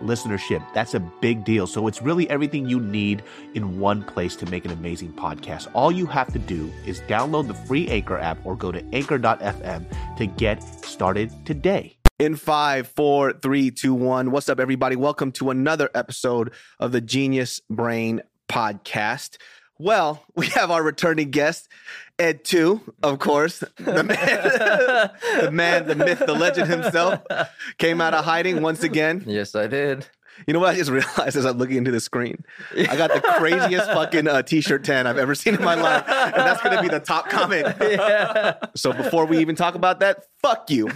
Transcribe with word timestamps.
listenership. 0.00 0.64
That's 0.74 0.94
a 0.94 1.00
big 1.00 1.44
deal. 1.44 1.66
So 1.66 1.86
it's 1.86 2.02
really 2.02 2.28
everything 2.30 2.68
you 2.68 2.80
need 2.80 3.22
in 3.54 3.78
one 3.80 4.02
place 4.02 4.36
to 4.36 4.46
make 4.46 4.64
an 4.64 4.70
amazing 4.70 5.12
podcast. 5.12 5.68
All 5.74 5.92
you 5.92 6.06
have 6.06 6.32
to 6.32 6.38
do 6.38 6.72
is 6.86 7.00
download 7.02 7.48
the 7.48 7.54
free 7.54 7.88
Anchor 7.88 8.18
app 8.18 8.38
or 8.44 8.56
go 8.56 8.72
to 8.72 8.84
anchor.fm 8.92 10.16
to 10.16 10.26
get 10.26 10.62
started 10.84 11.30
today. 11.46 11.96
In 12.18 12.36
five, 12.36 12.86
four, 12.86 13.32
three, 13.32 13.70
two, 13.70 13.92
one. 13.92 14.30
What's 14.30 14.48
up, 14.48 14.60
everybody? 14.60 14.94
Welcome 14.94 15.32
to 15.32 15.50
another 15.50 15.90
episode 15.94 16.52
of 16.78 16.92
the 16.92 17.00
Genius 17.00 17.60
Brain 17.68 18.22
Podcast. 18.48 19.38
Well, 19.78 20.24
we 20.34 20.46
have 20.48 20.70
our 20.70 20.82
returning 20.82 21.30
guest, 21.30 21.68
Ed 22.18 22.44
Two, 22.44 22.80
of 23.02 23.18
course, 23.18 23.64
the 23.76 24.04
man, 24.04 25.10
the 25.40 25.50
man, 25.52 25.86
the 25.86 25.94
myth, 25.94 26.22
the 26.24 26.34
legend 26.34 26.70
himself, 26.70 27.20
came 27.78 28.00
out 28.00 28.14
of 28.14 28.24
hiding 28.24 28.62
once 28.62 28.82
again. 28.82 29.24
Yes, 29.26 29.54
I 29.54 29.66
did. 29.66 30.06
You 30.46 30.52
know 30.52 30.60
what 30.60 30.70
I 30.70 30.76
just 30.76 30.90
realized 30.90 31.36
as 31.36 31.44
I'm 31.44 31.58
looking 31.58 31.76
into 31.76 31.90
the 31.92 32.00
screen? 32.00 32.44
I 32.76 32.96
got 32.96 33.12
the 33.12 33.20
craziest 33.20 33.86
fucking 33.86 34.26
uh, 34.26 34.42
t-shirt 34.42 34.84
tan 34.84 35.06
I've 35.06 35.18
ever 35.18 35.34
seen 35.34 35.54
in 35.54 35.62
my 35.62 35.74
life, 35.74 36.04
and 36.08 36.34
that's 36.34 36.60
going 36.60 36.76
to 36.76 36.82
be 36.82 36.88
the 36.88 37.00
top 37.00 37.28
comment. 37.28 37.76
Yeah. 37.84 38.56
So 38.74 38.92
before 38.92 39.26
we 39.26 39.38
even 39.38 39.54
talk 39.54 39.74
about 39.76 40.00
that, 40.00 40.24
fuck 40.42 40.70
you. 40.70 40.88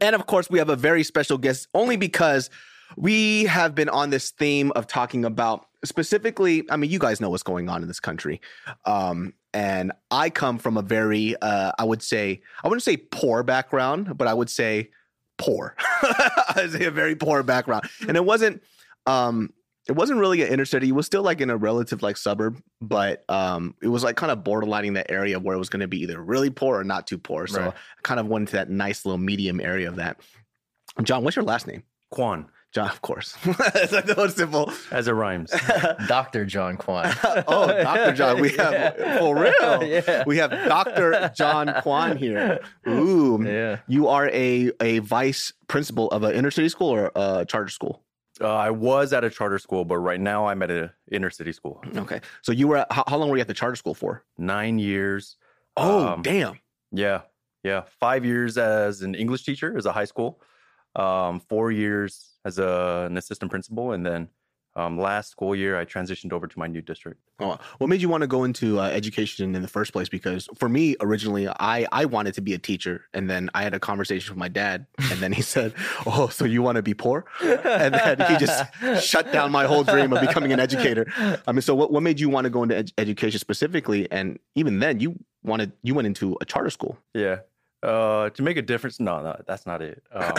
and 0.00 0.14
of 0.14 0.26
course, 0.26 0.50
we 0.50 0.58
have 0.58 0.68
a 0.68 0.76
very 0.76 1.02
special 1.02 1.38
guest 1.38 1.68
only 1.72 1.96
because 1.96 2.50
we 2.96 3.44
have 3.44 3.74
been 3.74 3.88
on 3.88 4.10
this 4.10 4.30
theme 4.30 4.70
of 4.72 4.86
talking 4.86 5.24
about 5.24 5.66
specifically, 5.84 6.64
I 6.70 6.76
mean, 6.76 6.90
you 6.90 6.98
guys 6.98 7.20
know 7.20 7.30
what's 7.30 7.42
going 7.42 7.68
on 7.68 7.82
in 7.82 7.88
this 7.88 8.00
country. 8.00 8.40
Um, 8.84 9.34
and 9.52 9.92
I 10.10 10.30
come 10.30 10.58
from 10.58 10.76
a 10.76 10.82
very, 10.82 11.36
uh, 11.40 11.72
I 11.78 11.84
would 11.84 12.02
say, 12.02 12.42
I 12.62 12.68
wouldn't 12.68 12.82
say 12.82 12.96
poor 12.96 13.42
background, 13.42 14.16
but 14.18 14.26
I 14.26 14.34
would 14.34 14.50
say 14.50 14.90
poor. 15.38 15.76
I 16.02 16.54
would 16.56 16.72
say 16.72 16.84
a 16.86 16.90
very 16.90 17.14
poor 17.14 17.42
background. 17.42 17.88
And 18.08 18.16
it 18.16 18.24
wasn't, 18.24 18.62
um, 19.06 19.52
it 19.86 19.92
wasn't 19.92 20.18
really 20.18 20.40
an 20.42 20.48
inner 20.48 20.64
city. 20.64 20.88
It 20.88 20.92
was 20.92 21.04
still 21.06 21.22
like 21.22 21.40
in 21.42 21.50
a 21.50 21.56
relative 21.56 22.02
like 22.02 22.16
suburb, 22.16 22.60
but 22.80 23.22
um, 23.28 23.74
it 23.82 23.88
was 23.88 24.02
like 24.02 24.16
kind 24.16 24.32
of 24.32 24.38
borderlining 24.38 24.94
that 24.94 25.10
area 25.10 25.38
where 25.38 25.54
it 25.54 25.58
was 25.58 25.68
going 25.68 25.80
to 25.80 25.88
be 25.88 26.00
either 26.00 26.20
really 26.22 26.48
poor 26.50 26.80
or 26.80 26.84
not 26.84 27.06
too 27.06 27.18
poor. 27.18 27.46
So 27.46 27.60
Right. 27.60 27.68
I 27.72 28.00
kind 28.02 28.18
of 28.18 28.26
went 28.26 28.48
to 28.48 28.56
that 28.56 28.70
nice 28.70 29.04
little 29.04 29.18
medium 29.18 29.60
area 29.60 29.88
of 29.88 29.96
that. 29.96 30.20
John, 31.02 31.22
what's 31.22 31.36
your 31.36 31.44
last 31.44 31.66
name? 31.66 31.82
Quan, 32.10 32.46
John, 32.74 32.90
of 32.90 33.00
course. 33.02 33.36
it's 33.44 33.92
like 33.92 34.04
the 34.06 34.16
most 34.16 34.36
simple. 34.36 34.72
as 34.90 35.06
it 35.06 35.12
rhymes. 35.12 35.52
Dr. 36.08 36.44
John 36.44 36.76
Kwan. 36.76 37.14
oh, 37.46 37.68
Dr. 37.68 38.12
John. 38.12 38.40
We 38.40 38.50
have, 38.56 38.96
for 39.20 39.36
real. 39.36 39.84
Yeah. 39.84 40.24
We 40.26 40.38
have 40.38 40.50
Dr. 40.50 41.30
John 41.36 41.72
Kwan 41.82 42.16
here. 42.16 42.58
Ooh. 42.88 43.40
Yeah. 43.46 43.78
You 43.86 44.08
are 44.08 44.28
a, 44.30 44.72
a 44.80 44.98
vice 44.98 45.52
principal 45.68 46.08
of 46.10 46.24
an 46.24 46.34
inner 46.34 46.50
city 46.50 46.68
school 46.68 46.88
or 46.88 47.12
a 47.14 47.44
charter 47.46 47.68
school? 47.70 48.02
Uh, 48.40 48.52
I 48.52 48.70
was 48.70 49.12
at 49.12 49.22
a 49.22 49.30
charter 49.30 49.60
school, 49.60 49.84
but 49.84 49.98
right 49.98 50.18
now 50.20 50.46
I'm 50.46 50.60
at 50.64 50.70
an 50.72 50.90
inner 51.12 51.30
city 51.30 51.52
school. 51.52 51.80
Okay. 51.96 52.20
So 52.42 52.50
you 52.50 52.66
were, 52.66 52.78
at, 52.78 52.90
how, 52.90 53.04
how 53.06 53.16
long 53.18 53.28
were 53.28 53.36
you 53.36 53.42
at 53.42 53.46
the 53.46 53.54
charter 53.54 53.76
school 53.76 53.94
for? 53.94 54.24
Nine 54.36 54.80
years. 54.80 55.36
Oh, 55.76 56.08
Um, 56.08 56.22
damn. 56.22 56.58
Yeah, 56.90 57.20
yeah. 57.62 57.82
Five 58.00 58.24
years 58.24 58.58
as 58.58 59.02
an 59.02 59.14
English 59.14 59.44
teacher 59.44 59.78
as 59.78 59.86
a 59.86 59.92
high 59.92 60.04
school. 60.06 60.40
Um, 60.96 61.40
four 61.40 61.72
years 61.72 62.34
as 62.44 62.58
a, 62.58 63.06
an 63.10 63.16
assistant 63.16 63.50
principal, 63.50 63.92
and 63.92 64.04
then 64.06 64.28
um, 64.76 64.98
last 64.98 65.30
school 65.30 65.54
year 65.54 65.78
I 65.78 65.84
transitioned 65.84 66.32
over 66.32 66.46
to 66.46 66.58
my 66.58 66.66
new 66.66 66.82
district. 66.82 67.20
Oh, 67.38 67.58
what 67.78 67.88
made 67.88 68.02
you 68.02 68.08
want 68.08 68.22
to 68.22 68.26
go 68.26 68.44
into 68.44 68.80
uh, 68.80 68.84
education 68.88 69.54
in 69.54 69.62
the 69.62 69.68
first 69.68 69.92
place? 69.92 70.08
Because 70.08 70.48
for 70.56 70.68
me, 70.68 70.96
originally, 71.00 71.48
I 71.48 71.86
I 71.92 72.06
wanted 72.06 72.34
to 72.34 72.40
be 72.40 72.54
a 72.54 72.58
teacher, 72.58 73.04
and 73.14 73.30
then 73.30 73.50
I 73.54 73.62
had 73.62 73.74
a 73.74 73.78
conversation 73.78 74.32
with 74.32 74.38
my 74.38 74.48
dad, 74.48 74.86
and 75.10 75.20
then 75.20 75.32
he 75.32 75.42
said, 75.54 75.74
"Oh, 76.06 76.28
so 76.28 76.44
you 76.44 76.60
want 76.62 76.76
to 76.76 76.82
be 76.82 76.94
poor?" 76.94 77.24
And 77.40 77.94
then 77.94 78.18
he 78.28 78.36
just 78.36 78.64
shut 79.04 79.32
down 79.32 79.52
my 79.52 79.64
whole 79.64 79.84
dream 79.84 80.12
of 80.12 80.20
becoming 80.20 80.52
an 80.52 80.60
educator. 80.60 81.06
I 81.46 81.52
mean, 81.52 81.62
so 81.62 81.74
what 81.74 81.92
what 81.92 82.02
made 82.02 82.18
you 82.18 82.28
want 82.28 82.44
to 82.44 82.50
go 82.50 82.62
into 82.62 82.76
ed- 82.76 82.92
education 82.98 83.38
specifically? 83.38 84.10
And 84.10 84.38
even 84.56 84.80
then, 84.80 84.98
you 84.98 85.18
wanted 85.44 85.72
you 85.82 85.94
went 85.94 86.06
into 86.06 86.36
a 86.40 86.44
charter 86.44 86.70
school. 86.70 86.98
Yeah. 87.14 87.40
Uh, 87.82 88.30
to 88.30 88.42
make 88.42 88.56
a 88.56 88.62
difference? 88.62 88.98
No, 88.98 89.22
no, 89.22 89.40
that's 89.46 89.66
not 89.66 89.82
it. 89.82 90.02
Um, 90.10 90.32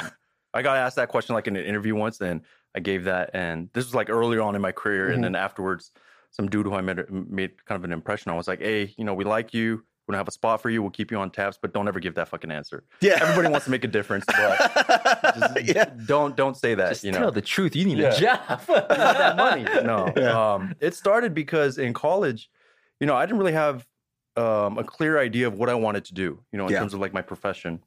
I 0.56 0.62
got 0.62 0.78
asked 0.78 0.96
that 0.96 1.10
question 1.10 1.36
like 1.36 1.48
in 1.48 1.56
an 1.56 1.66
interview 1.66 1.94
once, 1.96 2.20
and 2.22 2.42
I 2.76 2.80
gave 2.80 3.04
that. 3.04 3.32
And 3.34 3.70
this 3.74 3.86
was 3.86 3.94
like 3.94 4.10
earlier 4.10 4.42
on 4.42 4.56
in 4.56 4.62
my 4.62 4.72
career, 4.72 5.10
Mhm. 5.10 5.14
and 5.16 5.24
then 5.24 5.36
afterwards, 5.36 5.92
some 6.32 6.50
dude 6.50 6.66
who 6.66 6.74
I 6.74 6.82
met 6.82 7.10
made 7.12 7.64
kind 7.66 7.78
of 7.78 7.84
an 7.86 7.92
impression. 7.94 8.32
I 8.32 8.36
was 8.36 8.48
like, 8.48 8.60
"Hey, 8.60 8.94
you 8.98 9.06
know, 9.06 9.14
we 9.14 9.24
like 9.24 9.54
you. 9.54 9.84
We 10.08 10.12
don't 10.14 10.20
have 10.20 10.28
a 10.28 10.32
spot 10.32 10.62
for 10.62 10.70
you. 10.70 10.82
We'll 10.84 10.92
keep 10.92 11.10
you 11.12 11.18
on 11.18 11.32
tabs, 11.32 11.58
but 11.62 11.74
don't 11.74 11.88
ever 11.88 12.00
give 12.00 12.14
that 12.16 12.28
fucking 12.28 12.52
answer. 12.52 12.84
Yeah, 13.02 13.18
Everybody 13.22 13.48
wants 13.50 13.66
to 13.66 13.72
make 13.72 13.84
a 13.84 13.88
difference, 13.88 14.24
but 14.28 15.36
just 15.36 15.64
yeah. 15.76 15.86
don't 16.06 16.36
don't 16.36 16.56
say 16.56 16.76
that. 16.76 16.90
Just 16.90 17.04
you 17.04 17.12
tell 17.12 17.22
know, 17.22 17.32
the 17.32 17.42
truth. 17.42 17.76
You 17.76 17.86
need 17.86 17.98
Yeah. 17.98 18.14
a 18.16 18.20
job. 18.20 18.62
not 18.70 18.90
that 18.90 19.36
money. 19.38 19.64
No. 19.64 20.12
Yeah. 20.16 20.54
Um, 20.54 20.76
it 20.80 20.94
started 20.94 21.34
because 21.34 21.78
in 21.80 21.94
college, 21.94 22.50
you 23.00 23.08
know, 23.08 23.16
I 23.16 23.26
didn't 23.26 23.40
really 23.40 23.54
have 23.54 23.86
um, 24.38 24.78
a 24.78 24.84
clear 24.84 25.18
idea 25.18 25.48
of 25.48 25.58
what 25.58 25.70
I 25.70 25.76
wanted 25.76 26.04
to 26.06 26.14
do, 26.14 26.40
you 26.52 26.58
know, 26.60 26.66
in 26.68 26.74
Yeah. 26.74 26.80
terms 26.80 26.94
of 26.94 27.00
like 27.00 27.14
my 27.14 27.22
profession. 27.22 27.82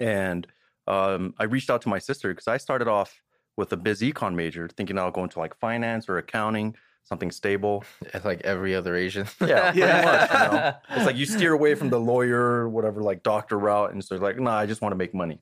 And 0.00 0.46
um, 0.86 1.34
I 1.38 1.44
reached 1.44 1.70
out 1.70 1.82
to 1.82 1.88
my 1.88 1.98
sister 1.98 2.28
because 2.32 2.48
I 2.48 2.56
started 2.56 2.88
off 2.88 3.22
with 3.56 3.72
a 3.72 3.76
biz 3.76 4.00
econ 4.00 4.34
major, 4.34 4.68
thinking 4.68 4.98
I'll 4.98 5.10
go 5.10 5.22
into 5.24 5.38
like 5.38 5.54
finance 5.58 6.08
or 6.08 6.18
accounting, 6.18 6.74
something 7.04 7.30
stable. 7.30 7.84
It's 8.14 8.24
like 8.24 8.40
every 8.42 8.74
other 8.74 8.96
Asian. 8.96 9.26
Yeah, 9.40 9.62
pretty 9.72 9.78
Yeah. 9.80 10.02
much. 10.04 10.30
You 10.32 10.38
know? 10.38 10.74
It's 10.96 11.06
like 11.06 11.16
you 11.16 11.26
steer 11.26 11.52
away 11.52 11.74
from 11.74 11.90
the 11.90 12.00
lawyer, 12.00 12.68
whatever, 12.68 13.00
like 13.02 13.22
doctor 13.22 13.58
route, 13.58 13.92
and 13.92 14.04
so 14.04 14.16
like, 14.16 14.38
no, 14.38 14.50
I 14.50 14.66
just 14.66 14.80
want 14.82 14.92
to 14.92 14.96
make 14.96 15.14
money. 15.14 15.40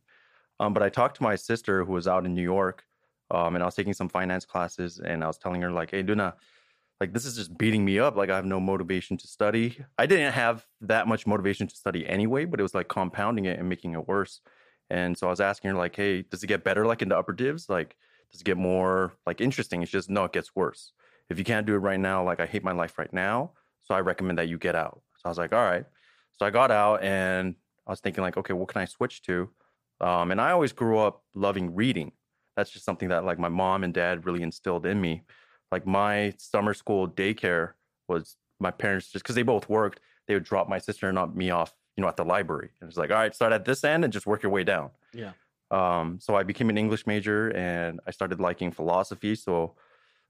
Um, 0.58 0.74
but 0.74 0.82
I 0.82 0.88
talked 0.90 1.16
to 1.16 1.22
my 1.22 1.36
sister 1.36 1.84
who 1.84 1.92
was 1.92 2.06
out 2.06 2.26
in 2.26 2.34
New 2.34 2.42
York, 2.42 2.84
um, 3.30 3.54
and 3.54 3.62
I 3.62 3.66
was 3.66 3.74
taking 3.74 3.94
some 3.94 4.08
finance 4.10 4.44
classes, 4.44 4.98
and 4.98 5.24
I 5.24 5.26
was 5.26 5.38
telling 5.38 5.62
her 5.62 5.70
like, 5.72 5.90
"Hey, 5.92 6.02
Duna, 6.02 6.34
like 7.00 7.14
this 7.14 7.24
is 7.24 7.36
just 7.36 7.56
beating 7.56 7.82
me 7.84 7.98
up. 7.98 8.14
Like 8.16 8.28
I 8.28 8.36
have 8.36 8.44
no 8.44 8.60
motivation 8.60 9.16
to 9.16 9.26
study. 9.26 9.82
I 9.98 10.04
didn't 10.04 10.32
have 10.32 10.66
that 10.82 11.08
much 11.08 11.26
motivation 11.26 11.66
to 11.68 11.74
study 11.74 12.06
anyway, 12.06 12.44
but 12.44 12.60
it 12.60 12.62
was 12.62 12.74
like 12.74 12.88
compounding 12.88 13.46
it 13.46 13.58
and 13.58 13.68
making 13.70 13.92
it 13.94 14.06
worse. 14.06 14.40
And 14.90 15.16
so 15.16 15.26
I 15.28 15.30
was 15.30 15.40
asking 15.40 15.70
her 15.70 15.76
like, 15.76 15.96
"Hey, 15.96 16.22
does 16.22 16.42
it 16.42 16.48
get 16.48 16.64
better 16.64 16.86
like 16.86 17.02
in 17.02 17.08
the 17.08 17.18
upper 17.18 17.32
divs? 17.32 17.68
Like, 17.68 17.96
does 18.32 18.40
it 18.40 18.44
get 18.44 18.56
more 18.56 19.12
like 19.26 19.40
interesting?" 19.40 19.82
It's 19.82 19.90
just 19.90 20.10
no, 20.10 20.24
it 20.24 20.32
gets 20.32 20.54
worse. 20.56 20.92
If 21.30 21.38
you 21.38 21.44
can't 21.44 21.66
do 21.66 21.74
it 21.74 21.78
right 21.78 22.00
now, 22.00 22.24
like 22.24 22.40
I 22.40 22.46
hate 22.46 22.64
my 22.64 22.72
life 22.72 22.98
right 22.98 23.12
now, 23.12 23.52
so 23.82 23.94
I 23.94 24.00
recommend 24.00 24.38
that 24.38 24.48
you 24.48 24.58
get 24.58 24.74
out. 24.74 25.02
So 25.16 25.22
I 25.26 25.28
was 25.28 25.38
like, 25.38 25.52
all 25.52 25.64
right. 25.64 25.84
So 26.32 26.46
I 26.46 26.50
got 26.50 26.70
out 26.70 27.02
and 27.02 27.54
I 27.86 27.90
was 27.90 28.00
thinking 28.00 28.22
like, 28.22 28.36
okay, 28.36 28.52
what 28.52 28.68
can 28.68 28.80
I 28.80 28.84
switch 28.86 29.22
to? 29.22 29.50
Um, 30.00 30.30
and 30.30 30.40
I 30.40 30.50
always 30.52 30.72
grew 30.72 30.98
up 30.98 31.22
loving 31.34 31.74
reading. 31.74 32.12
That's 32.56 32.70
just 32.70 32.84
something 32.84 33.10
that 33.10 33.24
like 33.24 33.38
my 33.38 33.48
mom 33.48 33.84
and 33.84 33.92
dad 33.92 34.26
really 34.26 34.42
instilled 34.42 34.86
in 34.86 35.00
me. 35.00 35.22
Like 35.70 35.86
my 35.86 36.34
summer 36.38 36.74
school 36.74 37.08
daycare 37.08 37.72
was 38.08 38.36
my 38.58 38.70
parents 38.70 39.10
just 39.10 39.24
because 39.24 39.36
they 39.36 39.42
both 39.42 39.68
worked, 39.68 40.00
they 40.26 40.34
would 40.34 40.44
drop 40.44 40.68
my 40.68 40.78
sister 40.78 41.08
and 41.08 41.14
not 41.14 41.36
me 41.36 41.50
off, 41.50 41.74
you 42.00 42.06
know, 42.06 42.08
at 42.08 42.16
the 42.16 42.24
library. 42.24 42.70
And 42.80 42.88
it's 42.88 42.96
like, 42.96 43.10
all 43.10 43.18
right, 43.18 43.34
start 43.34 43.52
at 43.52 43.66
this 43.66 43.84
end 43.84 44.04
and 44.04 44.12
just 44.12 44.26
work 44.26 44.42
your 44.42 44.50
way 44.50 44.64
down. 44.64 44.88
Yeah. 45.12 45.32
Um, 45.70 46.18
so 46.18 46.34
I 46.34 46.44
became 46.44 46.70
an 46.70 46.78
English 46.78 47.06
major 47.06 47.50
and 47.50 48.00
I 48.06 48.10
started 48.10 48.40
liking 48.40 48.70
philosophy. 48.70 49.34
So 49.34 49.74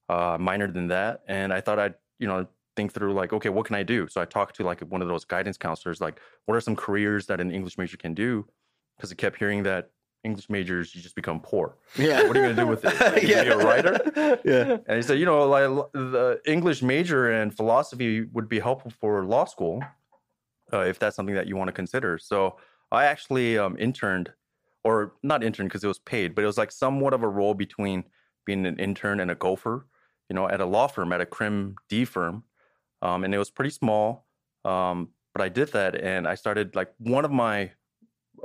uh, 0.09 0.37
minored 0.37 0.75
in 0.75 0.89
that, 0.89 1.21
and 1.29 1.53
I 1.53 1.61
thought 1.61 1.79
I'd 1.79 1.95
you 2.19 2.27
know 2.27 2.49
think 2.75 2.93
through 2.93 3.13
like, 3.15 3.33
okay, 3.33 3.51
what 3.51 3.67
can 3.67 3.77
I 3.77 3.85
do? 3.85 4.09
So 4.09 4.21
I 4.21 4.25
talked 4.25 4.57
to 4.57 4.65
like 4.65 4.81
one 4.81 5.01
of 5.01 5.07
those 5.07 5.25
guidance 5.25 5.57
counselors, 5.57 6.01
like, 6.01 6.21
what 6.47 6.57
are 6.57 6.61
some 6.61 6.75
careers 6.75 7.27
that 7.27 7.41
an 7.41 7.53
English 7.53 7.79
major 7.79 7.97
can 7.97 8.15
do? 8.15 8.45
Because 8.97 9.13
I 9.13 9.15
kept 9.15 9.39
hearing 9.39 9.63
that 9.63 9.91
English 10.25 10.51
majors 10.51 10.93
you 10.93 11.01
just 11.01 11.15
become 11.15 11.39
poor. 11.39 11.77
Yeah. 11.97 12.27
What 12.27 12.37
are 12.37 12.41
you 12.41 12.49
gonna 12.49 12.65
do 12.65 12.67
with 12.67 12.85
it? 12.85 13.01
Like, 13.01 13.23
you 13.23 13.35
gonna 13.37 13.57
be 13.57 13.63
a 13.63 13.67
writer? 13.67 14.41
Yeah. 14.45 14.79
And 14.89 14.97
he 14.97 15.03
said, 15.03 15.21
you 15.21 15.25
know, 15.25 15.49
like 15.49 15.69
the 15.93 16.41
English 16.47 16.83
major 16.83 17.31
and 17.31 17.57
philosophy 17.57 18.23
would 18.33 18.49
be 18.49 18.59
helpful 18.59 18.91
for 18.91 19.25
law 19.25 19.45
school 19.45 19.81
uh, 20.73 20.81
if 20.81 20.99
that's 20.99 21.17
something 21.17 21.35
that 21.35 21.47
you 21.47 21.57
want 21.57 21.69
to 21.69 21.73
consider. 21.73 22.19
So 22.19 22.57
I 22.93 23.05
actually 23.05 23.59
um, 23.59 23.77
interned, 23.79 24.33
or 24.85 25.15
not 25.23 25.45
interned 25.45 25.69
because 25.69 25.85
it 25.85 25.89
was 25.89 25.99
paid, 25.99 26.35
but 26.35 26.43
it 26.43 26.47
was 26.47 26.59
like 26.59 26.73
somewhat 26.73 27.15
of 27.15 27.23
a 27.23 27.29
role 27.29 27.55
between 27.55 28.05
being 28.47 28.67
an 28.67 28.79
intern 28.79 29.21
and 29.21 29.31
a 29.31 29.35
gopher, 29.35 29.87
you 30.29 30.35
know, 30.35 30.49
at 30.49 30.61
a 30.61 30.67
law 30.67 30.87
firm, 30.87 31.13
at 31.13 31.21
a 31.21 31.27
crim 31.27 31.77
D 31.89 32.05
firm. 32.05 32.45
Um, 33.03 33.25
and 33.25 33.35
it 33.35 33.39
was 33.39 33.51
pretty 33.51 33.71
small. 33.71 34.27
Um, 34.65 35.11
but 35.35 35.43
I 35.43 35.49
did 35.49 35.69
that, 35.73 35.95
and 35.95 36.27
I 36.27 36.35
started 36.35 36.75
like 36.75 36.93
one 36.99 37.25
of 37.25 37.31
my 37.31 37.71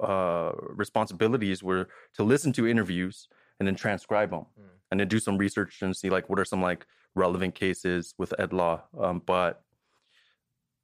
uh, 0.01 0.51
responsibilities 0.69 1.63
were 1.63 1.87
to 2.15 2.23
listen 2.23 2.53
to 2.53 2.67
interviews 2.67 3.27
and 3.59 3.67
then 3.67 3.75
transcribe 3.75 4.29
them, 4.31 4.45
Mm. 4.59 4.69
and 4.91 4.99
then 4.99 5.07
do 5.07 5.19
some 5.19 5.37
research 5.37 5.81
and 5.81 5.95
see 5.95 6.09
like 6.09 6.29
what 6.29 6.39
are 6.39 6.45
some 6.45 6.61
like 6.61 6.85
relevant 7.15 7.55
cases 7.55 8.13
with 8.17 8.33
ed 8.37 8.53
law. 8.53 8.83
Um, 8.99 9.21
but 9.25 9.63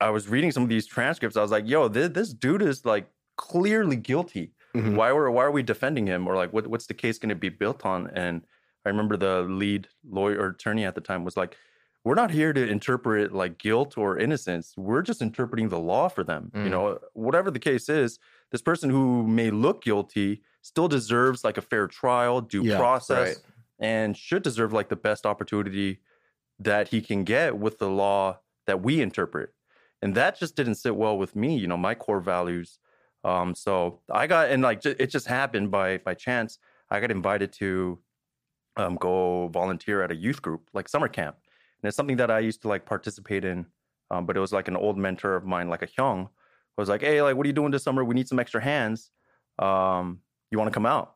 I 0.01 0.09
was 0.09 0.27
reading 0.27 0.51
some 0.51 0.63
of 0.63 0.69
these 0.69 0.87
transcripts. 0.87 1.37
I 1.37 1.41
was 1.41 1.51
like, 1.51 1.67
"Yo, 1.67 1.87
this, 1.87 2.09
this 2.09 2.33
dude 2.33 2.61
is 2.61 2.85
like 2.85 3.09
clearly 3.37 3.95
guilty. 3.95 4.53
Mhm. 4.75 4.95
Why 4.95 5.11
were 5.13 5.29
why 5.31 5.43
are 5.45 5.51
we 5.51 5.63
defending 5.63 6.07
him? 6.07 6.27
Or 6.27 6.35
like, 6.35 6.51
what 6.53 6.67
what's 6.67 6.87
the 6.87 6.93
case 6.93 7.17
going 7.19 7.29
to 7.29 7.35
be 7.35 7.49
built 7.49 7.85
on?" 7.85 8.07
And 8.09 8.45
I 8.85 8.89
remember 8.89 9.15
the 9.17 9.43
lead 9.43 9.87
lawyer 10.03 10.39
or 10.39 10.47
attorney 10.49 10.85
at 10.85 10.95
the 10.95 11.01
time 11.01 11.23
was 11.23 11.37
like, 11.37 11.55
"We're 12.03 12.15
not 12.15 12.31
here 12.31 12.51
to 12.53 12.67
interpret 12.67 13.31
like 13.33 13.57
guilt 13.59 13.97
or 13.97 14.17
innocence. 14.17 14.73
We're 14.77 15.03
just 15.03 15.21
interpreting 15.21 15.69
the 15.69 15.79
law 15.79 16.07
for 16.09 16.23
them. 16.23 16.51
You 16.55 16.61
Mm. 16.61 16.69
know, 16.71 16.99
whatever 17.13 17.51
the 17.51 17.59
case 17.59 17.87
is, 17.89 18.17
this 18.51 18.61
person 18.61 18.89
who 18.89 19.27
may 19.27 19.51
look 19.51 19.83
guilty 19.83 20.41
still 20.63 20.87
deserves 20.87 21.43
like 21.43 21.57
a 21.57 21.61
fair 21.61 21.87
trial, 21.87 22.41
due 22.41 22.63
Yeah, 22.63 22.77
process, 22.77 23.27
right. 23.27 23.37
and 23.79 24.17
should 24.17 24.41
deserve 24.43 24.73
like 24.73 24.89
the 24.89 24.95
best 24.95 25.25
opportunity 25.25 26.01
that 26.59 26.87
he 26.89 27.01
can 27.01 27.23
get 27.23 27.57
with 27.57 27.77
the 27.79 27.89
law 27.89 28.39
that 28.67 28.81
we 28.81 29.01
interpret. 29.01 29.53
And 30.01 30.15
that 30.15 30.39
just 30.39 30.55
didn't 30.55 30.75
sit 30.75 30.95
well 30.95 31.17
with 31.17 31.35
me, 31.35 31.57
you 31.57 31.67
know, 31.67 31.77
my 31.77 31.93
core 31.93 32.19
values. 32.21 32.79
Um, 33.23 33.53
so 33.53 33.99
I 34.11 34.25
got 34.27 34.49
and 34.49 34.63
like 34.63 34.83
it 34.85 35.07
just 35.07 35.27
happened 35.27 35.69
by 35.69 35.99
by 35.99 36.15
chance. 36.15 36.57
I 36.89 36.99
got 36.99 37.11
invited 37.11 37.53
to 37.53 37.99
um, 38.77 38.95
go 38.95 39.47
volunteer 39.49 40.03
at 40.03 40.11
a 40.11 40.15
youth 40.15 40.41
group, 40.41 40.69
like 40.73 40.89
summer 40.89 41.07
camp, 41.07 41.37
and 41.81 41.87
it's 41.87 41.95
something 41.95 42.17
that 42.17 42.31
I 42.31 42.39
used 42.39 42.63
to 42.63 42.67
like 42.67 42.85
participate 42.85 43.45
in. 43.45 43.65
Um, 44.09 44.25
but 44.25 44.35
it 44.35 44.39
was 44.39 44.51
like 44.51 44.67
an 44.67 44.75
old 44.75 44.97
mentor 44.97 45.35
of 45.35 45.45
mine, 45.45 45.69
like 45.69 45.83
a 45.83 45.87
Hyung, 45.87 46.29
was 46.77 46.89
like, 46.89 47.01
"Hey, 47.01 47.21
like, 47.21 47.35
what 47.35 47.45
are 47.45 47.47
you 47.47 47.53
doing 47.53 47.71
this 47.71 47.83
summer? 47.83 48.03
We 48.03 48.15
need 48.15 48.27
some 48.27 48.39
extra 48.39 48.61
hands. 48.61 49.11
Um, 49.59 50.19
you 50.49 50.57
want 50.57 50.69
to 50.69 50.73
come 50.73 50.85
out?" 50.85 51.15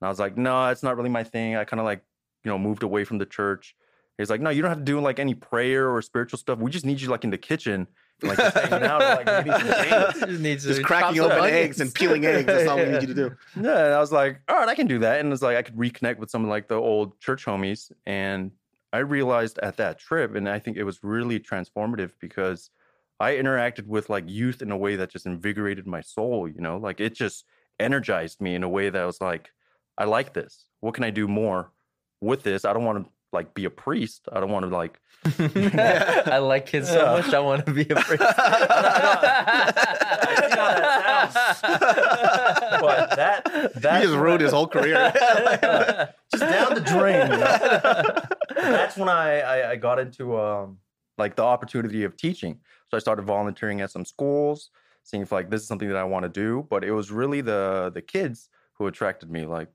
And 0.00 0.06
I 0.06 0.10
was 0.10 0.20
like, 0.20 0.36
"No, 0.36 0.68
it's 0.68 0.82
not 0.82 0.96
really 0.96 1.10
my 1.10 1.24
thing. 1.24 1.56
I 1.56 1.64
kind 1.64 1.80
of 1.80 1.86
like, 1.86 2.02
you 2.44 2.50
know, 2.50 2.58
moved 2.58 2.82
away 2.82 3.04
from 3.04 3.18
the 3.18 3.26
church." 3.26 3.74
He's 4.18 4.30
like, 4.30 4.40
"No, 4.40 4.50
you 4.50 4.62
don't 4.62 4.70
have 4.70 4.78
to 4.78 4.84
do 4.84 5.00
like 5.00 5.18
any 5.18 5.34
prayer 5.34 5.90
or 5.90 6.00
spiritual 6.02 6.38
stuff. 6.38 6.58
We 6.58 6.70
just 6.70 6.86
need 6.86 7.00
you 7.00 7.08
like 7.08 7.24
in 7.24 7.30
the 7.30 7.38
kitchen, 7.38 7.88
like 8.22 8.38
just 8.38 8.56
hanging 8.56 8.86
out, 8.86 9.02
or, 9.02 9.24
like 9.24 9.46
eating 9.46 9.52
some 9.52 9.84
things." 9.84 10.20
just, 10.20 10.40
needs 10.40 10.64
Just 10.64 10.82
cracking 10.82 11.20
open 11.20 11.38
onions. 11.38 11.52
eggs 11.52 11.80
and 11.80 11.94
peeling 11.94 12.24
eggs. 12.26 12.46
That's 12.46 12.68
all 12.68 12.76
we 12.76 12.84
need 12.86 13.02
you 13.02 13.08
to 13.08 13.14
do. 13.14 13.36
Yeah, 13.60 13.84
and 13.86 13.94
I 13.94 13.98
was 13.98 14.12
like, 14.12 14.40
all 14.48 14.56
right, 14.56 14.68
I 14.68 14.74
can 14.74 14.86
do 14.86 14.98
that. 15.00 15.20
And 15.20 15.32
it's 15.32 15.42
like 15.42 15.56
I 15.56 15.62
could 15.62 15.76
reconnect 15.76 16.18
with 16.18 16.30
some 16.30 16.44
of 16.44 16.50
like 16.50 16.68
the 16.68 16.76
old 16.76 17.18
church 17.20 17.44
homies. 17.44 17.92
And 18.06 18.52
I 18.92 18.98
realized 18.98 19.58
at 19.62 19.76
that 19.76 19.98
trip, 19.98 20.34
and 20.34 20.48
I 20.48 20.58
think 20.58 20.76
it 20.76 20.84
was 20.84 21.00
really 21.02 21.38
transformative 21.38 22.12
because 22.20 22.70
I 23.20 23.32
interacted 23.32 23.86
with 23.86 24.08
like 24.10 24.24
youth 24.28 24.62
in 24.62 24.70
a 24.70 24.76
way 24.76 24.96
that 24.96 25.10
just 25.10 25.26
invigorated 25.26 25.86
my 25.86 26.00
soul, 26.00 26.48
you 26.48 26.60
know, 26.60 26.76
like 26.76 27.00
it 27.00 27.14
just 27.14 27.44
energized 27.80 28.40
me 28.40 28.54
in 28.54 28.62
a 28.62 28.68
way 28.68 28.90
that 28.90 29.04
was 29.04 29.20
like, 29.20 29.50
I 29.98 30.04
like 30.04 30.32
this. 30.32 30.66
What 30.80 30.94
can 30.94 31.04
I 31.04 31.10
do 31.10 31.26
more 31.26 31.72
with 32.20 32.42
this? 32.42 32.64
I 32.64 32.72
don't 32.72 32.84
want 32.84 33.04
to 33.04 33.10
like 33.38 33.54
be 33.54 33.64
a 33.64 33.70
priest. 33.70 34.28
I 34.32 34.40
don't 34.40 34.50
want 34.50 34.64
to 34.68 34.74
like 34.82 34.94
I 36.36 36.38
like 36.38 36.66
kids 36.66 36.88
so 36.88 37.00
much. 37.16 37.32
I 37.34 37.40
want 37.40 37.66
to 37.66 37.72
be 37.72 37.82
a 37.82 37.96
priest. 38.08 38.36
but 42.80 43.16
that 43.16 43.42
that 43.76 44.00
He 44.00 44.06
just 44.06 44.16
ruined 44.18 44.40
his 44.40 44.52
whole 44.52 44.66
career. 44.66 44.96
just 46.32 46.42
down 46.42 46.74
the 46.74 46.80
drain. 46.80 47.30
you 47.30 47.38
know? 47.38 48.72
That's 48.76 48.96
when 48.96 49.08
I, 49.08 49.40
I 49.40 49.70
I 49.72 49.76
got 49.76 49.98
into 49.98 50.38
um 50.38 50.78
like 51.18 51.36
the 51.36 51.42
opportunity 51.44 52.04
of 52.04 52.16
teaching. 52.16 52.60
So 52.88 52.96
I 52.96 53.00
started 53.00 53.22
volunteering 53.24 53.80
at 53.80 53.90
some 53.90 54.04
schools, 54.04 54.70
seeing 55.02 55.22
if 55.22 55.32
like 55.32 55.50
this 55.50 55.62
is 55.62 55.68
something 55.68 55.88
that 55.88 55.96
I 55.96 56.04
want 56.04 56.24
to 56.24 56.28
do. 56.28 56.66
But 56.68 56.84
it 56.84 56.92
was 56.92 57.10
really 57.10 57.40
the 57.40 57.90
the 57.92 58.02
kids 58.02 58.48
who 58.74 58.86
attracted 58.86 59.30
me. 59.30 59.44
Like 59.46 59.68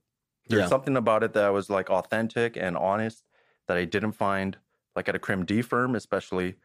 there's 0.47 0.61
Yeah. 0.63 0.67
something 0.67 0.97
about 0.97 1.23
it 1.23 1.33
that 1.33 1.49
was 1.49 1.69
like 1.69 1.89
authentic 1.89 2.57
and 2.57 2.77
honest 2.77 3.23
that 3.71 3.77
I 3.77 3.85
didn't 3.85 4.11
find 4.11 4.57
like 4.97 5.07
at 5.07 5.15
a 5.15 5.19
Crim 5.19 5.45
D 5.45 5.61
firm, 5.61 5.95
especially. 5.95 6.55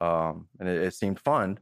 Um, 0.00 0.48
and 0.58 0.68
it, 0.68 0.82
it 0.82 0.94
seemed 0.94 1.20
fun. 1.20 1.60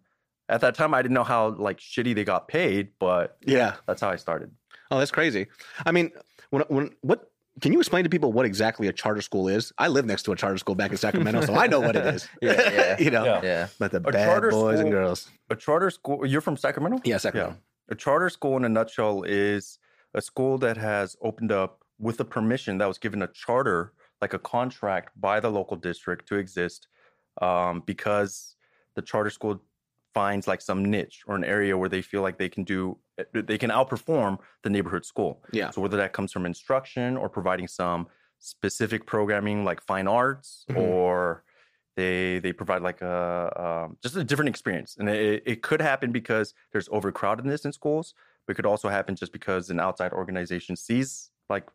At 0.49 0.63
that 0.63 0.75
time, 0.75 0.95
I 0.95 1.03
didn't 1.03 1.13
know 1.13 1.25
how 1.25 1.51
like 1.51 1.79
shitty 1.79 2.15
they 2.15 2.25
got 2.25 2.49
paid, 2.49 2.93
but 2.99 3.37
yeah. 3.43 3.75
that's 3.87 4.01
how 4.01 4.09
I 4.09 4.17
started. 4.17 4.51
Oh, 4.91 4.99
that's 4.99 5.11
crazy. 5.11 5.47
I 5.85 5.93
mean, 5.93 6.11
when 6.49 6.63
when 6.69 6.91
what 7.03 7.31
can 7.61 7.75
you 7.75 7.81
explain 7.81 8.05
to 8.05 8.11
people 8.11 8.33
what 8.33 8.47
exactly 8.47 8.89
a 8.89 8.95
charter 8.95 9.21
school 9.21 9.47
is? 9.47 9.75
I 9.77 9.89
live 9.89 10.07
next 10.07 10.23
to 10.23 10.33
a 10.33 10.37
charter 10.37 10.57
school 10.57 10.75
back 10.75 10.91
in 10.91 10.97
Sacramento, 10.97 11.45
so 11.45 11.55
I 11.55 11.67
know 11.67 11.81
what 11.81 11.97
it 11.97 12.07
is. 12.15 12.27
Yeah, 12.41 12.73
yeah. 12.73 12.99
you 13.05 13.11
know, 13.11 13.25
Yeah. 13.27 13.41
yeah. 13.43 13.69
but 13.79 13.91
the 13.91 13.99
A 13.99 14.13
bad 14.13 14.25
charter 14.25 14.51
boys 14.51 14.81
and 14.81 14.91
girls. 14.91 15.31
A 15.51 15.57
charter 15.57 15.91
school. 15.91 16.25
You're 16.25 16.41
from 16.41 16.57
Sacramento? 16.57 17.01
Yeah, 17.05 17.19
Sacramento. 17.19 17.59
A 17.91 17.95
charter 17.95 18.31
school, 18.31 18.57
in 18.57 18.65
a 18.65 18.71
nutshell, 18.71 19.23
is 19.25 19.79
a 20.15 20.23
school 20.23 20.57
that 20.59 20.79
has 20.79 21.15
opened 21.21 21.53
up 21.53 21.85
with 21.99 22.19
a 22.21 22.25
permission 22.25 22.79
that 22.79 22.87
was 22.87 22.99
given 22.99 23.21
a 23.21 23.29
charter, 23.29 23.93
like 24.25 24.35
a 24.41 24.43
contract 24.57 25.09
by 25.29 25.37
the 25.45 25.51
local 25.59 25.77
district 25.91 26.23
to 26.31 26.35
exist, 26.45 26.81
um, 27.49 27.75
because 27.93 28.31
the 28.97 29.03
charter 29.11 29.33
school 29.39 29.55
finds 30.19 30.45
like 30.53 30.63
some 30.71 30.81
niche 30.95 31.19
or 31.27 31.35
an 31.41 31.47
area 31.57 31.75
where 31.81 31.91
they 31.95 32.03
feel 32.11 32.23
like 32.27 32.37
they 32.43 32.49
can 32.57 32.65
do, 32.75 32.81
they 33.51 33.59
can 33.65 33.71
outperform 33.79 34.33
the 34.65 34.71
neighborhood 34.71 35.05
school. 35.13 35.33
Yeah. 35.61 35.71
So 35.75 35.81
whether 35.83 35.99
that 36.03 36.13
comes 36.17 36.31
from 36.35 36.45
instruction 36.53 37.09
or 37.21 37.29
providing 37.29 37.69
some 37.69 38.01
specific 38.39 39.01
programming 39.15 39.59
like 39.71 39.81
fine 39.93 40.09
arts 40.21 40.49
Mhm. 40.69 40.81
or 40.83 41.45
they 41.97 42.41
they 42.45 42.53
provide 42.53 42.83
like 42.89 43.01
a 43.15 43.19
um, 43.65 43.97
just 44.05 44.17
a 44.17 44.25
different 44.31 44.51
experience 44.55 44.91
and 44.99 45.07
it, 45.09 45.43
it 45.53 45.59
could 45.69 45.83
happen 45.91 46.09
because 46.21 46.47
there's 46.73 46.89
overcrowdedness 46.99 47.65
in 47.65 47.73
schools 47.81 48.07
but 48.45 48.51
it 48.53 48.57
could 48.59 48.71
also 48.73 48.89
happen 48.97 49.13
just 49.23 49.33
because 49.39 49.65
an 49.75 49.81
outside 49.87 50.13
organization 50.13 50.75
sees 50.89 51.09
like 51.55 51.67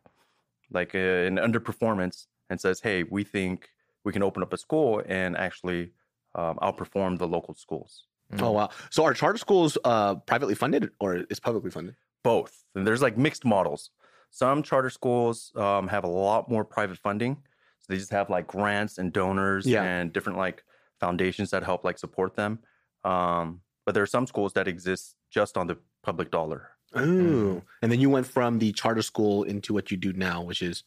like 0.78 0.92
a, 0.94 1.26
an 1.30 1.36
underperformance 1.46 2.16
and 2.50 2.60
says 2.60 2.80
hey 2.80 3.04
we 3.04 3.24
think 3.24 3.70
we 4.04 4.12
can 4.12 4.22
open 4.22 4.42
up 4.42 4.52
a 4.52 4.58
school 4.58 5.02
and 5.06 5.36
actually 5.36 5.92
um, 6.34 6.56
outperform 6.60 7.16
the 7.18 7.26
local 7.26 7.54
schools 7.54 8.04
Oh 8.38 8.52
wow. 8.52 8.68
So 8.90 9.02
are 9.04 9.14
charter 9.14 9.38
schools 9.38 9.76
uh 9.84 10.14
privately 10.16 10.54
funded 10.54 10.90
or 11.00 11.16
is 11.30 11.40
publicly 11.40 11.70
funded? 11.70 11.96
both 12.22 12.52
and 12.74 12.86
there's 12.86 13.00
like 13.00 13.16
mixed 13.16 13.44
models 13.46 13.90
some 14.30 14.62
charter 14.62 14.90
schools 14.90 15.52
um, 15.56 15.88
have 15.88 16.04
a 16.04 16.12
lot 16.28 16.50
more 16.50 16.64
private 16.66 16.98
funding 16.98 17.34
so 17.80 17.86
they 17.88 17.96
just 17.96 18.12
have 18.12 18.28
like 18.28 18.46
grants 18.46 18.98
and 18.98 19.10
donors 19.12 19.64
Yeah. 19.66 19.82
and 19.82 20.12
different 20.12 20.36
like 20.38 20.62
foundations 21.00 21.48
that 21.50 21.62
help 21.64 21.82
like 21.82 21.98
support 21.98 22.34
them 22.36 22.58
um, 23.04 23.60
but 23.86 23.94
there 23.94 24.02
are 24.02 24.12
some 24.16 24.26
schools 24.26 24.52
that 24.52 24.68
exist 24.68 25.16
just 25.30 25.56
on 25.56 25.66
the 25.66 25.76
public 26.02 26.30
dollar 26.30 26.70
Oh. 26.92 27.62
And 27.82 27.90
then 27.92 28.00
you 28.00 28.10
went 28.10 28.26
from 28.26 28.58
the 28.58 28.72
charter 28.72 29.02
school 29.02 29.44
into 29.44 29.72
what 29.72 29.92
you 29.92 29.96
do 29.96 30.12
now, 30.12 30.42
which 30.42 30.60
is 30.60 30.82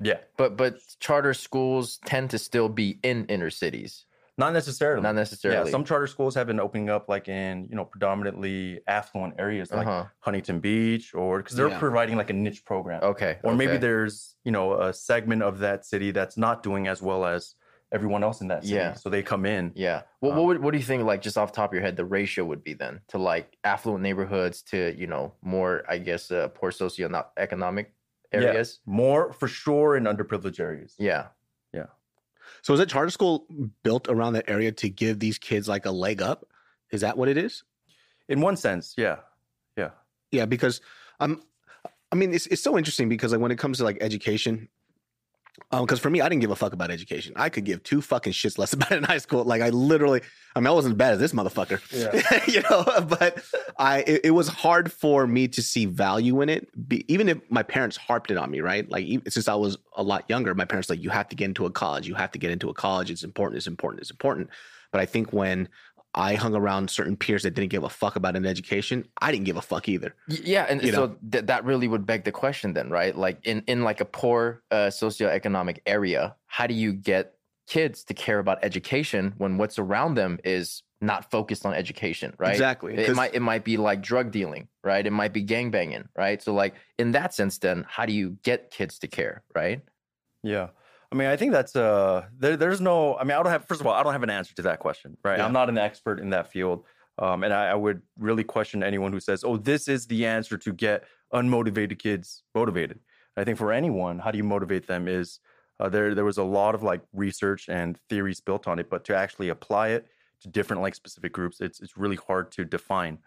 yeah 0.00 0.18
But 0.36 0.56
but 0.56 0.76
charter 1.00 1.34
schools 1.34 1.98
tend 2.06 2.30
to 2.30 2.38
still 2.38 2.68
be 2.68 2.98
in 3.02 3.26
inner 3.26 3.50
cities, 3.50 4.06
not 4.38 4.52
necessarily 4.52 5.02
not 5.02 5.14
necessarily. 5.14 5.66
yeah 5.66 5.70
some 5.70 5.84
charter 5.84 6.06
schools 6.06 6.34
have 6.34 6.46
been 6.46 6.60
opening 6.60 6.88
up 6.90 7.08
like 7.08 7.28
in 7.28 7.66
you 7.70 7.76
know 7.76 7.84
predominantly 7.84 8.80
affluent 8.86 9.34
areas 9.38 9.70
like 9.70 9.86
uh-huh. 9.86 10.06
huntington 10.20 10.60
beach 10.60 11.14
or 11.14 11.38
because 11.38 11.56
they're 11.56 11.68
Yeah. 11.68 11.78
providing 11.78 12.16
like 12.16 12.30
a 12.30 12.32
niche 12.44 12.64
program 12.64 13.02
Okay. 13.02 13.38
or 13.42 13.54
maybe 13.54 13.76
there's 13.76 14.36
you 14.44 14.52
know 14.52 14.80
a 14.80 14.92
segment 14.92 15.42
of 15.42 15.58
that 15.60 15.84
city 15.84 16.10
that's 16.10 16.36
not 16.36 16.62
doing 16.62 16.88
as 16.88 17.02
well 17.02 17.24
as 17.26 17.54
everyone 17.92 18.22
else 18.22 18.40
in 18.40 18.48
that 18.48 18.62
city 18.62 18.76
Yeah. 18.76 18.94
so 18.94 19.10
they 19.10 19.22
come 19.22 19.44
in 19.44 19.72
Yeah. 19.74 20.02
Well, 20.20 20.30
Um, 20.32 20.38
what 20.38 20.46
would, 20.46 20.58
what 20.62 20.70
do 20.72 20.78
you 20.78 20.84
think? 20.84 21.02
Like 21.12 21.22
just 21.22 21.36
off 21.36 21.50
the 21.52 21.56
top 21.56 21.70
of 21.70 21.74
your 21.74 21.82
head, 21.82 21.96
the 21.96 22.04
ratio 22.04 22.44
would 22.44 22.62
be 22.62 22.72
then 22.74 23.00
to 23.08 23.18
like 23.18 23.56
affluent 23.64 24.00
neighborhoods 24.02 24.62
to 24.70 24.78
you 24.96 25.08
know 25.08 25.34
more, 25.42 25.82
I 25.88 25.98
guess, 25.98 26.30
uh, 26.30 26.48
poor 26.58 26.70
socioeconomic 26.70 27.86
areas. 28.32 28.80
more 28.86 29.32
for 29.32 29.48
sure 29.48 29.96
in 29.96 30.04
underprivileged 30.04 30.60
areas 30.60 30.94
Yeah. 30.98 31.28
Yeah. 31.72 31.86
So 32.62 32.72
is 32.72 32.78
that 32.80 32.88
charter 32.88 33.10
school 33.10 33.46
built 33.82 34.08
around 34.08 34.34
that 34.34 34.48
area 34.48 34.72
to 34.72 34.88
give 34.88 35.18
these 35.18 35.38
kids 35.38 35.68
like 35.68 35.86
a 35.86 35.90
leg 35.90 36.20
up? 36.20 36.46
Is 36.90 37.00
that 37.02 37.16
what 37.16 37.28
it 37.28 37.36
is? 37.36 37.64
in 38.28 38.40
one 38.40 38.56
sense 38.56 38.94
yeah 38.96 39.16
Yeah, 39.76 39.90
Yeah, 40.30 40.46
because 40.46 40.80
I'm 41.18 41.32
um, 41.32 41.42
I 42.12 42.16
mean, 42.16 42.34
it's 42.34 42.46
it's 42.46 42.62
so 42.62 42.76
interesting 42.76 43.08
because 43.08 43.32
like 43.32 43.40
when 43.40 43.52
it 43.52 43.58
comes 43.58 43.78
to 43.78 43.84
like 43.84 43.98
education, 44.00 44.68
um, 45.72 45.84
because 45.84 46.00
for 46.00 46.10
me, 46.10 46.20
I 46.20 46.28
didn't 46.28 46.40
give 46.40 46.50
a 46.50 46.56
fuck 46.56 46.72
about 46.72 46.90
education. 46.90 47.32
I 47.36 47.48
could 47.48 47.64
give 47.64 47.82
two 47.82 48.00
fucking 48.00 48.32
shits 48.32 48.58
less 48.58 48.72
about 48.74 48.92
it 48.92 48.98
in 48.98 49.04
high 49.04 49.18
school. 49.18 49.44
Like 49.44 49.62
I 49.62 49.70
literally, 49.70 50.20
I 50.54 50.60
mean, 50.60 50.66
I 50.66 50.70
wasn't 50.70 50.94
as 50.94 50.96
bad 50.96 51.12
as 51.14 51.18
this 51.18 51.32
motherfucker, 51.32 51.80
Yeah. 51.92 52.44
you 52.46 52.62
know. 52.68 52.84
But 53.08 53.42
I, 53.78 54.00
it, 54.06 54.20
it 54.24 54.30
was 54.30 54.48
hard 54.48 54.92
for 54.92 55.26
me 55.26 55.48
to 55.48 55.62
see 55.62 55.86
value 55.86 56.40
in 56.40 56.48
it, 56.48 56.88
be, 56.88 57.04
even 57.12 57.28
if 57.28 57.38
my 57.50 57.62
parents 57.62 57.96
harped 57.96 58.30
it 58.30 58.36
on 58.36 58.50
me, 58.50 58.60
right? 58.60 58.88
Like 58.90 59.04
even, 59.04 59.30
since 59.30 59.48
I 59.48 59.54
was 59.54 59.78
a 59.96 60.02
lot 60.02 60.24
younger, 60.28 60.54
my 60.54 60.64
parents 60.64 60.90
like, 60.90 61.02
you 61.02 61.10
have 61.10 61.28
to 61.28 61.36
get 61.36 61.46
into 61.46 61.66
a 61.66 61.70
college. 61.70 62.06
You 62.06 62.14
have 62.14 62.32
to 62.32 62.38
get 62.38 62.50
into 62.50 62.68
a 62.68 62.74
college. 62.74 63.10
It's 63.10 63.24
important. 63.24 63.58
It's 63.58 63.66
important. 63.66 64.00
It's 64.00 64.10
important. 64.10 64.50
But 64.92 65.00
I 65.00 65.06
think 65.06 65.32
when 65.32 65.68
I 66.14 66.34
hung 66.34 66.54
around 66.54 66.90
certain 66.90 67.16
peers 67.16 67.44
that 67.44 67.54
didn't 67.54 67.70
give 67.70 67.84
a 67.84 67.88
fuck 67.88 68.16
about 68.16 68.36
an 68.36 68.44
education, 68.44 69.06
I 69.20 69.30
didn't 69.30 69.44
give 69.44 69.56
a 69.56 69.62
fuck 69.62 69.88
either. 69.88 70.14
Yeah, 70.26 70.66
and 70.68 70.82
You 70.82 70.92
so 70.92 71.06
know? 71.06 71.16
th- 71.30 71.46
that 71.46 71.64
really 71.64 71.86
would 71.88 72.04
beg 72.04 72.24
the 72.24 72.32
question 72.32 72.72
then, 72.72 72.90
right? 72.90 73.16
Like 73.16 73.38
in 73.44 73.62
in 73.66 73.84
like 73.84 74.00
a 74.00 74.04
poor 74.04 74.62
uh, 74.70 74.88
socioeconomic 74.88 75.78
area, 75.86 76.34
how 76.46 76.66
do 76.66 76.74
you 76.74 76.92
get 76.92 77.34
kids 77.68 78.02
to 78.04 78.14
care 78.14 78.40
about 78.40 78.58
education 78.64 79.34
when 79.38 79.56
what's 79.56 79.78
around 79.78 80.14
them 80.14 80.40
is 80.42 80.82
not 81.00 81.30
focused 81.30 81.64
on 81.64 81.72
education, 81.72 82.34
right? 82.38 82.52
Exactly. 82.52 82.94
It 82.96 83.14
might 83.14 83.34
it 83.34 83.40
might 83.40 83.64
be 83.64 83.76
like 83.76 84.02
drug 84.02 84.32
dealing, 84.32 84.68
right? 84.82 85.06
It 85.06 85.12
might 85.12 85.32
be 85.32 85.42
gang 85.42 85.70
banging, 85.70 86.08
right? 86.16 86.42
So 86.42 86.52
like 86.52 86.74
in 86.98 87.12
that 87.12 87.32
sense, 87.32 87.58
then 87.58 87.86
how 87.88 88.04
do 88.04 88.12
you 88.12 88.36
get 88.42 88.70
kids 88.70 88.98
to 88.98 89.08
care, 89.08 89.42
right? 89.54 89.80
Yeah. 90.42 90.68
I 91.12 91.16
mean, 91.16 91.28
I 91.28 91.36
think 91.36 91.52
that's 91.52 91.74
uh 91.74 92.26
there, 92.38 92.56
there's 92.56 92.80
no 92.80 93.16
I 93.16 93.24
mean, 93.24 93.32
I 93.32 93.42
don't 93.42 93.52
have 93.52 93.66
first 93.66 93.80
of 93.80 93.86
all, 93.86 93.94
I 93.94 94.02
don't 94.02 94.12
have 94.12 94.22
an 94.22 94.30
answer 94.30 94.54
to 94.56 94.62
that 94.62 94.78
question, 94.78 95.16
right? 95.24 95.38
Yeah. 95.38 95.44
I'm 95.44 95.52
not 95.52 95.68
an 95.68 95.78
expert 95.78 96.20
in 96.20 96.30
that 96.30 96.50
field. 96.50 96.84
Um, 97.18 97.44
and 97.44 97.52
I, 97.52 97.68
I 97.68 97.74
would 97.74 98.00
really 98.18 98.44
question 98.44 98.82
anyone 98.82 99.12
who 99.12 99.20
says, 99.20 99.44
"Oh, 99.44 99.58
this 99.58 99.88
is 99.88 100.06
the 100.06 100.24
answer 100.24 100.56
to 100.56 100.72
get 100.72 101.04
unmotivated 101.34 101.98
kids 101.98 102.44
motivated." 102.54 103.00
I 103.36 103.44
think 103.44 103.58
for 103.58 103.72
anyone, 103.72 104.18
how 104.18 104.30
do 104.30 104.38
you 104.38 104.44
motivate 104.44 104.86
them 104.86 105.06
is 105.06 105.40
uh, 105.80 105.88
there. 105.88 106.14
There 106.14 106.24
was 106.24 106.38
a 106.38 106.44
lot 106.44 106.74
of 106.74 106.82
like 106.82 107.00
research 107.12 107.68
and 107.68 107.98
theories 108.08 108.40
built 108.40 108.68
on 108.68 108.78
it, 108.78 108.90
but 108.90 109.04
to 109.06 109.16
actually 109.16 109.48
apply 109.48 109.88
it 109.88 110.06
to 110.42 110.48
different 110.48 110.82
like 110.82 110.94
specific 110.94 111.32
groups, 111.32 111.60
it's 111.60 111.80
it's 111.80 111.96
really 111.96 112.16
hard 112.16 112.52
to 112.52 112.64
define. 112.64 113.18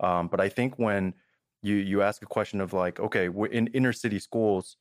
Um, 0.00 0.28
but 0.28 0.40
I 0.40 0.48
think 0.48 0.78
when 0.78 1.14
you 1.62 1.76
you 1.76 2.02
ask 2.02 2.22
a 2.22 2.26
question 2.26 2.60
of 2.60 2.72
like, 2.72 2.98
okay, 3.00 3.28
we're 3.28 3.46
in 3.46 3.68
inner 3.68 3.92
city 3.92 4.18
schools, 4.18 4.76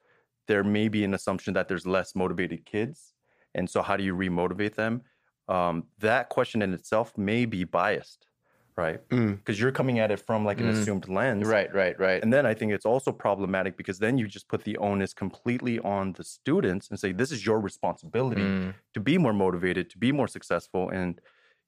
there 0.50 0.66
may 0.66 0.90
be 0.90 1.06
an 1.06 1.16
assumption 1.16 1.56
that 1.56 1.70
there's 1.70 1.88
less 1.88 2.16
motivated 2.16 2.66
kids, 2.66 3.16
and 3.56 3.70
so 3.70 3.84
how 3.84 3.98
do 3.98 4.04
you 4.04 4.16
remotivate 4.16 4.76
them? 4.76 5.04
Um, 5.48 5.90
that 6.00 6.30
question 6.30 6.62
in 6.64 6.74
itself 6.76 7.18
may 7.18 7.46
be 7.46 7.64
biased, 7.66 8.30
right? 8.78 9.02
Mm. 9.12 9.40
Because 9.46 9.62
you're 9.62 9.72
coming 9.72 10.00
at 10.00 10.12
it 10.12 10.20
from 10.20 10.46
like 10.46 10.62
an 10.62 10.68
Mm. 10.68 10.70
assumed 10.70 11.08
lens, 11.10 11.48
Right, 11.48 11.74
right, 11.74 12.00
right. 12.00 12.24
and 12.24 12.34
then 12.34 12.46
I 12.46 12.54
think 12.54 12.74
it's 12.74 12.86
also 12.86 13.12
problematic 13.14 13.78
because 13.78 14.00
then 14.00 14.18
you 14.18 14.28
just 14.28 14.50
put 14.50 14.64
the 14.66 14.78
onus 14.78 15.14
completely 15.14 15.80
on 15.80 16.14
the 16.14 16.24
students 16.24 16.90
and 16.90 17.00
say 17.00 17.14
this 17.14 17.32
is 17.32 17.46
your 17.46 17.62
responsibility 17.62 18.56
Mm, 18.56 18.74
to 18.94 19.00
be 19.00 19.18
more 19.18 19.34
motivated, 19.34 19.90
to 19.92 19.98
be 19.98 20.12
more 20.12 20.28
successful, 20.28 20.90
and 20.90 21.22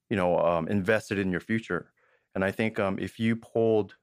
you 0.09 0.17
know 0.17 0.39
um, 0.39 0.67
invested 0.69 1.19
in 1.19 1.31
your 1.31 1.41
future. 1.41 1.93
And 2.35 2.45
I 2.45 2.51
think 2.51 2.79
um, 2.79 2.99
if 2.99 3.19
you 3.19 3.35
polled 3.37 3.97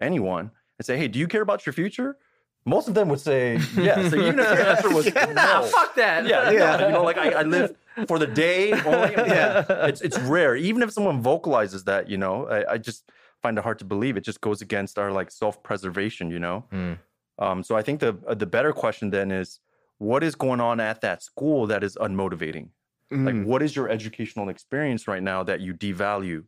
anyone 0.00 0.52
and 0.78 0.86
say, 0.86 0.96
"Hey, 0.98 1.08
do 1.08 1.18
you 1.18 1.28
care 1.28 1.42
about 1.42 1.66
your 1.66 1.72
future?" 1.72 2.18
Most 2.64 2.86
of 2.88 2.94
them 2.94 3.08
would 3.08 3.20
say 3.20 3.54
yes. 3.76 4.10
So 4.10 4.16
even 4.16 4.38
if 4.38 4.48
your 4.48 4.66
answer 4.66 4.90
was 4.94 5.06
Yeah. 5.14 5.26
no, 5.32 5.62
fuck 5.64 5.94
that. 5.96 6.26
yeah, 6.26 6.50
Yeah. 6.50 6.58
yeah, 6.78 6.86
you 6.86 6.92
know, 6.92 7.02
like 7.02 7.18
I, 7.18 7.30
I 7.30 7.42
live 7.42 7.74
for 8.06 8.18
the 8.18 8.26
day 8.26 8.72
only. 8.72 9.14
Yeah. 9.36 9.64
it's 9.86 10.00
it's 10.00 10.18
rare. 10.20 10.54
Even 10.56 10.82
if 10.82 10.92
someone 10.92 11.20
vocalizes 11.22 11.84
that, 11.84 12.08
you 12.08 12.18
know, 12.18 12.46
I, 12.46 12.74
I 12.74 12.78
just 12.78 13.10
find 13.42 13.58
it 13.58 13.64
hard 13.64 13.78
to 13.80 13.84
believe. 13.84 14.16
It 14.16 14.24
just 14.24 14.40
goes 14.40 14.62
against 14.62 14.98
our 14.98 15.10
like 15.10 15.30
self 15.30 15.62
preservation, 15.62 16.30
you 16.30 16.38
know. 16.38 16.64
Mm. 16.72 16.98
Um, 17.38 17.62
so 17.64 17.76
I 17.76 17.82
think 17.82 18.00
the 18.00 18.16
uh, 18.28 18.34
the 18.34 18.46
better 18.46 18.72
question 18.72 19.10
then 19.10 19.30
is, 19.32 19.58
what 19.98 20.22
is 20.22 20.34
going 20.36 20.60
on 20.60 20.78
at 20.80 21.00
that 21.00 21.22
school 21.22 21.66
that 21.66 21.82
is 21.82 21.96
unmotivating? 21.96 22.68
Like, 23.10 23.34
Mm. 23.34 23.44
what 23.44 23.62
is 23.62 23.76
your 23.76 23.90
educational 23.90 24.48
experience 24.48 25.06
right 25.06 25.22
now 25.22 25.42
that 25.42 25.60
you 25.60 25.74
devalue? 25.74 26.44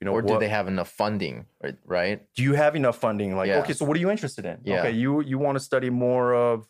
You 0.00 0.04
know, 0.04 0.12
or 0.12 0.20
do 0.22 0.34
what- 0.34 0.40
they 0.40 0.48
have 0.48 0.68
enough 0.68 0.88
funding, 0.90 1.46
right- 1.62 1.78
right? 1.86 2.26
do 2.34 2.42
you 2.42 2.52
have 2.54 2.76
enough 2.76 2.98
funding? 2.98 3.34
Like, 3.34 3.48
Yeah. 3.48 3.60
okay, 3.60 3.72
so 3.72 3.84
what 3.86 3.96
are 3.96 4.00
you 4.00 4.10
interested 4.10 4.44
in? 4.44 4.58
Yeah. 4.62 4.80
Okay, 4.80 4.90
you 4.90 5.22
you 5.22 5.38
want 5.38 5.56
to 5.56 5.60
study 5.60 5.88
more 5.88 6.34
of, 6.34 6.68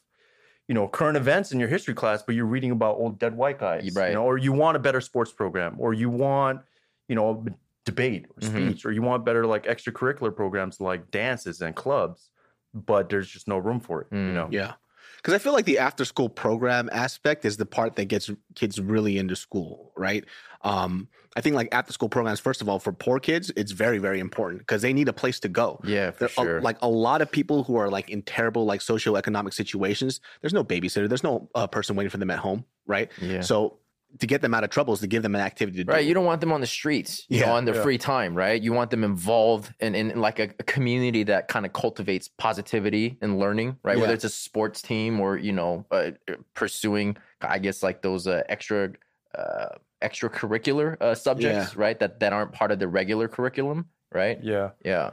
you 0.69 0.75
know, 0.75 0.87
current 0.87 1.17
events 1.17 1.51
in 1.53 1.59
your 1.59 1.69
history 1.69 1.95
class, 1.95 2.23
but 2.23 2.35
you're 2.37 2.47
reading 2.47 2.71
about 2.71 2.97
old 2.97 3.19
dead 3.19 3.37
white 3.37 3.59
guys, 3.59 3.93
Right. 3.95 4.09
You 4.11 4.15
know, 4.15 4.25
or 4.25 4.39
you 4.39 4.53
want 4.53 4.77
a 4.77 4.81
better 4.81 5.01
sports 5.01 5.33
program, 5.33 5.75
or 5.79 5.93
you 5.93 6.09
want, 6.09 6.61
you 7.09 7.17
know, 7.17 7.45
debate 7.85 8.27
or 8.31 8.41
Mhm. 8.41 8.51
speech, 8.71 8.87
or 8.87 8.93
you 8.93 9.03
want 9.03 9.25
better 9.25 9.45
like 9.47 9.65
extracurricular 9.65 10.35
programs 10.35 10.81
like 10.81 11.11
dances 11.11 11.61
and 11.61 11.75
clubs, 11.75 12.31
but 12.75 13.09
there's 13.09 13.29
just 13.29 13.49
no 13.49 13.59
room 13.59 13.81
for 13.81 14.03
it. 14.03 14.09
You 14.13 14.19
Mm. 14.19 14.35
know, 14.35 14.49
Yeah. 14.53 14.75
Because 15.17 15.35
I 15.35 15.39
feel 15.39 15.53
like 15.53 15.65
the 15.65 15.79
after 15.79 16.05
school 16.05 16.29
program 16.29 16.89
aspect 16.93 17.45
is 17.45 17.57
the 17.57 17.67
part 17.67 17.97
that 17.97 18.05
gets 18.05 18.31
kids 18.55 18.81
really 18.81 19.19
into 19.19 19.35
school, 19.35 19.93
right? 19.97 20.25
Um, 20.63 21.09
I 21.37 21.43
think 21.43 21.55
like 21.55 21.69
after 21.73 21.93
school 21.93 22.09
programs, 22.09 22.41
first 22.41 22.63
of 22.63 22.69
all, 22.69 22.79
for 22.79 22.93
poor 22.93 23.21
kids, 23.21 23.53
it's 23.57 23.73
very, 23.73 23.99
very 23.99 24.21
important 24.21 24.61
because 24.63 24.81
they 24.81 24.95
need 24.95 25.09
a 25.09 25.13
place 25.13 25.39
to 25.41 25.49
go. 25.49 25.79
Yeah, 25.85 26.11
for 26.11 26.21
There 26.21 26.29
are, 26.39 26.45
sure. 26.45 26.61
like 26.63 26.79
a 26.81 26.89
lot 26.89 27.21
of 27.21 27.31
people 27.31 27.63
who 27.63 27.77
are 27.77 27.91
like 27.91 28.09
in 28.09 28.23
terrible 28.23 28.65
like 28.65 28.81
socioeconomic 28.81 29.53
situations, 29.53 30.21
there's 30.41 30.55
no 30.55 30.65
babysitter, 30.65 31.09
there's 31.09 31.23
no 31.23 31.49
uh, 31.55 31.67
person 31.67 31.95
waiting 31.95 32.11
for 32.11 32.17
them 32.17 32.31
at 32.31 32.39
home, 32.39 32.65
right? 32.87 33.11
yeah. 33.21 33.43
So 33.43 33.79
to 34.21 34.27
get 34.27 34.41
them 34.41 34.55
out 34.55 34.65
of 34.65 34.71
trouble 34.71 34.95
is 34.95 35.01
to 35.01 35.07
give 35.07 35.23
them 35.23 35.35
an 35.35 35.43
activity 35.43 35.79
to 35.79 35.85
do. 35.85 35.93
Right, 35.93 36.07
you 36.07 36.15
don't 36.15 36.25
want 36.25 36.41
them 36.41 36.53
on 36.53 36.63
the 36.63 36.67
streets, 36.67 37.27
you 37.29 37.41
know, 37.41 37.47
Yeah, 37.47 37.53
on 37.53 37.67
their 37.67 37.75
yeah. 37.75 37.83
free 37.83 37.99
time, 37.99 38.35
right? 38.35 38.61
You 38.61 38.73
want 38.73 38.91
them 38.91 39.05
involved 39.05 39.75
in, 39.81 39.95
in 39.95 40.19
like 40.21 40.39
a, 40.39 40.45
a 40.59 40.63
community 40.63 41.25
that 41.25 41.49
kind 41.49 41.67
of 41.67 41.75
cultivates 41.75 42.29
positivity 42.29 43.19
and 43.21 43.39
learning, 43.39 43.77
right? 43.83 43.99
Whether 43.99 44.15
it's 44.15 44.25
a 44.25 44.31
sports 44.31 44.81
team 44.81 45.21
or 45.21 45.37
you 45.37 45.53
know, 45.53 45.85
uh, 45.91 46.13
pursuing, 46.55 47.19
I 47.43 47.59
guess, 47.59 47.83
like 47.83 48.01
those 48.01 48.27
uh, 48.27 48.43
extra 48.49 48.93
uh, 49.37 49.69
extracurricular 50.09 50.97
uh, 51.01 51.15
subjects, 51.15 51.77
right? 51.77 51.99
That 51.99 52.21
that 52.21 52.33
aren't 52.33 52.53
part 52.53 52.71
of 52.73 52.79
the 52.79 52.89
regular 52.89 53.29
curriculum, 53.29 53.87
right? 54.13 54.39
yeah. 54.43 54.71
Yeah, 54.85 55.11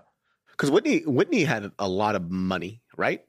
Because 0.52 0.70
Whitney, 0.72 1.00
Whitney 1.06 1.44
had 1.44 1.72
a 1.80 1.88
lot 1.88 2.16
of 2.16 2.30
money, 2.30 2.82
right? 2.98 3.22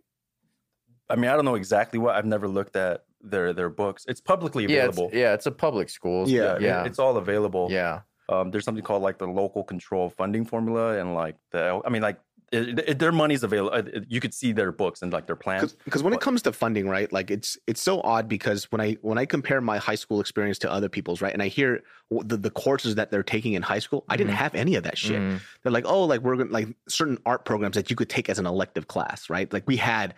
I 1.09 1.17
mean, 1.17 1.31
I 1.31 1.35
don't 1.37 1.45
know 1.45 1.55
exactly 1.57 1.99
what. 1.99 2.15
I've 2.15 2.25
never 2.27 2.49
looked 2.49 2.77
at 2.77 3.05
their 3.21 3.53
their 3.53 3.69
books. 3.71 4.05
It's 4.09 4.21
publicly 4.21 4.65
yeah, 4.65 4.85
it's, 4.87 4.97
available. 4.99 5.11
yeah. 5.17 5.35
It's 5.35 5.47
a 5.47 5.51
public 5.53 5.89
school. 5.91 6.29
Yeah, 6.29 6.55
it- 6.57 6.63
yeah, 6.63 6.85
it's 6.85 6.99
all 6.99 7.17
available. 7.17 7.69
yeah. 7.71 8.01
um, 8.31 8.51
there's 8.51 8.65
something 8.65 8.85
called 8.85 9.03
like 9.03 9.19
the 9.19 9.27
local 9.27 9.63
control 9.65 10.09
funding 10.09 10.45
formula 10.47 10.99
and 10.99 11.13
like 11.15 11.37
the 11.53 11.61
i 11.85 11.91
mean 11.91 12.01
like 12.01 12.19
it, 12.53 12.79
it, 12.89 12.99
their 12.99 13.11
money's 13.13 13.43
available 13.43 13.91
you 14.09 14.21
could 14.21 14.33
see 14.35 14.53
their 14.53 14.71
books 14.71 15.03
and 15.03 15.13
like 15.13 15.27
their 15.27 15.37
plans 15.37 15.73
because 15.85 16.03
when 16.03 16.13
it 16.13 16.21
comes 16.21 16.43
to 16.43 16.53
funding 16.53 16.89
right 16.89 17.13
like 17.13 17.31
it's 17.31 17.57
it's 17.67 17.81
so 17.81 18.01
odd 18.03 18.29
because 18.29 18.65
when 18.71 18.81
i 18.81 18.93
when 19.03 19.19
i 19.19 19.25
compare 19.27 19.61
my 19.61 19.79
high 19.79 19.95
school 19.95 20.21
experience 20.21 20.59
to 20.59 20.71
other 20.71 20.89
people's 20.89 21.21
right 21.21 21.33
and 21.33 21.43
i 21.43 21.49
hear 21.49 21.83
the, 22.11 22.37
the 22.37 22.51
courses 22.51 22.95
that 22.95 23.11
they're 23.11 23.23
taking 23.23 23.55
in 23.55 23.63
high 23.63 23.79
school 23.79 24.05
i 24.09 24.17
didn't 24.17 24.31
Mm-hmm. 24.31 24.37
Mhm. 24.37 24.43
have 24.43 24.55
any 24.55 24.75
of 24.77 24.85
that 24.85 24.97
shit 24.99 25.21
Mhm. 25.21 25.41
they're 25.63 25.73
like 25.73 25.87
oh 25.87 26.05
like 26.05 26.21
we're 26.21 26.37
gonna 26.37 26.51
like 26.51 26.69
certain 26.89 27.19
art 27.27 27.45
programs 27.45 27.75
that 27.77 27.91
you 27.91 27.97
could 27.97 28.09
take 28.11 28.29
as 28.29 28.39
an 28.39 28.47
elective 28.47 28.87
class 28.89 29.29
right 29.31 29.53
like 29.53 29.65
we 29.67 29.77
had 29.77 30.15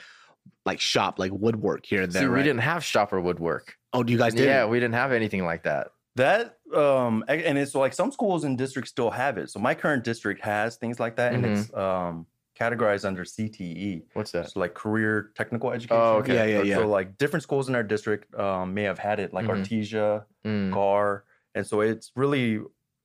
like 0.65 0.81
shop 0.81 1.19
like 1.19 1.33
woodwork 1.33 1.87
here 1.87 2.03
and 2.03 2.13
there 2.13 2.23
See, 2.23 2.29
we 2.29 2.43
didn't 2.43 2.61
have 2.61 2.85
shop 2.85 3.13
or 3.13 3.21
woodwork. 3.21 3.77
oh 3.93 4.03
do 4.03 4.13
you 4.13 4.19
guys 4.19 4.35
did 4.35 4.45
Yeah, 4.47 4.67
we 4.67 4.79
didn't 4.79 4.95
have 4.95 5.13
anything 5.13 5.45
like 5.45 5.63
that. 5.65 5.89
That 6.17 6.59
um 6.75 7.25
and 7.29 7.59
it's 7.59 7.75
like 7.75 7.93
some 7.93 8.11
schools 8.11 8.43
and 8.45 8.59
districts 8.59 8.91
still 8.91 9.11
have 9.11 9.39
it 9.39 9.51
so 9.51 9.61
my 9.61 9.75
current 9.75 10.03
district 10.03 10.41
has 10.45 10.77
things 10.77 10.99
like 10.99 11.17
that 11.17 11.33
Mhm. 11.33 11.37
and 11.37 11.47
it's 11.47 11.73
um 11.75 12.27
categorized 12.59 13.05
under 13.05 13.23
cte 13.23 14.03
What's 14.15 14.33
that? 14.33 14.51
so 14.51 14.59
like 14.61 14.75
career 14.75 15.31
technical 15.37 15.71
education 15.71 16.01
Oh, 16.01 16.17
okay. 16.19 16.35
Yeah, 16.35 16.45
yeah, 16.59 16.63
yeah. 16.63 16.77
so 16.77 16.89
like 16.89 17.19
different 17.19 17.43
schools 17.45 17.69
in 17.69 17.75
our 17.77 17.83
district 17.85 18.35
um 18.35 18.75
may 18.75 18.83
have 18.83 18.99
had 18.99 19.21
it 19.21 19.33
like 19.33 19.47
Mhm. 19.47 19.55
artesia 19.63 20.25
Mm. 20.45 20.73
Gahr 20.73 21.25
and 21.55 21.67
so 21.67 21.81
it's 21.83 22.11
really 22.17 22.61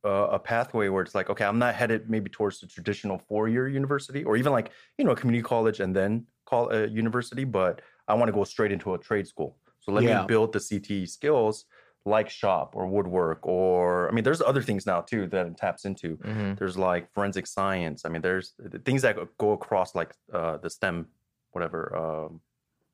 uh, 0.05 0.27
a 0.31 0.39
pathway 0.39 0.87
where 0.89 1.03
it's 1.03 1.13
like 1.13 1.29
okay 1.29 1.45
i'm 1.45 1.59
not 1.59 1.75
headed 1.75 2.09
maybe 2.09 2.29
towards 2.29 2.59
the 2.61 2.67
traditional 2.67 3.19
four-year 3.19 3.67
university 3.67 4.23
or 4.23 4.35
even 4.37 4.51
like 4.51 4.71
you 4.97 5.05
know 5.05 5.11
a 5.11 5.15
community 5.15 5.43
college 5.43 5.79
and 5.79 5.95
then 5.95 6.25
call 6.45 6.71
a 6.71 6.87
university 6.87 7.43
but 7.43 7.81
i 8.07 8.13
want 8.13 8.27
to 8.27 8.33
go 8.33 8.43
straight 8.43 8.71
into 8.71 8.93
a 8.95 8.97
trade 8.97 9.27
school 9.27 9.57
so 9.81 9.91
let 9.91 10.05
Yeah. 10.05 10.21
me 10.21 10.25
build 10.25 10.53
the 10.53 10.59
cte 10.59 11.07
skills 11.09 11.65
like 12.05 12.29
shop 12.29 12.73
or 12.75 12.87
woodwork 12.87 13.39
or 13.45 14.09
i 14.09 14.11
mean 14.11 14.23
there's 14.23 14.41
other 14.41 14.61
things 14.63 14.85
now 14.87 15.01
too 15.01 15.27
that 15.27 15.45
it 15.45 15.55
taps 15.57 15.85
into 15.85 16.17
Mhm. 16.17 16.57
there's 16.57 16.75
like 16.77 17.11
forensic 17.13 17.45
science 17.45 18.05
i 18.05 18.09
mean 18.09 18.21
there's 18.23 18.53
things 18.85 19.03
that 19.03 19.15
go 19.37 19.51
across 19.51 19.93
like 19.93 20.13
uh, 20.33 20.57
the 20.57 20.69
stem 20.69 21.07
whatever 21.51 21.95
um, 21.95 22.41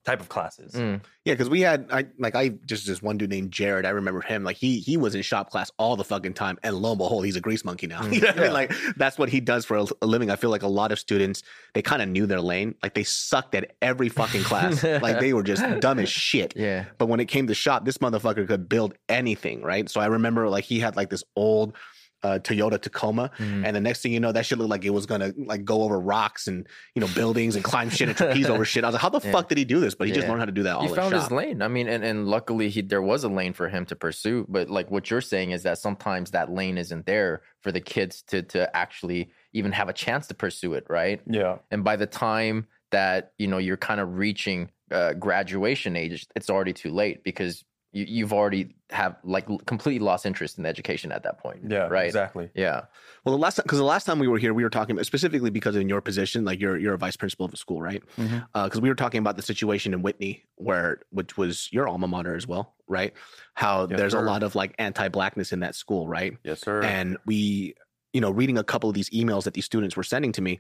type 0.07 0.21
of 0.21 0.29
classes 0.29 0.71
Mm. 0.73 1.01
Yeah, 1.25 1.33
because 1.33 1.49
we 1.49 1.59
had 1.59 1.87
I 1.91 2.05
like 2.17 2.35
I 2.35 2.49
just 2.65 2.87
this 2.87 3.01
one 3.01 3.17
dude 3.17 3.29
named 3.29 3.51
Jared. 3.51 3.85
I 3.85 3.89
remember 3.89 4.21
him. 4.21 4.45
Like 4.45 4.55
he 4.55 4.79
he 4.79 4.95
was 4.95 5.13
in 5.13 5.21
shop 5.21 5.49
class 5.49 5.69
all 5.77 5.97
the 5.97 6.03
fucking 6.05 6.35
time, 6.35 6.57
and 6.63 6.77
lo 6.77 6.91
and 6.91 6.97
behold, 6.97 7.25
he's 7.25 7.35
a 7.35 7.41
grease 7.41 7.65
monkey 7.65 7.87
now. 7.87 7.99
Mm, 8.01 8.13
you 8.15 8.21
know 8.21 8.27
what 8.27 8.37
I 8.39 8.41
mean? 8.43 8.53
Like 8.53 8.73
that's 8.95 9.17
what 9.17 9.27
he 9.27 9.41
does 9.41 9.65
for 9.65 9.75
a, 9.75 9.85
a 10.01 10.05
living. 10.05 10.31
I 10.31 10.37
feel 10.37 10.49
like 10.49 10.63
a 10.63 10.69
lot 10.69 10.93
of 10.93 10.99
students 10.99 11.43
they 11.73 11.81
kind 11.81 12.01
of 12.01 12.07
knew 12.07 12.27
their 12.27 12.39
lane. 12.39 12.75
Like 12.81 12.93
they 12.93 13.03
sucked 13.03 13.55
at 13.55 13.75
every 13.81 14.07
fucking 14.07 14.43
class. 14.43 14.83
like 15.01 15.19
they 15.19 15.33
were 15.33 15.43
just 15.43 15.63
dumb 15.81 15.99
as 15.99 16.07
shit. 16.07 16.53
Yeah. 16.55 16.85
But 16.97 17.07
when 17.07 17.19
it 17.19 17.25
came 17.25 17.47
to 17.47 17.53
shop, 17.53 17.83
this 17.83 17.97
motherfucker 17.97 18.47
could 18.47 18.69
build 18.69 18.93
anything, 19.09 19.61
right? 19.61 19.89
So 19.89 19.99
I 19.99 20.05
remember 20.05 20.47
like 20.47 20.63
he 20.63 20.79
had 20.79 20.95
like 20.95 21.09
this 21.09 21.25
old 21.35 21.75
uh, 22.23 22.39
Toyota 22.39 22.81
Tacoma, 22.81 23.29
Mm. 23.37 23.65
and 23.65 23.75
the 23.75 23.79
next 23.79 24.01
thing 24.01 24.11
you 24.11 24.19
know, 24.19 24.31
that 24.31 24.45
shit 24.45 24.57
looked 24.57 24.69
like 24.71 24.83
it 24.85 24.89
was 24.89 25.05
gonna 25.05 25.33
like 25.37 25.63
go 25.63 25.83
over 25.83 25.99
rocks 25.99 26.47
and 26.47 26.67
you 26.95 26.99
know 27.01 27.07
buildings 27.15 27.55
and 27.55 27.63
climb 27.63 27.89
shit 27.89 28.07
and 28.09 28.17
trapeze 28.17 28.47
over 28.49 28.65
shit. 28.65 28.83
I 28.83 28.87
was 28.87 28.93
like, 28.93 29.01
how 29.01 29.09
the 29.09 29.21
Yeah. 29.23 29.31
fuck 29.31 29.49
did 29.49 29.57
he 29.57 29.65
do 29.65 29.79
this? 29.79 29.93
But 29.95 30.07
he 30.07 30.13
just 30.13 30.27
learned 30.27 30.39
how 30.39 30.45
to 30.45 30.51
do 30.51 30.63
that 30.63 30.75
all 30.77 30.81
he 30.83 30.89
in 30.89 30.95
found 30.95 31.13
his 31.13 31.29
lane. 31.31 31.61
I 31.61 31.67
mean, 31.67 31.87
and, 31.87 32.03
and 32.03 32.27
luckily 32.27 32.69
he 32.69 32.81
there 32.81 33.01
was 33.01 33.23
a 33.23 33.29
lane 33.29 33.53
for 33.53 33.69
him 33.69 33.85
to 33.85 33.95
pursue. 33.95 34.45
But 34.49 34.69
like 34.69 34.89
what 34.89 35.09
you're 35.11 35.21
saying 35.21 35.51
is 35.51 35.63
that 35.63 35.77
sometimes 35.77 36.31
that 36.31 36.51
lane 36.51 36.77
isn't 36.77 37.05
there 37.05 37.41
for 37.61 37.71
the 37.71 37.81
kids 37.81 38.23
to 38.29 38.41
to 38.43 38.75
actually 38.75 39.29
even 39.53 39.71
have 39.71 39.87
a 39.89 39.93
chance 39.93 40.27
to 40.27 40.33
pursue 40.33 40.73
it, 40.73 40.85
right? 40.89 41.21
yeah 41.27 41.57
And 41.71 41.83
by 41.83 41.95
the 41.97 42.07
time 42.07 42.67
that 42.91 43.33
you 43.37 43.47
know 43.47 43.57
you're 43.59 43.77
kind 43.77 43.99
of 43.99 44.17
reaching 44.17 44.71
uh, 44.91 45.13
graduation 45.13 45.95
age, 45.95 46.25
it's 46.35 46.49
already 46.49 46.73
too 46.73 46.89
late 46.91 47.23
because 47.23 47.63
you, 47.97 48.05
you've 48.07 48.33
already 48.33 48.75
have 48.89 49.17
like 49.23 49.47
completely 49.65 49.99
lost 49.99 50.25
interest 50.25 50.57
in 50.57 50.65
education 50.65 51.11
at 51.11 51.23
that 51.23 51.39
point. 51.39 51.59
yeah 51.67 51.87
right. 51.87 52.05
exactly 52.05 52.49
Yeah. 52.53 52.83
Well, 53.23 53.35
the 53.35 53.41
last 53.41 53.55
time, 53.55 53.63
because 53.63 53.79
the 53.79 53.83
last 53.83 54.05
time 54.05 54.19
we 54.19 54.27
were 54.27 54.37
here, 54.37 54.53
we 54.53 54.63
were 54.63 54.69
talking 54.69 54.95
about 54.95 55.05
specifically 55.05 55.49
because 55.49 55.75
in 55.75 55.89
your 55.89 56.01
position, 56.01 56.45
like 56.45 56.61
you're 56.61 56.77
you're 56.77 56.93
a 56.93 56.97
vice 56.97 57.17
principal 57.17 57.45
of 57.45 57.53
a 57.53 57.57
school, 57.57 57.81
right? 57.81 58.01
Mm-hmm. 58.17 58.37
Uh, 58.53 58.65
because 58.65 58.79
we 58.79 58.89
were 58.89 58.95
talking 58.95 59.19
about 59.19 59.35
the 59.35 59.41
situation 59.41 59.93
in 59.93 60.01
Whitney, 60.01 60.45
where 60.55 61.01
which 61.09 61.37
was 61.37 61.67
your 61.71 61.87
alma 61.87 62.07
mater 62.07 62.35
as 62.35 62.47
well, 62.47 62.75
right? 62.87 63.13
How 63.55 63.87
Yes, 63.89 63.97
there's 63.97 64.13
a 64.13 64.21
lot 64.21 64.43
of 64.43 64.55
like 64.55 64.75
anti-blackness 64.77 65.51
in 65.51 65.59
that 65.61 65.75
school, 65.75 66.07
right? 66.07 66.37
yes 66.43 66.61
sir 66.61 66.81
And 66.83 67.17
we 67.25 67.75
you 68.13 68.21
know, 68.21 68.31
reading 68.31 68.57
a 68.57 68.63
couple 68.63 68.89
of 68.89 68.95
these 68.95 69.09
emails 69.11 69.43
that 69.43 69.53
these 69.53 69.65
students 69.65 69.95
were 69.95 70.03
sending 70.03 70.31
to 70.31 70.41
me, 70.41 70.59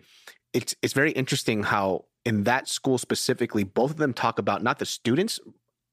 it's 0.53 0.75
it's 0.81 0.93
very 0.93 1.11
interesting 1.11 1.63
how 1.63 2.05
in 2.25 2.43
that 2.43 2.67
school 2.67 2.97
specifically, 2.97 3.63
both 3.63 3.91
of 3.91 3.97
them 3.97 4.13
talk 4.13 4.37
about 4.37 4.61
not 4.61 4.79
the 4.79 4.85
students, 4.85 5.39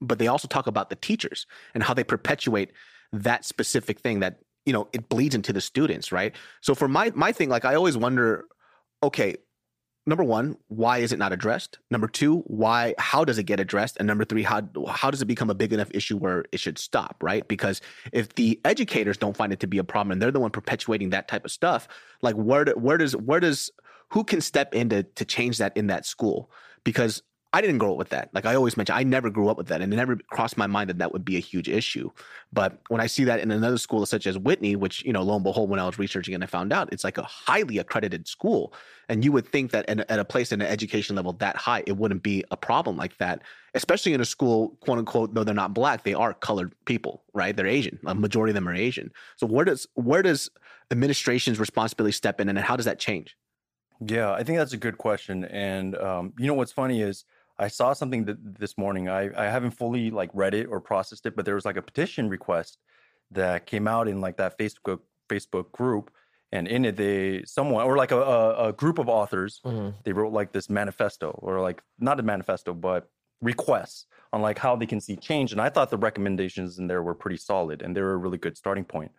but 0.00 0.18
they 0.18 0.26
also 0.26 0.48
talk 0.48 0.66
about 0.66 0.90
the 0.90 0.96
teachers 0.96 1.46
and 1.74 1.82
how 1.82 1.94
they 1.94 2.04
perpetuate 2.04 2.72
that 3.12 3.44
specific 3.44 4.00
thing 4.00 4.20
that 4.20 4.38
you 4.66 4.72
know 4.72 4.88
it 4.92 5.08
bleeds 5.08 5.34
into 5.34 5.52
the 5.52 5.60
students, 5.60 6.12
right? 6.12 6.34
So 6.60 6.74
for 6.74 6.88
my 6.88 7.12
my 7.14 7.32
thing, 7.32 7.48
like 7.48 7.64
I 7.64 7.74
always 7.74 7.96
wonder, 7.96 8.46
okay, 9.02 9.36
number 10.06 10.24
one, 10.24 10.56
why 10.68 10.98
is 10.98 11.12
it 11.12 11.18
not 11.18 11.32
addressed? 11.32 11.78
Number 11.90 12.08
two, 12.08 12.38
why? 12.46 12.94
How 12.98 13.24
does 13.24 13.38
it 13.38 13.44
get 13.44 13.60
addressed? 13.60 13.96
And 13.98 14.06
number 14.06 14.24
three, 14.24 14.42
how 14.42 14.62
how 14.88 15.10
does 15.10 15.22
it 15.22 15.26
become 15.26 15.50
a 15.50 15.54
big 15.54 15.72
enough 15.72 15.90
issue 15.92 16.16
where 16.16 16.44
it 16.52 16.60
should 16.60 16.78
stop? 16.78 17.16
Right? 17.22 17.46
Because 17.46 17.80
if 18.12 18.34
the 18.34 18.60
educators 18.64 19.16
don't 19.16 19.36
find 19.36 19.52
it 19.52 19.60
to 19.60 19.66
be 19.66 19.78
a 19.78 19.84
problem 19.84 20.12
and 20.12 20.22
they're 20.22 20.30
the 20.30 20.40
one 20.40 20.50
perpetuating 20.50 21.10
that 21.10 21.28
type 21.28 21.44
of 21.44 21.52
stuff, 21.52 21.88
like 22.22 22.34
where 22.34 22.64
where 22.76 22.98
does 22.98 23.16
where 23.16 23.40
does 23.40 23.70
who 24.10 24.24
can 24.24 24.40
step 24.40 24.74
in 24.74 24.88
to 24.90 25.02
to 25.02 25.24
change 25.24 25.58
that 25.58 25.76
in 25.76 25.86
that 25.88 26.06
school? 26.06 26.50
Because 26.84 27.22
I 27.54 27.61
didn't 27.61 27.78
grow 27.78 27.92
up 27.92 27.99
with 27.99 28.08
that. 28.08 28.30
Like 28.34 28.46
I 28.46 28.56
always 28.56 28.76
mention, 28.76 28.96
I 28.96 29.04
never 29.04 29.30
grew 29.30 29.49
up 29.49 29.56
with 29.56 29.68
that, 29.68 29.80
and 29.80 29.92
it 29.92 29.96
never 29.96 30.16
crossed 30.16 30.56
my 30.56 30.66
mind 30.66 30.90
that 30.90 30.99
that 30.99 31.12
would 31.12 31.25
be 31.25 31.37
a 31.37 31.40
huge 31.40 31.68
issue. 31.68 32.11
But 32.52 32.80
when 32.88 33.00
I 33.00 33.06
see 33.06 33.23
that 33.23 33.38
in 33.38 33.52
another 33.52 33.78
school 33.78 34.04
such 34.06 34.26
as 34.26 34.37
Whitney, 34.37 34.75
which 34.75 35.04
you 35.04 35.12
know, 35.12 35.23
lo 35.23 35.37
and 35.37 35.44
behold, 35.44 35.70
when 35.70 35.78
I 35.78 35.87
was 35.87 35.96
researching 35.96 36.34
and 36.34 36.42
I 36.42 36.49
found 36.49 36.73
out 36.73 36.92
it's 36.92 37.04
like 37.04 37.16
a 37.16 37.23
highly 37.23 37.78
accredited 37.78 38.26
school, 38.26 38.75
and 39.08 39.25
you 39.25 39.30
would 39.30 39.46
think 39.46 39.70
that 39.70 39.88
at, 39.88 40.00
at 40.11 40.18
a 40.18 40.25
place 40.25 40.50
in 40.50 40.62
an 40.62 40.66
education 40.66 41.14
level 41.14 41.32
that 41.34 41.54
high, 41.54 41.84
it 41.87 41.96
wouldn't 41.96 42.25
be 42.25 42.42
a 42.50 42.56
problem 42.56 42.96
like 42.96 43.18
that. 43.18 43.40
Especially 43.75 44.14
in 44.14 44.20
a 44.20 44.25
school, 44.25 44.76
quote 44.80 44.99
unquote, 44.99 45.32
though 45.32 45.44
they're 45.44 45.54
not 45.54 45.75
black, 45.75 46.02
they 46.02 46.14
are 46.14 46.34
colored 46.34 46.73
people, 46.87 47.23
right? 47.34 47.56
They're 47.56 47.68
Asian. 47.68 48.00
A 48.04 48.16
majority 48.16 48.50
of 48.50 48.56
them 48.56 48.68
are 48.68 48.75
Asian. 48.75 49.12
So 49.37 49.46
where 49.46 49.64
does 49.64 49.87
where 49.94 50.23
does 50.23 50.50
administration's 50.90 51.61
responsibility 51.61 52.14
step 52.14 52.40
in, 52.40 52.49
and 52.49 52.58
how 52.58 52.75
does 52.75 52.87
that 52.87 52.99
change? 52.99 53.37
Yeah, 54.04 54.32
I 54.32 54.42
think 54.42 54.58
that's 54.58 54.73
a 54.73 54.76
good 54.76 54.99
question. 54.99 55.44
And 55.44 55.96
um, 55.99 56.32
you 56.37 56.49
know 56.49 56.54
what's 56.54 56.73
funny 56.73 57.00
is 57.00 57.25
I 57.58 57.68
saw 57.68 57.92
something 57.92 58.26
th- 58.26 58.38
this 58.40 58.76
morning. 58.76 59.08
I, 59.08 59.30
I 59.37 59.49
haven't 59.49 59.73
fully 59.73 60.11
like 60.11 60.30
read 60.34 60.54
it 60.54 60.66
or 60.66 60.80
processed 60.80 61.26
it, 61.26 61.37
but 61.37 61.44
there 61.44 61.54
was 61.54 61.64
like 61.64 61.76
a 61.76 61.82
petition 61.82 62.28
request 62.28 62.78
that 63.30 63.66
came 63.66 63.87
out 63.87 64.08
in 64.08 64.20
like 64.20 64.37
that 64.38 64.58
Facebook 64.58 65.00
Facebook 65.28 65.73
group, 65.73 66.11
and 66.52 66.68
in 66.68 66.84
it 66.84 66.96
they 66.96 67.42
someone 67.44 67.84
or 67.84 67.96
like 67.96 68.12
a, 68.12 68.20
a, 68.20 68.68
a 68.68 68.73
group 68.73 68.99
of 68.99 69.08
authors 69.08 69.61
mm-hmm. 69.64 69.90
they 70.04 70.12
wrote 70.12 70.32
like 70.32 70.52
this 70.52 70.68
manifesto 70.68 71.30
or 71.42 71.61
like 71.61 71.82
not 71.99 72.20
a 72.20 72.23
manifesto 72.23 72.75
but 72.75 73.08
requests 73.40 74.06
on 74.32 74.42
like 74.42 74.58
how 74.58 74.75
they 74.75 74.87
can 74.87 75.00
see 75.00 75.16
change. 75.16 75.52
And 75.52 75.61
I 75.61 75.68
thought 75.68 75.90
the 75.90 75.96
recommendations 75.96 76.78
in 76.78 76.88
there 76.88 77.02
were 77.02 77.14
pretty 77.14 77.37
solid 77.37 77.82
and 77.82 77.94
they 77.94 78.00
were 78.00 78.14
a 78.14 78.16
really 78.16 78.38
good 78.38 78.56
starting 78.56 78.84
point. 78.84 79.12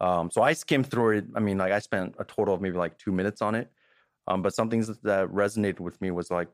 Um, 0.00 0.30
so 0.30 0.42
I 0.42 0.52
skimmed 0.54 0.90
through 0.90 1.18
it. 1.18 1.24
I 1.34 1.40
mean, 1.40 1.58
like 1.58 1.72
I 1.72 1.78
spent 1.78 2.16
a 2.18 2.24
total 2.24 2.54
of 2.54 2.60
maybe 2.60 2.76
like 2.76 2.98
two 2.98 3.12
minutes 3.12 3.42
on 3.42 3.54
it. 3.54 3.70
Um, 4.26 4.42
but 4.42 4.54
some 4.54 4.68
things 4.68 4.88
that 4.88 5.28
resonated 5.28 5.78
with 5.80 6.00
me 6.00 6.10
was 6.10 6.30
like 6.30 6.48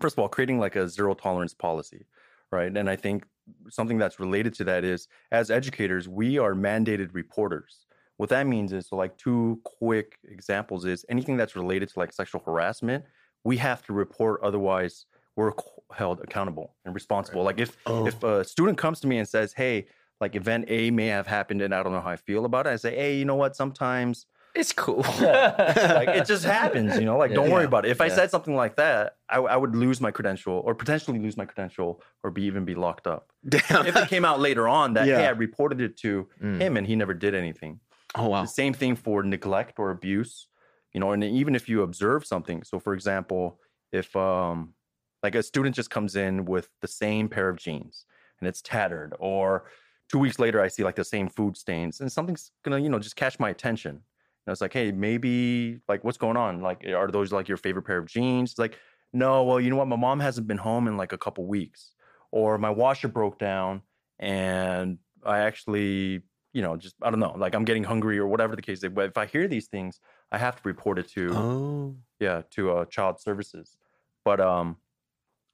first 0.00 0.14
of 0.14 0.18
all, 0.18 0.28
creating 0.28 0.58
like 0.58 0.76
a 0.76 0.88
zero 0.88 1.14
tolerance 1.14 1.54
policy, 1.54 2.06
right? 2.50 2.74
And 2.76 2.88
I 2.88 2.96
think 2.96 3.24
something 3.68 3.98
that's 3.98 4.18
related 4.18 4.54
to 4.54 4.64
that 4.64 4.84
is 4.84 5.08
as 5.32 5.50
educators, 5.50 6.08
we 6.08 6.38
are 6.38 6.54
mandated 6.54 7.10
reporters. 7.12 7.86
What 8.16 8.28
that 8.30 8.46
means 8.46 8.72
is 8.72 8.88
so 8.88 8.96
like 8.96 9.16
two 9.16 9.60
quick 9.64 10.18
examples 10.24 10.84
is 10.84 11.04
anything 11.08 11.36
that's 11.36 11.56
related 11.56 11.88
to 11.90 11.98
like 11.98 12.12
sexual 12.12 12.42
harassment, 12.44 13.04
we 13.44 13.56
have 13.58 13.82
to 13.86 13.92
report 13.92 14.40
otherwise 14.42 15.06
we're 15.36 15.52
held 15.92 16.20
accountable 16.20 16.74
and 16.84 16.94
responsible. 16.94 17.40
Right. 17.40 17.56
Like 17.56 17.60
if 17.60 17.76
oh. 17.86 18.06
if 18.06 18.22
a 18.22 18.44
student 18.44 18.78
comes 18.78 19.00
to 19.00 19.06
me 19.06 19.18
and 19.18 19.28
says, 19.28 19.52
"Hey, 19.52 19.86
like 20.20 20.36
event 20.36 20.66
A 20.68 20.90
may 20.90 21.08
have 21.08 21.26
happened 21.26 21.60
and 21.60 21.74
I 21.74 21.82
don't 21.82 21.92
know 21.92 22.00
how 22.00 22.10
I 22.10 22.16
feel 22.16 22.44
about 22.44 22.66
it," 22.66 22.70
I 22.70 22.76
say, 22.76 22.94
"Hey, 22.94 23.16
you 23.16 23.24
know 23.24 23.34
what? 23.34 23.56
Sometimes 23.56 24.26
it's 24.54 24.72
cool. 24.72 25.04
Yeah. 25.20 25.94
like 25.96 26.08
it 26.08 26.26
just 26.26 26.44
happens, 26.44 26.96
you 26.96 27.04
know. 27.04 27.18
Like 27.18 27.30
yeah, 27.30 27.36
don't 27.36 27.50
worry 27.50 27.64
about 27.64 27.84
it. 27.84 27.90
If 27.90 28.00
I 28.00 28.08
said 28.08 28.30
something 28.30 28.54
like 28.54 28.76
that, 28.76 29.16
I, 29.28 29.38
I, 29.38 29.56
would 29.56 29.74
lose 29.74 30.00
my 30.00 30.10
credential, 30.10 30.62
or 30.64 30.74
potentially 30.74 31.18
lose 31.18 31.36
my 31.36 31.44
credential, 31.44 32.00
or 32.22 32.30
be 32.30 32.44
even 32.44 32.64
be 32.64 32.74
locked 32.74 33.06
up. 33.06 33.32
Damn. 33.48 33.86
If 33.86 33.96
it 33.96 34.08
came 34.08 34.24
out 34.24 34.40
later 34.40 34.68
on 34.68 34.94
that 34.94 35.06
hey, 35.06 35.26
I 35.26 35.30
reported 35.30 35.80
it 35.80 35.96
to 35.98 36.28
mm. 36.40 36.60
him 36.60 36.76
and 36.76 36.86
he 36.86 36.94
never 36.94 37.14
did 37.14 37.34
anything. 37.34 37.80
Oh 38.14 38.28
wow. 38.28 38.42
The 38.42 38.48
same 38.48 38.72
thing 38.72 38.94
for 38.94 39.22
neglect 39.22 39.78
or 39.78 39.90
abuse, 39.90 40.46
you 40.92 41.00
know. 41.00 41.10
And 41.10 41.24
even 41.24 41.54
if 41.54 41.68
you 41.68 41.82
observe 41.82 42.24
something, 42.24 42.62
so 42.62 42.78
for 42.78 42.94
example, 42.94 43.58
if 43.92 44.14
um 44.14 44.74
like 45.22 45.34
a 45.34 45.42
student 45.42 45.74
just 45.74 45.90
comes 45.90 46.16
in 46.16 46.44
with 46.44 46.68
the 46.80 46.88
same 46.88 47.28
pair 47.28 47.48
of 47.48 47.56
jeans 47.56 48.04
and 48.38 48.48
it's 48.48 48.62
tattered, 48.62 49.14
or 49.18 49.64
two 50.08 50.18
weeks 50.18 50.38
later 50.38 50.60
I 50.60 50.68
see 50.68 50.84
like 50.84 50.96
the 50.96 51.04
same 51.04 51.28
food 51.28 51.56
stains, 51.56 52.00
and 52.00 52.12
something's 52.12 52.52
gonna 52.62 52.78
you 52.78 52.88
know 52.88 53.00
just 53.00 53.16
catch 53.16 53.40
my 53.40 53.50
attention 53.50 54.02
I 54.46 54.50
was 54.50 54.60
like, 54.60 54.72
hey, 54.72 54.92
maybe 54.92 55.80
like 55.88 56.04
what's 56.04 56.18
going 56.18 56.36
on? 56.36 56.60
Like, 56.60 56.84
are 56.86 57.10
those 57.10 57.32
like 57.32 57.48
your 57.48 57.56
favorite 57.56 57.82
pair 57.82 57.98
of 57.98 58.06
jeans? 58.06 58.52
It's 58.52 58.58
like, 58.58 58.78
no, 59.12 59.44
well, 59.44 59.60
you 59.60 59.70
know 59.70 59.76
what? 59.76 59.88
My 59.88 59.96
mom 59.96 60.20
hasn't 60.20 60.46
been 60.46 60.58
home 60.58 60.88
in 60.88 60.96
like 60.96 61.12
a 61.12 61.18
couple 61.18 61.46
weeks, 61.46 61.94
or 62.30 62.58
my 62.58 62.70
washer 62.70 63.08
broke 63.08 63.38
down, 63.38 63.82
and 64.18 64.98
I 65.24 65.40
actually, 65.40 66.22
you 66.52 66.62
know, 66.62 66.76
just 66.76 66.96
I 67.00 67.10
don't 67.10 67.20
know, 67.20 67.34
like 67.36 67.54
I'm 67.54 67.64
getting 67.64 67.84
hungry 67.84 68.18
or 68.18 68.26
whatever 68.26 68.56
the 68.56 68.62
case 68.62 68.82
is. 68.82 68.90
But 68.90 69.06
if 69.06 69.16
I 69.16 69.26
hear 69.26 69.48
these 69.48 69.68
things, 69.68 70.00
I 70.30 70.38
have 70.38 70.56
to 70.56 70.62
report 70.64 70.98
it 70.98 71.08
to, 71.10 71.30
oh. 71.32 71.96
yeah, 72.20 72.42
to 72.50 72.72
uh, 72.72 72.84
child 72.86 73.20
services. 73.20 73.76
But 74.24 74.40
um, 74.40 74.76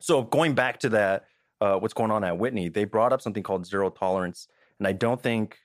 so 0.01 0.23
going 0.23 0.55
back 0.55 0.81
to 0.81 0.89
that, 0.91 1.27
uh, 1.61 1.77
what's 1.77 1.95
going 1.95 2.11
on 2.11 2.25
at 2.25 2.39
Whitney? 2.39 2.71
They 2.71 2.85
brought 2.85 3.13
up 3.13 3.21
something 3.21 3.43
called 3.43 3.67
zero 3.67 3.91
tolerance, 3.91 4.49
and 4.79 4.89
I 4.89 4.93
don't 4.93 5.23
think 5.23 5.59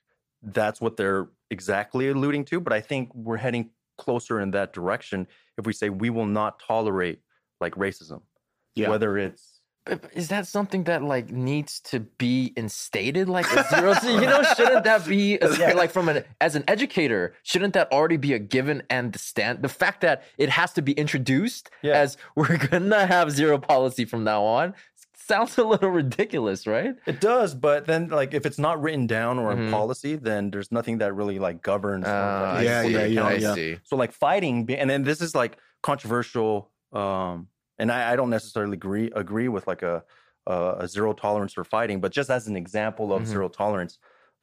that's 0.45 0.79
what 0.79 0.97
they're 0.97 1.27
exactly 1.51 2.09
alluding 2.09 2.45
to, 2.45 2.59
but 2.59 2.73
I 2.73 2.81
think 2.81 3.13
we're 3.13 3.37
heading 3.37 3.69
closer 3.97 4.39
in 4.39 4.51
that 4.51 4.73
direction 4.73 5.27
if 5.57 5.65
we 5.65 5.73
say 5.73 5.89
we 5.89 6.09
will 6.09 6.25
not 6.25 6.59
tolerate 6.59 7.19
like 7.61 7.75
racism. 7.75 8.21
Yeah. 8.75 8.89
Whether 8.89 9.17
it's 9.17 9.55
is 10.13 10.29
that 10.29 10.47
something 10.47 10.83
that 10.85 11.03
like 11.03 11.29
needs 11.29 11.79
to 11.79 11.99
be 11.99 12.51
instated 12.55 13.29
like 13.29 13.45
a 13.53 13.63
zero 13.69 13.93
you 14.03 14.21
know 14.21 14.41
shouldn't 14.55 14.83
that 14.83 15.05
be 15.05 15.37
a, 15.37 15.47
like 15.75 15.91
from 15.91 16.09
an 16.09 16.23
as 16.41 16.55
an 16.55 16.63
educator 16.67 17.35
shouldn't 17.43 17.73
that 17.73 17.91
already 17.91 18.17
be 18.17 18.33
a 18.33 18.39
given 18.39 18.81
and 18.89 19.13
the 19.13 19.19
stand 19.19 19.61
the 19.61 19.69
fact 19.69 20.01
that 20.01 20.23
it 20.39 20.49
has 20.49 20.73
to 20.73 20.81
be 20.81 20.93
introduced 20.93 21.69
yeah. 21.83 21.93
as 21.93 22.17
we're 22.35 22.57
gonna 22.57 23.05
have 23.05 23.29
zero 23.29 23.59
policy 23.59 24.05
from 24.05 24.23
now 24.23 24.43
on 24.43 24.73
sounds 25.25 25.57
a 25.57 25.63
little 25.63 25.89
ridiculous, 25.89 26.67
right? 26.67 26.95
It 27.05 27.19
does, 27.19 27.53
but 27.55 27.85
then 27.85 28.09
like 28.09 28.33
if 28.33 28.45
it's 28.45 28.59
not 28.59 28.81
written 28.81 29.07
down 29.07 29.39
or 29.39 29.51
mm-hmm. 29.51 29.65
in 29.65 29.71
policy, 29.71 30.15
then 30.15 30.51
there's 30.51 30.71
nothing 30.71 30.99
that 30.99 31.13
really 31.13 31.39
like 31.39 31.61
governs. 31.61 32.05
Uh, 32.05 32.53
like, 32.55 32.65
yeah, 32.65 32.81
yeah, 32.83 33.05
yeah, 33.05 33.25
I 33.25 33.55
see. 33.55 33.77
So 33.83 33.95
like 33.95 34.11
fighting, 34.11 34.69
and 34.73 34.89
then 34.89 35.03
this 35.03 35.21
is 35.21 35.35
like 35.35 35.57
controversial, 35.81 36.71
um, 36.93 37.47
and 37.77 37.91
I, 37.91 38.13
I 38.13 38.15
don't 38.15 38.29
necessarily 38.29 38.73
agree 38.75 39.11
agree 39.15 39.47
with 39.47 39.67
like 39.67 39.81
a, 39.81 40.03
a, 40.47 40.75
a 40.79 40.87
zero 40.87 41.13
tolerance 41.13 41.53
for 41.53 41.63
fighting, 41.63 41.99
but 41.99 42.11
just 42.11 42.29
as 42.29 42.47
an 42.47 42.55
example 42.55 43.13
of 43.13 43.23
mm-hmm. 43.23 43.31
zero 43.31 43.49
tolerance, 43.49 43.97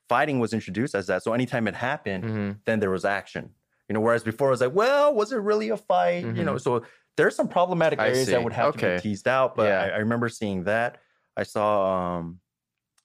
fighting 0.08 0.40
was 0.40 0.52
introduced 0.52 0.94
as 0.94 1.06
that. 1.06 1.22
So 1.22 1.32
anytime 1.32 1.68
it 1.68 1.74
happened, 1.74 2.24
mm-hmm. 2.24 2.50
then 2.64 2.80
there 2.80 2.90
was 2.90 3.04
action. 3.04 3.50
You 3.88 3.94
know, 3.94 4.00
whereas 4.00 4.22
before 4.22 4.48
it 4.48 4.52
was 4.52 4.60
like, 4.60 4.74
well, 4.74 5.12
was 5.12 5.32
it 5.32 5.36
really 5.36 5.68
a 5.68 5.76
fight? 5.76 6.24
You 6.24 6.44
know, 6.44 6.54
mm-hmm. 6.54 6.84
So 7.16 7.26
are 7.26 7.30
some 7.30 7.48
problematic 7.48 8.00
areas 8.00 8.28
that 8.28 8.42
would 8.42 8.52
have 8.52 8.74
okay. 8.74 8.96
to 8.96 8.96
be 8.96 9.10
teased 9.10 9.28
out, 9.28 9.54
but 9.54 9.68
yeah. 9.68 9.82
I, 9.82 9.88
I, 9.88 9.96
remember 9.98 10.28
seeing 10.28 10.64
that. 10.64 10.98
I 11.36 11.42
saw 11.42 12.18
um, 12.18 12.40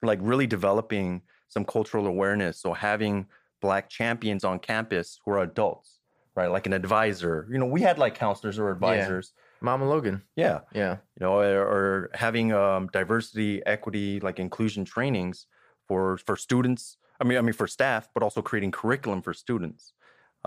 like 0.02 0.18
really 0.22 0.46
developing 0.46 1.22
some 1.48 1.64
cultural 1.64 2.06
awareness. 2.06 2.60
So 2.60 2.72
having 2.72 3.26
black 3.60 3.88
champions 3.88 4.44
on 4.44 4.58
campus 4.58 5.18
who 5.24 5.32
are 5.32 5.42
adults, 5.42 5.98
right? 6.34 6.50
Like 6.50 6.66
an 6.66 6.72
advisor. 6.72 7.48
You 7.50 7.58
know, 7.58 7.66
we 7.66 7.82
had 7.82 7.98
like 7.98 8.14
counselors 8.14 8.58
or 8.58 8.70
advisors. 8.70 9.32
Yeah. 9.34 9.42
Mama 9.60 9.88
Logan. 9.88 10.22
Yeah. 10.36 10.60
Yeah. 10.72 10.98
You 11.18 11.26
know, 11.26 11.40
or, 11.40 11.62
or 11.62 12.10
having 12.14 12.52
um, 12.52 12.88
diversity, 12.92 13.64
equity, 13.66 14.20
like 14.20 14.38
inclusion 14.38 14.84
trainings 14.84 15.46
for 15.86 16.18
for 16.18 16.36
students. 16.36 16.96
I 17.20 17.24
mean, 17.24 17.38
I 17.38 17.40
mean 17.40 17.54
for 17.54 17.66
staff, 17.66 18.08
but 18.14 18.22
also 18.22 18.40
creating 18.40 18.70
curriculum 18.70 19.22
for 19.22 19.34
students. 19.34 19.92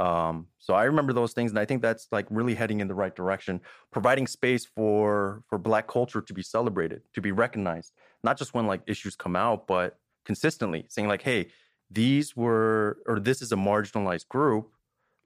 Um, 0.02 0.48
so 0.58 0.74
I 0.74 0.86
remember 0.86 1.14
those 1.14 1.34
things, 1.34 1.52
and 1.52 1.60
I 1.60 1.66
think 1.66 1.82
that's 1.84 2.08
like 2.12 2.26
really 2.30 2.56
heading 2.56 2.80
in 2.80 2.88
the 2.88 2.96
right 2.96 3.16
direction, 3.16 3.62
providing 3.92 4.26
space 4.26 4.66
for 4.66 5.44
for 5.48 5.58
Black 5.60 5.88
culture 5.88 6.22
to 6.22 6.34
be 6.34 6.42
celebrated, 6.42 7.02
to 7.14 7.22
be 7.22 7.32
recognized, 7.32 7.92
not 8.24 8.38
just 8.38 8.54
when 8.56 8.66
like 8.66 8.82
issues 8.88 9.16
come 9.16 9.36
out, 9.36 9.68
but 9.68 10.00
consistently 10.26 10.86
saying 10.90 11.08
like, 11.08 11.22
"Hey, 11.22 11.50
these 11.92 12.36
were 12.36 12.98
or 13.06 13.20
this 13.20 13.44
is 13.44 13.52
a 13.52 13.56
marginalized 13.56 14.28
group. 14.28 14.72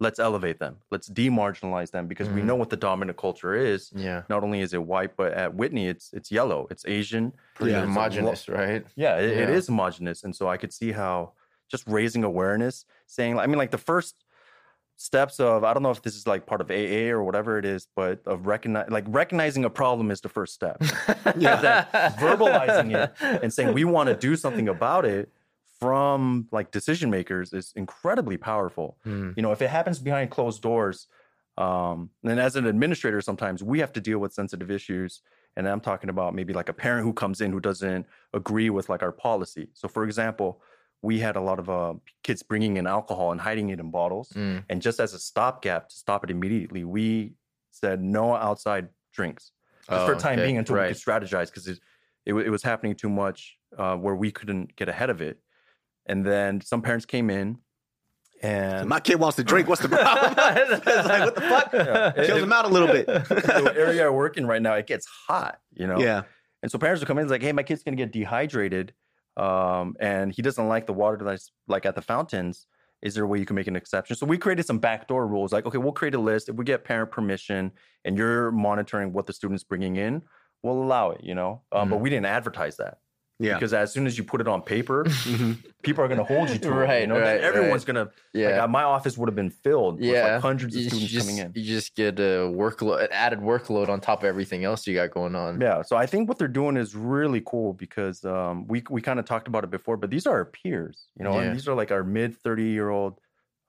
Let's 0.01 0.19
elevate 0.19 0.59
them. 0.59 0.75
Let's 0.91 1.07
demarginalize 1.07 1.91
them 1.91 2.07
because 2.07 2.27
mm-hmm. 2.27 2.35
we 2.35 2.41
know 2.41 2.57
what 2.57 2.69
the 2.69 2.75
dominant 2.75 3.17
culture 3.17 3.53
is. 3.55 3.93
Yeah. 3.95 4.23
Not 4.27 4.43
only 4.43 4.59
is 4.59 4.73
it 4.73 4.83
white, 4.83 5.15
but 5.15 5.31
at 5.31 5.55
Whitney, 5.55 5.87
it's 5.87 6.11
it's 6.11 6.29
yellow, 6.31 6.67
it's 6.69 6.85
Asian, 6.85 7.31
pretty 7.53 7.71
yeah. 7.71 7.85
homogenous, 7.85 8.49
right? 8.49 8.85
Yeah 8.97 9.15
it, 9.19 9.37
yeah, 9.37 9.43
it 9.43 9.49
is 9.51 9.67
homogenous, 9.67 10.25
and 10.25 10.35
so 10.35 10.49
I 10.49 10.57
could 10.57 10.73
see 10.73 10.91
how 10.91 11.31
just 11.69 11.87
raising 11.87 12.23
awareness, 12.23 12.85
saying, 13.07 13.39
I 13.39 13.47
mean, 13.47 13.57
like 13.57 13.71
the 13.71 13.77
first 13.77 14.24
steps 14.97 15.39
of 15.39 15.63
I 15.63 15.73
don't 15.73 15.83
know 15.83 15.91
if 15.91 16.01
this 16.01 16.15
is 16.15 16.27
like 16.27 16.45
part 16.45 16.61
of 16.61 16.71
AA 16.71 17.09
or 17.09 17.23
whatever 17.23 17.57
it 17.57 17.65
is, 17.65 17.87
but 17.95 18.21
of 18.25 18.47
recognize 18.47 18.89
like 18.89 19.05
recognizing 19.07 19.65
a 19.65 19.69
problem 19.69 20.11
is 20.11 20.21
the 20.21 20.29
first 20.29 20.53
step. 20.53 20.77
yeah, 21.37 22.11
verbalizing 22.17 22.95
it 22.95 23.13
and 23.43 23.53
saying 23.53 23.73
we 23.73 23.83
want 23.83 24.09
to 24.09 24.15
do 24.15 24.35
something 24.45 24.69
about 24.69 25.05
it 25.05 25.29
from 25.79 26.47
like 26.51 26.71
decision 26.71 27.09
makers 27.09 27.53
is 27.53 27.73
incredibly 27.75 28.37
powerful. 28.37 28.97
Mm. 29.05 29.33
You 29.35 29.43
know, 29.43 29.51
if 29.51 29.61
it 29.61 29.69
happens 29.69 29.99
behind 29.99 30.31
closed 30.31 30.61
doors, 30.61 31.07
um, 31.57 32.09
and 32.23 32.39
as 32.39 32.55
an 32.55 32.65
administrator, 32.65 33.21
sometimes 33.21 33.63
we 33.63 33.79
have 33.79 33.93
to 33.93 34.01
deal 34.01 34.19
with 34.19 34.33
sensitive 34.33 34.69
issues. 34.71 35.21
And 35.57 35.67
I'm 35.67 35.79
talking 35.79 36.09
about 36.09 36.35
maybe 36.35 36.53
like 36.53 36.67
a 36.67 36.73
parent 36.73 37.05
who 37.05 37.13
comes 37.13 37.39
in 37.39 37.51
who 37.51 37.61
doesn't 37.61 38.05
agree 38.33 38.69
with 38.69 38.89
like 38.89 39.01
our 39.01 39.13
policy. 39.13 39.69
So, 39.73 39.87
for 39.87 40.03
example, 40.03 40.61
we 41.01 41.19
had 41.19 41.35
a 41.35 41.41
lot 41.41 41.59
of 41.59 41.69
uh, 41.69 41.93
kids 42.23 42.43
bringing 42.43 42.77
in 42.77 42.87
alcohol 42.87 43.31
and 43.31 43.39
hiding 43.39 43.69
it 43.69 43.79
in 43.79 43.91
bottles. 43.91 44.29
Mm. 44.35 44.63
And 44.69 44.81
just 44.81 44.99
as 44.99 45.13
a 45.13 45.19
stopgap 45.19 45.89
to 45.89 45.95
stop 45.95 46.23
it 46.23 46.31
immediately, 46.31 46.83
we 46.83 47.33
said 47.71 48.01
no 48.01 48.35
outside 48.35 48.89
drinks 49.13 49.51
just 49.89 50.05
for 50.05 50.15
Oh, 50.15 50.17
time 50.17 50.39
okay, 50.39 50.47
being 50.47 50.57
until 50.57 50.75
right. 50.77 50.87
we 50.87 50.93
could 50.93 51.01
strategize 51.01 51.47
because 51.47 51.67
it, 51.67 51.79
it, 52.25 52.33
it 52.33 52.49
was 52.49 52.63
happening 52.63 52.95
too 52.95 53.09
much 53.09 53.57
uh, 53.77 53.95
where 53.95 54.15
we 54.15 54.31
couldn't 54.31 54.75
get 54.75 54.89
ahead 54.89 55.09
of 55.09 55.21
it. 55.21 55.39
And 56.07 56.25
then 56.25 56.61
some 56.61 56.81
parents 56.81 57.05
came 57.05 57.29
in 57.29 57.59
and 58.41 58.89
My 58.89 58.99
kid 58.99 59.15
wants 59.19 59.37
to 59.37 59.43
drink. 59.43 59.67
What's 59.67 59.81
the 59.81 59.89
problem? 59.89 60.33
it's 60.37 61.07
like, 61.07 61.23
what 61.23 61.35
the 61.35 61.41
fuck? 61.41 61.73
Yeah. 61.73 62.11
Kills 62.25 62.43
him 62.43 62.53
out 62.53 62.65
a 62.65 62.67
little 62.67 62.87
bit. 62.87 63.05
the 63.07 63.73
area 63.75 64.05
I 64.05 64.09
work 64.09 64.37
in 64.37 64.45
right 64.45 64.61
now, 64.61 64.73
it 64.73 64.87
gets 64.87 65.07
hot, 65.27 65.59
you 65.73 65.87
know? 65.87 65.99
Yeah. 65.99 66.23
And 66.61 66.71
so 66.71 66.77
parents 66.77 67.01
would 67.01 67.07
come 67.07 67.17
in 67.17 67.23
and 67.23 67.31
like, 67.31 67.41
hey, 67.41 67.51
my 67.53 67.63
kid's 67.63 67.83
gonna 67.83 67.97
get 67.97 68.11
dehydrated. 68.11 68.93
Um, 69.37 69.95
and 69.99 70.31
he 70.31 70.41
doesn't 70.41 70.67
like 70.67 70.85
the 70.85 70.93
water 70.93 71.23
that's 71.23 71.51
like 71.67 71.85
at 71.85 71.95
the 71.95 72.01
fountains. 72.01 72.67
Is 73.01 73.13
there 73.13 73.23
a 73.23 73.27
way 73.27 73.37
you 73.37 73.45
can 73.45 73.55
make 73.55 73.67
an 73.67 73.75
exception? 73.75 74.15
So 74.15 74.25
we 74.25 74.37
created 74.37 74.65
some 74.65 74.79
backdoor 74.79 75.27
rules, 75.27 75.51
like, 75.51 75.65
okay, 75.65 75.77
we'll 75.77 75.91
create 75.91 76.15
a 76.15 76.19
list. 76.19 76.49
If 76.49 76.55
we 76.55 76.65
get 76.65 76.83
parent 76.83 77.11
permission 77.11 77.71
and 78.03 78.17
you're 78.17 78.51
monitoring 78.51 79.13
what 79.13 79.25
the 79.27 79.33
student's 79.33 79.63
bringing 79.63 79.97
in, 79.97 80.21
we'll 80.63 80.81
allow 80.81 81.11
it, 81.11 81.21
you 81.23 81.35
know? 81.35 81.61
Um, 81.71 81.89
But 81.89 81.99
we 81.99 82.09
didn't 82.09 82.25
advertise 82.25 82.77
that. 82.77 82.97
Yeah. 83.37 83.55
Because 83.55 83.73
as 83.73 83.91
soon 83.91 84.07
as 84.07 84.17
you 84.17 84.23
put 84.23 84.39
it 84.39 84.47
on 84.47 84.61
paper, 84.61 85.03
Mhm. 85.25 85.57
people 85.83 86.03
are 86.03 86.07
gonna 86.07 86.23
hold 86.23 86.49
you 86.49 86.57
to 86.59 86.67
it. 86.67 86.71
You 86.71 86.79
Right, 86.79 87.07
know, 87.09 87.19
right, 87.19 87.41
everyone's 87.41 87.83
gonna 87.83 88.09
Yeah. 88.33 88.51
like 88.51 88.61
uh, 88.61 88.67
my 88.69 88.83
office 88.83 89.17
would 89.17 89.27
have 89.27 89.35
been 89.35 89.49
filled 89.49 89.95
with 89.99 90.05
yeah, 90.09 90.33
like 90.35 90.41
hundreds 90.41 90.73
of 90.75 90.81
You 90.83 90.89
students 90.89 91.11
just, 91.11 91.27
coming 91.27 91.41
in. 91.45 91.51
You 91.53 91.63
just 91.63 91.95
get 91.95 92.17
a 92.19 92.47
workload, 92.49 93.01
an 93.03 93.09
added 93.11 93.39
workload 93.39 93.89
on 93.89 93.99
top 93.99 94.19
of 94.23 94.25
everything 94.25 94.63
else 94.63 94.87
you 94.87 94.93
got 94.95 95.11
going 95.11 95.35
on. 95.35 95.59
Yeah, 95.59 95.81
so 95.81 95.97
I 95.97 96.05
think 96.05 96.29
what 96.29 96.37
they're 96.39 96.47
doing 96.47 96.77
is 96.77 96.95
really 96.95 97.41
cool 97.45 97.73
because 97.73 98.23
um, 98.23 98.67
we 98.67 98.83
we 98.89 99.01
kind 99.01 99.19
of 99.19 99.25
talked 99.25 99.49
about 99.49 99.65
it 99.65 99.69
before, 99.69 99.97
but 99.97 100.09
these 100.09 100.25
are 100.25 100.33
our 100.33 100.45
peers, 100.45 101.07
you 101.17 101.25
know, 101.25 101.33
Yeah. 101.33 101.41
and 101.41 101.55
these 101.55 101.67
are 101.67 101.75
like 101.75 101.91
our 101.91 102.03
mid 102.05 102.37
thirty 102.37 102.63
year 102.69 102.89
old. 102.89 103.19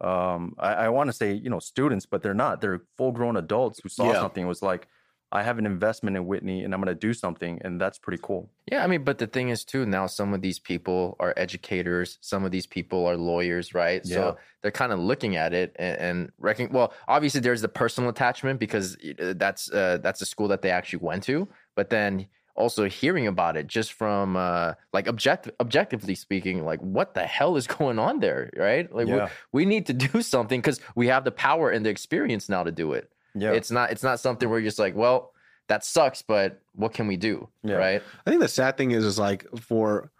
Um, 0.00 0.54
I, 0.58 0.74
I 0.74 0.88
want 0.90 1.08
to 1.08 1.12
say 1.12 1.32
you 1.32 1.50
know 1.50 1.58
students, 1.58 2.06
but 2.06 2.22
they're 2.22 2.34
not. 2.34 2.60
They're 2.60 2.82
full 2.96 3.10
grown 3.12 3.36
adults 3.36 3.80
who 3.82 3.88
saw 3.88 4.12
Yeah. 4.12 4.20
something 4.20 4.42
and 4.42 4.48
was 4.48 4.62
like, 4.62 4.86
I 5.32 5.42
have 5.42 5.58
an 5.58 5.66
investment 5.66 6.16
in 6.16 6.26
Whitney, 6.26 6.62
and 6.62 6.72
I'm 6.72 6.80
going 6.80 6.94
to 6.94 6.98
do 6.98 7.12
something, 7.12 7.60
and 7.64 7.80
that's 7.80 7.98
pretty 7.98 8.20
cool. 8.22 8.48
Yeah, 8.70 8.84
I 8.84 8.86
mean, 8.86 9.02
but 9.02 9.18
the 9.18 9.26
thing 9.26 9.48
is 9.48 9.64
too, 9.64 9.84
now 9.84 10.06
some 10.06 10.32
of 10.32 10.40
these 10.40 10.58
people 10.58 11.16
are 11.18 11.34
educators, 11.36 12.18
some 12.20 12.44
of 12.44 12.52
these 12.52 12.66
people 12.66 13.06
are 13.06 13.16
lawyers, 13.16 13.74
right? 13.74 14.02
Yeah. 14.04 14.14
So 14.14 14.38
they're 14.62 14.70
kind 14.70 14.92
of 14.92 15.00
looking 15.00 15.36
at 15.36 15.52
it 15.52 15.74
and, 15.78 15.98
and 15.98 16.32
reckoning. 16.38 16.72
Well, 16.72 16.92
obviously 17.08 17.40
there's 17.40 17.60
the 17.60 17.68
personal 17.68 18.08
attachment 18.08 18.60
because 18.60 18.96
uh, 19.20 19.34
that's 19.36 19.70
uh, 19.70 19.98
that's 20.00 20.22
a 20.22 20.26
school 20.26 20.48
that 20.48 20.62
they 20.62 20.70
actually 20.70 21.00
went 21.00 21.24
to, 21.24 21.48
but 21.74 21.90
then 21.90 22.28
also 22.54 22.88
hearing 22.88 23.26
about 23.26 23.56
it 23.56 23.66
just 23.66 23.92
from 23.92 24.36
uh, 24.36 24.72
like 24.92 25.06
objective 25.06 25.54
objectively 25.60 26.14
speaking, 26.14 26.64
like 26.64 26.80
what 26.80 27.14
the 27.14 27.26
hell 27.26 27.56
is 27.56 27.66
going 27.78 27.98
on 27.98 28.20
there, 28.20 28.50
right? 28.56 28.92
Like 28.92 29.08
Yeah. 29.08 29.28
we, 29.52 29.64
we 29.64 29.64
need 29.66 29.86
to 29.86 29.92
do 29.92 30.22
something 30.22 30.60
because 30.60 30.80
we 30.94 31.08
have 31.08 31.24
the 31.24 31.32
power 31.32 31.70
and 31.70 31.84
the 31.84 31.90
experience 31.90 32.48
now 32.48 32.62
to 32.62 32.72
do 32.72 32.92
it. 32.92 33.10
Yeah, 33.36 33.52
It's 33.52 33.70
not 33.70 33.90
it's 33.90 34.02
not 34.02 34.20
something 34.20 34.48
where 34.48 34.58
you're 34.58 34.68
just 34.68 34.78
like, 34.78 34.94
well, 34.94 35.32
that 35.68 35.84
sucks, 35.84 36.22
but 36.22 36.60
what 36.74 36.94
can 36.94 37.06
we 37.06 37.16
do, 37.16 37.48
Yeah. 37.62 37.74
right? 37.76 38.02
I 38.26 38.30
think 38.30 38.40
the 38.40 38.48
sad 38.48 38.76
thing 38.76 38.92
is, 38.92 39.04
is 39.04 39.18
like 39.18 39.44
for 39.60 40.10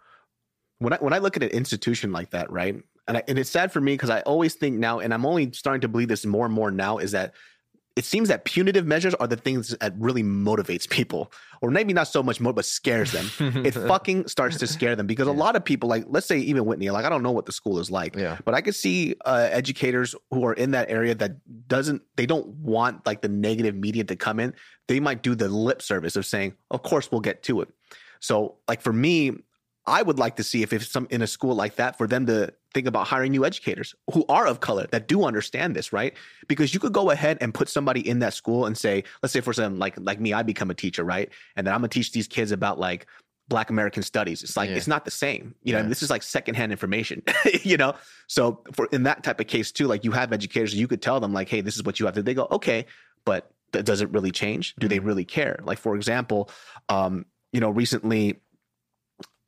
when 0.79 0.93
I 0.93 0.97
when 0.97 1.13
I 1.13 1.17
look 1.19 1.35
at 1.37 1.43
an 1.43 1.49
institution 1.49 2.11
like 2.11 2.31
that, 2.31 2.51
right? 2.51 2.75
And 3.07 3.17
I, 3.17 3.23
and 3.27 3.39
it's 3.39 3.49
sad 3.49 3.71
for 3.71 3.79
me 3.79 3.93
because 3.93 4.09
I 4.09 4.19
always 4.21 4.55
think 4.55 4.77
now, 4.77 4.99
and 4.99 5.13
I'm 5.13 5.25
only 5.25 5.51
starting 5.53 5.81
to 5.81 5.87
believe 5.87 6.09
this 6.09 6.25
more 6.25 6.45
and 6.45 6.53
more 6.53 6.69
now, 6.71 6.97
is 6.97 7.11
that 7.13 7.33
it 7.97 8.05
seems 8.05 8.29
that 8.29 8.45
punitive 8.45 8.85
measures 8.85 9.13
are 9.15 9.27
the 9.27 9.35
things 9.35 9.75
that 9.81 9.93
really 9.97 10.23
motivates 10.23 10.87
people, 10.89 11.31
or 11.61 11.71
maybe 11.71 11.91
not 11.93 12.07
so 12.07 12.21
much 12.21 12.39
more, 12.39 12.53
but 12.53 12.63
scares 12.63 13.11
them. 13.11 13.29
it 13.65 13.73
fucking 13.91 14.27
starts 14.27 14.57
to 14.59 14.67
scare 14.67 14.95
them 14.95 15.07
because 15.07 15.27
a 15.27 15.31
lot 15.31 15.55
of 15.55 15.65
people, 15.65 15.89
like 15.89 16.05
let's 16.07 16.27
say 16.27 16.37
even 16.37 16.65
Whitney, 16.65 16.89
like 16.91 17.05
I 17.05 17.09
don't 17.09 17.23
know 17.23 17.31
what 17.31 17.45
the 17.47 17.51
school 17.51 17.79
is 17.79 17.89
like, 17.89 18.15
Yeah. 18.15 18.37
but 18.45 18.53
I 18.53 18.61
could 18.61 18.75
see 18.75 19.15
uh, 19.25 19.49
educators 19.51 20.15
who 20.31 20.45
are 20.45 20.53
in 20.53 20.71
that 20.71 20.89
area 20.89 21.15
that 21.15 21.31
doesn't 21.67 22.03
they 22.15 22.25
don't 22.25 22.47
want 22.47 23.05
like 23.05 23.21
the 23.21 23.29
negative 23.29 23.75
media 23.75 24.03
to 24.05 24.15
come 24.15 24.39
in. 24.39 24.53
They 24.87 24.99
might 24.99 25.23
do 25.23 25.35
the 25.35 25.49
lip 25.49 25.81
service 25.81 26.15
of 26.15 26.25
saying, 26.25 26.53
"Of 26.71 26.83
course, 26.83 27.11
we'll 27.11 27.21
get 27.21 27.43
to 27.43 27.61
it." 27.61 27.69
So, 28.19 28.57
like 28.67 28.81
for 28.81 28.93
me, 28.93 29.31
I 29.85 30.01
would 30.01 30.19
like 30.19 30.35
to 30.37 30.43
see 30.43 30.61
if 30.63 30.71
if 30.73 30.85
some 30.85 31.07
in 31.09 31.21
a 31.21 31.27
school 31.27 31.55
like 31.55 31.75
that 31.77 31.97
for 31.97 32.07
them 32.07 32.25
to 32.27 32.53
think 32.77 32.87
about 32.87 33.07
hiring 33.07 33.31
new 33.31 33.43
educators 33.43 33.95
who 34.13 34.23
are 34.29 34.45
of 34.45 34.59
color 34.59 34.85
that 34.91 35.07
do 35.07 35.23
understand 35.25 35.75
this, 35.75 35.91
right? 35.91 36.13
Because 36.47 36.73
you 36.75 36.79
could 36.79 36.93
go 36.93 37.09
ahead 37.09 37.39
and 37.41 37.51
put 37.51 37.69
somebody 37.69 38.07
in 38.07 38.19
that 38.19 38.33
school 38.35 38.67
and 38.67 38.77
say, 38.77 39.03
let's 39.23 39.33
say 39.33 39.41
for 39.41 39.51
some 39.51 39.79
like 39.79 39.95
like 39.97 40.19
me, 40.19 40.31
I 40.31 40.43
become 40.43 40.69
a 40.69 40.75
teacher, 40.75 41.03
right? 41.03 41.27
And 41.55 41.65
then 41.65 41.73
I'm 41.73 41.79
gonna 41.79 41.87
teach 41.89 42.11
these 42.11 42.27
kids 42.27 42.51
about 42.51 42.77
like 42.79 43.07
Black 43.47 43.71
American 43.71 44.03
studies. 44.03 44.43
It's 44.43 44.55
like 44.55 44.69
Yeah. 44.69 44.75
it's 44.75 44.87
not 44.87 45.05
the 45.05 45.11
same, 45.25 45.55
you 45.63 45.73
know. 45.73 45.79
Yeah. 45.81 45.87
This 45.87 46.03
is 46.03 46.09
like 46.11 46.21
secondhand 46.21 46.71
information, 46.71 47.23
you 47.63 47.77
know. 47.77 47.95
So 48.27 48.61
for 48.73 48.85
in 48.91 49.03
that 49.03 49.23
type 49.23 49.39
of 49.39 49.47
case 49.47 49.71
too, 49.71 49.87
like 49.87 50.03
you 50.03 50.11
have 50.11 50.31
educators, 50.31 50.75
you 50.75 50.87
could 50.87 51.01
tell 51.01 51.19
them 51.19 51.33
like, 51.33 51.49
hey, 51.49 51.61
this 51.61 51.75
is 51.75 51.83
what 51.83 51.99
you 51.99 52.05
have 52.05 52.13
to. 52.15 52.21
They 52.21 52.35
go, 52.35 52.47
okay, 52.51 52.85
but 53.25 53.49
th- 53.73 53.85
does 53.85 54.01
it 54.01 54.09
really 54.11 54.31
change? 54.31 54.75
Do 54.77 54.87
they 54.87 54.99
really 54.99 55.25
care? 55.25 55.57
Like 55.63 55.79
for 55.79 55.95
example, 55.95 56.49
um, 56.89 57.25
you 57.53 57.59
know, 57.59 57.71
recently, 57.71 58.39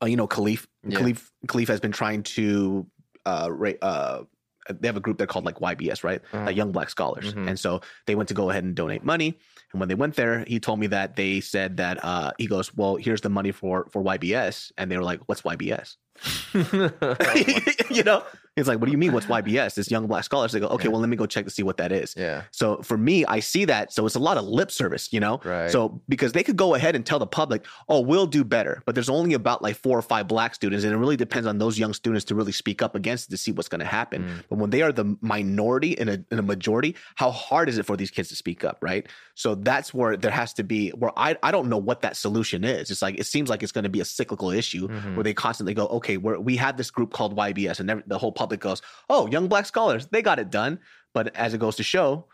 uh, 0.02 0.06
you 0.06 0.16
know, 0.16 0.26
Khalif, 0.26 0.66
Yeah. 0.82 0.98
Khalif, 0.98 1.30
Khalif 1.46 1.68
has 1.68 1.78
been 1.80 1.92
trying 1.92 2.22
to, 2.36 2.86
uh, 3.26 3.48
uh, 3.82 4.22
they 4.68 4.86
have 4.88 4.96
a 4.96 5.00
group 5.00 5.18
they're 5.18 5.26
called 5.26 5.44
like 5.46 5.58
YBS, 5.58 6.04
right? 6.04 6.20
Like 6.32 6.54
Young 6.56 6.70
Black 6.70 6.90
Scholars, 6.90 7.34
Mhm. 7.34 7.48
and 7.48 7.58
so 7.58 7.80
they 8.06 8.14
went 8.14 8.28
to 8.28 8.34
go 8.34 8.50
ahead 8.50 8.62
and 8.64 8.74
donate 8.74 9.02
money. 9.04 9.38
And 9.72 9.80
when 9.80 9.88
they 9.88 9.94
went 9.94 10.16
there, 10.16 10.44
he 10.46 10.60
told 10.60 10.78
me 10.78 10.86
that 10.88 11.16
they 11.16 11.40
said 11.40 11.76
that 11.78 12.04
uh, 12.04 12.32
he 12.38 12.46
goes, 12.46 12.74
"Well, 12.76 12.96
here's 12.96 13.20
the 13.22 13.30
money 13.30 13.52
for 13.52 13.86
for 13.90 14.02
YBS," 14.02 14.70
and 14.78 14.90
they 14.90 14.96
were 14.96 15.02
like, 15.04 15.20
"What's 15.26 15.42
YBS?" 15.42 15.96
you 17.90 18.02
know, 18.04 18.22
it's 18.56 18.68
like, 18.68 18.78
"What 18.80 18.86
do 18.86 18.92
you 18.92 18.98
mean? 18.98 19.12
What's 19.12 19.26
YBS?" 19.26 19.74
This 19.74 19.90
Young 19.90 20.06
Black 20.06 20.24
Scholars. 20.24 20.52
They 20.52 20.60
go, 20.60 20.66
"Okay, 20.68 20.84
Yeah. 20.84 20.90
well, 20.90 21.00
let 21.00 21.08
me 21.08 21.16
go 21.16 21.24
check 21.26 21.44
to 21.44 21.50
see 21.50 21.62
what 21.62 21.76
that 21.78 21.92
is." 21.92 22.14
yeah. 22.16 22.42
So 22.50 22.82
for 22.82 22.96
me, 22.98 23.24
I 23.24 23.40
see 23.40 23.64
that. 23.66 23.92
So 23.92 24.04
it's 24.06 24.16
a 24.16 24.20
lot 24.20 24.36
of 24.36 24.44
lip 24.44 24.70
service, 24.70 25.12
you 25.12 25.20
know? 25.20 25.40
Right. 25.44 25.70
So 25.70 26.02
because 26.08 26.32
they 26.32 26.42
could 26.42 26.56
go 26.56 26.74
ahead 26.74 26.96
and 26.96 27.06
tell 27.06 27.18
the 27.18 27.26
public, 27.26 27.64
oh, 27.88 28.00
we'll 28.00 28.26
do 28.26 28.44
better. 28.44 28.82
But 28.86 28.94
there's 28.94 29.08
only 29.08 29.34
about 29.34 29.62
like 29.62 29.76
four 29.76 29.96
or 29.98 30.02
five 30.02 30.26
black 30.28 30.54
students. 30.54 30.84
And 30.84 30.92
it 30.92 30.96
really 30.96 31.16
depends 31.16 31.46
on 31.46 31.58
those 31.58 31.78
young 31.78 31.94
students 31.94 32.24
to 32.26 32.34
really 32.34 32.52
speak 32.52 32.82
up 32.82 32.94
against 32.94 33.28
it 33.28 33.30
to 33.30 33.36
see 33.36 33.52
what's 33.52 33.68
going 33.68 33.78
to 33.80 33.86
happen. 33.86 34.24
Mm. 34.24 34.42
But 34.50 34.58
when 34.58 34.70
they 34.70 34.82
are 34.82 34.92
the 34.92 35.16
minority 35.20 35.92
in 35.92 36.08
a, 36.08 36.18
in 36.30 36.38
a 36.38 36.42
majority, 36.42 36.96
how 37.14 37.30
hard 37.30 37.68
is 37.68 37.78
it 37.78 37.86
for 37.86 37.96
these 37.96 38.10
kids 38.10 38.28
to 38.30 38.36
speak 38.36 38.64
up? 38.64 38.78
Right. 38.82 39.06
So 39.36 39.54
that's 39.54 39.94
where 39.94 40.16
there 40.16 40.30
has 40.32 40.52
to 40.54 40.64
be, 40.64 40.90
where 40.90 41.12
I, 41.16 41.36
I 41.42 41.50
don't 41.50 41.68
know 41.68 41.78
what 41.78 42.02
that 42.02 42.16
solution 42.16 42.64
is. 42.64 42.90
It's 42.90 43.00
like, 43.00 43.18
it 43.18 43.24
seems 43.26 43.48
like 43.48 43.62
it's 43.62 43.72
going 43.72 43.84
to 43.84 43.88
be 43.90 44.00
a 44.00 44.04
cyclical 44.04 44.50
issue 44.50 44.88
Mhm. 44.88 45.14
where 45.14 45.24
they 45.24 45.32
constantly 45.34 45.72
go, 45.72 45.86
okay, 45.86 45.99
we're, 46.08 46.38
we 46.38 46.56
have 46.56 46.76
this 46.76 46.90
group 46.90 47.12
called 47.12 47.36
YBS. 47.36 47.80
And 47.80 48.02
the 48.06 48.18
whole 48.18 48.32
public 48.32 48.60
goes, 48.60 48.82
oh, 49.08 49.26
young 49.28 49.48
black 49.48 49.66
scholars, 49.66 50.06
they 50.08 50.22
got 50.22 50.38
it 50.38 50.50
done. 50.50 50.78
But 51.12 51.34
as 51.36 51.54
it 51.54 51.58
goes 51.58 51.76
to 51.76 51.82
show, 51.82 52.26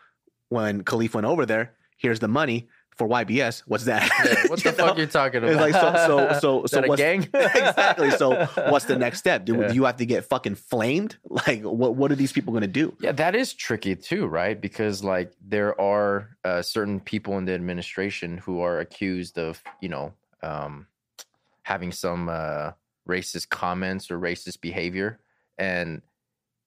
when 0.49 0.83
Khalif 0.83 1.13
went 1.13 1.25
over 1.27 1.45
there, 1.45 1.73
here's 1.97 2.19
the 2.19 2.27
money 2.27 2.67
for 2.95 3.07
YBS. 3.07 3.61
What's 3.67 3.85
that? 3.85 4.09
Yeah, 4.25 4.47
what 4.49 4.63
the 4.63 4.71
fuck 4.71 4.95
know? 4.95 5.01
you 5.01 5.07
talking 5.07 5.43
It's 5.43 5.53
about? 5.55 5.71
like, 5.71 5.73
so- 6.07 6.07
so- 6.07 6.39
so- 6.39 6.65
so 6.65 6.75
that 6.77 6.85
a 6.85 6.87
what's- 6.87 6.99
gang? 7.01 7.21
exactly. 7.33 8.09
So 8.11 8.45
what's 8.69 8.85
the 8.85 8.97
next 8.97 9.19
step? 9.19 9.45
Do, 9.45 9.55
Yeah. 9.55 9.67
do 9.67 9.75
you 9.75 9.83
have 9.85 9.97
to 9.97 10.05
get 10.05 10.25
fucking 10.25 10.55
flamed? 10.55 11.17
Like 11.29 11.61
what 11.61 11.95
what 11.95 12.11
are 12.11 12.15
these 12.15 12.31
people 12.31 12.53
gonna 12.53 12.65
do? 12.65 12.95
Yeah, 12.99 13.11
that 13.11 13.35
is 13.35 13.53
tricky 13.53 13.95
too, 13.95 14.25
right? 14.25 14.59
Because 14.59 15.03
like 15.03 15.31
there 15.45 15.79
are 15.79 16.35
uh, 16.43 16.61
certain 16.63 16.99
people 16.99 17.37
in 17.37 17.45
the 17.45 17.53
administration 17.53 18.39
who 18.39 18.61
are 18.61 18.79
accused 18.79 19.37
of, 19.37 19.61
you 19.79 19.89
know, 19.89 20.13
um, 20.41 20.87
having 21.61 21.91
some 21.91 22.29
uh, 22.29 22.71
racist 23.07 23.49
comments 23.49 24.11
or 24.11 24.19
racist 24.19 24.61
behavior, 24.61 25.19
and 25.57 26.01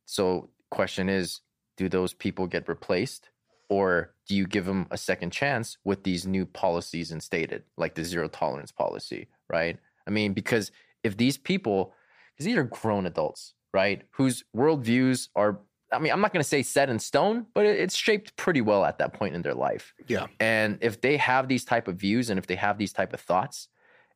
so 0.06 0.50
question 0.70 1.08
is, 1.08 1.40
do 1.76 1.88
those 1.88 2.12
people 2.12 2.46
get 2.46 2.68
replaced, 2.68 3.30
or 3.68 4.14
do 4.28 4.34
you 4.34 4.46
give 4.46 4.66
them 4.66 4.86
a 4.90 4.98
second 4.98 5.30
chance 5.30 5.78
with 5.84 6.02
these 6.02 6.26
new 6.26 6.44
policies 6.44 7.12
instated, 7.12 7.62
like 7.76 7.94
the 7.94 8.04
zero 8.04 8.28
tolerance 8.28 8.72
policy, 8.72 9.28
right? 9.48 9.78
I 10.06 10.10
mean, 10.10 10.32
because 10.32 10.72
if 11.04 11.16
these 11.16 11.38
people, 11.38 11.94
because 12.32 12.46
these 12.46 12.56
are 12.56 12.64
grown 12.64 13.06
adults, 13.06 13.54
right, 13.72 14.02
whose 14.12 14.44
worldviews 14.56 15.28
are 15.36 15.60
I 15.92 15.98
mean, 15.98 16.12
I'm 16.12 16.20
not 16.20 16.32
going 16.32 16.42
to 16.42 16.48
say 16.48 16.62
set 16.62 16.88
in 16.88 16.98
stone, 16.98 17.46
but 17.52 17.66
it's 17.66 17.96
shaped 17.96 18.36
pretty 18.36 18.60
well 18.60 18.84
at 18.84 18.98
that 18.98 19.12
point 19.12 19.34
in 19.34 19.42
their 19.42 19.54
life. 19.54 19.92
Yeah. 20.06 20.26
And 20.38 20.78
if 20.80 21.00
they 21.00 21.16
have 21.16 21.48
these 21.48 21.64
type 21.64 21.88
of 21.88 21.96
views 21.96 22.30
and 22.30 22.38
if 22.38 22.46
they 22.46 22.54
have 22.54 22.78
these 22.78 22.92
type 22.92 23.12
of 23.12 23.20
thoughts 23.20 23.68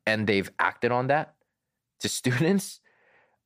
and 0.06 0.26
they've 0.26 0.48
acted 0.58 0.92
on 0.92 1.08
that 1.08 1.34
to 2.04 2.08
students, 2.08 2.80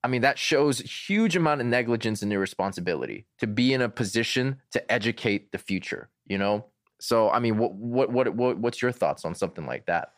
I 0.05 0.09
mean, 0.09 0.23
that 0.23 0.38
shows 0.38 0.79
huge 0.81 1.35
amount 1.37 1.61
of 1.61 1.66
negligence 1.66 2.23
and 2.23 2.33
irresponsibility 2.33 3.27
to 3.38 3.47
be 3.47 3.73
in 3.73 3.83
a 3.83 3.88
position 3.88 4.61
to 4.71 4.92
educate 4.92 5.51
the 5.53 5.59
future, 5.59 6.11
you 6.27 6.38
know? 6.38 6.66
So, 7.01 7.31
I 7.31 7.38
mean, 7.38 7.59
what 7.59 7.75
what 7.75 8.11
what, 8.11 8.35
what 8.35 8.59
what's 8.59 8.83
your 8.83 8.92
thoughts 8.92 9.25
on 9.25 9.35
something 9.35 9.66
like 9.66 9.87
that? 9.87 10.12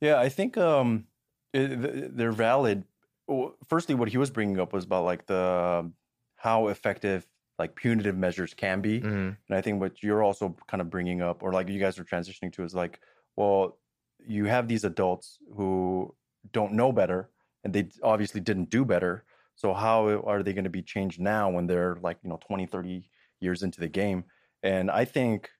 Yeah, 0.00 0.18
I 0.18 0.28
think 0.28 0.56
um, 0.56 1.06
it, 1.52 2.16
they're 2.16 2.32
valid 2.32 2.84
well, 3.28 3.56
firstly, 3.68 3.94
what 3.94 4.08
he 4.08 4.18
was 4.18 4.30
bringing 4.30 4.58
up 4.58 4.72
was 4.72 4.84
about 4.84 5.04
like 5.04 5.26
the 5.26 5.90
how 6.36 6.68
effective 6.68 7.26
like 7.58 7.76
punitive 7.76 8.16
measures 8.16 8.54
can 8.54 8.80
be, 8.80 9.00
Mhm. 9.00 9.36
and 9.48 9.56
I 9.58 9.60
think 9.60 9.80
what 9.80 10.02
you're 10.02 10.22
also 10.22 10.56
kind 10.66 10.80
of 10.80 10.90
bringing 10.90 11.22
up, 11.22 11.42
or 11.42 11.52
like 11.52 11.68
you 11.68 11.78
guys 11.78 11.98
are 11.98 12.04
transitioning 12.04 12.52
to, 12.54 12.64
is 12.64 12.74
like, 12.74 12.98
well, 13.36 13.78
you 14.26 14.46
have 14.46 14.66
these 14.68 14.84
adults 14.84 15.38
who 15.56 16.14
don't 16.52 16.72
know 16.72 16.90
better, 16.92 17.30
and 17.64 17.72
they 17.72 17.88
obviously 18.02 18.40
didn't 18.40 18.70
do 18.70 18.84
better. 18.84 19.24
So 19.54 19.72
how 19.74 20.06
are 20.24 20.42
they 20.42 20.52
going 20.52 20.64
to 20.64 20.70
be 20.70 20.82
changed 20.82 21.20
now 21.20 21.50
when 21.50 21.66
they're 21.66 21.96
like 22.02 22.18
you 22.22 22.30
know 22.30 22.38
20, 22.46 22.66
30 22.66 23.08
years 23.40 23.62
into 23.62 23.80
the 23.80 23.88
game? 23.88 24.24
And 24.62 24.90
I 24.90 25.04
think 25.04 25.50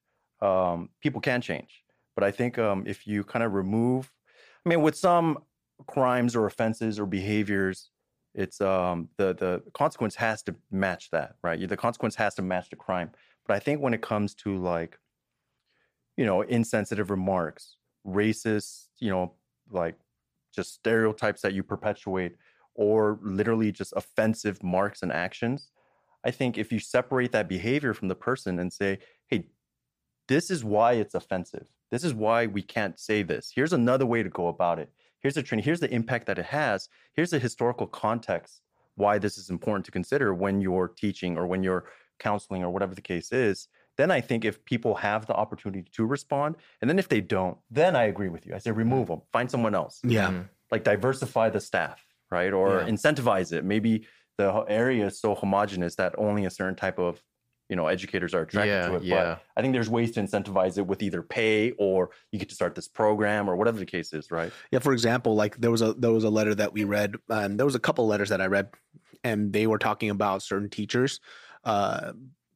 um, 0.40 0.90
people 1.00 1.20
can 1.20 1.40
change, 1.40 1.82
but 2.14 2.24
I 2.24 2.30
think 2.30 2.58
um, 2.58 2.84
if 2.86 3.06
you 3.06 3.24
kind 3.24 3.42
of 3.44 3.52
remove, 3.52 4.10
I 4.64 4.68
mean, 4.68 4.82
with 4.82 4.96
some 4.96 5.38
crimes 5.86 6.36
or 6.36 6.46
offenses 6.46 6.98
or 6.98 7.06
behaviors, 7.06 7.90
it's 8.34 8.60
um, 8.60 9.08
the 9.18 9.34
the 9.34 9.62
consequence 9.74 10.14
has 10.16 10.42
to 10.44 10.54
match 10.70 11.10
that, 11.10 11.34
right? 11.42 11.68
The 11.68 11.76
consequence 11.76 12.14
has 12.16 12.34
to 12.36 12.42
match 12.42 12.70
the 12.70 12.76
crime. 12.76 13.10
But 13.46 13.56
I 13.56 13.58
think 13.58 13.80
when 13.80 13.92
it 13.92 14.02
comes 14.02 14.34
to 14.36 14.56
like, 14.56 14.98
you 16.16 16.24
know, 16.24 16.42
insensitive 16.42 17.10
remarks, 17.10 17.76
racist, 18.06 18.86
you 18.98 19.10
know, 19.10 19.34
like 19.70 19.96
just 20.54 20.74
stereotypes 20.74 21.40
that 21.42 21.54
you 21.54 21.62
perpetuate, 21.62 22.36
or 22.74 23.18
literally 23.22 23.72
just 23.72 23.92
offensive 23.96 24.62
marks 24.62 25.02
and 25.02 25.12
actions, 25.12 25.70
I 26.24 26.30
think 26.30 26.56
if 26.56 26.70
you 26.72 26.78
separate 26.78 27.32
that 27.32 27.48
behavior 27.48 27.94
from 27.94 28.08
the 28.08 28.14
person 28.14 28.58
and 28.58 28.72
say, 28.72 28.98
hey, 29.26 29.46
this 30.28 30.50
is 30.50 30.64
why 30.64 30.92
it's 30.94 31.14
offensive. 31.14 31.66
This 31.90 32.04
is 32.04 32.14
why 32.14 32.46
we 32.46 32.62
can't 32.62 32.98
say 32.98 33.22
this. 33.22 33.52
Here's 33.54 33.72
another 33.72 34.06
way 34.06 34.22
to 34.22 34.30
go 34.30 34.48
about 34.48 34.78
it. 34.78 34.90
Here's 35.20 35.34
the 35.34 35.42
training. 35.42 35.64
Here's 35.64 35.80
the 35.80 35.92
impact 35.92 36.26
that 36.26 36.38
it 36.38 36.46
has. 36.46 36.88
Here's 37.14 37.30
the 37.30 37.38
historical 37.38 37.86
context 37.86 38.62
why 38.94 39.18
this 39.18 39.38
is 39.38 39.50
important 39.50 39.84
to 39.86 39.90
consider 39.90 40.34
when 40.34 40.60
you're 40.60 40.88
teaching 40.88 41.36
or 41.36 41.46
when 41.46 41.62
you're 41.62 41.84
counseling 42.18 42.62
or 42.62 42.70
whatever 42.70 42.94
the 42.94 43.00
case 43.00 43.32
is. 43.32 43.68
Then 44.02 44.10
I 44.10 44.20
think 44.20 44.44
if 44.44 44.64
people 44.64 44.96
have 44.96 45.26
the 45.26 45.34
opportunity 45.34 45.88
to 45.92 46.04
respond, 46.04 46.56
and 46.80 46.90
then 46.90 46.98
if 46.98 47.08
they 47.08 47.20
don't, 47.20 47.56
then 47.70 47.94
I 47.94 48.04
agree 48.06 48.28
with 48.30 48.44
you. 48.46 48.52
I 48.52 48.58
say 48.58 48.72
remove 48.72 49.06
them, 49.06 49.20
find 49.32 49.48
someone 49.48 49.76
else 49.76 50.00
Yeah. 50.02 50.30
Mhm. 50.30 50.48
like 50.72 50.82
diversify 50.82 51.50
the 51.50 51.60
staff, 51.60 52.04
right? 52.28 52.52
Or 52.52 52.80
Yeah. 52.80 52.88
incentivize 52.88 53.52
it. 53.52 53.64
Maybe 53.64 54.04
the 54.38 54.64
area 54.66 55.06
is 55.06 55.20
so 55.20 55.36
homogenous 55.36 55.94
that 55.96 56.16
only 56.18 56.44
a 56.46 56.50
certain 56.50 56.74
type 56.74 56.98
of 56.98 57.22
you 57.68 57.76
know 57.76 57.86
educators 57.86 58.34
are 58.34 58.42
attracted 58.42 58.72
Yeah, 58.72 58.88
to 58.88 58.94
it. 58.96 59.02
yeah. 59.04 59.14
But 59.36 59.42
I 59.56 59.62
think 59.62 59.72
there's 59.72 59.88
ways 59.88 60.10
to 60.12 60.20
incentivize 60.20 60.76
it 60.78 60.86
with 60.88 61.00
either 61.00 61.22
pay 61.22 61.70
or 61.78 62.10
you 62.32 62.40
get 62.40 62.48
to 62.48 62.56
start 62.56 62.74
this 62.74 62.88
program 62.88 63.48
or 63.48 63.54
whatever 63.54 63.78
the 63.78 63.86
case 63.86 64.12
is, 64.12 64.32
right? 64.32 64.52
Yeah, 64.72 64.80
for 64.80 64.92
example, 64.92 65.36
like 65.36 65.58
there 65.58 65.70
was 65.70 65.80
a 65.80 65.92
there 65.94 66.10
was 66.10 66.24
a 66.24 66.28
letter 66.38 66.56
that 66.56 66.72
we 66.72 66.82
read, 66.82 67.14
and 67.28 67.56
there 67.56 67.66
was 67.66 67.76
a 67.76 67.84
couple 67.86 68.04
letters 68.08 68.30
that 68.30 68.40
I 68.40 68.46
read, 68.46 68.66
and 69.22 69.52
they 69.52 69.68
were 69.68 69.78
talking 69.78 70.10
about 70.10 70.42
certain 70.42 70.68
teachers, 70.70 71.20
uh, 71.62 72.12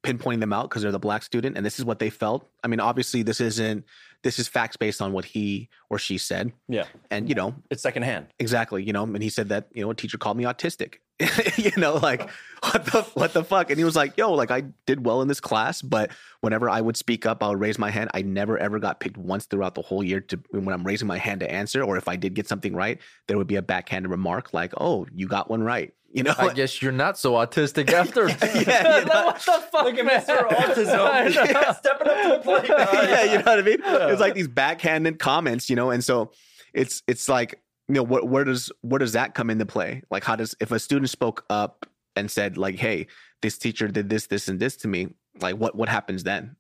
pinpointing 0.07 0.41
them 0.41 0.53
out 0.53 0.69
because 0.69 0.83
they're 0.83 0.93
the 0.93 0.99
black 0.99 1.23
student, 1.23 1.57
and 1.57 1.65
this 1.67 1.79
is 1.79 1.85
what 1.85 1.99
they 1.99 2.11
felt. 2.11 2.49
I 2.65 2.69
mean, 2.69 2.81
obviously, 2.81 3.23
this 3.23 3.41
isn't 3.41 3.85
this 4.23 4.39
is 4.39 4.49
facts 4.49 4.77
based 4.77 5.01
on 5.03 5.13
what 5.13 5.25
he 5.25 5.69
or 5.91 5.99
she 5.99 6.19
said, 6.19 6.53
Yeah. 6.69 6.85
and 7.11 7.29
you 7.29 7.35
know 7.35 7.55
It's 7.71 7.83
secondhand. 7.83 8.27
exactly, 8.39 8.83
you 8.83 8.93
know, 8.93 9.05
and 9.05 9.23
he 9.23 9.29
said 9.29 9.49
that 9.51 9.69
you 9.73 9.83
know 9.85 9.91
a 9.91 9.95
teacher 9.95 10.19
called 10.19 10.37
me 10.37 10.45
autistic, 10.45 10.95
you 11.57 11.73
know, 11.77 11.95
like 11.95 12.29
what 12.63 12.85
the 12.85 13.03
what 13.15 13.33
the 13.33 13.43
fuck, 13.43 13.71
and 13.71 13.79
he 13.79 13.85
was 13.85 13.97
like, 13.97 14.17
yo, 14.19 14.33
like 14.35 14.51
I 14.51 14.65
did 14.85 15.05
well 15.07 15.23
in 15.23 15.29
this 15.29 15.41
class, 15.41 15.81
but 15.81 16.11
whenever 16.41 16.69
I 16.69 16.81
would 16.81 16.97
speak 16.97 17.25
up, 17.25 17.43
I 17.43 17.49
would 17.49 17.61
raise 17.61 17.79
my 17.79 17.91
hand. 17.91 18.11
I 18.13 18.23
never 18.23 18.59
ever 18.59 18.79
got 18.79 19.01
picked 19.01 19.17
once 19.17 19.47
throughout 19.47 19.75
the 19.75 19.83
whole 19.83 20.03
year 20.03 20.21
to 20.21 20.39
when 20.51 20.69
I'm 20.69 20.85
raising 20.85 21.09
my 21.09 21.19
hand 21.19 21.41
to 21.41 21.51
answer, 21.51 21.83
or 21.83 21.97
if 21.97 22.07
I 22.09 22.17
did 22.17 22.35
get 22.35 22.49
something 22.49 22.75
right, 22.75 23.01
there 23.29 23.39
would 23.39 23.47
be 23.47 23.57
a 23.57 23.63
backhanded 23.63 24.11
remark 24.11 24.53
like, 24.53 24.73
"Oh, 24.79 25.07
you 25.11 25.27
got 25.27 25.49
one 25.49 25.63
right," 25.63 25.95
you 26.13 26.23
know. 26.23 26.35
I 26.37 26.53
guess 26.53 26.83
you're 26.83 26.93
not 26.93 27.17
so 27.19 27.33
autistic 27.33 27.91
after. 27.93 28.29
Yeah, 28.29 28.99
you 29.01 29.05
know. 29.07 29.27
what 29.27 29.37
the 29.37 29.65
fuck, 29.73 29.85
Look 29.85 29.99
at? 29.99 30.27
Mr. 30.27 30.49
Autism. 30.49 30.99
I 30.99 31.73
stepping 31.73 32.09
up 32.09 32.23
to 32.23 32.29
the 32.29 32.41
plate. 32.43 32.69
yeah, 32.69 33.25
you 33.25 33.39
know 33.39 33.45
what 33.45 33.59
I 33.59 33.63
mean. 33.63 33.79
Yeah. 33.83 34.09
It's 34.09 34.21
like 34.21 34.35
these 34.35 34.49
backhanded 34.49 35.19
comments, 35.19 35.71
you 35.71 35.77
know, 35.77 35.91
and 35.91 36.05
so 36.05 36.33
it's 36.75 37.03
it's 37.07 37.27
like 37.29 37.59
you 37.89 37.95
know 37.95 38.03
what 38.03 38.29
where 38.29 38.45
does 38.45 38.71
where 38.83 38.99
does 38.99 39.13
that 39.13 39.35
come 39.35 39.51
into 39.51 39.67
play? 39.67 40.03
Like, 40.11 40.25
how 40.25 40.37
does 40.37 40.55
if 40.61 40.71
a 40.73 40.79
student 40.79 41.11
spoke 41.11 41.45
up 41.51 41.87
and 42.17 42.31
said 42.31 42.57
like, 42.57 42.77
"Hey, 42.77 43.07
this 43.43 43.59
teacher 43.59 43.89
did 43.89 44.09
this, 44.09 44.27
this, 44.27 44.49
and 44.49 44.59
this 44.59 44.77
to 44.79 44.89
me," 44.89 45.09
like 45.41 45.57
what 45.57 45.75
what 45.75 45.89
happens 45.89 46.25
then? 46.25 46.57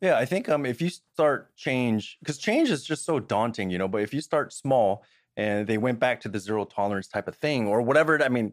Yeah, 0.00 0.18
I 0.18 0.24
think 0.24 0.48
um 0.48 0.66
if 0.66 0.80
you 0.82 0.90
start 0.90 1.54
change 1.56 2.18
because 2.20 2.38
change 2.38 2.70
is 2.70 2.84
just 2.84 3.04
so 3.04 3.18
daunting, 3.20 3.70
you 3.70 3.78
know. 3.78 3.88
But 3.88 4.02
if 4.02 4.12
you 4.12 4.20
start 4.20 4.52
small 4.52 5.04
and 5.36 5.66
they 5.66 5.78
went 5.78 5.98
back 6.00 6.20
to 6.22 6.28
the 6.28 6.38
zero 6.38 6.64
tolerance 6.64 7.08
type 7.08 7.28
of 7.28 7.36
thing 7.36 7.66
or 7.66 7.80
whatever, 7.82 8.22
I 8.22 8.28
mean, 8.28 8.52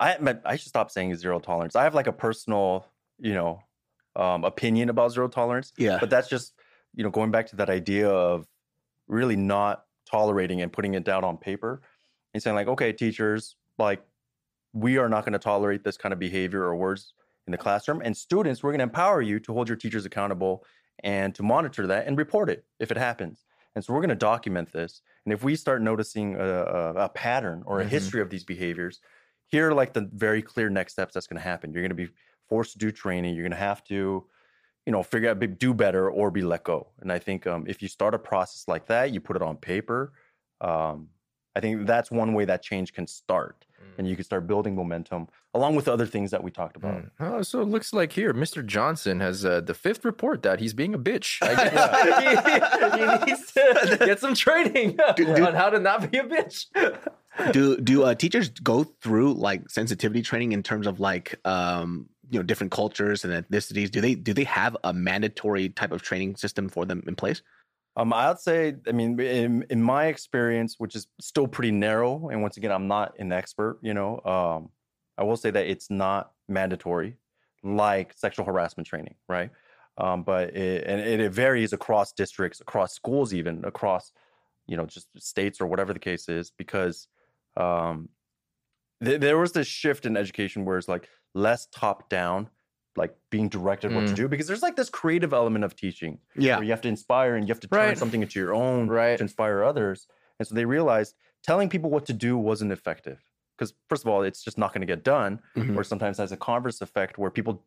I 0.00 0.16
I 0.44 0.56
should 0.56 0.68
stop 0.68 0.90
saying 0.90 1.14
zero 1.16 1.38
tolerance. 1.40 1.76
I 1.76 1.84
have 1.84 1.94
like 1.94 2.06
a 2.06 2.12
personal, 2.12 2.86
you 3.18 3.34
know, 3.34 3.62
um, 4.16 4.44
opinion 4.44 4.88
about 4.88 5.12
zero 5.12 5.28
tolerance, 5.28 5.72
Yeah, 5.76 5.98
but 6.00 6.10
that's 6.10 6.28
just 6.28 6.54
you 6.94 7.04
know 7.04 7.10
going 7.10 7.30
back 7.30 7.46
to 7.48 7.56
that 7.56 7.70
idea 7.70 8.08
of 8.08 8.46
really 9.06 9.36
not 9.36 9.84
tolerating 10.10 10.60
and 10.62 10.72
putting 10.72 10.94
it 10.94 11.04
down 11.04 11.24
on 11.24 11.36
paper 11.36 11.82
and 12.34 12.42
saying 12.42 12.56
like, 12.56 12.68
okay, 12.68 12.92
teachers, 12.92 13.56
like 13.78 14.02
we 14.72 14.98
are 14.98 15.08
not 15.08 15.24
going 15.24 15.32
to 15.32 15.38
tolerate 15.38 15.84
this 15.84 15.96
kind 15.96 16.12
of 16.12 16.18
behavior 16.18 16.62
or 16.62 16.76
words 16.76 17.14
in 17.46 17.52
the 17.52 17.58
classroom, 17.58 18.00
and 18.04 18.16
students, 18.16 18.62
we're 18.62 18.70
going 18.70 18.78
to 18.78 18.84
empower 18.84 19.22
you 19.22 19.40
to 19.40 19.52
hold 19.52 19.68
your 19.68 19.76
teachers 19.76 20.04
accountable 20.04 20.64
and 21.02 21.34
to 21.34 21.42
monitor 21.42 21.86
that 21.86 22.06
and 22.06 22.18
report 22.18 22.50
it 22.50 22.64
if 22.78 22.90
it 22.90 22.96
happens. 22.96 23.44
And 23.74 23.84
so 23.84 23.92
we're 23.92 24.00
going 24.00 24.10
to 24.10 24.14
document 24.16 24.72
this. 24.72 25.02
And 25.24 25.32
if 25.32 25.42
we 25.42 25.56
start 25.56 25.80
noticing 25.80 26.34
a, 26.34 26.44
a, 26.44 26.94
a 27.04 27.08
pattern 27.08 27.62
or 27.66 27.80
a 27.80 27.84
Mhm. 27.84 27.88
history 27.88 28.20
of 28.20 28.28
these 28.30 28.44
behaviors, 28.44 29.00
here 29.46 29.70
are 29.70 29.74
like 29.74 29.92
the 29.92 30.08
very 30.12 30.42
clear 30.42 30.68
next 30.68 30.92
steps 30.92 31.14
that's 31.14 31.26
going 31.26 31.38
to 31.38 31.48
happen. 31.48 31.72
You're 31.72 31.82
going 31.82 31.96
to 31.96 32.06
be 32.06 32.12
forced 32.48 32.72
to 32.72 32.78
do 32.78 32.90
training. 32.92 33.34
You're 33.34 33.44
going 33.44 33.52
to 33.52 33.56
have 33.56 33.82
to, 33.84 34.26
you 34.86 34.92
know, 34.92 35.02
figure 35.02 35.30
out 35.30 35.38
be- 35.38 35.46
do 35.46 35.74
better 35.74 36.10
or 36.10 36.30
be 36.30 36.42
let 36.42 36.64
go. 36.64 36.88
And 37.00 37.12
I 37.12 37.18
think 37.18 37.46
um, 37.46 37.64
if 37.68 37.82
you 37.82 37.88
start 37.88 38.14
a 38.14 38.18
process 38.18 38.66
like 38.66 38.86
that, 38.86 39.12
you 39.12 39.20
put 39.20 39.36
it 39.36 39.42
on 39.42 39.56
paper. 39.56 40.12
Um, 40.60 41.08
I 41.54 41.60
think 41.60 41.86
that's 41.86 42.10
one 42.10 42.32
way 42.34 42.44
that 42.44 42.62
change 42.62 42.92
can 42.92 43.06
start, 43.06 43.66
and 43.98 44.06
you 44.08 44.14
can 44.14 44.24
start 44.24 44.46
building 44.46 44.76
momentum 44.76 45.26
along 45.52 45.74
with 45.74 45.86
the 45.86 45.92
other 45.92 46.06
things 46.06 46.30
that 46.30 46.42
we 46.42 46.50
talked 46.50 46.76
about. 46.76 46.94
Mm. 46.94 47.10
Oh, 47.18 47.42
so 47.42 47.60
it 47.60 47.66
looks 47.68 47.92
like 47.92 48.12
here, 48.12 48.32
Mr. 48.32 48.64
Johnson 48.64 49.18
has 49.18 49.44
uh, 49.44 49.60
the 49.60 49.74
fifth 49.74 50.04
report 50.04 50.42
that 50.44 50.60
he's 50.60 50.74
being 50.74 50.94
a 50.94 50.98
bitch. 50.98 51.38
I 51.42 51.54
guess 51.56 52.94
he, 53.26 53.26
he 53.26 53.26
needs 53.32 53.52
to 53.52 53.96
get 54.06 54.20
some 54.20 54.34
training 54.34 54.98
on 55.00 55.54
how 55.54 55.70
to 55.70 55.80
not 55.80 56.08
be 56.10 56.18
a 56.18 56.24
bitch. 56.24 56.66
do 57.52 57.76
do 57.78 58.04
uh, 58.04 58.14
teachers 58.14 58.48
go 58.48 58.84
through 58.84 59.34
like 59.34 59.68
sensitivity 59.68 60.22
training 60.22 60.52
in 60.52 60.62
terms 60.62 60.86
of 60.86 61.00
like 61.00 61.34
um 61.44 62.08
you 62.30 62.38
know 62.38 62.42
different 62.42 62.72
cultures 62.72 63.24
and 63.24 63.32
ethnicities? 63.32 63.90
Do 63.90 64.00
they 64.00 64.14
do 64.14 64.32
they 64.32 64.44
have 64.44 64.76
a 64.84 64.92
mandatory 64.92 65.68
type 65.70 65.92
of 65.92 66.02
training 66.02 66.36
system 66.36 66.68
for 66.68 66.84
them 66.86 67.02
in 67.06 67.16
place? 67.16 67.42
Um, 67.96 68.12
I'd 68.12 68.38
say, 68.38 68.76
I 68.86 68.92
mean, 68.92 69.18
in, 69.18 69.66
in 69.68 69.82
my 69.82 70.06
experience, 70.06 70.76
which 70.78 70.94
is 70.94 71.08
still 71.20 71.48
pretty 71.48 71.72
narrow, 71.72 72.28
and 72.28 72.40
once 72.40 72.56
again, 72.56 72.70
I'm 72.70 72.86
not 72.86 73.18
an 73.18 73.32
expert, 73.32 73.78
you 73.82 73.94
know, 73.94 74.20
um, 74.20 74.70
I 75.18 75.24
will 75.24 75.36
say 75.36 75.50
that 75.50 75.66
it's 75.66 75.90
not 75.90 76.32
mandatory 76.48 77.16
like 77.62 78.14
sexual 78.16 78.46
harassment 78.46 78.86
training, 78.86 79.16
right? 79.28 79.50
Um, 79.98 80.22
but 80.22 80.56
it, 80.56 80.84
and 80.86 81.00
it, 81.00 81.20
it 81.20 81.32
varies 81.32 81.72
across 81.72 82.12
districts, 82.12 82.60
across 82.60 82.94
schools, 82.94 83.34
even 83.34 83.64
across, 83.64 84.12
you 84.66 84.76
know, 84.76 84.86
just 84.86 85.08
states 85.18 85.60
or 85.60 85.66
whatever 85.66 85.92
the 85.92 85.98
case 85.98 86.28
is, 86.28 86.52
because 86.56 87.08
um, 87.56 88.08
th- 89.04 89.20
there 89.20 89.36
was 89.36 89.52
this 89.52 89.66
shift 89.66 90.06
in 90.06 90.16
education 90.16 90.64
where 90.64 90.78
it's 90.78 90.88
like 90.88 91.08
less 91.34 91.66
top 91.66 92.08
down, 92.08 92.48
like 92.96 93.14
being 93.30 93.48
directed 93.48 93.92
what 93.92 94.06
to 94.08 94.12
Mm. 94.12 94.16
do, 94.16 94.28
because 94.28 94.46
there's 94.46 94.62
like 94.62 94.76
this 94.76 94.90
creative 94.90 95.32
element 95.32 95.64
of 95.64 95.76
teaching 95.76 96.18
Yeah, 96.36 96.56
where 96.56 96.64
you 96.64 96.70
have 96.70 96.80
to 96.82 96.88
inspire 96.88 97.36
and 97.36 97.46
you 97.46 97.52
have 97.52 97.60
to 97.60 97.68
turn 97.68 97.78
Right. 97.88 97.98
something 97.98 98.22
into 98.22 98.38
your 98.40 98.52
own 98.54 98.88
Right. 98.88 99.16
to 99.18 99.22
inspire 99.22 99.62
others. 99.62 100.06
And 100.38 100.46
so 100.48 100.54
they 100.54 100.64
realized 100.64 101.14
telling 101.42 101.68
people 101.68 101.90
what 101.90 102.04
to 102.06 102.12
do 102.12 102.36
wasn't 102.36 102.72
effective. 102.72 103.18
Because 103.56 103.74
first 103.88 104.02
of 104.04 104.08
all, 104.08 104.22
it's 104.22 104.42
just 104.42 104.58
not 104.58 104.72
going 104.72 104.80
to 104.80 104.86
get 104.86 105.04
done, 105.04 105.40
Mhm. 105.56 105.76
or 105.76 105.84
sometimes 105.84 106.18
has 106.18 106.32
a 106.32 106.36
converse 106.36 106.80
effect 106.80 107.18
where 107.18 107.30
people 107.30 107.64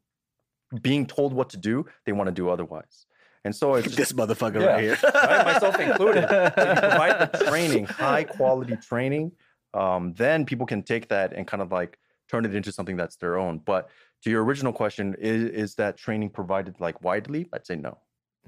being 0.82 1.06
told 1.06 1.34
what 1.34 1.50
to 1.52 1.58
do, 1.58 1.86
they 2.06 2.12
want 2.12 2.28
to 2.28 2.32
do 2.32 2.50
otherwise. 2.50 3.06
And 3.46 3.56
so 3.56 3.76
it's 3.76 3.88
just, 3.96 3.98
this 3.98 4.14
motherfucker 4.14 4.62
Yeah. 4.62 4.68
right 4.74 4.84
here. 4.84 4.98
right, 5.14 5.46
myself 5.46 5.80
included. 5.80 6.28
Provide 6.28 7.32
the 7.32 7.46
training, 7.48 7.86
high 7.86 8.24
quality 8.24 8.76
training, 8.78 9.32
um, 9.74 10.14
then 10.14 10.46
people 10.46 10.66
can 10.66 10.82
take 10.84 11.10
that 11.10 11.34
and 11.34 11.48
kind 11.48 11.62
of 11.62 11.72
like 11.72 12.00
turn 12.34 12.46
it 12.46 12.56
into 12.56 12.72
something 12.72 12.98
that's 12.98 13.16
their 13.16 13.38
own. 13.38 13.60
But 13.60 13.90
to 14.24 14.32
your 14.32 14.44
original 14.44 14.74
question, 14.74 15.16
is, 15.20 15.44
is 15.44 15.76
that 15.76 15.98
training 15.98 16.32
provided 16.32 16.80
like 16.80 17.00
widely? 17.04 17.48
I'd 17.54 17.68
say 17.68 17.76
no. 17.76 18.00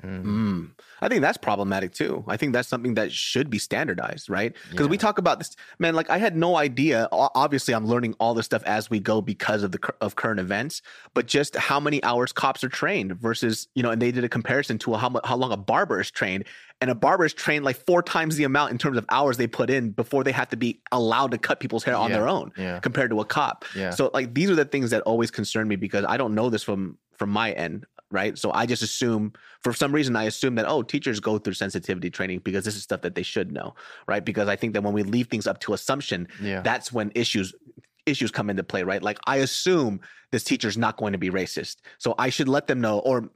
Mm. 0.04 0.72
I 1.02 1.08
think 1.08 1.22
that's 1.22 1.38
problematic 1.38 1.94
too. 1.94 2.24
I 2.28 2.38
think 2.38 2.54
that's 2.54 2.68
something 2.68 2.96
that 2.96 3.12
should 3.12 3.50
be 3.50 3.60
standardized, 3.60 4.30
right? 4.30 4.54
Because 4.70 4.88
we 4.88 4.98
talk 4.98 5.18
about 5.18 5.40
this, 5.40 5.56
man. 5.80 5.96
Like 5.96 6.10
I 6.10 6.18
had 6.18 6.36
no 6.36 6.58
idea. 6.58 7.08
Obviously, 7.12 7.74
I'm 7.74 7.86
learning 7.86 8.16
all 8.20 8.34
this 8.34 8.46
stuff 8.46 8.64
as 8.66 8.90
we 8.90 9.00
go 9.00 9.22
because 9.22 9.64
of 9.64 9.72
the 9.72 9.80
of 10.02 10.16
current 10.16 10.40
events. 10.40 10.82
But 11.14 11.28
just 11.28 11.56
how 11.56 11.80
many 11.80 12.04
hours 12.04 12.32
cops 12.32 12.64
are 12.64 12.70
trained 12.70 13.14
versus 13.20 13.68
you 13.76 13.84
know, 13.84 13.92
and 13.92 14.02
they 14.02 14.12
did 14.12 14.24
a 14.24 14.30
comparison 14.30 14.78
to 14.80 14.94
how 14.96 15.20
how 15.24 15.36
long 15.36 15.52
a 15.52 15.58
barber 15.58 16.00
is 16.02 16.12
trained, 16.12 16.46
and 16.82 16.90
a 16.90 16.96
barber 16.96 17.26
is 17.26 17.34
trained 17.34 17.64
like 17.66 17.78
four 17.86 18.02
times 18.04 18.36
the 18.36 18.44
amount 18.44 18.72
in 18.72 18.78
terms 18.78 18.98
of 18.98 19.06
hours 19.10 19.38
they 19.38 19.48
put 19.48 19.70
in 19.70 19.92
before 19.92 20.24
they 20.24 20.32
have 20.32 20.50
to 20.50 20.58
be 20.58 20.82
allowed 20.92 21.32
to 21.32 21.38
cut 21.38 21.60
people's 21.60 21.84
hair 21.84 21.96
on 21.96 22.10
Yeah. 22.10 22.18
their 22.18 22.28
own 22.28 22.52
Yeah. 22.58 22.80
compared 22.80 23.12
to 23.12 23.20
a 23.22 23.26
cop. 23.26 23.64
Yeah. 23.76 23.92
So 23.92 24.12
like 24.14 24.34
these 24.34 24.50
are 24.50 24.56
the 24.56 24.66
things 24.66 24.90
that 24.92 25.02
always 25.04 25.32
concern 25.32 25.68
me 25.68 25.76
because 25.78 26.06
I 26.08 26.18
don't 26.18 26.36
know 26.36 26.50
this 26.50 26.64
from 26.64 26.98
from 27.18 27.30
my 27.30 27.54
end, 27.54 27.86
right? 28.16 28.38
So 28.38 28.52
I 28.52 28.66
just 28.66 28.82
assume 28.82 29.34
for 29.62 29.74
some 29.74 29.92
reason 29.94 30.16
I 30.16 30.24
assume 30.24 30.56
that 30.56 30.66
oh 30.68 30.82
teachers 30.82 31.20
go 31.20 31.38
through 31.38 31.54
sensitivity 31.54 32.10
training 32.10 32.40
because 32.40 32.66
this 32.66 32.76
is 32.76 32.82
stuff 32.84 33.02
that 33.02 33.14
they 33.16 33.22
should 33.24 33.52
know, 33.52 33.76
right? 34.08 34.24
Because 34.26 34.48
I 34.48 34.56
think 34.56 34.74
that 34.74 34.82
when 34.84 34.94
we 34.94 35.04
leave 35.04 35.28
things 35.28 35.46
up 35.46 35.60
to 35.60 35.74
assumption, 35.74 36.28
Yeah. 36.42 36.62
that's 36.62 36.92
when 36.92 37.12
issues 37.14 37.54
issues 38.08 38.32
come 38.32 38.50
into 38.50 38.64
play, 38.64 38.84
right? 38.84 39.04
Like 39.04 39.20
I 39.28 39.38
assume 39.38 40.00
this 40.32 40.44
teacher's 40.44 40.78
not 40.78 40.98
going 40.98 41.14
to 41.14 41.20
be 41.20 41.30
racist. 41.30 41.78
So 41.98 42.16
I 42.18 42.30
should 42.30 42.48
let 42.48 42.68
them 42.68 42.80
know 42.82 43.00
or 43.00 43.30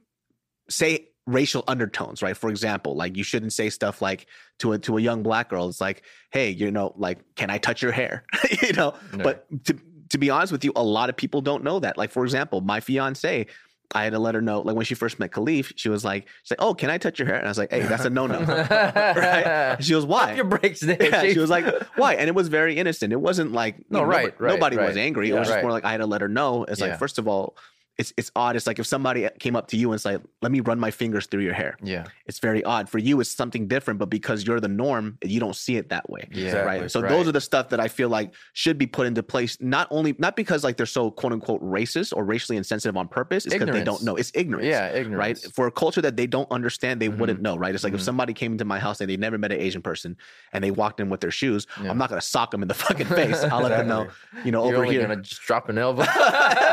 say 0.68 1.08
racial 1.26 1.64
undertones, 1.68 2.22
right? 2.22 2.36
For 2.36 2.50
example, 2.50 2.96
like 2.96 3.16
you 3.16 3.22
shouldn't 3.24 3.52
say 3.52 3.70
stuff 3.70 4.00
like 4.02 4.26
to 4.60 4.72
a 4.72 4.78
to 4.78 4.96
a 4.96 5.00
young 5.00 5.22
black 5.22 5.50
girl, 5.50 5.68
it's 5.68 5.80
like, 5.80 6.02
hey, 6.30 6.50
you 6.50 6.70
know, 6.70 6.92
like, 6.96 7.18
can 7.36 7.50
I 7.50 7.58
touch 7.58 7.82
your 7.82 7.92
hair? 7.92 8.24
you 8.62 8.72
know, 8.72 8.94
No. 9.12 9.24
but 9.24 9.46
to 9.66 9.76
to 10.10 10.18
be 10.18 10.28
honest 10.30 10.50
with 10.52 10.64
you, 10.64 10.72
a 10.74 10.82
lot 10.82 11.08
of 11.08 11.16
people 11.16 11.40
don't 11.40 11.62
know 11.62 11.78
that. 11.80 11.96
Like, 11.96 12.10
for 12.10 12.24
example, 12.24 12.60
my 12.62 12.80
fiance, 12.80 13.46
I 13.92 14.04
had 14.04 14.12
to 14.12 14.18
let 14.20 14.34
her 14.36 14.40
know, 14.40 14.60
like 14.60 14.76
when 14.76 14.84
she 14.84 14.94
first 14.94 15.18
met 15.18 15.30
Khalif, 15.32 15.72
she 15.76 15.88
was 15.88 16.04
like, 16.04 16.26
she's 16.42 16.52
like, 16.52 16.60
Oh, 16.62 16.74
can 16.74 16.90
I 16.90 16.98
touch 16.98 17.18
your 17.18 17.26
hair? 17.26 17.36
And 17.36 17.46
I 17.46 17.50
was 17.50 17.58
like, 17.58 17.72
Hey, 17.72 17.80
that's 17.82 18.04
a 18.04 18.10
no-no. 18.10 18.38
right? 18.44 19.44
And 19.76 19.84
she 19.84 19.92
goes, 19.92 20.06
Why? 20.06 20.26
Pump 20.26 20.36
your 20.36 20.44
brakes 20.46 20.80
there. 20.80 20.96
Yeah, 21.00 21.22
she 21.32 21.38
was 21.38 21.50
like, 21.50 21.64
"Why?" 21.96 22.14
And 22.14 22.28
it 22.28 22.34
was 22.34 22.48
very 22.48 22.76
innocent. 22.76 23.12
It 23.12 23.20
wasn't 23.20 23.52
like 23.52 23.76
No, 23.90 24.00
know, 24.00 24.04
right, 24.04 24.24
nobody, 24.26 24.36
right, 24.44 24.52
nobody 24.54 24.76
was 24.76 24.86
right. 24.96 24.98
angry. 24.98 25.28
It 25.30 25.34
Yeah, 25.34 25.40
was 25.40 25.48
just 25.48 25.62
more 25.62 25.72
like 25.72 25.84
I 25.84 25.90
had 25.92 25.98
to 25.98 26.06
let 26.06 26.20
her 26.20 26.28
know. 26.28 26.64
It's 26.64 26.80
Yeah. 26.80 26.88
like 26.88 26.98
first 26.98 27.18
of 27.18 27.26
all, 27.26 27.56
it's 28.00 28.12
it's 28.16 28.30
odd. 28.34 28.56
It's 28.56 28.66
like 28.66 28.78
if 28.78 28.86
somebody 28.86 29.28
came 29.38 29.54
up 29.54 29.66
to 29.68 29.76
you 29.76 29.86
and 29.92 29.96
it's 29.98 30.04
like, 30.04 30.20
"Let 30.42 30.50
me 30.50 30.60
run 30.60 30.78
my 30.80 30.90
fingers 30.90 31.26
through 31.26 31.42
your 31.42 31.52
hair." 31.54 31.76
yeah. 31.82 32.04
It's 32.26 32.38
very 32.38 32.62
odd 32.64 32.88
for 32.88 32.98
you. 32.98 33.20
It's 33.20 33.30
something 33.30 33.68
different, 33.68 33.98
but 34.00 34.08
because 34.08 34.46
you're 34.46 34.60
the 34.60 34.68
norm, 34.84 35.18
you 35.22 35.38
don't 35.40 35.54
see 35.56 35.76
it 35.76 35.88
that 35.90 36.08
way. 36.08 36.28
Yeah. 36.32 36.46
Exactly. 36.46 36.80
Right. 36.80 36.90
So 36.90 37.00
Right. 37.00 37.08
those 37.10 37.26
are 37.28 37.32
the 37.32 37.40
stuff 37.40 37.68
that 37.70 37.80
I 37.80 37.88
feel 37.88 38.08
like 38.08 38.32
should 38.52 38.78
be 38.78 38.86
put 38.86 39.06
into 39.06 39.22
place. 39.22 39.56
Not 39.60 39.86
only 39.90 40.14
not 40.18 40.34
because 40.36 40.64
like 40.64 40.76
they're 40.76 40.86
so 40.86 41.10
quote 41.10 41.32
unquote 41.32 41.62
racist 41.62 42.12
or 42.16 42.24
racially 42.24 42.56
insensitive 42.56 42.96
on 42.96 43.06
purpose. 43.08 43.44
It's 43.46 43.54
because 43.54 43.68
they 43.74 43.84
don't 43.84 44.02
know. 44.02 44.16
It's 44.16 44.32
ignorance 44.34 44.66
Yeah. 44.66 44.88
ignorance. 44.88 45.44
right? 45.44 45.54
For 45.54 45.66
a 45.66 45.70
culture 45.72 46.00
that 46.02 46.16
they 46.16 46.26
don't 46.26 46.50
understand, 46.50 47.00
they 47.02 47.08
Mhm. 47.08 47.18
wouldn't 47.18 47.42
know, 47.42 47.56
right? 47.56 47.74
It's 47.74 47.84
like 47.84 47.92
if 47.94 48.00
Mhm. 48.00 48.04
somebody 48.10 48.32
came 48.32 48.52
into 48.52 48.64
my 48.64 48.78
house 48.78 49.00
and 49.00 49.10
they 49.10 49.16
never 49.16 49.36
met 49.38 49.52
an 49.52 49.60
Asian 49.60 49.82
person 49.82 50.16
and 50.52 50.64
they 50.64 50.70
walked 50.70 51.00
in 51.00 51.08
with 51.10 51.20
their 51.20 51.30
shoes, 51.30 51.66
Yeah. 51.82 51.90
I'm 51.90 51.98
not 51.98 52.08
gonna 52.08 52.20
sock 52.20 52.50
them 52.52 52.62
in 52.62 52.68
the 52.68 52.74
fucking 52.74 53.06
face. 53.08 53.42
I'll 53.44 53.60
let 53.62 53.70
them 53.76 53.88
know, 53.88 54.06
you 54.44 54.52
know, 54.52 54.64
You're 54.64 54.76
over 54.76 54.84
only 54.86 54.96
here. 54.96 55.02
gonna 55.06 55.20
just 55.22 55.42
drop 55.42 55.68
an 55.68 55.76
elbow. 55.78 56.02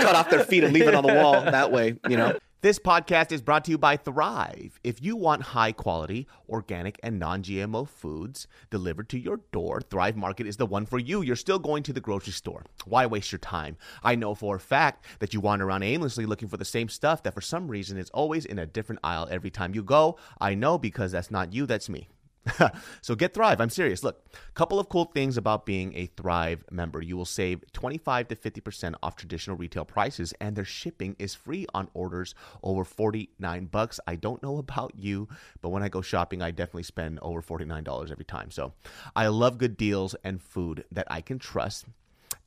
cut 0.03 0.14
off 0.14 0.31
their 0.31 0.45
feet 0.45 0.64
and 0.64 0.73
leave 0.73 0.88
it 0.88 0.95
on 0.95 1.05
the 1.05 1.14
wall 1.14 1.40
that 1.42 1.73
way, 1.73 1.99
you 2.09 2.16
know. 2.16 2.38
This 2.62 2.79
podcast 2.81 3.31
is 3.31 3.42
brought 3.42 3.64
to 3.66 3.71
you 3.71 3.79
by 3.79 3.97
Thrive. 3.97 4.81
If 4.83 5.01
you 5.01 5.14
want 5.14 5.42
high 5.42 5.71
quality, 5.71 6.27
organic, 6.49 6.99
and 7.01 7.16
non 7.16 7.42
GMO 7.42 7.87
foods 7.87 8.49
delivered 8.71 9.09
to 9.11 9.19
your 9.21 9.42
door, 9.53 9.83
Thrive 9.83 10.16
Market 10.16 10.49
is 10.49 10.57
the 10.57 10.66
one 10.66 10.85
for 10.85 10.99
you. 10.99 11.23
You're 11.23 11.37
still 11.37 11.61
going 11.61 11.85
to 11.85 11.92
the 11.92 12.01
grocery 12.01 12.33
store. 12.33 12.64
Why 12.85 13.07
waste 13.07 13.31
your 13.31 13.38
time? 13.38 13.77
I 14.03 14.16
know 14.16 14.35
for 14.35 14.57
a 14.57 14.59
fact 14.59 15.05
that 15.21 15.33
you 15.33 15.40
wander 15.40 15.66
around 15.66 15.85
aimlessly 15.85 16.27
looking 16.27 16.49
for 16.49 16.57
the 16.57 16.64
same 16.64 16.88
stuff 16.88 17.23
that 17.23 17.35
for 17.35 17.40
some 17.40 17.69
reason 17.69 17.99
is 17.99 18.11
always 18.11 18.45
in 18.47 18.59
a 18.59 18.66
different 18.66 19.01
aisle 19.05 19.29
every 19.31 19.51
time 19.51 19.73
you 19.73 19.85
go. 19.85 20.19
I 20.40 20.55
know 20.55 20.77
because 20.77 21.12
that's 21.12 21.31
not 21.31 21.53
you, 21.53 21.66
that's 21.66 21.88
me. 21.88 22.09
so 23.01 23.15
get 23.15 23.35
Thrive. 23.35 23.61
I'm 23.61 23.71
serious. 23.71 24.03
Look, 24.03 24.25
couple 24.55 24.79
of 24.79 24.89
cool 24.89 25.07
things 25.07 25.37
about 25.37 25.67
being 25.67 25.95
a 25.95 26.07
Thrive 26.07 26.65
member. 26.71 27.03
You 27.03 27.17
will 27.17 27.25
save 27.25 27.65
25 27.73 28.29
to 28.29 28.37
50% 28.37 28.95
off 29.03 29.17
traditional 29.17 29.57
retail 29.57 29.85
prices 29.85 30.33
and 30.41 30.57
their 30.57 30.65
shipping 30.65 31.17
is 31.19 31.35
free 31.35 31.67
on 31.75 31.89
orders 31.95 32.35
over 32.63 32.85
49 32.85 33.67
bucks. 33.67 34.01
I 34.07 34.17
don't 34.17 34.43
know 34.43 34.59
about 34.59 34.93
you, 34.97 35.29
but 35.61 35.71
when 35.71 35.83
I 35.83 35.89
go 35.89 36.01
shopping, 36.01 36.43
I 36.43 36.51
definitely 36.51 36.85
spend 36.85 37.19
over 37.21 37.43
$49 37.43 38.11
every 38.11 38.25
time. 38.25 38.51
So, 38.51 38.73
I 39.15 39.27
love 39.29 39.59
good 39.59 39.77
deals 39.77 40.15
and 40.25 40.43
food 40.43 40.85
that 40.93 41.07
I 41.11 41.21
can 41.21 41.39
trust. 41.39 41.87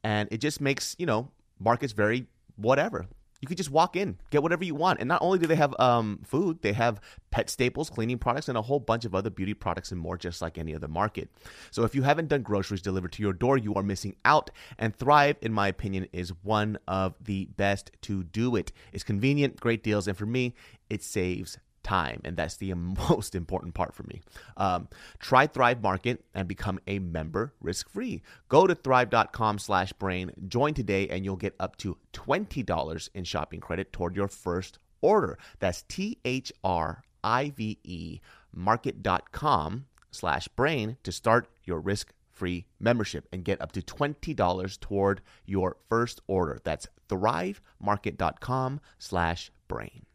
And 0.03 0.29
it 0.31 0.39
just 0.39 0.61
makes, 0.61 0.95
you 0.97 1.05
know, 1.05 1.29
markets 1.59 1.93
very 1.93 2.27
whatever. 2.55 3.07
You 3.39 3.47
could 3.47 3.57
just 3.57 3.71
walk 3.71 3.95
in, 3.95 4.17
get 4.31 4.43
whatever 4.43 4.63
you 4.63 4.75
want. 4.75 4.99
And 4.99 5.07
not 5.07 5.21
only 5.21 5.39
do 5.39 5.47
they 5.47 5.55
have 5.55 5.73
um, 5.79 6.19
food, 6.25 6.61
they 6.61 6.73
have 6.73 6.99
pet 7.31 7.49
staples, 7.49 7.89
cleaning 7.89 8.17
products, 8.17 8.49
and 8.49 8.57
a 8.57 8.61
whole 8.61 8.79
bunch 8.79 9.05
of 9.05 9.15
other 9.15 9.29
beauty 9.29 9.53
products 9.53 9.91
and 9.91 9.99
more, 9.99 10.17
just 10.17 10.41
like 10.41 10.57
any 10.57 10.75
other 10.75 10.87
market. 10.87 11.29
So 11.71 11.83
if 11.83 11.95
you 11.95 12.03
haven't 12.03 12.27
done 12.27 12.41
groceries 12.41 12.81
delivered 12.81 13.13
to 13.13 13.23
your 13.23 13.33
door, 13.33 13.57
you 13.57 13.73
are 13.75 13.83
missing 13.83 14.15
out. 14.25 14.49
And 14.77 14.95
Thrive, 14.95 15.37
in 15.41 15.53
my 15.53 15.67
opinion, 15.67 16.07
is 16.11 16.33
one 16.43 16.77
of 16.87 17.15
the 17.23 17.45
best 17.45 17.91
to 18.03 18.23
do 18.23 18.55
it. 18.55 18.71
It's 18.91 19.03
convenient, 19.03 19.59
great 19.59 19.83
deals, 19.83 20.07
and 20.07 20.17
for 20.17 20.25
me, 20.25 20.53
it 20.89 21.03
saves 21.03 21.57
time 21.83 22.21
and 22.23 22.37
that's 22.37 22.57
the 22.57 22.73
most 23.09 23.35
important 23.35 23.73
part 23.73 23.93
for 23.93 24.03
me. 24.03 24.21
Um, 24.57 24.87
try 25.19 25.47
thrive 25.47 25.81
market 25.81 26.23
and 26.33 26.47
become 26.47 26.79
a 26.87 26.99
member 26.99 27.53
risk-free. 27.61 28.21
Go 28.47 28.67
to 28.67 28.75
thrive.com 28.75 29.59
slash 29.59 29.93
brain 29.93 30.31
join 30.47 30.73
today 30.73 31.07
and 31.09 31.25
you'll 31.25 31.35
get 31.35 31.55
up 31.59 31.75
to 31.77 31.97
$20 32.13 33.09
in 33.13 33.23
shopping 33.23 33.59
credit 33.59 33.91
toward 33.91 34.15
your 34.15 34.27
first 34.27 34.79
order. 35.01 35.37
That's 35.59 35.83
t-h-r-i-v-e 35.83 37.01
market.com 38.53 39.85
slash 40.11 40.47
brain 40.49 40.97
to 41.03 41.11
start 41.11 41.47
your 41.63 41.79
risk-free 41.79 42.65
membership 42.79 43.27
and 43.31 43.43
get 43.43 43.61
up 43.61 43.71
to 43.73 43.81
$20 43.81 44.79
toward 44.79 45.21
your 45.45 45.77
first 45.87 46.21
order. 46.27 46.59
That's 46.63 46.87
thrive 47.07 47.61
thrivemarket.com 47.81 48.79
slash 48.97 49.51
brain 49.67 50.05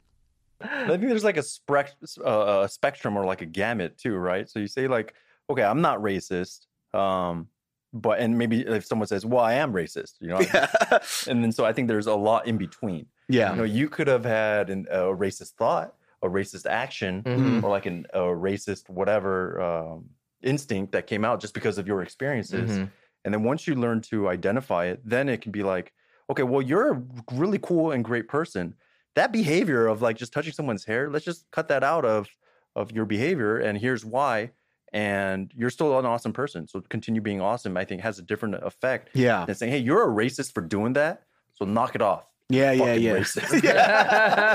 I 0.65 0.87
think 0.89 1.03
there's 1.03 1.25
like 1.25 1.37
a 1.37 1.43
spec- 1.43 1.95
uh, 2.25 2.63
a 2.65 2.69
spectrum 2.69 3.17
or 3.17 3.25
like 3.25 3.43
a 3.43 3.47
gamut 3.47 3.99
too, 3.99 4.17
right? 4.17 4.49
So 4.49 4.59
you 4.59 4.67
say 4.67 4.89
like, 4.89 5.15
okay, 5.51 5.63
I'm 5.63 5.81
not 5.81 5.99
racist, 6.01 6.67
um, 6.93 7.49
but 7.93 8.19
and 8.19 8.37
maybe 8.39 8.61
if 8.63 8.85
someone 8.87 9.07
says, 9.09 9.25
well, 9.27 9.45
I 9.45 9.55
am 9.55 9.73
racist, 9.73 10.15
you 10.21 10.29
know, 10.29 10.41
and 11.29 11.43
then 11.45 11.53
so 11.53 11.65
I 11.65 11.73
think 11.73 11.89
there's 11.89 12.07
a 12.07 12.15
lot 12.15 12.47
in 12.47 12.57
between. 12.59 13.07
yeah. 13.29 13.51
You 13.53 13.57
know, 13.59 13.65
you 13.65 13.89
could 13.89 14.07
have 14.09 14.25
had 14.25 14.71
an, 14.71 14.87
a 14.91 14.99
racist 15.05 15.53
thought, 15.53 15.95
a 16.23 16.29
racist 16.29 16.67
action, 16.67 17.23
Mhm. 17.23 17.63
or 17.63 17.71
like 17.71 17.87
an, 17.87 18.07
a 18.15 18.21
racist 18.21 18.89
whatever 18.91 19.61
um, 19.61 20.07
instinct 20.43 20.93
that 20.93 21.07
came 21.07 21.25
out 21.25 21.41
just 21.41 21.55
because 21.55 21.79
of 21.79 21.87
your 21.87 22.03
experiences. 22.03 22.71
Mhm. 22.79 22.91
And 23.25 23.33
then 23.33 23.43
once 23.45 23.67
you 23.67 23.75
learn 23.75 24.01
to 24.03 24.29
identify 24.29 24.87
it, 24.87 25.01
then 25.05 25.29
it 25.29 25.41
can 25.41 25.53
be 25.53 25.63
like, 25.63 25.93
okay, 26.31 26.43
well, 26.43 26.61
you're 26.63 26.93
a 26.95 27.03
really 27.33 27.59
cool 27.59 27.93
and 27.93 28.05
great 28.05 28.29
person. 28.29 28.75
That 29.17 29.33
behavior 29.33 29.87
of 29.87 30.03
like 30.03 30.17
just 30.17 30.33
touching 30.33 30.53
someone's 30.53 30.85
hair, 30.85 31.09
let's 31.11 31.25
just 31.25 31.47
cut 31.53 31.69
that 31.69 31.83
out 31.85 32.05
of 32.05 32.29
of 32.77 32.91
your 32.93 33.05
behavior. 33.05 33.59
And 33.59 33.79
here's 33.79 34.05
why. 34.05 34.51
And 34.93 35.51
you're 35.55 35.71
still 35.71 35.99
an 35.99 36.07
awesome 36.07 36.33
person. 36.33 36.67
So 36.69 36.81
continue 36.81 37.21
being 37.21 37.41
awesome. 37.41 37.77
I 37.77 37.85
think 37.85 38.01
has 38.03 38.19
a 38.19 38.23
different 38.23 38.57
effect 38.57 39.11
Yeah. 39.15 39.45
than 39.45 39.55
saying, 39.55 39.73
hey, 39.73 39.79
you're 39.79 40.03
a 40.03 40.13
racist 40.13 40.53
for 40.53 40.61
doing 40.61 40.93
that. 40.95 41.23
So 41.55 41.65
knock 41.65 41.95
it 41.95 42.03
off. 42.03 42.27
Yeah, 42.51 42.73
yeah, 42.73 43.23
Fucking 43.23 43.61
yeah. 43.63 43.73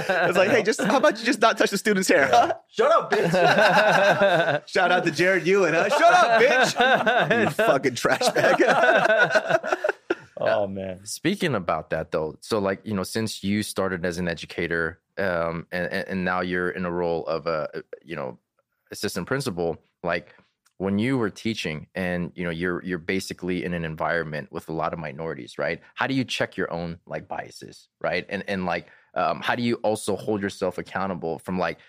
yeah. 0.08 0.26
It's 0.30 0.38
like, 0.38 0.50
hey, 0.52 0.62
just 0.64 0.80
how 0.82 0.98
about 0.98 1.20
you 1.20 1.26
just 1.26 1.42
not 1.42 1.58
touch 1.58 1.72
the 1.72 1.78
student's 1.78 2.08
hair? 2.08 2.28
huh? 2.32 2.54
Shut 2.70 2.92
up, 2.92 3.12
bitch. 3.12 4.68
Shout 4.68 4.92
out 4.92 5.04
to 5.06 5.12
Jared 5.12 5.48
Ewan, 5.48 5.74
huh? 5.74 5.90
Shut 5.90 6.14
up, 6.14 6.42
bitch. 6.42 7.44
you 7.44 7.50
fucking 7.50 7.96
trash 7.96 8.28
bag. 8.30 8.60
Oh 10.40 10.68
man. 10.68 11.06
Speaking 11.06 11.56
about 11.56 11.90
that 11.92 12.12
though, 12.12 12.38
so 12.42 12.60
like 12.60 12.80
you 12.84 12.94
know, 12.94 13.04
since 13.04 13.44
you 13.44 13.64
started 13.64 14.06
as 14.06 14.18
an 14.18 14.28
educator, 14.28 15.00
um, 15.18 15.68
and 15.72 15.92
and 15.92 16.26
now 16.26 16.42
you're 16.42 16.70
in 16.72 16.86
a 16.86 16.92
role 16.92 17.26
of 17.28 17.48
a 17.48 17.84
you 18.04 18.16
know 18.16 18.38
assistant 18.92 19.28
principal, 19.28 19.78
like 20.04 20.34
when 20.78 20.98
you 20.98 21.18
were 21.18 21.30
teaching 21.30 21.88
and 21.94 22.32
you 22.36 22.44
know 22.44 22.50
you're 22.50 22.84
you're 22.84 22.98
basically 22.98 23.66
in 23.66 23.74
an 23.74 23.84
environment 23.84 24.50
with 24.52 24.70
a 24.70 24.74
lot 24.74 24.94
of 24.94 25.00
minorities, 25.00 25.58
right? 25.58 25.82
How 25.96 26.08
do 26.08 26.14
you 26.14 26.24
check 26.24 26.56
your 26.56 26.72
own 26.72 27.00
like 27.06 27.28
biases, 27.28 27.90
right? 28.02 28.26
And 28.30 28.44
and 28.48 28.66
like 28.66 28.88
um, 29.14 29.42
how 29.42 29.56
do 29.56 29.62
you 29.62 29.76
also 29.76 30.16
hold 30.16 30.42
yourself 30.42 30.78
accountable 30.78 31.40
from 31.40 31.60
like 31.60 31.80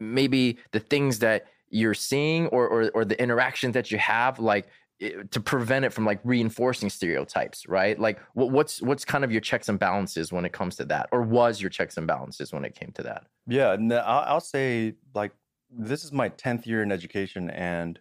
maybe 0.00 0.58
the 0.72 0.80
things 0.80 1.18
that 1.18 1.46
you're 1.68 1.94
seeing 1.94 2.46
or 2.46 2.66
or, 2.66 2.90
or 2.94 3.04
the 3.04 3.20
interactions 3.20 3.74
that 3.74 3.90
you 3.90 3.98
have, 3.98 4.38
like 4.38 4.68
to 5.00 5.40
prevent 5.40 5.84
it 5.84 5.92
from 5.92 6.04
like 6.04 6.20
reinforcing 6.24 6.90
stereotypes, 6.90 7.68
right? 7.68 7.98
Like 7.98 8.20
what, 8.34 8.50
what's 8.50 8.82
what's 8.82 9.04
kind 9.04 9.24
of 9.24 9.30
your 9.30 9.40
checks 9.40 9.68
and 9.68 9.78
balances 9.78 10.32
when 10.32 10.44
it 10.44 10.52
comes 10.52 10.76
to 10.76 10.84
that, 10.86 11.08
or 11.12 11.22
was 11.22 11.60
your 11.60 11.70
checks 11.70 11.96
and 11.96 12.06
balances 12.06 12.52
when 12.52 12.64
it 12.64 12.74
came 12.74 12.90
to 12.92 13.02
that? 13.04 13.26
Yeah, 13.46 13.76
I'll, 14.04 14.34
I'll 14.34 14.40
say 14.40 14.94
like 15.14 15.32
this 15.70 16.04
is 16.04 16.12
my 16.12 16.28
tenth 16.30 16.66
year 16.66 16.82
in 16.82 16.90
education, 16.90 17.50
and 17.50 17.98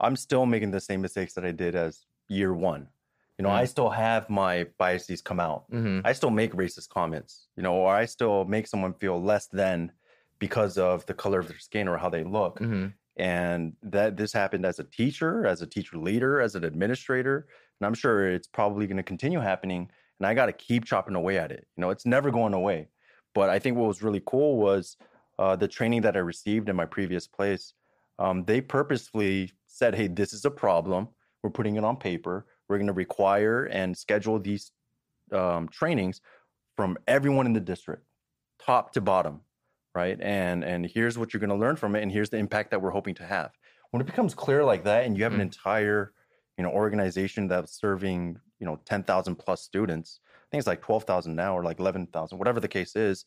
I'm 0.00 0.16
still 0.16 0.46
making 0.46 0.70
the 0.72 0.80
same 0.80 1.00
mistakes 1.00 1.34
that 1.34 1.44
I 1.44 1.52
did 1.52 1.74
as 1.74 2.04
year 2.28 2.52
one. 2.52 2.88
You 3.38 3.42
know, 3.42 3.48
Mm. 3.48 3.62
I 3.62 3.64
still 3.64 3.90
have 3.90 4.30
my 4.30 4.66
biases 4.78 5.20
come 5.22 5.40
out. 5.40 5.64
hmm 5.70 6.00
I 6.04 6.12
still 6.12 6.30
make 6.30 6.52
racist 6.52 6.88
comments, 6.90 7.48
you 7.56 7.62
know, 7.62 7.74
or 7.74 7.94
I 7.94 8.04
still 8.04 8.44
make 8.44 8.66
someone 8.66 8.94
feel 8.94 9.20
less 9.20 9.46
than 9.48 9.90
because 10.38 10.78
of 10.78 11.04
the 11.06 11.14
color 11.14 11.40
of 11.40 11.48
their 11.48 11.58
skin 11.58 11.88
or 11.88 11.96
how 11.96 12.10
they 12.10 12.22
look. 12.22 12.58
hmm 12.58 12.88
And 13.16 13.74
that 13.82 14.16
this 14.16 14.32
happened 14.32 14.66
as 14.66 14.78
a 14.78 14.84
teacher, 14.84 15.46
as 15.46 15.62
a 15.62 15.66
teacher 15.66 15.96
leader, 15.98 16.40
as 16.40 16.54
an 16.54 16.64
administrator. 16.64 17.46
And 17.80 17.86
I'm 17.86 17.94
sure 17.94 18.28
it's 18.28 18.48
probably 18.48 18.86
going 18.86 18.96
to 18.96 19.02
continue 19.02 19.40
happening. 19.40 19.88
And 20.18 20.26
I 20.26 20.34
got 20.34 20.46
to 20.46 20.52
keep 20.52 20.84
chopping 20.84 21.14
away 21.14 21.38
at 21.38 21.52
it. 21.52 21.66
You 21.76 21.82
know, 21.82 21.90
it's 21.90 22.06
never 22.06 22.30
going 22.30 22.54
away. 22.54 22.88
But 23.34 23.50
I 23.50 23.58
think 23.58 23.76
what 23.76 23.88
was 23.88 24.02
really 24.02 24.22
cool 24.26 24.56
was 24.56 24.96
uh, 25.38 25.56
the 25.56 25.68
training 25.68 26.02
that 26.02 26.16
I 26.16 26.20
received 26.20 26.68
in 26.68 26.76
my 26.76 26.86
previous 26.86 27.26
place. 27.26 27.74
Um, 28.18 28.44
they 28.44 28.60
purposefully 28.60 29.52
said, 29.66 29.94
hey, 29.94 30.06
this 30.06 30.32
is 30.32 30.44
a 30.44 30.50
problem. 30.50 31.08
We're 31.42 31.50
putting 31.50 31.76
it 31.76 31.84
on 31.84 31.96
paper. 31.96 32.46
We're 32.68 32.78
going 32.78 32.86
to 32.86 32.92
require 32.92 33.64
and 33.64 33.96
schedule 33.96 34.38
these 34.38 34.70
um, 35.32 35.68
trainings 35.68 36.20
from 36.76 36.96
everyone 37.06 37.46
in 37.46 37.52
the 37.52 37.60
district, 37.60 38.04
top 38.64 38.92
to 38.92 39.00
bottom, 39.00 39.40
right? 39.94 40.18
And 40.20 40.64
and 40.64 40.86
here's 40.86 41.18
what 41.18 41.32
you're 41.32 41.40
going 41.40 41.50
to 41.50 41.56
learn 41.56 41.76
from 41.76 41.94
it, 41.96 42.02
and 42.02 42.10
here's 42.12 42.30
the 42.30 42.38
impact 42.38 42.70
that 42.70 42.82
we're 42.82 42.90
hoping 42.90 43.14
to 43.16 43.24
have. 43.24 43.52
When 43.90 44.00
it 44.00 44.06
becomes 44.06 44.34
clear 44.34 44.64
like 44.64 44.84
that, 44.84 45.04
and 45.04 45.16
you 45.16 45.24
have 45.24 45.34
an 45.34 45.40
Mm. 45.40 45.42
entire, 45.42 46.12
you 46.58 46.64
know, 46.64 46.70
organization 46.70 47.48
that's 47.48 47.72
serving, 47.78 48.40
you 48.58 48.66
know, 48.66 48.80
ten 48.84 49.02
thousand 49.04 49.36
plus 49.36 49.62
students. 49.62 50.20
I 50.26 50.46
think 50.50 50.60
it's 50.60 50.66
like 50.66 50.82
twelve 50.82 51.04
thousand 51.04 51.36
now, 51.36 51.56
or 51.56 51.64
like 51.64 51.80
eleven 51.80 52.06
thousand, 52.08 52.38
whatever 52.38 52.60
the 52.60 52.68
case 52.68 52.96
is. 52.96 53.24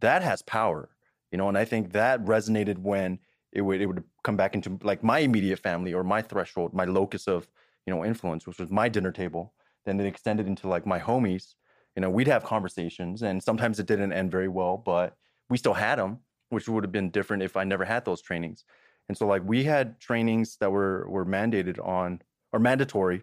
That 0.00 0.22
has 0.22 0.42
power, 0.42 0.90
you 1.30 1.38
know, 1.38 1.48
and 1.48 1.56
I 1.58 1.64
think 1.64 1.92
that 1.92 2.24
resonated 2.24 2.78
when 2.78 3.18
it 3.52 3.62
would 3.62 3.80
it 3.80 3.86
would 3.86 4.04
come 4.24 4.36
back 4.36 4.54
into 4.54 4.78
like 4.82 5.02
my 5.02 5.20
immediate 5.20 5.58
family 5.58 5.94
or 5.94 6.04
my 6.04 6.22
threshold, 6.22 6.74
my 6.74 6.84
locus 6.84 7.26
of 7.26 7.48
you 7.86 7.94
know 7.94 8.04
influence, 8.04 8.46
which 8.46 8.58
was 8.58 8.70
my 8.70 8.88
dinner 8.88 9.12
table. 9.12 9.54
Then 9.84 10.00
it 10.00 10.06
extended 10.06 10.46
into 10.46 10.68
like 10.68 10.86
my 10.86 10.98
homies. 10.98 11.54
You 11.94 12.02
know, 12.02 12.10
we'd 12.10 12.26
have 12.28 12.44
conversations, 12.44 13.22
and 13.22 13.42
sometimes 13.42 13.78
it 13.80 13.86
didn't 13.86 14.12
end 14.12 14.30
very 14.30 14.48
well, 14.48 14.76
but 14.76 15.16
we 15.48 15.56
still 15.56 15.74
had 15.74 15.98
them, 15.98 16.18
which 16.50 16.68
would 16.68 16.84
have 16.84 16.92
been 16.92 17.10
different 17.10 17.42
if 17.42 17.56
I 17.56 17.64
never 17.64 17.84
had 17.84 18.04
those 18.04 18.22
trainings. 18.22 18.64
And 19.08 19.16
so, 19.16 19.26
like, 19.26 19.42
we 19.44 19.64
had 19.64 20.00
trainings 20.00 20.56
that 20.58 20.70
were 20.70 21.08
were 21.08 21.24
mandated 21.24 21.78
on 21.84 22.22
or 22.52 22.58
mandatory, 22.58 23.22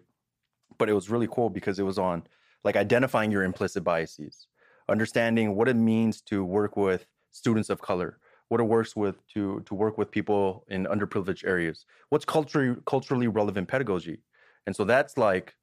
but 0.78 0.88
it 0.88 0.94
was 0.94 1.10
really 1.10 1.28
cool 1.30 1.50
because 1.50 1.78
it 1.78 1.82
was 1.82 1.98
on 1.98 2.22
like 2.64 2.76
identifying 2.76 3.30
your 3.30 3.44
implicit 3.44 3.84
biases, 3.84 4.46
understanding 4.88 5.54
what 5.54 5.68
it 5.68 5.76
means 5.76 6.22
to 6.22 6.44
work 6.44 6.76
with 6.76 7.06
students 7.30 7.68
of 7.68 7.80
color, 7.80 8.18
what 8.48 8.60
it 8.60 8.64
works 8.64 8.96
with 8.96 9.16
to 9.34 9.60
to 9.66 9.74
work 9.74 9.98
with 9.98 10.10
people 10.10 10.64
in 10.68 10.86
underprivileged 10.86 11.46
areas, 11.46 11.84
what's 12.08 12.24
culturally 12.24 12.76
culturally 12.86 13.28
relevant 13.28 13.68
pedagogy, 13.68 14.20
and 14.66 14.74
so 14.74 14.84
that's 14.84 15.18
like 15.18 15.54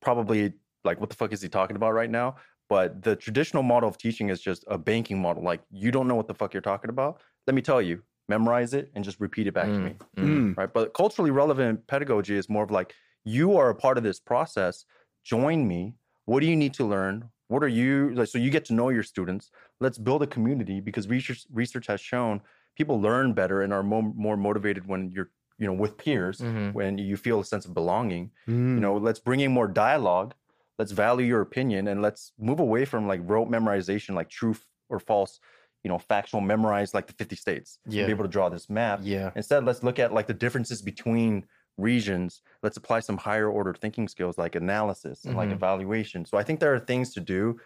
probably 0.00 0.52
like 0.84 1.00
what 1.00 1.10
the 1.10 1.16
fuck 1.16 1.32
is 1.32 1.42
he 1.42 1.48
talking 1.48 1.76
about 1.76 1.92
right 1.92 2.10
now? 2.10 2.36
But 2.68 3.02
the 3.02 3.14
traditional 3.16 3.62
model 3.62 3.88
of 3.88 3.98
teaching 3.98 4.30
is 4.30 4.40
just 4.40 4.64
a 4.68 4.78
banking 4.78 5.20
model. 5.20 5.42
Like 5.42 5.60
you 5.70 5.90
don't 5.90 6.08
know 6.08 6.14
what 6.14 6.28
the 6.28 6.34
fuck 6.34 6.54
you're 6.54 6.60
talking 6.62 6.90
about. 6.90 7.20
Let 7.46 7.54
me 7.54 7.62
tell 7.62 7.82
you, 7.82 8.02
memorize 8.28 8.72
it 8.72 8.90
and 8.94 9.04
just 9.04 9.20
repeat 9.20 9.46
it 9.46 9.52
back 9.54 9.66
to 9.66 9.78
me 9.78 9.94
Mm. 10.16 10.56
right? 10.56 10.72
But 10.72 10.94
culturally 10.94 11.30
relevant 11.30 11.86
pedagogy 11.86 12.36
is 12.36 12.48
more 12.48 12.64
of 12.64 12.70
like 12.70 12.94
you 13.24 13.56
are 13.56 13.68
a 13.70 13.74
part 13.74 13.98
of 13.98 14.04
this 14.04 14.18
process. 14.18 14.84
Join 15.24 15.68
me. 15.68 15.94
What 16.24 16.40
do 16.40 16.46
you 16.46 16.56
need 16.56 16.72
to 16.74 16.84
learn? 16.86 17.28
What 17.48 17.62
are 17.62 17.68
you 17.68 18.14
like? 18.14 18.28
So 18.28 18.38
you 18.38 18.50
get 18.50 18.64
to 18.66 18.72
know 18.74 18.88
your 18.88 19.02
students. 19.02 19.50
Let's 19.80 19.98
build 19.98 20.22
a 20.22 20.26
community 20.26 20.80
because 20.80 21.06
research 21.08 21.46
research 21.52 21.86
has 21.88 22.00
shown 22.00 22.40
people 22.76 22.98
learn 23.00 23.34
better 23.34 23.60
and 23.62 23.72
are 23.74 23.82
more 23.82 24.02
more 24.02 24.36
motivated 24.38 24.86
when 24.88 25.10
you're 25.10 25.30
you 25.58 25.66
know 25.66 25.74
with 25.74 25.96
peers 25.98 26.38
Mhm. 26.40 26.72
when 26.72 26.96
you 26.98 27.16
feel 27.18 27.40
a 27.40 27.44
sense 27.44 27.66
of 27.66 27.74
belonging. 27.74 28.30
Mm. 28.48 28.74
You 28.76 28.80
know, 28.80 28.96
let's 28.96 29.20
bring 29.20 29.40
in 29.40 29.52
more 29.52 29.68
dialogue. 29.68 30.34
Let's 30.78 30.92
value 30.92 31.26
your 31.26 31.40
opinion 31.40 31.88
and 31.88 32.02
let's 32.02 32.32
move 32.38 32.60
away 32.60 32.84
from 32.84 33.06
like 33.06 33.20
rote 33.24 33.48
memorization, 33.48 34.14
like 34.14 34.28
truth 34.28 34.64
or 34.88 34.98
false. 34.98 35.40
You 35.82 35.90
know, 35.90 35.98
factual 35.98 36.40
memorize 36.40 36.94
like 36.94 37.06
the 37.06 37.12
50 37.12 37.36
states. 37.36 37.78
Yeah. 37.86 38.06
Be 38.06 38.10
able 38.12 38.24
to 38.24 38.30
draw 38.30 38.48
this 38.48 38.70
map. 38.70 39.00
Yeah. 39.02 39.32
Instead, 39.36 39.66
let's 39.66 39.82
look 39.82 39.98
at 39.98 40.14
like 40.14 40.26
the 40.26 40.32
differences 40.32 40.80
between 40.80 41.44
regions. 41.76 42.40
Let's 42.62 42.78
apply 42.78 43.00
some 43.00 43.18
higher 43.18 43.50
order 43.50 43.74
thinking 43.74 44.08
skills 44.08 44.38
like 44.38 44.54
analysis 44.54 45.26
and 45.26 45.36
like 45.36 45.50
Mhm. 45.50 45.56
evaluation. 45.56 46.24
So 46.24 46.38
I 46.38 46.42
think 46.42 46.60
there 46.60 46.72
are 46.74 46.78
things 46.80 47.12
to 47.14 47.20
do 47.20 47.60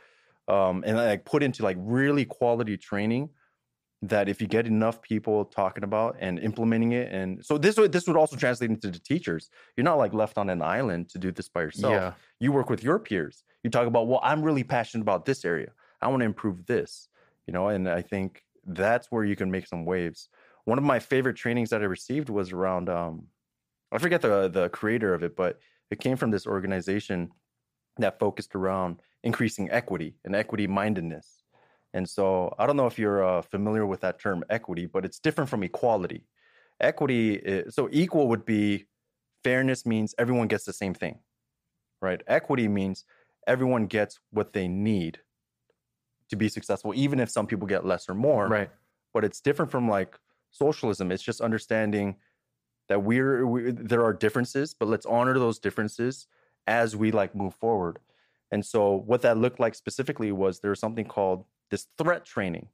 um, 0.48 0.82
and 0.84 0.96
like 0.96 1.24
put 1.26 1.42
into 1.44 1.62
like 1.62 1.76
really 1.78 2.24
quality 2.24 2.76
training 2.76 3.30
that 4.02 4.28
if 4.28 4.40
you 4.40 4.46
get 4.46 4.66
enough 4.66 5.02
people 5.02 5.44
talking 5.44 5.82
about 5.82 6.16
and 6.20 6.38
implementing 6.38 6.92
it 6.92 7.12
and 7.12 7.44
so 7.44 7.58
this 7.58 7.76
would 7.76 7.90
this 7.90 8.06
would 8.06 8.16
also 8.16 8.36
translate 8.36 8.70
into 8.70 8.90
the 8.90 8.98
teachers. 8.98 9.50
You're 9.76 9.84
not 9.84 9.98
like 9.98 10.14
left 10.14 10.38
on 10.38 10.48
an 10.50 10.62
island 10.62 11.08
to 11.10 11.18
do 11.18 11.32
this 11.32 11.48
by 11.48 11.62
yourself. 11.62 11.92
Yeah. 11.92 12.12
you 12.38 12.52
work 12.52 12.70
with 12.70 12.82
your 12.84 12.98
peers. 13.00 13.42
You 13.64 13.70
talk 13.70 13.86
about 13.86 14.06
well 14.06 14.20
i'm 14.22 14.42
really 14.42 14.64
passionate 14.64 15.02
about 15.02 15.24
this 15.24 15.44
area. 15.44 15.72
I 16.00 16.08
want 16.08 16.20
to 16.20 16.26
improve 16.26 16.66
this 16.66 17.08
you 17.46 17.52
know 17.52 17.68
and 17.68 17.88
i 17.88 18.02
think 18.02 18.42
that's 18.64 19.10
where 19.10 19.24
you 19.24 19.34
can 19.34 19.50
make 19.50 19.66
some 19.66 19.84
waves. 19.84 20.28
One 20.64 20.78
of 20.78 20.84
my 20.84 20.98
favorite 21.00 21.36
trainings 21.36 21.70
that 21.70 21.82
i 21.82 21.86
received 21.86 22.28
was 22.28 22.52
around 22.52 22.88
um 22.88 23.26
i 23.90 23.98
forget 23.98 24.22
the 24.22 24.48
the 24.48 24.68
creator 24.68 25.12
of 25.12 25.24
it 25.24 25.34
but 25.34 25.58
it 25.90 25.98
came 25.98 26.16
from 26.16 26.30
this 26.30 26.46
organization 26.46 27.30
that 27.96 28.20
focused 28.20 28.54
around 28.54 29.00
increasing 29.24 29.68
equity 29.70 30.14
and 30.24 30.36
equity 30.36 30.68
mindedness 30.68 31.37
and 31.94 32.08
so 32.08 32.54
i 32.58 32.66
don't 32.66 32.76
know 32.76 32.86
if 32.86 32.98
you're 32.98 33.24
uh, 33.24 33.42
familiar 33.42 33.86
with 33.86 34.00
that 34.00 34.18
term 34.20 34.44
equity 34.50 34.86
but 34.86 35.04
it's 35.04 35.18
different 35.18 35.48
from 35.50 35.62
equality. 35.62 36.26
Equity 36.80 37.34
is, 37.34 37.74
so 37.74 37.88
equal 37.90 38.28
would 38.28 38.44
be 38.44 38.86
fairness 39.42 39.84
means 39.84 40.14
everyone 40.18 40.46
gets 40.46 40.64
the 40.64 40.72
same 40.72 40.94
thing 40.94 41.18
right? 42.00 42.22
Equity 42.28 42.68
means 42.68 43.04
everyone 43.46 43.86
gets 43.86 44.20
what 44.30 44.52
they 44.52 44.68
need 44.68 45.18
to 46.30 46.36
be 46.36 46.48
successful 46.48 46.92
even 46.94 47.18
if 47.18 47.30
some 47.30 47.46
people 47.46 47.66
get 47.66 47.84
less 47.84 48.08
or 48.08 48.14
more 48.14 48.48
Right. 48.48 48.70
but 49.14 49.24
it's 49.24 49.40
different 49.40 49.70
from 49.70 49.88
like 49.88 50.18
socialism. 50.50 51.10
It's 51.10 51.22
just 51.22 51.40
understanding 51.40 52.16
that 52.88 53.02
we're 53.02 53.46
we, 53.46 53.70
there 53.72 54.04
are 54.04 54.12
differences 54.12 54.74
but 54.74 54.88
let's 54.88 55.06
honor 55.06 55.38
those 55.38 55.58
differences 55.58 56.26
as 56.66 56.94
we 56.94 57.10
like 57.10 57.34
move 57.34 57.54
forward. 57.54 57.98
And 58.50 58.64
so 58.64 58.94
what 58.94 59.22
that 59.22 59.36
looked 59.38 59.60
like 59.60 59.74
specifically 59.74 60.32
was 60.32 60.60
there 60.60 60.70
was 60.70 60.80
something 60.80 61.06
called 61.06 61.44
this 61.70 61.86
threat 61.98 62.24
training 62.24 62.68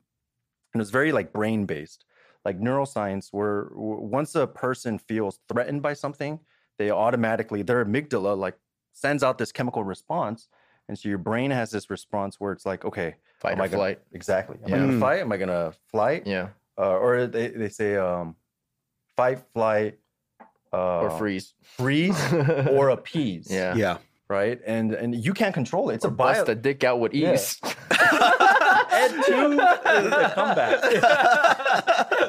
and 0.73 0.81
it 0.81 0.83
was 0.83 0.91
very 0.91 1.13
like 1.13 1.33
brain 1.33 1.67
based 1.67 2.05
like 2.45 2.59
neuroscience 2.61 3.29
where 3.33 3.69
once 3.75 4.35
a 4.35 4.47
person 4.47 4.99
feels 4.99 5.39
threatened 5.49 5.83
by 5.83 5.93
something 5.95 6.39
they 6.79 6.91
automatically 6.91 7.63
their 7.63 7.85
amygdala 7.85 8.37
like 8.37 8.57
sends 8.93 9.23
out 9.23 9.39
this 9.39 9.53
chemical 9.53 9.83
response 9.85 10.49
and 10.89 10.99
so 10.99 11.09
your 11.09 11.19
brain 11.19 11.51
has 11.51 11.71
this 11.71 11.89
response 11.91 12.39
where 12.39 12.53
it's 12.53 12.67
like 12.67 12.85
okay 12.85 13.15
Fight 13.41 13.53
am 13.53 13.61
or 13.61 13.65
I 13.65 13.69
gonna, 13.69 13.77
flight. 13.79 13.99
exactly 14.13 14.59
am 14.65 14.67
i 14.75 14.77
gonna 14.79 14.93
Mm. 14.93 15.01
fight 15.01 15.21
am 15.21 15.33
i 15.33 15.37
gonna 15.37 15.73
flight 15.91 16.27
Yeah. 16.27 16.49
uh, 16.79 16.97
or 16.99 17.27
they, 17.27 17.49
they 17.49 17.69
say 17.69 17.97
um, 17.97 18.37
fight, 19.17 19.39
flight, 19.55 19.99
uh, 20.73 21.03
or 21.03 21.11
freeze. 21.11 21.55
freeze, 21.63 22.19
or 22.69 22.89
appease. 22.89 23.47
Yeah. 23.49 23.77
Yeah. 23.77 23.99
right. 24.29 24.59
And 24.67 24.93
and 24.93 25.15
you 25.15 25.33
can't 25.35 25.55
control 25.55 25.91
it. 25.91 25.95
It's 25.95 26.05
Or 26.05 26.09
a 26.09 26.11
bust 26.11 26.39
bio. 26.41 26.45
the 26.47 26.55
dick 26.57 26.83
out 26.83 26.99
with 26.99 27.15
Yeah. 27.15 27.37
ease. 29.05 29.13
and 29.15 29.25
two 29.25 29.51
is 29.53 30.11
the 30.11 30.33
comeback. 30.35 31.59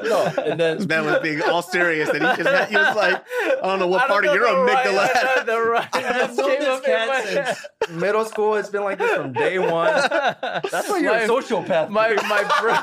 no, 0.04 0.32
and 0.46 0.60
then 0.60 0.78
This 0.78 0.88
man 0.88 1.06
was 1.06 1.20
being 1.20 1.42
all 1.44 1.62
serious, 1.62 2.10
and 2.10 2.18
he 2.18 2.44
just 2.44 2.70
he 2.70 2.76
was 2.76 2.96
like, 2.96 3.24
I 3.42 3.56
don't 3.62 3.80
know 3.80 3.88
what 3.88 4.08
part 4.08 4.26
of 4.26 4.34
your 4.34 4.46
amygdala. 4.46 5.14
Right, 5.14 5.46
the 5.46 5.62
right. 5.62 5.88
I 5.94 6.00
have 6.02 6.38
known 6.38 6.50
this 6.60 6.68
up 6.68 6.88
in 6.88 7.08
my 7.08 7.22
cat 7.22 7.58
since 7.58 7.90
middle 7.92 8.26
school. 8.26 8.56
It's 8.56 8.70
been 8.70 8.84
like 8.84 8.98
this 8.98 9.12
from 9.16 9.34
day 9.34 9.60
one. 9.72 9.94
That's 9.94 10.90
why 10.90 11.00
you're 11.00 11.14
my, 11.14 11.20
a 11.22 11.28
sociopath. 11.28 11.90
my 11.90 12.10
dude. 12.10 12.24
my 12.24 12.44
brain 12.62 12.76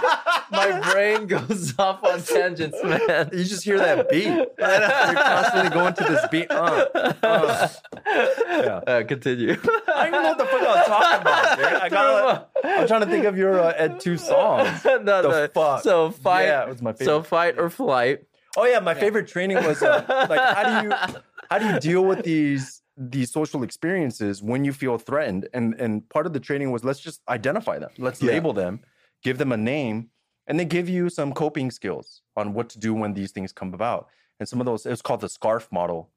my 0.51 0.93
brain 0.93 1.27
goes 1.27 1.75
off 1.79 2.03
on 2.05 2.23
tangents, 2.23 2.79
man. 2.83 3.31
you 3.33 3.45
just 3.45 3.65
hear 3.65 3.79
that 3.79 4.09
beat. 4.09 4.27
You're 4.27 4.47
constantly 4.59 5.71
going 5.71 5.95
to 5.95 6.05
this 6.05 6.27
beat. 6.31 6.51
Uh, 6.51 6.87
uh. 7.23 7.69
Yeah. 8.07 8.81
Uh, 8.87 9.03
continue. 9.05 9.53
I 9.53 9.57
don't 9.57 10.09
even 10.09 10.23
know 10.23 10.29
what 10.29 10.39
the 10.39 10.45
fuck 10.45 10.63
I 10.63 10.75
was 10.77 10.87
talking 10.87 11.21
about. 11.21 11.57
Dude. 11.59 11.67
I 11.67 11.89
got. 11.89 12.49
I'm 12.65 12.87
trying 12.87 13.01
to 13.01 13.07
think 13.07 13.25
of 13.25 13.37
your 13.37 13.59
uh, 13.61 13.73
Ed 13.77 14.01
two 14.01 14.17
songs. 14.17 14.83
no, 14.85 14.99
The 15.05 15.23
no. 15.23 15.49
fuck? 15.49 15.83
So 15.83 16.11
fire. 16.11 16.47
Yeah, 16.47 16.52
it 16.63 16.69
was 16.69 16.83
my 16.83 16.93
favorite. 16.93 17.07
so 17.07 17.23
fight 17.23 17.59
or 17.59 17.69
flight. 17.71 18.21
oh 18.57 18.65
yeah, 18.67 18.81
my 18.81 18.95
favorite 18.95 19.27
training 19.27 19.57
was 19.65 19.83
uh, 19.83 20.05
like 20.29 20.41
how 20.57 20.65
do 20.69 20.75
you 20.87 21.21
how 21.51 21.59
do 21.59 21.67
you 21.67 21.79
deal 21.81 22.05
with 22.05 22.23
these 22.23 22.83
these 22.97 23.31
social 23.33 23.63
experiences 23.63 24.43
when 24.43 24.65
you 24.65 24.73
feel 24.73 24.99
threatened? 24.99 25.49
And 25.55 25.75
and 25.81 26.09
part 26.11 26.27
of 26.27 26.33
the 26.33 26.41
training 26.41 26.71
was 26.71 26.85
let's 26.85 27.01
just 27.01 27.21
identify 27.29 27.79
them. 27.79 27.91
Let's 27.99 28.21
Yeah. 28.23 28.33
label 28.33 28.53
them, 28.53 28.81
give 29.23 29.39
them 29.39 29.53
a 29.53 29.57
name, 29.57 30.11
and 30.47 30.59
then 30.61 30.69
give 30.69 30.89
you 30.89 31.09
some 31.09 31.33
coping 31.33 31.71
skills 31.71 32.23
on 32.37 32.53
what 32.55 32.69
to 32.71 32.79
do 32.79 32.93
when 32.95 33.15
these 33.15 33.33
things 33.33 33.53
come 33.53 33.73
about. 33.75 34.09
And 34.39 34.49
some 34.49 34.61
of 34.61 34.67
those 34.67 34.85
it's 34.87 35.03
called 35.03 35.21
the 35.23 35.29
SCARF 35.29 35.71
model. 35.73 36.11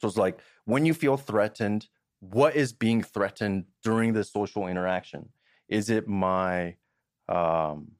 So 0.00 0.08
it's 0.08 0.16
like 0.16 0.38
when 0.64 0.84
you 0.86 0.94
feel 0.94 1.16
threatened, 1.16 1.88
what 2.20 2.54
is 2.56 2.72
being 2.72 3.02
threatened 3.02 3.64
during 3.84 4.12
the 4.12 4.24
social 4.24 4.66
interaction? 4.66 5.28
Is 5.68 5.90
it 5.90 6.08
my 6.08 6.76
um 7.28 7.92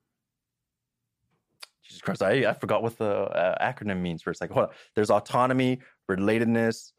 Jesus 1.91 2.03
Christ, 2.03 2.23
I, 2.23 2.49
I 2.49 2.55
forgot 2.55 2.85
what 2.85 2.97
the 2.97 3.11
uh, 3.13 3.73
acronym 3.73 4.01
means 4.01 4.23
for 4.23 4.31
a 4.31 4.35
second. 4.35 4.55
Hold 4.55 4.69
on. 4.69 4.75
There's 4.95 5.11
autonomy, 5.11 5.81
relatedness, 6.09 6.93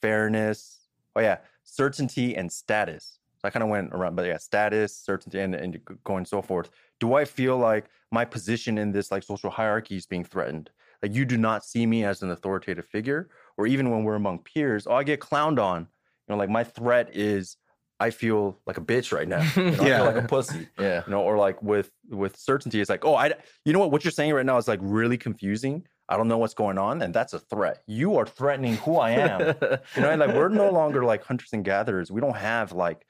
fairness. 0.00 0.80
Oh 1.14 1.20
yeah. 1.20 1.36
certainty 1.64 2.34
and 2.34 2.50
status. 2.50 3.18
So 3.36 3.46
I 3.46 3.50
kind 3.50 3.62
of 3.62 3.68
went 3.68 3.92
around, 3.92 4.16
but 4.16 4.26
yeah, 4.26 4.38
status, 4.38 4.96
certainty, 4.96 5.38
and, 5.38 5.54
and 5.54 5.78
going 6.02 6.24
so 6.24 6.40
forth. 6.40 6.70
Do 6.98 7.14
I 7.14 7.26
feel 7.26 7.58
like 7.58 7.84
my 8.10 8.24
position 8.24 8.78
in 8.78 8.90
this 8.90 9.12
like 9.12 9.22
social 9.22 9.50
hierarchy 9.50 9.96
is 9.96 10.06
being 10.06 10.24
threatened? 10.24 10.70
Like 11.02 11.14
you 11.14 11.26
do 11.26 11.36
not 11.36 11.62
see 11.64 11.84
me 11.84 12.04
as 12.04 12.22
an 12.22 12.30
authoritative 12.30 12.86
figure, 12.86 13.28
or 13.58 13.66
even 13.66 13.90
when 13.90 14.02
we're 14.02 14.14
among 14.14 14.38
peers, 14.40 14.86
oh, 14.86 14.94
I 14.94 15.04
get 15.04 15.20
clowned 15.20 15.60
on. 15.62 15.82
You 15.82 16.34
know, 16.34 16.36
like 16.36 16.48
my 16.48 16.64
threat 16.64 17.14
is 17.14 17.58
I 18.00 18.10
feel 18.10 18.56
like 18.66 18.78
a 18.78 18.80
bitch 18.80 19.12
right 19.12 19.26
now. 19.26 19.42
You 19.56 19.70
know, 19.72 19.82
I 19.82 19.86
Yeah. 19.88 19.96
feel 19.96 20.04
like 20.06 20.24
a 20.24 20.28
pussy. 20.28 20.68
Yeah. 20.78 21.02
You 21.06 21.10
know, 21.10 21.22
or 21.22 21.36
like 21.36 21.62
with 21.62 21.90
with 22.10 22.36
certainty, 22.36 22.80
it's 22.80 22.88
like, 22.90 23.04
oh, 23.04 23.14
I, 23.14 23.32
you 23.64 23.72
know 23.72 23.80
what, 23.80 23.90
what 23.90 24.04
you're 24.04 24.12
saying 24.12 24.32
right 24.32 24.46
now 24.46 24.56
is 24.56 24.68
like 24.68 24.80
really 24.82 25.18
confusing. 25.18 25.86
I 26.08 26.16
don't 26.16 26.28
know 26.28 26.38
what's 26.38 26.54
going 26.54 26.78
on, 26.78 27.02
and 27.02 27.12
that's 27.12 27.34
a 27.34 27.38
threat. 27.38 27.82
You 27.86 28.16
are 28.16 28.24
threatening 28.24 28.76
who 28.76 28.96
I 28.96 29.10
am. 29.10 29.40
you 29.96 30.02
know, 30.02 30.10
and 30.10 30.20
like 30.20 30.34
we're 30.34 30.48
no 30.48 30.70
longer 30.70 31.04
like 31.04 31.22
hunters 31.24 31.50
and 31.52 31.64
gatherers. 31.64 32.10
We 32.10 32.20
don't 32.20 32.36
have 32.36 32.72
like 32.72 33.04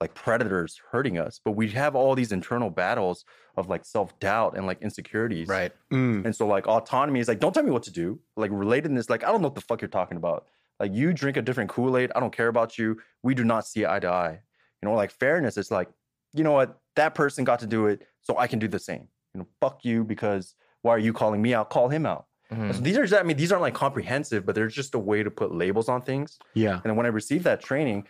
like 0.00 0.12
predators 0.14 0.78
hurting 0.90 1.16
us, 1.18 1.40
but 1.44 1.52
we 1.52 1.70
have 1.70 1.94
all 1.94 2.14
these 2.16 2.32
internal 2.32 2.68
battles 2.68 3.24
of 3.56 3.68
like 3.68 3.84
self 3.86 4.18
doubt 4.18 4.56
and 4.56 4.66
like 4.66 4.82
insecurities. 4.82 5.46
right. 5.48 5.72
Mm. 5.92 6.24
And 6.26 6.34
so 6.36 6.46
like 6.48 6.66
autonomy 6.66 7.20
is 7.20 7.28
like, 7.28 7.38
don't 7.38 7.52
tell 7.54 7.62
me 7.62 7.70
what 7.70 7.84
to 7.84 7.92
do. 7.92 8.18
Like 8.36 8.50
relatedness, 8.50 9.08
like 9.08 9.22
I 9.24 9.28
don't 9.30 9.40
know 9.40 9.46
what 9.48 9.54
the 9.54 9.60
fuck 9.62 9.80
you're 9.80 9.88
talking 9.88 10.16
about. 10.16 10.46
Like 10.80 10.92
you 10.92 11.12
drink 11.12 11.36
a 11.36 11.42
different 11.42 11.70
Kool-Aid. 11.70 12.12
I 12.14 12.20
don't 12.20 12.34
care 12.34 12.48
about 12.48 12.78
you. 12.78 13.00
We 13.22 13.34
do 13.34 13.44
not 13.44 13.66
see 13.66 13.86
eye 13.86 14.00
to 14.00 14.08
eye. 14.08 14.40
You 14.82 14.88
know, 14.88 14.94
like 14.94 15.10
fairness 15.10 15.56
is 15.56 15.70
like, 15.70 15.88
you 16.32 16.44
know 16.44 16.52
what? 16.52 16.78
That 16.96 17.14
person 17.14 17.44
got 17.44 17.60
to 17.60 17.66
do 17.66 17.86
it, 17.86 18.02
so 18.22 18.38
I 18.38 18.46
can 18.46 18.58
do 18.58 18.68
the 18.68 18.78
same. 18.78 19.08
You 19.34 19.40
know, 19.40 19.46
fuck 19.60 19.84
you 19.84 20.04
because 20.04 20.54
why 20.82 20.92
are 20.92 20.98
you 20.98 21.12
calling 21.12 21.40
me 21.40 21.54
out? 21.54 21.70
Call 21.70 21.88
him 21.88 22.06
out. 22.06 22.26
Mhm. 22.52 22.74
So 22.74 22.80
these 22.80 22.98
are, 22.98 23.18
I 23.18 23.22
mean, 23.22 23.36
these 23.36 23.50
aren't 23.50 23.62
like 23.62 23.74
comprehensive, 23.74 24.44
but 24.44 24.54
they're 24.54 24.68
just 24.68 24.94
a 24.94 24.98
way 24.98 25.22
to 25.22 25.30
put 25.30 25.54
labels 25.54 25.88
on 25.88 26.02
things. 26.02 26.38
Yeah. 26.54 26.80
And 26.84 26.96
when 26.96 27.06
I 27.06 27.08
received 27.08 27.44
that 27.44 27.60
training, 27.60 28.06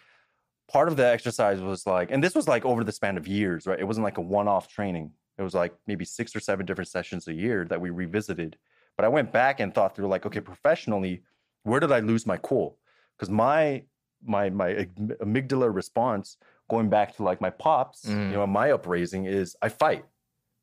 part 0.71 0.89
of 0.89 0.97
the 0.97 1.07
exercise 1.07 1.61
was 1.61 1.87
like, 1.87 2.11
and 2.11 2.25
this 2.25 2.35
was 2.35 2.49
like 2.49 2.65
over 2.65 2.83
the 2.83 2.93
span 2.93 3.17
of 3.17 3.29
years, 3.29 3.67
right? 3.67 3.79
It 3.79 3.85
wasn't 3.85 4.05
like 4.05 4.19
a 4.19 4.23
one 4.23 4.49
off 4.49 4.69
training. 4.69 5.13
It 5.39 5.43
was 5.43 5.55
like 5.55 5.75
maybe 5.87 6.05
six 6.05 6.35
or 6.35 6.41
seven 6.41 6.67
different 6.67 6.89
sessions 6.89 7.29
a 7.29 7.33
year 7.33 7.65
that 7.67 7.81
we 7.81 7.91
revisited. 7.91 8.57
But 8.97 9.05
I 9.05 9.09
went 9.09 9.33
back 9.33 9.61
and 9.61 9.75
thought 9.75 9.95
through 9.95 10.09
like, 10.09 10.27
okay, 10.27 10.41
professionally, 10.41 11.23
where 11.65 11.81
did 11.81 11.91
I 11.93 11.99
lose 12.01 12.27
my 12.27 12.37
cool? 12.37 12.79
Because 13.17 13.31
my 13.31 13.83
my 14.25 14.49
my 14.51 14.87
amygdala 15.21 15.75
response 15.75 16.37
going 16.71 16.89
back 16.89 17.15
to 17.17 17.23
like 17.23 17.41
my 17.43 17.51
pops, 17.51 18.05
Mm. 18.07 18.31
you 18.31 18.37
know, 18.37 18.47
my 18.47 18.71
upraising 18.73 19.27
is 19.27 19.55
I 19.61 19.69
fight. 19.69 20.05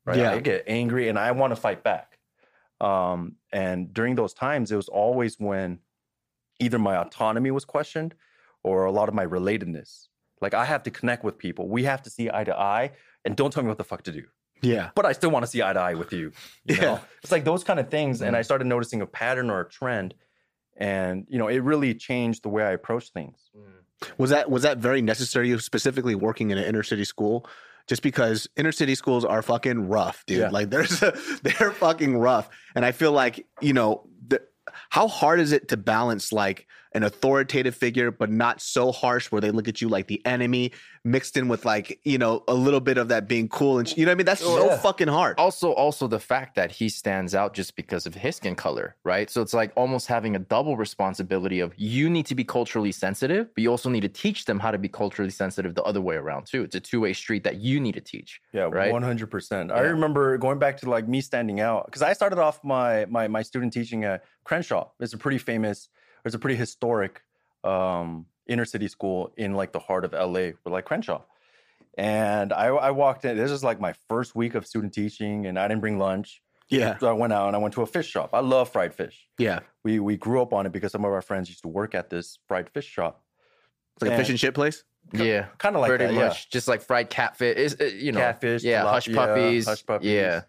Right. 0.04 0.18
Yeah. 0.18 0.32
I 0.32 0.40
get 0.40 0.64
angry 0.66 1.08
and 1.08 1.16
I 1.18 1.30
want 1.30 1.52
to 1.52 1.56
fight 1.56 1.84
back. 1.84 2.18
Um, 2.80 3.36
and 3.52 3.94
during 3.94 4.16
those 4.16 4.34
times, 4.34 4.72
it 4.72 4.76
was 4.76 4.88
always 4.88 5.38
when 5.38 5.78
either 6.58 6.78
my 6.78 6.96
autonomy 6.96 7.52
was 7.52 7.64
questioned 7.64 8.14
or 8.64 8.84
a 8.86 8.90
lot 8.90 9.08
of 9.08 9.14
my 9.14 9.24
relatedness. 9.24 10.08
Like 10.40 10.54
I 10.54 10.64
have 10.64 10.82
to 10.84 10.90
connect 10.90 11.22
with 11.22 11.38
people. 11.38 11.68
We 11.68 11.84
have 11.84 12.02
to 12.02 12.10
see 12.10 12.28
eye 12.32 12.42
to 12.44 12.56
eye 12.58 12.90
and 13.24 13.36
don't 13.36 13.52
tell 13.52 13.62
me 13.62 13.68
what 13.68 13.78
the 13.78 13.84
fuck 13.84 14.02
to 14.04 14.12
do. 14.12 14.24
Yeah. 14.60 14.90
But 14.96 15.06
I 15.06 15.12
still 15.12 15.30
want 15.30 15.44
to 15.44 15.46
see 15.50 15.62
eye 15.62 15.72
to 15.72 15.78
eye 15.80 15.94
with 15.94 16.12
you. 16.12 16.32
you 16.64 16.76
know? 16.80 16.82
Yeah. 16.94 16.98
It's 17.22 17.30
like 17.30 17.44
those 17.44 17.62
kind 17.62 17.78
of 17.78 17.88
things. 17.88 18.22
And 18.22 18.34
I 18.36 18.42
started 18.42 18.66
noticing 18.66 19.00
a 19.02 19.06
pattern 19.06 19.50
or 19.50 19.60
a 19.60 19.68
trend. 19.68 20.14
And 20.76 21.26
you 21.28 21.38
know, 21.38 21.48
it 21.48 21.58
really 21.58 21.94
changed 21.94 22.42
the 22.42 22.48
way 22.48 22.62
I 22.62 22.72
approach 22.72 23.10
things. 23.10 23.36
Mm. 23.56 24.08
Was 24.18 24.30
that 24.30 24.50
was 24.50 24.62
that 24.62 24.78
very 24.78 25.02
necessary? 25.02 25.56
Specifically, 25.58 26.14
working 26.14 26.50
in 26.50 26.58
an 26.58 26.64
inner 26.64 26.82
city 26.82 27.04
school, 27.04 27.46
just 27.86 28.02
because 28.02 28.48
inner 28.56 28.72
city 28.72 28.94
schools 28.94 29.24
are 29.24 29.42
fucking 29.42 29.88
rough, 29.88 30.24
dude. 30.26 30.38
Yeah. 30.38 30.50
Like 30.50 30.70
there's 30.70 31.02
a, 31.02 31.16
they're 31.42 31.72
fucking 31.72 32.16
rough, 32.16 32.48
and 32.74 32.84
I 32.84 32.92
feel 32.92 33.12
like 33.12 33.46
you 33.60 33.72
know 33.72 34.08
the, 34.26 34.42
how 34.90 35.08
hard 35.08 35.40
is 35.40 35.52
it 35.52 35.68
to 35.68 35.76
balance 35.76 36.32
like 36.32 36.66
an 36.94 37.02
authoritative 37.02 37.74
figure, 37.74 38.10
but 38.10 38.30
not 38.30 38.60
so 38.60 38.92
harsh 38.92 39.30
where 39.32 39.40
they 39.40 39.50
look 39.50 39.68
at 39.68 39.80
you 39.80 39.88
like 39.88 40.06
the 40.08 40.20
enemy, 40.26 40.72
mixed 41.04 41.36
in 41.36 41.48
with 41.48 41.64
like 41.64 41.98
you 42.04 42.18
know 42.18 42.44
a 42.48 42.54
little 42.54 42.80
bit 42.80 42.98
of 42.98 43.08
that 43.08 43.26
being 43.28 43.48
cool 43.48 43.78
and 43.78 43.88
sh- 43.88 43.96
you 43.96 44.04
know 44.04 44.10
what 44.10 44.16
I 44.16 44.18
mean. 44.18 44.26
That's 44.26 44.42
oh, 44.42 44.56
so 44.56 44.66
Yeah. 44.66 44.76
fucking 44.78 45.08
hard. 45.08 45.38
also 45.38 45.72
also 45.72 46.06
the 46.06 46.20
fact 46.20 46.54
that 46.54 46.70
he 46.70 46.88
stands 46.88 47.34
out 47.34 47.54
just 47.54 47.74
because 47.76 48.06
of 48.06 48.14
his 48.14 48.36
skin 48.36 48.54
color 48.54 48.94
right 49.04 49.28
so 49.30 49.42
it's 49.42 49.52
like 49.54 49.72
almost 49.76 50.06
having 50.06 50.36
a 50.36 50.38
double 50.38 50.76
responsibility 50.76 51.60
of 51.60 51.72
you 51.76 52.08
need 52.08 52.26
to 52.26 52.34
be 52.34 52.44
culturally 52.44 52.92
sensitive 52.92 53.48
but 53.54 53.62
you 53.62 53.70
also 53.70 53.88
need 53.90 54.00
to 54.02 54.08
teach 54.08 54.44
them 54.44 54.58
how 54.60 54.70
to 54.70 54.78
be 54.78 54.88
culturally 54.88 55.30
sensitive 55.30 55.74
the 55.74 55.82
other 55.82 56.00
way 56.00 56.14
around 56.16 56.46
too 56.46 56.62
it's 56.62 56.74
a 56.76 56.80
two-way 56.80 57.12
street 57.12 57.42
that 57.44 57.56
you 57.56 57.80
need 57.80 57.94
to 57.94 58.00
teach 58.00 58.40
Yeah, 58.52 58.68
Right? 58.70 58.92
one 58.92 59.02
hundred 59.02 59.30
percent. 59.30 59.72
I 59.72 59.80
remember 59.80 60.38
going 60.38 60.58
back 60.58 60.76
to 60.80 60.90
like 60.90 61.08
me 61.08 61.20
standing 61.20 61.58
out 61.60 61.86
because 61.86 62.02
I 62.02 62.12
started 62.12 62.38
off 62.38 62.62
my 62.62 63.06
my 63.06 63.26
my 63.28 63.42
student 63.42 63.72
teaching 63.72 64.04
at 64.04 64.22
Crenshaw. 64.44 64.88
It's 65.00 65.12
a 65.14 65.18
pretty 65.18 65.38
famous, 65.38 65.88
it's 66.24 66.34
a 66.34 66.38
pretty 66.38 66.56
historic 66.56 67.22
um, 67.64 68.26
inner 68.46 68.64
city 68.64 68.88
school 68.88 69.32
in 69.36 69.54
like 69.54 69.72
the 69.72 69.78
heart 69.78 70.04
of 70.04 70.12
LA, 70.12 70.50
with 70.64 70.66
like 70.66 70.84
Crenshaw. 70.84 71.22
And 71.98 72.52
I, 72.52 72.66
I 72.68 72.90
walked 72.90 73.24
in. 73.24 73.36
This 73.36 73.50
is 73.50 73.62
like 73.62 73.80
my 73.80 73.92
first 74.08 74.34
week 74.34 74.54
of 74.54 74.66
student 74.66 74.94
teaching, 74.94 75.46
and 75.46 75.58
I 75.58 75.68
didn't 75.68 75.80
bring 75.82 75.98
lunch. 75.98 76.40
yeah, 76.70 76.96
So 76.98 77.06
I 77.08 77.12
went 77.12 77.32
out 77.34 77.48
and 77.48 77.56
I 77.56 77.58
went 77.58 77.74
to 77.74 77.82
a 77.82 77.86
fish 77.86 78.08
shop. 78.08 78.30
I 78.32 78.40
love 78.40 78.70
fried 78.70 78.94
fish. 78.94 79.26
yeah. 79.38 79.60
We 79.84 79.98
we 80.00 80.16
grew 80.16 80.40
up 80.40 80.52
on 80.52 80.64
it 80.64 80.72
because 80.72 80.92
some 80.92 81.04
of 81.04 81.12
our 81.12 81.20
friends 81.22 81.48
used 81.48 81.62
to 81.62 81.68
work 81.68 81.94
at 81.94 82.08
this 82.08 82.38
fried 82.48 82.70
fish 82.70 82.86
shop. 82.86 83.22
It's 83.96 84.02
like 84.02 84.12
a 84.12 84.16
fish 84.16 84.30
and 84.30 84.38
chip 84.38 84.54
place. 84.54 84.84
yeah 85.12 85.46
Kind 85.58 85.74
of 85.76 85.82
like 85.82 85.88
pretty 85.90 86.06
that, 86.06 86.14
yeah. 86.14 86.28
much 86.28 86.48
just 86.50 86.68
like 86.68 86.80
fried 86.80 87.10
catfish 87.10 87.56
is 87.56 87.76
uh, 87.80 87.84
you 87.84 88.12
know 88.12 88.20
Catfish, 88.20 88.62
yeah 88.62 88.82
hush 88.84 89.08
tilapia, 89.08 89.14
puppies 89.16 89.66
hush 89.66 89.84
puppies. 89.84 90.08
yeah 90.08 90.42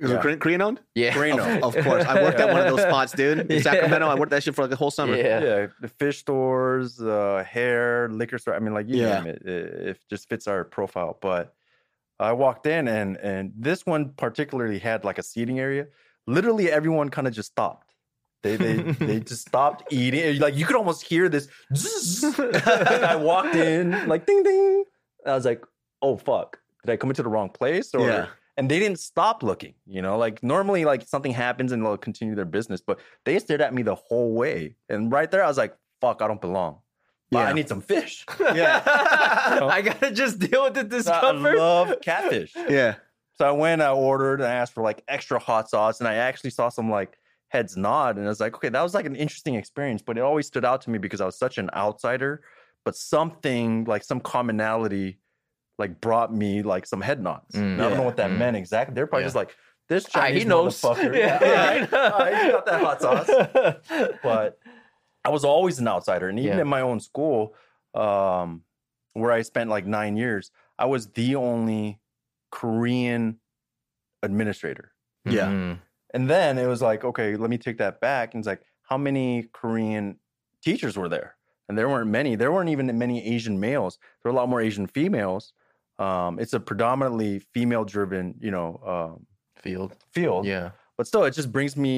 Is 0.00 0.10
it 0.10 0.14
Yeah. 0.14 0.20
Korean, 0.22 0.38
Korean 0.38 0.62
owned? 0.62 0.80
yeah 0.94 1.14
Moreno. 1.14 1.44
Of, 1.62 1.76
of 1.76 1.84
course. 1.84 2.04
I 2.04 2.22
worked 2.22 2.40
at 2.40 2.48
one 2.52 2.60
of 2.66 2.76
those 2.76 2.82
spots, 2.88 3.12
dude. 3.12 3.40
In 3.40 3.56
Yeah. 3.58 3.62
Sacramento, 3.62 4.06
I 4.08 4.14
worked 4.14 4.30
that 4.30 4.42
shit 4.42 4.54
for 4.54 4.62
like 4.62 4.72
a 4.72 4.76
whole 4.76 4.90
summer. 4.90 5.16
Yeah. 5.16 5.40
yeah, 5.42 5.66
the 5.80 5.88
fish 5.88 6.18
stores, 6.18 7.00
uh, 7.00 7.44
hair, 7.46 8.08
liquor 8.08 8.38
store. 8.38 8.54
I 8.54 8.58
mean, 8.58 8.74
like 8.74 8.88
you 8.88 8.96
Yeah. 9.02 9.20
name 9.20 9.26
it, 9.34 9.42
it, 9.46 9.88
it 9.88 9.98
just 10.10 10.28
fits 10.28 10.46
our 10.48 10.64
profile. 10.64 11.18
But 11.20 11.54
I 12.18 12.32
walked 12.32 12.66
in, 12.66 12.88
and 12.88 13.16
and 13.18 13.52
this 13.56 13.84
one 13.86 14.10
particularly 14.10 14.78
had 14.78 15.04
like 15.04 15.18
a 15.18 15.22
seating 15.22 15.58
area. 15.60 15.86
Literally, 16.26 16.70
everyone 16.70 17.08
kind 17.10 17.26
of 17.26 17.32
just 17.34 17.50
stopped. 17.50 17.94
They 18.42 18.56
they 18.56 18.74
they 19.06 19.20
just 19.20 19.46
stopped 19.48 19.92
eating. 19.92 20.38
Like 20.40 20.56
you 20.56 20.64
could 20.66 20.76
almost 20.76 21.02
hear 21.04 21.28
this. 21.28 21.48
I 22.24 23.16
walked 23.20 23.54
in, 23.54 24.08
like 24.08 24.26
ding 24.26 24.42
ding. 24.42 24.84
I 25.26 25.34
was 25.34 25.44
like, 25.44 25.64
oh 26.00 26.16
fuck, 26.16 26.58
did 26.84 26.92
I 26.92 26.96
come 26.96 27.10
into 27.10 27.22
the 27.22 27.28
wrong 27.28 27.48
place? 27.50 27.94
Or 27.94 28.06
Yeah. 28.06 28.26
And 28.56 28.70
they 28.70 28.78
didn't 28.78 28.98
stop 28.98 29.42
looking. 29.42 29.74
You 29.86 30.02
know, 30.02 30.18
like 30.18 30.42
normally, 30.42 30.84
like 30.84 31.06
something 31.06 31.32
happens 31.32 31.72
and 31.72 31.84
they'll 31.84 31.96
continue 31.96 32.34
their 32.34 32.44
business, 32.44 32.80
but 32.80 32.98
they 33.24 33.38
stared 33.38 33.60
at 33.60 33.74
me 33.74 33.82
the 33.82 33.94
whole 33.94 34.32
way. 34.34 34.76
And 34.88 35.10
right 35.10 35.30
there, 35.30 35.42
I 35.44 35.48
was 35.48 35.58
like, 35.58 35.76
"Fuck, 36.00 36.22
I 36.22 36.28
don't 36.28 36.40
belong. 36.40 36.78
But 37.30 37.38
Yeah. 37.40 37.48
I 37.48 37.52
need 37.52 37.68
some 37.68 37.80
fish." 37.80 38.24
Yeah. 38.40 38.82
i 38.86 39.80
gotta 39.82 40.10
just 40.10 40.38
deal 40.38 40.64
with 40.64 40.74
the 40.74 40.80
I 40.80 40.84
discomfort 40.84 41.56
love 41.56 41.94
catfish. 42.02 42.54
Yeah. 42.68 42.96
So 43.38 43.48
I 43.48 43.52
went, 43.52 43.80
I 43.80 43.90
ordered, 43.90 44.40
and 44.40 44.48
I 44.48 44.54
asked 44.54 44.74
for 44.74 44.82
like 44.82 45.02
extra 45.08 45.38
hot 45.38 45.70
sauce, 45.70 46.00
and 46.00 46.08
I 46.08 46.14
actually 46.14 46.50
saw 46.50 46.68
some 46.68 46.90
like 46.90 47.18
heads 47.48 47.76
nod, 47.76 48.16
and 48.16 48.26
I 48.26 48.28
was 48.28 48.40
like, 48.40 48.54
"Okay, 48.54 48.68
that 48.68 48.82
was 48.82 48.94
like 48.94 49.06
an 49.06 49.16
interesting 49.16 49.54
experience." 49.54 50.02
But 50.02 50.18
it 50.18 50.20
always 50.20 50.46
stood 50.46 50.64
out 50.64 50.82
to 50.82 50.90
me 50.90 50.98
because 50.98 51.20
I 51.22 51.24
was 51.26 51.38
such 51.38 51.56
an 51.58 51.70
outsider, 51.74 52.42
but 52.84 52.94
something 52.96 53.84
like 53.84 54.04
some 54.04 54.20
commonality. 54.20 55.18
Like 55.78 56.00
brought 56.00 56.32
me 56.34 56.62
like 56.62 56.86
some 56.86 57.00
head 57.00 57.22
nods. 57.22 57.54
Mm. 57.54 57.60
And 57.74 57.82
I 57.82 57.88
don't 57.88 57.98
know 57.98 58.04
what 58.04 58.16
that 58.16 58.30
Mm. 58.30 58.38
meant 58.38 58.56
exactly. 58.56 58.94
They're 58.94 59.06
probably 59.06 59.22
Yeah. 59.24 59.26
just 59.26 59.36
like 59.36 59.56
this 59.88 60.06
Ah, 60.14 60.20
Chinese 60.20 60.42
he 60.42 60.48
knows 60.48 60.80
motherfucker. 60.82 61.16
yeah, 61.16 61.38
Yeah, 61.42 61.74
yeah. 61.90 62.44
he 62.44 62.50
got 62.52 62.66
that 62.66 62.80
hot 62.80 63.00
sauce. 63.00 63.28
but 64.22 64.58
I 65.24 65.30
was 65.30 65.44
always 65.44 65.78
an 65.78 65.88
outsider. 65.88 66.28
And 66.28 66.38
even 66.38 66.56
Yeah. 66.58 66.62
in 66.62 66.68
my 66.68 66.80
own 66.82 67.00
school, 67.00 67.54
um, 67.94 68.62
where 69.14 69.32
I 69.32 69.42
spent 69.42 69.70
like 69.70 69.86
nine 69.86 70.16
years, 70.16 70.50
I 70.78 70.86
was 70.86 71.08
the 71.12 71.36
only 71.36 72.00
Korean 72.50 73.38
administrator. 74.22 74.92
Yeah. 75.24 75.46
Mhm. 75.48 75.78
And 76.14 76.28
then 76.30 76.58
it 76.58 76.66
was 76.66 76.82
like, 76.82 77.04
okay, 77.04 77.36
let 77.36 77.50
me 77.50 77.58
take 77.58 77.78
that 77.78 78.00
back. 78.00 78.34
And 78.34 78.40
it's 78.42 78.46
like, 78.46 78.62
how 78.82 78.98
many 78.98 79.48
Korean 79.52 80.18
teachers 80.62 80.96
were 80.96 81.08
there? 81.08 81.36
And 81.68 81.78
there 81.78 81.88
weren't 81.88 82.10
many. 82.10 82.34
There 82.36 82.52
weren't 82.52 82.68
even 82.68 82.96
many 82.98 83.26
Asian 83.34 83.58
males. 83.58 83.98
There 84.22 84.30
were 84.30 84.36
a 84.36 84.40
lot 84.40 84.48
more 84.48 84.60
Asian 84.60 84.86
females. 84.86 85.52
Um, 86.02 86.38
it's 86.42 86.52
a 86.52 86.60
predominantly 86.60 87.32
female-driven, 87.54 88.24
you 88.40 88.50
know, 88.56 88.68
um, 88.94 89.26
field 89.64 89.90
field. 90.16 90.44
yeah 90.46 90.70
But 90.96 91.06
still, 91.06 91.24
it 91.24 91.34
just 91.40 91.50
brings 91.56 91.76
me 91.76 91.94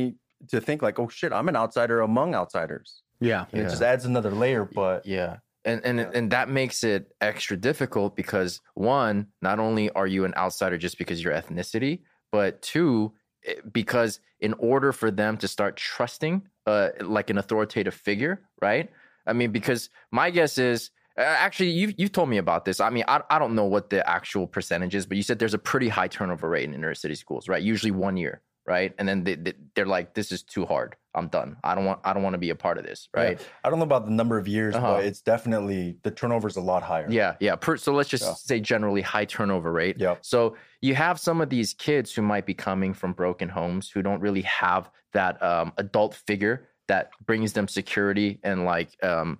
to 0.52 0.60
think 0.60 0.82
like, 0.82 0.98
oh 0.98 1.08
shit, 1.08 1.32
I'm 1.32 1.48
an 1.48 1.56
outsider 1.56 2.00
among 2.10 2.34
outsiders. 2.34 3.02
Yeah. 3.20 3.46
Yeah. 3.52 3.60
it 3.62 3.70
just 3.70 3.82
adds 3.82 4.04
another 4.04 4.30
layer. 4.42 4.64
But 4.80 5.06
Yeah. 5.06 5.32
And 5.64 5.80
and 5.86 5.96
Yeah. 5.98 6.10
and 6.16 6.26
that 6.36 6.46
makes 6.60 6.84
it 6.84 7.02
extra 7.30 7.56
difficult 7.56 8.10
because 8.22 8.60
one, 8.74 9.16
not 9.40 9.58
only 9.58 9.86
are 9.98 10.06
you 10.14 10.22
an 10.28 10.34
outsider 10.36 10.76
just 10.86 10.98
because 10.98 11.18
of 11.20 11.24
your 11.24 11.34
ethnicity, 11.40 11.94
but 12.30 12.50
two, 12.60 13.14
eh, 13.46 13.54
because 13.72 14.20
in 14.40 14.52
order 14.72 14.92
for 14.92 15.10
them 15.10 15.36
to 15.38 15.48
start 15.48 15.72
trusting 15.76 16.36
uh 16.66 16.88
like 17.00 17.30
an 17.30 17.38
authoritative 17.38 17.94
figure, 18.08 18.34
right? 18.60 18.86
I 19.26 19.32
mean, 19.32 19.50
because 19.52 19.88
my 20.10 20.28
guess 20.30 20.58
is 20.58 20.90
actually 21.16 21.70
you 21.70 21.94
you 21.96 22.08
told 22.08 22.28
me 22.28 22.38
about 22.38 22.64
this. 22.64 22.80
I 22.80 22.90
mean, 22.90 23.04
I 23.08 23.20
I 23.30 23.38
don't 23.38 23.54
know 23.54 23.64
what 23.64 23.90
the 23.90 24.08
actual 24.08 24.46
percentage 24.46 24.94
is, 24.94 25.06
but 25.06 25.16
you 25.16 25.22
said 25.22 25.38
there's 25.38 25.54
a 25.54 25.58
pretty 25.58 25.88
high 25.88 26.08
turnover 26.08 26.48
rate 26.48 26.64
in 26.64 26.74
inner 26.74 26.94
city 26.94 27.14
schools, 27.14 27.48
right? 27.48 27.62
Usually 27.62 27.90
one 27.90 28.16
year, 28.16 28.42
right? 28.66 28.92
And 28.98 29.08
then 29.08 29.24
they, 29.24 29.34
they 29.36 29.54
they're 29.74 29.86
like, 29.86 30.14
this 30.14 30.32
is 30.32 30.42
too 30.42 30.66
hard. 30.66 30.96
I'm 31.16 31.28
done. 31.28 31.56
I 31.62 31.76
don't 31.76 31.84
want 31.84 32.00
I 32.02 32.12
don't 32.12 32.24
want 32.24 32.34
to 32.34 32.38
be 32.38 32.50
a 32.50 32.56
part 32.56 32.76
of 32.78 32.84
this, 32.84 33.08
right? 33.14 33.38
Yeah. 33.38 33.46
I 33.62 33.70
don't 33.70 33.78
know 33.78 33.84
about 33.84 34.06
the 34.06 34.10
number 34.10 34.36
of 34.36 34.48
years, 34.48 34.74
Uh-huh. 34.74 34.94
but 34.94 35.04
it's 35.04 35.20
definitely 35.20 35.96
the 36.02 36.10
turnover 36.10 36.48
is 36.48 36.56
a 36.56 36.60
lot 36.60 36.82
higher. 36.82 37.06
Yeah, 37.08 37.36
yeah. 37.38 37.54
Per, 37.54 37.76
so 37.76 37.92
let's 37.92 38.08
just 38.08 38.24
Yeah. 38.24 38.34
say 38.34 38.58
generally 38.60 39.00
high 39.02 39.24
turnover 39.24 39.70
rate. 39.70 39.96
Yeah. 40.00 40.16
So 40.22 40.56
you 40.80 40.96
have 40.96 41.20
some 41.20 41.40
of 41.40 41.48
these 41.50 41.72
kids 41.74 42.12
who 42.12 42.22
might 42.22 42.46
be 42.46 42.54
coming 42.54 42.92
from 42.94 43.12
broken 43.12 43.48
homes 43.48 43.88
who 43.88 44.02
don't 44.02 44.20
really 44.20 44.42
have 44.42 44.90
that 45.12 45.40
um, 45.40 45.72
adult 45.78 46.14
figure 46.26 46.66
that 46.88 47.10
brings 47.24 47.52
them 47.52 47.68
security 47.68 48.40
and 48.42 48.64
like 48.64 48.90
um, 49.04 49.38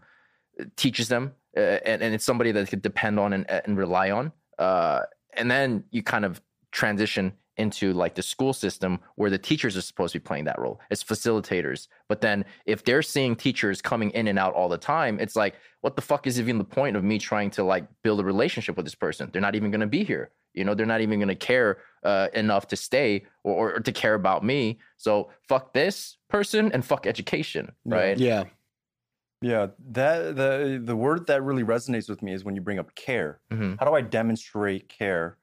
teaches 0.77 1.09
them, 1.09 1.33
uh, 1.57 1.61
and, 1.61 2.03
and 2.03 2.15
it's 2.15 2.25
somebody 2.25 2.53
that 2.53 2.69
could 2.69 2.83
depend 2.83 3.19
on 3.19 3.33
and, 3.33 3.51
and 3.51 3.77
rely 3.77 4.11
on. 4.11 4.33
Uh, 4.59 5.03
and 5.37 5.51
then 5.51 5.85
you 5.91 6.03
kind 6.03 6.25
of 6.25 6.41
transition 6.73 7.33
into 7.57 7.93
like 7.93 8.15
the 8.17 8.23
school 8.23 8.53
system 8.53 8.99
where 9.15 9.31
the 9.31 9.39
teachers 9.39 9.77
are 9.77 9.81
supposed 9.81 10.13
to 10.13 10.19
be 10.19 10.25
playing 10.25 10.45
that 10.45 10.59
role 10.59 10.81
as 10.91 11.05
facilitators. 11.05 11.87
But 12.09 12.21
then 12.21 12.45
if 12.67 12.85
they're 12.85 13.03
seeing 13.03 13.37
teachers 13.37 13.81
coming 13.81 14.11
in 14.11 14.27
and 14.27 14.39
out 14.39 14.55
all 14.55 14.69
the 14.69 14.79
time, 14.79 15.21
it's 15.21 15.37
like, 15.37 15.55
what 15.81 15.97
the 15.97 16.03
fuck 16.03 16.27
is 16.27 16.41
even 16.41 16.59
the 16.59 16.65
point 16.65 16.97
of 16.97 17.05
me 17.05 17.19
trying 17.19 17.51
to 17.53 17.63
like 17.63 17.87
build 18.03 18.21
a 18.21 18.25
relationship 18.25 18.77
with 18.77 18.87
this 18.87 18.95
person? 18.95 19.31
They're 19.33 19.43
not 19.43 19.55
even 19.55 19.71
going 19.71 19.83
to 19.83 19.87
be 19.87 20.03
here. 20.05 20.31
You 20.53 20.65
know, 20.65 20.75
they're 20.75 20.87
not 20.87 21.01
even 21.01 21.19
going 21.19 21.29
to 21.29 21.35
care 21.35 21.79
uh, 22.05 22.29
enough 22.33 22.69
to 22.69 22.77
stay 22.77 23.27
or, 23.43 23.75
or 23.75 23.81
to 23.81 23.93
care 23.93 24.15
about 24.15 24.45
me. 24.45 24.79
So 24.97 25.31
fuck 25.49 25.75
this 25.75 26.17
person 26.31 26.73
and 26.73 26.85
fuck 26.85 27.07
education, 27.07 27.73
right? 27.85 28.17
Yeah. 28.17 28.45
Yeah, 29.45 29.67
that 29.91 30.37
the 30.37 30.81
the 30.83 30.97
word 30.97 31.27
that 31.27 31.43
really 31.43 31.65
resonates 31.65 32.09
with 32.09 32.23
me 32.23 32.33
is 32.33 32.45
when 32.45 32.55
you 32.57 32.63
bring 32.63 32.79
up 32.79 32.95
care. 32.95 33.41
Mhm. 33.53 33.79
How 33.79 33.85
do 33.87 33.95
I 33.95 34.01
demonstrate 34.01 34.89
care? 34.89 35.37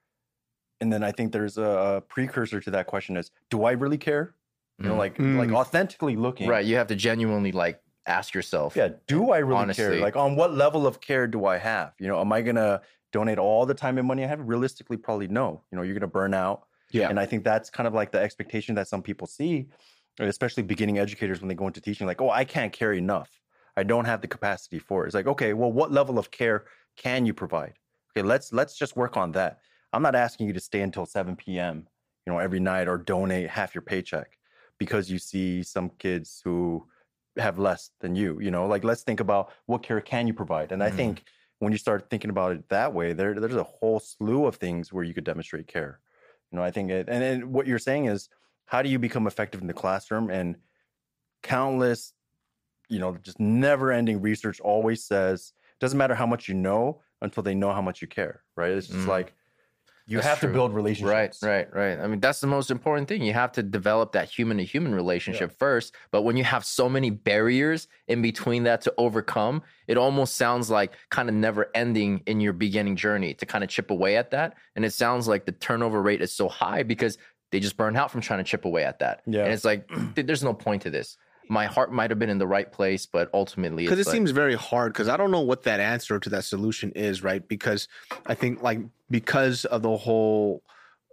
And 0.80 0.92
then 0.92 1.04
I 1.04 1.12
think 1.12 1.32
there's 1.32 1.60
a, 1.60 1.64
a 1.98 2.02
precursor 2.02 2.60
to 2.62 2.72
that 2.72 2.88
question 2.88 3.16
is, 3.16 3.30
do 3.52 3.64
I 3.66 3.74
really 3.74 4.00
care? 4.00 4.34
You 4.80 4.88
know, 4.90 4.96
Mhm. 4.96 4.98
like 4.98 5.18
Mm. 5.18 5.38
like 5.38 5.52
authentically 5.52 6.16
looking. 6.16 6.48
Right. 6.50 6.66
You 6.66 6.78
have 6.78 6.88
to 6.88 6.96
genuinely 6.96 7.52
like 7.52 7.80
ask 8.08 8.34
yourself. 8.34 8.76
Yeah. 8.76 8.90
Do 9.06 9.30
I 9.32 9.38
really 9.38 9.62
Honestly. 9.62 9.84
care? 9.84 9.96
Like, 10.02 10.16
on 10.16 10.36
what 10.36 10.56
level 10.56 10.88
of 10.88 11.00
care 11.02 11.28
do 11.28 11.46
I 11.46 11.58
have? 11.60 11.94
You 12.00 12.08
know, 12.08 12.20
am 12.20 12.34
I 12.34 12.42
gonna 12.42 12.82
donate 13.12 13.38
all 13.38 13.68
the 13.68 13.76
time 13.76 14.00
and 14.00 14.08
money 14.08 14.24
I 14.24 14.28
have? 14.28 14.40
Realistically, 14.40 14.98
probably 14.98 15.28
no. 15.28 15.62
You 15.72 15.76
know, 15.76 15.84
you're 15.84 15.94
gonna 15.94 16.08
burn 16.08 16.34
out. 16.34 16.66
Yeah. 16.90 17.10
And 17.10 17.20
I 17.20 17.28
think 17.28 17.44
that's 17.44 17.70
kind 17.70 17.86
of 17.86 17.94
like 17.94 18.12
the 18.12 18.20
expectation 18.20 18.74
that 18.76 18.88
some 18.88 19.04
people 19.04 19.28
see, 19.28 19.68
especially 20.20 20.64
beginning 20.64 20.98
educators 20.98 21.40
when 21.42 21.48
they 21.50 21.56
go 21.56 21.68
into 21.68 21.80
teaching, 21.82 22.08
like, 22.08 22.20
oh, 22.20 22.32
I 22.32 22.44
can't 22.46 22.74
care 22.74 22.94
enough. 22.94 23.30
I 23.78 23.84
don't 23.84 24.06
have 24.06 24.22
the 24.22 24.28
capacity 24.28 24.80
for 24.80 25.04
it. 25.04 25.08
It's 25.08 25.16
like, 25.16 25.28
okay, 25.28 25.54
well, 25.54 25.72
what 25.72 25.92
level 25.92 26.20
of 26.20 26.32
care 26.32 26.66
can 26.98 27.26
you 27.26 27.34
provide? 27.34 27.74
Okay, 28.12 28.26
let's 28.26 28.52
let's 28.54 28.78
just 28.78 28.96
work 28.96 29.18
on 29.18 29.32
that. 29.34 29.60
I'm 29.94 30.02
not 30.02 30.16
asking 30.16 30.48
you 30.48 30.54
to 30.54 30.60
stay 30.60 30.82
until 30.82 31.06
7 31.06 31.60
p.m. 31.60 31.88
you 32.26 32.34
know 32.34 32.40
every 32.40 32.60
night 32.60 32.88
or 32.88 32.98
donate 32.98 33.50
half 33.50 33.74
your 33.76 33.82
paycheck 33.82 34.38
because 34.78 35.10
you 35.12 35.20
see 35.20 35.64
some 35.64 35.90
kids 36.00 36.42
who 36.44 36.88
have 37.38 37.58
less 37.60 37.92
than 38.02 38.16
you 38.16 38.40
you 38.42 38.52
know 38.52 38.66
like 38.68 38.84
let's 38.84 39.04
think 39.04 39.20
about 39.20 39.52
what 39.66 39.84
care 39.84 40.02
can 40.02 40.28
you 40.28 40.34
provide 40.34 40.72
and 40.72 40.84
i 40.84 40.90
Mhm. 40.90 40.96
think 40.98 41.24
when 41.60 41.72
you 41.72 41.78
start 41.78 42.10
thinking 42.10 42.30
about 42.30 42.52
it 42.52 42.68
that 42.70 42.94
way 42.94 43.14
there 43.14 43.40
there's 43.40 43.56
a 43.56 43.64
whole 43.64 44.00
slew 44.00 44.46
of 44.46 44.56
things 44.58 44.92
where 44.92 45.04
you 45.04 45.14
could 45.14 45.24
demonstrate 45.24 45.68
care 45.68 46.00
you 46.52 46.58
know 46.58 46.64
i 46.64 46.70
think 46.72 46.90
it 46.92 47.08
and, 47.10 47.24
and 47.24 47.54
what 47.54 47.68
you're 47.68 47.80
saying 47.80 48.06
is 48.06 48.28
how 48.66 48.82
do 48.82 48.90
you 48.90 49.00
become 49.00 49.28
effective 49.28 49.62
in 49.62 49.68
the 49.68 49.74
classroom 49.74 50.30
and 50.30 50.58
countless 51.44 52.14
you 52.92 53.00
know 53.00 53.18
just 53.24 53.40
never 53.40 53.92
ending 53.92 54.22
research 54.22 54.60
always 54.60 55.04
says 55.04 55.54
doesn't 55.80 55.98
matter 55.98 56.14
how 56.16 56.28
much 56.28 56.48
you 56.50 56.54
know 56.54 57.02
until 57.22 57.42
they 57.44 57.56
know 57.56 57.72
how 57.74 57.82
much 57.82 58.02
you 58.02 58.08
care 58.08 58.44
right 58.56 58.72
it's 58.72 58.88
just 58.88 59.00
Mm. 59.06 59.08
like 59.08 59.34
you 60.08 60.18
That's 60.18 60.28
have 60.28 60.40
true. 60.40 60.50
to 60.50 60.54
build 60.54 60.74
relationships 60.74 61.42
right, 61.44 61.68
right. 61.74 61.74
Right. 61.98 62.04
I 62.04 62.08
mean, 62.08 62.20
that's 62.20 62.42
the 62.42 62.48
most 62.48 62.70
important 62.72 63.08
thing. 63.08 63.22
You 63.22 63.34
have 63.34 63.52
to 63.54 63.64
develop 63.64 64.12
that 64.14 64.28
human 64.30 64.58
to 64.58 64.64
human 64.66 64.94
relationship 64.94 65.58
first. 65.58 65.94
But 66.12 66.24
when 66.24 66.36
you 66.36 66.44
have 66.44 66.66
so 66.66 66.90
many 66.90 67.12
barriers 67.12 67.88
in 68.08 68.22
between 68.22 68.64
that 68.64 68.82
to 68.82 68.94
overcome, 68.98 69.62
it 69.88 69.98
almost 69.98 70.36
sounds 70.36 70.70
like 70.70 70.94
kind 71.12 71.30
of 71.30 71.36
never 71.36 71.70
ending 71.76 72.24
in 72.26 72.42
your 72.42 72.52
beginning 72.52 72.96
journey 72.98 73.36
to 73.36 73.46
kind 73.46 73.64
of 73.64 73.70
chip 73.70 73.90
away 73.92 74.18
at 74.18 74.32
that. 74.32 74.56
And 74.76 74.84
it 74.84 74.92
sounds 74.92 75.28
like 75.30 75.46
the 75.46 75.54
turnover 75.54 76.02
rate 76.02 76.22
is 76.22 76.34
so 76.34 76.50
high 76.50 76.84
because 76.84 77.18
they 77.52 77.60
just 77.62 77.78
burn 77.78 77.96
out 77.96 78.12
from 78.12 78.20
trying 78.22 78.40
to 78.40 78.44
chip 78.44 78.66
away 78.66 78.84
at 78.84 79.00
that. 79.00 79.22
Yeah. 79.28 79.44
And 79.46 79.54
it's 79.54 79.64
like, 79.64 79.88
there's 80.16 80.44
no 80.44 80.54
point 80.54 80.82
to 80.82 80.90
this. 80.90 81.16
My 81.50 81.66
heart 81.66 81.92
might 81.92 82.12
have 82.12 82.20
been 82.20 82.30
in 82.30 82.38
the 82.38 82.48
right 82.48 82.72
place, 82.72 83.06
but 83.06 83.30
ultimately, 83.34 83.84
because 83.84 84.00
it 84.00 84.08
like, 84.08 84.14
seems 84.16 84.32
very 84.32 84.56
hard 84.56 84.94
because 84.94 85.10
i 85.10 85.18
don't 85.18 85.32
know 85.32 85.42
what 85.42 85.64
that 85.64 85.80
answer 85.80 86.20
to 86.20 86.30
that 86.30 86.44
solution 86.46 86.92
is 86.92 87.24
right 87.24 87.46
because 87.48 87.88
i 88.26 88.34
think 88.34 88.62
like 88.64 88.80
because 89.10 89.66
of 89.66 89.82
the 89.82 89.98
whole 89.98 90.64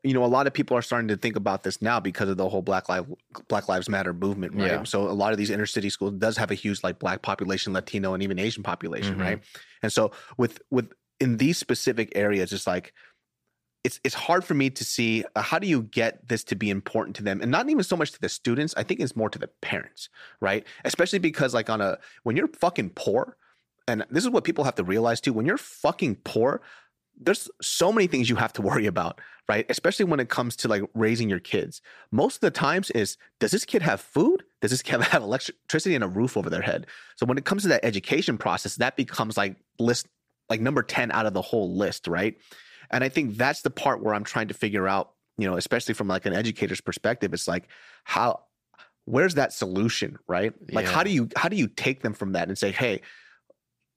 you 0.04 0.14
know 0.14 0.24
a 0.24 0.26
lot 0.26 0.46
of 0.46 0.52
people 0.52 0.76
are 0.76 0.82
starting 0.82 1.08
to 1.08 1.16
think 1.16 1.34
about 1.34 1.64
this 1.64 1.82
now 1.82 1.98
because 1.98 2.28
of 2.28 2.36
the 2.36 2.48
whole 2.48 2.62
black 2.62 2.88
lives 2.88 3.08
black 3.48 3.68
lives 3.68 3.88
matter 3.88 4.12
movement 4.12 4.54
right 4.54 4.70
Yeah. 4.70 4.82
so 4.84 5.08
a 5.10 5.12
lot 5.12 5.32
of 5.32 5.38
these 5.38 5.50
inner 5.50 5.66
city 5.66 5.90
schools 5.90 6.12
does 6.12 6.36
have 6.36 6.50
a 6.52 6.54
huge 6.54 6.84
like 6.84 6.98
black 7.00 7.22
population 7.22 7.72
latino 7.72 8.14
and 8.14 8.22
even 8.22 8.38
asian 8.38 8.62
population 8.62 9.16
Mhm. 9.16 9.20
right 9.20 9.40
and 9.82 9.92
so 9.92 10.12
with 10.36 10.60
with 10.70 10.92
in 11.20 11.38
these 11.38 11.58
specific 11.58 12.12
areas 12.14 12.52
it's 12.52 12.66
like 12.66 12.92
it's 13.88 14.00
it's 14.04 14.14
hard 14.14 14.44
for 14.44 14.52
me 14.52 14.68
to 14.68 14.84
see 14.84 15.24
uh, 15.34 15.40
how 15.40 15.58
do 15.58 15.66
you 15.66 15.80
get 15.82 16.28
this 16.28 16.44
to 16.44 16.54
be 16.54 16.68
important 16.68 17.16
to 17.16 17.22
them? 17.22 17.40
And 17.40 17.50
not 17.50 17.70
even 17.70 17.82
so 17.82 17.96
much 17.96 18.12
to 18.12 18.20
the 18.20 18.28
students 18.28 18.74
i 18.76 18.82
think 18.82 19.00
it's 19.00 19.16
more 19.16 19.30
to 19.30 19.38
the 19.38 19.48
parents 19.62 20.10
right? 20.40 20.66
Especially 20.84 21.18
because 21.18 21.54
like 21.54 21.70
on 21.70 21.80
a 21.80 21.98
when 22.24 22.36
you're 22.36 22.48
fucking 22.48 22.90
poor 22.90 23.36
and 23.86 24.04
this 24.10 24.24
is 24.24 24.30
what 24.30 24.44
people 24.44 24.64
have 24.64 24.74
to 24.74 24.84
realize 24.84 25.22
too 25.22 25.32
when 25.32 25.46
you're 25.46 25.56
fucking 25.56 26.16
poor 26.16 26.60
there's 27.20 27.48
so 27.62 27.90
many 27.90 28.06
things 28.06 28.28
you 28.28 28.36
have 28.36 28.52
to 28.52 28.62
worry 28.70 28.86
about 28.86 29.20
right? 29.48 29.64
Especially 29.70 30.04
when 30.04 30.20
it 30.20 30.28
comes 30.28 30.54
to 30.56 30.68
like 30.68 30.82
raising 30.92 31.30
your 31.30 31.40
kids. 31.40 31.80
Most 32.12 32.34
of 32.34 32.40
the 32.42 32.50
times 32.50 32.90
is 32.90 33.16
does 33.40 33.52
this 33.52 33.64
kid 33.64 33.80
have 33.80 33.98
food? 33.98 34.44
Does 34.60 34.72
this 34.72 34.82
kid 34.82 35.00
have 35.14 35.22
electricity 35.22 35.94
and 35.94 36.04
a 36.04 36.08
roof 36.08 36.36
over 36.36 36.50
their 36.50 36.66
head? 36.70 36.86
So 37.16 37.24
when 37.24 37.38
it 37.38 37.46
comes 37.46 37.62
to 37.62 37.68
that 37.68 37.84
education 37.84 38.36
process 38.36 38.76
that 38.76 38.96
becomes 38.96 39.38
like 39.38 39.56
list 39.78 40.06
like 40.50 40.60
number 40.60 40.82
10 40.82 41.10
out 41.12 41.24
of 41.24 41.32
the 41.32 41.42
whole 41.42 41.74
list 41.74 42.06
right 42.06 42.36
and 42.90 43.04
i 43.04 43.08
think 43.08 43.36
that's 43.36 43.62
the 43.62 43.70
part 43.70 44.02
where 44.02 44.14
i'm 44.14 44.24
trying 44.24 44.48
to 44.48 44.54
figure 44.54 44.88
out 44.88 45.12
you 45.36 45.48
know 45.48 45.56
especially 45.56 45.94
from 45.94 46.08
like 46.08 46.26
an 46.26 46.34
educator's 46.34 46.80
perspective 46.80 47.32
it's 47.32 47.48
like 47.48 47.68
how 48.04 48.40
where's 49.08 49.34
that 49.34 49.52
solution 49.52 50.18
right? 50.28 50.52
Like 50.70 50.86
how 50.86 51.02
do 51.02 51.10
you 51.10 51.28
how 51.36 51.48
do 51.48 51.56
you 51.56 51.66
take 51.66 52.02
them 52.02 52.12
from 52.12 52.32
that 52.32 52.48
and 52.48 52.58
say 52.58 52.70
hey 52.70 53.00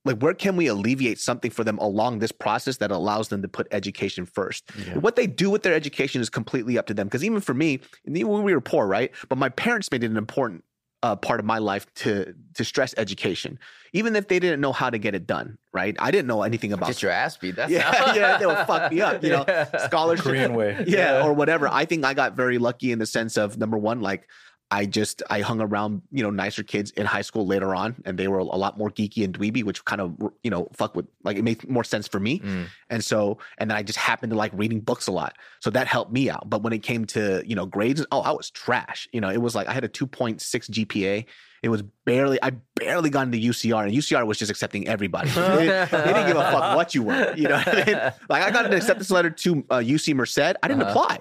like 0.03 0.17
where 0.17 0.33
can 0.33 0.55
we 0.55 0.65
alleviate 0.67 1.19
something 1.19 1.51
for 1.51 1.63
them 1.63 1.77
along 1.77 2.19
this 2.19 2.31
process 2.31 2.77
that 2.77 2.89
allows 2.89 3.27
them 3.27 3.41
to 3.43 3.47
put 3.47 3.67
education 3.71 4.25
first? 4.25 4.71
Yeah. 4.87 4.97
what 4.97 5.15
they 5.15 5.27
do 5.27 5.49
with 5.51 5.61
their 5.63 5.75
education 5.75 6.21
is 6.21 6.29
completely 6.29 6.77
up 6.77 6.87
to 6.87 6.93
them. 6.95 7.07
Because 7.07 7.23
even 7.23 7.39
for 7.39 7.53
me 7.53 7.81
when 8.05 8.43
we 8.43 8.53
were 8.53 8.61
poor 8.61 8.87
right? 8.87 9.11
But 9.29 9.37
my 9.37 9.49
parents 9.49 9.91
made 9.91 10.03
it 10.03 10.09
an 10.09 10.17
important 10.17 10.63
uh, 11.03 11.15
part 11.15 11.39
of 11.39 11.45
my 11.45 11.57
life 11.57 11.85
to 11.95 12.33
to 12.53 12.63
stress 12.63 12.93
education 12.97 13.57
even 13.93 14.15
if 14.15 14.27
they 14.27 14.39
didn't 14.39 14.61
know 14.61 14.71
how 14.71 14.89
to 14.89 14.97
get 14.97 15.15
it 15.15 15.25
done 15.25 15.57
right 15.73 15.95
i 15.99 16.11
didn't 16.11 16.27
know 16.27 16.43
anything 16.43 16.71
about 16.73 16.87
get 16.87 17.01
your 17.01 17.11
ass 17.11 17.37
beat. 17.37 17.55
That's 17.55 17.71
yeah 17.71 17.91
how- 17.91 18.13
yeah 18.13 18.37
they 18.37 18.45
would 18.45 18.65
fuck 18.67 18.91
me 18.91 19.01
up 19.01 19.23
you 19.23 19.31
know 19.31 19.43
Yeah. 19.47 19.77
scholarship 19.87 20.25
korean 20.25 20.53
way 20.53 20.83
yeah, 20.87 21.23
or 21.25 21.33
whatever. 21.33 21.67
I 21.67 21.85
think 21.85 22.05
I 22.05 22.13
got 22.13 22.35
very 22.35 22.57
lucky 22.59 22.91
in 22.91 22.99
the 22.99 23.05
sense 23.05 23.35
of 23.37 23.57
number 23.57 23.77
one, 23.77 24.01
like 24.01 24.27
I 24.71 24.85
just 24.85 25.21
I 25.29 25.41
hung 25.41 25.59
around 25.59 26.01
you 26.11 26.23
know 26.23 26.29
nicer 26.29 26.63
kids 26.63 26.91
in 26.91 27.05
high 27.05 27.21
school 27.23 27.45
later 27.45 27.75
on, 27.75 27.95
and 28.05 28.17
they 28.17 28.27
were 28.29 28.39
a 28.39 28.43
lot 28.43 28.77
more 28.77 28.89
geeky 28.89 29.23
and 29.25 29.37
dweeby, 29.37 29.63
which 29.65 29.83
kind 29.83 29.99
of 30.01 30.15
you 30.43 30.49
know 30.49 30.69
fuck 30.73 30.95
with 30.95 31.07
like 31.23 31.35
it 31.37 31.43
made 31.43 31.67
more 31.69 31.83
sense 31.83 32.07
for 32.07 32.19
me. 32.19 32.39
Mm. 32.39 32.65
And 32.89 33.03
so 33.03 33.37
and 33.57 33.69
then 33.69 33.77
I 33.77 33.83
just 33.83 33.99
happened 33.99 34.31
to 34.31 34.37
like 34.37 34.51
reading 34.55 34.79
books 34.79 35.07
a 35.07 35.11
lot, 35.11 35.37
so 35.59 35.69
that 35.71 35.87
helped 35.87 36.11
me 36.13 36.29
out. 36.29 36.49
But 36.49 36.63
when 36.63 36.71
it 36.73 36.83
came 36.83 37.05
to 37.07 37.43
you 37.45 37.55
know 37.55 37.65
grades, 37.65 38.05
oh 38.11 38.21
I 38.21 38.31
was 38.31 38.49
trash. 38.49 39.09
You 39.11 39.19
know 39.21 39.29
it 39.29 39.41
was 39.41 39.53
like 39.55 39.67
I 39.67 39.73
had 39.73 39.83
a 39.83 39.89
two 39.89 40.07
point 40.07 40.41
six 40.41 40.69
GPA. 40.69 41.25
It 41.63 41.69
was 41.69 41.83
barely 42.05 42.41
I 42.41 42.51
barely 42.75 43.09
got 43.11 43.27
into 43.27 43.37
UCR, 43.37 43.83
and 43.83 43.93
UCR 43.93 44.25
was 44.25 44.39
just 44.39 44.49
accepting 44.49 44.87
everybody. 44.87 45.29
they, 45.31 45.67
they 45.67 45.87
didn't 45.91 46.27
give 46.27 46.37
a 46.37 46.49
fuck 46.51 46.75
what 46.75 46.95
you 46.95 47.03
were. 47.03 47.35
You 47.35 47.49
know 47.49 47.61
I 47.63 47.83
mean? 47.85 47.95
Like 48.29 48.41
I 48.43 48.49
got 48.51 48.65
an 48.65 48.73
acceptance 48.73 49.11
letter 49.11 49.29
to 49.29 49.63
uh, 49.69 49.77
UC 49.77 50.15
Merced. 50.15 50.39
I 50.39 50.53
didn't 50.67 50.81
Uh-huh. 50.83 50.91
apply. 50.91 51.19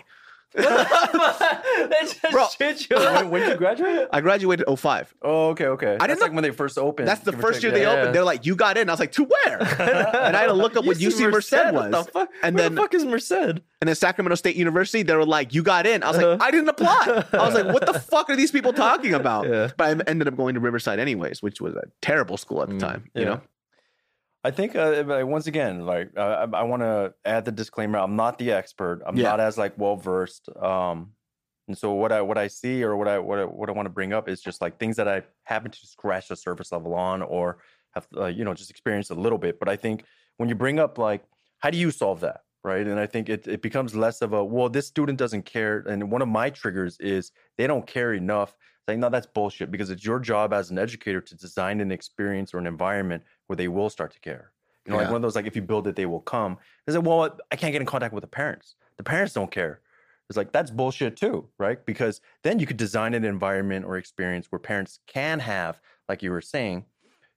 They 0.54 0.62
just 2.02 2.22
Bro. 2.30 2.48
shit 2.56 2.90
you. 2.90 2.96
when, 2.96 3.30
when 3.30 3.40
did 3.42 3.50
you 3.52 3.56
graduate 3.56 4.08
I 4.12 4.20
graduated 4.20 4.66
05. 4.78 5.14
oh 5.22 5.48
okay 5.50 5.66
okay 5.66 5.94
I 5.94 5.98
that's 5.98 6.08
didn't 6.08 6.20
like 6.22 6.32
when 6.32 6.42
they 6.42 6.50
first 6.50 6.78
opened 6.78 7.08
That's 7.08 7.20
the 7.20 7.30
give 7.32 7.38
or 7.40 7.42
first 7.42 7.56
take, 7.56 7.62
year 7.64 7.72
they 7.72 7.82
yeah. 7.82 7.92
opened. 7.92 8.14
They're 8.14 8.24
like, 8.24 8.44
you 8.46 8.56
got 8.56 8.76
in. 8.76 8.88
I 8.88 8.92
was 8.92 9.00
like, 9.00 9.12
to 9.12 9.24
where? 9.24 9.60
and 9.80 10.36
I 10.36 10.40
had 10.40 10.46
to 10.46 10.52
look 10.52 10.76
up 10.76 10.84
what 10.84 10.96
UC 10.98 11.30
Merced 11.30 11.52
was. 11.52 11.72
What 11.72 11.90
the 11.90 12.04
fuck? 12.04 12.28
And 12.42 12.54
Where 12.56 12.64
then- 12.64 12.74
the 12.74 12.80
fuck 12.80 12.94
is 12.94 13.04
Merced? 13.04 13.30
And 13.32 13.88
then 13.88 13.94
Sacramento 13.94 14.34
State 14.34 14.56
University, 14.56 15.02
they 15.02 15.14
were 15.16 15.24
like, 15.24 15.54
you 15.54 15.62
got 15.62 15.86
in. 15.86 16.02
I 16.02 16.08
was 16.08 16.16
like, 16.18 16.26
Uh-huh. 16.26 16.38
I 16.44 16.50
didn't 16.50 16.68
apply. 16.68 17.24
I 17.32 17.46
was 17.46 17.54
like, 17.54 17.66
what 17.72 17.86
the 17.86 17.94
fuck 18.10 18.28
are 18.28 18.36
these 18.36 18.50
people 18.50 18.72
talking 18.72 19.14
about? 19.14 19.48
Yeah. 19.48 19.70
But 19.76 19.98
I 19.98 20.10
ended 20.10 20.28
up 20.28 20.36
going 20.36 20.54
to 20.54 20.60
Riverside 20.60 20.98
anyways, 20.98 21.42
which 21.42 21.60
was 21.60 21.74
a 21.74 21.84
terrible 22.02 22.36
school 22.36 22.62
at 22.62 22.68
the 22.68 22.74
Mm, 22.74 22.80
time. 22.80 23.04
You 23.14 23.22
yeah. 23.22 23.28
know? 23.28 23.40
I 24.42 24.50
think 24.50 24.74
uh, 24.74 25.04
once 25.26 25.46
again, 25.46 25.84
like 25.84 26.12
uh, 26.16 26.46
I, 26.52 26.60
I 26.60 26.62
want 26.62 26.82
to 26.82 27.14
add 27.24 27.44
the 27.44 27.52
disclaimer: 27.52 27.98
I'm 27.98 28.16
not 28.16 28.38
the 28.38 28.52
expert. 28.52 29.02
I'm 29.06 29.16
Yeah. 29.16 29.22
not 29.22 29.40
as 29.40 29.58
like 29.58 29.76
well 29.76 29.96
versed. 29.96 30.48
Um, 30.56 31.12
and 31.68 31.76
so 31.76 31.92
what 31.92 32.10
I 32.10 32.22
what 32.22 32.38
I 32.38 32.46
see 32.48 32.82
or 32.82 32.96
what 32.96 33.06
I 33.06 33.18
what 33.18 33.38
I, 33.38 33.44
what 33.44 33.68
I 33.68 33.72
want 33.72 33.86
to 33.86 33.90
bring 33.90 34.12
up 34.12 34.28
is 34.28 34.40
just 34.40 34.60
like 34.60 34.78
things 34.78 34.96
that 34.96 35.06
I 35.08 35.22
happen 35.44 35.70
to 35.70 35.86
scratch 35.86 36.28
the 36.28 36.36
surface 36.36 36.72
level 36.72 36.94
on 36.94 37.22
or 37.22 37.62
have 37.94 38.08
uh, 38.16 38.26
you 38.26 38.44
know 38.44 38.54
just 38.54 38.70
experienced 38.70 39.10
a 39.10 39.14
little 39.14 39.38
bit. 39.38 39.58
But 39.58 39.68
I 39.68 39.76
think 39.76 40.04
when 40.38 40.48
you 40.48 40.54
bring 40.54 40.78
up 40.78 40.96
like 40.96 41.24
how 41.58 41.68
do 41.70 41.76
you 41.76 41.90
solve 41.90 42.20
that, 42.20 42.40
right? 42.64 42.86
And 42.86 42.98
I 42.98 43.06
think 43.06 43.28
it 43.28 43.46
it 43.46 43.60
becomes 43.60 43.94
less 43.94 44.22
of 44.22 44.32
a 44.32 44.42
well 44.42 44.70
this 44.70 44.86
student 44.86 45.18
doesn't 45.18 45.42
care. 45.42 45.80
And 45.80 46.10
one 46.10 46.22
of 46.22 46.28
my 46.28 46.48
triggers 46.48 46.98
is 46.98 47.30
they 47.58 47.66
don't 47.66 47.86
care 47.86 48.14
enough. 48.14 48.56
Saying, 48.90 49.00
no, 49.00 49.08
that's 49.08 49.26
bullshit 49.26 49.70
because 49.70 49.88
it's 49.90 50.04
your 50.04 50.18
job 50.18 50.52
as 50.52 50.72
an 50.72 50.78
educator 50.78 51.20
to 51.20 51.36
design 51.36 51.80
an 51.80 51.92
experience 51.92 52.52
or 52.52 52.58
an 52.58 52.66
environment 52.66 53.22
where 53.46 53.56
they 53.56 53.68
will 53.68 53.88
start 53.88 54.12
to 54.14 54.20
care. 54.20 54.50
You 54.84 54.90
know, 54.90 54.98
like 54.98 55.06
one 55.06 55.16
of 55.16 55.22
those, 55.22 55.36
like, 55.36 55.46
if 55.46 55.54
you 55.54 55.62
build 55.62 55.86
it, 55.86 55.94
they 55.94 56.06
will 56.06 56.20
come. 56.20 56.58
They 56.86 56.92
say, 56.92 56.98
well, 56.98 57.38
I 57.52 57.56
can't 57.56 57.70
get 57.70 57.80
in 57.80 57.86
contact 57.86 58.12
with 58.12 58.22
the 58.22 58.28
parents. 58.28 58.74
The 58.96 59.04
parents 59.04 59.32
don't 59.32 59.50
care. 59.50 59.80
It's 60.28 60.36
like, 60.36 60.50
that's 60.50 60.72
bullshit 60.72 61.16
too, 61.16 61.48
right? 61.58 61.84
Because 61.86 62.20
then 62.42 62.58
you 62.58 62.66
could 62.66 62.76
design 62.76 63.14
an 63.14 63.24
environment 63.24 63.84
or 63.84 63.96
experience 63.96 64.46
where 64.50 64.58
parents 64.58 64.98
can 65.06 65.38
have, 65.38 65.80
like 66.08 66.20
you 66.20 66.32
were 66.32 66.40
saying, 66.40 66.84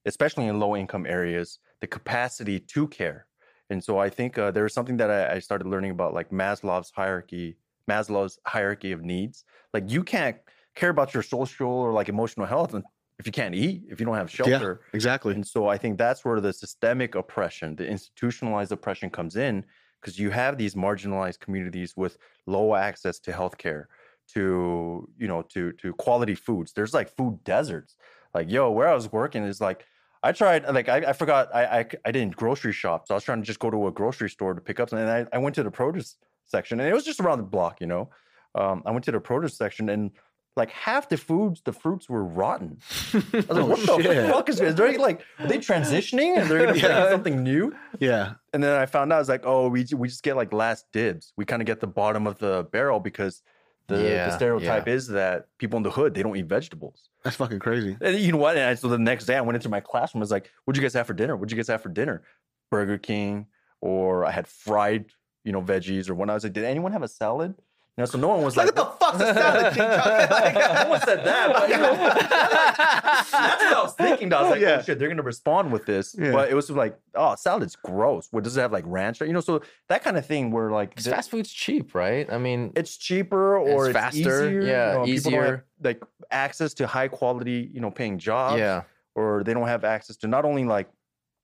especially 0.05 0.47
in 0.47 0.59
low 0.59 0.75
income 0.75 1.05
areas, 1.05 1.59
the 1.81 1.87
capacity 1.87 2.59
to 2.59 2.87
care. 2.87 3.27
And 3.69 3.83
so 3.83 3.99
I 3.99 4.09
think 4.09 4.39
uh, 4.39 4.49
there 4.49 4.63
was 4.63 4.73
something 4.73 4.97
that 4.97 5.11
I, 5.11 5.35
I 5.35 5.39
started 5.39 5.67
learning 5.67 5.91
about, 5.91 6.15
like 6.15 6.31
Maslow's 6.31 6.91
hierarchy, 6.95 7.57
Maslow's 7.87 8.39
hierarchy 8.47 8.91
of 8.91 9.03
needs. 9.03 9.43
Like 9.73 9.91
you 9.91 10.03
can't 10.03 10.37
care 10.75 10.89
about 10.89 11.13
your 11.13 11.23
social 11.23 11.69
or 11.69 11.91
like 11.91 12.09
emotional 12.09 12.45
health 12.45 12.73
and 12.73 12.83
if 13.19 13.27
you 13.27 13.31
can't 13.31 13.53
eat, 13.53 13.83
if 13.89 13.99
you 13.99 14.05
don't 14.05 14.15
have 14.15 14.29
shelter. 14.29 14.81
Exactly. 14.93 15.33
And 15.35 15.45
so 15.45 15.67
I 15.67 15.77
think 15.77 15.97
that's 15.97 16.25
where 16.25 16.41
the 16.41 16.51
systemic 16.51 17.15
oppression, 17.15 17.75
the 17.75 17.87
institutionalized 17.87 18.71
oppression 18.71 19.09
comes 19.09 19.35
in 19.35 19.63
because 20.01 20.17
you 20.19 20.31
have 20.31 20.57
these 20.57 20.75
marginalized 20.75 21.39
communities 21.39 21.95
with 21.95 22.17
low 22.47 22.75
access 22.75 23.19
to 23.19 23.31
healthcare, 23.31 23.85
to, 24.33 25.07
you 25.17 25.27
know, 25.27 25.43
to 25.43 25.71
to 25.73 25.93
quality 25.93 26.35
foods. 26.35 26.73
There's 26.73 26.93
like 26.93 27.09
food 27.09 27.43
deserts. 27.43 27.95
Like, 28.33 28.49
yo, 28.49 28.71
where 28.71 28.87
I 28.87 28.95
was 28.95 29.11
working 29.11 29.43
is 29.43 29.61
like 29.61 29.85
I 30.23 30.31
tried 30.31 30.65
like 30.73 30.89
I, 30.89 30.97
I 30.97 31.13
forgot 31.13 31.53
I, 31.53 31.79
I 31.79 31.85
I 32.05 32.11
didn't 32.11 32.35
grocery 32.35 32.73
shop. 32.73 33.07
So 33.07 33.13
I 33.13 33.17
was 33.17 33.23
trying 33.23 33.41
to 33.41 33.45
just 33.45 33.59
go 33.59 33.69
to 33.69 33.87
a 33.87 33.91
grocery 33.91 34.29
store 34.29 34.53
to 34.53 34.61
pick 34.61 34.79
up 34.79 34.89
something. 34.89 35.07
And 35.07 35.27
I, 35.31 35.37
I 35.37 35.39
went 35.39 35.55
to 35.55 35.63
the 35.63 35.71
produce 35.71 36.17
section 36.45 36.79
and 36.79 36.89
it 36.89 36.93
was 36.93 37.05
just 37.05 37.19
around 37.19 37.37
the 37.37 37.43
block, 37.43 37.79
you 37.79 37.87
know. 37.87 38.09
Um, 38.55 38.83
I 38.85 38.91
went 38.91 39.05
to 39.05 39.11
the 39.11 39.19
produce 39.19 39.55
section 39.55 39.89
and 39.89 40.11
like 40.55 40.69
half 40.71 41.09
the 41.09 41.17
foods, 41.17 41.61
the 41.65 41.73
fruits 41.73 42.07
were 42.09 42.23
rotten. 42.23 42.77
I 43.13 43.17
was 43.17 43.33
like, 43.33 43.45
Oh, 43.49 43.65
what 43.65 43.79
the 43.79 44.03
shit. 44.03 44.29
fuck 44.31 44.49
is 44.49 44.59
is 44.61 44.75
there 44.75 44.97
like 44.99 45.21
are 45.39 45.47
they 45.47 45.57
transitioning 45.57 46.37
and 46.37 46.49
they're 46.49 46.59
gonna 46.59 46.71
bring 46.73 46.83
Yeah. 46.83 47.09
something 47.09 47.41
new? 47.43 47.75
Yeah. 47.99 48.33
And 48.53 48.63
then 48.63 48.79
I 48.79 48.85
found 48.85 49.11
out 49.11 49.15
I 49.17 49.19
was 49.19 49.29
like, 49.29 49.43
oh, 49.45 49.67
we 49.69 49.85
we 49.95 50.07
just 50.07 50.23
get 50.23 50.35
like 50.35 50.53
last 50.53 50.85
dibs. 50.91 51.33
We 51.37 51.45
kind 51.45 51.61
of 51.61 51.65
get 51.65 51.79
the 51.79 51.87
bottom 51.87 52.27
of 52.27 52.37
the 52.39 52.67
barrel 52.71 52.99
because 52.99 53.41
the, 53.87 54.01
Yeah, 54.01 54.27
the 54.27 54.35
stereotype 54.35 54.87
is 54.87 55.07
that 55.09 55.47
people 55.57 55.77
in 55.77 55.83
the 55.83 55.91
hood 55.91 56.13
they 56.13 56.23
don't 56.23 56.37
eat 56.37 56.45
vegetables. 56.45 57.09
That's 57.23 57.35
fucking 57.37 57.59
crazy. 57.59 57.97
And 57.99 58.17
you 58.17 58.31
know 58.33 58.37
what? 58.37 58.55
And 58.55 58.65
I, 58.65 58.75
so 58.75 58.87
the 58.89 58.97
next 58.99 59.25
day 59.25 59.35
I 59.35 59.41
went 59.41 59.55
into 59.55 59.69
my 59.69 59.79
classroom. 59.79 60.21
I 60.21 60.23
was 60.23 60.31
like, 60.31 60.49
"What'd 60.65 60.77
you 60.79 60.85
guys 60.85 60.93
have 60.93 61.07
for 61.07 61.13
dinner? 61.13 61.35
What'd 61.35 61.51
you 61.51 61.57
guys 61.57 61.67
have 61.67 61.81
for 61.81 61.89
dinner? 61.89 62.21
Burger 62.69 62.97
King, 62.97 63.47
or 63.81 64.25
I 64.25 64.31
had 64.31 64.47
fried, 64.47 65.05
you 65.43 65.51
know, 65.51 65.61
veggies, 65.61 66.09
or 66.09 66.15
when 66.15 66.29
I 66.29 66.33
was 66.33 66.43
like, 66.43 66.53
did 66.53 66.63
anyone 66.63 66.91
have 66.91 67.03
a 67.03 67.07
salad? 67.07 67.55
You 67.95 68.01
know, 68.01 68.05
so 68.05 68.17
no 68.17 68.29
one 68.29 68.41
was 68.41 68.57
like, 68.57 68.65
Look 68.65 68.79
at 68.79 68.99
the 68.99 69.05
fuck's 69.05 69.19
a 69.21 69.33
salad, 69.35 69.73
King 69.75 69.83
Kong? 70.63 70.83
no 70.83 70.89
one 70.89 71.01
said 71.01 71.23
that. 71.25 71.53
But, 71.53 71.69
you 71.69 71.77
know, 71.77 71.93
that's 72.73 73.31
what 73.31 73.77
I 73.77 73.81
was 73.83 73.93
thinking. 73.93 74.33
I 74.33 74.41
was 74.41 74.51
like, 74.51 74.61
oh, 74.61 74.65
Yeah. 74.65 74.77
oh 74.79 74.81
shit, 74.81 74.97
they're 74.97 75.09
gonna 75.09 75.21
respond 75.21 75.71
with 75.71 75.85
this. 75.85 76.15
Yeah. 76.17 76.31
But 76.31 76.49
it 76.49 76.55
was 76.55 76.71
like, 76.71 76.97
oh, 77.15 77.35
salad's 77.35 77.75
gross. 77.75 78.27
What 78.31 78.43
does 78.43 78.57
it 78.57 78.61
have 78.61 78.71
like 78.71 78.85
ranch? 78.87 79.21
You 79.21 79.31
know, 79.33 79.41
so 79.41 79.61
that 79.89 80.03
kind 80.03 80.17
of 80.17 80.25
thing 80.25 80.49
where 80.51 80.71
like 80.71 80.95
the- 80.95 81.11
fast 81.11 81.29
food's 81.29 81.51
cheap, 81.51 81.93
right? 81.93 82.27
I 82.31 82.37
mean, 82.39 82.71
it's 82.75 82.97
cheaper 82.97 83.57
or 83.57 83.89
It's 83.89 83.89
it's, 83.89 83.97
faster, 83.99 84.47
easier. 84.47 84.61
yeah, 84.61 84.91
you 84.93 84.97
know, 84.99 85.05
people 85.05 85.31
don't 85.31 85.41
have, 85.41 85.49
easier. 85.53 85.65
like 85.83 86.03
access 86.31 86.73
to 86.75 86.87
high 86.87 87.07
quality, 87.09 87.69
you 87.71 87.79
know, 87.79 87.91
paying 87.91 88.17
jobs 88.17 88.57
yeah, 88.59 88.83
or 89.15 89.43
they 89.43 89.53
don't 89.53 89.67
have 89.67 89.83
access 89.83 90.17
to 90.17 90.27
not 90.27 90.45
only 90.45 90.63
like 90.65 90.87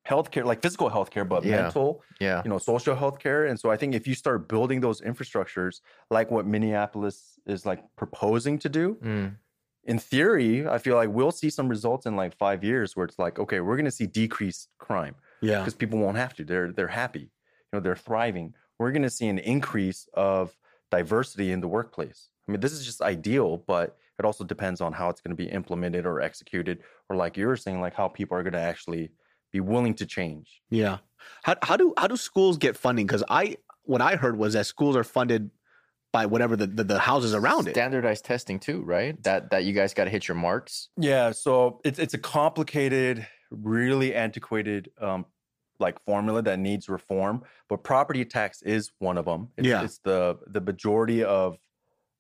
healthcare, 0.10 0.46
like 0.52 0.62
physical 0.62 0.90
healthcare, 0.90 1.28
but 1.34 1.44
Yeah. 1.44 1.62
mental, 1.62 2.02
yeah, 2.20 2.42
you 2.44 2.50
know, 2.52 2.58
social 2.58 2.96
healthcare. 2.96 3.42
And 3.50 3.60
so 3.60 3.70
I 3.72 3.78
think 3.78 3.94
if 3.96 4.08
you 4.10 4.16
start 4.16 4.48
building 4.54 4.80
those 4.82 5.00
infrastructures, 5.02 5.82
like 6.10 6.28
what 6.32 6.46
Minneapolis 6.46 7.18
is 7.46 7.66
like 7.66 7.82
proposing 7.96 8.58
to 8.60 8.70
do, 8.70 8.86
Mm. 9.02 9.36
in 9.84 9.98
theory, 10.00 10.68
I 10.68 10.78
feel 10.86 10.96
like 11.02 11.10
we'll 11.18 11.32
see 11.42 11.50
some 11.50 11.68
results 11.70 12.06
in 12.06 12.16
like 12.16 12.34
five 12.46 12.64
years 12.64 12.96
where 12.96 13.06
it's 13.06 13.20
like, 13.26 13.40
okay, 13.44 13.60
we're 13.60 13.76
going 13.82 13.86
to 13.94 13.98
see 14.00 14.08
decreased 14.08 14.70
crime 14.78 15.16
Yeah. 15.42 15.60
because 15.60 15.76
people 15.76 16.00
won't 16.00 16.18
have 16.18 16.34
to. 16.38 16.44
They're 16.44 16.72
they're 16.78 16.96
happy, 17.04 17.26
you 17.66 17.72
know, 17.74 17.80
they're 17.80 17.96
thriving. 18.10 18.48
We're 18.80 18.92
going 18.92 19.08
to 19.12 19.16
see 19.20 19.28
an 19.36 19.40
increase 19.40 20.02
of 20.14 20.58
diversity 20.92 21.52
in 21.52 21.60
the 21.62 21.68
workplace. 21.68 22.30
I 22.48 22.52
mean, 22.52 22.62
this 22.62 22.72
is 22.74 22.84
just 22.86 23.02
ideal, 23.02 23.50
but 23.74 23.98
it 24.18 24.26
also 24.26 24.44
depends 24.44 24.82
on 24.82 24.92
how 24.94 25.08
it's 25.12 25.22
going 25.22 25.36
to 25.38 25.44
be 25.46 25.50
implemented 25.60 26.06
or 26.06 26.20
executed, 26.20 26.76
or 27.10 27.16
like 27.24 27.38
you 27.38 27.46
were 27.48 27.56
saying, 27.66 27.80
like 27.86 27.94
how 27.94 28.08
people 28.08 28.36
are 28.38 28.44
going 28.44 28.54
to 28.62 28.68
actually 28.74 29.12
be 29.52 29.60
willing 29.60 29.94
to 29.96 30.06
change. 30.06 30.62
Yeah. 30.70 30.98
How 31.44 31.56
how 31.62 31.78
do 31.78 31.94
how 31.98 32.08
do 32.08 32.18
schools 32.18 32.58
get 32.58 32.78
funding? 32.78 33.06
Because 33.08 33.24
I 33.30 33.58
what 33.84 34.02
I 34.02 34.16
heard 34.16 34.38
was 34.38 34.54
that 34.54 34.66
schools 34.66 34.96
are 34.96 35.04
funded 35.04 35.50
by 36.12 36.26
whatever 36.26 36.56
the, 36.56 36.66
the, 36.66 36.84
the 36.84 37.00
houses 37.00 37.36
around 37.36 37.68
it. 37.68 37.72
standardized 37.72 38.26
testing 38.26 38.60
too, 38.60 38.82
right? 38.82 39.22
That 39.24 39.52
that 39.52 39.64
you 39.66 39.74
guys 39.74 39.94
got 39.94 40.06
to 40.06 40.10
hit 40.10 40.28
your 40.28 40.36
marks. 40.36 40.90
Yeah, 40.98 41.32
so 41.32 41.82
it's 41.84 42.00
it's 42.00 42.14
a 42.14 42.18
complicated, 42.18 43.28
really 43.52 44.14
antiquated 44.16 44.90
um 45.00 45.26
like 45.80 45.98
formula 46.04 46.42
that 46.42 46.60
needs 46.60 46.90
reform, 46.90 47.42
but 47.70 47.84
property 47.84 48.26
tax 48.26 48.62
is 48.64 48.92
one 49.00 49.18
of 49.18 49.24
them. 49.26 49.48
It's, 49.56 49.68
Yeah. 49.68 49.84
it's 49.84 50.00
the 50.00 50.38
the 50.48 50.60
majority 50.62 51.24
of 51.24 51.58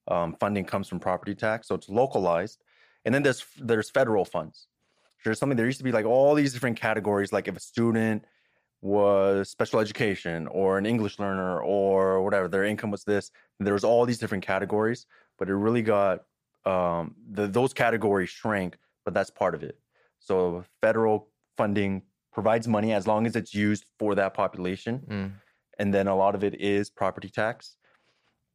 um, 0.08 0.36
funding 0.40 0.66
comes 0.66 0.88
from 0.88 1.00
property 1.00 1.36
tax, 1.36 1.68
so 1.68 1.76
it's 1.76 1.90
localized, 1.90 2.64
and 3.06 3.14
then 3.14 3.22
there's 3.22 3.46
there's 3.60 3.90
federal 3.90 4.24
funds. 4.26 4.68
There's 5.24 5.40
something 5.40 5.58
there 5.58 5.66
used 5.66 5.80
to 5.80 5.84
be 5.84 5.92
like 5.92 6.06
all 6.06 6.34
these 6.36 6.54
different 6.54 6.80
categories, 6.80 7.34
like 7.34 7.48
if 7.48 7.56
a 7.58 7.60
student 7.60 8.24
was 8.82 9.50
special 9.50 9.80
education 9.80 10.48
or 10.48 10.78
an 10.78 10.86
English 10.86 11.20
learner 11.20 11.62
or 11.62 12.24
whatever, 12.24 12.48
their 12.48 12.64
income 12.64 12.92
was 12.92 13.04
this. 13.04 13.32
There 13.60 13.74
was 13.74 13.84
all 13.84 14.06
these 14.06 14.20
different 14.20 14.46
categories, 14.46 15.06
but 15.38 15.50
it 15.50 15.56
really 15.56 15.82
got 15.82 16.24
um, 16.66 17.16
the, 17.32 17.48
those 17.48 17.74
categories 17.74 18.30
shrank, 18.30 18.78
but 19.04 19.14
that's 19.14 19.30
part 19.30 19.54
of 19.56 19.64
it. 19.64 19.78
So 20.20 20.64
federal 20.82 21.28
funding 21.58 22.04
provides 22.32 22.68
money 22.68 22.94
as 22.94 23.06
long 23.08 23.26
as 23.28 23.36
it's 23.36 23.54
used 23.54 23.86
for 23.98 24.16
that 24.16 24.34
population, 24.34 25.00
Mm. 25.10 25.32
and 25.80 25.94
then 25.94 26.08
a 26.08 26.16
lot 26.16 26.36
of 26.36 26.44
it 26.44 26.56
is 26.62 26.90
property 26.90 27.30
tax, 27.30 27.76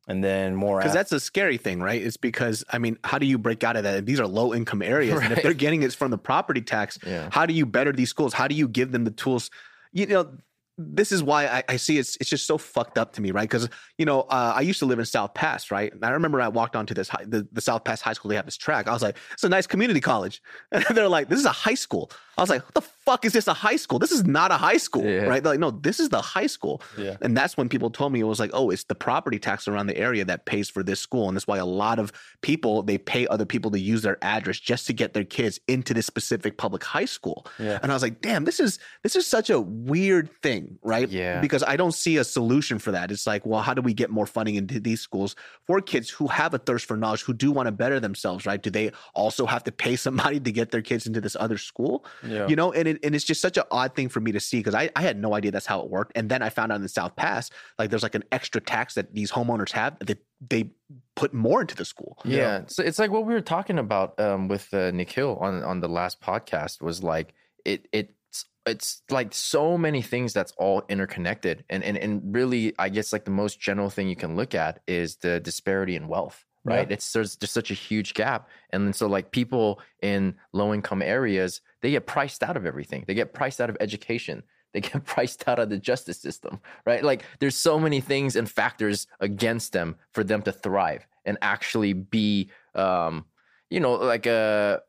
and 0.06 0.22
then 0.22 0.54
more 0.54 0.78
Because 0.78 0.92
that's 0.92 1.12
a 1.12 1.20
scary 1.20 1.56
thing, 1.56 1.80
right? 1.80 2.00
It's 2.02 2.16
because 2.16 2.64
I 2.70 2.78
mean, 2.78 2.98
how 3.04 3.18
do 3.18 3.26
you 3.26 3.38
break 3.38 3.64
out 3.64 3.76
of 3.76 3.82
that? 3.84 4.06
These 4.06 4.20
are 4.20 4.26
low 4.26 4.54
income 4.54 4.82
areas, 4.82 5.20
and 5.20 5.32
if 5.32 5.42
they're 5.42 5.54
getting 5.54 5.82
it 5.82 5.92
from 5.94 6.10
the 6.10 6.18
property 6.18 6.60
tax, 6.60 6.98
Yeah. 7.06 7.28
how 7.32 7.46
do 7.46 7.54
you 7.54 7.66
better 7.66 7.92
these 7.92 8.10
schools? 8.10 8.32
How 8.34 8.48
do 8.48 8.54
you 8.54 8.68
give 8.68 8.92
them 8.92 9.04
the 9.04 9.10
tools? 9.10 9.50
You 9.92 10.06
know, 10.06 10.36
this 10.76 11.12
is 11.12 11.22
why 11.22 11.46
I, 11.46 11.62
I 11.68 11.76
see 11.76 11.98
it's 11.98 12.16
it's 12.16 12.28
just 12.28 12.46
so 12.46 12.58
fucked 12.58 12.98
up 12.98 13.12
to 13.12 13.20
me, 13.22 13.30
right? 13.30 13.48
Because 13.48 13.68
you 13.96 14.04
know, 14.04 14.22
uh, 14.22 14.52
I 14.56 14.62
used 14.62 14.80
to 14.80 14.86
live 14.86 14.98
in 14.98 15.04
South 15.04 15.32
Pass, 15.32 15.70
right? 15.70 15.92
And 15.92 16.04
I 16.04 16.10
remember 16.10 16.40
I 16.40 16.48
walked 16.48 16.74
onto 16.74 16.94
this 16.94 17.08
high, 17.08 17.24
the, 17.24 17.46
the 17.52 17.60
South 17.60 17.84
Pass 17.84 18.00
High 18.00 18.12
School. 18.14 18.28
They 18.30 18.34
have 18.34 18.44
this 18.44 18.56
track. 18.56 18.88
I 18.88 18.92
was 18.92 19.00
like, 19.02 19.16
it's 19.32 19.44
a 19.44 19.48
nice 19.48 19.68
community 19.68 20.00
college, 20.00 20.42
and 20.72 20.84
they're 20.90 21.08
like, 21.08 21.28
this 21.28 21.38
is 21.38 21.44
a 21.46 21.52
high 21.52 21.74
school. 21.76 22.10
I 22.36 22.40
was 22.40 22.50
like, 22.50 22.62
what 22.64 22.74
the 22.74 22.82
fuck 23.04 23.24
is 23.24 23.32
this 23.32 23.46
a 23.46 23.54
high 23.54 23.76
school? 23.76 23.98
This 23.98 24.12
is 24.12 24.24
not 24.24 24.50
a 24.50 24.54
high 24.56 24.76
school, 24.78 25.04
Yeah. 25.04 25.24
right? 25.24 25.42
They're 25.42 25.52
like, 25.52 25.60
no, 25.60 25.70
this 25.70 26.00
is 26.00 26.08
the 26.08 26.20
high 26.22 26.46
school. 26.46 26.80
Yeah. 26.96 27.16
And 27.20 27.36
that's 27.36 27.56
when 27.56 27.68
people 27.68 27.90
told 27.90 28.12
me 28.12 28.20
it 28.20 28.24
was 28.24 28.40
like, 28.40 28.50
oh, 28.54 28.70
it's 28.70 28.84
the 28.84 28.94
property 28.94 29.38
tax 29.38 29.68
around 29.68 29.86
the 29.88 29.96
area 29.96 30.24
that 30.24 30.46
pays 30.46 30.70
for 30.70 30.82
this 30.82 31.00
school. 31.00 31.28
And 31.28 31.36
that's 31.36 31.46
why 31.46 31.58
a 31.58 31.66
lot 31.66 31.98
of 31.98 32.12
people 32.42 32.82
they 32.82 32.98
pay 32.98 33.26
other 33.26 33.44
people 33.44 33.70
to 33.72 33.78
use 33.78 34.02
their 34.02 34.18
address 34.22 34.58
just 34.58 34.86
to 34.86 34.92
get 34.92 35.12
their 35.12 35.24
kids 35.24 35.60
into 35.68 35.92
this 35.94 36.06
specific 36.06 36.56
public 36.56 36.82
high 36.82 37.04
school. 37.04 37.46
Yeah. 37.58 37.78
And 37.82 37.92
I 37.92 37.94
was 37.94 38.02
like, 38.02 38.20
damn, 38.20 38.44
this 38.44 38.60
is 38.60 38.78
this 39.02 39.16
is 39.16 39.26
such 39.26 39.50
a 39.50 39.60
weird 39.60 40.30
thing, 40.42 40.78
right? 40.82 41.08
Yeah. 41.08 41.40
Because 41.40 41.62
I 41.62 41.76
don't 41.76 41.92
see 41.94 42.16
a 42.16 42.24
solution 42.24 42.78
for 42.78 42.92
that. 42.92 43.10
It's 43.10 43.26
like, 43.26 43.44
well, 43.44 43.60
how 43.60 43.74
do 43.74 43.82
we 43.82 43.92
get 43.94 44.10
more 44.10 44.26
funding 44.26 44.54
into 44.54 44.80
these 44.80 45.00
schools 45.00 45.36
for 45.66 45.80
kids 45.80 46.08
who 46.10 46.26
have 46.28 46.54
a 46.54 46.58
thirst 46.58 46.86
for 46.86 46.96
knowledge, 46.96 47.22
who 47.22 47.34
do 47.34 47.52
want 47.52 47.66
to 47.66 47.72
better 47.72 48.00
themselves, 48.00 48.46
right? 48.46 48.62
Do 48.62 48.70
they 48.70 48.92
also 49.14 49.46
have 49.46 49.64
to 49.64 49.72
pay 49.72 49.96
somebody 49.96 50.40
to 50.40 50.52
get 50.52 50.70
their 50.70 50.82
kids 50.82 51.06
into 51.06 51.20
this 51.20 51.36
other 51.38 51.58
school? 51.58 52.04
Yeah. 52.26 52.46
You 52.48 52.56
know, 52.56 52.72
and 52.72 52.88
it, 52.88 52.93
and 53.02 53.14
it's 53.14 53.24
just 53.24 53.40
such 53.40 53.56
an 53.56 53.64
odd 53.70 53.94
thing 53.94 54.08
for 54.08 54.20
me 54.20 54.32
to 54.32 54.40
see 54.40 54.58
because 54.58 54.74
I, 54.74 54.90
I 54.96 55.02
had 55.02 55.18
no 55.18 55.34
idea 55.34 55.50
that's 55.50 55.66
how 55.66 55.80
it 55.80 55.90
worked. 55.90 56.12
And 56.14 56.28
then 56.28 56.42
I 56.42 56.48
found 56.48 56.72
out 56.72 56.76
in 56.76 56.82
the 56.82 56.88
South 56.88 57.16
Pass, 57.16 57.50
like 57.78 57.90
there's 57.90 58.02
like 58.02 58.14
an 58.14 58.24
extra 58.32 58.60
tax 58.60 58.94
that 58.94 59.14
these 59.14 59.30
homeowners 59.30 59.72
have 59.72 59.98
that 60.00 60.18
they 60.48 60.70
put 61.16 61.32
more 61.32 61.60
into 61.60 61.74
the 61.74 61.84
school. 61.84 62.18
Yeah. 62.24 62.62
So 62.66 62.82
it's 62.82 62.98
like 62.98 63.10
what 63.10 63.26
we 63.26 63.34
were 63.34 63.40
talking 63.40 63.78
about 63.78 64.18
um, 64.20 64.48
with 64.48 64.72
uh, 64.72 64.90
Nikhil 64.90 65.36
on 65.40 65.62
on 65.62 65.80
the 65.80 65.88
last 65.88 66.20
podcast 66.20 66.82
was 66.82 67.02
like 67.02 67.34
it 67.64 67.88
it's 67.92 68.46
it's 68.66 69.02
like 69.10 69.34
so 69.34 69.76
many 69.76 70.00
things 70.00 70.32
that's 70.32 70.52
all 70.52 70.82
interconnected 70.88 71.64
and 71.68 71.84
and 71.84 71.96
and 71.98 72.34
really 72.34 72.74
I 72.78 72.88
guess 72.88 73.12
like 73.12 73.24
the 73.24 73.30
most 73.30 73.60
general 73.60 73.90
thing 73.90 74.08
you 74.08 74.16
can 74.16 74.36
look 74.36 74.54
at 74.54 74.80
is 74.86 75.16
the 75.16 75.40
disparity 75.40 75.96
in 75.96 76.08
wealth. 76.08 76.44
Right. 76.66 76.90
It's 76.90 77.12
there's 77.12 77.36
just 77.36 77.52
such 77.52 77.70
a 77.70 77.74
huge 77.74 78.14
gap. 78.14 78.48
And 78.70 78.86
then 78.86 78.94
so 78.94 79.06
like 79.06 79.32
people 79.32 79.80
in 80.00 80.34
low 80.54 80.72
income 80.72 81.02
areas, 81.02 81.60
they 81.84 81.90
get 81.90 82.06
priced 82.06 82.42
out 82.42 82.56
of 82.56 82.64
everything. 82.64 83.04
They 83.06 83.12
get 83.12 83.34
priced 83.34 83.60
out 83.60 83.68
of 83.68 83.76
education. 83.78 84.42
They 84.74 84.80
get 84.80 85.04
priced 85.04 85.46
out 85.46 85.60
of 85.60 85.68
the 85.70 85.78
justice 85.78 86.20
system, 86.20 86.58
right? 86.84 87.04
Like 87.04 87.22
there's 87.38 87.54
so 87.54 87.78
many 87.78 88.00
things 88.00 88.34
and 88.34 88.50
factors 88.50 89.06
against 89.20 89.72
them 89.72 89.94
for 90.10 90.24
them 90.24 90.42
to 90.42 90.50
thrive 90.50 91.06
and 91.24 91.38
actually 91.42 91.92
be, 91.92 92.50
um, 92.74 93.24
you 93.70 93.78
know, 93.78 93.92
like 93.92 94.26
a 94.26 94.82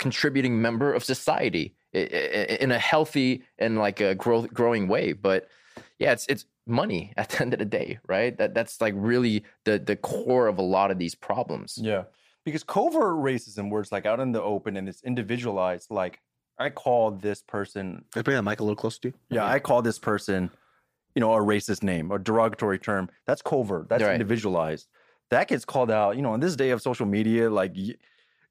contributing 0.00 0.60
member 0.60 0.92
of 0.92 1.04
society 1.04 1.76
in 1.92 2.72
a 2.72 2.78
healthy 2.80 3.44
and 3.56 3.78
like 3.78 4.00
a 4.00 4.16
growth 4.16 4.52
growing 4.52 4.88
way. 4.88 5.12
But 5.12 5.46
yeah, 6.00 6.10
it's 6.10 6.26
it's 6.26 6.46
money 6.66 7.12
at 7.16 7.28
the 7.28 7.42
end 7.42 7.52
of 7.52 7.60
the 7.60 7.64
day, 7.66 8.00
right? 8.08 8.36
That 8.36 8.52
that's 8.52 8.80
like 8.80 8.94
really 8.96 9.44
the 9.64 9.78
the 9.78 9.94
core 9.94 10.48
of 10.48 10.58
a 10.58 10.62
lot 10.62 10.90
of 10.90 10.98
these 10.98 11.14
problems. 11.14 11.78
Yeah. 11.80 12.04
because 12.44 12.64
covert 12.64 13.14
racism, 13.14 13.70
where 13.70 13.80
it's 13.80 13.92
like 13.92 14.06
out 14.06 14.18
in 14.18 14.32
the 14.32 14.42
open 14.42 14.76
and 14.76 14.88
it's 14.88 15.04
individualized, 15.04 15.88
like 15.92 16.18
I 16.60 16.70
call 16.70 17.10
this 17.12 17.42
person, 17.42 18.04
Let's 18.14 18.24
bring 18.24 18.36
that 18.36 18.42
mic 18.42 18.60
a 18.60 18.62
little 18.62 18.76
closer 18.76 19.00
to 19.00 19.08
you. 19.08 19.14
yeah, 19.30 19.46
I 19.46 19.58
call 19.58 19.82
this 19.82 19.98
person, 19.98 20.50
you 21.14 21.20
know, 21.20 21.32
a 21.32 21.38
racist 21.40 21.82
name, 21.82 22.10
a 22.12 22.18
derogatory 22.18 22.78
term. 22.78 23.08
That's 23.26 23.42
covert. 23.42 23.88
That's 23.88 24.02
Right. 24.02 24.12
individualized. 24.12 24.86
That 25.30 25.48
gets 25.48 25.64
called 25.64 25.90
out. 25.90 26.16
You 26.16 26.22
know, 26.22 26.34
in 26.34 26.40
this 26.40 26.56
day 26.56 26.70
of 26.70 26.82
social 26.82 27.06
media, 27.06 27.48
like, 27.50 27.72
y- 27.76 27.94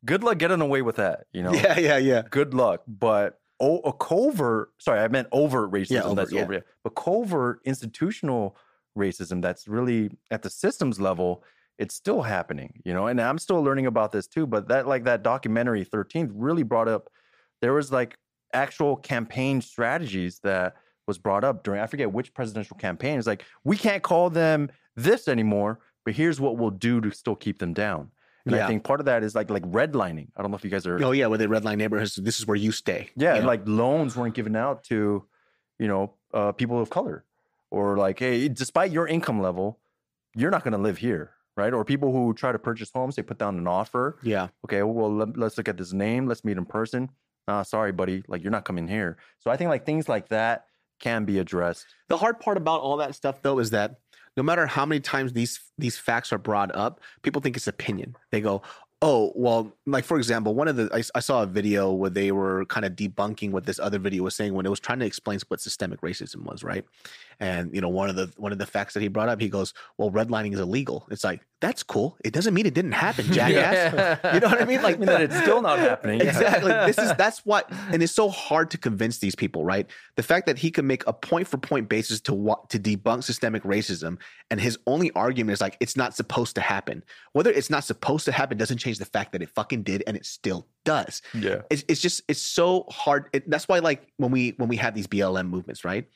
good 0.06 0.24
luck 0.24 0.40
getting 0.40 0.60
away 0.62 0.82
with 0.82 0.96
that. 0.96 1.26
You 1.34 1.44
know, 1.44 1.54
Yeah, 1.54 1.78
yeah, 1.78 1.98
yeah. 1.98 2.24
good 2.30 2.54
luck. 2.54 2.82
But 2.88 3.40
oh, 3.60 3.80
a 3.82 3.94
covert, 3.94 4.70
sorry, 4.80 5.02
I 5.02 5.08
meant 5.10 5.28
overt 5.32 5.72
racism. 5.72 5.92
Yeah, 5.92 6.02
overt, 6.04 6.16
that's 6.16 6.32
yeah. 6.32 6.42
over. 6.42 6.54
yeah. 6.54 6.60
But 6.84 6.96
covert 6.96 7.60
institutional 7.66 8.58
racism 8.98 9.42
that's 9.42 9.68
really 9.68 10.10
at 10.32 10.42
the 10.42 10.50
systems 10.50 11.00
level, 11.00 11.44
it's 11.78 11.94
still 11.94 12.24
happening, 12.24 12.82
you 12.84 12.94
know. 12.94 13.08
And 13.08 13.22
I'm 13.22 13.38
still 13.38 13.62
learning 13.62 13.86
about 13.86 14.12
this 14.12 14.26
too. 14.28 14.48
But 14.48 14.68
that, 14.70 14.88
like 14.88 15.04
that 15.04 15.22
documentary 15.24 15.86
13th, 15.86 16.32
really 16.34 16.64
brought 16.64 16.88
up. 16.88 17.10
There 17.62 17.74
was 17.74 17.92
like 17.92 18.18
actual 18.54 18.96
campaign 18.96 19.62
strategies 19.62 20.40
that 20.40 20.76
was 21.08 21.18
brought 21.18 21.44
up 21.44 21.64
during 21.64 21.82
I 21.82 21.88
forget 21.88 22.12
which 22.12 22.34
presidential 22.34 22.78
campaign. 22.78 23.18
It's 23.18 23.28
like 23.28 23.44
we 23.64 23.78
can't 23.78 24.04
call 24.04 24.30
them 24.30 24.70
this 24.96 25.28
anymore, 25.28 25.80
but 26.06 26.14
here's 26.14 26.40
what 26.40 26.58
we'll 26.58 26.70
do 26.70 27.02
to 27.02 27.12
still 27.12 27.36
keep 27.36 27.60
them 27.60 27.74
down. 27.74 28.12
And 28.46 28.56
I 28.56 28.68
think 28.68 28.84
part 28.84 29.00
of 29.00 29.06
that 29.06 29.24
is 29.24 29.36
like 29.36 29.50
like 29.50 29.64
redlining. 29.64 30.28
I 30.36 30.42
don't 30.42 30.50
know 30.52 30.58
if 30.58 30.64
you 30.64 30.70
guys 30.72 30.88
are 30.88 31.04
Oh 31.04 31.12
yeah, 31.12 31.28
where 31.28 31.38
they 31.38 31.46
redline 31.46 31.78
neighborhoods. 31.78 32.16
This 32.16 32.40
is 32.40 32.48
where 32.48 32.56
you 32.56 32.72
stay. 32.72 33.10
yeah, 33.16 33.32
you 33.32 33.36
and 33.36 33.44
know? 33.44 33.48
like 33.48 33.62
loans 33.66 34.16
weren't 34.16 34.34
given 34.34 34.56
out 34.56 34.84
to, 34.86 35.26
you 35.78 35.88
know, 35.88 36.14
uh, 36.34 36.52
people 36.54 36.82
of 36.82 36.90
color, 36.90 37.26
or 37.70 37.98
like, 37.98 38.20
hey, 38.20 38.48
despite 38.48 38.92
your 38.92 39.08
income 39.08 39.42
level, 39.42 39.80
you're 40.36 40.52
not 40.52 40.64
going 40.64 40.72
to 40.72 40.80
live 40.80 40.98
here, 40.98 41.32
right? 41.56 41.74
Or 41.74 41.86
people 41.86 42.12
who 42.12 42.34
try 42.34 42.52
to 42.52 42.60
purchase 42.60 42.90
homes, 42.92 43.16
they 43.16 43.22
put 43.22 43.38
down 43.38 43.58
an 43.58 43.68
offer. 43.68 44.18
yeah, 44.24 44.48
Okay, 44.66 44.82
well, 44.84 45.14
let, 45.14 45.38
us 45.38 45.58
look 45.58 45.68
at 45.68 45.78
this 45.78 45.94
name. 45.94 46.28
Let's 46.28 46.44
meet 46.44 46.58
in 46.58 46.66
person. 46.66 47.10
Uh, 47.50 47.64
sorry, 47.64 47.92
buddy, 47.92 48.24
like 48.28 48.44
you're 48.44 48.52
not 48.52 48.64
coming 48.64 48.88
here. 48.88 49.18
So 49.40 49.50
I 49.50 49.58
think 49.58 49.70
like 49.70 49.86
things 49.86 50.08
like 50.08 50.30
that 50.30 50.66
can 51.00 51.26
be 51.26 51.40
addressed. 51.40 51.88
The 52.08 52.18
hard 52.18 52.40
part 52.40 52.58
about 52.58 52.82
all 52.82 52.98
that 52.98 53.16
stuff 53.16 53.42
though 53.42 53.58
is 53.58 53.72
that 53.72 53.96
no 54.38 54.44
matter 54.44 54.68
how 54.68 54.86
many 54.86 55.02
times 55.02 55.34
these 55.34 55.60
these 55.78 55.98
facts 55.98 56.32
are 56.32 56.38
brought 56.38 56.74
up, 56.76 57.02
people 57.24 57.42
think 57.42 57.58
it's 57.58 57.68
opinion. 57.68 58.16
They 58.32 58.40
go, 58.40 58.62
"Oh, 59.02 59.32
well, 59.36 59.74
like 59.86 60.06
for 60.06 60.18
example, 60.18 60.56
one 60.56 60.68
of 60.68 60.76
the 60.76 60.90
I, 60.94 61.04
I 61.16 61.20
saw 61.20 61.44
a 61.44 61.46
video 61.46 61.92
where 61.92 62.10
they 62.10 62.32
were 62.32 62.66
kind 62.66 62.86
of 62.86 62.94
debunking 62.94 63.52
what 63.52 63.66
this 63.66 63.80
other 63.80 64.00
video 64.00 64.24
was 64.24 64.36
saying 64.36 64.54
when 64.54 64.66
it 64.66 64.70
was 64.70 64.80
trying 64.80 65.00
to 65.00 65.06
explain 65.06 65.40
what 65.48 65.62
systemic 65.62 66.02
racism 66.02 66.44
was, 66.44 66.64
right? 66.64 66.86
And 67.40 67.74
you 67.74 67.82
know, 67.82 67.90
one 67.90 68.10
of 68.10 68.16
the 68.16 68.32
one 68.38 68.52
of 68.52 68.58
the 68.58 68.66
facts 68.66 68.94
that 68.94 69.02
he 69.02 69.08
brought 69.08 69.30
up, 69.30 69.40
he 69.40 69.50
goes, 69.50 69.74
"Well, 69.98 70.12
redlining 70.12 70.54
is 70.54 70.60
illegal." 70.60 71.08
It's 71.10 71.24
like 71.24 71.42
that's 71.62 71.84
cool. 71.84 72.18
It 72.24 72.34
doesn't 72.34 72.54
mean 72.54 72.66
it 72.66 72.74
didn't 72.74 72.94
happen, 72.94 73.26
jackass. 73.32 73.94
Yeah. 73.94 74.34
You 74.34 74.40
know 74.40 74.48
what 74.48 74.62
I 74.62 74.66
mean? 74.66 74.82
Like 74.82 75.00
that 75.02 75.22
it's 75.22 75.38
still 75.42 75.62
not 75.62 75.80
happening. 75.80 76.22
exactly. 76.22 76.72
This 76.72 76.98
is 76.98 77.14
that's 77.16 77.46
what, 77.46 77.72
and 77.92 78.02
it's 78.02 78.14
so 78.14 78.30
hard 78.30 78.72
to 78.72 78.78
convince 78.78 79.20
these 79.20 79.36
people, 79.36 79.64
right? 79.64 79.88
The 80.16 80.24
fact 80.24 80.46
that 80.46 80.58
he 80.58 80.72
can 80.72 80.88
make 80.88 81.06
a 81.08 81.14
point 81.14 81.48
for 81.48 81.58
point 81.58 81.90
basis 81.90 82.22
to 82.22 82.34
what 82.34 82.70
to 82.70 82.80
debunk 82.80 83.24
systemic 83.24 83.64
racism, 83.64 84.18
and 84.50 84.60
his 84.62 84.78
only 84.88 85.12
argument 85.12 85.54
is 85.54 85.62
like 85.62 85.78
it's 85.80 85.98
not 85.98 86.16
supposed 86.16 86.56
to 86.56 86.62
happen. 86.62 87.04
Whether 87.34 87.52
it's 87.52 87.70
not 87.70 87.84
supposed 87.84 88.26
to 88.26 88.32
happen 88.32 88.58
doesn't 88.58 88.78
change 88.78 88.89
the 88.98 89.06
fact 89.06 89.34
that 89.34 89.42
it 89.42 89.50
fucking 89.50 89.84
did, 89.84 90.04
and 90.08 90.18
it 90.18 90.26
still 90.26 90.68
does. 90.86 91.22
Yeah. 91.34 91.62
It's 91.70 91.84
it's 91.88 92.02
just 92.02 92.24
it's 92.28 92.42
so 92.42 92.86
hard. 92.90 93.30
It, 93.34 93.50
that's 93.50 93.68
why 93.68 93.80
like 93.80 94.12
when 94.18 94.32
we 94.32 94.54
when 94.58 94.70
we 94.70 94.78
have 94.78 94.96
these 94.96 95.08
BLM 95.08 95.50
movements, 95.50 95.86
right? 95.86 96.08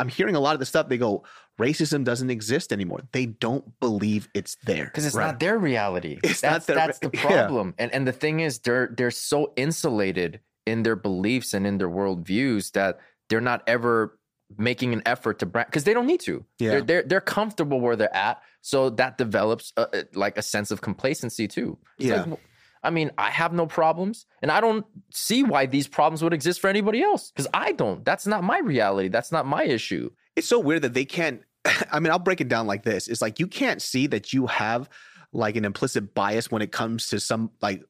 I'm 0.00 0.08
hearing 0.08 0.36
a 0.36 0.40
lot 0.40 0.54
of 0.54 0.60
the 0.60 0.66
stuff. 0.66 0.88
They 0.88 0.98
go, 0.98 1.24
racism 1.58 2.04
doesn't 2.04 2.30
exist 2.30 2.72
anymore. 2.72 3.02
They 3.12 3.26
don't 3.26 3.78
believe 3.80 4.28
it's 4.32 4.56
there 4.64 4.84
because 4.84 5.04
it's 5.04 5.14
right? 5.14 5.26
not 5.26 5.40
their 5.40 5.58
reality. 5.58 6.18
It's 6.22 6.42
not 6.42 6.52
that's 6.52 6.66
their 6.66 6.76
that's 6.76 6.98
re- 7.02 7.10
the 7.10 7.16
yeah. 7.16 7.26
problem. 7.26 7.74
And 7.78 7.92
and 7.92 8.06
the 8.06 8.12
thing 8.12 8.40
is, 8.40 8.60
they're 8.60 8.94
they're 8.96 9.10
so 9.10 9.52
insulated 9.56 10.40
in 10.66 10.82
their 10.82 10.96
beliefs 10.96 11.54
and 11.54 11.66
in 11.66 11.78
their 11.78 11.88
worldviews 11.88 12.72
that 12.72 12.98
they're 13.28 13.40
not 13.40 13.62
ever 13.66 14.18
making 14.56 14.92
an 14.92 15.02
effort 15.06 15.38
to 15.40 15.46
brand 15.46 15.66
because 15.68 15.84
they 15.84 15.92
don't 15.94 16.06
need 16.06 16.20
to. 16.20 16.44
Yeah. 16.58 16.70
They're, 16.70 16.82
they're 16.82 17.02
they're 17.02 17.20
comfortable 17.20 17.80
where 17.80 17.96
they're 17.96 18.14
at, 18.14 18.40
so 18.62 18.90
that 18.90 19.18
develops 19.18 19.72
a, 19.76 19.86
a- 19.92 20.04
like 20.18 20.38
a 20.38 20.42
sense 20.42 20.70
of 20.70 20.80
complacency 20.80 21.46
too. 21.48 21.78
It's 21.98 22.08
Yeah. 22.08 22.22
like, 22.22 22.40
I 22.82 22.90
mean, 22.90 23.10
I 23.18 23.30
have 23.30 23.52
no 23.52 23.66
problems, 23.66 24.24
and 24.40 24.50
I 24.52 24.60
don't 24.60 24.86
see 25.12 25.42
why 25.42 25.66
these 25.66 25.88
problems 25.88 26.22
would 26.22 26.32
exist 26.32 26.60
for 26.60 26.68
anybody 26.68 27.02
else 27.02 27.30
because 27.30 27.48
I 27.52 27.72
don't. 27.72 28.04
That's 28.04 28.26
not 28.26 28.44
my 28.44 28.60
reality. 28.60 29.08
That's 29.08 29.32
not 29.32 29.46
my 29.46 29.64
issue. 29.64 30.10
it's 30.36 30.46
so 30.48 30.60
weird 30.60 30.82
that 30.82 30.94
they 30.94 31.04
can't 31.04 31.42
i 31.92 31.98
mean 31.98 32.12
i'll 32.12 32.20
break 32.20 32.40
it 32.40 32.46
down 32.48 32.68
like 32.68 32.84
this 32.84 33.08
it's 33.08 33.20
like 33.20 33.40
you 33.40 33.48
can't 33.48 33.82
see 33.82 34.06
that 34.06 34.32
you 34.32 34.46
have 34.46 34.88
like 35.32 35.56
an 35.56 35.64
implicit 35.64 36.14
bias 36.14 36.48
when 36.52 36.62
it 36.62 36.70
comes 36.70 37.08
to 37.08 37.18
some 37.18 37.50
like 37.60 37.82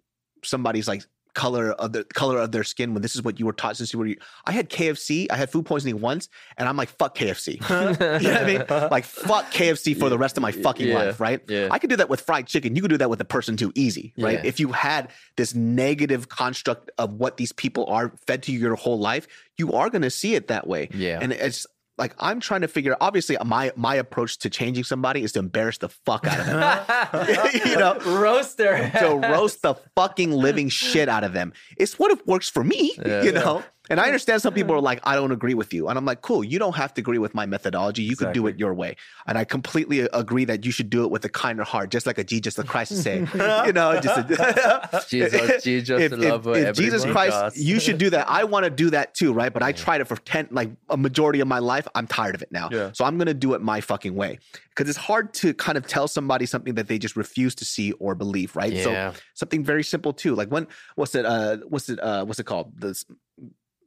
somebody's 0.43 0.89
like 0.89 1.05
color 1.35 1.73
of 1.73 1.93
the 1.93 2.05
color 2.05 2.39
of 2.39 2.53
their 2.53 2.65
skin 2.65 2.93
when 2.95 3.03
this 3.03 3.15
is 3.15 3.23
what 3.23 3.39
you 3.39 3.47
were 3.47 3.53
taught 3.53 3.77
since 3.77 3.93
you 3.93 3.99
were 3.99 4.09
i 4.47 4.53
had 4.53 4.69
kfc 4.69 5.27
i 5.31 5.37
had 5.37 5.51
food 5.51 5.65
poisoning 5.67 6.01
once 6.01 6.29
and 6.57 6.69
i'm 6.69 6.77
like 6.77 6.89
fuck 6.89 7.17
kfc 7.17 7.55
you 8.23 8.29
know 8.29 8.35
what 8.35 8.43
i 8.43 8.47
mean 8.47 8.91
like 8.91 9.05
fuck 9.05 9.51
kfc 9.53 9.97
for 9.99 10.09
the 10.09 10.19
rest 10.19 10.37
of 10.37 10.43
my 10.43 10.53
fucking 10.53 10.89
Yeah, 10.89 10.95
life 10.95 11.21
right 11.21 11.41
yeah. 11.49 11.69
i 11.71 11.79
could 11.79 11.91
do 11.91 11.97
that 11.97 12.09
with 12.09 12.21
fried 12.23 12.47
chicken 12.47 12.75
you 12.75 12.83
could 12.83 12.91
do 12.91 12.99
that 12.99 13.11
with 13.11 13.21
a 13.21 13.25
person 13.25 13.57
too 13.57 13.73
easy 13.75 14.13
right 14.19 14.43
Yeah. 14.43 14.49
if 14.49 14.59
you 14.61 14.73
had 14.73 15.11
this 15.37 15.55
negative 15.55 16.29
construct 16.29 16.91
of 16.99 17.15
what 17.15 17.37
these 17.37 17.53
people 17.53 17.87
are 17.87 18.13
fed 18.27 18.43
to 18.45 18.53
you 18.53 18.59
your 18.59 18.75
whole 18.75 18.99
life 18.99 19.27
you 19.57 19.73
are 19.73 19.91
going 19.91 20.03
to 20.03 20.11
see 20.11 20.35
it 20.35 20.49
that 20.49 20.67
way 20.67 20.89
Yeah. 20.93 21.19
and 21.21 21.33
it's 21.33 21.67
like 21.99 22.15
I'm 22.19 22.41
trying 22.41 22.63
to 22.63 22.69
figure. 22.69 22.97
Obviously, 23.01 23.37
my 23.45 23.73
my 23.77 23.95
approach 23.97 24.39
to 24.39 24.51
changing 24.51 24.85
somebody 24.85 25.23
is 25.23 25.33
to 25.33 25.41
embarrass 25.41 25.79
the 25.79 25.89
fuck 25.89 26.27
out 26.27 26.39
of 26.39 26.47
them. 26.47 27.51
you 27.67 27.77
know, 27.77 27.99
roast 28.21 28.57
their 28.57 28.91
to 28.91 29.17
roast 29.17 29.63
the 29.63 29.75
fucking 29.95 30.33
living 30.33 30.69
shit 30.69 31.09
out 31.09 31.25
of 31.25 31.33
them. 31.33 31.53
It's 31.77 31.99
what 31.99 32.11
it 32.11 32.27
works 32.27 32.49
for 32.49 32.65
me. 32.65 32.97
Yeah. 33.05 33.23
you 33.23 33.33
know. 33.33 33.65
And 33.91 33.99
I 34.01 34.05
understand 34.07 34.43
some 34.43 34.53
people 34.55 34.75
are 34.75 34.81
like, 34.81 35.01
I 35.05 35.15
don't 35.15 35.33
agree 35.33 35.55
with 35.55 35.73
you, 35.73 35.89
and 35.89 35.97
I'm 35.99 36.05
like, 36.05 36.21
cool. 36.21 36.45
You 36.45 36.59
don't 36.59 36.77
have 36.77 36.93
to 36.95 37.01
agree 37.01 37.19
with 37.19 37.35
my 37.35 37.47
methodology. 37.47 38.03
You 38.03 38.17
could 38.17 38.33
do 38.33 38.47
it 38.47 38.59
your 38.59 38.75
way, 38.75 38.97
and 39.27 39.39
I 39.39 39.45
completely 39.45 40.01
agree 40.01 40.45
that 40.45 40.65
you 40.65 40.71
should 40.73 40.91
do 40.91 41.05
it 41.05 41.11
with 41.11 41.25
a 41.25 41.29
kinder 41.29 41.65
heart, 41.65 41.91
just 41.91 42.07
like 42.07 42.19
a 42.19 42.25
Jesus 42.25 42.55
the 42.55 42.65
Christ 42.65 42.93
is 42.93 43.03
saying. 43.03 43.29
you 43.35 43.73
know, 43.73 43.99
just 44.01 44.19
a, 44.31 45.05
Jesus, 45.09 45.63
Jesus, 45.65 46.01
if, 46.01 46.13
love 46.13 46.47
if, 46.49 46.69
if 46.69 46.77
Jesus. 46.77 47.05
Christ, 47.05 47.31
does. 47.33 47.57
you 47.59 47.81
should 47.81 47.99
do 47.99 48.11
that. 48.11 48.29
I 48.29 48.45
want 48.45 48.65
to 48.65 48.71
do 48.71 48.91
that 48.91 49.15
too, 49.15 49.33
right? 49.33 49.53
But 49.53 49.63
I 49.63 49.73
tried 49.73 50.01
it 50.01 50.07
for 50.07 50.17
ten, 50.17 50.49
like 50.51 50.71
a 50.91 50.97
majority 50.97 51.41
of 51.41 51.49
my 51.49 51.59
life. 51.59 51.87
I'm 51.95 52.07
tired 52.07 52.35
of 52.35 52.43
it 52.43 52.53
now, 52.53 52.69
Yeah. 52.71 52.91
so 52.93 53.05
I'm 53.05 53.17
gonna 53.19 53.35
do 53.35 53.55
it 53.55 53.63
my 53.63 53.81
fucking 53.81 54.15
way 54.15 54.39
because 54.71 54.89
it's 54.89 54.99
hard 54.99 55.33
to 55.35 55.55
kind 55.55 55.79
of 55.79 55.87
tell 55.87 56.09
somebody 56.09 56.47
something 56.47 56.75
that 56.75 56.89
they 56.89 56.99
just 56.99 57.17
refuse 57.17 57.55
to 57.57 57.65
see 57.65 57.93
or 57.93 58.15
believe, 58.15 58.55
right? 58.55 58.73
Yeah. 58.73 59.13
So 59.13 59.21
something 59.35 59.65
very 59.65 59.83
simple 59.83 60.13
too, 60.13 60.35
like 60.35 60.49
when 60.51 60.67
what's 60.95 61.15
it? 61.15 61.25
Uh, 61.25 61.59
what's 61.69 61.89
it? 61.89 61.99
Uh, 62.01 62.25
what's 62.25 62.39
it 62.39 62.45
called? 62.45 62.73
The 62.79 62.89
s- 62.91 63.05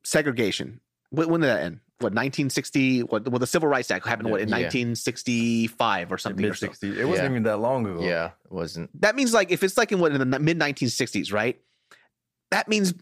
segregation. 0.04 0.80
When, 1.10 1.30
when 1.30 1.41
did 1.41 1.47
that 1.47 1.62
end? 1.64 1.80
What 1.99 2.14
1960? 2.14 3.02
What? 3.04 3.28
Well, 3.28 3.38
the 3.39 3.45
Civil 3.47 3.70
Rights 3.70 3.91
Act 3.91 4.08
happened. 4.08 4.28
Yeah. 4.30 4.32
What 4.32 4.41
in 4.41 4.49
Yeah. 4.49 4.56
1965 4.56 6.12
or 6.12 6.18
something? 6.18 6.43
or 6.45 6.49
Mid 6.49 6.58
so. 6.58 6.66
It 6.68 7.06
wasn't 7.08 7.10
Yeah. 7.10 7.26
even 7.26 7.43
that 7.43 7.58
long 7.58 7.86
ago. 7.86 8.02
Yeah, 8.04 8.32
it 8.45 8.52
wasn't. 8.52 8.89
That 9.02 9.16
means 9.16 9.34
like 9.34 9.52
if 9.52 9.64
it's 9.64 9.78
like 9.78 9.91
in 9.91 9.99
what 9.99 10.12
in 10.12 10.18
the 10.32 10.39
mid 10.39 10.58
1960s, 10.58 11.32
right? 11.32 11.60
That 12.49 12.68
means 12.68 12.93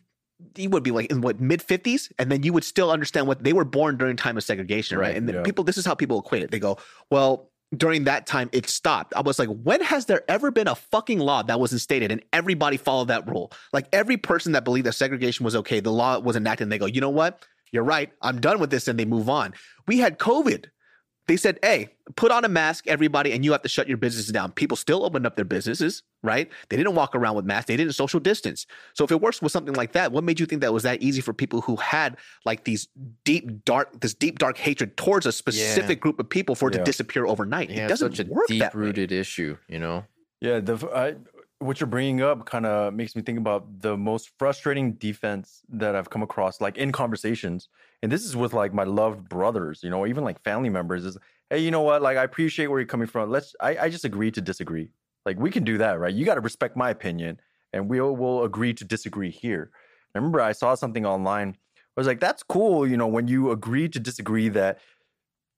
you 0.55 0.69
would 0.69 0.83
be 0.83 0.91
like 0.91 1.09
in 1.11 1.21
what 1.21 1.39
mid 1.39 1.61
50s, 1.61 2.11
and 2.19 2.31
then 2.31 2.43
you 2.43 2.53
would 2.53 2.63
still 2.63 2.91
understand 2.91 3.27
what 3.27 3.43
they 3.43 3.53
were 3.53 3.65
born 3.65 3.97
during 3.97 4.15
time 4.15 4.37
of 4.37 4.43
segregation, 4.43 4.97
right? 4.97 5.07
Right, 5.09 5.17
And 5.17 5.27
then 5.27 5.35
yeah. 5.35 5.43
people, 5.43 5.63
this 5.63 5.77
is 5.77 5.85
how 5.85 5.95
people 5.95 6.19
equate 6.19 6.43
it. 6.43 6.51
They 6.51 6.59
go, 6.59 6.77
well, 7.09 7.48
during 7.75 8.05
that 8.05 8.25
time 8.25 8.49
it 8.51 8.67
stopped. 8.67 9.13
I 9.15 9.21
was 9.21 9.39
like, 9.39 9.49
when 9.49 9.81
has 9.81 10.05
there 10.05 10.23
ever 10.27 10.51
been 10.51 10.67
a 10.67 10.75
fucking 10.75 11.19
law 11.19 11.43
that 11.43 11.59
was 11.59 11.71
instated 11.71 12.11
and 12.11 12.23
everybody 12.33 12.77
followed 12.77 13.09
that 13.09 13.27
rule? 13.27 13.51
Like 13.73 13.87
every 13.93 14.17
person 14.17 14.53
that 14.53 14.63
believed 14.63 14.87
that 14.87 14.93
segregation 14.93 15.43
was 15.43 15.55
okay, 15.55 15.79
the 15.79 15.91
law 15.91 16.19
was 16.19 16.35
enacted, 16.35 16.65
and 16.65 16.71
they 16.71 16.77
go, 16.77 16.85
you 16.85 17.01
know 17.01 17.09
what? 17.09 17.45
You're 17.71 17.83
right. 17.83 18.11
I'm 18.21 18.41
done 18.41 18.59
with 18.59 18.71
this, 18.71 18.87
and 18.87 18.97
they 18.97 19.05
move 19.05 19.29
on. 19.29 19.53
We 19.87 19.99
had 19.99 20.17
COVID. 20.17 20.65
They 21.29 21.37
said, 21.37 21.59
hey, 21.61 21.89
put 22.15 22.31
on 22.31 22.43
a 22.43 22.49
mask, 22.49 22.87
everybody, 22.87 23.33
and 23.33 23.45
you 23.45 23.51
have 23.51 23.61
to 23.61 23.69
shut 23.69 23.87
your 23.87 23.97
businesses 23.97 24.31
down. 24.31 24.51
People 24.51 24.75
still 24.75 25.05
opened 25.05 25.27
up 25.27 25.35
their 25.35 25.45
businesses, 25.45 26.01
right? 26.23 26.49
They 26.69 26.75
didn't 26.75 26.95
walk 26.95 27.13
around 27.13 27.35
with 27.35 27.45
masks. 27.45 27.67
They 27.67 27.77
didn't 27.77 27.93
social 27.93 28.19
distance. 28.19 28.65
So 28.95 29.03
if 29.03 29.11
it 29.11 29.21
works 29.21 29.39
with 29.39 29.51
something 29.51 29.75
like 29.75 29.91
that, 29.91 30.11
what 30.11 30.23
made 30.23 30.39
you 30.39 30.47
think 30.47 30.61
that 30.61 30.73
was 30.73 30.81
that 30.81 31.03
easy 31.03 31.21
for 31.21 31.31
people 31.31 31.61
who 31.61 31.75
had 31.75 32.17
like 32.45 32.63
these 32.63 32.87
deep, 33.25 33.63
dark, 33.63 34.01
this 34.01 34.15
deep, 34.15 34.39
dark 34.39 34.57
hatred 34.57 34.97
towards 34.97 35.27
a 35.27 35.31
specific 35.31 36.01
group 36.01 36.19
of 36.19 36.27
people 36.27 36.55
for 36.55 36.69
it 36.69 36.73
Yeah. 36.73 36.79
to 36.79 36.83
disappear 36.83 37.27
overnight? 37.27 37.69
Yeah, 37.69 37.85
it 37.85 37.89
doesn't 37.89 38.15
such 38.15 38.25
a 38.25 38.29
work 38.31 38.47
that 38.47 38.55
way. 38.55 38.59
deep-rooted 38.61 39.11
issue. 39.11 39.55
You 39.67 39.77
know. 39.77 40.05
Yeah, 40.41 40.61
the 40.61 40.77
I, 40.95 41.13
what 41.59 41.79
you're 41.79 41.85
bringing 41.85 42.23
up 42.23 42.47
kind 42.47 42.65
of 42.65 42.91
makes 42.95 43.15
me 43.15 43.21
think 43.21 43.37
about 43.37 43.81
the 43.81 43.95
most 43.95 44.31
frustrating 44.39 44.93
defense 44.93 45.61
that 45.69 45.95
I've 45.95 46.09
come 46.09 46.23
across, 46.23 46.59
like 46.59 46.77
in 46.77 46.91
conversations, 46.91 47.69
and 48.01 48.11
this 48.11 48.23
is 48.23 48.35
with 48.35 48.53
like 48.53 48.73
my 48.73 48.83
loved 48.83 49.27
brothers, 49.29 49.81
you 49.83 49.89
know, 49.89 50.05
even 50.07 50.23
like 50.23 50.41
family 50.43 50.69
members. 50.69 51.05
Is 51.05 51.17
hey, 51.49 51.59
you 51.59 51.71
know 51.71 51.81
what? 51.81 52.01
Like, 52.01 52.17
I 52.17 52.23
appreciate 52.23 52.67
where 52.67 52.79
you're 52.79 52.87
coming 52.87 53.07
from. 53.07 53.29
Let's, 53.29 53.55
I, 53.59 53.77
I 53.77 53.89
just 53.89 54.05
agree 54.05 54.31
to 54.31 54.41
disagree. 54.41 54.91
Like, 55.25 55.39
we 55.39 55.49
can 55.51 55.63
do 55.63 55.77
that, 55.79 55.99
right? 55.99 56.13
You 56.13 56.25
got 56.25 56.35
to 56.35 56.41
respect 56.41 56.77
my 56.77 56.89
opinion, 56.89 57.39
and 57.73 57.89
we'll 57.89 58.15
will 58.15 58.43
agree 58.43 58.73
to 58.73 58.85
disagree 58.85 59.31
here. 59.31 59.71
I 60.15 60.17
remember 60.17 60.41
I 60.41 60.53
saw 60.53 60.75
something 60.75 61.05
online. 61.05 61.57
I 61.77 61.99
was 61.99 62.07
like, 62.07 62.19
that's 62.19 62.43
cool, 62.43 62.87
you 62.87 62.97
know, 62.97 63.07
when 63.07 63.27
you 63.27 63.51
agree 63.51 63.89
to 63.89 63.99
disagree 63.99 64.47
that 64.49 64.79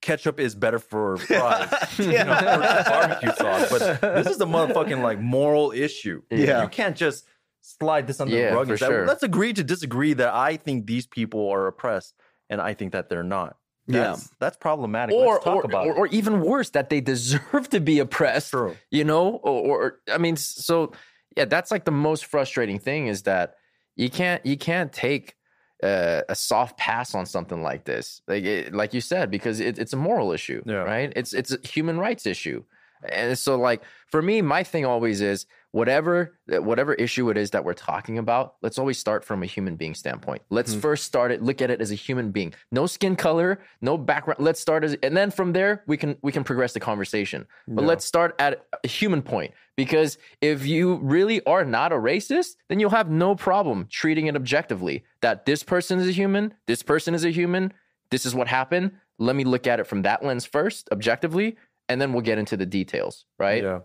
ketchup 0.02 0.40
is 0.40 0.56
better 0.56 0.80
for 0.80 1.18
fries, 1.18 1.72
you 2.00 2.12
know, 2.12 2.84
barbecue 2.88 3.32
sauce. 3.36 3.70
But 3.70 4.02
this 4.02 4.28
is 4.28 4.42
a 4.42 4.46
motherfucking 4.46 5.04
like 5.04 5.20
moral 5.20 5.72
issue. 5.72 6.24
Yeah. 6.32 6.64
you 6.64 6.70
can't 6.70 6.98
just 6.98 7.26
slide 7.62 8.08
this 8.08 8.20
under 8.20 8.36
Yeah, 8.36 8.50
the 8.50 8.56
rug 8.56 8.78
sure. 8.80 9.06
let's 9.06 9.22
agree 9.22 9.54
to 9.54 9.64
disagree 9.64 10.14
that 10.14 10.34
I 10.34 10.58
think 10.58 10.88
these 10.88 11.06
people 11.06 11.48
are 11.50 11.68
oppressed 11.68 12.16
and 12.52 12.62
I 12.62 12.76
think 12.76 12.92
that 12.92 13.10
they're 13.10 13.24
not. 13.24 13.58
Yeah. 13.88 14.04
That's, 14.04 14.30
that's 14.40 14.58
problematic. 14.58 15.16
or 15.16 15.34
let's 15.34 15.44
talk 15.44 15.56
or, 15.56 15.62
about 15.66 15.88
or, 15.88 15.92
it. 15.92 15.98
or 15.98 16.08
even 16.08 16.42
worse 16.42 16.70
that 16.72 16.90
they 16.92 17.02
deserve 17.02 17.68
to 17.70 17.80
be 17.80 17.98
oppressed 17.98 18.52
True. 18.52 18.76
you 18.92 19.04
know 19.04 19.40
or, 19.44 19.62
or 19.82 20.00
i 20.14 20.20
mean 20.20 20.36
so 20.36 20.92
yeah 21.36 21.46
that's 21.46 21.72
like 21.72 21.86
the 21.86 21.92
most 21.92 22.26
frustrating 22.26 22.78
thing 22.78 23.08
is 23.08 23.24
that 23.24 23.56
you 23.96 24.10
can't 24.10 24.46
you 24.46 24.56
can't 24.56 24.94
take 24.94 25.36
uh, 25.84 26.22
a 26.30 26.36
soft 26.36 26.78
pass 26.78 27.16
on 27.16 27.26
something 27.26 27.64
like 27.64 27.86
this 27.86 28.22
like 28.28 28.44
it, 28.44 28.72
like 28.72 28.94
you 28.94 29.02
said 29.02 29.32
because 29.32 29.60
it, 29.60 29.80
it's 29.80 29.94
a 29.94 29.98
moral 29.98 30.32
issue 30.32 30.62
Yeah. 30.66 30.84
right 30.84 31.12
it's 31.16 31.34
it's 31.34 31.52
a 31.52 31.58
human 31.68 31.98
rights 31.98 32.28
issue 32.28 32.64
and 33.10 33.36
so 33.38 33.58
like 33.58 33.82
for 34.12 34.22
me 34.22 34.44
my 34.44 34.62
thing 34.64 34.86
always 34.86 35.22
is 35.22 35.48
whatever 35.74 36.38
whatever 36.48 36.94
issue 36.96 37.30
it 37.30 37.38
is 37.38 37.52
that 37.52 37.64
we're 37.64 37.74
talking 37.74 38.18
about 38.18 38.56
let's 38.62 38.78
always 38.78 38.98
start 38.98 39.24
from 39.24 39.42
a 39.42 39.46
human 39.46 39.76
being 39.78 39.96
standpoint 39.96 40.42
let's 40.50 40.72
Mm-hmm. 40.72 40.82
first 40.82 41.06
start 41.06 41.32
it 41.32 41.42
look 41.42 41.62
at 41.62 41.72
it 41.72 41.80
as 41.82 41.92
a 41.92 41.96
human 41.96 42.32
being 42.32 42.54
no 42.72 42.86
skin 42.88 43.16
color 43.16 43.60
no 43.82 43.98
background 43.98 44.40
let's 44.42 44.60
start 44.60 44.84
as 44.84 44.96
and 45.02 45.16
then 45.16 45.32
from 45.32 45.54
there 45.54 45.84
we 45.88 45.96
can 45.98 46.18
we 46.22 46.32
can 46.32 46.44
progress 46.44 46.74
the 46.74 46.80
conversation 46.80 47.46
but 47.68 47.82
Yeah. 47.84 47.88
let's 47.88 48.06
start 48.06 48.36
at 48.40 48.66
a 48.84 48.88
human 48.88 49.22
point 49.22 49.54
because 49.78 50.18
if 50.42 50.66
you 50.66 50.96
really 51.02 51.44
are 51.46 51.64
not 51.64 51.92
a 51.94 51.96
racist 51.96 52.56
then 52.68 52.80
you'll 52.80 52.90
have 52.90 53.10
no 53.10 53.36
problem 53.36 53.88
treating 53.90 54.28
it 54.28 54.36
objectively 54.36 55.04
that 55.22 55.46
this 55.46 55.64
person 55.64 56.00
is 56.00 56.08
a 56.08 56.12
human 56.12 56.54
this 56.68 56.84
person 56.84 57.16
is 57.16 57.24
a 57.24 57.30
human 57.32 57.72
this 58.10 58.26
is 58.26 58.36
what 58.36 58.48
happened 58.50 58.92
let 59.20 59.36
me 59.38 59.46
look 59.46 59.68
at 59.68 59.80
it 59.80 59.86
from 59.88 60.02
that 60.02 60.24
lens 60.26 60.46
first 60.46 60.90
objectively 60.92 61.56
and 61.88 62.00
then 62.02 62.12
we'll 62.14 62.22
get 62.22 62.38
into 62.38 62.58
the 62.58 62.66
details 62.66 63.26
right 63.40 63.64
Yeah. 63.64 63.80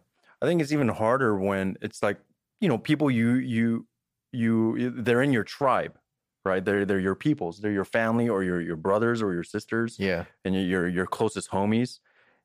I 0.47 0.51
think 0.51 0.63
it's 0.63 0.73
even 0.73 0.89
harder 0.89 1.37
when 1.37 1.77
it's 1.83 2.03
like, 2.03 2.19
you 2.61 2.69
know, 2.69 2.79
people 2.79 3.11
you 3.11 3.35
you 3.35 3.87
you 4.33 4.91
they're 4.91 5.23
in 5.23 5.33
your 5.33 5.45
tribe, 5.45 5.99
right? 6.45 6.65
They're 6.65 6.85
they're 6.85 7.01
your 7.01 7.17
peoples. 7.17 7.61
They're 7.61 7.73
your 7.73 7.85
family 7.85 8.29
or 8.29 8.45
your 8.45 8.61
your 8.61 8.77
brothers 8.77 9.23
or 9.23 9.35
your 9.35 9.43
sisters 9.43 9.97
yeah 9.99 10.25
and 10.45 10.55
your 10.55 10.65
your, 10.65 10.89
your 10.89 11.07
closest 11.07 11.51
homies. 11.51 11.99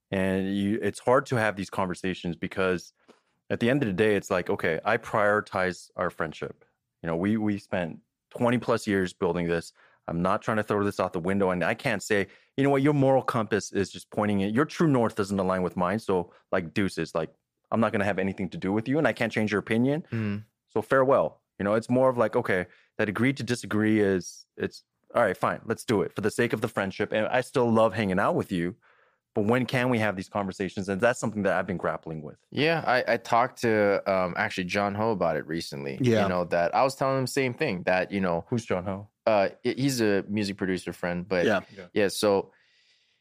And 0.10 0.56
you 0.58 0.80
it's 0.82 1.00
hard 1.00 1.28
to 1.28 1.36
have 1.36 1.56
these 1.56 1.70
conversations 1.70 2.36
because 2.36 2.94
at 3.52 3.60
the 3.60 3.70
end 3.70 3.84
of 3.84 3.88
the 3.88 3.94
day, 3.94 4.16
it's 4.16 4.32
like, 4.32 4.50
okay, 4.50 4.80
I 4.84 4.98
prioritize 4.98 5.92
our 5.96 6.10
friendship. 6.10 6.66
You 7.04 7.08
know, 7.08 7.16
we 7.16 7.38
we 7.38 7.60
spent 7.60 8.00
20 8.32 8.58
plus 8.58 8.88
years 8.88 9.14
building 9.14 9.48
this. 9.48 9.74
I'm 10.08 10.22
not 10.22 10.42
trying 10.42 10.58
to 10.58 10.64
throw 10.64 10.84
this 10.84 11.00
out 11.00 11.14
the 11.14 11.20
window. 11.20 11.52
And 11.52 11.64
I 11.64 11.76
can't 11.76 12.02
say, 12.02 12.28
you 12.58 12.64
know 12.64 12.70
what, 12.70 12.82
your 12.82 12.94
moral 12.94 13.22
compass 13.22 13.72
is 13.72 13.92
just 13.92 14.10
pointing 14.10 14.42
it. 14.42 14.54
Your 14.54 14.66
true 14.66 14.88
north 14.88 15.16
doesn't 15.16 15.40
align 15.40 15.62
with 15.62 15.78
mine. 15.78 16.00
So 16.00 16.34
like 16.52 16.74
deuces, 16.74 17.14
like 17.14 17.30
I'm 17.72 17.80
not 17.80 17.92
gonna 17.92 18.06
have 18.06 18.20
anything 18.20 18.50
to 18.50 18.58
do 18.58 18.72
with 18.74 18.88
you 18.88 18.98
and 18.98 19.08
I 19.08 19.14
can't 19.14 19.32
change 19.32 19.52
your 19.52 19.60
opinion. 19.60 20.04
Mm. 20.12 20.44
So 20.70 20.82
farewell. 20.82 21.42
You 21.60 21.64
know, 21.66 21.76
it's 21.76 21.90
more 21.90 22.10
of 22.10 22.18
like, 22.18 22.36
okay, 22.36 22.66
that 22.98 23.08
agreed 23.10 23.38
to 23.38 23.44
disagree 23.44 24.00
is 24.00 24.46
it's 24.58 24.84
all 25.14 25.22
right, 25.22 25.36
fine, 25.38 25.60
let's 25.66 25.84
do 25.84 26.02
it 26.02 26.14
for 26.14 26.22
the 26.22 26.32
sake 26.32 26.54
of 26.54 26.62
the 26.62 26.68
friendship. 26.68 27.12
And 27.12 27.28
I 27.28 27.42
still 27.42 27.70
love 27.72 27.94
hanging 27.94 28.20
out 28.20 28.36
with 28.36 28.52
you. 28.52 28.76
But 29.36 29.46
when 29.46 29.66
can 29.66 29.90
we 29.90 30.00
have 30.00 30.16
these 30.18 30.28
conversations? 30.28 30.90
And 30.90 31.00
that's 31.00 31.20
something 31.20 31.44
that 31.44 31.54
I've 31.54 31.68
been 31.68 31.78
grappling 31.78 32.22
with. 32.22 32.36
Yeah, 32.52 32.84
I, 32.86 33.14
I 33.14 33.18
talked 33.18 33.62
to 33.62 34.02
um, 34.12 34.34
actually 34.38 34.66
John 34.66 34.94
Ho 34.96 35.12
about 35.12 35.38
it 35.38 35.48
recently. 35.48 35.98
Yeah. 36.02 36.24
you 36.24 36.30
know 36.30 36.44
that 36.46 36.76
I 36.76 36.84
was 36.84 36.96
telling 36.96 37.18
him 37.20 37.24
the 37.26 37.32
same 37.32 37.54
thing 37.54 37.84
that 37.84 38.12
you 38.12 38.20
know 38.22 38.44
Who's 38.50 38.66
John 38.66 38.84
Ho? 38.86 39.08
uh, 39.28 39.50
he's 39.64 40.02
a 40.02 40.24
music 40.28 40.58
producer 40.58 40.92
friend, 40.94 41.26
but 41.28 41.46
Yeah. 41.46 41.62
yeah. 41.94 42.08
So 42.10 42.52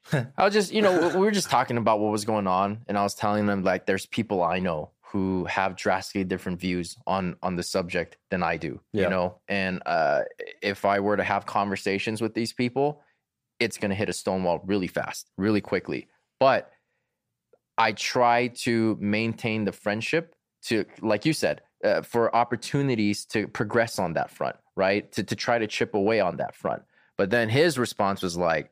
I 0.13 0.45
was 0.45 0.55
just 0.55 0.73
you 0.73 0.83
know 0.83 1.09
we 1.11 1.21
were 1.21 1.31
just 1.31 1.51
talking 1.51 1.77
about 1.77 2.01
what 2.01 2.11
was 2.11 2.25
going 2.25 2.47
on, 2.47 2.83
and 2.89 2.99
I 2.99 3.03
was 3.03 3.15
telling 3.15 3.47
them 3.47 3.63
like 3.63 3.87
there's 3.87 4.07
people 4.07 4.43
I 4.43 4.59
know 4.59 4.91
who 5.13 5.45
have 5.47 5.75
drastically 5.75 6.25
different 6.25 6.61
views 6.61 6.97
on 7.07 7.37
on 7.43 7.57
the 7.57 7.63
subject 7.63 8.17
than 8.31 8.43
I 8.43 8.57
do. 8.57 8.81
Yeah. 8.93 9.05
You 9.05 9.11
know, 9.11 9.41
and 9.49 9.83
uh, 9.87 10.23
if 10.63 10.85
I 10.85 11.01
were 11.01 11.17
to 11.17 11.25
have 11.25 11.47
conversations 11.47 12.21
with 12.21 12.35
these 12.35 12.53
people, 12.53 13.03
it's 13.59 13.77
gonna 13.77 13.95
hit 13.95 14.09
a 14.09 14.13
stone 14.13 14.45
wall 14.45 14.63
really 14.65 14.87
fast, 14.87 15.31
really 15.37 15.61
quickly. 15.61 16.09
But 16.39 16.71
I 17.77 17.93
try 17.93 18.49
to 18.49 18.97
maintain 19.01 19.65
the 19.65 19.73
friendship 19.73 20.35
to, 20.65 20.85
like 21.01 21.25
you 21.25 21.33
said, 21.33 21.63
uh, 21.83 22.03
for 22.03 22.35
opportunities 22.35 23.25
to 23.27 23.49
progress 23.49 23.99
on 23.99 24.13
that 24.15 24.31
front, 24.31 24.57
right? 24.77 25.11
To 25.13 25.25
to 25.25 25.35
try 25.37 25.59
to 25.59 25.67
chip 25.67 25.95
away 25.95 26.21
on 26.21 26.37
that 26.37 26.55
front. 26.55 26.83
But 27.19 27.31
then 27.31 27.49
his 27.49 27.79
response 27.79 28.23
was 28.23 28.37
like, 28.37 28.71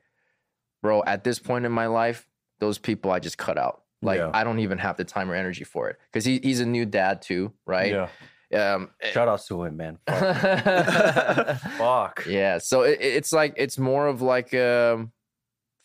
"Bro, 0.81 1.03
at 1.05 1.23
this 1.23 1.39
point 1.39 1.65
in 1.65 1.71
my 1.71 1.87
life, 1.87 2.27
those 2.59 2.77
people 2.77 3.11
I 3.11 3.19
just 3.19 3.37
cut 3.37 3.57
out. 3.57 3.83
Like 4.01 4.19
Yeah. 4.19 4.31
I 4.33 4.43
don't 4.43 4.59
even 4.59 4.77
have 4.77 4.97
the 4.97 5.03
time 5.03 5.29
or 5.29 5.35
energy 5.35 5.63
for 5.65 5.89
it 5.89 5.97
because 6.11 6.23
he, 6.25 6.39
he's 6.41 6.59
a 6.61 6.65
new 6.65 6.85
dad 6.85 7.21
too, 7.21 7.53
right? 7.65 7.91
Yeah. 7.91 8.73
Um, 8.73 8.89
Shout 9.11 9.27
out 9.27 9.41
to 9.47 9.63
him, 9.63 9.77
man. 9.77 9.99
Fuck. 10.07 11.57
Fuck. 11.77 12.25
yeah. 12.27 12.57
So 12.57 12.81
it, 12.81 12.97
it's 13.01 13.31
like 13.31 13.53
it's 13.57 13.77
more 13.77 14.07
of 14.07 14.21
like 14.21 14.53
um, 14.53 15.11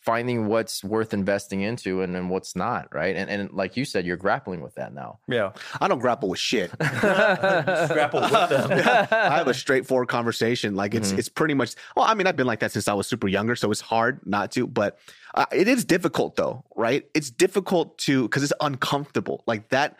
finding 0.05 0.45
what's 0.47 0.83
worth 0.83 1.13
investing 1.13 1.61
into 1.61 2.01
and 2.01 2.13
then 2.13 2.29
what's 2.29 2.55
not, 2.55 2.93
right? 2.93 3.15
And 3.15 3.29
and 3.29 3.51
like 3.51 3.75
you 3.75 3.85
said, 3.85 4.05
you're 4.05 4.17
grappling 4.17 4.61
with 4.61 4.75
that 4.75 4.93
now. 4.93 5.19
Yeah. 5.27 5.51
I 5.81 5.87
don't 5.87 5.99
grapple 5.99 6.29
with 6.29 6.39
shit. 6.39 6.71
Grapple 6.79 8.21
with 8.21 8.31
them. 8.31 8.71
I 9.11 9.37
have 9.37 9.47
a 9.47 9.53
straightforward 9.53 10.07
conversation. 10.07 10.75
Like 10.75 10.93
it's 10.93 11.11
Mhm. 11.11 11.17
it's 11.19 11.29
pretty 11.29 11.53
much. 11.53 11.75
Well, 11.95 12.05
I 12.05 12.13
mean, 12.13 12.27
I've 12.27 12.35
been 12.35 12.47
like 12.47 12.59
that 12.59 12.71
since 12.71 12.87
I 12.87 12.93
was 12.93 13.07
super 13.07 13.27
younger, 13.27 13.55
so 13.55 13.71
it's 13.71 13.81
hard 13.81 14.19
not 14.25 14.51
to. 14.51 14.67
But 14.67 14.99
uh, 15.33 15.45
it 15.51 15.67
is 15.67 15.83
difficult, 15.85 16.35
though, 16.35 16.63
right? 16.75 17.05
It's 17.13 17.29
difficult 17.29 17.97
to 17.99 18.23
because 18.23 18.43
it's 18.43 18.53
uncomfortable. 18.61 19.43
Like 19.47 19.69
that. 19.69 19.97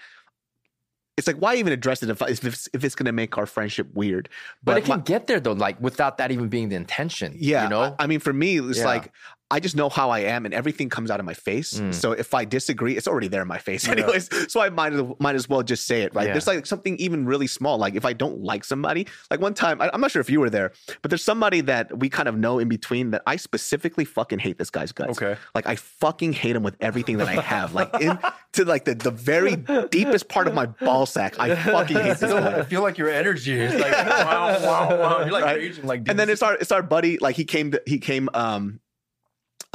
It's 1.17 1.27
like 1.27 1.37
why 1.37 1.55
even 1.55 1.71
address 1.71 2.03
it 2.03 2.09
if 2.09 2.21
if 2.23 2.43
it's, 2.43 2.67
if 2.73 2.83
it's 2.83 2.93
going 2.93 3.05
to 3.05 3.13
make 3.13 3.37
our 3.37 3.45
friendship 3.45 3.87
weird? 3.93 4.27
But, 4.65 4.79
it 4.79 4.81
can 4.83 4.97
my- 4.97 5.03
get 5.03 5.27
there 5.27 5.39
though, 5.39 5.53
like 5.53 5.79
without 5.79 6.17
that 6.17 6.29
even 6.31 6.49
being 6.49 6.67
the 6.67 6.75
intention. 6.75 7.33
yeah, 7.37 7.63
You 7.63 7.69
know? 7.69 7.95
I, 7.97 8.03
I 8.03 8.07
mean, 8.07 8.19
for 8.19 8.33
me, 8.33 8.59
it's 8.59 8.79
Yeah. 8.79 8.85
like 8.85 9.13
I 9.51 9.59
just 9.59 9.75
know 9.75 9.89
how 9.89 10.09
I 10.09 10.19
am, 10.21 10.45
and 10.45 10.53
everything 10.55 10.89
comes 10.89 11.11
out 11.11 11.19
of 11.19 11.25
my 11.25 11.35
face. 11.35 11.75
Mm. 11.79 11.93
So 11.93 12.13
if 12.13 12.33
I 12.33 12.45
disagree, 12.45 12.97
it's 12.97 13.07
already 13.07 13.27
there 13.27 13.43
in 13.43 13.47
my 13.47 13.59
face, 13.59 13.85
Yeah. 13.85 13.93
anyways. 13.93 14.29
So 14.49 14.59
I 14.61 14.69
might 14.69 14.93
as, 14.93 15.03
might 15.19 15.35
as 15.35 15.47
well 15.49 15.61
just 15.63 15.85
say 15.85 16.01
it, 16.01 16.13
right? 16.15 16.27
Yeah. 16.27 16.33
There's 16.33 16.47
like 16.47 16.65
something 16.65 16.97
even 16.97 17.25
really 17.25 17.47
small, 17.47 17.77
like 17.77 17.95
if 17.95 18.05
I 18.05 18.13
don't 18.13 18.41
like 18.41 18.63
somebody, 18.63 19.07
like 19.29 19.39
one 19.41 19.53
time, 19.53 19.81
I, 19.81 19.89
I'm 19.93 20.01
not 20.01 20.11
sure 20.11 20.19
if 20.21 20.29
you 20.29 20.39
were 20.39 20.49
there, 20.49 20.71
but 21.01 21.09
there's 21.09 21.23
somebody 21.23 21.61
that 21.61 21.99
we 21.99 22.09
kind 22.09 22.27
of 22.27 22.37
know 22.37 22.57
in 22.59 22.67
between 22.69 23.11
that 23.11 23.21
I 23.27 23.35
specifically 23.35 24.05
fucking 24.05 24.39
hate 24.39 24.57
this 24.57 24.69
guy's 24.69 24.91
guts. 24.91 25.21
Okay. 25.21 25.39
Like 25.53 25.67
I 25.67 25.75
fucking 25.75 26.33
hate 26.33 26.55
him 26.55 26.63
with 26.63 26.75
everything 26.79 27.17
that 27.17 27.27
I 27.27 27.39
have, 27.41 27.73
like 27.73 27.93
in 28.01 28.17
to 28.53 28.65
like 28.65 28.85
the 28.85 28.95
the 28.95 29.11
very 29.11 29.55
deepest 29.89 30.27
part 30.29 30.47
of 30.47 30.53
my 30.53 30.65
ball 30.65 31.05
sack. 31.05 31.37
I 31.39 31.55
fucking 31.55 31.97
hate 31.97 32.17
this 32.17 32.31
guy. 32.31 32.59
I 32.59 32.63
feel 32.63 32.81
like 32.81 32.97
your 32.97 33.09
energy 33.09 33.53
is 33.59 33.73
like 33.75 33.91
wow, 33.91 34.59
wow, 34.63 34.89
wow. 34.99 35.19
You're 35.21 35.31
like 35.31 35.43
Right. 35.45 35.57
raging 35.57 35.85
like 35.85 36.07
and 36.07 36.17
then 36.17 36.29
it's 36.29 36.41
our 36.41 36.55
it's 36.55 36.71
our 36.71 36.81
buddy 36.81 37.17
like 37.19 37.35
he 37.35 37.45
came 37.45 37.71
to, 37.71 37.81
he 37.85 37.99
came 37.99 38.29
um 38.33 38.79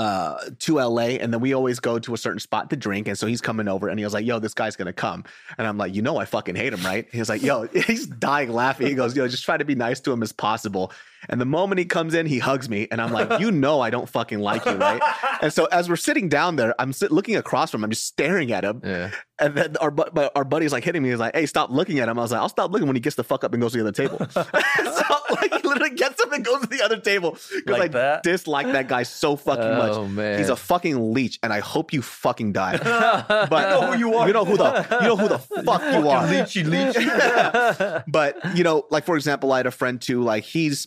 uh 0.01 0.39
to 0.59 0.77
LA 0.77 1.19
and 1.21 1.31
then 1.31 1.43
we 1.43 1.53
always 1.53 1.79
go 1.79 1.99
to 1.99 2.15
a 2.15 2.17
certain 2.17 2.41
spot 2.41 2.71
to 2.71 2.77
drink 2.77 3.07
and 3.07 3.19
so 3.19 3.27
he's 3.27 3.43
coming 3.43 3.69
over 3.69 3.89
and 3.89 3.99
he 3.99 4.05
was 4.05 4.15
like 4.15 4.25
yo 4.25 4.39
this 4.39 4.55
guy's 4.55 4.75
gonna 4.75 4.95
come. 4.95 5.25
And 5.59 5.67
I'm 5.67 5.77
like 5.77 5.95
you 5.95 6.01
know 6.01 6.17
I 6.17 6.25
fucking 6.25 6.57
hate 6.57 6.73
him 6.73 6.83
right? 6.83 7.07
He 7.13 7.19
was 7.19 7.29
like 7.29 7.43
yo 7.43 7.65
he's 7.87 8.07
dying 8.07 8.51
laughing. 8.51 8.87
He 8.87 8.95
goes 8.95 9.15
yo 9.15 9.29
just 9.29 9.45
try 9.45 9.59
to 9.59 9.65
be 9.65 9.75
nice 9.75 10.01
to 10.01 10.11
him 10.11 10.23
as 10.23 10.33
possible 10.33 10.91
and 11.29 11.41
the 11.41 11.45
moment 11.45 11.79
he 11.79 11.85
comes 11.85 12.15
in 12.15 12.27
he 12.27 12.39
hugs 12.39 12.69
me 12.69 12.89
and 12.91 13.01
I'm 13.01 13.13
like 13.13 13.41
you 13.41 13.51
know 13.51 13.81
I 13.81 13.91
don't 13.91 14.09
fucking 14.09 14.41
like 14.41 14.65
you 14.65 14.73
right 14.73 15.03
and 15.43 15.53
so 15.53 15.67
as 15.67 15.89
we're 15.89 15.97
sitting 15.97 16.29
down 16.29 16.57
there 16.57 16.75
I'm 16.81 16.93
sit, 16.93 17.11
looking 17.13 17.37
across 17.37 17.71
from 17.71 17.81
him 17.81 17.85
I'm 17.85 17.91
just 17.91 18.07
staring 18.07 18.53
at 18.53 18.65
him 18.65 18.81
yeah. 18.85 19.11
and 19.39 19.55
then 19.55 19.77
our 19.79 19.91
bu- 19.91 20.29
our 20.35 20.45
buddy's 20.45 20.73
like 20.73 20.85
hitting 20.85 21.03
me. 21.03 21.11
He's 21.11 21.19
like, 21.19 21.35
"Hey, 21.35 21.47
stop 21.47 21.71
looking 21.71 21.99
at 21.99 22.09
him." 22.09 22.19
I 22.19 22.23
was 22.23 22.31
like, 22.33 22.41
"I'll 22.41 22.49
stop 22.49 22.71
looking 22.73 22.87
when 22.87 22.97
he 22.97 23.01
gets 23.01 23.17
the 23.17 23.25
fuck 23.25 23.43
up 23.45 23.53
and 23.53 23.61
goes 23.63 23.73
to 23.73 23.79
the 23.83 23.85
other 23.89 23.93
table." 23.93 24.19
so 24.31 25.15
like, 25.41 25.53
he 25.55 25.67
literally 25.69 25.95
gets 25.97 26.21
up 26.21 26.33
and 26.33 26.45
goes 26.45 26.61
to 26.61 26.67
the 26.67 26.83
other 26.83 26.99
table 27.01 27.33
because 27.55 27.79
Like 27.79 27.91
I 27.95 27.99
that? 27.99 28.23
dislike 28.23 28.67
that 28.73 28.89
guy 28.89 29.03
so 29.03 29.37
fucking 29.37 29.65
Oh 29.65 30.03
much. 30.05 30.11
man. 30.11 30.39
He's 30.39 30.49
a 30.51 30.57
fucking 30.57 31.13
leech, 31.15 31.39
and 31.43 31.53
I 31.53 31.61
hope 31.61 31.93
you 31.93 32.03
fucking 32.03 32.53
die. 32.53 32.77
but 32.83 33.49
But 33.51 33.71
You 33.71 33.81
know 33.81 33.93
who 33.93 33.99
you 33.99 34.15
are. 34.17 34.27
You 34.27 34.33
know 34.35 34.45
who 34.45 34.57
the 34.57 34.87
you 35.01 35.07
know 35.09 35.17
who 35.17 35.29
the 35.29 35.39
fuck 35.39 35.83
you 35.83 36.09
are. 36.09 36.27
Leechy, 36.27 36.65
leechy. 36.65 38.03
but 38.09 38.37
you 38.57 38.65
know, 38.65 38.87
like 38.91 39.05
for 39.05 39.17
example, 39.17 39.53
I 39.53 39.59
had 39.59 39.67
a 39.67 39.71
friend 39.71 40.01
too. 40.01 40.23
Like 40.23 40.45
he's, 40.45 40.87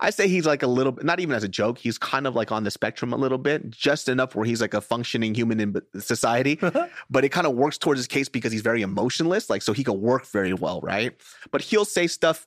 I 0.00 0.10
say 0.10 0.28
he's 0.28 0.46
like 0.46 0.62
a 0.62 0.66
little, 0.66 0.96
not 1.02 1.20
even 1.20 1.34
as 1.34 1.44
a 1.44 1.48
joke. 1.48 1.78
He's 1.78 1.98
kind 1.98 2.26
of 2.26 2.34
like 2.34 2.50
on 2.52 2.64
the 2.64 2.70
spectrum 2.70 3.12
a 3.12 3.16
little 3.16 3.38
bit, 3.38 3.70
just 3.70 4.08
enough 4.08 4.34
where 4.34 4.44
he's 4.46 4.60
like 4.60 4.74
a 4.74 4.80
functioning 4.80 5.34
human 5.34 5.60
in 5.60 5.80
society. 6.00 6.58
but 7.10 7.24
it 7.24 7.30
kind 7.30 7.46
of 7.46 7.54
works 7.54 7.78
towards 7.78 7.98
his 7.98 8.06
case 8.06 8.28
because 8.28 8.52
he's 8.52 8.62
very 8.62 8.82
emotionless. 8.82 9.50
Like 9.50 9.62
so, 9.62 9.72
he 9.72 9.84
can 9.84 10.00
work 10.00 10.26
very 10.26 10.52
well, 10.54 10.80
right? 10.82 11.12
But 11.50 11.62
he'll 11.62 11.84
say 11.84 12.06
stuff 12.06 12.46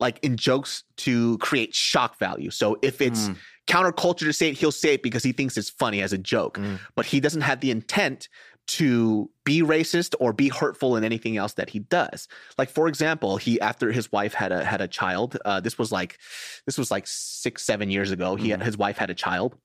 like 0.00 0.18
in 0.22 0.36
jokes 0.36 0.84
to 0.98 1.38
create 1.38 1.74
shock 1.74 2.18
value. 2.18 2.50
So 2.50 2.76
if 2.82 3.00
it's 3.00 3.28
Mm. 3.28 3.36
counterculture 3.66 4.20
to 4.20 4.32
say 4.32 4.50
it, 4.50 4.58
he'll 4.58 4.72
say 4.72 4.94
it 4.94 5.02
because 5.02 5.22
he 5.22 5.32
thinks 5.32 5.56
it's 5.56 5.70
funny 5.70 6.02
as 6.02 6.12
a 6.12 6.18
joke. 6.18 6.58
Mm. 6.58 6.78
But 6.94 7.06
he 7.06 7.18
doesn't 7.20 7.40
have 7.42 7.60
the 7.60 7.70
intent 7.70 8.28
to 8.66 9.30
be 9.44 9.62
racist 9.62 10.14
or 10.20 10.32
be 10.32 10.48
hurtful 10.48 10.96
in 10.96 11.04
anything 11.04 11.36
else 11.36 11.54
that 11.54 11.70
he 11.70 11.80
does. 11.80 12.28
Like 12.56 12.70
for 12.70 12.88
example, 12.88 13.36
he 13.36 13.60
after 13.60 13.92
his 13.92 14.10
wife 14.10 14.34
had 14.34 14.52
a 14.52 14.64
had 14.64 14.80
a 14.80 14.88
child. 14.88 15.36
Uh, 15.44 15.60
this 15.60 15.78
was 15.78 15.92
like 15.92 16.18
this 16.66 16.78
was 16.78 16.90
like 16.90 17.06
six 17.06 17.62
seven 17.62 17.90
years 17.90 18.10
ago. 18.10 18.36
He 18.36 18.50
had, 18.50 18.62
his 18.62 18.78
wife 18.78 18.96
had 18.96 19.10
a 19.10 19.14
child. 19.14 19.56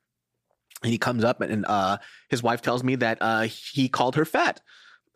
And 0.81 0.91
he 0.91 0.97
comes 0.97 1.25
up 1.25 1.41
and 1.41 1.65
uh, 1.65 1.97
his 2.29 2.41
wife 2.41 2.61
tells 2.61 2.83
me 2.85 2.95
that 2.95 3.17
uh, 3.19 3.41
he 3.41 3.89
called 3.89 4.15
her 4.15 4.23
fat. 4.23 4.61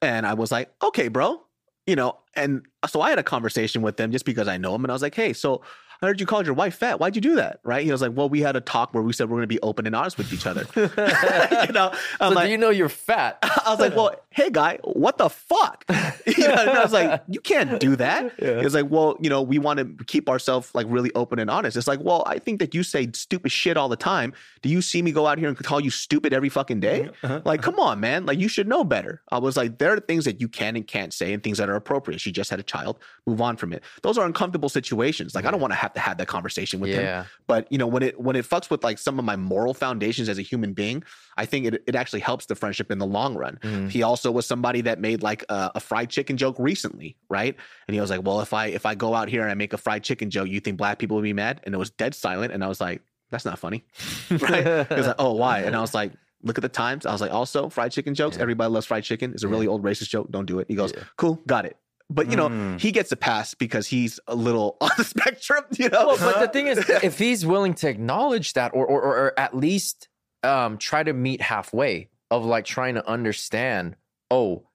And 0.02 0.28
I 0.28 0.34
was 0.34 0.52
like, 0.52 0.70
okay, 0.84 1.08
bro. 1.08 1.42
You 1.88 1.96
know, 1.96 2.20
and 2.36 2.66
so 2.90 3.02
I 3.02 3.10
had 3.10 3.20
a 3.20 3.24
conversation 3.24 3.82
with 3.82 3.98
them 3.98 4.12
just 4.12 4.26
because 4.26 4.48
I 4.48 4.58
know 4.58 4.76
him. 4.76 4.84
And 4.84 4.92
I 4.92 4.94
was 4.94 5.02
like, 5.02 5.16
hey, 5.16 5.34
so 5.34 5.62
I 6.04 6.08
did 6.08 6.20
you 6.20 6.26
called 6.26 6.46
your 6.46 6.56
wife 6.56 6.76
fat. 6.76 7.00
Why'd 7.00 7.16
you 7.16 7.22
do 7.22 7.36
that? 7.36 7.60
Right? 7.64 7.86
He 7.86 7.92
was 7.92 8.02
like, 8.02 8.12
well, 8.14 8.30
we 8.30 8.42
had 8.42 8.56
a 8.56 8.62
talk 8.62 8.94
where 8.94 9.04
we 9.04 9.14
said 9.14 9.30
we're 9.30 9.38
going 9.38 9.44
to 9.44 9.48
be 9.48 9.62
open 9.62 9.88
and 9.88 9.96
honest 9.96 10.18
with 10.18 10.34
each 10.34 10.46
other. 10.46 10.66
you 10.76 11.74
know, 11.74 11.92
I'm 12.20 12.30
so 12.32 12.36
like, 12.36 12.46
do 12.46 12.52
you 12.52 12.58
know 12.58 12.70
you're 12.70 12.90
fat? 12.90 13.40
I 13.44 13.70
was 13.72 13.80
like, 13.80 13.96
well, 13.96 14.16
hey, 14.30 14.50
guy, 14.50 14.80
what 14.84 15.18
the 15.18 15.30
fuck? 15.30 15.86
you 16.26 16.48
know, 16.48 16.56
and 16.56 16.70
I 16.70 16.84
was 16.84 16.94
like, 16.94 17.24
you 17.30 17.40
can't 17.40 17.80
do 17.80 17.96
that. 17.96 18.34
Yeah. 18.42 18.58
He 18.58 18.64
was 18.64 18.74
like, 18.74 18.90
well, 18.90 19.18
you 19.22 19.30
know, 19.30 19.42
we 19.42 19.60
want 19.60 19.80
to 19.80 20.06
keep 20.06 20.30
ourselves 20.30 20.70
like 20.74 20.88
really 20.90 21.12
open 21.14 21.40
and 21.40 21.50
honest. 21.50 21.78
It's 21.78 21.88
like, 21.88 22.00
well, 22.02 22.24
I 22.26 22.40
think 22.40 22.60
that 22.60 22.74
you 22.74 22.84
say 22.84 23.10
stupid 23.14 23.52
shit 23.52 23.78
all 23.78 23.90
the 23.90 23.96
time. 23.96 24.34
Do 24.62 24.70
you 24.70 24.82
see 24.82 25.02
me 25.02 25.12
go 25.12 25.28
out 25.28 25.38
here 25.38 25.48
and 25.48 25.58
call 25.58 25.80
you 25.80 25.90
stupid 25.90 26.34
every 26.34 26.50
fucking 26.50 26.80
day? 26.80 27.10
Uh-huh. 27.24 27.42
Like, 27.46 27.62
come 27.62 27.80
on, 27.80 28.00
man. 28.00 28.26
Like, 28.26 28.40
you 28.40 28.48
should 28.48 28.68
know 28.68 28.84
better. 28.84 29.22
I 29.32 29.40
was 29.40 29.56
like, 29.56 29.78
there 29.78 29.94
are 29.94 30.00
things 30.00 30.26
that 30.26 30.42
you 30.42 30.48
can 30.48 30.76
and 30.76 30.86
can't 30.86 31.14
say 31.14 31.34
and 31.34 31.42
things 31.42 31.58
that 31.60 31.70
are 31.70 31.76
appropriate. 31.76 32.20
She 32.20 32.32
just 32.32 32.50
had 32.50 32.60
a 32.60 32.64
child. 32.64 33.00
Move 33.26 33.42
on 33.42 33.58
from 33.58 33.74
it. 33.74 33.84
Those 34.02 34.18
are 34.18 34.26
uncomfortable 34.26 34.70
situations. 34.70 35.36
Like, 35.36 35.46
I 35.46 35.52
don't 35.52 35.62
want 35.62 35.72
to 35.72 35.78
have 35.78 35.93
to 35.96 36.00
have 36.02 36.18
that 36.18 36.28
conversation 36.28 36.80
with 36.80 36.92
him. 36.92 37.04
But 37.48 37.72
you 37.72 37.78
know, 37.78 37.88
when 37.88 38.04
it 38.04 38.20
when 38.20 38.36
it 38.36 38.46
fucks 38.46 38.70
with 38.70 38.84
like 38.84 38.98
some 38.98 39.20
of 39.20 39.26
my 39.26 39.36
moral 39.36 39.74
foundations 39.74 40.30
as 40.30 40.38
a 40.38 40.42
human 40.42 40.74
being, 40.74 41.04
I 41.38 41.46
think 41.46 41.66
it, 41.66 41.84
it 41.88 41.96
actually 41.96 42.20
helps 42.22 42.46
the 42.48 42.56
friendship 42.56 42.92
in 42.92 42.98
the 43.00 43.06
long 43.06 43.36
run. 43.36 43.60
Mhm. 43.62 43.90
He 43.90 44.04
also 44.04 44.32
was 44.32 44.46
somebody 44.46 44.82
that 44.82 45.00
made 45.00 45.24
like 45.24 45.44
a, 45.50 45.72
a 45.76 45.80
fried 45.80 46.10
chicken 46.10 46.38
joke 46.38 46.56
recently, 46.60 47.18
right? 47.30 47.56
And 47.88 47.96
he 47.96 48.02
was 48.02 48.10
like, 48.10 48.24
"Well, 48.24 48.42
if 48.42 48.54
I 48.54 48.68
if 48.68 48.86
I 48.86 48.96
go 48.96 49.14
out 49.16 49.30
here 49.30 49.42
and 49.42 49.52
I 49.52 49.54
make 49.56 49.74
a 49.74 49.78
fried 49.78 50.04
chicken 50.04 50.30
joke, 50.30 50.48
you 50.48 50.60
think 50.60 50.78
black 50.78 51.00
people 51.00 51.16
would 51.16 51.24
be 51.24 51.34
mad?" 51.34 51.62
And 51.64 51.74
it 51.76 51.78
was 51.78 51.90
dead 51.90 52.16
silent. 52.16 52.54
And 52.54 52.64
I 52.64 52.68
was 52.68 52.80
like, 52.82 53.02
"That's 53.32 53.46
not 53.46 53.60
funny." 53.60 53.84
right? 54.32 54.88
He 54.88 54.96
was 54.96 55.08
like, 55.08 55.16
"Oh, 55.20 55.34
why?" 55.34 55.60
And 55.60 55.76
I 55.76 55.82
was 55.82 55.94
like, 55.94 56.12
"Look 56.44 56.58
at 56.58 56.62
the 56.62 56.70
times." 56.70 57.06
I 57.06 57.12
was 57.12 57.22
like, 57.22 57.32
"Also, 57.32 57.70
fried 57.70 57.92
chicken 57.92 58.16
jokes. 58.16 58.36
Yeah. 58.38 58.42
Everybody 58.44 58.72
loves 58.72 58.86
fried 58.86 59.04
chicken. 59.04 59.32
It's 59.34 59.44
a 59.44 59.48
really 59.48 59.68
old 59.68 59.84
racist 59.84 60.10
joke. 60.10 60.32
Don't 60.32 60.46
do 60.46 60.60
it." 60.60 60.68
He 60.68 60.76
goes, 60.76 60.94
Yeah. 60.96 61.04
"Cool, 61.18 61.42
got 61.48 61.66
it." 61.66 61.78
But 62.10 62.30
you 62.30 62.36
know, 62.38 62.50
Mm. 62.50 62.80
he 62.80 62.92
gets 62.92 63.12
a 63.12 63.16
pass 63.16 63.54
because 63.56 63.88
he's 63.88 64.20
a 64.28 64.36
little 64.36 64.78
on 64.82 64.92
the 64.98 65.04
spectrum. 65.04 65.64
You 65.72 65.90
know, 65.90 66.08
Well, 66.08 66.18
but 66.20 66.40
the 66.42 66.48
thing 66.48 66.68
is, 66.68 66.78
if 67.04 67.18
he's 67.18 67.46
willing 67.46 67.74
to 67.76 67.90
acknowledge 67.90 68.54
that, 68.54 68.74
or 68.74 68.86
or, 68.86 69.02
or, 69.02 69.18
or 69.28 69.40
at 69.40 69.56
least 69.56 70.10
um, 70.44 70.78
try 70.78 71.02
to 71.04 71.14
meet 71.14 71.42
halfway 71.42 72.10
of 72.30 72.46
like 72.46 72.66
trying 72.66 72.96
to 72.96 73.08
understand, 73.08 73.96
oh, 74.30 74.68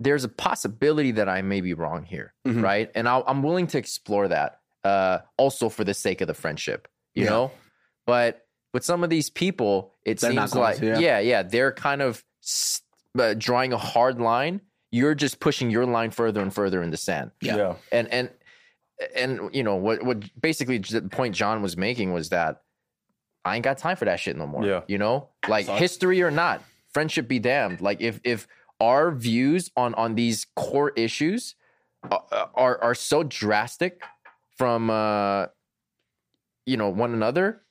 there's 0.00 0.24
a 0.24 0.28
possibility 0.28 1.12
that 1.12 1.28
I 1.28 1.42
may 1.42 1.60
be 1.60 1.74
wrong 1.74 2.04
here, 2.04 2.34
Mhm. 2.46 2.62
right? 2.62 2.90
And 2.94 3.08
I'll, 3.08 3.24
I'm 3.26 3.42
willing 3.42 3.68
to 3.68 3.78
explore 3.78 4.28
that, 4.28 4.58
uh, 4.84 5.18
also 5.38 5.68
for 5.68 5.84
the 5.84 5.94
sake 5.94 6.20
of 6.20 6.26
the 6.26 6.34
friendship, 6.34 6.88
you 7.14 7.24
Yeah. 7.24 7.30
know. 7.30 7.50
But 8.06 8.44
with 8.74 8.84
some 8.84 9.04
of 9.04 9.10
these 9.10 9.30
people, 9.30 9.94
it 10.04 10.18
They're 10.20 10.32
seems 10.32 10.54
like, 10.56 10.78
to, 10.78 10.86
yeah. 10.86 10.98
yeah, 10.98 11.18
yeah, 11.20 11.42
they're 11.44 11.72
kind 11.72 12.02
of 12.02 12.24
s- 12.42 12.82
uh, 13.18 13.34
drawing 13.38 13.72
a 13.72 13.78
hard 13.78 14.20
line. 14.20 14.60
You're 14.92 15.14
just 15.14 15.40
pushing 15.40 15.70
your 15.70 15.86
line 15.86 16.10
further 16.10 16.40
and 16.42 16.52
further 16.54 16.82
in 16.82 16.90
the 16.90 16.96
sand 16.96 17.30
Yeah. 17.40 17.74
and 17.90 18.06
and 18.12 18.30
and 19.16 19.50
you 19.52 19.62
know 19.64 19.74
what 19.76 20.02
what 20.04 20.18
basically 20.40 20.78
the 20.78 21.02
point 21.02 21.34
John 21.34 21.62
was 21.62 21.76
making 21.76 22.12
was 22.12 22.28
that 22.28 22.62
I 23.44 23.56
ain't 23.56 23.64
got 23.64 23.78
time 23.78 23.96
for 23.96 24.04
that 24.04 24.20
shit 24.20 24.36
no 24.36 24.46
more. 24.46 24.64
Yeah. 24.64 24.82
You 24.86 24.98
know, 24.98 25.30
like 25.48 25.66
Sucks. 25.66 25.80
history 25.80 26.22
or 26.22 26.30
not, 26.30 26.62
friendship 26.92 27.26
be 27.26 27.38
damned. 27.40 27.80
Like 27.80 28.00
if 28.00 28.20
if 28.22 28.46
our 28.80 29.10
views 29.10 29.70
on 29.76 29.94
on 29.94 30.14
these 30.14 30.46
core 30.54 30.92
issues 30.94 31.54
are 32.10 32.50
are, 32.54 32.78
are 32.82 32.94
so 32.94 33.22
drastic 33.22 34.02
from 34.58 34.90
uh 34.90 35.46
you 36.66 36.76
know 36.76 36.90
one 36.90 37.12
another, 37.14 37.62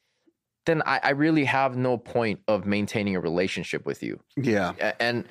then 0.65 0.81
I, 0.85 0.99
I 1.03 1.09
really 1.11 1.45
have 1.45 1.77
no 1.77 1.97
point 1.97 2.39
of 2.47 2.65
maintaining 2.65 3.15
a 3.15 3.19
relationship 3.21 3.85
with 3.85 4.01
you 4.03 4.19
yeah. 4.35 4.73
a- 4.81 5.01
and 5.01 5.25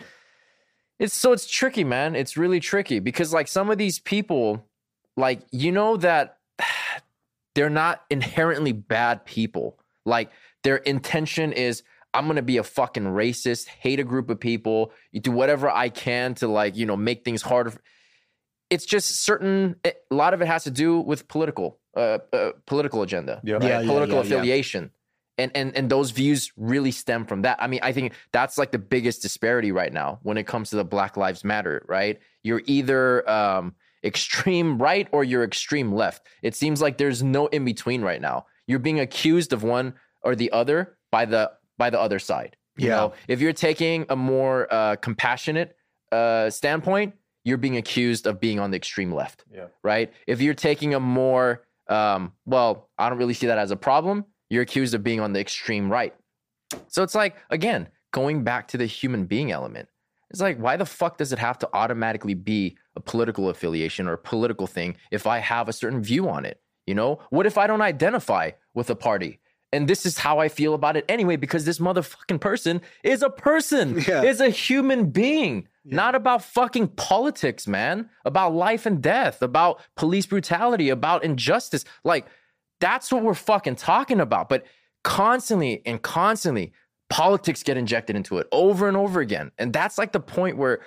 it's 1.00 1.14
so 1.14 1.32
it's 1.32 1.50
tricky 1.50 1.82
man 1.82 2.14
it's 2.14 2.36
really 2.36 2.60
tricky 2.60 3.00
because 3.00 3.32
like 3.32 3.48
some 3.48 3.70
of 3.70 3.78
these 3.78 3.98
people 3.98 4.64
like 5.16 5.40
you 5.50 5.72
know 5.72 5.96
that 5.96 6.38
they're 7.56 7.70
not 7.70 8.02
inherently 8.10 8.72
bad 8.72 9.24
people 9.24 9.78
like 10.06 10.30
their 10.62 10.76
intention 10.76 11.52
is 11.52 11.82
i'm 12.14 12.26
gonna 12.26 12.42
be 12.42 12.58
a 12.58 12.62
fucking 12.62 13.04
racist 13.04 13.66
hate 13.66 13.98
a 13.98 14.04
group 14.04 14.30
of 14.30 14.38
people 14.38 14.92
you 15.10 15.20
do 15.20 15.32
whatever 15.32 15.68
i 15.68 15.88
can 15.88 16.34
to 16.34 16.46
like 16.46 16.76
you 16.76 16.86
know 16.86 16.96
make 16.96 17.24
things 17.24 17.42
harder 17.42 17.72
it's 18.68 18.86
just 18.86 19.22
certain 19.24 19.74
it- 19.84 20.04
a 20.10 20.14
lot 20.14 20.32
of 20.34 20.42
it 20.42 20.46
has 20.46 20.64
to 20.64 20.70
do 20.70 21.00
with 21.00 21.26
political 21.26 21.78
uh, 21.96 22.18
uh 22.32 22.52
political 22.66 23.02
agenda 23.02 23.40
Yeah. 23.42 23.54
right? 23.54 23.62
Yeah, 23.64 23.80
yeah, 23.80 23.86
political 23.86 24.16
yeah, 24.16 24.22
yeah. 24.22 24.26
affiliation 24.36 24.90
and 25.40 25.50
and 25.54 25.74
and 25.76 25.90
those 25.90 26.10
views 26.10 26.52
really 26.56 26.90
stem 26.90 27.24
from 27.24 27.42
that 27.42 27.56
i 27.60 27.66
mean 27.66 27.80
i 27.82 27.92
think 27.92 28.12
that's 28.32 28.56
like 28.58 28.70
the 28.70 28.78
biggest 28.78 29.22
disparity 29.22 29.72
right 29.72 29.92
now 29.92 30.18
when 30.22 30.36
it 30.36 30.46
comes 30.46 30.70
to 30.70 30.76
the 30.76 30.84
black 30.84 31.16
lives 31.16 31.42
matter 31.44 31.84
right 31.88 32.18
you're 32.42 32.62
either 32.66 33.28
um 33.28 33.74
extreme 34.04 34.78
right 34.78 35.08
or 35.12 35.22
you're 35.24 35.44
extreme 35.44 35.92
left 35.92 36.26
it 36.42 36.54
seems 36.54 36.80
like 36.80 36.96
there's 36.98 37.22
no 37.22 37.46
in 37.48 37.64
between 37.64 38.02
right 38.02 38.20
now 38.20 38.46
you're 38.66 38.78
being 38.78 39.00
accused 39.00 39.52
of 39.52 39.62
one 39.62 39.94
or 40.22 40.34
the 40.34 40.50
other 40.52 40.96
by 41.10 41.24
the 41.24 41.50
by 41.78 41.90
the 41.90 42.00
other 42.00 42.18
side 42.18 42.56
you 42.76 42.88
Yeah. 42.88 42.96
know 42.96 43.12
if 43.28 43.40
you're 43.40 43.52
taking 43.52 44.06
a 44.08 44.16
more 44.16 44.66
uh 44.72 44.96
compassionate 44.96 45.76
uh 46.12 46.50
standpoint 46.50 47.14
you're 47.44 47.58
being 47.58 47.76
accused 47.76 48.26
of 48.26 48.40
being 48.40 48.58
on 48.60 48.70
the 48.70 48.76
extreme 48.76 49.12
left 49.12 49.44
Yeah. 49.50 49.66
right? 49.82 50.12
If 50.26 50.42
you're 50.42 50.52
taking 50.52 50.92
a 50.92 51.00
more, 51.00 51.62
um, 51.88 52.32
well, 52.44 52.90
I 52.98 53.08
don't 53.08 53.16
really 53.16 53.32
see 53.32 53.46
that 53.46 53.56
as 53.56 53.70
a 53.70 53.76
problem, 53.76 54.26
you're 54.50 54.62
accused 54.62 54.94
of 54.94 55.02
being 55.02 55.20
on 55.20 55.32
the 55.32 55.40
extreme 55.40 55.90
right. 55.90 56.14
So 56.88 57.02
it's 57.02 57.14
like, 57.14 57.36
again, 57.50 57.88
going 58.12 58.44
back 58.44 58.68
to 58.68 58.76
the 58.78 58.86
human 58.86 59.24
being 59.24 59.50
element. 59.50 59.88
It's 60.30 60.40
like, 60.40 60.58
why 60.58 60.76
the 60.76 60.86
fuck 60.86 61.16
does 61.18 61.32
it 61.32 61.38
have 61.40 61.58
to 61.58 61.68
automatically 61.72 62.34
be 62.34 62.76
a 62.94 63.00
political 63.00 63.48
affiliation 63.48 64.06
or 64.06 64.12
a 64.12 64.18
political 64.18 64.66
thing 64.68 64.96
if 65.10 65.26
I 65.26 65.38
have 65.38 65.68
a 65.68 65.72
certain 65.72 66.02
view 66.02 66.28
on 66.28 66.44
it? 66.44 66.60
You 66.86 66.94
know, 66.94 67.20
what 67.30 67.46
if 67.46 67.58
I 67.58 67.66
don't 67.66 67.80
identify 67.82 68.50
with 68.74 68.90
a 68.90 68.94
party? 68.94 69.40
And 69.72 69.86
this 69.88 70.04
is 70.04 70.18
how 70.18 70.38
I 70.38 70.48
feel 70.48 70.74
about 70.74 70.96
it 70.96 71.04
anyway, 71.08 71.36
because 71.36 71.64
this 71.64 71.78
motherfucking 71.78 72.40
person 72.40 72.80
is 73.04 73.22
a 73.22 73.30
person, 73.30 74.00
Yeah. 74.08 74.22
is 74.22 74.40
a 74.40 74.50
human 74.50 75.10
being, 75.10 75.68
not 75.84 76.14
about 76.16 76.42
fucking 76.44 76.88
politics, 76.88 77.66
man, 77.68 78.08
about 78.24 78.52
life 78.54 78.86
and 78.86 79.00
death, 79.00 79.42
about 79.42 79.80
police 79.96 80.26
brutality, 80.26 80.88
about 80.90 81.24
injustice. 81.24 81.84
Like, 82.04 82.26
that's 82.80 83.12
what 83.12 83.22
we're 83.22 83.34
fucking 83.34 83.76
talking 83.76 84.20
about. 84.20 84.48
But 84.48 84.64
constantly 85.04 85.82
and 85.86 86.00
constantly, 86.02 86.72
politics 87.08 87.62
get 87.62 87.76
injected 87.76 88.16
into 88.16 88.38
it 88.38 88.48
over 88.52 88.88
and 88.88 88.96
over 88.96 89.20
again. 89.20 89.50
And 89.58 89.72
that's 89.72 89.98
like 89.98 90.12
the 90.12 90.20
point 90.20 90.56
where, 90.56 90.80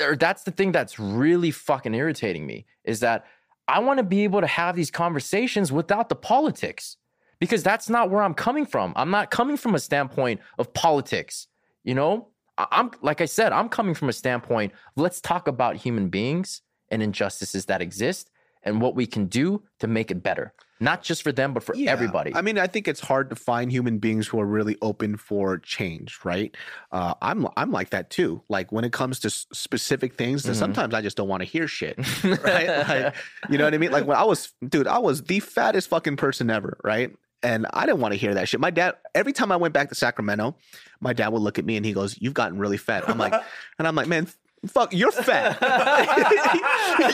or 0.00 0.16
that's 0.16 0.42
the 0.42 0.50
thing 0.50 0.72
that's 0.72 0.98
really 0.98 1.50
fucking 1.50 1.94
irritating 1.94 2.46
me 2.46 2.66
is 2.84 3.00
that 3.00 3.24
I 3.66 3.80
want 3.80 3.98
to 3.98 4.04
be 4.04 4.24
able 4.24 4.40
to 4.40 4.46
have 4.46 4.76
these 4.76 4.90
conversations 4.90 5.70
without 5.70 6.08
the 6.08 6.14
politics 6.14 6.96
because 7.38 7.62
that's 7.62 7.88
not 7.88 8.10
where 8.10 8.22
I'm 8.22 8.34
coming 8.34 8.66
from. 8.66 8.92
I'm 8.96 9.10
not 9.10 9.30
coming 9.30 9.56
from 9.56 9.74
a 9.74 9.78
standpoint 9.78 10.40
of 10.58 10.72
politics. 10.72 11.46
You 11.84 11.94
know, 11.94 12.28
I'm 12.58 12.90
like 13.02 13.20
I 13.20 13.26
said, 13.26 13.52
I'm 13.52 13.68
coming 13.68 13.94
from 13.94 14.08
a 14.08 14.12
standpoint 14.12 14.72
of 14.72 15.02
let's 15.02 15.20
talk 15.20 15.46
about 15.48 15.76
human 15.76 16.08
beings 16.08 16.62
and 16.90 17.02
injustices 17.02 17.66
that 17.66 17.82
exist 17.82 18.30
and 18.62 18.80
what 18.80 18.94
we 18.94 19.06
can 19.06 19.26
do 19.26 19.62
to 19.78 19.86
make 19.86 20.10
it 20.10 20.22
better, 20.22 20.52
not 20.80 21.02
just 21.02 21.22
for 21.22 21.32
them, 21.32 21.52
but 21.54 21.62
for 21.62 21.74
Yeah. 21.74 21.90
everybody. 21.90 22.34
I 22.34 22.40
mean, 22.42 22.58
I 22.58 22.66
think 22.66 22.86
it's 22.88 23.00
hard 23.00 23.30
to 23.30 23.36
find 23.36 23.70
human 23.72 23.98
beings 23.98 24.26
who 24.28 24.40
are 24.40 24.46
really 24.46 24.76
open 24.82 25.16
for 25.16 25.58
change, 25.58 26.18
right? 26.24 26.56
Uh, 26.92 27.14
I'm 27.20 27.46
I'm 27.56 27.70
like 27.72 27.90
that 27.90 28.10
too. 28.10 28.42
Like 28.48 28.70
when 28.72 28.84
it 28.84 28.92
comes 28.92 29.20
to 29.20 29.28
s- 29.28 29.46
specific 29.52 30.14
things, 30.14 30.44
Mhm. 30.44 30.54
sometimes 30.54 30.94
I 30.94 31.00
just 31.02 31.16
don't 31.16 31.28
want 31.28 31.40
to 31.42 31.44
hear 31.48 31.66
shit, 31.68 31.96
right? 32.24 32.68
Like, 32.88 33.14
you 33.50 33.58
know 33.58 33.64
what 33.64 33.74
I 33.74 33.78
mean? 33.78 33.90
Like 33.92 34.06
when 34.06 34.16
I 34.16 34.24
was, 34.24 34.52
dude, 34.68 34.86
I 34.86 34.98
was 34.98 35.22
the 35.24 35.40
fattest 35.40 35.88
fucking 35.88 36.16
person 36.16 36.50
ever, 36.50 36.78
right? 36.84 37.10
And 37.42 37.66
I 37.72 37.86
didn't 37.86 38.00
want 38.00 38.14
to 38.14 38.18
hear 38.18 38.34
that 38.34 38.48
shit. 38.48 38.58
My 38.58 38.70
dad, 38.70 38.96
every 39.14 39.32
time 39.32 39.52
I 39.52 39.56
went 39.56 39.72
back 39.72 39.88
to 39.90 39.94
Sacramento, 39.94 40.56
my 41.00 41.12
dad 41.12 41.28
would 41.28 41.42
look 41.42 41.58
at 41.58 41.64
me 41.64 41.76
and 41.76 41.86
he 41.86 41.92
goes, 41.92 42.16
"You've 42.20 42.34
gotten 42.34 42.58
really 42.58 42.76
fat." 42.78 43.08
I'm 43.08 43.16
like, 43.18 43.32
and 43.78 43.86
I'm 43.86 43.94
like, 43.94 44.08
man. 44.08 44.26
Fuck, 44.66 44.92
you're 44.92 45.12
fat. 45.12 45.58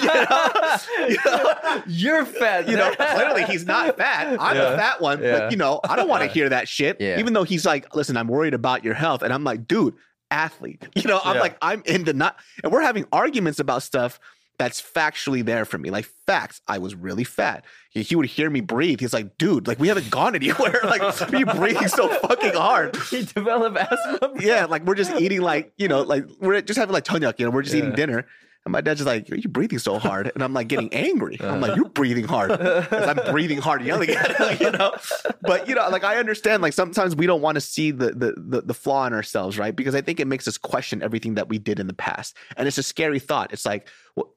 you 0.00 0.06
know? 0.06 1.08
You 1.08 1.16
know? 1.24 1.82
You're 1.86 2.24
fat. 2.24 2.68
you 2.68 2.76
know, 2.76 2.94
clearly 2.94 3.44
he's 3.44 3.66
not 3.66 3.96
fat. 3.96 4.36
I'm 4.40 4.56
Yeah. 4.56 4.70
the 4.70 4.76
fat 4.76 5.00
one, 5.00 5.22
Yeah. 5.22 5.38
but 5.38 5.50
you 5.50 5.56
know, 5.56 5.80
I 5.88 5.96
don't 5.96 6.08
want 6.08 6.22
to 6.22 6.28
hear 6.28 6.48
that 6.48 6.68
shit. 6.68 7.00
Yeah. 7.00 7.18
Even 7.18 7.32
though 7.34 7.44
he's 7.44 7.66
like, 7.66 7.94
listen, 7.94 8.16
I'm 8.16 8.28
worried 8.28 8.54
about 8.54 8.84
your 8.84 8.94
health. 8.94 9.22
And 9.22 9.32
I'm 9.32 9.44
like, 9.44 9.66
dude, 9.68 9.94
athlete. 10.30 10.82
You 10.96 11.04
know, 11.04 11.20
I'm 11.22 11.36
Yeah. 11.36 11.40
like, 11.42 11.56
I'm 11.60 11.82
into 11.86 12.12
not, 12.14 12.36
and 12.62 12.72
we're 12.72 12.80
having 12.82 13.04
arguments 13.12 13.58
about 13.60 13.82
stuff 13.82 14.18
that's 14.58 14.80
factually 14.80 15.44
there 15.44 15.64
for 15.64 15.78
me. 15.78 15.90
Like 15.90 16.06
facts, 16.26 16.60
I 16.68 16.78
was 16.78 16.94
really 16.94 17.24
fat. 17.24 17.64
He, 17.90 18.02
he 18.02 18.16
would 18.16 18.26
hear 18.26 18.48
me 18.50 18.60
breathe. 18.60 19.00
He's 19.00 19.12
like, 19.12 19.36
dude, 19.38 19.66
like 19.66 19.78
we 19.78 19.88
haven't 19.88 20.10
gone 20.10 20.34
anywhere. 20.34 20.80
Like, 20.84 21.32
you 21.32 21.46
breathing 21.46 21.88
so 21.88 22.08
fucking 22.08 22.52
hard? 22.52 22.94
he 23.10 23.24
developed 23.24 23.76
asthma. 23.76 24.32
Yeah, 24.38 24.66
like 24.66 24.84
we're 24.84 24.94
just 24.94 25.12
eating 25.20 25.40
like, 25.40 25.72
you 25.76 25.88
know, 25.88 26.02
like 26.02 26.26
we're 26.40 26.60
just 26.60 26.78
having 26.78 26.92
like 26.92 27.04
tonyak, 27.04 27.38
you 27.38 27.46
know, 27.46 27.50
we're 27.50 27.62
just 27.62 27.74
eating 27.74 27.92
dinner. 27.92 28.26
And 28.64 28.72
my 28.72 28.80
dad's 28.80 29.00
just 29.00 29.06
like, 29.06 29.30
"Are 29.30 29.36
you 29.36 29.48
breathing 29.48 29.78
so 29.78 29.98
hard?" 29.98 30.32
And 30.34 30.42
I'm 30.42 30.54
like 30.54 30.68
getting 30.68 30.92
angry. 30.94 31.36
I'm 31.40 31.60
like, 31.60 31.72
uh. 31.72 31.74
"You're 31.76 31.88
breathing 31.90 32.24
hard." 32.24 32.50
I'm 32.50 33.30
breathing 33.30 33.58
hard, 33.58 33.84
yelling 33.84 34.10
at 34.10 34.36
him, 34.36 34.56
you 34.58 34.70
know. 34.70 34.94
But 35.42 35.68
you 35.68 35.74
know, 35.74 35.86
like 35.90 36.02
I 36.02 36.16
understand. 36.16 36.62
Like 36.62 36.72
sometimes 36.72 37.14
we 37.14 37.26
don't 37.26 37.42
want 37.42 37.56
to 37.56 37.60
see 37.60 37.90
the, 37.90 38.12
the 38.12 38.34
the 38.36 38.62
the 38.62 38.74
flaw 38.74 39.06
in 39.06 39.12
ourselves, 39.12 39.58
right? 39.58 39.76
Because 39.76 39.94
I 39.94 40.00
think 40.00 40.18
it 40.18 40.26
makes 40.26 40.48
us 40.48 40.56
question 40.56 41.02
everything 41.02 41.34
that 41.34 41.48
we 41.48 41.58
did 41.58 41.78
in 41.78 41.86
the 41.86 41.94
past, 41.94 42.36
and 42.56 42.66
it's 42.66 42.78
a 42.78 42.82
scary 42.82 43.18
thought. 43.18 43.52
It's 43.52 43.66
like, 43.66 43.88
well, 44.16 44.32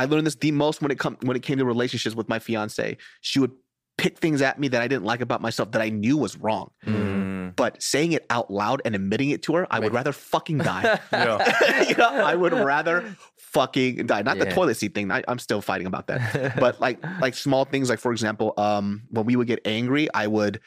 I 0.00 0.06
learned 0.06 0.26
this 0.26 0.36
the 0.36 0.50
most 0.50 0.80
when 0.80 0.90
it 0.90 0.98
come 0.98 1.18
when 1.20 1.36
it 1.36 1.42
came 1.42 1.58
to 1.58 1.64
relationships 1.66 2.16
with 2.16 2.26
my 2.26 2.38
fiance. 2.38 2.96
She 3.20 3.38
would 3.38 3.52
pick 3.98 4.16
things 4.16 4.40
at 4.40 4.58
me 4.58 4.68
that 4.68 4.80
I 4.80 4.88
didn't 4.88 5.04
like 5.04 5.20
about 5.20 5.42
myself 5.42 5.72
that 5.72 5.82
I 5.82 5.90
knew 5.90 6.16
was 6.16 6.38
wrong. 6.38 6.70
Mm. 6.86 7.54
But 7.54 7.82
saying 7.82 8.12
it 8.12 8.24
out 8.30 8.50
loud 8.50 8.80
and 8.86 8.94
admitting 8.94 9.28
it 9.28 9.42
to 9.42 9.56
her, 9.56 9.66
I 9.70 9.78
would 9.78 9.92
rather 9.92 10.12
fucking 10.12 10.58
die. 10.72 10.98
Yeah. 11.12 11.84
you 11.88 11.94
know, 11.96 12.08
I 12.08 12.34
would 12.34 12.54
rather 12.54 13.14
fucking 13.36 14.06
die. 14.06 14.22
Not 14.22 14.38
the 14.38 14.46
toilet 14.46 14.76
seat 14.76 14.94
thing. 14.94 15.10
I, 15.10 15.22
I'm 15.28 15.38
still 15.38 15.60
fighting 15.60 15.86
about 15.86 16.06
that. 16.06 16.56
But 16.60 16.80
like 16.80 16.98
like 17.20 17.34
small 17.34 17.66
things, 17.66 17.90
like 17.90 17.98
for 17.98 18.12
example, 18.12 18.54
um, 18.56 19.02
when 19.10 19.26
we 19.26 19.36
would 19.36 19.48
get 19.48 19.60
angry, 19.66 20.08
I 20.14 20.26
would. 20.26 20.60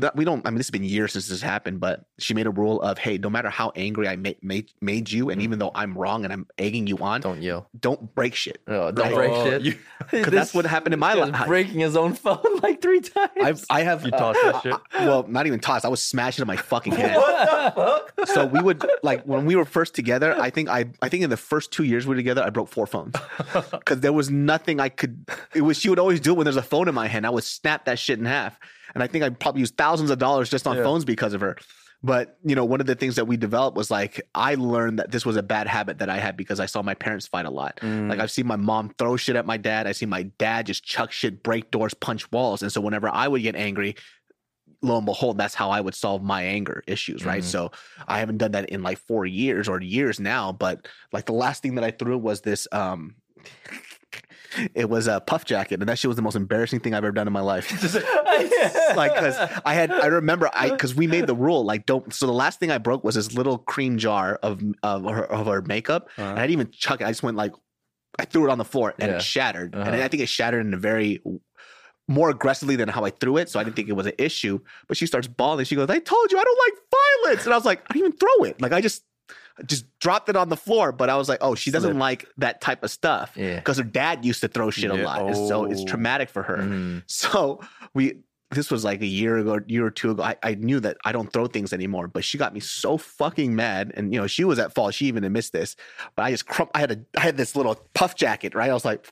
That- 0.00 0.16
We 0.16 0.24
don't. 0.24 0.46
I 0.46 0.50
mean, 0.50 0.58
this 0.58 0.66
has 0.66 0.70
been 0.70 0.84
years 0.84 1.12
since 1.12 1.28
this 1.28 1.42
happened, 1.42 1.80
but 1.80 2.04
she 2.18 2.34
made 2.34 2.46
a 2.46 2.50
rule 2.50 2.80
of, 2.82 2.98
hey, 2.98 3.18
no 3.18 3.30
matter 3.30 3.50
how 3.50 3.72
angry 3.76 4.08
I 4.08 4.16
made 4.16 4.42
made, 4.42 4.70
made 4.80 5.10
you, 5.10 5.30
and 5.30 5.38
mm-hmm. 5.38 5.44
even 5.44 5.58
though 5.58 5.70
I'm 5.74 5.96
wrong 5.96 6.24
and 6.24 6.32
I'm 6.32 6.46
egging 6.58 6.86
you 6.86 6.98
on, 6.98 7.20
don't, 7.20 7.42
yell 7.42 7.68
don't 7.78 8.14
break 8.14 8.34
shit. 8.34 8.60
Oh, 8.66 8.90
don't 8.90 9.06
Right. 9.06 9.14
break 9.14 9.30
Oh, 9.32 9.60
shit. 9.60 9.78
Because 10.10 10.32
that's 10.32 10.52
what 10.52 10.66
happened 10.66 10.94
in 10.94 11.00
my 11.00 11.14
life. 11.14 11.46
breaking 11.46 11.78
his 11.80 11.96
own 11.96 12.14
phone 12.14 12.42
like 12.62 12.82
three 12.82 13.00
times. 13.00 13.30
I've, 13.40 13.64
I 13.70 13.82
have. 13.82 14.04
You 14.04 14.10
tossed 14.10 14.40
that 14.42 14.54
uh, 14.56 14.60
shit? 14.60 14.74
I- 14.92 15.06
well, 15.06 15.24
not 15.28 15.46
even 15.46 15.60
tossed. 15.60 15.84
I 15.84 15.88
was 15.88 16.02
smashing 16.02 16.42
it 16.42 16.44
in 16.44 16.48
my 16.48 16.56
fucking 16.56 16.92
head. 16.96 17.16
What 17.16 17.74
the 17.76 18.26
fuck? 18.26 18.26
so 18.28 18.46
we 18.46 18.60
would 18.60 18.84
like 19.02 19.22
when 19.24 19.44
we 19.46 19.56
were 19.56 19.64
first 19.64 19.94
together 19.94 20.34
i 20.40 20.48
think 20.48 20.68
i 20.68 20.84
i 21.02 21.08
think 21.08 21.24
in 21.24 21.30
the 21.30 21.36
first 21.36 21.72
two 21.72 21.82
years 21.82 22.06
we 22.06 22.10
were 22.10 22.16
together 22.16 22.42
i 22.42 22.50
broke 22.50 22.68
four 22.68 22.86
phones 22.86 23.14
because 23.72 23.98
there 24.00 24.12
was 24.12 24.30
nothing 24.30 24.78
i 24.78 24.88
could 24.88 25.28
it 25.54 25.62
was 25.62 25.76
she 25.78 25.88
would 25.88 25.98
always 25.98 26.20
do 26.20 26.30
it 26.32 26.36
when 26.36 26.44
there's 26.44 26.56
a 26.56 26.62
phone 26.62 26.88
in 26.88 26.94
my 26.94 27.08
hand 27.08 27.26
i 27.26 27.30
would 27.30 27.42
snap 27.42 27.84
that 27.86 27.98
shit 27.98 28.18
in 28.20 28.24
half 28.24 28.58
and 28.94 29.02
i 29.02 29.06
think 29.06 29.24
i 29.24 29.30
probably 29.30 29.60
used 29.60 29.76
thousands 29.76 30.10
of 30.10 30.18
dollars 30.18 30.48
just 30.50 30.66
on 30.66 30.76
Yeah. 30.76 30.82
phones 30.84 31.04
because 31.04 31.32
of 31.34 31.40
her 31.40 31.56
but 32.04 32.36
you 32.44 32.54
know 32.56 32.64
one 32.64 32.80
of 32.80 32.86
the 32.86 32.94
things 32.96 33.16
that 33.16 33.26
we 33.26 33.36
developed 33.36 33.76
was 33.76 33.90
like 33.90 34.20
i 34.34 34.54
learned 34.56 34.98
that 34.98 35.10
this 35.10 35.24
was 35.24 35.36
a 35.36 35.42
bad 35.42 35.66
habit 35.66 35.98
that 35.98 36.08
i 36.10 36.18
had 36.18 36.36
because 36.36 36.58
i 36.60 36.66
saw 36.66 36.82
my 36.82 36.94
parents 36.94 37.26
fight 37.28 37.46
a 37.46 37.50
lot 37.50 37.78
Mm. 37.82 38.08
like 38.08 38.18
i've 38.18 38.30
seen 38.30 38.46
my 38.46 38.56
mom 38.56 38.92
throw 38.98 39.16
shit 39.16 39.36
at 39.36 39.46
my 39.46 39.56
dad 39.56 39.86
i 39.86 39.92
see 39.92 40.06
my 40.06 40.24
dad 40.38 40.66
just 40.66 40.84
chuck 40.84 41.12
shit 41.12 41.42
break 41.42 41.70
doors 41.70 41.94
punch 41.94 42.30
walls 42.32 42.62
and 42.62 42.72
so 42.72 42.80
whenever 42.80 43.08
i 43.08 43.28
would 43.28 43.42
get 43.42 43.54
angry 43.56 43.94
lo 44.84 44.96
and 44.96 45.06
behold, 45.06 45.38
that's 45.38 45.54
how 45.54 45.70
I 45.70 45.80
would 45.80 45.94
solve 45.94 46.24
my 46.24 46.42
anger 46.42 46.82
issues, 46.88 47.24
right? 47.24 47.42
Mhm. 47.44 47.46
So 47.46 47.70
I 48.08 48.18
haven't 48.18 48.38
done 48.38 48.50
that 48.50 48.68
in 48.70 48.82
like 48.82 48.98
four 48.98 49.24
years 49.24 49.68
or 49.68 49.80
years 49.80 50.18
now, 50.18 50.50
but 50.50 50.88
like 51.12 51.26
the 51.26 51.32
last 51.34 51.62
thing 51.62 51.76
that 51.76 51.84
I 51.84 51.92
threw 51.92 52.18
was 52.18 52.40
this 52.40 52.66
um 52.72 53.14
it 54.74 54.88
was 54.88 55.06
a 55.06 55.20
puff 55.20 55.44
jacket, 55.44 55.80
and 55.80 55.88
that 55.88 55.98
shit 55.98 56.08
was 56.08 56.16
the 56.16 56.22
most 56.22 56.36
embarrassing 56.36 56.80
thing 56.80 56.94
I've 56.94 57.04
ever 57.04 57.12
done 57.12 57.26
in 57.26 57.32
my 57.32 57.40
life. 57.40 57.70
like 58.96 59.14
because 59.14 59.36
I 59.64 59.74
had 59.74 59.90
I 59.92 60.06
remember 60.06 60.50
I 60.52 60.70
because 60.70 60.94
we 60.94 61.06
made 61.06 61.26
the 61.26 61.34
rule 61.34 61.64
like 61.64 61.86
don't 61.86 62.12
so 62.12 62.26
the 62.26 62.32
last 62.32 62.58
thing 62.60 62.70
I 62.70 62.78
broke 62.78 63.04
was 63.04 63.14
this 63.14 63.32
little 63.34 63.58
cream 63.58 63.98
jar 63.98 64.36
of 64.42 64.62
of 64.82 65.04
her, 65.04 65.24
of 65.24 65.46
her 65.46 65.62
makeup 65.62 66.08
Uh-huh. 66.18 66.28
and 66.30 66.38
I 66.38 66.42
didn't 66.42 66.52
even 66.60 66.70
chuck 66.72 67.00
it 67.00 67.04
I 67.04 67.10
just 67.10 67.22
went 67.22 67.36
like 67.36 67.52
I 68.18 68.24
threw 68.24 68.44
it 68.44 68.50
on 68.50 68.58
the 68.58 68.64
floor 68.64 68.94
and 68.98 69.10
Yeah. 69.10 69.16
it 69.16 69.22
shattered 69.22 69.74
and 69.74 69.82
Uh-huh. 69.82 70.02
I 70.02 70.08
think 70.08 70.22
it 70.22 70.28
shattered 70.28 70.64
in 70.66 70.74
a 70.74 70.78
very 70.78 71.22
more 72.08 72.30
aggressively 72.30 72.76
than 72.76 72.88
how 72.88 73.04
I 73.04 73.10
threw 73.10 73.36
it 73.36 73.48
so 73.48 73.60
I 73.60 73.64
didn't 73.64 73.76
think 73.76 73.88
it 73.88 73.92
was 73.96 74.06
an 74.06 74.12
issue 74.18 74.58
but 74.88 74.96
she 74.96 75.06
starts 75.06 75.26
bawling 75.28 75.64
she 75.64 75.76
goes 75.76 75.88
I 75.88 75.98
told 75.98 76.32
you 76.32 76.38
I 76.38 76.44
don't 76.44 76.58
like 76.66 76.74
violence 77.24 77.44
and 77.46 77.54
I 77.54 77.56
was 77.56 77.64
like 77.64 77.80
I 77.88 77.94
didn't 77.94 78.06
even 78.08 78.18
throw 78.18 78.44
it 78.46 78.60
like 78.60 78.72
I 78.72 78.80
just 78.80 79.04
just 79.66 79.86
dropped 80.00 80.28
it 80.28 80.36
on 80.36 80.48
the 80.48 80.56
floor 80.56 80.92
but 80.92 81.08
I 81.10 81.16
was 81.16 81.28
like 81.28 81.38
oh 81.40 81.54
she 81.54 81.70
doesn't 81.70 81.92
Slip. 81.92 82.00
like 82.00 82.28
that 82.38 82.60
type 82.60 82.82
of 82.84 82.90
stuff 82.90 83.32
Yeah. 83.36 83.56
because 83.56 83.78
her 83.78 83.84
dad 83.84 84.24
used 84.24 84.40
to 84.42 84.48
throw 84.48 84.70
shit 84.70 84.90
a 84.90 84.96
Yeah. 84.96 85.04
lot 85.04 85.22
and 85.26 85.36
so 85.36 85.64
it's 85.66 85.82
Oh. 85.82 85.86
traumatic 85.86 86.28
for 86.30 86.42
her 86.42 86.58
Mhm. 86.58 87.02
so 87.06 87.60
we 87.94 88.16
this 88.50 88.70
was 88.70 88.84
like 88.84 89.00
a 89.00 89.06
year 89.06 89.38
ago, 89.38 89.60
year 89.66 89.86
or 89.86 89.90
two 89.90 90.10
ago. 90.10 90.22
I, 90.22 90.36
I 90.42 90.54
knew 90.56 90.78
that 90.80 90.98
I 91.06 91.12
don't 91.12 91.32
throw 91.32 91.46
things 91.46 91.72
anymore, 91.72 92.06
but 92.06 92.22
she 92.22 92.36
got 92.36 92.52
me 92.52 92.60
so 92.60 92.98
fucking 92.98 93.56
mad. 93.56 93.92
And 93.96 94.12
you 94.12 94.20
know, 94.20 94.26
she 94.26 94.44
was 94.44 94.58
at 94.58 94.74
fault. 94.74 94.92
She 94.92 95.06
even 95.06 95.24
admits 95.24 95.48
this. 95.48 95.74
But 96.16 96.24
I 96.24 96.32
just 96.32 96.44
crump 96.46 96.70
I 96.74 96.80
had 96.80 96.90
a 96.90 96.98
I 97.16 97.20
had 97.22 97.38
this 97.38 97.56
little 97.56 97.76
puff 97.94 98.14
jacket, 98.14 98.54
right? 98.54 98.68
I 98.68 98.74
was 98.74 98.84
like, 98.84 99.08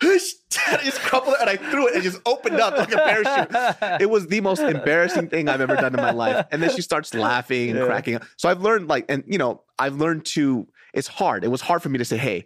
just 0.00 1.00
crumpled 1.00 1.34
it 1.34 1.40
and 1.40 1.50
I 1.50 1.56
threw 1.56 1.88
it 1.88 1.94
and 1.94 2.00
it 2.04 2.10
just 2.10 2.20
opened 2.26 2.60
up 2.60 2.76
like 2.76 2.92
a 2.92 2.96
parachute. 2.96 4.00
It 4.00 4.10
was 4.10 4.26
the 4.28 4.40
most 4.40 4.60
embarrassing 4.60 5.28
thing 5.28 5.48
I've 5.48 5.60
ever 5.60 5.76
done 5.76 5.94
in 5.94 6.00
my 6.00 6.10
life. 6.12 6.46
And 6.50 6.62
then 6.62 6.70
she 6.74 6.82
starts 6.82 7.14
laughing 7.14 7.70
and 7.70 7.78
Yeah. 7.78 7.86
cracking 7.86 8.14
up. 8.16 8.22
So 8.36 8.48
I've 8.48 8.60
learned 8.62 8.88
like, 8.88 9.06
and 9.08 9.24
you 9.26 9.38
know, 9.38 9.62
I've 9.78 9.96
learned 9.96 10.24
to 10.26 10.66
it's 10.94 11.08
hard. 11.08 11.44
It 11.44 11.48
was 11.48 11.60
hard 11.60 11.82
for 11.82 11.88
me 11.90 11.98
to 11.98 12.04
say, 12.04 12.16
hey, 12.16 12.44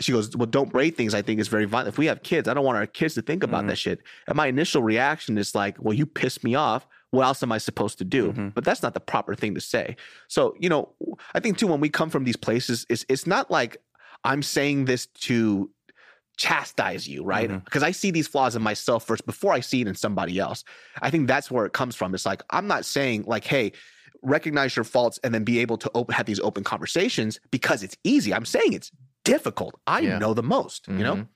she 0.00 0.12
goes, 0.12 0.34
Well, 0.36 0.46
don't 0.46 0.70
break 0.72 0.96
things. 0.96 1.12
I 1.14 1.22
think 1.22 1.40
is 1.40 1.48
very 1.48 1.64
violent. 1.66 1.88
If 1.88 1.98
we 1.98 2.06
have 2.06 2.22
kids, 2.22 2.48
I 2.48 2.54
don't 2.54 2.64
want 2.64 2.78
our 2.78 2.86
kids 2.86 3.14
to 3.14 3.22
think 3.22 3.42
about 3.42 3.64
Mhm. 3.64 3.68
that 3.68 3.76
shit. 3.78 4.00
And 4.26 4.36
my 4.36 4.46
initial 4.46 4.82
reaction 4.82 5.36
is 5.38 5.54
like, 5.54 5.76
Well, 5.78 5.94
you 5.94 6.06
pissed 6.06 6.44
me 6.44 6.54
off. 6.54 6.86
What 7.10 7.24
else 7.24 7.42
am 7.42 7.50
I 7.50 7.58
supposed 7.58 7.98
to 7.98 8.04
do? 8.04 8.32
Mhm. 8.32 8.54
But 8.54 8.64
that's 8.64 8.82
not 8.82 8.94
the 8.94 9.00
proper 9.00 9.34
thing 9.34 9.54
to 9.56 9.60
say. 9.60 9.96
So, 10.28 10.54
you 10.60 10.68
know, 10.68 10.94
I 11.34 11.40
think 11.40 11.58
too, 11.58 11.66
when 11.66 11.80
we 11.80 11.88
come 11.88 12.08
from 12.08 12.24
these 12.24 12.36
places, 12.36 12.86
it's, 12.88 13.04
it's 13.08 13.26
not 13.26 13.50
like 13.50 13.78
I'm 14.24 14.42
saying 14.42 14.84
this 14.84 15.06
to 15.06 15.70
chastise 16.40 17.06
you, 17.06 17.22
right? 17.22 17.50
Because 17.66 17.82
I 17.82 17.90
see 17.90 18.10
these 18.10 18.26
flaws 18.26 18.56
in 18.56 18.62
myself 18.62 19.06
first 19.06 19.26
before 19.26 19.52
I 19.52 19.60
see 19.60 19.82
it 19.82 19.86
in 19.86 19.94
somebody 19.94 20.38
else. 20.38 20.64
I 21.02 21.10
think 21.10 21.28
that's 21.28 21.50
where 21.50 21.66
it 21.66 21.74
comes 21.74 21.94
from. 21.94 22.14
It's 22.14 22.24
like, 22.24 22.42
I'm 22.48 22.66
not 22.66 22.86
saying, 22.86 23.24
like, 23.26 23.44
hey, 23.44 23.72
recognize 24.22 24.74
your 24.74 24.84
faults 24.84 25.20
and 25.22 25.34
then 25.34 25.44
be 25.44 25.58
able 25.58 25.76
to 25.76 25.90
open 25.94 26.14
have 26.14 26.24
these 26.24 26.40
open 26.40 26.64
conversations 26.64 27.38
because 27.50 27.82
it's 27.82 27.96
easy. 28.04 28.32
I'm 28.32 28.46
saying 28.46 28.72
it's 28.72 28.90
difficult. 29.24 29.78
I 29.86 30.00
Yeah. 30.00 30.18
know 30.18 30.32
the 30.32 30.42
most, 30.42 30.88
you 30.88 31.04
know? 31.04 31.16
Mhm. 31.16 31.28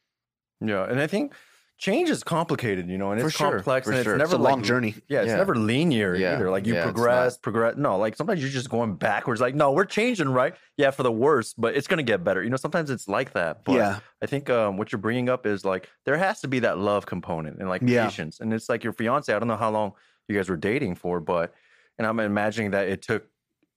Yeah, 0.63 0.85
and 0.91 0.99
I 0.99 1.07
think 1.07 1.35
change 1.77 2.09
is 2.09 2.23
complicated, 2.23 2.89
you 2.89 2.97
know, 2.97 3.11
and 3.11 3.21
For 3.21 3.27
it's 3.27 3.37
sure, 3.37 3.51
complex 3.53 3.87
for 3.87 3.93
and 3.93 4.05
sure. 4.05 4.15
it's 4.15 4.19
never 4.19 4.35
It's 4.35 4.39
a 4.39 4.43
like 4.43 4.53
long 4.53 4.63
journey. 4.63 4.95
Yeah, 5.09 5.21
it's 5.23 5.29
Yeah. 5.29 5.37
never 5.37 5.55
linear 5.57 6.15
Yeah. 6.15 6.35
either. 6.35 6.51
Like 6.51 6.67
you 6.67 6.75
Yeah, 6.75 6.85
progress, 6.85 7.37
progress. 7.37 7.75
No, 7.77 7.99
like 7.99 8.17
sometimes 8.17 8.41
you're 8.41 8.51
just 8.51 8.71
going 8.71 8.95
backwards. 8.95 9.41
Like, 9.41 9.55
no, 9.55 9.73
we're 9.73 9.85
changing, 9.85 10.29
right? 10.29 10.55
Yeah, 10.77 10.91
for 10.93 11.03
the 11.03 11.13
worse, 11.13 11.53
but 11.53 11.75
it's 11.75 11.87
gonna 11.87 12.03
get 12.03 12.23
better. 12.25 12.43
You 12.43 12.51
know, 12.51 12.57
sometimes 12.57 12.91
it's 12.91 13.09
like 13.09 13.33
that. 13.33 13.65
But 13.65 13.75
yeah. 13.75 13.99
I 14.23 14.27
think 14.27 14.49
um, 14.51 14.77
what 14.77 14.93
you're 14.93 15.01
bringing 15.01 15.29
up 15.29 15.47
is 15.47 15.65
like 15.65 15.89
there 16.05 16.17
has 16.17 16.41
to 16.43 16.49
be 16.49 16.61
that 16.61 16.79
love 16.79 17.07
component 17.07 17.59
and 17.59 17.69
like 17.69 17.85
patience. 17.85 18.41
And 18.41 18.53
it's 18.55 18.69
like 18.69 18.85
your 18.85 18.93
fiance. 18.93 19.33
I 19.35 19.39
don't 19.39 19.49
know 19.49 19.57
how 19.57 19.71
long 19.71 19.93
you 20.29 20.37
guys 20.37 20.49
were 20.49 20.57
dating 20.57 20.95
for, 20.95 21.21
but 21.21 21.53
and 21.99 22.07
I'm 22.07 22.19
imagining 22.21 22.71
that 22.71 22.89
it 22.89 23.03
took 23.03 23.27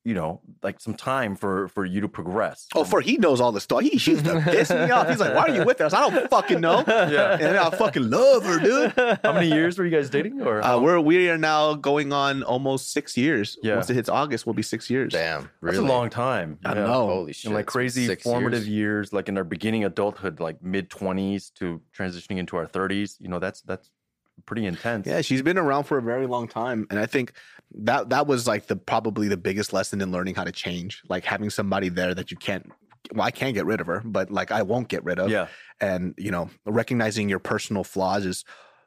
you 0.03 0.13
know 0.13 0.39
like 0.63 0.79
some 0.79 0.93
time 0.93 1.35
for 1.35 1.67
for 1.69 1.83
you 1.85 1.99
to 2.01 2.07
progress. 2.07 2.67
Oh, 2.75 2.83
for 2.85 3.01
he 3.01 3.17
knows 3.17 3.41
all 3.41 3.51
the 3.51 3.59
stuff. 3.59 3.81
He, 3.81 3.97
she 3.97 4.11
used 4.11 4.25
to 4.25 4.39
piss 4.41 4.69
me 4.69 4.89
off. 4.91 5.09
He's 5.09 5.19
like, 5.19 5.35
why 5.35 5.41
are 5.47 5.49
you 5.55 5.65
with 5.65 5.81
us? 5.81 5.93
I 5.93 6.09
don't 6.09 6.29
fucking 6.29 6.61
know. 6.61 6.83
Yeah. 6.87 7.37
And 7.39 7.57
I 7.57 7.69
fucking 7.71 8.09
love 8.09 8.45
her, 8.45 8.59
dude. 8.59 8.93
How 9.23 9.33
many 9.33 9.47
years 9.49 9.77
were 9.77 9.85
you 9.85 9.91
guys 9.91 10.09
dating? 10.09 10.41
Or 10.41 10.61
Uh, 10.63 10.79
we're 10.79 10.99
we 10.99 11.29
are 11.29 11.37
now 11.37 11.73
going 11.73 12.13
on 12.13 12.43
almost 12.43 12.91
six 12.93 13.17
years. 13.17 13.57
Yeah. 13.61 13.75
Once 13.75 13.89
it 13.89 13.95
hits 13.95 14.09
August, 14.09 14.45
we'll 14.45 14.53
be 14.53 14.63
six 14.63 14.89
years. 14.89 15.11
Damn, 15.13 15.49
that's 15.61 15.77
a 15.77 15.81
long 15.81 16.09
time. 16.09 16.57
I 16.63 16.73
Yeah. 16.73 16.85
know. 16.85 17.07
Holy 17.07 17.33
shit! 17.33 17.45
and 17.45 17.55
like 17.55 17.65
crazy 17.65 18.05
six 18.05 18.23
formative 18.23 18.65
years. 18.65 19.07
years. 19.09 19.13
like 19.13 19.27
in 19.29 19.37
our 19.37 19.43
beginning 19.43 19.83
adulthood, 19.83 20.39
like 20.39 20.61
mid 20.63 20.89
twenties 20.89 21.49
to 21.55 21.81
transitioning 21.97 22.37
into 22.37 22.55
our 22.57 22.65
thirties. 22.67 23.17
You 23.19 23.27
know, 23.29 23.39
that's 23.39 23.61
that's 23.61 23.89
pretty 24.47 24.65
intense. 24.65 25.05
Yeah, 25.05 25.21
she's 25.21 25.43
been 25.43 25.59
around 25.59 25.83
for 25.83 25.99
a 25.99 26.01
very 26.01 26.25
long 26.25 26.47
time, 26.47 26.87
and 26.89 26.99
I 26.99 27.05
think 27.05 27.33
that 27.75 28.09
that 28.09 28.25
was 28.25 28.47
like 28.47 28.65
the 28.65 28.75
probably 28.75 29.27
the 29.27 29.37
biggest 29.37 29.73
lesson 29.73 30.01
in 30.01 30.11
learning 30.11 30.33
how 30.33 30.45
to 30.45 30.51
change. 30.51 31.03
Like 31.07 31.23
having 31.23 31.51
somebody 31.51 31.89
there 31.89 32.15
that 32.15 32.31
you 32.31 32.37
can't. 32.37 32.71
Well, 33.13 33.25
I 33.25 33.31
can't 33.31 33.53
get 33.53 33.65
rid 33.65 33.79
of 33.79 33.87
her, 33.87 34.01
but 34.03 34.31
like 34.31 34.51
I 34.51 34.63
won't 34.63 34.87
get 34.87 35.03
rid 35.03 35.19
of. 35.19 35.29
yeah, 35.29 35.47
and 35.79 36.13
you 36.17 36.31
know 36.31 36.49
recognizing 36.65 37.29
your 37.29 37.39
personal 37.39 37.83
flaws 37.83 38.25
is 38.25 38.43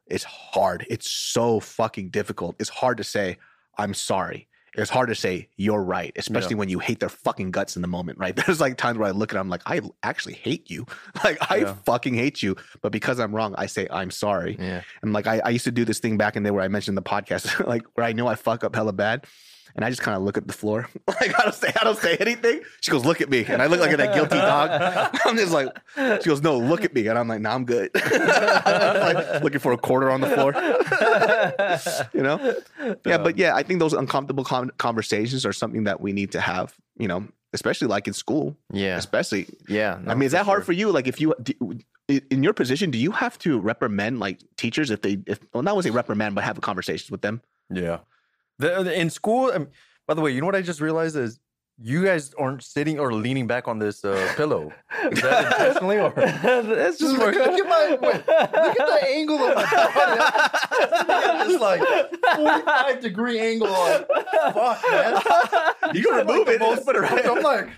is 0.06 0.24
hard 0.24 0.84
it's 0.90 1.08
so 1.08 1.60
fucking 1.60 2.10
difficult 2.10 2.56
it's 2.58 2.70
hard 2.70 2.96
to 2.96 3.04
say 3.04 3.38
i'm 3.78 3.94
sorry 3.94 4.48
it's 4.76 4.90
hard 4.90 5.08
to 5.08 5.14
say 5.14 5.48
you're 5.56 5.82
right 5.82 6.12
especially 6.16 6.54
when 6.54 6.68
you 6.68 6.78
hate 6.78 7.00
their 7.00 7.08
fucking 7.08 7.50
guts 7.50 7.76
in 7.76 7.82
the 7.82 7.88
moment 7.88 8.18
right? 8.18 8.36
There's 8.46 8.60
like 8.60 8.76
times 8.76 8.98
where 8.98 9.08
i 9.08 9.10
look 9.10 9.32
at 9.32 9.36
them 9.36 9.48
like 9.48 9.62
i 9.66 9.80
actually 10.02 10.34
hate 10.34 10.70
you. 10.70 10.86
Like 11.24 11.38
i 11.50 11.56
Yeah. 11.56 11.74
fucking 11.84 12.14
hate 12.14 12.42
you. 12.42 12.56
But 12.82 12.92
because 12.92 13.18
i'm 13.18 13.34
wrong 13.34 13.54
i 13.58 13.66
say 13.66 13.86
i'm 13.90 14.10
sorry. 14.10 14.56
Yeah, 14.58 14.82
and 15.02 15.12
like 15.12 15.26
I, 15.26 15.40
I 15.44 15.50
used 15.50 15.64
to 15.64 15.72
do 15.72 15.84
this 15.84 15.98
thing 15.98 16.16
back 16.16 16.36
in 16.36 16.42
there 16.42 16.52
where 16.52 16.62
I 16.64 16.68
mentioned 16.68 16.96
the 16.96 17.02
podcast, 17.02 17.66
like 17.74 17.82
where 17.94 18.06
I 18.06 18.12
know 18.12 18.26
I 18.26 18.34
fuck 18.36 18.64
up 18.64 18.74
hella 18.74 18.92
bad. 18.92 19.26
And 19.76 19.84
I 19.84 19.90
just 19.90 20.02
kind 20.02 20.16
of 20.16 20.22
look 20.22 20.36
at 20.36 20.46
the 20.46 20.52
floor. 20.52 20.88
Like 21.20 21.38
I 21.38 21.42
don't 21.42 21.54
say 21.54 21.72
I 21.78 21.84
don't 21.84 21.98
say 21.98 22.16
anything. 22.18 22.60
She 22.80 22.90
goes, 22.90 23.04
look 23.04 23.20
at 23.20 23.28
me. 23.28 23.44
And 23.46 23.60
I 23.60 23.66
look 23.66 23.80
like 23.80 23.94
that 23.96 24.14
guilty 24.14 24.36
dog. 24.36 24.70
I'm 25.24 25.36
just 25.36 25.52
like, 25.52 25.68
she 26.22 26.28
goes, 26.30 26.40
no, 26.42 26.56
look 26.58 26.82
at 26.84 26.94
me. 26.94 27.06
And 27.08 27.18
I'm 27.18 27.28
like, 27.28 27.40
nah, 27.40 27.54
I'm 27.54 27.64
good. 27.64 27.90
like 27.94 29.42
looking 29.42 29.58
for 29.60 29.72
a 29.72 29.76
quarter 29.76 30.10
on 30.10 30.20
the 30.22 30.28
floor. 30.28 30.54
you 32.14 32.22
know? 32.22 32.96
Yeah, 33.04 33.18
but 33.18 33.36
yeah, 33.38 33.54
I 33.54 33.62
think 33.62 33.80
those 33.80 33.92
uncomfortable 33.92 34.44
con- 34.44 34.70
conversations 34.78 35.44
are 35.44 35.52
something 35.52 35.84
that 35.84 36.00
we 36.00 36.12
need 36.12 36.32
to 36.32 36.40
have, 36.40 36.74
you 36.96 37.08
know, 37.08 37.26
especially 37.52 37.88
like 37.88 38.06
in 38.06 38.14
school. 38.14 38.56
yeah, 38.72 38.96
Especially 38.96 39.46
yeah. 39.68 39.98
I 40.06 40.14
mean, 40.14 40.26
is 40.26 40.32
that 40.32 40.46
hard 40.46 40.64
for 40.64 40.72
you? 40.72 40.90
Like, 40.90 41.06
if 41.06 41.20
you 41.20 41.34
do, 41.42 41.78
in 42.08 42.42
your 42.42 42.52
position, 42.54 42.90
do 42.90 42.98
you 42.98 43.10
have 43.12 43.38
to 43.40 43.58
reprimand 43.58 44.20
like 44.20 44.40
teachers 44.56 44.90
if 44.90 45.02
they, 45.02 45.18
if 45.26 45.40
well, 45.52 45.62
not 45.62 45.74
want 45.74 45.84
to 45.84 45.90
say 45.90 45.94
reprimand, 45.94 46.34
but 46.34 46.44
have 46.44 46.60
conversations 46.60 47.10
with 47.10 47.22
them? 47.22 47.42
yeah. 47.70 47.98
The, 48.60 48.82
the- 48.84 49.00
in 49.00 49.10
school, 49.10 49.50
um, 49.52 49.68
by 50.06 50.14
the 50.14 50.20
way, 50.20 50.30
you 50.32 50.40
know 50.40 50.46
what 50.46 50.54
I 50.56 50.62
just 50.62 50.80
realized 50.80 51.16
is 51.16 51.38
you 51.82 52.04
guys 52.04 52.34
aren't 52.38 52.62
sitting 52.62 53.00
or 53.00 53.14
leaning 53.14 53.46
back 53.46 53.66
on 53.66 53.78
this 53.78 54.04
uh, 54.04 54.32
pillow. 54.36 54.70
Is 55.10 55.22
that 55.22 55.46
intentionally 55.60 55.98
or? 55.98 56.10
That's 56.10 56.98
just 56.98 57.16
Look, 57.16 57.34
look 57.34 57.58
at 57.58 57.66
my 57.66 57.96
wait, 58.02 58.16
look 58.26 58.80
at 58.80 58.86
the 58.86 59.08
angle 59.08 59.36
of 59.38 59.54
my 59.56 59.64
body. 59.94 60.20
I'm 60.20 60.98
sitting 60.98 61.40
at 61.40 61.48
this 61.48 61.60
like 61.60 61.80
45 62.36 63.00
degree 63.00 63.40
angle. 63.40 63.70
Like, 63.70 64.06
fuck, 64.52 64.82
man. 64.90 65.22
You 65.94 66.02
can 66.04 66.12
Like, 66.18 66.26
remove 66.28 66.46
the 66.46 66.52
it. 66.54 66.60
most- 66.60 66.84
Put 66.84 66.96
it 66.96 67.00
right. 67.00 67.26
I'm 67.26 67.42
like, 67.42 67.68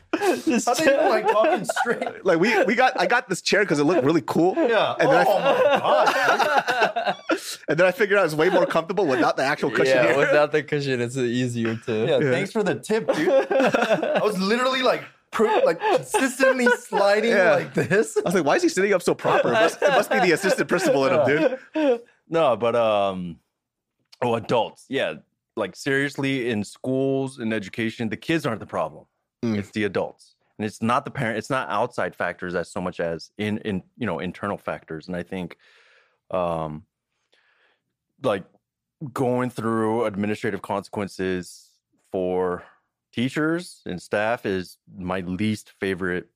how 0.65 0.75
they 0.75 0.85
even 0.95 1.09
like 1.09 1.27
talking 1.29 1.65
straight? 1.65 2.25
Like 2.25 2.41
we 2.41 2.61
we 2.65 2.75
got 2.75 2.99
I 3.01 3.07
got 3.07 3.29
this 3.29 3.41
chair 3.41 3.61
because 3.61 3.79
it 3.79 3.85
looked 3.85 4.05
really 4.05 4.23
cool. 4.27 4.55
Yeah. 4.57 4.97
And 4.99 5.11
then 5.11 5.27
oh 5.29 5.37
I, 5.39 5.43
my 5.45 5.79
god. 5.79 6.65
and 7.69 7.79
then 7.79 7.87
I 7.87 7.93
figured 7.93 8.19
out 8.19 8.25
it's 8.25 8.35
way 8.35 8.49
more 8.49 8.67
comfortable 8.67 9.07
without 9.07 9.37
the 9.37 9.45
actual 9.45 9.71
cushion 9.71 9.97
yeah, 9.97 10.09
here. 10.09 10.19
without 10.19 10.53
the 10.53 10.63
cushion, 10.63 11.01
it's 11.01 11.17
easier 11.17 11.77
to. 11.87 12.07
Yeah, 12.07 12.31
thanks 12.31 12.53
for 12.53 12.63
the 12.63 12.77
tip, 12.77 13.13
dude. 13.15 13.29
I 13.51 14.21
was 14.23 14.39
literally 14.39 14.83
like, 14.83 15.05
pro- 15.31 15.61
like 15.65 15.81
consistently 15.81 16.67
sliding 16.79 17.31
Yeah. 17.31 17.55
like 17.55 17.75
this. 17.75 18.17
I 18.17 18.23
was 18.25 18.35
like, 18.35 18.45
why 18.45 18.57
is 18.57 18.63
he 18.63 18.69
sitting 18.69 18.93
up 18.93 19.03
so 19.03 19.15
proper? 19.15 19.49
It 19.49 19.53
must, 19.53 19.83
it 19.83 19.91
must 19.91 20.11
be 20.11 20.21
the 20.21 20.33
assistant 20.33 20.69
principal 20.69 21.07
in 21.07 21.15
him, 21.15 21.59
dude. 21.75 22.01
No, 22.29 22.57
but 22.57 22.75
um, 22.75 23.41
oh, 24.23 24.37
adults, 24.37 24.87
yeah, 24.89 25.15
like 25.57 25.77
seriously, 25.77 26.49
in 26.49 26.65
schools 26.65 27.39
and 27.39 27.53
education, 27.53 28.09
the 28.09 28.17
kids 28.17 28.47
aren't 28.47 28.61
the 28.61 28.67
problem. 28.67 29.05
Mm. 29.45 29.59
It's 29.59 29.71
the 29.73 29.85
adults, 29.85 30.35
and 30.57 30.65
it's 30.65 30.81
not 30.81 31.05
the 31.05 31.11
parent. 31.11 31.37
It's 31.37 31.51
not 31.51 31.69
outside 31.69 32.15
factors 32.15 32.55
as 32.55 32.71
so 32.71 32.81
much 32.81 33.01
as 33.01 33.33
in 33.37 33.59
in 33.59 33.83
you 33.99 34.07
know 34.07 34.19
internal 34.19 34.57
factors. 34.57 35.09
And 35.09 35.17
I 35.17 35.23
think, 35.23 35.59
um, 36.33 36.85
like 38.23 38.45
going 39.13 39.51
through 39.51 40.05
administrative 40.05 40.63
consequences 40.63 41.69
for 42.11 42.63
teachers 43.13 43.83
and 43.87 44.01
staff 44.01 44.47
is 44.47 44.79
my 44.97 45.21
least 45.21 45.73
favorite 45.81 46.29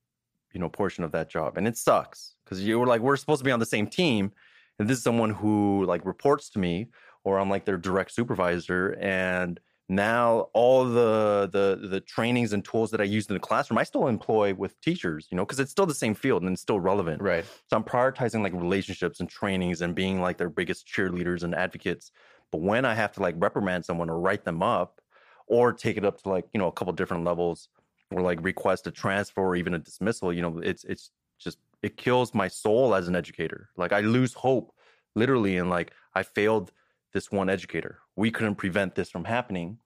you 0.52 0.60
know 0.60 0.68
portion 0.68 1.04
of 1.04 1.12
that 1.12 1.28
job. 1.28 1.56
And 1.56 1.66
it 1.66 1.76
sucks 1.76 2.34
because 2.44 2.62
you 2.62 2.78
were 2.78 2.86
like 2.86 3.00
we're 3.00 3.16
supposed 3.16 3.40
to 3.40 3.44
be 3.44 3.52
on 3.52 3.60
the 3.60 3.66
same 3.66 3.86
team 3.86 4.32
and 4.78 4.88
this 4.88 4.98
is 4.98 5.04
someone 5.04 5.30
who 5.30 5.84
like 5.84 6.04
reports 6.04 6.48
to 6.50 6.58
me 6.58 6.88
or 7.24 7.38
i'm 7.38 7.50
like 7.50 7.64
their 7.64 7.76
direct 7.76 8.12
supervisor 8.12 8.96
and 9.00 9.60
now 9.88 10.40
all 10.52 10.84
the 10.84 11.48
the 11.52 11.86
the 11.88 12.00
trainings 12.00 12.52
and 12.52 12.64
tools 12.64 12.90
that 12.90 13.00
i 13.00 13.04
used 13.04 13.30
in 13.30 13.34
the 13.34 13.40
classroom 13.40 13.78
i 13.78 13.84
still 13.84 14.08
employ 14.08 14.52
with 14.54 14.80
teachers 14.80 15.28
you 15.30 15.36
know 15.36 15.44
because 15.44 15.60
it's 15.60 15.70
still 15.70 15.86
the 15.86 15.94
same 15.94 16.14
field 16.14 16.42
and 16.42 16.52
it's 16.52 16.62
still 16.62 16.80
relevant 16.80 17.22
Right. 17.22 17.46
so 17.68 17.76
I'm 17.76 17.84
prioritizing 17.84 18.42
like 18.42 18.52
relationships 18.52 19.20
and 19.20 19.28
trainings 19.28 19.80
and 19.80 19.94
being 19.94 20.20
like 20.20 20.38
their 20.38 20.50
biggest 20.50 20.86
cheerleaders 20.86 21.42
and 21.42 21.54
advocates. 21.54 22.12
But 22.52 22.60
when 22.60 22.84
I 22.84 22.94
have 22.94 23.12
to 23.12 23.20
like 23.20 23.34
reprimand 23.38 23.84
someone 23.84 24.08
or 24.08 24.20
write 24.20 24.44
them 24.44 24.62
up 24.62 25.00
or 25.46 25.72
take 25.72 25.96
it 25.96 26.04
up 26.04 26.22
to 26.22 26.28
like, 26.28 26.44
you 26.52 26.58
know, 26.58 26.68
a 26.68 26.72
couple 26.72 26.92
different 26.92 27.24
levels 27.24 27.68
or 28.10 28.22
like 28.22 28.42
request 28.42 28.86
a 28.86 28.90
transfer 28.90 29.40
or 29.42 29.56
even 29.56 29.74
a 29.74 29.78
dismissal, 29.78 30.32
you 30.32 30.42
know, 30.42 30.58
it's 30.58 30.84
it's 30.84 31.10
just 31.38 31.58
it 31.82 31.96
kills 31.96 32.34
my 32.34 32.48
soul 32.48 32.94
as 32.94 33.08
an 33.08 33.16
educator. 33.16 33.70
Like 33.76 33.92
I 33.92 34.00
lose 34.00 34.32
hope 34.34 34.72
literally 35.14 35.56
and 35.56 35.70
like 35.70 35.92
I 36.14 36.22
failed 36.22 36.72
this 37.16 37.30
one 37.32 37.48
educator. 37.56 37.98
We 38.14 38.30
couldn't 38.30 38.56
prevent 38.56 38.94
this 38.94 39.08
from 39.10 39.24
happening. 39.24 39.78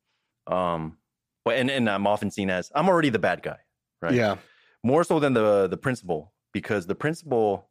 Um 0.46 0.98
but 1.44 1.56
and, 1.56 1.70
and 1.70 1.88
I'm 1.88 2.06
often 2.06 2.30
seen 2.30 2.50
as 2.50 2.70
I'm 2.74 2.88
already 2.88 3.08
the 3.10 3.18
bad 3.28 3.42
guy, 3.42 3.58
right? 4.02 4.14
Yeah. 4.14 4.36
more 4.84 5.04
so 5.04 5.18
than 5.20 5.32
the 5.32 5.68
the 5.68 5.76
principal 5.86 6.32
because 6.52 6.86
the 6.86 6.94
principal 6.94 7.68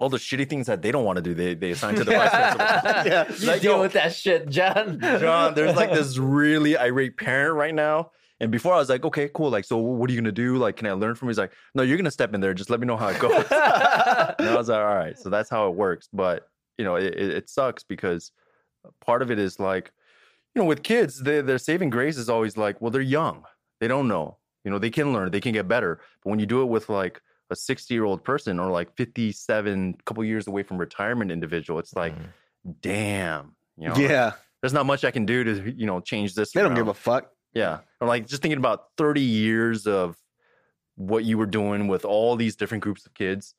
all 0.00 0.08
the 0.08 0.16
shitty 0.26 0.48
things 0.48 0.66
that 0.68 0.80
they 0.82 0.92
don't 0.92 1.04
want 1.04 1.16
to 1.16 1.22
do 1.28 1.34
they 1.34 1.54
they 1.54 1.70
assign 1.72 1.94
to 1.96 2.04
the 2.04 2.12
vice 2.12 2.30
principal 2.38 2.66
Yeah. 3.12 3.24
You 3.40 3.46
Like, 3.50 3.60
deal 3.62 3.72
yo, 3.76 3.80
with 3.86 3.92
that 4.00 4.12
shit, 4.14 4.48
John. 4.48 4.98
john 5.00 5.54
there's 5.54 5.76
like 5.76 5.92
this 6.00 6.16
really 6.18 6.76
irate 6.78 7.16
parent 7.16 7.54
right 7.56 7.74
now 7.74 8.10
and 8.40 8.50
before 8.52 8.72
i 8.74 8.78
was 8.78 8.88
like 8.88 9.04
okay 9.04 9.26
cool 9.34 9.50
like 9.50 9.64
so 9.64 9.76
what 9.78 10.08
are 10.08 10.12
you 10.14 10.20
gonna 10.22 10.30
do 10.46 10.56
like 10.56 10.76
can 10.78 10.86
i 10.86 10.92
learn 10.92 11.14
from 11.16 11.26
you 11.26 11.30
he's 11.30 11.38
like 11.44 11.52
no 11.74 11.82
you're 11.82 11.96
gonna 12.02 12.10
step 12.20 12.32
in 12.34 12.40
there 12.40 12.54
just 12.54 12.70
let 12.70 12.78
me 12.80 12.86
know 12.86 12.96
how 12.96 13.08
it 13.08 13.18
goes 13.18 13.32
and 14.38 14.48
i 14.48 14.54
was 14.56 14.68
like 14.68 14.78
all 14.90 14.94
right 15.04 15.18
so 15.18 15.28
that's 15.34 15.50
how 15.50 15.68
it 15.68 15.74
works 15.74 16.08
but 16.12 16.48
you 16.78 16.84
know 16.86 16.94
it, 16.94 17.12
it, 17.22 17.30
it 17.38 17.46
sucks 17.50 17.82
because 17.82 18.30
part 19.00 19.22
of 19.22 19.30
it 19.30 19.38
is 19.38 19.58
like 19.58 19.92
you 20.54 20.62
know 20.62 20.66
with 20.66 20.82
kids 20.82 21.22
they, 21.22 21.40
their 21.40 21.58
saving 21.58 21.90
grace 21.90 22.16
is 22.16 22.28
always 22.28 22.56
like 22.56 22.80
well 22.80 22.90
they're 22.90 23.02
young 23.02 23.44
they 23.80 23.88
don't 23.88 24.08
know 24.08 24.36
you 24.64 24.70
know 24.70 24.78
they 24.78 24.90
can 24.90 25.12
learn 25.12 25.30
they 25.30 25.40
can 25.40 25.52
get 25.52 25.68
better 25.68 26.00
but 26.22 26.30
when 26.30 26.38
you 26.38 26.46
do 26.46 26.62
it 26.62 26.66
with 26.66 26.88
like 26.88 27.20
a 27.50 27.56
60 27.56 27.92
year 27.94 28.04
old 28.04 28.24
person 28.24 28.58
or 28.58 28.70
like 28.70 28.94
57 28.96 29.94
couple 30.04 30.24
years 30.24 30.46
away 30.46 30.62
from 30.62 30.78
retirement 30.78 31.30
individual 31.30 31.78
it's 31.78 31.94
like 31.94 32.14
mm-hmm. 32.14 32.70
damn 32.80 33.56
you 33.76 33.88
know 33.88 33.96
Yeah. 33.96 34.32
there's 34.62 34.72
not 34.74 34.86
much 34.86 35.04
i 35.04 35.10
can 35.10 35.24
do 35.26 35.44
to 35.44 35.72
you 35.76 35.86
know 35.86 36.00
change 36.00 36.34
this 36.34 36.52
They 36.52 36.62
don't 36.62 36.74
give 36.74 36.88
a 36.88 36.94
fuck. 36.94 37.30
Yeah. 37.54 37.78
Or 38.00 38.06
like 38.06 38.26
just 38.26 38.42
thinking 38.42 38.58
about 38.58 38.84
30 38.96 39.20
years 39.20 39.86
of 39.86 40.16
what 40.96 41.24
you 41.24 41.38
were 41.38 41.46
doing 41.46 41.88
with 41.88 42.04
all 42.04 42.36
these 42.36 42.56
different 42.56 42.82
groups 42.82 43.06
of 43.06 43.14
kids. 43.14 43.54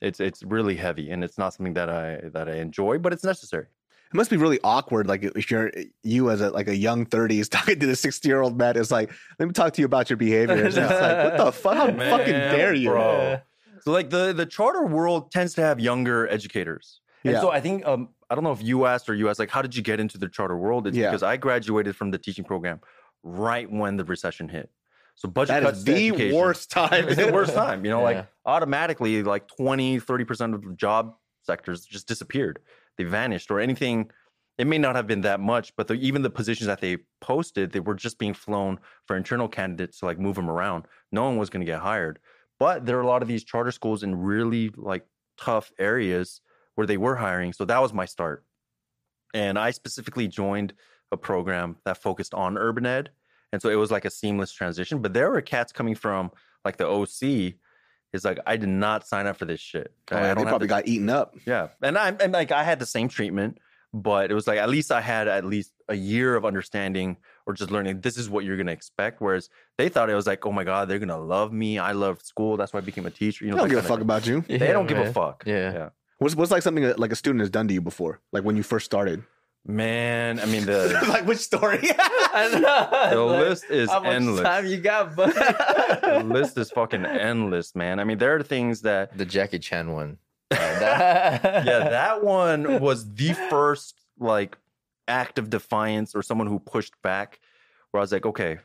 It's 0.00 0.20
it's 0.20 0.42
really 0.42 0.76
heavy 0.76 1.10
and 1.10 1.22
it's 1.22 1.36
not 1.36 1.52
something 1.52 1.74
that 1.74 1.90
I 1.90 2.20
that 2.32 2.48
I 2.48 2.56
enjoy, 2.56 2.98
but 2.98 3.12
it's 3.12 3.24
necessary. 3.24 3.66
It 4.12 4.16
must 4.16 4.28
be 4.30 4.36
really 4.36 4.58
awkward, 4.64 5.06
like 5.06 5.22
if 5.22 5.50
you're 5.52 5.70
you 6.02 6.30
as 6.30 6.40
a 6.40 6.50
like 6.50 6.66
a 6.68 6.74
young 6.74 7.06
thirties 7.06 7.48
talking 7.56 7.78
to 7.78 7.86
the 7.86 7.94
sixty 7.96 8.28
year 8.28 8.40
old 8.40 8.58
man. 8.58 8.76
It's 8.76 8.90
like, 8.90 9.12
let 9.38 9.46
me 9.46 9.52
talk 9.52 9.72
to 9.74 9.80
you 9.82 9.86
about 9.86 10.10
your 10.10 10.16
behavior. 10.16 10.66
It's 10.66 10.76
like, 10.76 10.88
what 10.90 11.36
the 11.36 11.52
fuck? 11.52 11.76
How 11.76 11.86
fucking 12.16 12.32
dare 12.32 12.74
you, 12.74 12.90
bro. 12.90 13.38
So 13.82 13.92
like 13.92 14.10
the 14.10 14.32
the 14.32 14.46
charter 14.46 14.84
world 14.84 15.30
tends 15.30 15.54
to 15.54 15.62
have 15.62 15.78
younger 15.78 16.28
educators. 16.28 17.00
And 17.24 17.34
Yeah. 17.34 17.40
so 17.40 17.50
I 17.50 17.60
think 17.60 17.86
um 17.86 18.08
I 18.28 18.34
don't 18.34 18.42
know 18.44 18.52
if 18.52 18.62
you 18.62 18.86
asked 18.86 19.08
or 19.08 19.14
you 19.14 19.28
asked 19.28 19.38
like 19.38 19.50
how 19.50 19.62
did 19.62 19.76
you 19.76 19.82
get 19.82 20.00
into 20.00 20.18
the 20.18 20.28
charter 20.28 20.56
world? 20.56 20.86
It's 20.88 20.96
Yeah. 20.96 21.10
because 21.10 21.22
I 21.22 21.36
graduated 21.36 21.94
from 21.94 22.10
the 22.10 22.18
teaching 22.18 22.44
program 22.44 22.80
right 23.22 23.70
when 23.70 23.96
the 23.96 24.04
recession 24.04 24.48
hit. 24.48 24.70
So 25.14 25.28
budget 25.28 25.48
That 25.54 25.62
cuts 25.62 25.78
is 25.78 25.84
the 25.84 26.08
education. 26.08 26.36
worst 26.36 26.70
time. 26.70 27.06
it's 27.08 27.16
the 27.16 27.30
worst 27.32 27.54
time 27.54 27.84
you 27.84 27.90
know 27.92 27.98
Yeah. 28.08 28.16
like 28.18 28.26
automatically 28.44 29.22
like 29.22 29.46
20 29.56 30.00
30% 30.00 30.54
of 30.54 30.62
the 30.64 30.74
job 30.74 31.14
sectors 31.42 31.84
just 31.84 32.08
disappeared 32.08 32.58
they 33.00 33.10
vanished 33.10 33.50
or 33.50 33.60
anything. 33.60 34.10
It 34.58 34.66
may 34.66 34.76
not 34.76 34.94
have 34.94 35.06
been 35.06 35.22
that 35.22 35.40
much 35.40 35.74
but 35.76 35.88
the, 35.88 35.94
even 35.94 36.20
the 36.20 36.30
positions 36.30 36.66
that 36.66 36.80
they 36.82 36.98
posted 37.20 37.72
they 37.72 37.80
were 37.80 37.94
just 37.94 38.18
being 38.18 38.34
flown 38.34 38.78
for 39.06 39.16
internal 39.16 39.48
candidates 39.48 40.00
to 40.00 40.04
like 40.04 40.18
move 40.18 40.36
them 40.36 40.50
around. 40.50 40.84
No 41.10 41.24
one 41.24 41.38
was 41.38 41.48
going 41.48 41.64
to 41.64 41.72
get 41.72 41.80
hired. 41.80 42.18
But 42.58 42.84
there 42.84 42.98
are 42.98 43.02
a 43.02 43.06
lot 43.06 43.22
of 43.22 43.28
these 43.28 43.42
charter 43.42 43.70
schools 43.70 44.02
in 44.02 44.14
really 44.14 44.70
like 44.76 45.06
tough 45.38 45.72
areas 45.78 46.42
where 46.74 46.86
they 46.86 46.98
were 46.98 47.16
hiring 47.16 47.54
so 47.54 47.64
that 47.64 47.80
was 47.80 47.94
my 47.94 48.04
start. 48.04 48.44
And 49.32 49.58
i 49.58 49.70
specifically 49.70 50.28
joined 50.28 50.74
a 51.10 51.16
program 51.16 51.76
that 51.84 52.02
focused 52.02 52.34
on 52.34 52.58
urban 52.58 52.84
ed 52.84 53.10
and 53.52 53.62
so 53.62 53.68
it 53.70 53.76
was 53.76 53.90
like 53.90 54.04
a 54.04 54.10
seamless 54.10 54.52
transition 54.52 55.00
but 55.00 55.14
there 55.14 55.30
were 55.30 55.40
cats 55.40 55.72
coming 55.72 55.94
from 55.94 56.30
like 56.64 56.76
the 56.76 56.86
OC 56.86 57.54
is 58.12 58.24
like 58.24 58.38
I 58.46 58.56
did 58.56 58.68
not 58.68 59.06
sign 59.06 59.26
up 59.26 59.36
for 59.36 59.44
this 59.44 59.60
shit. 59.60 59.92
Oh, 60.10 60.16
I 60.16 60.20
yeah, 60.20 60.26
they 60.28 60.34
don't 60.34 60.38
have 60.44 60.48
probably 60.48 60.66
the- 60.66 60.74
got 60.74 60.88
eaten 60.88 61.08
up. 61.10 61.34
yeah, 61.46 61.68
and 61.82 61.96
I 61.98 62.08
and 62.20 62.32
like 62.32 62.52
I 62.52 62.64
had 62.64 62.78
the 62.78 62.86
same 62.86 63.08
treatment, 63.08 63.58
but 63.92 64.30
it 64.30 64.34
was 64.34 64.46
like 64.46 64.58
at 64.58 64.68
least 64.68 64.90
I 64.92 65.00
had 65.00 65.28
at 65.28 65.44
least 65.44 65.72
a 65.88 65.94
year 65.94 66.36
of 66.36 66.44
understanding 66.44 67.16
or 67.46 67.52
just 67.54 67.70
learning 67.70 68.00
this 68.00 68.16
is 68.16 68.28
what 68.30 68.44
you're 68.44 68.56
gonna 68.56 68.72
expect. 68.72 69.20
Whereas 69.20 69.48
they 69.78 69.88
thought 69.88 70.08
it 70.10 70.14
was 70.14 70.26
like, 70.26 70.44
oh 70.46 70.52
my 70.52 70.64
god, 70.64 70.88
they're 70.88 70.98
gonna 70.98 71.18
love 71.18 71.52
me. 71.52 71.78
I 71.78 71.92
love 71.92 72.20
school. 72.22 72.56
That's 72.56 72.72
why 72.72 72.78
I 72.78 72.82
became 72.82 73.06
a 73.06 73.10
teacher. 73.10 73.44
You 73.44 73.50
They 73.52 73.56
know, 73.56 73.62
don't 73.62 73.68
that 73.68 73.74
give 73.74 73.78
a 73.84 73.88
kinda 73.88 73.94
fuck 73.96 74.02
about 74.02 74.26
you. 74.26 74.42
thing. 74.42 74.58
They 74.58 74.72
don't 74.72 74.86
give 74.86 74.98
a 74.98 75.12
fuck. 75.12 75.44
Yeah. 75.46 75.72
yeah. 75.72 75.88
What's 76.18 76.36
what's 76.36 76.50
like 76.50 76.62
something 76.62 76.84
that 76.84 76.98
like 77.00 77.12
a 77.12 77.16
student 77.16 77.40
has 77.40 77.50
done 77.50 77.66
to 77.68 77.74
you 77.74 77.80
before, 77.80 78.20
like 78.32 78.44
when 78.44 78.56
you 78.56 78.62
first 78.62 78.86
started? 78.86 79.24
Man, 79.66 80.40
I 80.40 80.46
mean 80.46 80.64
the 80.66 81.04
like 81.08 81.26
which 81.26 81.38
story? 81.38 81.80
I 81.98 82.48
know. 82.60 83.10
the 83.10 83.20
Like, 83.22 83.48
list 83.48 83.64
is 83.70 83.90
How 83.90 84.00
much 84.00 84.12
endless. 84.14 84.42
time 84.42 84.66
you 84.66 84.78
got, 84.78 85.14
buddy? 85.14 85.32
the 85.32 86.22
list 86.26 86.56
is 86.58 86.70
fucking 86.70 87.04
endless, 87.04 87.74
man. 87.74 88.00
I 88.00 88.04
mean, 88.04 88.18
there 88.18 88.34
are 88.36 88.42
things 88.42 88.80
that 88.82 89.16
the 89.16 89.24
Jackie 89.26 89.58
Chan 89.58 89.92
one. 89.92 90.18
Uh, 90.50 90.56
that- 90.56 91.64
yeah, 91.66 91.88
that 91.90 92.24
one 92.24 92.80
was 92.80 93.12
the 93.14 93.32
first 93.50 94.00
like 94.18 94.56
act 95.06 95.38
of 95.38 95.50
defiance 95.50 96.14
or 96.14 96.22
someone 96.22 96.46
who 96.46 96.58
pushed 96.58 96.94
back 97.02 97.38
where 97.90 98.00
I 98.00 98.02
was 98.02 98.12
like, 98.12 98.24
okay, 98.26 98.58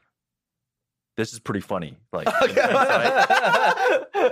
this 1.18 1.34
is 1.34 1.40
pretty 1.40 1.62
funny. 1.62 1.98
Like, 2.14 2.28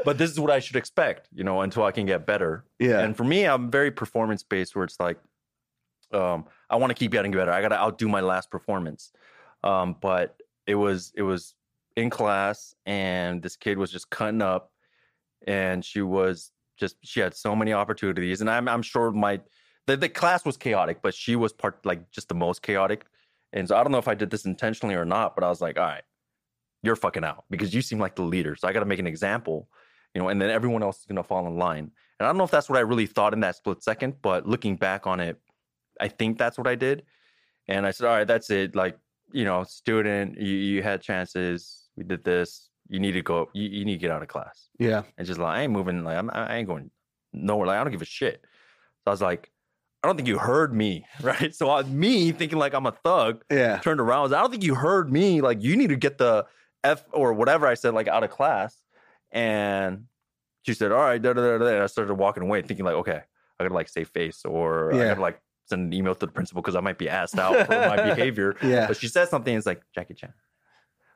but 0.06 0.18
this 0.18 0.32
is 0.32 0.40
what 0.40 0.52
I 0.52 0.60
should 0.60 0.76
expect, 0.76 1.28
you 1.34 1.44
know, 1.44 1.62
until 1.62 1.84
I 1.84 1.92
can 1.92 2.06
get 2.06 2.26
better. 2.26 2.66
yeah. 2.80 3.00
And 3.02 3.16
for 3.16 3.24
me, 3.24 3.46
I'm 3.46 3.70
very 3.72 3.92
performance 3.92 4.44
based 4.44 4.76
where 4.76 4.86
it's 4.86 5.00
like, 5.00 5.18
um, 6.14 6.46
I 6.70 6.76
want 6.76 6.92
to 6.92 6.96
keep 6.96 7.12
getting 7.12 7.32
better. 7.32 7.52
I 7.52 7.62
got 7.62 7.70
to 7.70 7.80
outdo 7.80 8.08
my 8.08 8.22
last 8.22 8.50
performance. 8.50 9.12
Um, 9.64 9.96
but 10.02 10.42
it 10.68 10.76
was, 10.76 11.12
it 11.16 11.24
was 11.24 11.56
in 11.96 12.10
class 12.10 12.76
and 12.86 13.42
this 13.42 13.56
kid 13.56 13.78
was 13.78 13.92
just 13.92 14.10
cutting 14.10 14.42
up 14.42 14.72
and 15.48 15.84
she 15.84 16.02
was 16.02 16.52
just, 16.78 16.98
she 17.04 17.20
had 17.20 17.36
so 17.36 17.56
many 17.56 17.74
opportunities. 17.74 18.42
And 18.42 18.50
I'm, 18.50 18.68
I'm 18.68 18.82
sure 18.82 19.12
my, 19.12 19.40
the, 19.88 19.98
the 19.98 20.10
class 20.10 20.46
was 20.46 20.58
chaotic, 20.58 21.02
but 21.02 21.14
she 21.14 21.36
was 21.36 21.54
part, 21.54 21.86
like 21.86 22.12
just 22.12 22.30
the 22.30 22.36
most 22.36 22.62
chaotic. 22.62 23.06
And 23.52 23.68
so 23.68 23.78
I 23.78 23.84
don't 23.84 23.92
know 23.92 24.00
if 24.00 24.08
I 24.08 24.16
did 24.16 24.32
this 24.32 24.46
intentionally 24.46 24.96
or 24.96 25.06
not, 25.06 25.36
but 25.36 25.44
I 25.44 25.50
was 25.50 25.62
like, 25.62 25.78
all 25.78 25.86
right, 25.86 26.04
you're 26.82 26.96
fucking 26.96 27.24
out 27.24 27.46
because 27.50 27.74
you 27.74 27.82
seem 27.82 28.00
like 28.00 28.16
the 28.16 28.24
leader. 28.24 28.56
So 28.56 28.68
I 28.68 28.74
got 28.74 28.80
to 28.80 28.86
make 28.86 29.00
an 29.00 29.08
example, 29.08 29.70
you 30.14 30.22
know, 30.22 30.30
and 30.30 30.42
then 30.42 30.50
everyone 30.50 30.84
else 30.84 31.00
is 31.00 31.16
to 31.16 31.24
fall 31.24 31.48
in 31.48 31.58
line. 31.58 31.92
And 32.20 32.26
I 32.26 32.30
don't 32.30 32.38
know 32.38 32.44
if 32.44 32.52
that's 32.52 32.70
what 32.70 32.78
I 32.78 32.82
really 32.82 33.06
thought 33.06 33.34
in 33.34 33.40
that 33.42 33.56
split 33.56 33.84
second, 33.84 34.16
but 34.22 34.48
looking 34.48 34.76
back 34.76 35.08
on 35.08 35.20
it, 35.20 35.40
I 36.00 36.08
think 36.08 36.38
that's 36.38 36.58
what 36.58 36.68
I 36.68 36.76
did. 36.76 37.04
And 37.68 37.86
I 37.86 37.92
said, 37.92 38.08
all 38.08 38.16
right, 38.16 38.28
that's 38.28 38.50
it. 38.50 38.76
Like, 38.76 38.98
you 39.32 39.46
know, 39.46 39.64
student, 39.64 40.38
you, 40.40 40.54
you 40.56 40.84
had 40.84 41.02
chances, 41.02 41.90
we 41.96 42.04
did 42.04 42.24
this. 42.24 42.70
You 42.90 43.00
need 43.00 43.14
to 43.14 43.22
go. 43.22 43.50
You, 43.54 43.70
you 43.70 43.86
need 43.86 43.94
to 43.94 44.00
get 44.00 44.12
out 44.12 44.22
of 44.22 44.28
class." 44.28 44.70
Yeah. 44.78 45.04
And 45.18 45.26
just 45.26 45.40
like 45.40 45.58
I 45.58 45.62
ain't 45.64 45.72
moving. 45.72 46.04
Like 46.04 46.18
I'm, 46.18 46.30
I 46.34 46.58
ain't 46.58 46.68
going 46.68 46.92
nowhere. 47.32 47.68
Like 47.68 47.78
I 47.80 47.84
don't 47.84 47.92
give 47.92 48.02
a 48.02 48.06
shit. 48.06 48.42
So 48.44 49.08
I 49.08 49.10
was 49.12 49.22
like, 49.22 49.52
I 50.04 50.08
don't 50.08 50.18
think 50.18 50.28
you 50.28 50.38
heard 50.38 50.74
me, 50.74 51.06
right? 51.22 51.56
So 51.56 51.70
I, 51.70 51.84
me 51.84 52.32
thinking 52.34 52.58
like 52.60 52.74
I'm 52.74 52.86
a 52.86 52.92
thug, 52.92 53.44
Yeah. 53.50 53.78
turned 53.80 54.02
around. 54.02 54.20
I 54.20 54.24
was, 54.24 54.34
I 54.34 54.42
don't 54.42 54.52
think 54.52 54.64
you 54.64 54.76
heard 54.76 55.12
me. 55.12 55.40
Like 55.42 55.64
you 55.64 55.78
need 55.78 55.88
to 55.88 55.96
get 55.96 56.18
the 56.18 56.46
F 56.84 57.06
or 57.14 57.32
whatever 57.34 57.66
I 57.68 57.76
said 57.76 57.94
like 57.94 58.10
out 58.10 58.24
of 58.24 58.30
class. 58.32 58.82
And 59.32 60.06
she 60.64 60.74
said, 60.74 60.92
"All 60.92 61.00
right." 61.00 61.22
Da, 61.22 61.34
da, 61.34 61.42
da, 61.42 61.58
da. 61.58 61.68
And 61.68 61.84
I 61.84 61.88
started 61.88 62.14
walking 62.16 62.44
away, 62.44 62.62
thinking 62.62 62.86
like, 62.86 62.96
okay, 62.96 63.22
I 63.60 63.64
gotta 63.64 63.74
like 63.74 63.90
save 63.90 64.10
face 64.10 64.44
or 64.46 64.94
I 64.94 64.98
Yeah. 64.98 65.08
gotta 65.10 65.22
like 65.22 65.42
send 65.66 65.82
an 65.84 65.94
email 65.94 66.16
to 66.16 66.26
the 66.26 66.32
principal 66.32 66.62
because 66.62 66.76
I 66.76 66.82
might 66.82 66.98
be 66.98 67.10
asked 67.10 67.38
out 67.38 67.66
for 67.66 67.72
my 67.72 67.96
behavior. 68.16 68.56
Yeah. 68.62 68.88
But 68.88 68.98
she 68.98 69.08
said 69.08 69.30
something. 69.30 69.56
It's 69.56 69.66
like 69.66 69.82
Jackie 69.94 70.14
Chan. 70.14 70.34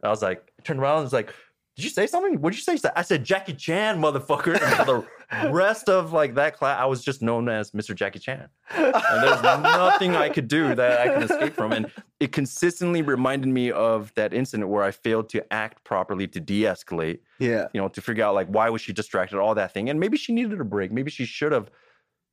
I 0.04 0.10
was 0.10 0.22
like, 0.22 0.52
I 0.60 0.64
turned 0.64 0.80
around 0.80 0.98
and 0.98 1.04
was 1.06 1.14
like, 1.14 1.34
"Did 1.76 1.86
you 1.86 1.90
say 1.90 2.08
something? 2.08 2.40
What 2.42 2.54
did 2.54 2.66
you 2.66 2.78
say?" 2.78 2.90
I 2.96 3.02
said 3.02 3.24
Jackie 3.24 3.54
Chan, 3.54 4.00
motherfucker. 4.00 4.62
And 4.62 4.76
for 4.76 4.86
the 4.86 5.08
rest 5.52 5.90
of 5.90 6.14
like 6.14 6.36
that 6.36 6.56
class, 6.56 6.80
I 6.80 6.86
was 6.86 7.04
just 7.04 7.22
known 7.22 7.50
as 7.50 7.72
Mr. 7.72 7.94
Jackie 7.96 8.20
Chan. 8.20 8.48
And 8.70 9.24
there's 9.24 9.42
nothing 9.44 10.16
I 10.16 10.30
could 10.30 10.48
do 10.48 10.76
that 10.76 11.02
I 11.02 11.14
can 11.14 11.24
escape 11.24 11.54
from. 11.54 11.74
And 11.74 11.92
it 12.20 12.32
consistently 12.32 13.02
reminded 13.02 13.50
me 13.50 13.72
of 13.72 14.14
that 14.16 14.34
incident 14.34 14.70
where 14.70 14.84
I 14.84 14.92
failed 14.92 15.30
to 15.30 15.54
act 15.54 15.84
properly 15.84 16.28
to 16.28 16.40
de-escalate. 16.40 17.20
Yeah. 17.40 17.68
You 17.74 17.82
know, 17.82 17.90
to 17.90 18.02
figure 18.02 18.24
out 18.24 18.36
like 18.36 18.48
why 18.48 18.70
was 18.70 18.82
she 18.82 18.94
distracted, 18.94 19.40
all 19.40 19.56
that 19.56 19.74
thing, 19.74 19.90
and 19.90 20.00
maybe 20.00 20.18
she 20.18 20.34
needed 20.34 20.62
a 20.62 20.66
break. 20.66 20.92
Maybe 20.92 21.12
she 21.12 21.26
should 21.26 21.52
have, 21.52 21.70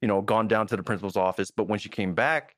you 0.00 0.08
know, 0.08 0.20
gone 0.22 0.48
down 0.48 0.66
to 0.68 0.76
the 0.76 0.82
principal's 0.82 1.16
office. 1.16 1.50
But 1.50 1.68
when 1.68 1.78
she 1.78 1.88
came 1.88 2.14
back, 2.14 2.54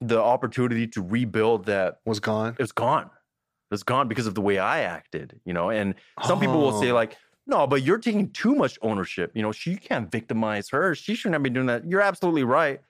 the 0.00 0.20
opportunity 0.20 0.86
to 0.88 1.02
rebuild 1.02 1.66
that 1.66 2.00
Was 2.06 2.20
gone. 2.20 2.52
it 2.52 2.58
was 2.62 2.72
gone. 2.72 3.06
It 3.06 3.74
was 3.74 3.82
gone 3.82 4.08
because 4.08 4.26
of 4.26 4.34
the 4.34 4.40
way 4.40 4.58
I 4.58 4.80
acted, 4.80 5.40
you 5.44 5.52
know. 5.52 5.70
And 5.70 5.94
some 6.24 6.40
people 6.40 6.60
will 6.60 6.80
say 6.80 6.90
Oh. 6.90 6.94
like, 6.94 7.16
"No, 7.46 7.66
but 7.66 7.82
you're 7.82 7.98
taking 7.98 8.30
too 8.30 8.54
much 8.54 8.78
ownership. 8.82 9.32
You 9.34 9.42
know, 9.42 9.52
she 9.52 9.76
can't 9.76 10.10
victimize 10.10 10.68
her. 10.70 10.94
She 10.94 11.14
shouldn't 11.14 11.42
be 11.42 11.50
doing 11.50 11.66
that." 11.66 11.84
You're 11.84 12.00
absolutely 12.00 12.44
right. 12.44 12.80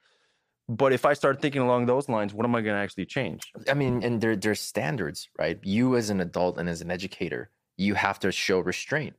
But 0.69 0.93
if 0.93 1.07
I 1.07 1.15
start 1.15 1.41
thinking 1.41 1.63
along 1.63 1.87
those 1.87 2.11
lines, 2.11 2.35
what 2.35 2.45
am 2.45 2.55
I 2.55 2.61
going 2.61 2.75
to 2.77 2.81
actually 2.81 3.07
change? 3.07 3.51
I 3.71 3.73
mean, 3.75 4.03
and 4.05 4.21
there 4.21 4.37
there's 4.37 4.61
standards, 4.61 5.29
right? 5.39 5.59
You 5.63 5.97
as 5.97 6.11
an 6.11 6.21
adult 6.21 6.59
and 6.59 6.69
as 6.69 6.83
an 6.83 6.91
educator, 6.91 7.51
you 7.79 7.95
have 7.95 8.19
to 8.21 8.31
show 8.31 8.61
restraint, 8.61 9.17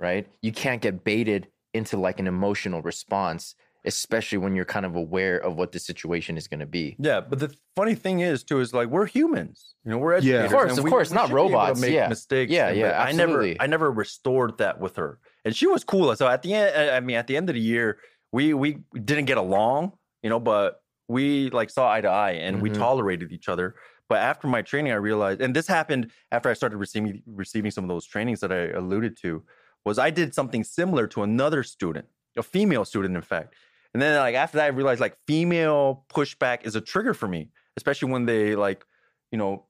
right? 0.00 0.26
You 0.40 0.52
can't 0.52 0.80
get 0.80 1.04
baited 1.04 1.48
into 1.74 1.98
like 1.98 2.18
an 2.18 2.26
emotional 2.26 2.80
response, 2.80 3.54
especially 3.86 4.38
when 4.38 4.54
you're 4.54 4.64
kind 4.64 4.84
of 4.84 4.96
aware 4.96 5.38
of 5.38 5.56
what 5.56 5.72
the 5.72 5.78
situation 5.78 6.36
is 6.36 6.48
going 6.48 6.60
to 6.60 6.66
be. 6.66 6.96
Yeah, 6.98 7.20
but 7.20 7.38
the 7.38 7.54
funny 7.76 7.94
thing 7.94 8.20
is 8.20 8.42
too 8.44 8.60
is 8.60 8.74
like 8.74 8.88
we're 8.88 9.06
humans. 9.06 9.74
You 9.84 9.92
know, 9.92 9.98
we're 9.98 10.14
educators. 10.14 10.38
Yeah. 10.40 10.44
Of 10.44 10.50
course, 10.52 10.70
and 10.70 10.78
of 10.78 10.84
we- 10.84 10.90
course, 10.90 11.10
we 11.10 11.14
not 11.14 11.28
should 11.28 11.34
be 11.34 11.40
able 11.40 11.48
to 11.48 11.54
robots, 11.54 11.80
make 11.80 11.92
yeah. 11.92 12.08
mistakes. 12.08 12.52
Yeah, 12.52 12.70
yeah, 12.70 12.90
but 12.90 13.08
I 13.08 13.12
never. 13.12 13.54
I 13.60 13.66
never 13.66 13.90
restored 13.90 14.58
that 14.58 14.80
with 14.80 14.96
her, 14.96 15.18
and 15.44 15.54
she 15.56 15.66
was 15.66 15.84
cool. 15.84 16.14
So 16.16 16.26
at 16.28 16.42
the 16.42 16.52
end, 16.54 16.90
I 16.90 17.00
mean, 17.00 17.16
at 17.16 17.26
the 17.26 17.36
end 17.36 17.48
of 17.48 17.54
the 17.54 17.60
year, 17.60 17.98
we 18.32 18.52
we 18.54 18.78
didn't 18.92 19.26
get 19.26 19.38
along, 19.38 19.92
you 20.22 20.30
know, 20.30 20.40
but 20.40 20.80
we 21.08 21.50
like 21.50 21.70
saw 21.70 21.90
eye 21.90 22.00
to 22.00 22.08
eye 22.08 22.32
and 22.32 22.60
we 22.60 22.68
Mhm. 22.70 22.78
tolerated 22.78 23.30
each 23.32 23.48
other. 23.48 23.76
But 24.08 24.18
after 24.18 24.48
my 24.48 24.62
training, 24.62 24.92
I 24.92 24.96
realized, 24.96 25.40
and 25.40 25.54
this 25.54 25.66
happened 25.68 26.10
after 26.32 26.48
I 26.48 26.54
started 26.54 26.76
receiving 26.78 27.22
receiving 27.26 27.70
some 27.70 27.84
of 27.84 27.88
those 27.88 28.06
trainings 28.06 28.40
that 28.40 28.50
I 28.52 28.70
alluded 28.70 29.16
to, 29.22 29.44
was 29.84 29.98
I 30.00 30.10
did 30.10 30.34
something 30.34 30.64
similar 30.64 31.06
to 31.08 31.22
another 31.22 31.62
student, 31.62 32.06
a 32.36 32.42
female 32.42 32.84
student, 32.84 33.14
in 33.14 33.22
fact. 33.22 33.54
And 33.94 34.02
then 34.02 34.18
like 34.18 34.34
after 34.34 34.58
that, 34.58 34.64
I 34.64 34.68
realized 34.68 35.00
like 35.00 35.16
female 35.26 36.04
pushback 36.12 36.66
is 36.66 36.76
a 36.76 36.80
trigger 36.80 37.14
for 37.14 37.28
me, 37.28 37.50
especially 37.76 38.10
when 38.10 38.26
they 38.26 38.54
like, 38.54 38.84
you 39.30 39.38
know, 39.38 39.66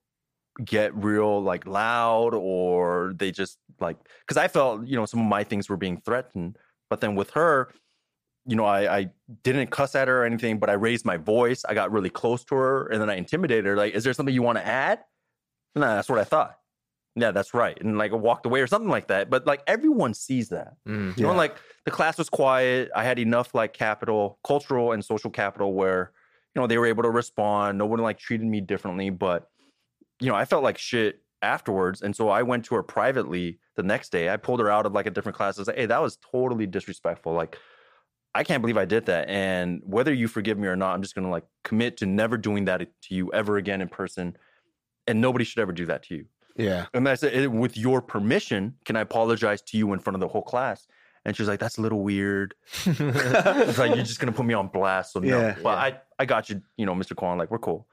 get 0.65 0.95
real 0.95 1.43
like 1.43 1.67
loud 1.67 2.33
or 2.35 3.13
they 3.17 3.31
just 3.31 3.59
like 3.81 3.97
because 4.21 4.37
I 4.37 4.49
felt, 4.49 4.87
you 4.87 4.97
know, 4.97 5.07
some 5.07 5.21
of 5.21 5.27
my 5.27 5.45
things 5.45 5.69
were 5.69 5.77
being 5.77 6.01
threatened. 6.01 6.57
But 6.89 7.01
then 7.01 7.15
with 7.15 7.31
her, 7.31 7.71
you 8.47 8.57
know, 8.57 8.65
I, 8.65 8.99
I 8.99 9.11
didn't 9.43 9.71
cuss 9.71 9.95
at 9.95 10.09
her 10.09 10.23
or 10.23 10.25
anything, 10.25 10.59
but 10.59 10.71
I 10.71 10.75
raised 10.75 11.05
my 11.05 11.17
voice. 11.17 11.65
I 11.69 11.75
got 11.75 11.91
really 11.91 12.11
close 12.11 12.45
to 12.45 12.55
her 12.55 12.87
and 12.87 13.01
then 13.01 13.11
I 13.11 13.17
intimidated 13.17 13.67
her. 13.67 13.77
Like, 13.77 13.95
is 13.95 14.05
there 14.05 14.13
something 14.13 14.35
you 14.35 14.43
want 14.43 14.59
to 14.59 14.67
add? 14.67 15.01
Nah, 15.75 15.97
that's 15.97 16.09
what 16.09 16.19
I 16.19 16.25
thought. 16.25 16.57
Yeah, 17.19 17.31
that's 17.31 17.55
right. 17.55 17.81
And 17.81 17.97
like 17.97 18.13
walked 18.13 18.45
away 18.45 18.61
or 18.61 18.67
something 18.67 18.91
like 18.91 19.09
that. 19.09 19.31
But 19.31 19.47
like 19.47 19.63
everyone 19.67 20.13
sees 20.13 20.51
that. 20.51 20.75
Mm. 20.87 21.17
You 21.17 21.23
know, 21.25 21.31
Yeah. 21.33 21.37
like 21.39 21.57
the 21.87 21.91
class 21.91 22.19
was 22.19 22.29
quiet. 22.29 22.91
I 22.95 23.05
had 23.05 23.19
enough 23.19 23.55
like 23.55 23.73
capital, 23.73 24.39
cultural 24.45 24.93
and 24.93 25.03
social 25.05 25.31
capital 25.31 25.73
where, 25.73 26.13
you 26.55 26.61
know, 26.61 26.67
they 26.67 26.77
were 26.77 26.87
able 26.87 27.03
to 27.05 27.11
respond. 27.11 27.79
No 27.79 27.87
one 27.87 28.01
like 28.01 28.19
treated 28.19 28.47
me 28.47 28.61
differently. 28.61 29.09
But, 29.11 29.49
you 30.21 30.29
know, 30.29 30.35
I 30.35 30.45
felt 30.45 30.63
like 30.63 30.77
shit 30.77 31.23
afterwards. 31.41 32.03
And 32.03 32.15
so 32.15 32.29
I 32.29 32.43
went 32.43 32.67
to 32.67 32.75
her 32.75 32.83
privately 32.83 33.61
the 33.77 33.83
next 33.83 34.11
day. 34.13 34.29
I 34.29 34.37
pulled 34.37 34.61
her 34.61 34.71
out 34.71 34.85
of 34.85 34.93
like 34.93 35.07
a 35.07 35.11
different 35.11 35.37
class. 35.37 35.57
I 35.59 35.63
was 35.63 35.69
like, 35.69 35.77
hey, 35.79 35.87
that 35.87 36.03
was 36.03 36.19
totally 36.19 36.67
disrespectful. 36.67 37.33
Like, 37.33 37.59
I 38.35 38.45
can't 38.45 38.61
believe 38.63 38.77
I 38.77 38.85
did 38.85 39.07
that. 39.07 39.31
And 39.31 39.81
whether 39.87 40.13
you 40.13 40.29
forgive 40.29 40.59
me 40.59 40.69
or 40.69 40.77
not, 40.77 40.93
I'm 40.95 41.01
just 41.01 41.15
gonna 41.15 41.31
like 41.31 41.45
commit 41.65 41.97
to 41.99 42.07
never 42.07 42.37
doing 42.37 42.67
that 42.67 42.81
to 42.81 43.15
you 43.15 43.33
ever 43.33 43.57
again 43.57 43.81
in 43.81 43.89
person. 43.89 44.37
And 45.07 45.23
nobody 45.23 45.45
should 45.47 45.61
ever 45.63 45.73
do 45.73 45.87
that 45.87 46.03
to 46.05 46.17
you. 46.17 46.27
Yeah. 46.57 46.87
And 46.95 47.09
I 47.09 47.15
said, 47.15 47.35
"Eh, 47.35 47.47
with 47.47 47.77
your 47.77 48.01
permission, 48.03 48.74
can 48.85 48.97
I 48.97 49.01
apologize 49.01 49.62
to 49.62 49.77
you 49.78 49.93
in 49.93 49.99
front 49.99 50.15
of 50.15 50.20
the 50.20 50.28
whole 50.28 50.43
class? 50.43 50.87
And 51.24 51.37
she's 51.37 51.49
like, 51.49 51.59
that's 51.59 51.77
a 51.78 51.81
little 51.83 52.03
weird. 52.05 52.55
It's 52.87 53.78
like, 53.78 53.95
you're 53.95 54.05
just 54.05 54.20
going 54.20 54.33
to 54.33 54.37
put 54.37 54.47
me 54.47 54.55
on 54.55 54.69
blast. 54.69 55.12
So 55.12 55.20
no, 55.20 55.39
Yeah. 55.41 55.57
but 55.62 55.77
I, 55.78 56.01
I 56.20 56.24
got 56.24 56.49
you, 56.49 56.62
you 56.77 56.87
know, 56.87 56.95
Mr. 56.95 57.16
Kwan, 57.16 57.37
like, 57.39 57.51
we're 57.51 57.59
cool. 57.59 57.89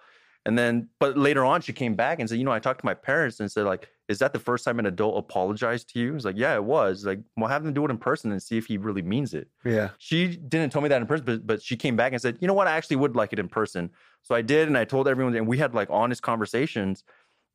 And 0.46 0.58
then, 0.58 0.90
but 1.00 1.18
later 1.18 1.44
on, 1.46 1.62
she 1.62 1.72
came 1.74 1.96
back 1.96 2.20
and 2.20 2.28
said, 2.30 2.38
you 2.38 2.44
know, 2.44 2.52
I 2.52 2.60
talked 2.60 2.82
to 2.82 2.86
my 2.86 2.94
parents 2.94 3.40
and 3.40 3.50
said, 3.52 3.66
like, 3.66 3.88
is 4.10 4.20
that 4.20 4.34
the 4.34 4.40
first 4.40 4.66
time 4.66 4.78
an 4.78 4.86
adult 4.86 5.18
apologized 5.18 5.90
to 5.94 6.00
you? 6.00 6.16
It's 6.16 6.26
like, 6.26 6.36
yeah, 6.38 6.54
it 6.56 6.64
was. 6.64 7.06
Like, 7.06 7.22
well, 7.38 7.48
have 7.50 7.64
them 7.64 7.74
do 7.74 7.86
it 7.86 7.90
in 7.92 7.98
person 7.98 8.32
and 8.32 8.44
see 8.44 8.58
if 8.58 8.66
he 8.66 8.78
really 8.78 9.02
means 9.02 9.34
it. 9.34 9.48
Yeah. 9.64 9.92
She 9.98 10.28
didn't 10.36 10.72
tell 10.72 10.82
me 10.82 10.90
that 10.90 11.00
in 11.02 11.08
person, 11.08 11.26
but, 11.26 11.48
but 11.48 11.62
she 11.64 11.78
came 11.78 11.96
back 11.96 12.12
and 12.12 12.22
said, 12.22 12.38
you 12.42 12.48
know 12.48 12.54
what? 12.54 12.68
I 12.68 12.72
actually 12.74 12.98
would 12.98 13.16
like 13.16 13.32
it 13.32 13.40
in 13.40 13.48
person. 13.48 13.90
So 14.22 14.36
I 14.36 14.42
did. 14.42 14.68
And 14.68 14.78
I 14.78 14.84
told 14.84 15.08
everyone, 15.08 15.34
and 15.36 15.48
we 15.48 15.58
had 15.58 15.74
like 15.74 15.88
honest 15.90 16.22
conversations. 16.22 17.04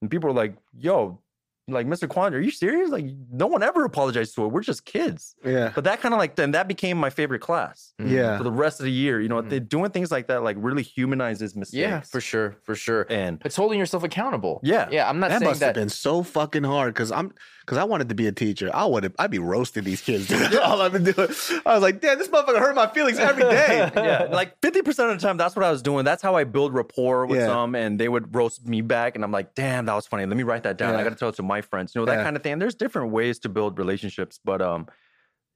And 0.00 0.10
people 0.10 0.28
were 0.28 0.34
like, 0.34 0.54
yo, 0.78 1.20
like, 1.69 1.86
Mr. 1.86 2.09
Kwan, 2.09 2.35
are 2.35 2.40
you 2.40 2.51
serious? 2.51 2.90
Like, 2.90 3.05
no 3.31 3.47
one 3.47 3.62
ever 3.62 3.85
apologized 3.85 4.35
to 4.36 4.43
her. 4.43 4.49
We're 4.49 4.62
just 4.62 4.85
kids. 4.85 5.36
Yeah. 5.45 5.70
But 5.74 5.85
that 5.85 6.01
kind 6.01 6.15
of 6.15 6.19
like, 6.19 6.35
then 6.36 6.53
that 6.53 6.66
became 6.69 6.97
my 6.99 7.11
favorite 7.11 7.40
class 7.40 7.93
Mm. 8.01 8.11
Yeah. 8.11 8.39
for 8.39 8.45
the 8.45 8.51
rest 8.53 8.81
of 8.81 8.85
the 8.85 8.93
year. 8.93 9.20
You 9.20 9.28
know, 9.28 9.43
Mhm. 9.43 9.51
they 9.51 9.61
doing 9.61 9.90
things 9.90 10.11
like 10.11 10.27
that 10.28 10.43
like 10.43 10.57
really 10.59 10.82
humanizes 10.82 11.55
mistakes. 11.55 11.78
Yeah, 11.78 12.01
for 12.01 12.20
sure, 12.20 12.57
for 12.65 12.74
sure. 12.74 13.07
And 13.11 13.40
It's 13.45 13.57
holding 13.57 13.78
yourself 13.78 14.03
accountable. 14.03 14.61
Yeah. 14.62 14.89
yeah. 14.90 15.09
I'm 15.09 15.19
not 15.20 15.28
That 15.31 15.40
saying 15.40 15.51
must 15.51 15.61
that. 15.61 15.66
have 15.66 15.74
been 15.74 15.89
so 15.89 16.23
fucking 16.23 16.65
hard 16.65 16.95
because 16.95 17.12
I'm 17.12 17.32
because 17.61 17.77
I 17.77 17.85
wanted 17.85 18.09
to 18.09 18.15
be 18.15 18.27
a 18.27 18.32
teacher. 18.32 18.70
I 18.73 18.86
would 18.86 19.03
have 19.03 19.12
I'd 19.19 19.31
be 19.31 19.39
roasting 19.39 19.85
these 19.85 20.01
kids. 20.01 20.27
Dude. 20.28 20.57
All 20.62 20.81
I've 20.81 20.93
been 20.93 21.05
doing. 21.05 21.28
I 21.66 21.74
was 21.74 21.82
like, 21.82 22.01
damn, 22.01 22.16
this 22.19 22.28
motherfucker 22.28 22.59
hurt 22.61 22.74
my 22.74 22.86
feelings 22.86 23.19
every 23.19 23.43
day. 23.43 23.90
yeah, 23.97 24.28
like 24.31 24.59
50% 24.62 24.86
of 25.12 25.20
the 25.20 25.27
time, 25.27 25.36
that's 25.36 25.55
what 25.55 25.66
I 25.66 25.70
was 25.70 25.82
doing. 25.82 26.05
That's 26.07 26.23
how 26.23 26.35
I 26.35 26.45
build 26.45 26.73
rapport 26.73 27.27
with 27.27 27.40
Yeah. 27.40 27.49
some, 27.49 27.74
and 27.74 27.99
they 28.01 28.09
would 28.09 28.35
roast 28.35 28.66
me 28.66 28.81
back. 28.81 29.16
And 29.16 29.23
I'm 29.24 29.32
like, 29.32 29.55
damn, 29.55 29.85
that 29.85 29.95
was 29.95 30.07
funny. 30.07 30.24
Let 30.24 30.36
me 30.39 30.45
write 30.45 30.62
that 30.62 30.78
down. 30.78 30.95
I 30.95 31.03
got 31.05 31.11
to 31.11 31.16
tell 31.16 31.28
it 31.28 31.35
to 31.35 31.43
my 31.43 31.57
friends, 31.60 31.94
you 31.94 32.01
know, 32.01 32.06
that 32.06 32.18
Yeah. 32.18 32.24
kind 32.24 32.36
of 32.36 32.43
thing. 32.43 32.59
There's 32.59 32.74
different 32.74 33.12
ways 33.12 33.39
to 33.40 33.48
build 33.48 33.78
relationships, 33.78 34.40
but 34.44 34.60
um, 34.62 34.86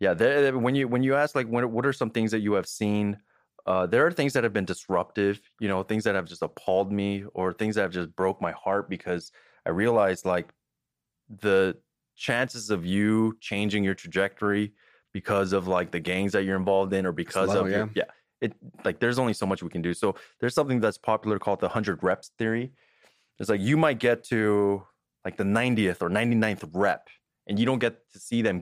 yeah, 0.01 0.15
there, 0.15 0.59
when 0.59 0.75
you 0.75 0.89
when 0.89 1.03
you 1.03 1.15
ask 1.15 1.35
like, 1.35 1.47
what, 1.47 1.69
what 1.71 1.87
are 1.87 1.93
some 1.93 2.11
things 2.11 2.31
that 2.33 2.41
you 2.41 2.55
have 2.55 2.67
seen? 2.67 3.19
Uh, 3.65 3.87
there 3.87 4.05
are 4.07 4.11
things 4.11 4.33
that 4.33 4.43
have 4.43 4.53
been 4.53 4.65
disruptive, 4.65 5.41
you 5.61 5.69
know, 5.69 5.83
things 5.85 6.03
that 6.05 6.17
have 6.17 6.25
just 6.25 6.43
appalled 6.43 6.91
me, 6.91 7.25
or 7.35 7.53
things 7.53 7.77
that 7.77 7.83
have 7.83 7.93
just 7.93 8.15
broke 8.17 8.41
my 8.41 8.53
heart 8.53 8.91
because 8.91 9.31
I 9.65 9.71
realized 9.71 10.25
like 10.25 10.53
the 11.29 11.77
chances 12.17 12.71
of 12.71 12.85
you 12.85 13.37
changing 13.41 13.85
your 13.85 13.95
trajectory 13.95 14.73
because 15.13 15.53
of 15.53 15.69
like 15.69 15.91
the 15.91 16.01
gangs 16.01 16.33
that 16.33 16.45
you're 16.45 16.57
involved 16.57 16.93
in 16.93 17.07
or 17.07 17.13
because 17.13 17.49
low, 17.49 17.65
of 17.65 17.71
your, 17.71 17.79
yeah. 17.81 17.87
yeah 17.95 18.05
it 18.41 18.55
like 18.85 18.99
there's 18.99 19.19
only 19.19 19.33
so 19.33 19.47
much 19.47 19.63
we 19.63 19.71
can 19.71 19.81
do 19.81 19.95
so 19.95 20.15
there's 20.41 20.55
something 20.55 20.81
that's 20.81 20.99
popular 20.99 21.39
called 21.39 21.61
the 21.61 21.67
100 21.67 22.03
reps 22.03 22.33
theory 22.39 22.73
it's 23.39 23.49
like 23.49 23.61
you 23.61 23.77
might 23.77 23.99
get 23.99 24.25
to 24.25 24.83
like 25.25 25.37
the 25.37 25.45
90th 25.45 26.03
or 26.03 26.09
99th 26.09 26.69
rep 26.73 27.09
and 27.47 27.59
you 27.59 27.67
don't 27.67 27.79
get 27.79 28.11
to 28.13 28.19
see 28.19 28.43
them 28.43 28.61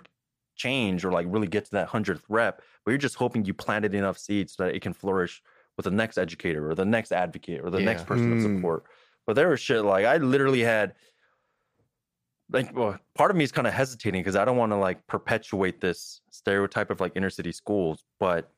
change 0.57 1.05
or 1.05 1.12
like 1.12 1.27
really 1.28 1.47
get 1.47 1.65
to 1.65 1.70
that 1.73 1.89
100th 1.89 2.23
rep 2.28 2.62
but 2.85 2.91
you're 2.91 2.99
just 2.99 3.16
hoping 3.16 3.45
you 3.45 3.55
planted 3.55 3.95
enough 3.95 4.19
seeds 4.19 4.55
so 4.55 4.65
that 4.65 4.74
it 4.74 4.82
can 4.82 4.93
flourish 4.93 5.43
with 5.77 5.85
the 5.85 5.91
next 5.91 6.19
educator 6.19 6.70
or 6.70 6.74
the 6.74 6.85
next 6.85 7.12
advocate 7.12 7.61
or 7.65 7.70
the 7.70 7.81
next 7.81 8.03
Yeah. 8.03 8.07
person 8.07 8.32
of 8.32 8.39
Mm. 8.39 8.57
support 8.57 8.85
but 9.27 9.37
there 9.37 9.49
was 9.49 9.61
shit 9.61 9.85
like 9.85 10.05
i 10.05 10.19
literally 10.19 10.61
had 10.61 10.95
like 12.53 12.74
well, 12.74 12.99
part 13.15 13.31
of 13.31 13.37
me 13.37 13.45
is 13.45 13.53
kind 13.53 13.66
of 13.66 13.73
hesitating 13.73 14.20
because 14.20 14.37
I 14.37 14.45
don't 14.45 14.57
want 14.57 14.73
to 14.73 14.77
like 14.77 15.07
perpetuate 15.07 15.81
this 15.81 16.20
stereotype 16.31 16.91
of 16.91 17.01
like 17.01 17.12
inner 17.15 17.31
city 17.31 17.53
schools, 17.53 18.05
but 18.19 18.53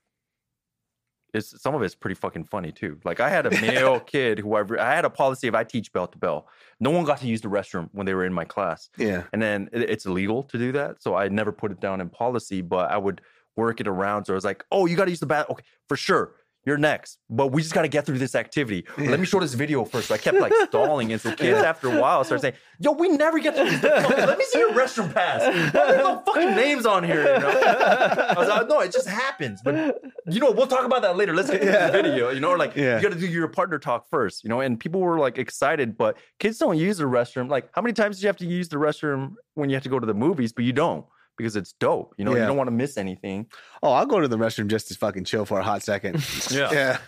it's 1.34 1.60
some 1.62 1.74
of 1.74 1.82
it's 1.82 1.94
pretty 1.94 2.14
fucking 2.14 2.44
funny 2.44 2.72
too. 2.72 2.98
Like 3.04 3.20
I 3.20 3.28
had 3.30 3.46
a 3.46 3.50
male 3.60 4.00
kid 4.14 4.38
who 4.38 4.54
I, 4.54 4.62
I 4.78 4.94
had 4.94 5.04
a 5.04 5.10
policy 5.10 5.48
if 5.48 5.54
I 5.54 5.64
teach 5.64 5.92
bell 5.92 6.06
to 6.06 6.18
bell, 6.18 6.46
no 6.80 6.90
one 6.90 7.04
got 7.04 7.18
to 7.18 7.26
use 7.26 7.40
the 7.40 7.48
restroom 7.48 7.88
when 7.92 8.06
they 8.06 8.14
were 8.14 8.24
in 8.26 8.32
my 8.32 8.44
class, 8.44 8.90
Yeah. 8.98 9.22
and 9.32 9.40
then 9.40 9.68
it- 9.72 9.88
it's 9.90 10.06
illegal 10.06 10.42
to 10.44 10.58
do 10.58 10.72
that, 10.72 11.02
so 11.02 11.14
I 11.14 11.28
never 11.28 11.52
put 11.52 11.70
it 11.72 11.80
down 11.80 12.00
in 12.00 12.08
policy, 12.10 12.60
but 12.60 12.90
I 12.90 12.98
would 12.98 13.20
work 13.56 13.80
it 13.80 13.88
around. 13.88 14.24
So 14.24 14.32
I 14.32 14.36
was 14.36 14.44
like, 14.44 14.64
oh, 14.72 14.86
you 14.86 14.96
got 14.96 15.04
to 15.06 15.10
use 15.10 15.20
the 15.20 15.26
bath, 15.26 15.46
okay, 15.50 15.64
for 15.88 15.96
sure. 15.96 16.34
You're 16.64 16.76
next, 16.78 17.18
but 17.28 17.48
we 17.48 17.60
just 17.60 17.74
got 17.74 17.82
to 17.82 17.88
get 17.88 18.06
through 18.06 18.18
this 18.18 18.34
activity. 18.36 18.84
Let 18.96 19.18
me 19.18 19.26
show 19.26 19.40
this 19.40 19.54
video 19.54 19.84
first. 19.84 20.08
So 20.08 20.14
I 20.14 20.18
kept 20.18 20.38
like 20.38 20.52
stalling, 20.68 21.10
and 21.12 21.20
so 21.20 21.32
kids 21.36 21.58
after 21.58 21.88
a 21.96 22.00
while 22.00 22.22
started 22.22 22.40
saying, 22.42 22.54
"Yo, 22.78 22.92
we 22.92 23.08
never 23.08 23.38
get 23.40 23.56
to 23.56 23.64
this. 23.64 23.82
Okay, 23.84 24.26
let 24.26 24.38
me 24.38 24.44
see 24.44 24.60
your 24.60 24.72
restroom 24.72 25.12
pass. 25.12 25.40
There's 25.72 25.98
no 25.98 26.22
fucking 26.24 26.54
names 26.54 26.86
on 26.86 27.02
here." 27.02 27.22
You 27.34 27.40
know? 27.40 27.48
I 27.50 28.34
was 28.36 28.48
like, 28.48 28.68
"No, 28.68 28.80
it 28.80 28.92
just 28.92 29.08
happens." 29.08 29.60
But 29.64 30.00
you 30.26 30.38
know, 30.40 30.52
we'll 30.52 30.66
talk 30.68 30.84
about 30.84 31.02
that 31.02 31.16
later. 31.16 31.34
Let's 31.34 31.50
get 31.50 31.64
Yeah. 31.64 31.90
this 31.90 32.02
video. 32.02 32.30
You 32.30 32.40
know, 32.40 32.50
or 32.50 32.58
like 32.58 32.76
Yeah. 32.76 32.96
you 32.96 33.02
got 33.02 33.12
to 33.12 33.18
do 33.18 33.26
your 33.26 33.48
partner 33.48 33.78
talk 33.78 34.08
first. 34.08 34.44
You 34.44 34.50
know, 34.50 34.60
and 34.60 34.78
people 34.78 35.00
were 35.00 35.18
like 35.18 35.38
excited, 35.38 35.96
but 35.96 36.16
kids 36.38 36.58
don't 36.58 36.78
use 36.78 36.98
the 36.98 37.04
restroom. 37.04 37.48
Like, 37.50 37.70
how 37.74 37.82
many 37.82 37.92
times 37.92 38.18
do 38.18 38.22
you 38.22 38.28
have 38.28 38.36
to 38.36 38.46
use 38.46 38.68
the 38.68 38.76
restroom 38.76 39.34
when 39.54 39.68
you 39.68 39.74
have 39.76 39.82
to 39.82 39.88
go 39.88 39.98
to 39.98 40.06
the 40.06 40.14
movies, 40.14 40.52
but 40.52 40.64
you 40.64 40.72
don't? 40.72 41.04
Because 41.42 41.56
it's 41.56 41.72
dope, 41.74 42.14
you 42.16 42.24
know. 42.24 42.34
Yeah. 42.34 42.42
You 42.42 42.46
don't 42.46 42.56
want 42.56 42.68
to 42.68 42.72
miss 42.72 42.96
anything. 42.96 43.46
Oh, 43.82 43.92
I'll 43.92 44.06
go 44.06 44.20
to 44.20 44.28
the 44.28 44.38
restroom 44.38 44.68
just 44.68 44.88
to 44.88 44.94
fucking 44.94 45.24
chill 45.24 45.44
for 45.44 45.58
a 45.58 45.62
hot 45.62 45.82
second. 45.82 46.24
yeah. 46.50 46.98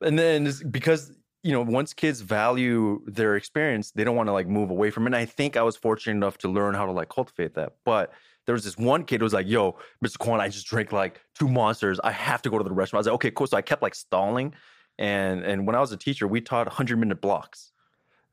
and 0.00 0.18
then 0.18 0.52
because 0.70 1.12
you 1.44 1.52
know 1.52 1.60
once 1.60 1.92
kids 1.92 2.22
value 2.22 3.00
their 3.06 3.36
experience 3.36 3.90
they 3.92 4.02
don't 4.02 4.16
want 4.16 4.28
to 4.28 4.32
like 4.32 4.48
move 4.48 4.70
away 4.70 4.90
from 4.90 5.04
it 5.04 5.08
and 5.08 5.16
i 5.16 5.26
think 5.26 5.58
i 5.58 5.62
was 5.62 5.76
fortunate 5.76 6.16
enough 6.16 6.38
to 6.38 6.48
learn 6.48 6.74
how 6.74 6.86
to 6.86 6.92
like 6.92 7.10
cultivate 7.10 7.54
that 7.54 7.74
but 7.84 8.12
there 8.46 8.54
was 8.54 8.64
this 8.64 8.78
one 8.78 9.04
kid 9.04 9.20
who 9.20 9.24
was 9.24 9.34
like 9.34 9.46
yo 9.46 9.76
mr 10.02 10.18
kwan 10.18 10.40
i 10.40 10.48
just 10.48 10.66
drank 10.66 10.90
like 10.90 11.20
two 11.34 11.46
monsters 11.46 12.00
i 12.02 12.10
have 12.10 12.40
to 12.40 12.48
go 12.48 12.56
to 12.56 12.64
the 12.64 12.70
restroom 12.70 12.94
i 12.94 12.96
was 12.96 13.06
like 13.06 13.14
okay 13.14 13.30
cool 13.30 13.46
so 13.46 13.58
i 13.58 13.62
kept 13.62 13.82
like 13.82 13.94
stalling 13.94 14.54
and 14.98 15.44
and 15.44 15.66
when 15.66 15.76
i 15.76 15.80
was 15.80 15.92
a 15.92 15.98
teacher 15.98 16.26
we 16.26 16.40
taught 16.40 16.66
100 16.66 16.96
minute 16.98 17.20
blocks 17.20 17.72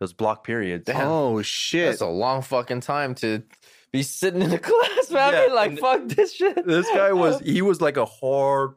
those 0.02 0.14
block 0.14 0.44
periods 0.44 0.86
Damn. 0.86 1.08
Oh 1.08 1.42
shit. 1.44 1.92
That's 1.92 2.02
a 2.02 2.08
long 2.08 2.42
fucking 2.42 2.82
time 2.82 3.14
to 3.16 3.44
be 3.92 4.04
sitting 4.04 4.42
in 4.42 4.50
the 4.50 4.60
class, 4.70 5.12
man. 5.12 5.34
Yeah, 5.34 5.54
like 5.54 5.80
fuck 5.80 6.08
this 6.08 6.34
shit. 6.34 6.66
this 6.66 6.88
guy 6.88 7.12
was 7.24 7.40
he 7.42 7.62
was 7.62 7.82
like 7.82 7.98
a 7.98 8.06
hard 8.06 8.74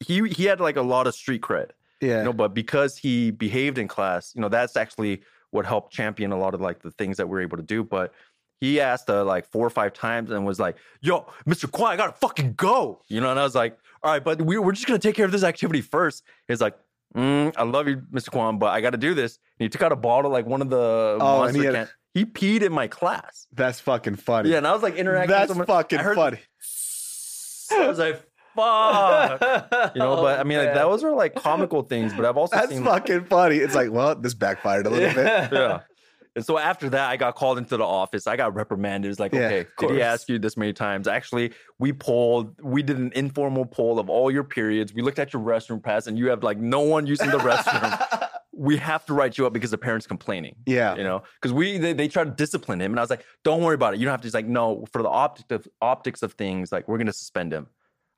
he 0.00 0.26
he 0.28 0.44
had 0.44 0.60
like 0.60 0.76
a 0.76 0.82
lot 0.82 1.06
of 1.08 1.14
street 1.14 1.40
cred 1.42 1.70
yeah. 2.00 2.18
you 2.18 2.24
know 2.24 2.32
but 2.32 2.54
because 2.54 2.96
he 2.96 3.32
behaved 3.32 3.76
in 3.78 3.88
class 3.88 4.32
you 4.34 4.40
know 4.40 4.48
that's 4.48 4.76
actually 4.76 5.20
what 5.50 5.66
helped 5.66 5.92
champion 5.92 6.30
a 6.30 6.38
lot 6.38 6.54
of 6.54 6.60
like 6.60 6.80
the 6.82 6.90
things 6.92 7.16
that 7.16 7.28
we 7.28 7.36
are 7.36 7.40
able 7.40 7.56
to 7.56 7.64
do 7.64 7.82
but 7.82 8.12
he 8.60 8.80
asked 8.80 9.10
uh, 9.10 9.24
like 9.24 9.44
four 9.44 9.66
or 9.66 9.70
five 9.70 9.92
times 9.92 10.30
and 10.30 10.46
was 10.46 10.60
like 10.60 10.76
yo 11.00 11.26
mr 11.48 11.68
kwan 11.70 11.90
i 11.90 11.96
gotta 11.96 12.12
fucking 12.12 12.52
go 12.54 13.00
you 13.08 13.20
know 13.20 13.28
and 13.32 13.40
i 13.40 13.42
was 13.42 13.56
like 13.56 13.76
all 14.04 14.12
right 14.12 14.22
but 14.22 14.40
we, 14.40 14.56
we're 14.56 14.70
just 14.70 14.86
gonna 14.86 14.98
take 15.00 15.16
care 15.16 15.24
of 15.26 15.32
this 15.32 15.42
activity 15.42 15.80
first 15.80 16.22
he's 16.46 16.60
like 16.60 16.76
mm, 17.16 17.52
i 17.56 17.64
love 17.64 17.88
you 17.88 17.96
mr 18.12 18.30
kwan 18.30 18.56
but 18.56 18.66
i 18.66 18.80
gotta 18.80 18.96
do 18.98 19.14
this 19.14 19.40
and 19.58 19.64
he 19.64 19.68
took 19.68 19.82
out 19.82 19.90
a 19.90 19.96
bottle 19.96 20.30
like 20.30 20.46
one 20.46 20.62
of 20.62 20.70
the 20.70 21.18
Oh, 21.20 21.42
and 21.42 21.56
he 21.56 21.62
monster 21.62 21.76
had- 21.78 21.86
can- 21.88 21.94
he 22.18 22.24
peed 22.24 22.62
in 22.62 22.72
my 22.72 22.86
class 22.88 23.46
That's 23.52 23.80
fucking 23.80 24.16
funny. 24.16 24.50
yeah 24.50 24.58
and 24.58 24.66
i 24.66 24.72
was 24.72 24.82
like 24.82 24.96
interacting 24.96 25.30
That's 25.30 25.48
with 25.48 25.56
someone. 25.58 25.66
fucking 25.66 25.98
I 25.98 26.02
heard- 26.02 26.16
funny. 26.16 26.38
i 27.84 27.88
was 27.88 27.98
like 27.98 28.22
fuck 28.56 29.40
you 29.94 30.00
know 30.00 30.16
but 30.16 30.40
i 30.40 30.42
mean 30.42 30.58
like 30.58 30.74
those 30.74 31.04
are 31.04 31.12
like 31.12 31.34
comical 31.36 31.82
things 31.82 32.12
but 32.12 32.24
i've 32.24 32.36
also 32.36 32.56
That's 32.56 32.70
seen 32.72 32.82
fucking 32.84 33.24
funny. 33.26 33.56
It's 33.56 33.74
like, 33.74 33.90
well, 33.92 34.14
this 34.16 34.34
backfired 34.34 34.86
a 34.86 34.90
little 34.90 35.14
bit. 35.14 35.52
yeah. 35.52 35.80
And 36.36 36.44
so 36.44 36.56
after 36.56 36.88
that, 36.90 37.10
I 37.10 37.16
got 37.16 37.34
called 37.34 37.58
into 37.58 37.76
the 37.76 37.84
office. 37.84 38.28
I 38.28 38.36
got 38.36 38.54
reprimanded. 38.54 39.10
It's 39.10 39.18
like, 39.18 39.32
Yeah, 39.32 39.46
okay, 39.46 39.66
did 39.80 39.90
he 39.90 40.02
ask 40.02 40.28
you 40.28 40.38
this 40.38 40.56
many 40.56 40.72
times? 40.72 41.08
Actually, 41.08 41.52
we 41.80 41.92
polled, 41.92 42.60
we 42.62 42.80
did 42.82 42.96
an 42.98 43.10
informal 43.16 43.64
poll 43.66 43.98
of 43.98 44.08
all 44.08 44.30
your 44.30 44.44
periods. 44.44 44.94
We 44.94 45.02
looked 45.02 45.18
at 45.18 45.32
your 45.32 45.42
restroom 45.42 45.82
pass, 45.82 46.06
and 46.06 46.16
you 46.16 46.28
have 46.28 46.44
like 46.44 46.58
no 46.58 46.80
one 46.80 47.06
using 47.08 47.30
the 47.30 47.38
restroom. 47.38 48.06
we 48.58 48.76
have 48.76 49.06
to 49.06 49.14
write 49.14 49.38
you 49.38 49.46
up 49.46 49.52
because 49.52 49.70
the 49.70 49.78
parent's 49.78 50.06
complaining. 50.06 50.56
Yeah. 50.66 50.96
You 50.96 51.04
know, 51.04 51.22
because 51.40 51.52
we 51.52 51.78
they, 51.78 51.92
they 51.92 52.08
tried 52.08 52.24
to 52.24 52.30
discipline 52.30 52.80
him, 52.80 52.92
and 52.92 52.98
I 52.98 53.02
was 53.02 53.10
like, 53.10 53.24
don't 53.44 53.62
worry 53.62 53.76
about 53.76 53.94
it. 53.94 54.00
You 54.00 54.04
don't 54.04 54.12
have 54.12 54.20
to. 54.20 54.26
He's 54.26 54.34
like, 54.34 54.46
no, 54.46 54.84
for 54.92 55.02
the 55.02 55.08
optic 55.08 55.50
of 55.52 55.68
optics 55.80 56.22
of 56.22 56.32
things, 56.32 56.72
like 56.72 56.88
we're 56.88 56.98
gonna 56.98 57.12
suspend 57.12 57.52
him. 57.52 57.68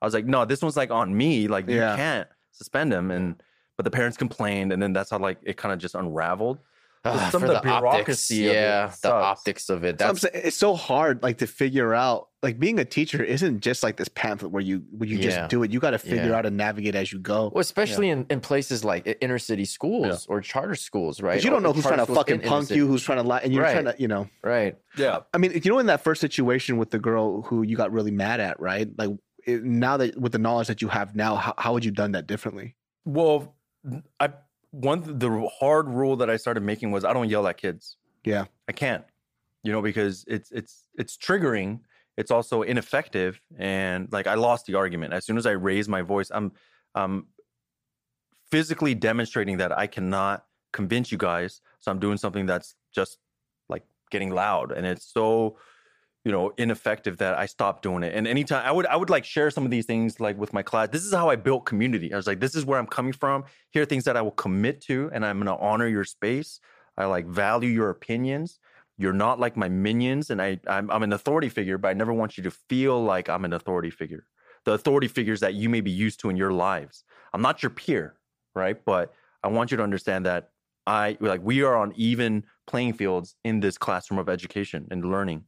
I 0.00 0.06
was 0.06 0.14
like, 0.14 0.24
no, 0.24 0.44
this 0.46 0.62
one's 0.62 0.76
like 0.76 0.90
on 0.90 1.14
me. 1.14 1.46
Like 1.46 1.68
you 1.68 1.78
can't 1.78 2.26
suspend 2.52 2.92
him. 2.92 3.10
And 3.10 3.42
but 3.76 3.84
the 3.84 3.90
parents 3.90 4.16
complained, 4.16 4.72
and 4.72 4.82
then 4.82 4.92
that's 4.92 5.10
how 5.10 5.18
like 5.18 5.38
it 5.42 5.56
kind 5.56 5.72
of 5.72 5.78
just 5.78 5.94
unraveled. 5.94 6.58
Ah, 7.02 7.30
some 7.32 7.40
for 7.40 7.46
of 7.46 7.52
the 7.52 7.56
optics, 7.70 7.80
bureaucracy 7.80 8.46
of 8.46 8.52
it 8.52 8.54
yeah, 8.56 8.86
the 8.88 8.92
sucks. 8.92 9.04
optics 9.24 9.68
of 9.70 9.84
it. 9.84 9.98
So 9.98 10.04
I'm 10.06 10.08
That's 10.14 10.20
saying 10.20 10.42
it's 10.44 10.56
so 10.56 10.74
hard, 10.74 11.22
like 11.22 11.38
to 11.38 11.46
figure 11.46 11.94
out. 11.94 12.28
Like 12.42 12.58
being 12.58 12.78
a 12.78 12.84
teacher 12.84 13.22
isn't 13.22 13.60
just 13.60 13.82
like 13.82 13.96
this 13.96 14.08
pamphlet 14.08 14.50
where 14.52 14.62
you 14.62 14.82
where 14.90 15.08
you 15.08 15.16
Yeah. 15.18 15.22
just 15.24 15.50
do 15.50 15.62
it. 15.62 15.70
You 15.72 15.78
got 15.80 15.90
to 15.90 15.98
figure 15.98 16.30
Yeah. 16.30 16.36
out 16.36 16.46
and 16.46 16.56
navigate 16.56 16.94
as 16.94 17.12
you 17.12 17.18
go. 17.18 17.50
well, 17.54 17.60
especially 17.60 18.08
in, 18.10 18.26
in 18.30 18.40
places 18.40 18.82
like 18.84 19.16
inner 19.20 19.38
city 19.38 19.64
schools 19.66 20.26
or 20.26 20.40
charter 20.40 20.74
schools, 20.74 21.20
right? 21.22 21.42
You 21.42 21.50
don't 21.50 21.58
Or 21.60 21.68
know 21.68 21.72
who's 21.72 21.84
trying 21.84 22.04
to 22.04 22.06
fucking 22.06 22.40
punk 22.40 22.68
city. 22.68 22.78
you, 22.78 22.86
who's 22.86 23.02
trying 23.02 23.18
to 23.22 23.28
lie, 23.28 23.38
and 23.40 23.52
you're 23.52 23.62
Right. 23.62 23.72
trying 23.72 23.84
to, 23.86 23.94
you 23.98 24.08
know. 24.08 24.28
right? 24.42 24.76
Yeah. 24.96 25.20
I 25.34 25.38
mean, 25.38 25.52
you 25.62 25.70
know, 25.70 25.78
in 25.78 25.86
that 25.86 26.02
first 26.02 26.20
situation 26.20 26.76
with 26.78 26.90
the 26.90 26.98
girl 26.98 27.42
who 27.42 27.62
you 27.62 27.76
got 27.76 27.92
really 27.92 28.10
mad 28.10 28.40
at, 28.40 28.58
right? 28.60 28.88
Like 28.98 29.10
it, 29.46 29.62
now 29.64 29.96
that 29.98 30.18
with 30.18 30.32
the 30.32 30.38
knowledge 30.38 30.68
that 30.68 30.80
you 30.82 30.88
have 30.88 31.14
now, 31.16 31.36
how, 31.36 31.54
how 31.58 31.72
would 31.72 31.84
you 31.84 31.90
done 31.90 32.12
that 32.12 32.26
differently? 32.26 32.74
Well, 33.06 33.54
I 34.18 34.30
one 34.70 35.18
the 35.18 35.48
hard 35.58 35.88
rule 35.88 36.16
that 36.16 36.30
I 36.30 36.36
started 36.36 36.62
making 36.62 36.90
was 36.90 37.04
I 37.04 37.12
don't 37.12 37.28
yell 37.28 37.46
at 37.46 37.56
kids. 37.56 37.96
Yeah. 38.24 38.44
I 38.68 38.72
can't. 38.72 39.04
You 39.62 39.72
know, 39.72 39.82
because 39.82 40.24
it's 40.28 40.50
it's 40.50 40.86
it's 40.96 41.16
triggering. 41.16 41.80
It's 42.16 42.30
also 42.30 42.62
ineffective, 42.62 43.40
and 43.58 44.08
like 44.12 44.26
I 44.26 44.34
lost 44.34 44.66
the 44.66 44.74
argument 44.74 45.12
as 45.12 45.24
soon 45.24 45.36
as 45.38 45.46
I 45.46 45.52
raise 45.52 45.88
my 45.88 46.02
voice. 46.02 46.30
I'm 46.30 46.52
um 46.94 47.26
physically 48.50 48.94
demonstrating 48.94 49.58
that 49.58 49.76
I 49.76 49.86
cannot 49.86 50.44
convince 50.72 51.12
you 51.12 51.18
guys. 51.18 51.60
So 51.80 51.90
I'm 51.90 51.98
doing 51.98 52.16
something 52.16 52.46
that's 52.46 52.74
just 52.94 53.18
like 53.68 53.84
getting 54.10 54.30
loud, 54.30 54.72
and 54.72 54.86
it's 54.86 55.04
so 55.04 55.56
you 56.24 56.32
know 56.32 56.52
ineffective 56.58 57.18
that 57.18 57.38
I 57.38 57.46
stopped 57.46 57.82
doing 57.82 58.02
it. 58.02 58.14
And 58.14 58.26
anytime 58.26 58.66
I 58.66 58.72
would 58.72 58.86
I 58.86 58.96
would 58.96 59.10
like 59.10 59.24
share 59.24 59.50
some 59.50 59.64
of 59.64 59.70
these 59.70 59.86
things 59.86 60.20
like 60.20 60.38
with 60.38 60.52
my 60.52 60.62
class. 60.62 60.88
This 60.90 61.04
is 61.04 61.14
how 61.14 61.30
I 61.30 61.36
built 61.36 61.66
community. 61.66 62.12
I 62.12 62.16
was 62.16 62.26
like, 62.26 62.40
this 62.40 62.54
is 62.54 62.64
where 62.64 62.78
I'm 62.78 62.86
coming 62.86 63.12
from. 63.12 63.44
Here 63.70 63.82
are 63.82 63.86
things 63.86 64.04
that 64.04 64.16
I 64.16 64.22
will 64.22 64.30
commit 64.32 64.80
to, 64.82 65.10
and 65.12 65.24
I'm 65.24 65.38
going 65.38 65.46
to 65.46 65.62
honor 65.62 65.86
your 65.86 66.04
space. 66.04 66.60
I 66.96 67.06
like 67.06 67.26
value 67.26 67.70
your 67.70 67.90
opinions. 67.90 68.58
You're 68.98 69.14
not 69.14 69.40
like 69.40 69.56
my 69.56 69.68
minions, 69.68 70.28
and 70.28 70.42
I 70.42 70.60
I'm, 70.66 70.90
I'm 70.90 71.02
an 71.02 71.12
authority 71.12 71.48
figure, 71.48 71.78
but 71.78 71.88
I 71.88 71.94
never 71.94 72.12
want 72.12 72.36
you 72.36 72.42
to 72.44 72.50
feel 72.50 73.02
like 73.02 73.28
I'm 73.30 73.44
an 73.44 73.54
authority 73.54 73.90
figure. 73.90 74.26
The 74.66 74.72
authority 74.72 75.08
figures 75.08 75.40
that 75.40 75.54
you 75.54 75.70
may 75.70 75.80
be 75.80 75.90
used 75.90 76.20
to 76.20 76.28
in 76.28 76.36
your 76.36 76.52
lives. 76.52 77.04
I'm 77.32 77.40
not 77.40 77.62
your 77.62 77.70
peer, 77.70 78.16
right? 78.54 78.84
But 78.84 79.14
I 79.42 79.48
want 79.48 79.70
you 79.70 79.78
to 79.78 79.82
understand 79.82 80.26
that 80.26 80.50
I 80.86 81.16
like 81.20 81.40
we 81.42 81.62
are 81.62 81.76
on 81.76 81.94
even 81.96 82.44
playing 82.66 82.94
fields 82.94 83.36
in 83.42 83.60
this 83.60 83.78
classroom 83.78 84.18
of 84.18 84.28
education 84.28 84.86
and 84.90 85.04
learning. 85.04 85.44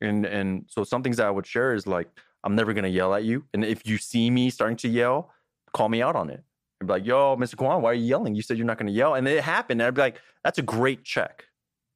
And 0.00 0.26
and 0.26 0.64
so 0.68 0.84
some 0.84 1.02
things 1.02 1.16
that 1.16 1.26
I 1.26 1.30
would 1.30 1.46
share 1.46 1.74
is 1.74 1.86
like 1.86 2.08
I'm 2.44 2.54
never 2.54 2.72
gonna 2.74 2.88
yell 2.88 3.14
at 3.14 3.24
you, 3.24 3.44
and 3.54 3.64
if 3.64 3.86
you 3.86 3.98
see 3.98 4.30
me 4.30 4.50
starting 4.50 4.76
to 4.78 4.88
yell, 4.88 5.30
call 5.72 5.88
me 5.88 6.02
out 6.02 6.16
on 6.16 6.30
it. 6.30 6.44
I'd 6.80 6.86
be 6.86 6.92
like, 6.92 7.06
"Yo, 7.06 7.36
Mr. 7.36 7.56
Kwan, 7.56 7.80
why 7.82 7.90
are 7.90 7.94
you 7.94 8.04
yelling? 8.04 8.34
You 8.34 8.42
said 8.42 8.56
you're 8.58 8.66
not 8.66 8.78
gonna 8.78 8.90
yell," 8.90 9.14
and 9.14 9.26
it 9.26 9.42
happened. 9.42 9.80
And 9.80 9.88
I'd 9.88 9.94
be 9.94 10.02
like, 10.02 10.20
"That's 10.44 10.58
a 10.58 10.62
great 10.62 11.04
check. 11.04 11.44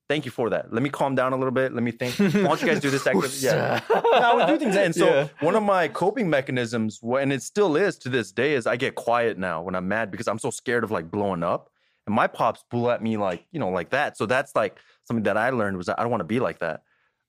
Thank 0.08 0.24
you 0.24 0.30
for 0.32 0.50
that. 0.50 0.72
Let 0.72 0.82
me 0.82 0.88
calm 0.88 1.14
down 1.14 1.32
a 1.32 1.36
little 1.36 1.52
bit. 1.52 1.72
Let 1.72 1.82
me 1.84 1.92
think. 1.92 2.14
Why 2.18 2.30
don't 2.30 2.60
you 2.62 2.66
guys 2.66 2.80
do 2.80 2.90
this 2.90 3.06
activity?" 3.06 3.36
Yeah. 3.42 3.80
I 3.90 4.34
would 4.34 4.46
do 4.46 4.58
things. 4.58 4.74
And 4.76 4.94
so 5.02 5.06
Yeah. 5.06 5.28
one 5.40 5.54
of 5.54 5.62
my 5.62 5.86
coping 5.88 6.28
mechanisms, 6.30 6.98
and 7.02 7.32
it 7.32 7.42
still 7.42 7.76
is 7.76 7.96
to 7.98 8.08
this 8.08 8.32
day, 8.32 8.54
is 8.54 8.66
I 8.66 8.76
get 8.76 8.94
quiet 8.94 9.38
now 9.38 9.62
when 9.62 9.74
I'm 9.74 9.86
mad 9.86 10.10
because 10.10 10.26
I'm 10.26 10.38
so 10.38 10.50
scared 10.50 10.82
of 10.84 10.90
like 10.90 11.10
blowing 11.10 11.42
up. 11.42 11.70
And 12.06 12.14
my 12.16 12.26
pops 12.26 12.64
blew 12.70 12.88
at 12.90 13.02
me 13.02 13.18
like, 13.18 13.44
you 13.52 13.60
know, 13.60 13.68
like 13.68 13.90
that. 13.90 14.16
So 14.16 14.24
that's 14.26 14.56
like 14.56 14.78
something 15.04 15.24
that 15.24 15.36
I 15.36 15.50
learned 15.50 15.76
was 15.76 15.86
that 15.86 16.00
I 16.00 16.02
don't 16.02 16.10
want 16.10 16.22
to 16.22 16.24
be 16.24 16.40
like 16.40 16.58
that, 16.60 16.82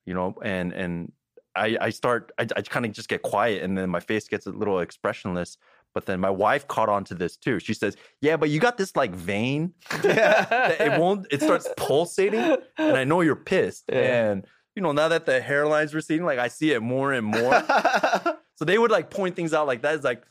you 0.06 0.14
know, 0.14 0.36
and 0.44 0.74
and 0.74 1.12
I 1.56 1.78
I 1.80 1.90
start 1.90 2.32
I, 2.38 2.48
I 2.56 2.62
kind 2.62 2.86
of 2.86 2.92
just 2.92 3.10
get 3.10 3.22
quiet 3.22 3.64
and 3.64 3.78
then 3.78 3.90
my 3.90 4.00
face 4.00 4.28
gets 4.28 4.46
a 4.48 4.52
little 4.52 4.80
expressionless. 4.80 5.58
But 5.94 6.06
then 6.06 6.22
my 6.22 6.30
wife 6.30 6.68
caught 6.70 6.88
on 6.88 7.04
to 7.06 7.14
this 7.16 7.36
too. 7.36 7.60
She 7.60 7.74
says, 7.74 7.98
"Yeah, 8.22 8.38
but 8.38 8.50
you 8.50 8.62
got 8.62 8.78
this 8.78 8.96
like 8.96 9.14
vein 9.14 9.74
that 10.04 10.80
it 10.80 10.98
won't. 11.00 11.28
It 11.30 11.42
starts 11.42 11.68
pulsating, 11.76 12.56
and 12.78 12.96
I 12.96 13.04
know 13.04 13.20
you're 13.20 13.36
pissed. 13.36 13.86
Yeah. 13.92 14.30
And 14.32 14.48
you 14.76 14.82
know, 14.82 14.94
now 14.94 15.10
that 15.10 15.26
the 15.26 15.42
hairline's 15.42 15.94
receding, 15.94 16.26
like 16.26 16.40
I 16.40 16.48
see 16.48 16.72
it 16.72 16.82
more 16.82 17.12
and 17.12 17.26
more. 17.26 17.52
so 18.56 18.64
they 18.66 18.78
would 18.78 18.92
like 18.92 19.10
point 19.10 19.36
things 19.36 19.54
out 19.54 19.68
like 19.68 19.82
that. 19.82 19.96
It's 19.96 20.06
like, 20.06 20.24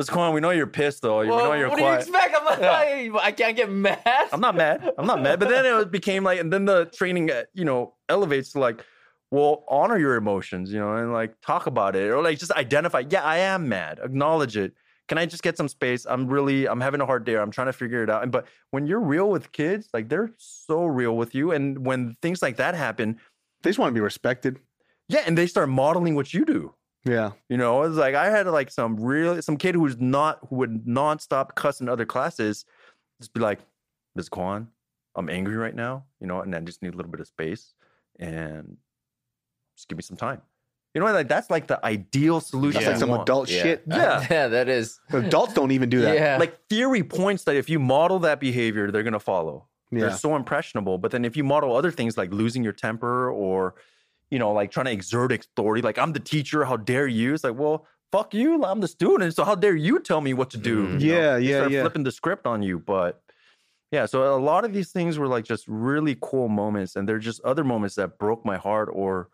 Mr. 0.00 0.12
Kwan, 0.12 0.32
we 0.34 0.40
know 0.40 0.50
you're 0.50 0.68
pissed 0.68 1.02
though. 1.02 1.20
We 1.20 1.26
know 1.26 1.36
Well, 1.36 1.58
you're 1.58 1.68
what 1.68 1.78
do 1.78 1.84
you 1.84 1.90
expect? 1.90 2.36
I'm 2.38 2.44
like, 2.44 2.60
Yeah. 2.60 3.18
I 3.20 3.32
can't 3.32 3.56
get 3.56 3.70
mad. 3.70 4.00
I'm 4.32 4.40
not 4.40 4.54
mad. 4.54 4.88
I'm 4.96 5.06
not 5.06 5.20
mad. 5.20 5.40
But 5.40 5.48
then 5.48 5.64
it 5.66 5.90
became 5.90 6.22
like, 6.22 6.38
and 6.38 6.52
then 6.52 6.64
the 6.64 6.84
training, 6.86 7.30
uh, 7.30 7.42
you 7.54 7.64
know, 7.64 7.94
elevates 8.08 8.52
to 8.52 8.60
like, 8.60 8.84
well, 9.32 9.64
honor 9.66 9.96
your 9.96 10.16
emotions, 10.16 10.70
you 10.70 10.78
know, 10.78 10.94
and 10.94 11.10
like 11.10 11.34
talk 11.40 11.66
about 11.66 11.96
it 11.96 12.10
or 12.10 12.22
like 12.22 12.38
just 12.38 12.52
identify. 12.52 13.02
Yeah, 13.08 13.24
I 13.24 13.38
am 13.38 13.66
mad. 13.66 13.98
Acknowledge 14.02 14.58
it. 14.58 14.74
Can 15.08 15.16
I 15.16 15.24
just 15.24 15.42
get 15.42 15.56
some 15.56 15.68
space? 15.68 16.04
I'm 16.04 16.26
really, 16.28 16.68
I'm 16.68 16.82
having 16.82 17.00
a 17.00 17.06
hard 17.06 17.24
day. 17.24 17.36
I'm 17.36 17.50
trying 17.50 17.68
to 17.68 17.72
figure 17.72 18.02
it 18.02 18.10
out. 18.10 18.22
And 18.22 18.30
but 18.30 18.46
when 18.72 18.86
you're 18.86 19.00
real 19.00 19.30
with 19.30 19.50
kids, 19.52 19.88
like 19.94 20.10
they're 20.10 20.30
so 20.36 20.84
real 20.84 21.16
with 21.16 21.34
you, 21.34 21.50
and 21.52 21.86
when 21.86 22.14
things 22.20 22.42
like 22.42 22.56
that 22.56 22.74
happen, 22.74 23.18
they 23.62 23.70
just 23.70 23.78
want 23.78 23.88
to 23.88 23.94
be 23.94 24.02
respected. 24.02 24.60
yeah, 25.08 25.22
and 25.26 25.36
they 25.36 25.46
start 25.46 25.70
modeling 25.70 26.14
what 26.14 26.34
you 26.34 26.44
do. 26.44 26.74
Yeah. 27.06 27.32
You 27.48 27.56
know, 27.56 27.82
it's 27.84 27.96
like 27.96 28.14
I 28.14 28.28
had 28.28 28.46
like 28.48 28.70
some 28.70 28.96
real 28.96 29.40
some 29.40 29.56
kid 29.56 29.74
who's 29.74 29.96
not 29.98 30.40
who 30.50 30.56
would 30.56 30.84
nonstop 30.84 31.54
cuss 31.54 31.80
in 31.80 31.88
other 31.88 32.04
classes, 32.04 32.66
just 33.18 33.32
be 33.32 33.40
like, 33.40 33.60
Ms. 34.14 34.28
Kwan, 34.28 34.68
I'm 35.16 35.30
angry 35.30 35.56
right 35.56 35.74
now, 35.74 36.04
you 36.20 36.26
know, 36.26 36.42
and 36.42 36.54
I 36.54 36.60
just 36.60 36.82
need 36.82 36.92
a 36.92 36.96
little 36.98 37.10
bit 37.10 37.20
of 37.20 37.26
space 37.26 37.72
and 38.20 38.76
just 39.82 39.88
give 39.88 39.98
me 39.98 40.02
some 40.02 40.16
time. 40.16 40.40
You 40.94 41.00
know, 41.00 41.10
like 41.10 41.26
that's 41.28 41.50
like 41.50 41.66
the 41.66 41.84
ideal 41.84 42.40
solution. 42.40 42.74
That's 42.74 42.84
Yeah. 42.84 42.90
like 42.90 43.00
some 43.00 43.08
want. 43.10 43.22
adult 43.22 43.50
Yeah. 43.50 43.62
shit. 43.62 43.82
Yeah. 43.86 44.26
yeah, 44.30 44.48
that 44.48 44.68
is. 44.68 45.00
Adults 45.10 45.54
don't 45.54 45.72
even 45.72 45.88
do 45.90 46.02
that. 46.02 46.14
Yeah. 46.14 46.36
Like 46.38 46.58
theory 46.68 47.02
points 47.02 47.44
that 47.44 47.56
if 47.56 47.68
you 47.68 47.78
model 47.80 48.18
that 48.20 48.38
behavior, 48.40 48.90
they're 48.90 49.02
gonna 49.02 49.18
follow. 49.18 49.66
Yeah. 49.90 50.00
They're 50.00 50.16
so 50.16 50.36
impressionable. 50.36 50.98
But 50.98 51.10
then 51.10 51.24
if 51.24 51.36
you 51.36 51.44
model 51.44 51.74
other 51.74 51.90
things 51.90 52.16
like 52.16 52.32
losing 52.32 52.62
your 52.62 52.72
temper 52.74 53.30
or, 53.30 53.74
you 54.30 54.38
know, 54.38 54.52
like 54.52 54.70
trying 54.70 54.86
to 54.86 54.92
exert 54.92 55.32
authority, 55.32 55.82
like 55.82 55.98
I'm 55.98 56.12
the 56.12 56.20
teacher, 56.20 56.64
how 56.64 56.76
dare 56.76 57.06
you? 57.06 57.34
It's 57.34 57.42
like, 57.44 57.58
well, 57.58 57.86
fuck 58.12 58.32
you, 58.34 58.62
I'm 58.62 58.80
the 58.80 58.88
student, 58.88 59.34
so 59.34 59.42
how 59.44 59.54
dare 59.54 59.74
you 59.74 59.98
tell 59.98 60.20
me 60.20 60.34
what 60.34 60.50
to 60.50 60.58
do? 60.58 60.86
Mm. 60.86 61.00
you 61.00 61.12
know? 61.12 61.18
Yeah, 61.18 61.36
They 61.38 61.44
yeah, 61.44 61.66
yeah. 61.68 61.80
Flipping 61.82 62.04
the 62.04 62.12
script 62.12 62.46
on 62.46 62.62
you, 62.62 62.78
but 62.78 63.22
yeah. 63.90 64.04
So 64.04 64.34
a 64.34 64.36
lot 64.36 64.66
of 64.66 64.74
these 64.74 64.92
things 64.92 65.18
were 65.18 65.26
like 65.28 65.44
just 65.46 65.64
really 65.66 66.18
cool 66.20 66.48
moments, 66.48 66.96
and 66.96 67.08
they're 67.08 67.18
just 67.18 67.40
other 67.42 67.64
moments 67.64 67.94
that 67.96 68.18
broke 68.18 68.44
my 68.44 68.58
heart 68.58 68.90
or 68.92 69.28
just 69.30 69.31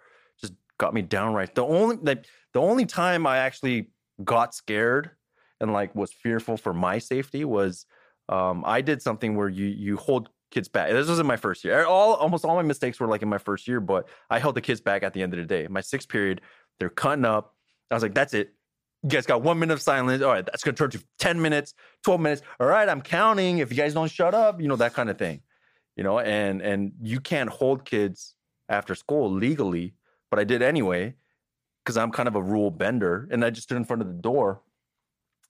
got 0.78 0.94
me 0.94 1.02
downright. 1.02 1.54
The 1.54 1.64
only 1.64 1.96
like 1.96 2.24
the 2.54 2.60
only 2.60 2.86
time 2.86 3.26
I 3.26 3.38
actually 3.38 3.90
got 4.24 4.54
scared 4.54 5.10
and 5.60 5.72
like 5.72 5.94
was 5.94 6.12
fearful 6.12 6.56
for 6.56 6.72
my 6.72 6.98
safety 6.98 7.44
was 7.44 7.86
um, 8.28 8.62
I 8.66 8.80
did 8.80 9.02
something 9.02 9.36
where 9.36 9.48
you 9.48 9.66
you 9.66 9.96
hold 9.96 10.30
kids 10.50 10.68
back. 10.68 10.90
This 10.90 11.08
was 11.08 11.18
in 11.18 11.26
my 11.26 11.36
first 11.36 11.64
year. 11.64 11.84
All 11.84 12.14
almost 12.14 12.44
all 12.44 12.56
my 12.56 12.62
mistakes 12.62 13.00
were 13.00 13.06
like 13.06 13.22
in 13.22 13.28
my 13.28 13.38
first 13.38 13.68
year, 13.68 13.80
but 13.80 14.08
I 14.30 14.38
held 14.38 14.54
the 14.54 14.60
kids 14.60 14.80
back 14.80 15.02
at 15.02 15.12
the 15.12 15.22
end 15.22 15.34
of 15.34 15.38
the 15.38 15.44
day. 15.44 15.66
My 15.68 15.80
sixth 15.80 16.08
period, 16.08 16.40
they're 16.78 16.88
cutting 16.88 17.24
up. 17.24 17.54
I 17.90 17.94
was 17.94 18.02
like, 18.02 18.14
that's 18.14 18.34
it. 18.34 18.52
You 19.02 19.10
guys 19.10 19.26
got 19.26 19.42
one 19.42 19.58
minute 19.58 19.74
of 19.74 19.82
silence. 19.82 20.22
All 20.22 20.32
right, 20.32 20.44
that's 20.44 20.62
gonna 20.62 20.76
turn 20.76 20.90
to 20.90 21.02
10 21.18 21.40
minutes, 21.40 21.74
12 22.04 22.20
minutes. 22.20 22.42
All 22.60 22.66
right, 22.66 22.88
I'm 22.88 23.00
counting. 23.00 23.58
If 23.58 23.70
you 23.70 23.76
guys 23.76 23.94
don't 23.94 24.10
shut 24.10 24.34
up, 24.34 24.60
you 24.60 24.68
know, 24.68 24.76
that 24.76 24.94
kind 24.94 25.08
of 25.08 25.18
thing. 25.18 25.40
You 25.96 26.04
know, 26.04 26.18
and 26.18 26.62
and 26.62 26.92
you 27.02 27.20
can't 27.20 27.50
hold 27.50 27.84
kids 27.84 28.34
after 28.68 28.94
school 28.94 29.32
legally, 29.32 29.94
but 30.30 30.38
I 30.38 30.44
did 30.44 30.62
anyway, 30.62 31.14
because 31.84 31.96
I'm 31.96 32.10
kind 32.10 32.28
of 32.28 32.36
a 32.36 32.42
rule 32.42 32.70
bender. 32.70 33.28
And 33.30 33.44
I 33.44 33.50
just 33.50 33.64
stood 33.64 33.76
in 33.76 33.84
front 33.84 34.02
of 34.02 34.08
the 34.08 34.14
door, 34.14 34.62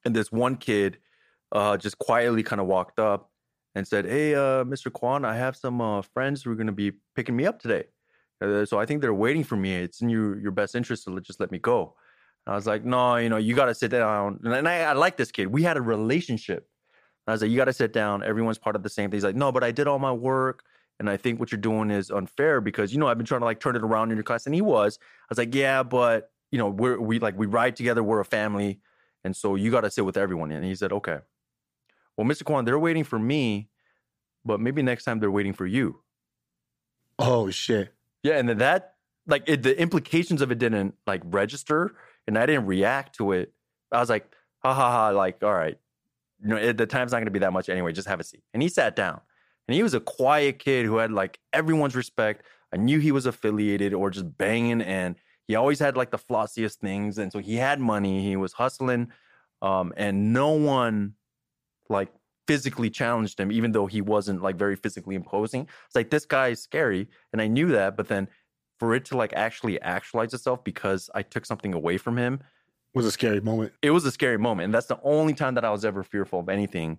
and 0.04 0.14
this 0.14 0.32
one 0.32 0.56
kid 0.56 0.98
uh 1.50 1.78
just 1.78 1.98
quietly 1.98 2.42
kind 2.42 2.60
of 2.60 2.66
walked 2.66 2.98
up 2.98 3.30
and 3.74 3.86
said, 3.86 4.04
"Hey, 4.06 4.34
uh, 4.34 4.64
Mr. 4.64 4.92
Kwan, 4.92 5.24
I 5.24 5.36
have 5.36 5.56
some 5.56 5.80
uh, 5.80 6.02
friends 6.02 6.42
who 6.42 6.50
are 6.50 6.54
going 6.54 6.66
to 6.66 6.72
be 6.72 6.92
picking 7.14 7.36
me 7.36 7.46
up 7.46 7.60
today. 7.60 7.84
Uh, 8.40 8.64
so 8.64 8.78
I 8.78 8.86
think 8.86 9.00
they're 9.00 9.14
waiting 9.14 9.44
for 9.44 9.56
me. 9.56 9.74
It's 9.74 10.00
in 10.00 10.08
your 10.08 10.38
your 10.38 10.52
best 10.52 10.74
interest 10.74 11.04
to 11.04 11.20
just 11.20 11.40
let 11.40 11.50
me 11.50 11.58
go." 11.58 11.94
And 12.46 12.52
I 12.52 12.56
was 12.56 12.66
like, 12.66 12.84
"No, 12.84 13.16
you 13.16 13.28
know, 13.28 13.36
you 13.36 13.54
got 13.54 13.66
to 13.66 13.74
sit 13.74 13.90
down." 13.90 14.40
And 14.44 14.68
I, 14.68 14.80
I 14.80 14.92
like 14.92 15.16
this 15.16 15.30
kid. 15.30 15.46
We 15.48 15.62
had 15.62 15.76
a 15.76 15.82
relationship. 15.82 16.68
I 17.26 17.32
was 17.32 17.42
like, 17.42 17.50
"You 17.50 17.56
got 17.56 17.66
to 17.66 17.72
sit 17.72 17.92
down. 17.92 18.22
Everyone's 18.22 18.58
part 18.58 18.76
of 18.76 18.82
the 18.82 18.88
same 18.88 19.10
thing." 19.10 19.16
He's 19.16 19.24
like, 19.24 19.36
"No, 19.36 19.52
but 19.52 19.64
I 19.64 19.70
did 19.70 19.86
all 19.86 19.98
my 19.98 20.12
work." 20.12 20.64
And 21.00 21.08
I 21.08 21.16
think 21.16 21.38
what 21.38 21.52
you're 21.52 21.60
doing 21.60 21.90
is 21.90 22.10
unfair 22.10 22.60
because 22.60 22.92
you 22.92 22.98
know 22.98 23.06
I've 23.06 23.18
been 23.18 23.26
trying 23.26 23.40
to 23.40 23.44
like 23.44 23.60
turn 23.60 23.76
it 23.76 23.82
around 23.82 24.10
in 24.10 24.16
your 24.16 24.24
class, 24.24 24.46
and 24.46 24.54
he 24.54 24.62
was. 24.62 24.98
I 25.00 25.26
was 25.30 25.38
like, 25.38 25.54
yeah, 25.54 25.82
but 25.82 26.30
you 26.50 26.58
know 26.58 26.68
we're 26.68 27.00
we 27.00 27.18
like 27.18 27.38
we 27.38 27.46
ride 27.46 27.76
together, 27.76 28.02
we're 28.02 28.20
a 28.20 28.24
family, 28.24 28.80
and 29.24 29.36
so 29.36 29.54
you 29.54 29.70
got 29.70 29.82
to 29.82 29.90
sit 29.90 30.04
with 30.04 30.16
everyone. 30.16 30.50
And 30.50 30.64
he 30.64 30.74
said, 30.74 30.92
okay. 30.92 31.18
Well, 32.16 32.26
Mr. 32.26 32.44
Kwan, 32.44 32.64
they're 32.64 32.78
waiting 32.78 33.04
for 33.04 33.16
me, 33.18 33.68
but 34.44 34.58
maybe 34.58 34.82
next 34.82 35.04
time 35.04 35.20
they're 35.20 35.30
waiting 35.30 35.52
for 35.52 35.66
you. 35.66 36.00
Oh 37.18 37.50
shit. 37.50 37.94
Yeah, 38.24 38.38
and 38.38 38.48
then 38.48 38.58
that 38.58 38.94
like 39.26 39.44
it, 39.46 39.62
the 39.62 39.78
implications 39.80 40.42
of 40.42 40.50
it 40.50 40.58
didn't 40.58 40.94
like 41.06 41.22
register, 41.24 41.94
and 42.26 42.36
I 42.36 42.46
didn't 42.46 42.66
react 42.66 43.16
to 43.16 43.32
it. 43.32 43.52
I 43.92 44.00
was 44.00 44.10
like, 44.10 44.26
ha 44.64 44.74
ha 44.74 44.90
ha, 44.90 45.08
like 45.10 45.42
all 45.44 45.54
right, 45.54 45.78
you 46.42 46.48
know, 46.48 46.56
it, 46.56 46.76
the 46.76 46.86
time's 46.86 47.12
not 47.12 47.18
going 47.18 47.26
to 47.26 47.32
be 47.32 47.40
that 47.40 47.52
much 47.52 47.68
anyway. 47.68 47.92
Just 47.92 48.08
have 48.08 48.20
a 48.20 48.24
seat. 48.24 48.42
And 48.54 48.62
he 48.62 48.68
sat 48.68 48.96
down, 48.96 49.20
and 49.68 49.74
he 49.74 49.82
was 49.82 49.94
a 49.94 50.00
quiet 50.00 50.58
kid 50.58 50.86
who 50.86 50.96
had 50.96 51.12
like 51.12 51.38
everyone's 51.52 51.94
respect. 51.94 52.44
I 52.72 52.76
knew 52.76 52.98
he 52.98 53.12
was 53.12 53.26
affiliated 53.26 53.94
or 53.94 54.10
just 54.10 54.36
banging, 54.36 54.82
and 54.82 55.14
he 55.46 55.54
always 55.54 55.78
had 55.78 55.96
like 55.96 56.10
the 56.10 56.18
flossiest 56.18 56.76
things, 56.76 57.18
and 57.18 57.30
so 57.32 57.38
he 57.38 57.56
had 57.56 57.78
money. 57.80 58.22
He 58.22 58.36
was 58.36 58.52
hustling, 58.52 59.08
um, 59.62 59.92
and 59.96 60.32
no 60.32 60.50
one 60.52 61.14
like 61.88 62.08
physically 62.46 62.90
challenged 62.90 63.38
him, 63.38 63.52
even 63.52 63.72
though 63.72 63.86
he 63.86 64.00
wasn't 64.00 64.42
like 64.42 64.56
very 64.56 64.76
physically 64.76 65.14
imposing. 65.14 65.62
It's 65.86 65.94
like 65.94 66.10
this 66.10 66.24
guy 66.26 66.48
is 66.48 66.62
scary, 66.62 67.08
and 67.32 67.40
I 67.40 67.46
knew 67.46 67.68
that, 67.68 67.96
but 67.96 68.08
then 68.08 68.28
for 68.78 68.94
it 68.94 69.04
to 69.06 69.16
like 69.16 69.32
actually 69.32 69.80
actualize 69.82 70.32
itself 70.34 70.62
because 70.64 71.10
I 71.14 71.22
took 71.22 71.44
something 71.44 71.74
away 71.74 71.98
from 71.98 72.16
him, 72.16 72.40
Was 72.94 73.06
a 73.06 73.10
scary 73.10 73.40
moment. 73.40 73.72
it 73.82 73.90
was 73.90 74.04
a 74.04 74.12
scary 74.12 74.38
moment, 74.38 74.66
and 74.66 74.74
that's 74.74 74.86
the 74.86 75.00
only 75.02 75.34
time 75.34 75.54
that 75.54 75.64
I 75.64 75.70
was 75.70 75.84
ever 75.84 76.02
fearful 76.02 76.40
of 76.40 76.48
anything. 76.48 76.98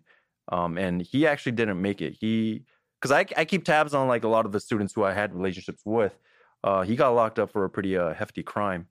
Um, 0.51 0.77
and 0.77 1.01
he 1.01 1.27
actually 1.27 1.51
didn't 1.53 1.81
make 1.81 2.01
it. 2.01 2.13
He 2.19 2.63
because 2.99 3.11
I 3.11 3.25
I 3.37 3.45
keep 3.45 3.63
tabs 3.65 3.93
on 3.93 4.07
like 4.07 4.23
a 4.23 4.27
lot 4.27 4.45
of 4.45 4.51
the 4.51 4.59
students 4.59 4.93
who 4.93 5.03
I 5.03 5.13
had 5.13 5.33
relationships 5.33 5.81
with. 5.85 6.17
Uh, 6.63 6.81
he 6.81 6.95
got 6.95 7.09
locked 7.11 7.39
up 7.39 7.51
for 7.51 7.63
a 7.63 7.69
pretty 7.69 7.95
uh, 7.97 8.13
hefty 8.13 8.43
crime. 8.43 8.87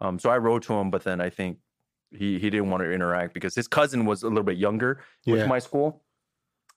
Um, 0.00 0.18
so 0.18 0.30
I 0.30 0.38
wrote 0.38 0.62
to 0.64 0.74
him, 0.74 0.90
but 0.90 1.04
then 1.04 1.20
I 1.20 1.30
think 1.30 1.58
he 2.10 2.38
he 2.38 2.50
didn't 2.50 2.70
want 2.70 2.82
to 2.82 2.90
interact 2.90 3.34
because 3.34 3.54
his 3.54 3.68
cousin 3.68 4.04
was 4.04 4.22
a 4.22 4.28
little 4.28 4.42
bit 4.44 4.56
younger 4.56 5.00
with 5.26 5.40
my 5.48 5.58
school. 5.58 6.02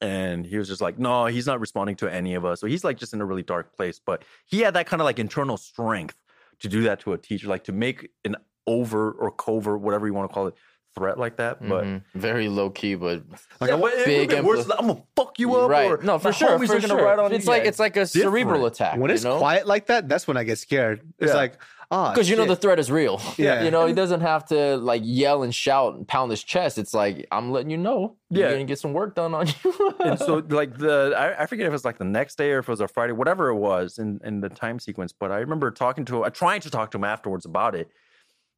And 0.01 0.45
he 0.45 0.57
was 0.57 0.67
just 0.67 0.81
like, 0.81 0.99
no, 0.99 1.25
he's 1.27 1.47
not 1.47 1.61
responding 1.61 1.95
to 1.97 2.13
any 2.13 2.35
of 2.35 2.43
us. 2.43 2.59
So 2.59 2.67
he's 2.67 2.83
like 2.83 2.97
just 2.97 3.13
in 3.13 3.21
a 3.21 3.25
really 3.25 3.43
dark 3.43 3.75
place. 3.75 3.99
But 4.05 4.23
he 4.45 4.59
had 4.59 4.73
that 4.73 4.87
kind 4.87 5.01
of 5.01 5.05
like 5.05 5.19
internal 5.19 5.55
strength 5.57 6.21
to 6.59 6.67
do 6.67 6.83
that 6.83 6.99
to 7.01 7.13
a 7.13 7.17
teacher, 7.17 7.47
like 7.47 7.63
to 7.65 7.71
make 7.71 8.09
an 8.25 8.35
over 8.67 9.11
or 9.11 9.31
covert, 9.31 9.79
whatever 9.79 10.05
you 10.05 10.13
want 10.13 10.29
to 10.29 10.33
call 10.33 10.47
it, 10.47 10.55
threat 10.95 11.17
like 11.19 11.37
that. 11.37 11.59
But 11.67 11.83
Mhm. 11.83 12.01
very 12.15 12.47
low 12.47 12.69
key, 12.69 12.95
but 12.95 13.23
Like, 13.59 13.69
yeah, 13.69 13.75
I- 13.75 13.79
but 13.81 13.93
it 13.93 14.05
big 14.05 14.17
would've 14.29 14.29
been 14.37 14.45
worse 14.45 14.59
impli- 14.65 14.67
than, 14.69 14.77
I'm 14.79 14.87
gonna 14.87 15.03
fuck 15.15 15.37
you 15.39 15.55
up. 15.55 15.69
right? 15.69 15.91
Or 15.91 15.97
No, 16.01 16.17
for 16.19 16.31
sure, 16.33 16.49
homies 16.57 16.67
for 16.67 16.73
are 16.77 16.79
gonna 16.79 16.87
sure. 16.87 17.03
ride 17.03 17.19
on 17.19 17.31
it's 17.33 17.45
you. 17.45 17.51
like 17.51 17.65
it's 17.65 17.79
like 17.79 17.97
a 17.97 18.05
cerebral 18.05 18.65
attack. 18.65 18.97
when 18.99 19.11
it's 19.11 19.23
you 19.23 19.29
know? 19.29 19.37
quiet 19.37 19.67
like 19.67 19.87
that, 19.87 20.07
that's 20.09 20.27
when 20.27 20.37
I 20.37 20.43
get 20.43 20.57
scared. 20.57 21.01
It's 21.19 21.31
Yeah. 21.31 21.35
like, 21.37 21.53
ah, 21.91 22.11
because 22.11 22.29
you 22.29 22.35
know 22.35 22.45
the 22.45 22.55
threat 22.55 22.79
is 22.79 22.89
real. 22.91 23.21
Yeah. 23.37 23.63
you 23.63 23.71
know 23.71 23.85
he 23.85 23.93
doesn't 23.93 24.21
have 24.21 24.45
to 24.47 24.77
like 24.77 25.01
yell 25.05 25.43
and 25.43 25.53
shout 25.53 25.95
and 25.95 26.07
pound 26.07 26.31
his 26.31 26.43
chest. 26.43 26.77
It's 26.77 26.93
like 26.93 27.27
I'm 27.31 27.51
letting 27.51 27.69
you 27.69 27.77
know. 27.77 28.15
Yeah. 28.29 28.45
you're 28.47 28.51
gonna 28.53 28.63
get 28.65 28.79
some 28.79 28.93
work 28.93 29.15
done 29.15 29.33
on 29.33 29.47
you. 29.63 29.95
and 29.99 30.17
so 30.19 30.43
like 30.49 30.77
the 30.77 31.13
I, 31.17 31.43
I 31.43 31.45
forget 31.45 31.65
if 31.65 31.69
it 31.69 31.73
was 31.73 31.85
like 31.85 31.97
the 31.97 32.05
next 32.05 32.37
day 32.37 32.51
or 32.51 32.59
if 32.59 32.67
it 32.69 32.71
was 32.71 32.81
a 32.81 32.87
Friday, 32.87 33.13
whatever 33.13 33.49
it 33.49 33.55
was 33.55 33.97
in, 33.97 34.19
in 34.23 34.39
the 34.41 34.49
time 34.49 34.79
sequence. 34.79 35.11
But 35.13 35.31
I 35.31 35.37
remember 35.39 35.71
talking 35.71 36.05
to 36.05 36.23
him, 36.23 36.31
trying 36.31 36.61
to 36.61 36.69
talk 36.69 36.91
to 36.91 36.97
him 36.97 37.03
afterwards 37.03 37.45
about 37.45 37.75
it. 37.75 37.89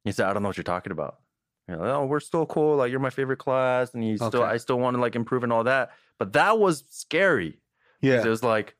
He 0.04 0.12
said, 0.12 0.26
"I 0.28 0.32
don't 0.32 0.42
know 0.42 0.48
what 0.50 0.56
you're 0.56 0.64
talking 0.64 0.92
about." 0.92 1.16
You 1.68 1.76
know, 1.76 1.82
oh, 1.84 2.06
we're 2.06 2.20
still 2.20 2.46
cool. 2.46 2.76
Like 2.76 2.90
you're 2.90 3.00
my 3.00 3.10
favorite 3.10 3.38
class, 3.38 3.92
and 3.94 4.06
you 4.06 4.16
still, 4.16 4.42
I 4.42 4.56
still 4.56 4.78
want 4.78 4.96
to 4.96 5.00
like 5.00 5.14
improve 5.16 5.44
and 5.44 5.52
all 5.52 5.64
that. 5.64 5.90
But 6.18 6.32
that 6.32 6.58
was 6.58 6.84
scary. 6.88 7.50
'cause 7.52 7.58
yeah, 8.02 8.24
It 8.24 8.28
was 8.28 8.42
like 8.42 8.74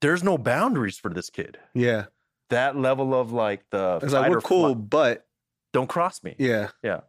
there's 0.00 0.22
no 0.24 0.36
boundaries 0.38 0.98
for 0.98 1.10
this 1.12 1.30
kid. 1.30 1.58
yeah. 1.74 2.06
That 2.50 2.76
level 2.76 3.14
of 3.14 3.32
like 3.32 3.64
the 3.70 4.00
It's 4.02 4.12
like 4.12 4.30
we're 4.30 4.40
cool, 4.40 4.74
flight, 4.74 4.90
but 4.90 5.26
don't 5.72 5.88
cross 5.88 6.22
me. 6.22 6.34
yeah, 6.38 6.70
Yeah. 6.82 7.00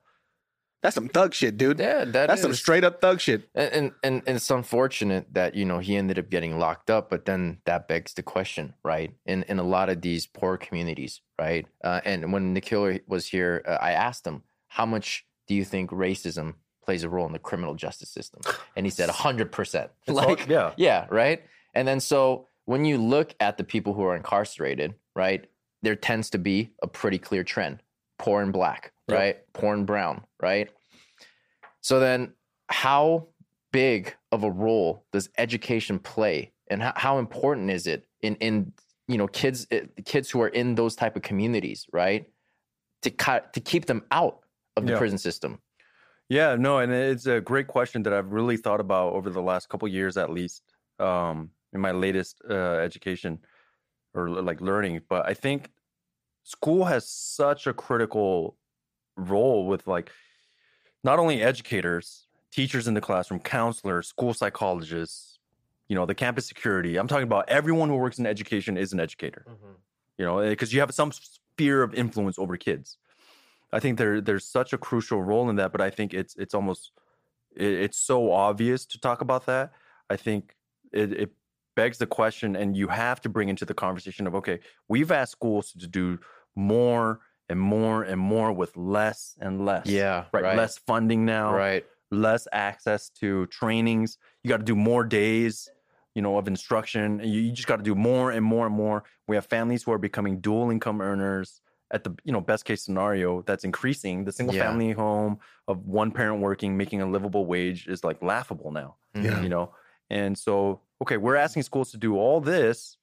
That's 0.82 0.94
some 0.96 1.10
thug 1.10 1.34
shit, 1.34 1.58
dude. 1.58 1.80
yeah, 1.80 2.06
that 2.06 2.28
That's 2.28 2.42
some 2.44 2.54
straight 2.54 2.84
up 2.84 3.02
thug 3.02 3.20
shit. 3.20 3.50
And, 3.56 3.74
and 3.74 3.92
and 4.04 4.22
and 4.28 4.36
it's 4.38 4.50
unfortunate 4.52 5.34
that 5.34 5.56
you 5.56 5.66
know 5.66 5.80
he 5.80 5.96
ended 5.98 6.20
up 6.20 6.30
getting 6.30 6.60
locked 6.60 6.90
up, 6.92 7.10
but 7.10 7.26
then 7.26 7.58
that 7.66 7.88
begs 7.88 8.14
the 8.14 8.22
question, 8.24 8.76
right? 8.84 9.14
In 9.26 9.44
in 9.44 9.58
a 9.60 9.64
lot 9.64 9.90
of 9.90 10.02
these 10.02 10.28
poor 10.28 10.58
communities, 10.58 11.22
right? 11.40 11.66
Uh, 11.84 12.02
and 12.06 12.32
when 12.32 12.54
Nikhil 12.54 13.00
was 13.08 13.26
here, 13.28 13.64
uh, 13.68 13.78
I 13.82 13.92
asked 13.94 14.26
him, 14.28 14.44
"How 14.76 14.86
much 14.86 15.26
do 15.48 15.56
you 15.56 15.64
think 15.64 15.90
racism 15.92 16.56
plays 16.84 17.04
a 17.04 17.10
role 17.10 17.26
in 17.26 17.34
the 17.34 17.40
criminal 17.40 17.74
justice 17.76 18.10
system?" 18.10 18.42
And 18.76 18.86
he 18.86 18.90
said, 18.90 19.10
hundred 19.10 19.52
percent." 19.52 19.92
It's 20.06 20.18
all- 20.18 20.28
Like, 20.36 20.48
yeah. 20.48 20.74
yeah, 20.78 21.08
right. 21.10 21.40
And 21.74 21.88
then 21.88 22.00
so 22.00 22.48
when 22.66 22.84
you 22.84 22.98
look 22.98 23.34
at 23.40 23.58
the 23.58 23.64
people 23.64 23.94
who 23.94 24.04
are 24.04 24.16
incarcerated, 24.16 24.96
right, 25.16 25.46
there 25.82 25.96
tends 25.96 26.30
to 26.32 26.38
be 26.38 26.72
a 26.82 26.88
pretty 26.88 27.18
clear 27.18 27.44
trend: 27.44 27.82
poor 28.18 28.42
and 28.42 28.52
black, 28.52 28.92
Yep. 29.08 29.18
right, 29.20 29.38
poor 29.54 29.74
and 29.74 29.86
brown, 29.86 30.24
right. 30.42 30.70
So 31.82 32.00
then, 32.00 32.34
how 32.68 33.28
big 33.72 34.16
of 34.32 34.44
a 34.44 34.52
role 34.52 35.06
does 35.14 35.30
education 35.38 36.00
play, 36.00 36.52
and 36.70 36.82
how, 36.82 36.94
how 36.96 37.18
important 37.20 37.70
is 37.70 37.88
it 37.88 38.08
in 38.22 38.36
in 38.38 38.74
you 39.08 39.18
know 39.18 39.28
kids 39.28 39.68
eh, 39.72 39.82
kids 40.06 40.30
who 40.32 40.42
are 40.42 40.48
in 40.48 40.76
those 40.76 40.96
type 40.96 41.16
of 41.16 41.22
communities, 41.22 41.86
right, 41.94 42.26
to 43.04 43.10
cut 43.12 43.54
to 43.54 43.60
keep 43.60 43.86
them 43.86 44.04
out 44.12 44.40
of 44.76 44.86
the 44.86 44.94
Yeah. 44.94 44.98
prison 44.98 45.18
system? 45.18 45.62
Yeah, 46.30 46.56
no, 46.56 46.80
and 46.80 46.92
it's 46.92 47.28
a 47.28 47.40
great 47.40 47.68
question 47.68 48.04
that 48.04 48.14
I've 48.14 48.32
really 48.32 48.58
thought 48.58 48.80
about 48.80 49.14
over 49.14 49.30
the 49.30 49.42
last 49.42 49.70
couple 49.70 49.88
years, 49.88 50.18
at 50.18 50.32
least 50.32 50.64
um, 51.00 51.52
in 51.72 51.82
my 51.82 51.92
latest 51.92 52.42
uh, 52.50 52.80
education 52.80 53.40
or 54.14 54.30
like 54.30 54.60
learning. 54.62 55.02
But 55.08 55.28
I 55.28 55.34
think 55.36 55.72
school 56.44 56.86
has 56.86 57.08
such 57.08 57.68
a 57.68 57.74
critical 57.74 58.58
role 59.18 59.68
with 59.68 59.86
like 59.88 60.12
not 61.04 61.20
only 61.20 61.44
educators, 61.44 62.28
teachers 62.52 62.88
in 62.88 62.96
the 62.96 63.02
classroom, 63.02 63.40
counselors, 63.40 64.08
school 64.08 64.34
psychologists, 64.34 65.38
you 65.88 65.96
know, 65.96 66.08
the 66.08 66.16
campus 66.16 66.48
security. 66.48 66.98
I'm 66.98 67.08
talking 67.08 67.28
about 67.28 67.48
everyone 67.50 67.90
who 67.90 67.98
works 67.98 68.18
in 68.18 68.26
education 68.26 68.78
is 68.78 68.94
an 68.94 69.00
educator 69.00 69.46
you 70.18 70.26
know, 70.26 70.48
because 70.48 70.74
you 70.74 70.80
have 70.80 70.94
some 70.94 71.12
sphere 71.12 71.84
of 71.84 71.94
influence 71.94 72.40
over 72.40 72.58
kids. 72.58 72.98
I 73.72 73.80
think 73.80 73.98
there 73.98 74.22
there's 74.22 74.46
such 74.46 74.74
a 74.74 74.78
crucial 74.78 75.22
role 75.22 75.50
in 75.50 75.56
that, 75.58 75.72
but 75.72 75.82
I 75.82 75.90
think 75.90 76.14
it's 76.14 76.36
it's 76.36 76.54
almost 76.54 76.92
it, 77.56 77.74
it's 77.74 77.98
so 77.98 78.32
obvious 78.32 78.86
to 78.88 79.00
talk 79.00 79.22
about 79.22 79.46
that. 79.48 79.72
I 80.10 80.16
think 80.16 80.56
it, 80.92 81.12
it 81.14 81.32
begs 81.76 81.98
the 81.98 82.08
question, 82.08 82.56
and 82.56 82.76
you 82.76 82.88
have 82.88 83.22
to 83.22 83.30
bring 83.30 83.50
into 83.50 83.66
the 83.66 83.74
conversation 83.74 84.28
of 84.28 84.36
okay, 84.36 84.60
we've 84.88 85.12
asked 85.12 85.34
schools 85.34 85.72
to 85.74 85.88
do 85.88 86.20
more 86.56 87.20
and 87.50 87.60
more 87.60 88.04
and 88.04 88.20
more 88.20 88.52
with 88.52 88.76
less 88.76 89.36
and 89.40 89.66
less. 89.66 89.88
Yeah, 89.88 90.26
right. 90.32 90.44
right. 90.44 90.58
Less 90.58 90.78
funding 90.78 91.26
now. 91.26 91.54
Right. 91.54 91.86
Less 92.12 92.48
access 92.52 93.10
to 93.22 93.46
trainings. 93.48 94.18
You 94.44 94.50
got 94.50 94.58
to 94.58 94.64
do 94.64 94.76
more 94.76 95.04
days, 95.04 95.70
you 96.14 96.22
know, 96.22 96.38
of 96.38 96.48
instruction. 96.48 97.20
You, 97.24 97.42
you 97.42 97.52
just 97.52 97.68
got 97.68 97.78
to 97.78 97.84
do 97.84 97.96
more 97.96 98.32
and 98.32 98.46
more 98.46 98.68
and 98.68 98.76
more. 98.76 99.04
We 99.28 99.36
have 99.36 99.46
families 99.46 99.84
who 99.84 99.92
are 99.92 99.98
becoming 99.98 100.40
dual 100.40 100.70
income 100.70 101.02
earners 101.02 101.62
at 101.92 102.04
the 102.04 102.16
you 102.24 102.32
know 102.32 102.42
best 102.42 102.66
case 102.66 102.84
scenario 102.84 103.42
that's 103.44 103.64
increasing 103.64 104.24
the 104.26 104.32
single 104.32 104.56
Yeah. 104.56 104.64
family 104.66 104.92
home 104.92 105.40
of 105.68 105.86
one 105.86 106.12
parent 106.12 106.42
working 106.42 106.76
making 106.78 107.02
a 107.02 107.06
livable 107.06 107.46
wage 107.46 107.88
is 107.88 108.04
like 108.04 108.22
laughable 108.22 108.72
now 108.72 108.96
Yeah. 109.14 109.42
you 109.42 109.50
know? 109.50 109.74
And 110.10 110.38
so 110.38 110.82
okay 111.02 111.18
we're 111.18 111.36
asking 111.36 111.64
schools 111.64 111.92
to 111.92 111.98
do 111.98 112.18
all 112.18 112.42
this 112.42 112.98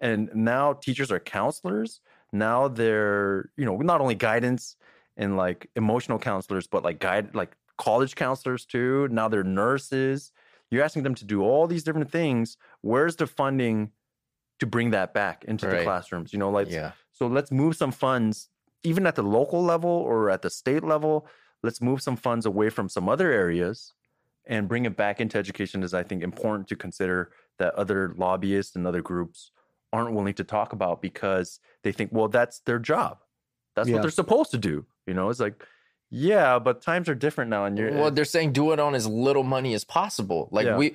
and 0.00 0.28
now 0.34 0.74
teachers 0.74 1.10
are 1.10 1.18
counselors. 1.20 2.00
Now 2.32 2.68
they're 2.68 3.50
you 3.56 3.64
know 3.64 3.76
not 3.78 4.00
only 4.00 4.14
guidance 4.14 4.76
and 5.16 5.36
like 5.38 5.70
emotional 5.76 6.18
counselors 6.18 6.66
but 6.66 6.82
like 6.84 6.98
guide 6.98 7.34
like 7.34 7.56
college 7.78 8.14
counselors 8.16 8.66
too. 8.66 9.08
Now 9.08 9.28
they're 9.28 9.44
nurses. 9.44 10.32
You're 10.70 10.82
asking 10.84 11.04
them 11.04 11.14
to 11.14 11.24
do 11.24 11.42
all 11.42 11.66
these 11.66 11.84
different 11.84 12.10
things. 12.10 12.56
Where's 12.82 13.16
the 13.16 13.26
funding 13.26 13.92
to 14.60 14.66
bring 14.66 14.90
that 14.90 15.14
back 15.14 15.44
into 15.44 15.66
the 15.66 15.82
classrooms? 15.84 16.32
You 16.32 16.38
know 16.38 16.50
like 16.50 16.70
Yeah. 16.70 16.92
So 17.16 17.26
let's 17.26 17.50
move 17.50 17.76
some 17.76 17.92
funds, 17.92 18.50
even 18.84 19.06
at 19.06 19.14
the 19.14 19.22
local 19.22 19.62
level 19.64 19.90
or 19.90 20.28
at 20.28 20.42
the 20.42 20.50
state 20.50 20.84
level. 20.84 21.26
Let's 21.62 21.80
move 21.80 22.02
some 22.02 22.16
funds 22.16 22.44
away 22.44 22.68
from 22.68 22.90
some 22.90 23.08
other 23.08 23.32
areas 23.32 23.94
and 24.46 24.68
bring 24.68 24.84
it 24.84 24.96
back 24.96 25.18
into 25.18 25.38
education. 25.38 25.82
Is 25.82 25.94
I 25.94 26.02
think 26.02 26.22
important 26.22 26.68
to 26.68 26.76
consider 26.76 27.30
that 27.58 27.74
other 27.74 28.14
lobbyists 28.18 28.76
and 28.76 28.86
other 28.86 29.00
groups 29.00 29.50
aren't 29.94 30.12
willing 30.14 30.34
to 30.34 30.44
talk 30.44 30.74
about 30.74 31.00
because 31.00 31.58
they 31.82 31.90
think, 31.92 32.10
well, 32.12 32.28
that's 32.28 32.60
their 32.60 32.78
job. 32.78 33.18
That's 33.74 33.88
Yeah. 33.88 33.94
what 33.94 34.02
they're 34.02 34.10
supposed 34.10 34.50
to 34.50 34.58
do. 34.58 34.84
You 35.06 35.14
know, 35.14 35.30
it's 35.30 35.40
like, 35.40 35.64
yeah, 36.10 36.58
but 36.58 36.82
times 36.82 37.08
are 37.08 37.14
different 37.14 37.48
now, 37.50 37.64
and 37.64 37.78
you're 37.78 37.92
Well, 37.92 38.10
they're 38.10 38.26
saying 38.26 38.52
do 38.52 38.72
it 38.72 38.78
on 38.78 38.94
as 38.94 39.06
little 39.06 39.42
money 39.42 39.72
as 39.72 39.84
possible. 39.84 40.48
Like 40.52 40.66
Yeah. 40.66 40.76
we, 40.76 40.94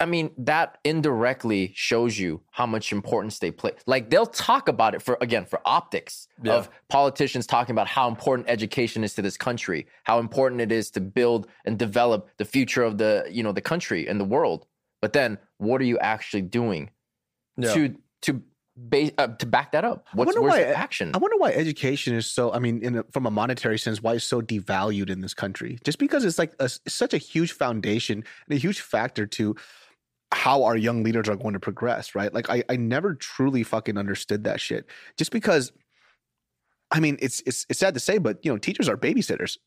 I 0.00 0.06
mean, 0.06 0.30
that 0.38 0.78
indirectly 0.84 1.72
shows 1.74 2.18
you 2.18 2.40
how 2.50 2.64
much 2.66 2.92
importance 2.92 3.38
they 3.38 3.50
play. 3.50 3.72
Like 3.86 4.08
they'll 4.08 4.24
talk 4.26 4.68
about 4.68 4.94
it 4.94 5.02
for 5.02 5.18
again 5.20 5.44
for 5.44 5.60
optics 5.66 6.28
Yeah. 6.42 6.54
of 6.54 6.70
politicians 6.88 7.46
talking 7.46 7.74
about 7.74 7.86
how 7.86 8.08
important 8.08 8.48
education 8.48 9.04
is 9.04 9.14
to 9.14 9.22
this 9.22 9.36
country, 9.36 9.86
how 10.04 10.18
important 10.18 10.60
it 10.62 10.72
is 10.72 10.90
to 10.92 11.00
build 11.00 11.46
and 11.66 11.78
develop 11.78 12.30
the 12.38 12.44
future 12.46 12.82
of 12.82 12.96
the 12.96 13.26
you 13.30 13.42
know 13.42 13.52
the 13.52 13.60
country 13.60 14.08
and 14.08 14.18
the 14.18 14.24
world. 14.24 14.66
But 15.02 15.12
then, 15.12 15.38
what 15.58 15.80
are 15.80 15.84
you 15.84 15.98
actually 15.98 16.42
doing 16.42 16.90
Yeah. 17.58 17.74
to 17.74 17.96
to 18.22 18.42
base 18.88 19.12
uh, 19.18 19.28
to 19.28 19.46
back 19.46 19.72
that 19.72 19.84
up? 19.84 20.06
What's 20.12 20.28
wonder 20.28 20.42
where's 20.42 20.64
why- 20.64 20.70
the 20.70 20.76
action? 20.76 21.10
I 21.14 21.18
wonder 21.18 21.36
why 21.36 21.52
education 21.52 22.14
is 22.14 22.26
so. 22.26 22.52
I 22.52 22.58
mean, 22.58 22.82
in 22.82 22.98
a, 22.98 23.04
from 23.12 23.26
a 23.26 23.30
monetary 23.30 23.78
sense, 23.78 24.02
why 24.02 24.14
it's 24.14 24.24
so 24.24 24.40
devalued 24.40 25.10
in 25.10 25.20
this 25.20 25.34
country? 25.34 25.78
Just 25.84 25.98
because 25.98 26.24
it's 26.24 26.38
like 26.38 26.54
a, 26.58 26.68
such 26.88 27.14
a 27.14 27.18
huge 27.18 27.52
foundation 27.52 28.24
and 28.48 28.56
a 28.56 28.60
huge 28.60 28.80
factor 28.80 29.26
to 29.26 29.56
how 30.32 30.64
our 30.64 30.76
young 30.76 31.02
leaders 31.02 31.28
are 31.28 31.36
going 31.36 31.54
to 31.54 31.60
progress, 31.60 32.14
right? 32.14 32.32
Like, 32.32 32.48
I, 32.48 32.62
I 32.68 32.76
never 32.76 33.14
truly 33.14 33.62
fucking 33.64 33.98
understood 33.98 34.44
that 34.44 34.60
shit. 34.60 34.86
Just 35.16 35.32
because, 35.32 35.72
I 36.90 37.00
mean, 37.00 37.18
it's 37.20 37.42
it's 37.46 37.66
it's 37.68 37.80
sad 37.80 37.94
to 37.94 38.00
say, 38.00 38.18
but 38.18 38.38
you 38.44 38.52
know, 38.52 38.58
teachers 38.58 38.88
are 38.88 38.96
babysitters. 38.96 39.58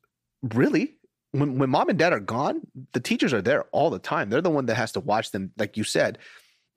Really, 0.54 0.96
when 1.32 1.58
when 1.58 1.70
mom 1.70 1.90
and 1.90 2.00
dad 2.00 2.14
are 2.14 2.20
gone, 2.20 2.62
the 2.94 3.00
teachers 3.00 3.34
are 3.34 3.42
there 3.42 3.64
all 3.72 3.90
the 3.90 4.00
time. 4.00 4.30
They're 4.30 4.42
the 4.42 4.50
one 4.50 4.68
that 4.68 4.76
has 4.76 4.92
to 4.94 5.00
watch 5.00 5.32
them, 5.32 5.52
like 5.58 5.78
you 5.78 5.84
said. 5.84 6.20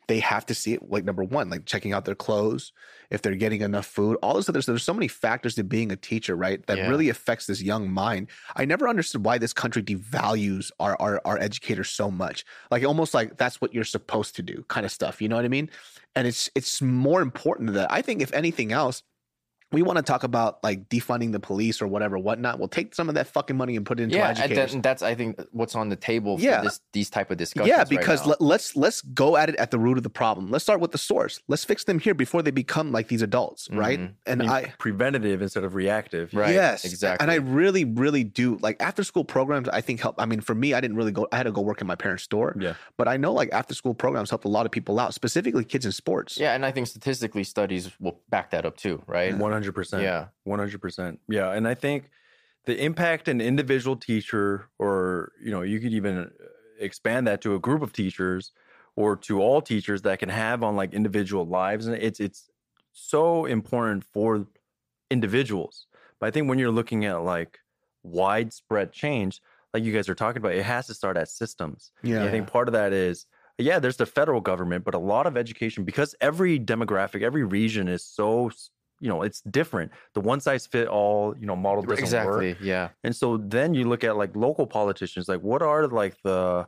They 0.08 0.20
have 0.20 0.46
to 0.46 0.54
see 0.54 0.72
it 0.72 0.88
like 0.88 1.04
number 1.04 1.24
one, 1.24 1.50
like 1.50 1.66
checking 1.66 1.92
out 1.92 2.04
their 2.04 2.14
clothes, 2.14 2.72
if 3.10 3.22
they're 3.22 3.34
getting 3.34 3.62
enough 3.62 3.86
food, 3.86 4.16
all 4.22 4.34
this 4.34 4.48
other 4.48 4.62
stuff. 4.62 4.74
There's 4.74 4.84
so 4.84 4.94
many 4.94 5.08
factors 5.08 5.56
to 5.56 5.64
being 5.64 5.90
a 5.90 5.96
teacher, 5.96 6.36
right? 6.36 6.64
That 6.66 6.78
Yeah. 6.78 6.88
really 6.88 7.08
affects 7.08 7.46
this 7.46 7.60
young 7.60 7.90
mind. 7.90 8.30
I 8.54 8.64
never 8.64 8.88
understood 8.88 9.24
why 9.24 9.38
this 9.38 9.52
country 9.52 9.82
devalues 9.82 10.70
our, 10.78 10.96
our 11.00 11.20
our 11.24 11.38
educators 11.38 11.90
so 11.90 12.10
much. 12.10 12.44
Like 12.70 12.84
almost 12.84 13.14
like 13.14 13.36
that's 13.36 13.60
what 13.60 13.74
you're 13.74 13.84
supposed 13.84 14.36
to 14.36 14.42
do, 14.42 14.64
kind 14.68 14.86
of 14.86 14.92
stuff. 14.92 15.20
You 15.20 15.28
know 15.28 15.36
what 15.36 15.44
I 15.44 15.48
mean? 15.48 15.70
And 16.14 16.26
it's 16.26 16.50
it's 16.54 16.80
more 16.80 17.20
important 17.20 17.66
than 17.66 17.74
that. 17.76 17.92
I 17.92 18.02
think 18.02 18.22
if 18.22 18.32
anything 18.32 18.72
else, 18.72 19.02
we 19.72 19.82
want 19.82 19.97
to 19.97 20.02
talk 20.02 20.22
about 20.22 20.62
like 20.62 20.88
defunding 20.88 21.32
the 21.32 21.40
police 21.40 21.82
or 21.82 21.88
whatever, 21.88 22.18
whatnot. 22.18 22.59
We'll 22.59 22.68
take 22.68 22.94
some 22.94 23.09
of 23.09 23.16
that 23.16 23.26
fucking 23.26 23.56
money 23.56 23.74
and 23.76 23.84
put 23.84 23.98
it 23.98 24.05
into 24.05 24.16
yeah, 24.16 24.28
and 24.28 24.38
educators. 24.38 24.72
then 24.72 24.82
that's 24.82 25.02
I 25.02 25.14
think 25.16 25.40
what's 25.51 25.74
on 25.74 25.88
the 25.88 25.97
table 25.97 26.38
for 26.38 26.44
Yeah. 26.44 26.62
this 26.62 26.80
these 26.93 27.10
type 27.10 27.30
of 27.32 27.36
discussions. 27.36 27.68
Yeah, 27.68 27.78
right 27.78 27.88
because 27.88 28.22
now. 28.22 28.30
let, 28.30 28.40
let's 28.40 28.76
let's 28.76 29.01
go 29.02 29.36
at 29.36 29.48
it 29.48 29.56
at 29.56 29.70
the 29.72 29.78
root 29.78 29.97
of 29.97 30.05
the 30.05 30.10
problem. 30.10 30.51
Let's 30.51 30.62
start 30.64 30.78
with 30.80 30.93
the 30.93 30.98
source. 30.98 31.40
Let's 31.48 31.64
fix 31.64 31.84
them 31.84 31.98
here 31.98 32.14
before 32.14 32.43
they 32.43 32.52
become 32.52 32.93
like 32.93 33.09
these 33.09 33.22
adults, 33.22 33.68
right? 33.70 33.98
Mhm. 33.98 34.12
And 34.26 34.43
I 34.43 34.44
mean, 34.44 34.52
I, 34.52 34.72
preventative 34.78 35.43
instead 35.43 35.64
of 35.64 35.74
reactive. 35.74 36.32
Right, 36.32 36.55
yes, 36.55 36.84
exactly. 36.84 37.24
And 37.24 37.30
I 37.32 37.36
really, 37.36 37.84
really 37.84 38.22
do 38.24 38.59
like 38.62 38.76
after 38.80 39.02
school 39.02 39.24
programs. 39.24 39.68
I 39.70 39.80
think 39.80 40.01
help. 40.01 40.14
I 40.18 40.26
mean, 40.26 40.40
for 40.40 40.55
me, 40.55 40.74
I 40.74 40.80
didn't 40.80 40.97
really 40.97 41.12
go. 41.12 41.26
I 41.32 41.36
had 41.38 41.43
to 41.44 41.52
go 41.52 41.60
work 41.60 41.80
in 41.80 41.86
my 41.88 41.97
parents' 41.97 42.22
store, 42.22 42.55
Yeah. 42.59 42.74
but 42.97 43.09
I 43.09 43.16
know 43.16 43.32
like 43.32 43.48
after 43.52 43.74
school 43.74 43.94
programs 43.94 44.30
helped 44.30 44.44
a 44.44 44.48
lot 44.48 44.64
of 44.64 44.70
people 44.72 45.01
out, 45.01 45.12
specifically 45.12 45.64
kids 45.64 45.84
in 45.84 45.93
sports. 45.93 46.38
Yeah, 46.38 46.55
and 46.55 46.64
I 46.64 46.70
think 46.70 46.86
statistically 46.86 47.43
studies 47.44 47.90
will 47.98 48.20
back 48.30 48.51
that 48.52 48.64
up 48.64 48.76
too, 48.76 49.02
right? 49.06 49.36
One 49.36 49.55
hundred 49.56 49.74
percent. 49.74 50.02
Yeah. 50.02 50.26
One 50.44 50.58
hundred 50.58 50.80
percent. 50.80 51.20
Yeah. 51.28 51.52
And 51.52 51.66
I 51.66 51.74
think 51.74 52.10
the 52.66 52.76
impact 52.82 53.28
an 53.28 53.40
individual 53.40 53.96
teacher, 53.96 54.68
or 54.78 55.32
you 55.42 55.50
know, 55.50 55.62
you 55.62 55.80
could 55.80 55.92
even 55.92 56.18
uh, 56.18 56.28
expand 56.78 57.26
that 57.26 57.40
to 57.42 57.54
a 57.54 57.58
group 57.58 57.82
of 57.82 57.92
teachers 57.92 58.52
or 58.96 59.16
to 59.16 59.40
all 59.40 59.60
teachers 59.60 60.02
that 60.02 60.18
can 60.18 60.28
have 60.28 60.62
on 60.62 60.76
like 60.76 60.92
individual 60.92 61.46
lives. 61.46 61.86
And 61.86 61.96
it's 61.96 62.20
it's 62.20 62.50
so 62.92 63.44
important 63.44 64.04
for 64.04 64.46
individuals. 65.10 65.86
But 66.18 66.26
I 66.26 66.30
think 66.30 66.48
when 66.48 66.58
you're 66.58 66.70
looking 66.70 67.04
at 67.04 67.22
like 67.22 67.58
widespread 68.02 68.92
change, 68.92 69.40
like 69.74 69.84
you 69.84 69.92
guys 69.92 70.08
are 70.08 70.14
talking 70.14 70.38
about, 70.38 70.54
it 70.54 70.64
has 70.64 70.86
to 70.86 70.94
start 70.94 71.16
at 71.16 71.28
systems. 71.28 71.92
yeah, 72.02 72.24
I 72.24 72.30
think 72.30 72.50
part 72.50 72.68
of 72.68 72.72
that 72.72 72.92
is, 72.92 73.26
yeah, 73.58 73.78
there's 73.78 73.98
the 73.98 74.06
federal 74.06 74.40
government, 74.40 74.84
but 74.84 74.94
a 74.94 74.98
lot 74.98 75.26
of 75.26 75.36
education, 75.36 75.84
because 75.84 76.14
every 76.20 76.58
demographic, 76.58 77.22
every 77.22 77.44
region 77.44 77.88
is 77.88 78.04
so, 78.04 78.50
you 79.01 79.09
know, 79.09 79.23
it's 79.23 79.40
different. 79.43 79.93
The 80.14 80.20
one 80.20 80.40
size 80.40 80.66
fit 80.66 80.89
all, 80.89 81.35
you 81.39 81.47
know, 81.47 81.56
model 81.56 81.82
doesn't 81.82 81.90
work. 81.90 81.98
Exactly. 82.01 82.56
Yeah. 82.60 82.89
And 83.05 83.14
so 83.14 83.36
then 83.36 83.74
you 83.74 83.89
look 83.89 84.05
at 84.05 84.16
like 84.16 84.35
local 84.35 84.66
politicians, 84.66 85.28
like 85.28 85.40
what 85.40 85.62
are 85.62 85.86
like 85.86 86.16
the, 86.23 86.66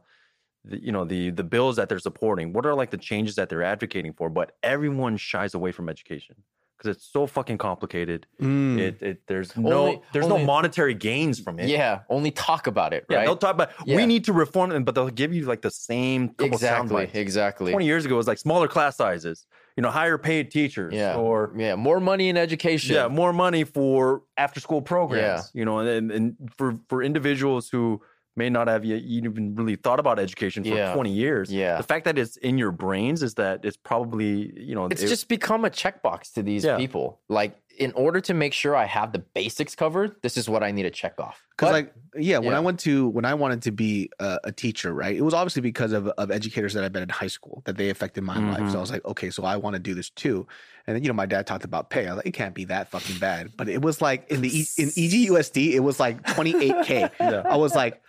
the 0.65 0.83
you 0.83 0.93
know 0.93 1.05
the 1.05 1.31
the 1.31 1.45
bills 1.45 1.77
that 1.77 1.89
they're 1.89 1.99
supporting? 1.99 2.53
What 2.53 2.67
are 2.67 2.75
like 2.75 2.91
the 2.91 2.99
changes 2.99 3.37
that 3.37 3.49
they're 3.49 3.63
advocating 3.63 4.13
for? 4.13 4.29
But 4.29 4.53
everyone 4.63 5.17
shies 5.17 5.55
away 5.55 5.73
from 5.73 5.89
education 5.89 6.37
because 6.77 6.97
it's 6.97 7.07
so 7.11 7.27
fucking 7.27 7.59
complicated. 7.59 8.27
Mm. 8.41 8.79
It, 8.79 9.03
it 9.03 9.23
there's 9.27 9.57
no 9.57 9.73
Only- 9.87 10.03
there's 10.13 10.27
only- 10.27 10.39
no 10.41 10.45
monetary 10.45 10.95
gains 10.95 11.41
from 11.41 11.59
it. 11.59 11.69
Yeah. 11.69 12.01
Only 12.09 12.31
talk 12.31 12.67
about 12.67 12.93
it, 12.93 13.05
Yeah, 13.09 13.17
right? 13.17 13.25
they'll 13.25 13.37
talk 13.37 13.55
about 13.55 13.71
Yeah. 13.87 13.97
we 13.97 14.07
need 14.07 14.25
to 14.27 14.33
reform 14.33 14.71
them, 14.71 14.85
but 14.85 14.95
they'll 14.95 15.09
give 15.09 15.33
you 15.33 15.47
like 15.47 15.63
the 15.63 15.71
same 15.73 16.35
exactly. 16.39 17.11
Exactly. 17.15 17.73
20 17.73 17.85
years 17.87 18.05
ago 18.05 18.15
it 18.15 18.19
was 18.19 18.29
like 18.29 18.39
smaller 18.39 18.69
class 18.69 18.97
sizes, 18.97 19.47
you 19.79 19.83
know, 19.83 19.91
higher 19.91 20.19
paid 20.19 20.51
teachers 20.51 20.93
Yeah. 20.93 21.15
or 21.15 21.53
yeah. 21.57 21.77
More 21.77 22.01
money 22.01 22.29
in 22.29 22.37
education. 22.37 22.97
yeah, 22.97 23.07
more 23.07 23.33
money 23.33 23.63
for 23.63 24.23
after 24.37 24.59
school 24.59 24.83
programs, 24.83 25.53
you 25.55 25.65
know, 25.65 25.79
and, 25.79 26.11
and 26.11 26.35
for 26.59 26.69
for 26.89 27.01
individuals 27.01 27.69
who 27.71 28.01
may 28.35 28.51
not 28.51 28.67
have 28.67 28.85
yet 28.85 29.03
even 29.03 29.55
really 29.55 29.77
thought 29.77 30.01
about 30.01 30.19
education 30.19 30.65
for 30.65 30.71
Yeah. 30.75 30.95
20 30.95 31.13
years. 31.13 31.53
Yeah. 31.53 31.77
The 31.77 31.83
fact 31.93 32.05
that 32.07 32.19
it's 32.19 32.37
in 32.39 32.59
your 32.59 32.73
brains 32.73 33.23
is 33.23 33.35
that 33.35 33.65
it's 33.65 33.77
probably, 33.77 34.53
you 34.69 34.75
know, 34.75 34.87
It's 34.87 35.03
it- 35.05 35.09
just 35.09 35.29
become 35.29 35.65
a 35.65 35.71
checkbox 35.71 36.33
to 36.35 36.43
these 36.43 36.65
Yeah. 36.65 36.77
people. 36.77 37.21
Like, 37.29 37.53
in 37.79 37.93
order 37.93 38.21
to 38.21 38.35
make 38.35 38.53
sure 38.53 38.75
I 38.75 38.85
have 38.85 39.13
the 39.13 39.21
basics 39.21 39.75
covered, 39.75 40.17
this 40.23 40.37
is 40.37 40.49
what 40.49 40.63
I 40.63 40.73
need 40.73 40.83
to 40.83 40.91
check 40.91 41.19
off. 41.19 41.47
Because 41.51 41.73
like 41.73 41.93
yeah, 42.17 42.39
when 42.39 42.51
yeah. 42.51 42.57
I 42.57 42.61
went 42.61 42.81
to 42.81 43.09
when 43.09 43.25
I 43.25 43.35
wanted 43.35 43.63
to 43.63 43.71
be 43.71 44.11
a, 44.19 44.39
a 44.45 44.53
teacher, 44.53 44.93
right? 44.93 45.17
It 45.17 45.23
was 45.23 45.35
obviously 45.35 45.63
because 45.63 45.93
of 45.93 46.09
of 46.09 46.31
educators 46.31 46.75
that 46.75 46.85
I've 46.85 46.93
been 46.93 47.03
in 47.03 47.09
high 47.09 47.29
school 47.29 47.63
that 47.65 47.77
they 47.77 47.91
affected 47.91 48.25
my 48.25 48.39
life. 48.39 48.61
Mhm. 48.61 48.73
So 48.73 48.79
I 48.79 48.81
was 48.81 48.91
like, 48.91 49.05
okay, 49.05 49.31
so 49.31 49.45
I 49.45 49.57
want 49.57 49.75
to 49.75 49.81
do 49.81 49.95
this 49.95 50.11
too. 50.11 50.47
And 50.87 50.97
then 50.97 51.03
you 51.03 51.09
know, 51.09 51.15
my 51.15 51.27
dad 51.27 51.47
talked 51.47 51.65
about 51.65 51.91
pay. 51.91 52.07
I 52.07 52.11
was 52.11 52.17
like, 52.19 52.27
it 52.27 52.35
can't 52.35 52.55
be 52.55 52.65
that 52.67 52.91
fucking 52.91 53.19
bad. 53.19 53.53
But 53.57 53.69
it 53.69 53.81
was 53.83 54.03
like 54.03 54.29
in 54.31 54.41
the 54.41 54.49
e, 54.49 54.67
in 54.77 54.89
EGUSD, 54.89 55.73
it 55.73 55.81
was 55.81 56.01
like 56.01 56.25
twenty 56.27 56.55
eight 56.65 56.85
k. 56.85 57.09
Yeah. 57.21 57.43
I 57.49 57.57
was 57.57 57.75
like, 57.75 58.03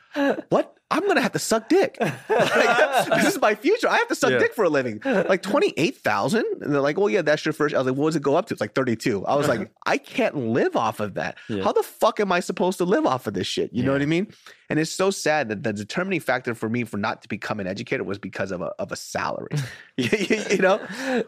what? 0.49 0.78
I'm 0.91 1.05
gonna 1.07 1.21
have 1.21 1.33
to 1.33 1.39
suck 1.39 1.69
dick. 1.69 1.97
Like, 2.29 3.07
this 3.21 3.35
is 3.35 3.41
my 3.41 3.53
future. 3.55 3.87
I 3.87 3.97
have 3.97 4.07
to 4.07 4.15
suck 4.15 4.31
Yeah. 4.31 4.39
dick 4.39 4.53
for 4.55 4.63
a 4.63 4.69
living. 4.69 4.99
Like 5.05 5.41
twenty 5.41 5.73
eight 5.77 5.97
thousand, 5.97 6.45
and 6.61 6.73
they're 6.73 6.81
like, 6.81 6.97
"Well, 6.97 7.09
yeah, 7.09 7.21
that's 7.21 7.45
your 7.45 7.53
first. 7.53 7.75
I 7.75 7.77
was 7.79 7.87
like, 7.87 7.95
"What 7.95 8.07
does 8.09 8.15
it 8.15 8.21
go 8.23 8.35
up 8.35 8.47
to?" 8.47 8.53
It's 8.53 8.61
like 8.61 8.73
thirty 8.73 8.95
two. 8.95 9.25
I 9.25 9.35
was 9.35 9.47
like, 9.47 9.71
"I 9.85 9.97
can't 9.97 10.35
live 10.35 10.75
off 10.75 10.99
of 10.99 11.13
that. 11.15 11.37
Yeah. 11.47 11.63
How 11.63 11.73
the 11.73 11.83
fuck 11.83 12.19
am 12.19 12.31
I 12.31 12.39
supposed 12.39 12.77
to 12.79 12.85
live 12.85 13.05
off 13.05 13.27
of 13.27 13.33
this 13.33 13.47
shit?" 13.47 13.71
You 13.73 13.83
know 13.83 13.91
what 13.91 14.01
I 14.01 14.05
mean? 14.05 14.33
And 14.71 14.77
it's 14.79 14.91
so 14.91 15.09
sad 15.09 15.49
that 15.49 15.63
the 15.63 15.73
determining 15.73 16.19
factor 16.19 16.53
for 16.53 16.69
me 16.69 16.83
for 16.83 16.97
not 16.97 17.23
to 17.23 17.27
become 17.27 17.59
an 17.59 17.65
educator 17.67 18.03
was 18.03 18.17
because 18.19 18.51
of 18.51 18.61
a 18.61 18.71
of 18.79 18.91
a 18.91 18.95
salary. 18.95 19.49
you, 19.97 20.57
know, 20.59 20.79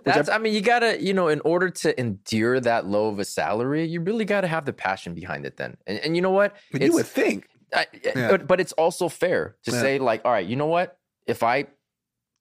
That's, 0.03 0.29
I 0.29 0.37
mean, 0.37 0.53
you 0.53 0.61
gotta, 0.61 1.01
you 1.01 1.13
know, 1.13 1.27
in 1.27 1.41
order 1.41 1.69
to 1.69 1.99
endure 1.99 2.59
that 2.59 2.85
low 2.85 3.07
of 3.07 3.17
a 3.19 3.25
salary, 3.25 3.85
you 3.85 3.99
really 4.01 4.25
gotta 4.25 4.47
have 4.47 4.65
the 4.65 4.73
passion 4.73 5.13
behind 5.15 5.45
it 5.45 5.57
then. 5.57 5.75
And, 5.87 5.97
and 5.99 6.15
you 6.15 6.21
know 6.21 6.29
what? 6.31 6.55
but 6.71 6.81
you 6.81 6.93
would 6.93 7.07
think. 7.07 7.47
I, 7.73 7.87
Yeah. 8.03 8.29
but, 8.29 8.47
but 8.47 8.59
it's 8.59 8.73
also 8.73 9.07
fair 9.09 9.55
to 9.63 9.71
Yeah. 9.71 9.79
say, 9.81 9.99
like, 9.99 10.23
all 10.25 10.31
right, 10.31 10.45
you 10.45 10.55
know 10.55 10.67
what? 10.67 10.97
If 11.27 11.43
I 11.43 11.67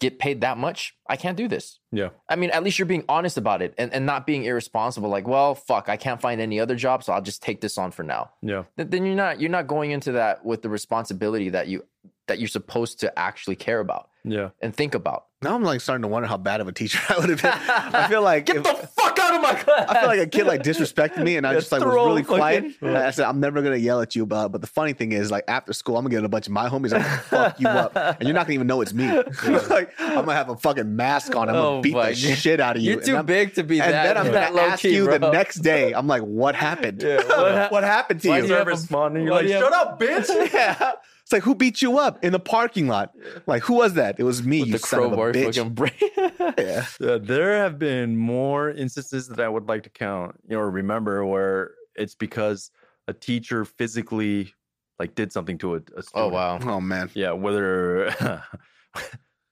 get 0.01 0.19
paid 0.19 0.41
that 0.41 0.57
much, 0.57 0.97
I 1.09 1.17
can't 1.17 1.37
do 1.37 1.47
this. 1.47 1.79
Yeah. 1.93 2.09
I 2.29 2.37
mean, 2.37 2.51
at 2.51 2.63
least 2.65 2.79
you're 2.79 2.87
being 2.87 3.05
honest 3.09 3.37
about 3.37 3.61
it 3.61 3.75
and, 3.77 3.93
and 3.93 4.07
not 4.07 4.27
being 4.27 4.45
irresponsible. 4.45 5.11
Like, 5.11 5.29
well, 5.29 5.55
fuck, 5.55 5.89
I 5.91 5.97
can't 5.99 6.21
find 6.21 6.41
any 6.41 6.59
other 6.59 6.75
job, 6.75 7.05
so 7.05 7.13
I'll 7.13 7.21
just 7.21 7.43
take 7.43 7.61
this 7.61 7.77
on 7.77 7.91
for 7.91 8.03
now. 8.03 8.31
Yeah. 8.41 8.65
Th- 8.79 8.89
Then 8.89 9.05
you're 9.05 9.15
not 9.15 9.41
you're 9.41 9.51
not 9.51 9.67
going 9.67 9.91
into 9.91 10.13
that 10.13 10.43
with 10.45 10.63
the 10.63 10.71
responsibility 10.71 11.51
that 11.51 11.69
you 11.69 11.85
that 12.29 12.39
you're 12.39 12.49
supposed 12.49 13.01
to 13.01 13.19
actually 13.19 13.57
care 13.57 13.81
about 13.81 14.09
Yeah. 14.25 14.51
and 14.63 14.75
think 14.75 14.95
about. 14.95 15.27
Now 15.43 15.55
I'm 15.55 15.63
like 15.65 15.81
starting 15.81 16.03
to 16.03 16.09
wonder 16.09 16.29
how 16.29 16.37
bad 16.37 16.61
of 16.61 16.69
a 16.69 16.73
teacher 16.73 16.99
I 17.09 17.19
would 17.19 17.31
have 17.31 17.41
been. 17.41 17.51
I 17.51 18.09
feel 18.09 18.21
like 18.21 18.45
Get 18.45 18.57
if- 18.57 18.63
the 18.63 18.75
fuck 18.75 19.19
out 19.19 19.35
of 19.35 19.41
my 19.41 19.55
class. 19.55 19.89
I 19.89 20.01
feel 20.01 20.09
like 20.09 20.19
a 20.21 20.27
kid 20.27 20.47
like 20.47 20.63
disrespected 20.63 21.25
me, 21.25 21.39
and 21.39 21.47
I 21.47 21.53
Yeah, 21.55 21.61
just 21.61 21.73
like 21.73 21.83
was 21.83 21.95
really 21.95 22.23
quiet. 22.23 22.75
And 22.83 22.97
I 22.99 23.11
said, 23.11 23.25
"I'm 23.25 23.41
never 23.41 23.63
gonna 23.63 23.77
yell 23.77 24.03
at 24.03 24.15
you 24.15 24.23
about." 24.23 24.47
it." 24.47 24.53
But 24.53 24.61
the 24.61 24.67
funny 24.67 24.93
thing 24.93 25.13
is, 25.13 25.31
like 25.31 25.45
after 25.49 25.73
school, 25.73 25.97
I'm 25.97 26.05
gonna 26.05 26.15
get 26.15 26.25
a 26.25 26.29
bunch 26.29 26.47
of 26.47 26.53
my 26.53 26.69
homies 26.69 26.93
like 26.93 27.07
fuck 27.25 27.59
you 27.59 27.69
up, 27.69 27.97
and 27.97 28.23
you're 28.29 28.35
not 28.35 28.47
gonna 28.47 28.55
even 28.55 28.67
know 28.67 28.83
it's 28.83 28.93
me. 28.93 29.11
like 29.11 29.95
I'm 29.99 30.15
gonna 30.27 30.35
have 30.35 30.51
a 30.51 30.57
fucking 30.59 30.95
mask 30.95 31.35
on. 31.35 31.49
I'm 31.49 31.55
gonna 31.55 31.69
Oh 31.69 31.81
beat 31.81 31.95
the 31.95 32.01
God. 32.03 32.17
shit 32.19 32.61
out 32.61 32.77
of 32.77 32.83
you. 32.83 32.93
You're 32.93 33.01
too 33.03 33.23
big 33.23 33.55
to 33.55 33.65
be 33.65 33.79
that. 33.79 33.85
And 33.87 33.95
that. 33.95 34.05
then 34.15 34.27
I'm 34.27 34.33
that 34.33 34.51
gonna 34.51 34.63
low 34.63 34.69
ask 34.73 34.83
key, 34.83 34.95
you 34.95 35.07
the 35.07 35.19
next 35.31 35.57
day. 35.61 35.93
I'm 35.95 36.07
like, 36.07 36.23
"What 36.23 36.55
happened? 36.55 37.03
Yeah, 37.03 37.17
what 37.17 37.53
hap- 37.55 37.73
what 37.73 37.85
happened 37.85 38.21
to 38.23 38.29
Why 38.29 38.37
you?" 38.37 38.43
do 38.43 38.49
you 38.49 38.55
have 38.55 38.61
Never 38.67 38.71
a- 38.73 38.75
responding. 38.75 39.25
You're 39.25 39.35
like, 39.37 39.45
you 39.47 39.53
shut 39.53 39.73
up, 39.73 39.99
bitch. 39.99 40.53
yeah. 40.53 40.93
It's 41.31 41.33
like 41.33 41.45
who 41.45 41.55
beat 41.55 41.81
you 41.81 41.97
up 41.97 42.25
in 42.25 42.33
the 42.33 42.41
parking 42.41 42.89
lot? 42.89 43.15
Like 43.47 43.63
who 43.63 43.75
was 43.75 43.95
that? 43.95 44.19
It 44.19 44.25
was 44.25 44.43
me. 44.43 44.63
With 44.63 44.67
you 44.67 44.73
the 44.73 44.79
son 44.81 44.99
of 44.99 45.05
a 45.05 45.09
crowbar 45.11 45.33
bitch. 45.33 45.55
fucking 45.55 45.75
brain. 45.75 45.93
Yeah. 46.59 46.87
Yeah, 46.99 47.19
there 47.23 47.57
have 47.57 47.79
been 47.79 48.17
more 48.17 48.69
instances 48.69 49.29
that 49.29 49.39
I 49.39 49.49
would 49.49 49.69
like 49.69 49.85
to 49.85 49.91
count, 49.91 50.41
you 50.49 50.57
know, 50.57 50.63
or 50.63 50.69
remember 50.69 51.25
where 51.25 51.75
it's 51.95 52.17
because 52.17 52.73
a 53.07 53.13
teacher 53.13 53.65
physically 53.65 54.53
like 54.99 55.15
did 55.15 55.33
something 55.33 55.57
to 55.59 55.75
a, 55.75 55.77
a 55.77 55.83
oh, 55.99 56.01
student. 56.01 56.11
oh 56.15 56.29
wow. 56.31 56.59
Oh 56.63 56.81
man. 56.81 57.09
Yeah, 57.15 57.31
whether 57.31 58.13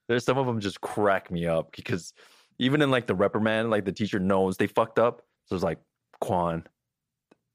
there's 0.09 0.25
some 0.25 0.37
of 0.37 0.47
them 0.47 0.59
just 0.59 0.81
crack 0.81 1.31
me 1.31 1.45
up 1.45 1.73
because 1.73 2.13
even 2.57 2.81
in 2.81 2.91
like 2.91 3.07
the 3.07 3.15
reprimand, 3.15 3.69
like 3.69 3.85
the 3.85 3.93
teacher 3.93 4.19
knows 4.19 4.57
they 4.57 4.67
fucked 4.67 4.99
up. 4.99 5.21
So 5.45 5.55
it's 5.55 5.63
like, 5.63 5.79
Quan, 6.19 6.67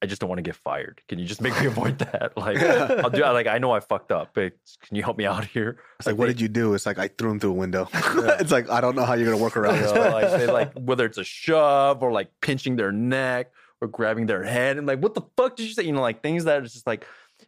I 0.05 0.07
just 0.07 0.21
don't 0.21 0.29
want 0.29 0.37
to 0.39 0.43
get 0.43 0.55
fired. 0.57 1.01
Can 1.09 1.19
you 1.19 1.25
just 1.25 1.41
make 1.41 1.59
me 1.59 1.67
avoid 1.75 1.99
that? 1.99 2.33
Like, 2.37 2.59
I'll 2.59 3.09
do. 3.09 3.23
Like, 3.23 3.47
I 3.47 3.57
know 3.59 3.73
I 3.73 3.81
fucked 3.81 4.13
up, 4.13 4.33
but 4.35 4.53
can 4.83 4.97
you 4.97 5.03
help 5.03 5.17
me 5.17 5.25
out 5.25 5.45
here? 5.47 5.79
It's 5.99 6.07
like, 6.07 6.19
what 6.19 6.27
did 6.27 6.41
you 6.41 6.49
do? 6.49 6.75
It's 6.75 6.85
like 6.85 6.99
I 6.99 7.09
threw 7.09 7.31
him 7.31 7.41
through 7.41 7.51
a 7.51 7.55
window. 7.55 7.89
it's 7.95 8.53
like 8.53 8.69
I 8.69 8.81
don't 8.83 8.95
know 8.95 9.05
how 9.05 9.15
you're 9.15 9.31
gonna 9.31 9.43
work 9.43 9.57
around 9.57 9.77
You 9.77 9.83
this. 9.83 9.95
know, 9.95 10.11
like 10.11 10.31
they 10.39 10.47
like 10.47 10.73
whether 10.75 11.07
it's 11.07 11.17
a 11.19 11.25
shove 11.25 12.03
or 12.03 12.13
like 12.13 12.29
pinching 12.43 12.77
their 12.77 12.93
neck 12.93 13.51
or 13.81 13.89
grabbing 13.89 14.27
their 14.27 14.43
head 14.45 14.77
and 14.77 14.87
like 14.87 15.01
what 15.01 15.15
the 15.15 15.23
fuck 15.37 15.57
did 15.57 15.67
you 15.67 15.73
say? 15.73 15.85
You 15.85 15.93
know, 15.93 16.03
like 16.03 16.23
things 16.23 16.45
that 16.45 16.63
is 16.65 16.73
just 16.75 16.87
like 16.87 17.07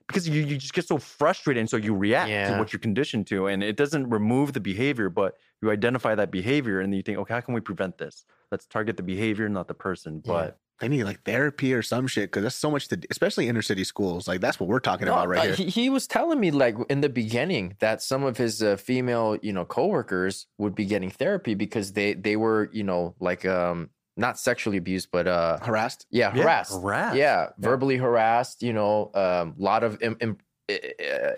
because 0.09 0.29
you, 0.29 0.43
you 0.43 0.57
just 0.57 0.75
get 0.75 0.87
so 0.87 0.99
frustrated 0.99 1.61
and 1.61 1.69
so 1.71 1.77
you 1.77 1.95
react 1.95 2.29
to 2.53 2.59
what 2.59 2.73
you're 2.73 2.81
conditioned 2.81 3.27
to 3.29 3.47
and 3.47 3.63
it 3.63 3.77
doesn't 3.77 4.09
remove 4.11 4.53
the 4.53 4.61
behavior, 4.61 5.09
but 5.11 5.37
you 5.63 5.71
identify 5.71 6.15
that 6.15 6.31
behavior 6.31 6.81
and 6.81 6.95
you 6.95 7.03
think, 7.03 7.19
okay, 7.19 7.35
how 7.35 7.41
can 7.41 7.55
we 7.55 7.61
prevent 7.61 7.99
this? 7.99 8.25
Let's 8.51 8.67
target 8.67 8.97
the 8.97 9.03
behavior, 9.03 9.49
not 9.49 9.69
the 9.69 9.75
person. 9.75 10.23
Yeah. 10.25 10.33
But 10.79 10.85
They 10.91 10.97
need 10.97 11.05
like 11.05 11.23
therapy 11.23 11.73
or 11.73 11.83
some 11.83 12.07
shit 12.07 12.31
because 12.31 12.43
that's 12.43 12.57
so 12.57 12.71
much 12.71 12.89
to, 12.89 13.01
especially 13.11 13.49
inner 13.49 13.63
city 13.63 13.85
schools. 13.85 14.29
Like 14.29 14.41
that's 14.41 14.61
what 14.61 14.69
we're 14.69 14.81
talking 14.81 15.09
about 15.09 15.29
right 15.29 15.39
uh, 15.41 15.43
here. 15.45 15.55
He, 15.55 15.65
he 15.67 15.91
was 15.91 16.07
telling 16.07 16.39
me 16.39 16.51
like 16.51 16.77
in 16.91 17.01
the 17.01 17.09
beginning 17.09 17.77
that 17.79 18.03
some 18.03 18.25
of 18.25 18.37
his 18.37 18.63
uh, 18.63 18.77
female, 18.77 19.37
you 19.43 19.53
know, 19.53 19.65
coworkers 19.65 20.47
would 20.59 20.75
be 20.75 20.85
getting 20.85 21.11
therapy 21.11 21.55
because 21.55 21.93
they 21.93 22.15
they 22.15 22.37
were, 22.37 22.69
you 22.73 22.85
know, 22.85 23.15
like 23.21 23.47
um 23.47 23.91
not 24.19 24.39
sexually 24.39 24.77
abused, 24.79 25.09
but 25.11 25.27
uh 25.27 25.59
Harassed. 25.61 26.07
yeah, 26.11 26.33
Yeah, 26.35 26.43
harassed. 26.43 26.73
harassed. 26.73 27.17
Yeah, 27.17 27.47
verbally 27.59 27.97
harassed, 27.97 28.63
you 28.63 28.73
know, 28.73 29.11
a 29.15 29.43
um, 29.43 29.55
lot 29.59 29.83
of 29.85 30.01
Im- 30.03 30.17
im- 30.21 30.39
uh, 30.71 30.75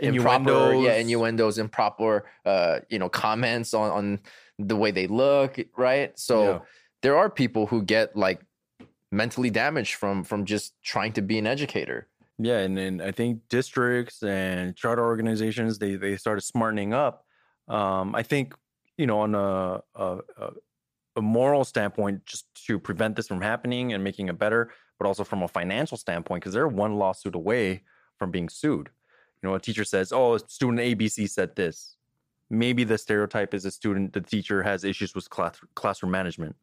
improper 0.00 0.72
Innuendos. 0.72 0.84
yeah, 0.84 0.94
innuendos, 0.94 1.58
improper 1.58 2.24
uh, 2.44 2.80
you 2.88 2.98
know, 2.98 3.08
comments 3.08 3.74
on 3.74 3.90
on 3.90 4.20
the 4.58 4.74
way 4.76 4.90
they 4.90 5.06
look, 5.06 5.58
right? 5.76 6.18
So 6.18 6.42
Yeah. 6.42 6.58
there 7.02 7.16
are 7.16 7.30
people 7.30 7.66
who 7.66 7.82
get 7.82 8.16
like 8.16 8.40
mentally 9.10 9.50
damaged 9.50 9.94
from 9.94 10.24
from 10.24 10.44
just 10.44 10.74
trying 10.82 11.12
to 11.14 11.22
be 11.22 11.38
an 11.38 11.46
educator. 11.46 12.08
Yeah, 12.38 12.58
and 12.58 12.76
then 12.76 13.00
I 13.00 13.10
think 13.10 13.48
districts 13.48 14.22
and 14.22 14.76
charter 14.76 15.04
organizations 15.04 15.78
they 15.78 15.96
they 15.96 16.16
started 16.16 16.42
smartening 16.42 16.94
up. 16.94 17.24
Um, 17.66 18.14
I 18.14 18.22
think 18.22 18.54
you 18.96 19.06
know 19.06 19.20
on 19.20 19.34
a, 19.34 19.82
a 19.94 20.18
a 21.18 21.22
moral 21.22 21.64
standpoint, 21.64 22.24
just 22.24 22.46
to 22.66 22.78
prevent 22.78 23.16
this 23.16 23.26
from 23.26 23.40
happening 23.40 23.92
and 23.92 24.02
making 24.02 24.28
it 24.28 24.38
better, 24.38 24.70
but 24.98 25.06
also 25.06 25.24
from 25.24 25.42
a 25.42 25.48
financial 25.48 25.96
standpoint, 25.96 26.42
because 26.42 26.54
they're 26.54 26.68
one 26.68 26.94
lawsuit 26.94 27.34
away 27.34 27.82
from 28.18 28.30
being 28.30 28.48
sued. 28.48 28.88
You 29.42 29.48
know, 29.48 29.54
a 29.54 29.60
teacher 29.60 29.84
says, 29.84 30.12
"Oh, 30.12 30.36
student 30.38 30.80
ABC 30.80 31.28
said 31.28 31.56
this." 31.56 31.96
Maybe 32.50 32.84
the 32.84 32.96
stereotype 32.96 33.52
is 33.52 33.66
a 33.66 33.70
student, 33.70 34.14
the 34.14 34.22
teacher 34.22 34.62
has 34.62 34.82
issues 34.82 35.14
with 35.14 35.28
class, 35.28 35.60
classroom 35.74 36.12
management. 36.12 36.56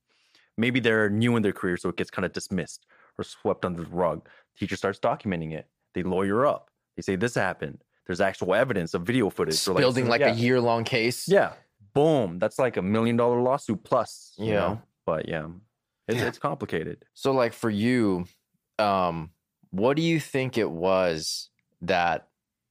Maybe 0.57 0.79
they're 0.79 1.09
new 1.09 1.35
in 1.35 1.43
their 1.43 1.51
career, 1.51 1.77
so 1.77 1.89
it 1.89 1.97
gets 1.97 2.09
kind 2.09 2.25
of 2.25 2.31
dismissed 2.33 2.85
or 3.17 3.23
swept 3.23 3.65
under 3.65 3.83
the 3.83 3.89
rug. 3.89 4.27
Teacher 4.57 4.75
starts 4.75 4.99
documenting 4.99 5.53
it. 5.53 5.67
They 5.93 6.03
lawyer 6.03 6.45
up. 6.45 6.69
They 6.95 7.01
say 7.01 7.15
this 7.15 7.35
happened. 7.35 7.83
There's 8.07 8.21
actual 8.21 8.53
evidence 8.55 8.93
of 8.93 9.01
video 9.03 9.29
footage. 9.29 9.67
or 9.67 9.73
building 9.75 10.07
like 10.07 10.21
yeah. 10.21 10.31
a 10.31 10.35
year 10.35 10.61
long 10.61 10.83
case. 10.83 11.27
Yeah. 11.27 11.53
Boom. 11.93 12.39
That's 12.39 12.59
like 12.59 12.77
a 12.77 12.81
million 12.81 13.17
dollar 13.17 13.41
lawsuit 13.41 13.83
plus. 13.83 14.33
You 14.37 14.47
Yeah. 14.53 14.53
know? 14.59 14.81
But 15.05 15.27
yeah, 15.27 15.47
it's, 16.07 16.19
Yeah. 16.19 16.27
it's 16.27 16.37
complicated. 16.37 17.03
So 17.13 17.31
like 17.31 17.53
for 17.53 17.69
you, 17.69 18.25
um, 18.79 19.31
what 19.71 19.95
do 19.97 20.03
you 20.03 20.19
think 20.19 20.57
it 20.57 20.69
was 20.69 21.49
that 21.81 22.27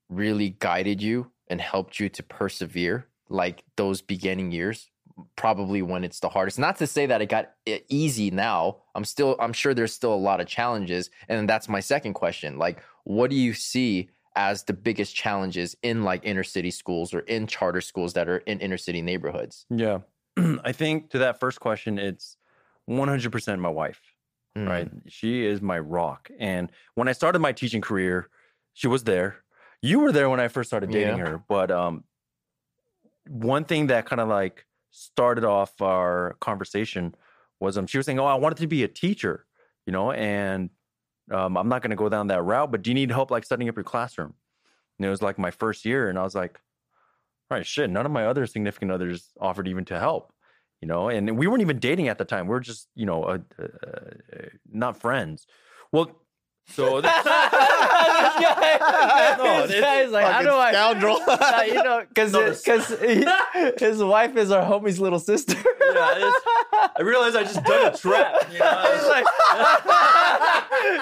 really 0.09 0.51
guided 0.59 1.03
you 1.03 1.31
and 1.49 1.61
helped 1.61 1.99
you 2.01 2.09
to 2.11 2.23
persevere 2.23 3.09
like 3.29 3.65
those 3.77 4.01
beginning 4.03 4.53
years? 4.53 4.91
Probably 5.37 5.81
when 5.83 6.03
it's 6.05 6.21
the 6.21 6.29
hardest. 6.29 6.59
Not 6.59 6.77
to 6.79 6.87
say 6.87 7.07
that 7.07 7.23
it 7.23 7.27
got 7.27 7.53
e- 7.67 7.81
easy 7.89 8.31
now. 8.31 8.79
I'm 8.95 9.05
still 9.05 9.37
I'm 9.39 9.53
sure 9.53 9.73
there's 9.75 9.93
still 9.93 10.13
a 10.13 10.17
lot 10.17 10.41
of 10.41 10.47
challenges. 10.47 11.11
And 11.29 11.49
that's 11.49 11.69
my 11.69 11.81
second 11.81 12.15
question. 12.15 12.59
Like 12.59 12.83
what 13.05 13.31
do 13.31 13.37
you 13.37 13.55
see 13.55 14.09
as 14.37 14.65
the 14.65 14.73
biggest 14.73 15.15
challenges 15.15 15.77
in 15.83 16.03
like 16.03 16.23
inner 16.25 16.43
city 16.43 16.71
schools 16.73 17.15
or 17.15 17.21
in 17.21 17.47
charter 17.47 17.81
schools 17.81 18.15
that 18.15 18.29
are 18.29 18.39
in 18.39 18.59
inner 18.61 18.79
city 18.79 19.03
neighborhoods? 19.03 19.67
Yeah. 19.71 19.99
I 20.65 20.73
think 20.73 21.11
to 21.11 21.19
that 21.19 21.39
first 21.39 21.61
question, 21.61 21.99
it's 21.99 22.37
100% 22.91 23.59
my 23.61 23.69
wife, 23.69 24.01
Mm. 24.57 24.69
right? 24.69 24.91
She 25.09 25.45
is 25.45 25.61
my 25.63 25.79
rock. 25.79 26.29
And 26.39 26.71
when 26.95 27.09
I 27.09 27.13
started 27.13 27.39
my 27.41 27.53
teaching 27.53 27.81
career, 27.81 28.29
she 28.73 28.87
was 28.89 29.05
there. 29.05 29.37
You 29.83 29.99
were 30.01 30.13
there 30.13 30.29
when 30.31 30.41
I 30.41 30.49
first 30.49 30.71
started 30.71 30.91
dating 30.91 31.19
Yeah. 31.19 31.27
her. 31.29 31.43
But 31.49 31.71
um, 31.71 32.05
one 33.29 33.65
thing 33.65 33.89
that 33.89 34.07
kind 34.07 34.21
of 34.21 34.29
like 34.29 34.67
started 34.95 35.45
off 35.45 35.83
our 35.83 36.37
conversation 36.41 37.15
was 37.59 37.77
um, 37.77 37.87
she 37.87 37.99
was 37.99 38.07
saying, 38.07 38.21
Oh, 38.21 38.25
I 38.25 38.35
wanted 38.37 38.59
to 38.59 38.67
be 38.69 38.85
a 38.85 38.89
teacher, 38.89 39.45
you 39.87 39.93
know, 39.93 40.13
and 40.13 40.71
um, 41.33 41.57
I'm 41.57 41.69
not 41.69 41.83
going 41.83 41.91
to 41.91 41.97
go 41.97 42.09
down 42.09 42.29
that 42.29 42.43
route, 42.43 42.71
but 42.71 42.83
do 42.83 42.91
you 42.91 42.95
need 42.95 43.11
help 43.11 43.31
like 43.31 43.45
setting 43.45 43.69
up 43.69 43.77
your 43.77 43.85
classroom? 43.85 44.35
And 44.99 45.07
it 45.07 45.11
was 45.11 45.21
like 45.23 45.39
my 45.39 45.51
first 45.51 45.85
year. 45.85 46.09
And 46.09 46.19
I 46.19 46.23
was 46.23 46.35
like, 46.35 46.61
all 47.51 47.59
right, 47.59 47.67
shit, 47.67 47.91
none 47.91 48.07
of 48.07 48.13
my 48.13 48.27
other 48.27 48.47
significant 48.47 48.93
others 48.93 49.33
offered 49.41 49.67
even 49.67 49.85
to 49.87 49.99
help, 49.99 50.33
you 50.81 50.87
know, 50.87 51.09
and 51.09 51.37
we 51.37 51.47
weren't 51.47 51.63
even 51.63 51.79
dating 51.79 52.09
at 52.09 52.19
the 52.19 52.25
time. 52.25 52.47
We 52.47 52.55
are 52.55 52.61
just, 52.61 52.89
you 52.95 53.07
know, 53.07 53.25
uh, 53.25 53.39
uh, 53.61 54.49
not 54.71 55.01
friends. 55.01 55.47
Well, 55.91 56.11
so 56.67 57.01
this 57.05 57.11
guy, 57.25 58.69
No, 59.39 59.63
this 59.67 59.71
it's 59.73 59.81
guy's 59.81 60.11
like, 60.11 60.27
how 60.27 60.43
do 60.43 60.51
I, 60.51 60.73
scoundrel. 60.73 61.21
You 61.67 61.83
know, 61.83 62.05
because 62.09 62.33
because 62.33 62.89
his 63.79 64.03
wife 64.03 64.37
is 64.37 64.51
our 64.51 64.63
homie's 64.63 65.01
little 65.01 65.19
sister. 65.19 65.55
yeah, 65.55 66.31
I 66.97 67.03
realized 67.03 67.37
I 67.37 67.43
just 67.43 67.63
dug 67.65 67.95
a 67.95 67.97
trap. 67.97 68.53
You 68.53 68.59
know? 68.59 68.83
It's 68.87 69.09
like, 69.09 69.25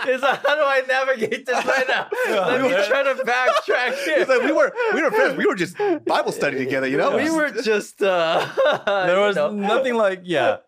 it's 0.07 0.23
like, 0.23 0.47
how 0.47 0.55
do 0.55 0.63
I 0.63 0.83
navigate 0.87 1.47
this 1.47 1.65
right 1.65 1.89
now? 1.89 2.09
Let 2.29 2.63
me 2.63 2.69
try 2.87 3.03
to 3.03 3.15
backtrack 3.25 3.93
It's 3.93 4.05
here. 4.05 4.27
like 4.27 4.43
we 4.43 4.53
were 4.53 4.73
we 4.95 5.03
were 5.03 5.11
friends. 5.11 5.37
We 5.37 5.47
were 5.47 5.55
just 5.55 5.77
Bible 6.07 6.33
study 6.33 6.59
together. 6.59 6.87
You 6.87 6.97
know, 6.99 7.17
we 7.17 7.31
were 7.31 7.51
just, 7.51 8.03
uh, 8.03 8.47
there 8.87 9.17
you 9.17 9.21
was 9.27 9.37
know. 9.37 9.51
nothing 9.51 9.95
like, 9.95 10.21
yeah. 10.25 10.59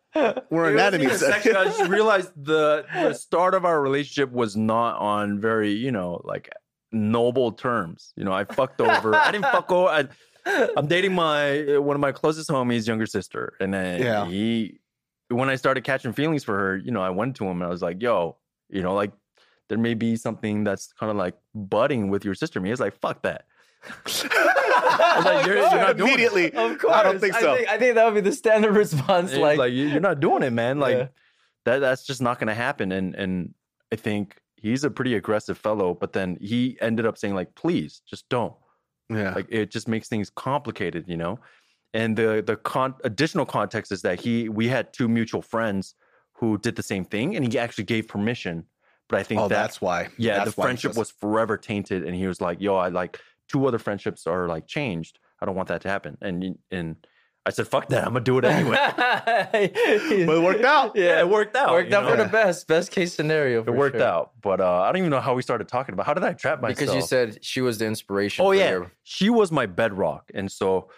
We're 0.50 0.70
It 0.70 0.74
anatomy. 0.74 1.04
even 1.04 1.32
I 1.32 1.64
just 1.64 1.88
realized 1.88 2.30
the 2.36 2.84
the 2.94 3.14
start 3.14 3.54
of 3.54 3.64
our 3.64 3.80
relationship 3.80 4.30
was 4.32 4.56
not 4.56 4.98
on 4.98 5.40
very, 5.40 5.72
you 5.72 5.90
know, 5.92 6.20
like 6.24 6.48
noble 6.92 7.52
terms. 7.52 8.12
You 8.16 8.24
know, 8.24 8.32
I 8.32 8.44
fucked 8.44 8.80
over. 8.80 9.14
I 9.14 9.32
didn't 9.32 9.46
fuck 9.46 9.70
over. 9.72 9.88
I, 9.88 10.08
I'm 10.76 10.86
dating 10.86 11.14
my 11.14 11.76
uh, 11.76 11.80
one 11.80 11.96
of 11.96 12.00
my 12.00 12.12
closest 12.12 12.50
homies' 12.50 12.86
younger 12.86 13.06
sister, 13.06 13.54
and 13.60 13.72
then 13.74 14.00
Yeah. 14.02 14.26
he. 14.26 14.80
When 15.30 15.48
I 15.48 15.56
started 15.56 15.84
catching 15.84 16.12
feelings 16.12 16.44
for 16.44 16.56
her, 16.56 16.76
you 16.76 16.90
know, 16.92 17.00
I 17.02 17.10
went 17.10 17.34
to 17.36 17.44
him 17.46 17.56
and 17.62 17.64
I 17.64 17.68
was 17.68 17.80
like, 17.82 18.02
"Yo, 18.02 18.36
you 18.68 18.82
know, 18.82 18.94
like 18.94 19.10
there 19.68 19.78
may 19.78 19.94
be 19.94 20.16
something 20.16 20.64
that's 20.64 20.92
kind 20.92 21.10
of 21.10 21.16
like 21.16 21.34
budding 21.54 22.10
with 22.10 22.24
your 22.24 22.34
sister." 22.34 22.60
Me, 22.60 22.68
he 22.68 22.72
was 22.72 22.80
like, 22.80 22.94
"Fuck 23.00 23.22
that." 23.22 23.46
I 23.88 25.14
was 25.16 25.24
like, 25.24 25.46
"You're, 25.46 25.56
you're 25.56 25.70
not 25.70 25.96
doing 25.96 26.10
it." 26.10 26.14
Immediately, 26.14 26.52
Of 26.54 26.78
course. 26.78 26.92
I 26.94 27.02
don't 27.02 27.18
think 27.20 27.34
so. 27.34 27.52
I 27.52 27.56
think, 27.56 27.68
I 27.68 27.78
think 27.78 27.94
that 27.96 28.04
would 28.04 28.14
be 28.14 28.20
the 28.28 28.32
standard 28.36 28.72
response. 28.76 29.32
It's 29.32 29.40
Like, 29.40 29.58
like, 29.58 29.72
you- 29.72 29.88
you're 29.88 30.00
not 30.00 30.20
doing 30.20 30.42
it, 30.42 30.52
man. 30.52 30.78
Like 30.78 30.96
Yeah. 30.96 31.06
that 31.64 31.78
that's 31.80 32.04
just 32.06 32.20
not 32.22 32.38
gonna 32.38 32.54
happen. 32.54 32.92
And 32.92 33.14
and 33.14 33.54
I 33.92 33.96
think 33.96 34.36
he's 34.56 34.84
a 34.84 34.90
pretty 34.90 35.14
aggressive 35.14 35.58
fellow, 35.58 35.94
but 35.94 36.12
then 36.12 36.38
he 36.40 36.76
ended 36.80 37.06
up 37.06 37.18
saying, 37.18 37.34
like, 37.34 37.54
please, 37.54 38.02
just 38.08 38.28
don't. 38.28 38.54
yeah, 39.10 39.34
Like 39.34 39.46
it 39.50 39.70
just 39.70 39.88
makes 39.88 40.08
things 40.08 40.30
complicated, 40.30 41.04
you 41.08 41.16
know? 41.16 41.38
And 41.92 42.16
the 42.16 42.42
the 42.44 42.56
con- 42.56 42.94
additional 43.04 43.46
context 43.46 43.92
is 43.92 44.02
that 44.02 44.20
he 44.20 44.48
we 44.48 44.68
had 44.68 44.92
two 44.92 45.08
mutual 45.08 45.42
friends 45.42 45.94
who 46.38 46.58
did 46.58 46.74
the 46.76 46.82
same 46.82 47.04
thing, 47.04 47.36
and 47.36 47.50
he 47.52 47.58
actually 47.58 47.84
gave 47.84 48.08
permission. 48.08 48.64
But 49.08 49.18
I 49.20 49.22
think 49.22 49.40
Oh, 49.40 49.48
that 49.48 49.54
that's 49.54 49.80
why. 49.82 50.08
yeah, 50.16 50.38
That's 50.38 50.54
the 50.54 50.60
why 50.60 50.64
friendship 50.66 50.96
was 50.96 51.10
forever 51.10 51.56
tainted, 51.58 52.04
and 52.04 52.16
he 52.16 52.26
was 52.26 52.40
like, 52.40 52.60
"Yo, 52.60 52.74
I 52.74 52.88
like 52.88 53.20
two 53.48 53.66
other 53.66 53.78
friendships 53.78 54.26
are 54.26 54.48
like 54.48 54.66
changed. 54.66 55.18
I 55.40 55.46
don't 55.46 55.54
want 55.54 55.68
that 55.68 55.82
to 55.82 55.88
happen." 55.88 56.18
And 56.20 56.58
and 56.70 56.96
I 57.46 57.50
said, 57.50 57.68
"Fuck 57.68 57.88
that! 57.88 58.06
I'm 58.06 58.12
gonna 58.14 58.24
do 58.24 58.38
it 58.38 58.44
anyway." 58.44 58.76
But 60.26 60.36
it 60.36 60.42
worked 60.42 60.64
out. 60.64 60.92
yeah, 60.96 61.20
it 61.20 61.28
worked 61.28 61.56
out. 61.56 61.72
Worked 61.72 61.92
out 61.92 62.08
for 62.08 62.16
know? 62.16 62.24
the 62.24 62.30
best. 62.30 62.66
Best 62.66 62.90
case 62.90 63.12
scenario. 63.14 63.62
It 63.62 63.70
worked 63.70 63.96
sure. 63.98 64.06
out, 64.06 64.32
but 64.40 64.60
uh, 64.60 64.82
I 64.82 64.86
don't 64.88 64.98
even 64.98 65.10
know 65.10 65.20
how 65.20 65.34
we 65.34 65.42
started 65.42 65.68
talking 65.68 65.92
about. 65.92 66.06
How 66.06 66.14
did 66.14 66.24
I 66.24 66.32
trap 66.32 66.60
myself? 66.62 66.78
because 66.78 66.94
you 66.94 67.02
said 67.02 67.44
she 67.44 67.60
was 67.60 67.78
the 67.78 67.86
inspiration. 67.86 68.44
Oh 68.44 68.48
for 68.48 68.54
yeah, 68.54 68.70
your- 68.70 68.92
she 69.02 69.30
was 69.30 69.52
my 69.52 69.66
bedrock, 69.66 70.30
and 70.34 70.50
so 70.50 70.90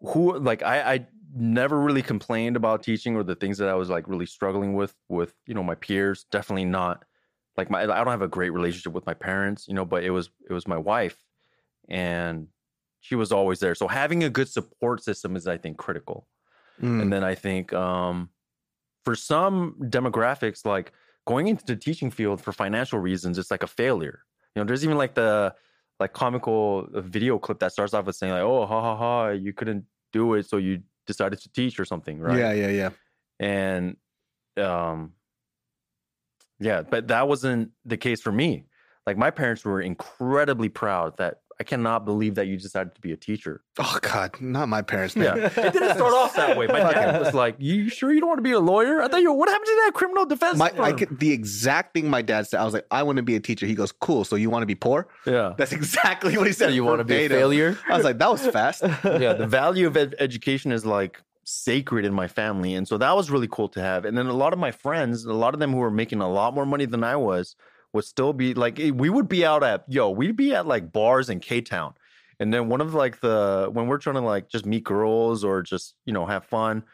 who 0.00 0.38
like 0.38 0.62
I 0.62 0.94
I 0.94 1.06
never 1.34 1.78
really 1.80 2.02
complained 2.02 2.56
about 2.56 2.82
teaching 2.82 3.16
or 3.16 3.22
the 3.22 3.34
things 3.34 3.58
that 3.58 3.68
I 3.68 3.74
was 3.74 3.88
like 3.88 4.08
really 4.08 4.26
struggling 4.26 4.74
with 4.74 4.94
with 5.08 5.34
you 5.46 5.54
know 5.54 5.62
my 5.62 5.74
peers. 5.74 6.26
Definitely 6.30 6.66
not 6.66 7.04
like 7.56 7.70
my 7.70 7.82
I 7.82 7.86
don't 7.86 8.08
have 8.08 8.22
a 8.22 8.28
great 8.28 8.50
relationship 8.50 8.92
with 8.92 9.06
my 9.06 9.14
parents, 9.14 9.66
you 9.68 9.74
know, 9.74 9.84
but 9.84 10.04
it 10.04 10.10
was 10.10 10.30
it 10.48 10.52
was 10.52 10.66
my 10.66 10.78
wife, 10.78 11.16
and 11.88 12.48
she 13.00 13.14
was 13.14 13.32
always 13.32 13.60
there. 13.60 13.74
So 13.74 13.88
having 13.88 14.24
a 14.24 14.30
good 14.30 14.48
support 14.48 15.02
system 15.02 15.36
is 15.36 15.46
I 15.46 15.56
think 15.56 15.76
critical. 15.76 16.26
Mm. 16.82 17.02
And 17.02 17.12
then 17.12 17.24
I 17.24 17.34
think 17.34 17.72
um, 17.72 18.30
for 19.04 19.14
some 19.14 19.76
demographics, 19.80 20.64
like 20.64 20.92
going 21.26 21.48
into 21.48 21.64
the 21.64 21.76
teaching 21.76 22.10
field 22.10 22.40
for 22.40 22.52
financial 22.52 22.98
reasons, 22.98 23.38
it's 23.38 23.50
like 23.50 23.62
a 23.62 23.68
failure. 23.68 24.24
You 24.54 24.62
know, 24.62 24.66
there's 24.66 24.84
even 24.84 24.98
like 24.98 25.14
the 25.14 25.54
like 26.00 26.12
comical 26.12 26.86
video 26.92 27.38
clip 27.38 27.58
that 27.60 27.72
starts 27.72 27.94
off 27.94 28.06
with 28.06 28.16
saying 28.16 28.32
like, 28.32 28.42
"Oh, 28.42 28.66
ha 28.66 28.80
ha 28.80 28.96
ha, 28.96 29.28
you 29.30 29.52
couldn't 29.52 29.84
do 30.12 30.34
it, 30.34 30.48
so 30.48 30.56
you 30.56 30.82
decided 31.06 31.40
to 31.40 31.52
teach 31.52 31.78
or 31.80 31.84
something," 31.84 32.20
right? 32.20 32.38
Yeah, 32.38 32.52
yeah, 32.52 32.68
yeah. 32.68 32.90
And 33.40 33.96
um, 34.56 35.12
yeah, 36.60 36.82
but 36.82 37.08
that 37.08 37.28
wasn't 37.28 37.70
the 37.84 37.96
case 37.96 38.20
for 38.20 38.32
me. 38.32 38.64
Like 39.06 39.16
my 39.16 39.30
parents 39.30 39.64
were 39.64 39.80
incredibly 39.80 40.68
proud 40.68 41.16
that 41.18 41.38
I 41.60 41.64
cannot 41.64 42.04
believe 42.04 42.36
that 42.36 42.46
you 42.46 42.56
decided 42.56 42.94
to 42.94 43.00
be 43.00 43.12
a 43.12 43.16
teacher. 43.16 43.62
Oh 43.78 43.98
God, 44.00 44.40
not 44.40 44.68
my 44.68 44.82
parents. 44.82 45.16
Yeah, 45.16 45.34
it 45.36 45.54
didn't 45.72 45.96
start 45.96 46.14
off 46.14 46.36
that 46.36 46.56
way. 46.56 46.66
My 46.68 46.78
dad 46.78 47.20
was 47.20 47.34
like, 47.34 47.56
"You 47.58 47.88
sure 47.88 48.12
you 48.12 48.20
don't 48.20 48.28
want 48.28 48.38
to 48.38 48.42
be 48.42 48.52
a 48.52 48.60
lawyer?" 48.60 49.02
I 49.02 49.08
thought 49.08 49.22
you. 49.22 49.32
What 49.32 49.48
happened 49.48 49.66
to 49.66 49.82
that 49.86 49.92
criminal 49.94 50.26
defense? 50.26 50.58
My, 50.58 50.72
I 50.78 50.92
could, 50.92 51.18
the 51.18 51.32
exact 51.32 51.94
thing 51.94 52.08
my 52.08 52.22
dad 52.22 52.46
said. 52.46 52.60
I 52.60 52.64
was 52.64 52.74
like, 52.74 52.86
I 52.90 53.02
want 53.02 53.16
to 53.16 53.22
be 53.22 53.36
a 53.36 53.40
teacher. 53.40 53.66
He 53.66 53.74
goes, 53.74 53.92
cool. 53.92 54.24
So 54.24 54.36
you 54.36 54.50
want 54.50 54.62
to 54.62 54.66
be 54.66 54.74
poor? 54.74 55.08
yeah, 55.26 55.54
That's 55.56 55.72
exactly 55.72 56.36
what 56.36 56.46
he 56.46 56.52
said. 56.52 56.68
So 56.68 56.74
you 56.74 56.84
want 56.84 56.98
to 56.98 57.04
be 57.04 57.26
a 57.26 57.28
failure? 57.28 57.78
I 57.88 57.96
was 57.96 58.04
like, 58.04 58.18
that 58.18 58.30
was 58.30 58.46
fast. 58.46 58.82
yeah. 59.04 59.32
The 59.32 59.46
value 59.46 59.86
of 59.86 59.96
ed- 59.96 60.14
education 60.18 60.72
is 60.72 60.84
like 60.86 61.22
sacred 61.44 62.04
in 62.04 62.12
my 62.12 62.28
family, 62.28 62.74
and 62.74 62.86
so 62.86 62.98
that 62.98 63.16
was 63.16 63.30
really 63.30 63.48
cool 63.48 63.68
to 63.70 63.80
have. 63.80 64.04
And 64.04 64.16
then 64.16 64.26
a 64.26 64.32
lot 64.32 64.52
of 64.52 64.58
my 64.58 64.70
friends, 64.70 65.24
a 65.24 65.32
lot 65.32 65.54
of 65.54 65.60
them 65.60 65.72
who 65.72 65.78
were 65.78 65.90
making 65.90 66.20
a 66.20 66.30
lot 66.30 66.54
more 66.54 66.66
money 66.66 66.84
than 66.84 67.02
I 67.02 67.16
was, 67.16 67.56
would 67.92 68.04
still 68.04 68.32
be 68.32 68.54
like, 68.54 68.78
eh, 68.78 68.90
we 68.90 69.10
would 69.10 69.28
be 69.28 69.44
out 69.44 69.62
at 69.62 69.84
yo, 69.88 70.10
we'd 70.10 70.36
be 70.36 70.54
at 70.54 70.66
like 70.66 70.92
bars 70.92 71.30
in 71.30 71.40
K 71.40 71.60
Town. 71.60 71.94
And 72.40 72.52
then 72.52 72.68
one 72.68 72.80
of 72.80 72.94
like 72.94 73.20
the 73.20 73.68
when 73.72 73.86
we're 73.86 73.98
trying 73.98 74.14
to 74.14 74.20
like 74.20 74.48
just 74.48 74.64
meet 74.64 74.84
girls 74.84 75.44
or 75.44 75.62
just 75.62 75.94
you 76.04 76.12
know 76.12 76.26
have 76.26 76.44
fun, 76.44 76.84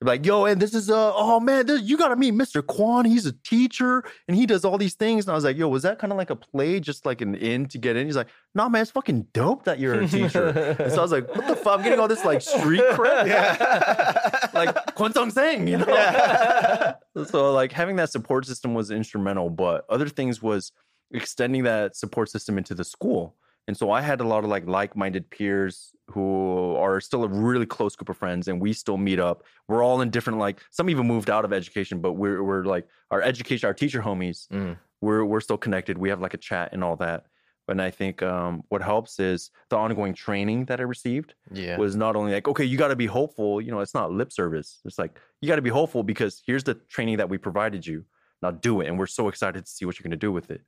like 0.00 0.24
yo, 0.24 0.44
and 0.44 0.62
this 0.62 0.74
is 0.74 0.90
uh 0.90 1.12
oh 1.14 1.40
man, 1.40 1.66
this, 1.66 1.82
you 1.82 1.96
gotta 1.96 2.14
meet 2.14 2.32
Mr. 2.32 2.64
Kwan. 2.64 3.04
He's 3.04 3.26
a 3.26 3.32
teacher 3.32 4.04
and 4.28 4.36
he 4.36 4.46
does 4.46 4.64
all 4.64 4.78
these 4.78 4.94
things. 4.94 5.24
And 5.24 5.32
I 5.32 5.34
was 5.34 5.44
like, 5.44 5.56
yo, 5.56 5.68
was 5.68 5.82
that 5.82 5.98
kind 5.98 6.12
of 6.12 6.16
like 6.16 6.30
a 6.30 6.36
play, 6.36 6.78
just 6.78 7.04
like 7.04 7.20
an 7.20 7.34
in 7.34 7.66
to 7.66 7.78
get 7.78 7.96
in? 7.96 8.06
He's 8.06 8.16
like, 8.16 8.28
nah, 8.54 8.68
man, 8.68 8.82
it's 8.82 8.92
fucking 8.92 9.26
dope 9.32 9.64
that 9.64 9.80
you're 9.80 9.94
a 9.94 10.06
teacher. 10.06 10.48
and 10.78 10.92
so 10.92 10.98
I 10.98 11.02
was 11.02 11.10
like, 11.10 11.28
what 11.34 11.48
the 11.48 11.56
fuck? 11.56 11.78
I'm 11.78 11.84
getting 11.84 11.98
all 11.98 12.06
this 12.06 12.24
like 12.24 12.42
street 12.42 12.82
cred, 12.92 13.26
like 14.54 14.74
Kwon 14.94 15.12
Song 15.12 15.30
Sang, 15.30 15.66
you 15.66 15.78
know. 15.78 16.94
so 17.26 17.52
like 17.52 17.72
having 17.72 17.96
that 17.96 18.10
support 18.10 18.46
system 18.46 18.74
was 18.74 18.92
instrumental, 18.92 19.50
but 19.50 19.84
other 19.88 20.08
things 20.08 20.40
was 20.40 20.70
extending 21.10 21.64
that 21.64 21.96
support 21.96 22.30
system 22.30 22.56
into 22.56 22.74
the 22.74 22.84
school. 22.84 23.34
And 23.68 23.76
so 23.76 23.90
I 23.90 24.00
had 24.00 24.20
a 24.22 24.24
lot 24.24 24.44
of 24.44 24.50
like 24.50 24.66
like-minded 24.66 25.28
peers 25.30 25.94
who 26.08 26.74
are 26.76 27.00
still 27.00 27.22
a 27.22 27.28
really 27.28 27.66
close 27.66 27.94
group 27.94 28.08
of 28.08 28.16
friends, 28.16 28.48
and 28.48 28.60
we 28.60 28.72
still 28.72 28.96
meet 28.96 29.20
up. 29.20 29.44
We're 29.68 29.84
all 29.84 30.00
in 30.00 30.08
different 30.10 30.38
like 30.38 30.60
some 30.70 30.88
even 30.88 31.06
moved 31.06 31.28
out 31.28 31.44
of 31.44 31.52
education, 31.52 32.00
but 32.00 32.14
we're 32.14 32.42
we're 32.42 32.64
like 32.64 32.88
our 33.10 33.20
education, 33.22 33.66
our 33.66 33.74
teacher 33.74 34.00
homies. 34.02 34.48
Mm. 34.48 34.78
We're 35.02 35.24
we're 35.24 35.42
still 35.42 35.58
connected. 35.58 35.98
We 35.98 36.08
have 36.08 36.20
like 36.22 36.32
a 36.32 36.38
chat 36.38 36.70
and 36.72 36.82
all 36.82 36.96
that. 36.96 37.26
And 37.68 37.82
I 37.82 37.90
think 37.90 38.22
um, 38.22 38.62
what 38.70 38.80
helps 38.80 39.20
is 39.20 39.50
the 39.68 39.76
ongoing 39.76 40.14
training 40.14 40.64
that 40.64 40.80
I 40.80 40.84
received 40.84 41.34
Yeah. 41.52 41.76
was 41.76 41.94
not 41.94 42.16
only 42.16 42.32
like, 42.32 42.48
okay, 42.48 42.64
you 42.64 42.78
got 42.78 42.88
to 42.88 42.96
be 42.96 43.04
hopeful. 43.04 43.60
You 43.60 43.70
know, 43.70 43.80
it's 43.80 43.92
not 43.92 44.10
lip 44.10 44.32
service. 44.32 44.80
It's 44.86 44.98
like 44.98 45.20
you 45.42 45.48
got 45.48 45.56
to 45.56 45.62
be 45.62 45.68
hopeful 45.68 46.02
because 46.02 46.42
here's 46.46 46.64
the 46.64 46.76
training 46.88 47.18
that 47.18 47.28
we 47.28 47.36
provided 47.36 47.86
you. 47.86 48.06
Now 48.40 48.52
do 48.52 48.80
it, 48.80 48.86
and 48.88 48.98
we're 48.98 49.06
so 49.06 49.28
excited 49.28 49.66
to 49.66 49.70
see 49.70 49.84
what 49.84 49.98
you're 49.98 50.04
going 50.04 50.12
to 50.12 50.16
do 50.16 50.32
with 50.32 50.50
it. 50.50 50.62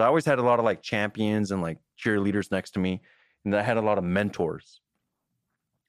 So 0.00 0.04
I 0.04 0.06
always 0.06 0.24
had 0.24 0.38
a 0.38 0.42
lot 0.42 0.58
of 0.58 0.64
like 0.64 0.80
champions 0.80 1.50
and 1.50 1.60
like 1.60 1.76
cheerleaders 2.02 2.50
next 2.50 2.70
to 2.70 2.78
me, 2.80 3.02
and 3.44 3.54
I 3.54 3.60
had 3.60 3.76
a 3.76 3.82
lot 3.82 3.98
of 3.98 4.04
mentors. 4.04 4.80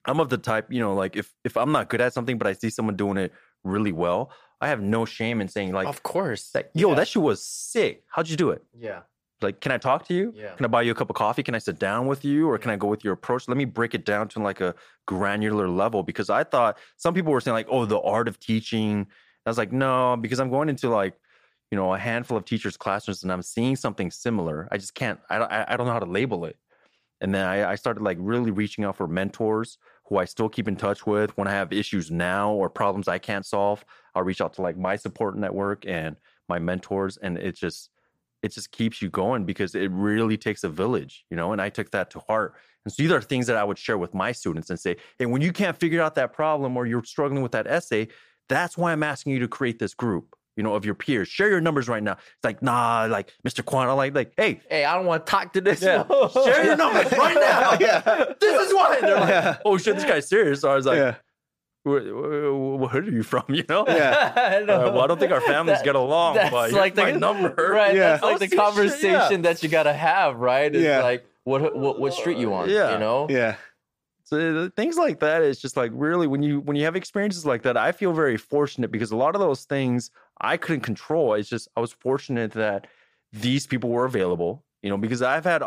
I'm 0.04 0.20
of 0.20 0.28
the 0.28 0.36
type, 0.36 0.66
you 0.70 0.80
know, 0.80 0.92
like 0.94 1.16
if 1.16 1.32
if 1.44 1.56
I'm 1.56 1.72
not 1.72 1.88
good 1.88 2.02
at 2.02 2.12
something, 2.12 2.36
but 2.36 2.46
I 2.46 2.52
see 2.52 2.68
someone 2.68 2.94
doing 2.94 3.16
it 3.16 3.32
really 3.64 3.92
well, 3.92 4.30
I 4.60 4.68
have 4.68 4.82
no 4.82 5.06
shame 5.06 5.40
in 5.40 5.48
saying 5.48 5.72
like, 5.72 5.86
of 5.86 6.02
course. 6.02 6.50
like 6.54 6.68
yo, 6.74 6.90
Yeah. 6.90 6.96
that 6.96 7.08
shit 7.08 7.22
was 7.22 7.42
sick. 7.42 8.04
How'd 8.08 8.28
you 8.28 8.36
do 8.36 8.50
it? 8.50 8.62
Yeah. 8.78 9.00
like 9.40 9.60
can 9.62 9.72
i 9.72 9.78
talk 9.78 10.06
to 10.08 10.14
you 10.14 10.32
Yeah. 10.36 10.52
can 10.56 10.64
i 10.66 10.68
buy 10.68 10.82
you 10.82 10.92
a 10.92 10.94
cup 10.94 11.10
of 11.10 11.16
coffee 11.16 11.42
can 11.42 11.54
i 11.56 11.58
sit 11.58 11.78
down 11.80 12.06
with 12.06 12.22
you 12.24 12.48
or 12.50 12.58
can 12.58 12.70
i 12.70 12.76
go 12.76 12.86
with 12.86 13.02
your 13.02 13.12
approach 13.14 13.48
let 13.48 13.56
me 13.56 13.64
break 13.64 13.92
it 13.98 14.04
down 14.04 14.28
to 14.28 14.38
like 14.48 14.60
a 14.60 14.72
granular 15.06 15.68
level 15.68 16.04
because 16.04 16.28
i 16.30 16.44
thought 16.44 16.78
some 16.96 17.12
people 17.12 17.32
were 17.32 17.40
saying 17.40 17.56
like 17.60 17.66
oh 17.68 17.84
the 17.84 17.98
art 18.16 18.28
of 18.28 18.38
teaching 18.38 19.04
i 19.44 19.50
was 19.50 19.58
like 19.58 19.72
no 19.72 20.16
because 20.24 20.38
i'm 20.38 20.48
going 20.56 20.68
into 20.68 20.88
like 20.88 21.14
you 21.72 21.76
know 21.76 21.92
a 21.92 21.98
handful 21.98 22.36
of 22.36 22.44
teachers 22.44 22.76
classrooms 22.76 23.24
and 23.24 23.32
i'm 23.32 23.42
seeing 23.42 23.74
something 23.74 24.10
similar 24.10 24.68
i 24.70 24.76
just 24.78 24.94
can't 24.94 25.18
i 25.30 25.38
don't 25.38 25.50
i 25.50 25.76
don't 25.76 25.86
know 25.86 25.92
how 25.92 25.98
to 25.98 26.06
label 26.06 26.44
it 26.44 26.56
and 27.20 27.34
then 27.34 27.46
I, 27.46 27.72
I 27.72 27.74
started 27.76 28.02
like 28.02 28.18
really 28.20 28.50
reaching 28.50 28.84
out 28.84 28.96
for 28.96 29.08
mentors 29.08 29.78
who 30.06 30.18
i 30.18 30.24
still 30.24 30.48
keep 30.48 30.68
in 30.68 30.76
touch 30.76 31.06
with 31.06 31.36
when 31.36 31.48
i 31.48 31.52
have 31.52 31.72
issues 31.72 32.10
now 32.10 32.52
or 32.52 32.70
problems 32.70 33.08
i 33.08 33.18
can't 33.18 33.44
solve 33.44 33.84
i'll 34.14 34.22
reach 34.22 34.40
out 34.40 34.52
to 34.54 34.62
like 34.62 34.76
my 34.76 34.94
support 34.94 35.36
network 35.36 35.84
and 35.86 36.16
my 36.48 36.60
mentors 36.60 37.16
and 37.16 37.38
it 37.38 37.56
just 37.56 37.90
it 38.42 38.52
just 38.52 38.72
keeps 38.72 39.00
you 39.00 39.08
going 39.08 39.44
because 39.44 39.74
it 39.74 39.90
really 39.92 40.36
takes 40.36 40.64
a 40.64 40.68
village, 40.68 41.24
you 41.30 41.36
know. 41.36 41.52
And 41.52 41.62
I 41.62 41.68
took 41.68 41.90
that 41.92 42.10
to 42.10 42.20
heart. 42.20 42.54
And 42.84 42.92
so 42.92 43.02
these 43.02 43.12
are 43.12 43.22
things 43.22 43.46
that 43.46 43.56
I 43.56 43.64
would 43.64 43.78
share 43.78 43.96
with 43.96 44.12
my 44.14 44.32
students 44.32 44.68
and 44.68 44.78
say, 44.78 44.96
hey, 45.18 45.26
when 45.26 45.42
you 45.42 45.52
can't 45.52 45.78
figure 45.78 46.02
out 46.02 46.16
that 46.16 46.32
problem 46.32 46.76
or 46.76 46.84
you're 46.84 47.04
struggling 47.04 47.42
with 47.42 47.52
that 47.52 47.68
essay, 47.68 48.08
that's 48.48 48.76
why 48.76 48.92
I'm 48.92 49.04
asking 49.04 49.32
you 49.34 49.38
to 49.38 49.48
create 49.48 49.78
this 49.78 49.94
group, 49.94 50.34
you 50.56 50.62
know, 50.62 50.74
of 50.74 50.84
your 50.84 50.94
peers. 50.94 51.28
Share 51.28 51.48
your 51.48 51.60
numbers 51.60 51.88
right 51.88 52.02
now. 52.02 52.12
It's 52.12 52.44
like, 52.44 52.62
nah, 52.62 53.06
like 53.10 53.32
Mr. 53.46 53.64
Quan, 53.64 53.88
I'm 53.88 53.96
like, 53.96 54.14
like, 54.14 54.32
hey, 54.36 54.60
Hey, 54.68 54.84
I 54.84 54.94
don't 54.94 55.06
want 55.06 55.24
to 55.26 55.30
talk 55.30 55.52
to 55.54 55.60
this. 55.60 55.80
yeah, 55.82 56.04
share 56.32 56.64
your 56.64 56.76
numbers 56.76 57.10
right 57.18 57.34
now. 57.34 57.76
Yeah. 57.80 58.00
This 58.40 58.68
is 58.68 58.74
why. 58.74 58.96
And 59.00 59.08
they're 59.08 59.20
like, 59.20 59.28
Yeah. 59.28 59.56
oh 59.64 59.78
shit, 59.78 59.94
this 59.96 60.04
guy's 60.04 60.28
serious. 60.28 60.60
So 60.60 60.70
I 60.70 60.74
was 60.74 60.86
like, 60.86 60.98
yeah. 60.98 61.14
where, 61.84 62.14
where, 62.14 62.52
what 62.54 62.94
are 62.96 63.02
you 63.02 63.22
from? 63.22 63.44
You 63.48 63.64
know? 63.68 63.84
Yeah. 63.88 64.32
I 64.36 64.56
Uh, 64.62 64.92
well, 64.92 65.00
I 65.00 65.06
don't 65.06 65.18
think 65.18 65.32
our 65.32 65.40
families 65.40 65.78
That- 65.78 65.84
get 65.84 65.94
along, 65.96 66.34
That's 66.36 66.50
but 66.50 66.72
like 66.72 66.80
like 66.80 66.94
the 66.96 67.02
my 67.04 67.10
number. 67.12 67.54
right? 67.72 67.94
Yeah. 67.94 68.18
That's 68.18 68.22
like 68.22 68.32
Oh, 68.32 68.38
the 68.38 68.44
see, 68.46 68.50
shit, 68.50 68.58
yeah. 68.58 68.64
conversation 68.64 69.42
that 69.42 69.62
you 69.62 69.68
gotta 69.68 69.92
have, 69.92 70.36
right? 70.36 70.74
It's 70.74 70.82
Yeah. 70.84 71.02
like 71.02 71.24
what 71.44 71.74
what 71.76 71.98
what 71.98 72.14
street 72.14 72.38
you 72.38 72.52
on? 72.54 72.68
Yeah. 72.68 72.92
you 72.92 72.98
know. 72.98 73.26
Yeah. 73.30 73.56
So 74.32 74.70
things 74.70 74.96
like 74.96 75.20
that 75.20 75.42
is 75.42 75.60
just 75.60 75.76
like 75.76 75.90
really 75.94 76.26
when 76.26 76.42
you 76.42 76.60
when 76.60 76.74
you 76.74 76.84
have 76.86 76.96
experiences 76.96 77.44
like 77.44 77.60
that, 77.64 77.76
I 77.76 77.92
feel 77.92 78.14
very 78.14 78.38
fortunate 78.38 78.90
because 78.90 79.10
a 79.10 79.16
lot 79.16 79.34
of 79.34 79.42
those 79.42 79.64
things 79.64 80.10
I 80.40 80.56
couldn't 80.56 80.80
control. 80.80 81.34
It's 81.34 81.50
just 81.50 81.68
I 81.76 81.80
was 81.80 81.92
fortunate 81.92 82.52
that 82.52 82.86
these 83.30 83.66
people 83.66 83.90
were 83.90 84.06
available, 84.06 84.64
you 84.80 84.88
know, 84.88 84.96
because 84.96 85.20
I've 85.20 85.44
had 85.44 85.62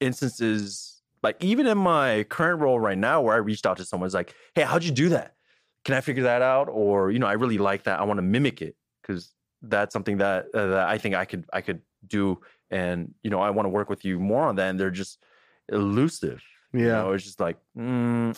instances 0.00 1.00
like 1.22 1.36
even 1.44 1.68
in 1.68 1.78
my 1.78 2.24
current 2.24 2.60
role 2.60 2.80
right 2.80 2.98
now 2.98 3.20
where 3.20 3.34
I 3.34 3.38
reached 3.38 3.66
out 3.66 3.76
to 3.76 3.84
someone 3.84 4.06
it's 4.06 4.14
like, 4.14 4.34
"Hey, 4.56 4.62
how'd 4.62 4.82
you 4.82 4.90
do 4.90 5.08
that? 5.10 5.36
Can 5.84 5.94
I 5.94 6.00
figure 6.00 6.24
that 6.24 6.42
out?" 6.42 6.68
Or 6.68 7.12
you 7.12 7.20
know, 7.20 7.28
I 7.28 7.34
really 7.34 7.58
like 7.58 7.84
that. 7.84 8.00
I 8.00 8.02
want 8.02 8.18
to 8.18 8.22
mimic 8.22 8.62
it 8.62 8.74
because 9.00 9.32
that's 9.62 9.92
something 9.92 10.16
that 10.16 10.46
uh, 10.54 10.66
that 10.66 10.88
I 10.88 10.98
think 10.98 11.14
I 11.14 11.24
could 11.24 11.44
I 11.52 11.60
could 11.60 11.82
do, 12.04 12.40
and 12.68 13.14
you 13.22 13.30
know, 13.30 13.38
I 13.38 13.50
want 13.50 13.66
to 13.66 13.70
work 13.70 13.88
with 13.88 14.04
you 14.04 14.18
more 14.18 14.42
on 14.42 14.56
that. 14.56 14.70
And 14.70 14.80
they're 14.80 14.90
just 14.90 15.22
elusive. 15.68 16.42
You 16.72 16.86
Yeah. 16.86 16.92
know, 17.02 17.12
it's 17.12 17.24
just 17.24 17.40
like, 17.40 17.58
mm, 17.76 18.36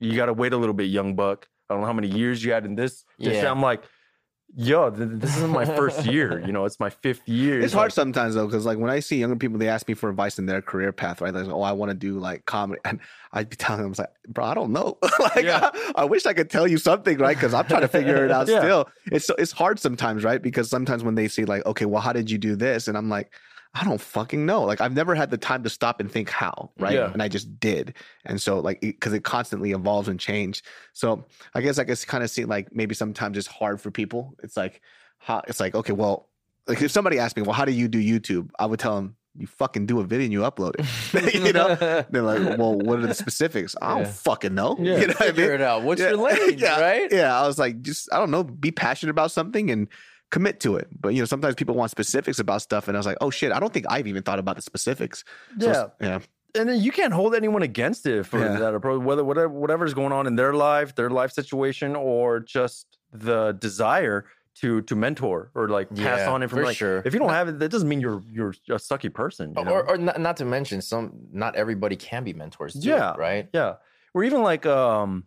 you 0.00 0.16
got 0.16 0.26
to 0.26 0.32
wait 0.32 0.52
a 0.52 0.56
little 0.56 0.74
bit, 0.74 0.84
young 0.84 1.14
buck. 1.14 1.48
I 1.68 1.74
don't 1.74 1.80
know 1.82 1.86
how 1.86 1.92
many 1.92 2.08
years 2.08 2.42
you 2.44 2.52
had 2.52 2.64
in 2.64 2.74
this. 2.74 3.04
this 3.18 3.36
Yeah. 3.42 3.50
I'm 3.50 3.62
like, 3.62 3.82
yo, 4.56 4.90
th- 4.90 5.08
this 5.12 5.36
isn't 5.36 5.50
my 5.52 5.64
first 5.64 6.04
year. 6.04 6.40
You 6.44 6.52
know, 6.52 6.64
it's 6.64 6.80
my 6.80 6.90
fifth 6.90 7.28
year. 7.28 7.60
It's 7.60 7.72
hard 7.72 7.86
like, 7.86 7.92
sometimes 7.92 8.34
though, 8.34 8.46
because 8.46 8.66
like 8.66 8.78
when 8.78 8.90
I 8.90 8.98
see 9.00 9.18
younger 9.18 9.36
people, 9.36 9.58
they 9.58 9.68
ask 9.68 9.86
me 9.86 9.94
for 9.94 10.10
advice 10.10 10.38
in 10.40 10.46
their 10.46 10.60
career 10.60 10.90
path, 10.92 11.20
right? 11.20 11.32
Like, 11.32 11.46
oh, 11.46 11.62
I 11.62 11.70
want 11.72 11.90
to 11.90 11.94
do 11.94 12.18
like 12.18 12.44
comedy, 12.46 12.80
and 12.84 12.98
I'd 13.32 13.48
be 13.48 13.54
telling 13.56 13.82
them, 13.82 13.86
I 13.86 13.90
was 13.90 13.98
like, 14.00 14.10
bro, 14.28 14.44
I 14.46 14.54
don't 14.54 14.72
know. 14.72 14.98
like, 15.20 15.44
Yeah. 15.44 15.70
I, 15.72 15.92
I 16.02 16.04
wish 16.04 16.26
I 16.26 16.32
could 16.32 16.50
tell 16.50 16.66
you 16.66 16.78
something, 16.78 17.16
right? 17.18 17.36
Because 17.36 17.54
I'm 17.54 17.66
trying 17.66 17.82
to 17.82 17.88
figure 17.88 18.24
it 18.24 18.30
out 18.32 18.48
Yeah. 18.48 18.60
still. 18.60 18.88
It's 19.12 19.26
so 19.26 19.34
it's 19.38 19.52
hard 19.52 19.78
sometimes, 19.78 20.24
right? 20.24 20.42
Because 20.42 20.68
sometimes 20.68 21.04
when 21.04 21.14
they 21.14 21.28
see 21.28 21.44
like, 21.44 21.64
okay, 21.66 21.84
well, 21.84 22.02
how 22.02 22.12
did 22.12 22.30
you 22.30 22.38
do 22.38 22.56
this? 22.56 22.88
And 22.88 22.98
I'm 22.98 23.08
like, 23.08 23.32
I 23.72 23.84
don't 23.84 24.00
fucking 24.00 24.44
know. 24.46 24.62
Like 24.62 24.80
I've 24.80 24.94
never 24.94 25.14
had 25.14 25.30
the 25.30 25.38
time 25.38 25.62
to 25.62 25.70
stop 25.70 26.00
and 26.00 26.10
think 26.10 26.28
how, 26.28 26.70
right? 26.78 26.94
Yeah. 26.94 27.12
And 27.12 27.22
I 27.22 27.28
just 27.28 27.60
did. 27.60 27.94
And 28.24 28.42
so 28.42 28.58
like 28.58 28.80
because 28.80 29.12
it, 29.12 29.22
constantly 29.22 29.70
evolves 29.70 30.08
and 30.08 30.18
change. 30.18 30.62
So 30.92 31.24
I 31.54 31.60
guess 31.60 31.78
I 31.78 31.84
guess 31.84 32.04
kind 32.04 32.24
of 32.24 32.30
see 32.30 32.44
like 32.44 32.74
maybe 32.74 32.94
sometimes 32.96 33.38
it's 33.38 33.46
hard 33.46 33.80
for 33.80 33.90
people. 33.92 34.34
It's 34.42 34.56
like 34.56 34.80
how 35.18 35.42
it's 35.46 35.60
like 35.60 35.74
okay, 35.76 35.92
well, 35.92 36.28
like 36.66 36.82
if 36.82 36.90
somebody 36.90 37.18
asked 37.20 37.36
me, 37.36 37.42
well, 37.42 37.52
how 37.52 37.64
do 37.64 37.72
you 37.72 37.86
do 37.86 37.98
YouTube? 38.02 38.50
I 38.58 38.66
would 38.66 38.80
tell 38.80 38.96
them 38.96 39.14
you 39.36 39.46
fucking 39.46 39.86
do 39.86 40.00
a 40.00 40.04
video 40.04 40.24
and 40.24 40.32
you 40.32 40.40
upload 40.40 40.72
it. 40.76 41.34
you 41.46 41.52
know, 41.52 41.76
they're 42.10 42.22
like, 42.22 42.58
well, 42.58 42.74
what 42.74 42.98
are 42.98 43.06
the 43.06 43.14
specifics? 43.14 43.76
I 43.80 43.90
don't 43.94 44.00
Yeah. 44.00 44.10
fucking 44.10 44.54
know. 44.56 44.76
Yeah. 44.80 44.96
You 45.00 45.06
know 45.06 45.12
what 45.12 45.22
I 45.22 45.26
Figure 45.26 45.44
mean? 45.52 45.54
it 45.54 45.60
out. 45.62 45.82
What's 45.84 46.00
Yeah. 46.00 46.08
your 46.08 46.16
lane, 46.18 46.58
yeah, 46.58 46.80
right? 46.80 47.08
Yeah. 47.12 47.40
I 47.40 47.46
was 47.46 47.56
like, 47.56 47.80
just 47.82 48.12
I 48.12 48.18
don't 48.18 48.32
know, 48.32 48.42
be 48.42 48.72
passionate 48.72 49.10
about 49.12 49.30
something 49.30 49.70
and 49.70 49.86
commit 50.30 50.60
to 50.60 50.76
it. 50.76 50.88
But 51.00 51.14
you 51.14 51.20
know, 51.20 51.26
sometimes 51.26 51.54
people 51.54 51.74
want 51.74 51.90
specifics 51.90 52.38
about 52.38 52.62
stuff, 52.62 52.88
and 52.88 52.96
I 52.96 52.98
was 52.98 53.06
like, 53.06 53.18
oh 53.20 53.30
shit, 53.30 53.52
I 53.52 53.60
don't 53.60 53.72
think 53.72 53.86
I've 53.88 54.06
even 54.06 54.22
thought 54.22 54.38
about 54.38 54.56
the 54.56 54.62
specifics. 54.62 55.24
So 55.58 55.66
Yeah. 55.66 55.70
it's- 55.70 55.90
yeah, 56.00 56.60
and 56.60 56.68
then 56.68 56.80
you 56.80 56.90
can't 56.92 57.12
hold 57.12 57.34
anyone 57.34 57.62
against 57.62 58.06
it 58.06 58.24
for 58.24 58.38
Yeah. 58.40 58.56
that 58.58 58.74
approach, 58.74 59.02
whether 59.02 59.22
whatever 59.24 59.48
whatever's 59.48 59.94
going 59.94 60.12
on 60.12 60.26
in 60.26 60.36
their 60.36 60.52
life, 60.54 60.94
their 60.94 61.10
life 61.10 61.32
situation, 61.32 61.94
or 61.96 62.40
just 62.40 62.86
the 63.12 63.52
desire 63.52 64.24
to 64.56 64.82
to 64.82 64.96
mentor 64.96 65.50
or 65.54 65.68
like 65.68 65.88
pass 65.90 66.20
Yeah, 66.20 66.30
on 66.30 66.42
information. 66.42 66.66
Like, 66.66 66.76
sure. 66.76 67.02
If 67.04 67.12
you 67.14 67.20
don't 67.20 67.30
have 67.30 67.48
it, 67.48 67.58
that 67.60 67.70
doesn't 67.70 67.88
mean 67.88 68.00
you're 68.00 68.20
you're 68.30 68.50
a 68.68 68.74
sucky 68.78 69.12
person. 69.12 69.54
you 69.56 69.64
know? 69.64 69.70
Or, 69.72 69.88
or 69.90 69.96
not, 69.96 70.20
not 70.20 70.36
to 70.38 70.44
mention, 70.44 70.82
some 70.82 71.12
not 71.32 71.54
everybody 71.56 71.96
can 71.96 72.24
be 72.24 72.32
mentors. 72.32 72.74
Too, 72.74 72.88
Yeah. 72.88 73.14
right. 73.16 73.48
yeah, 73.52 73.74
or 74.12 74.24
even 74.24 74.42
like 74.42 74.66
um, 74.66 75.24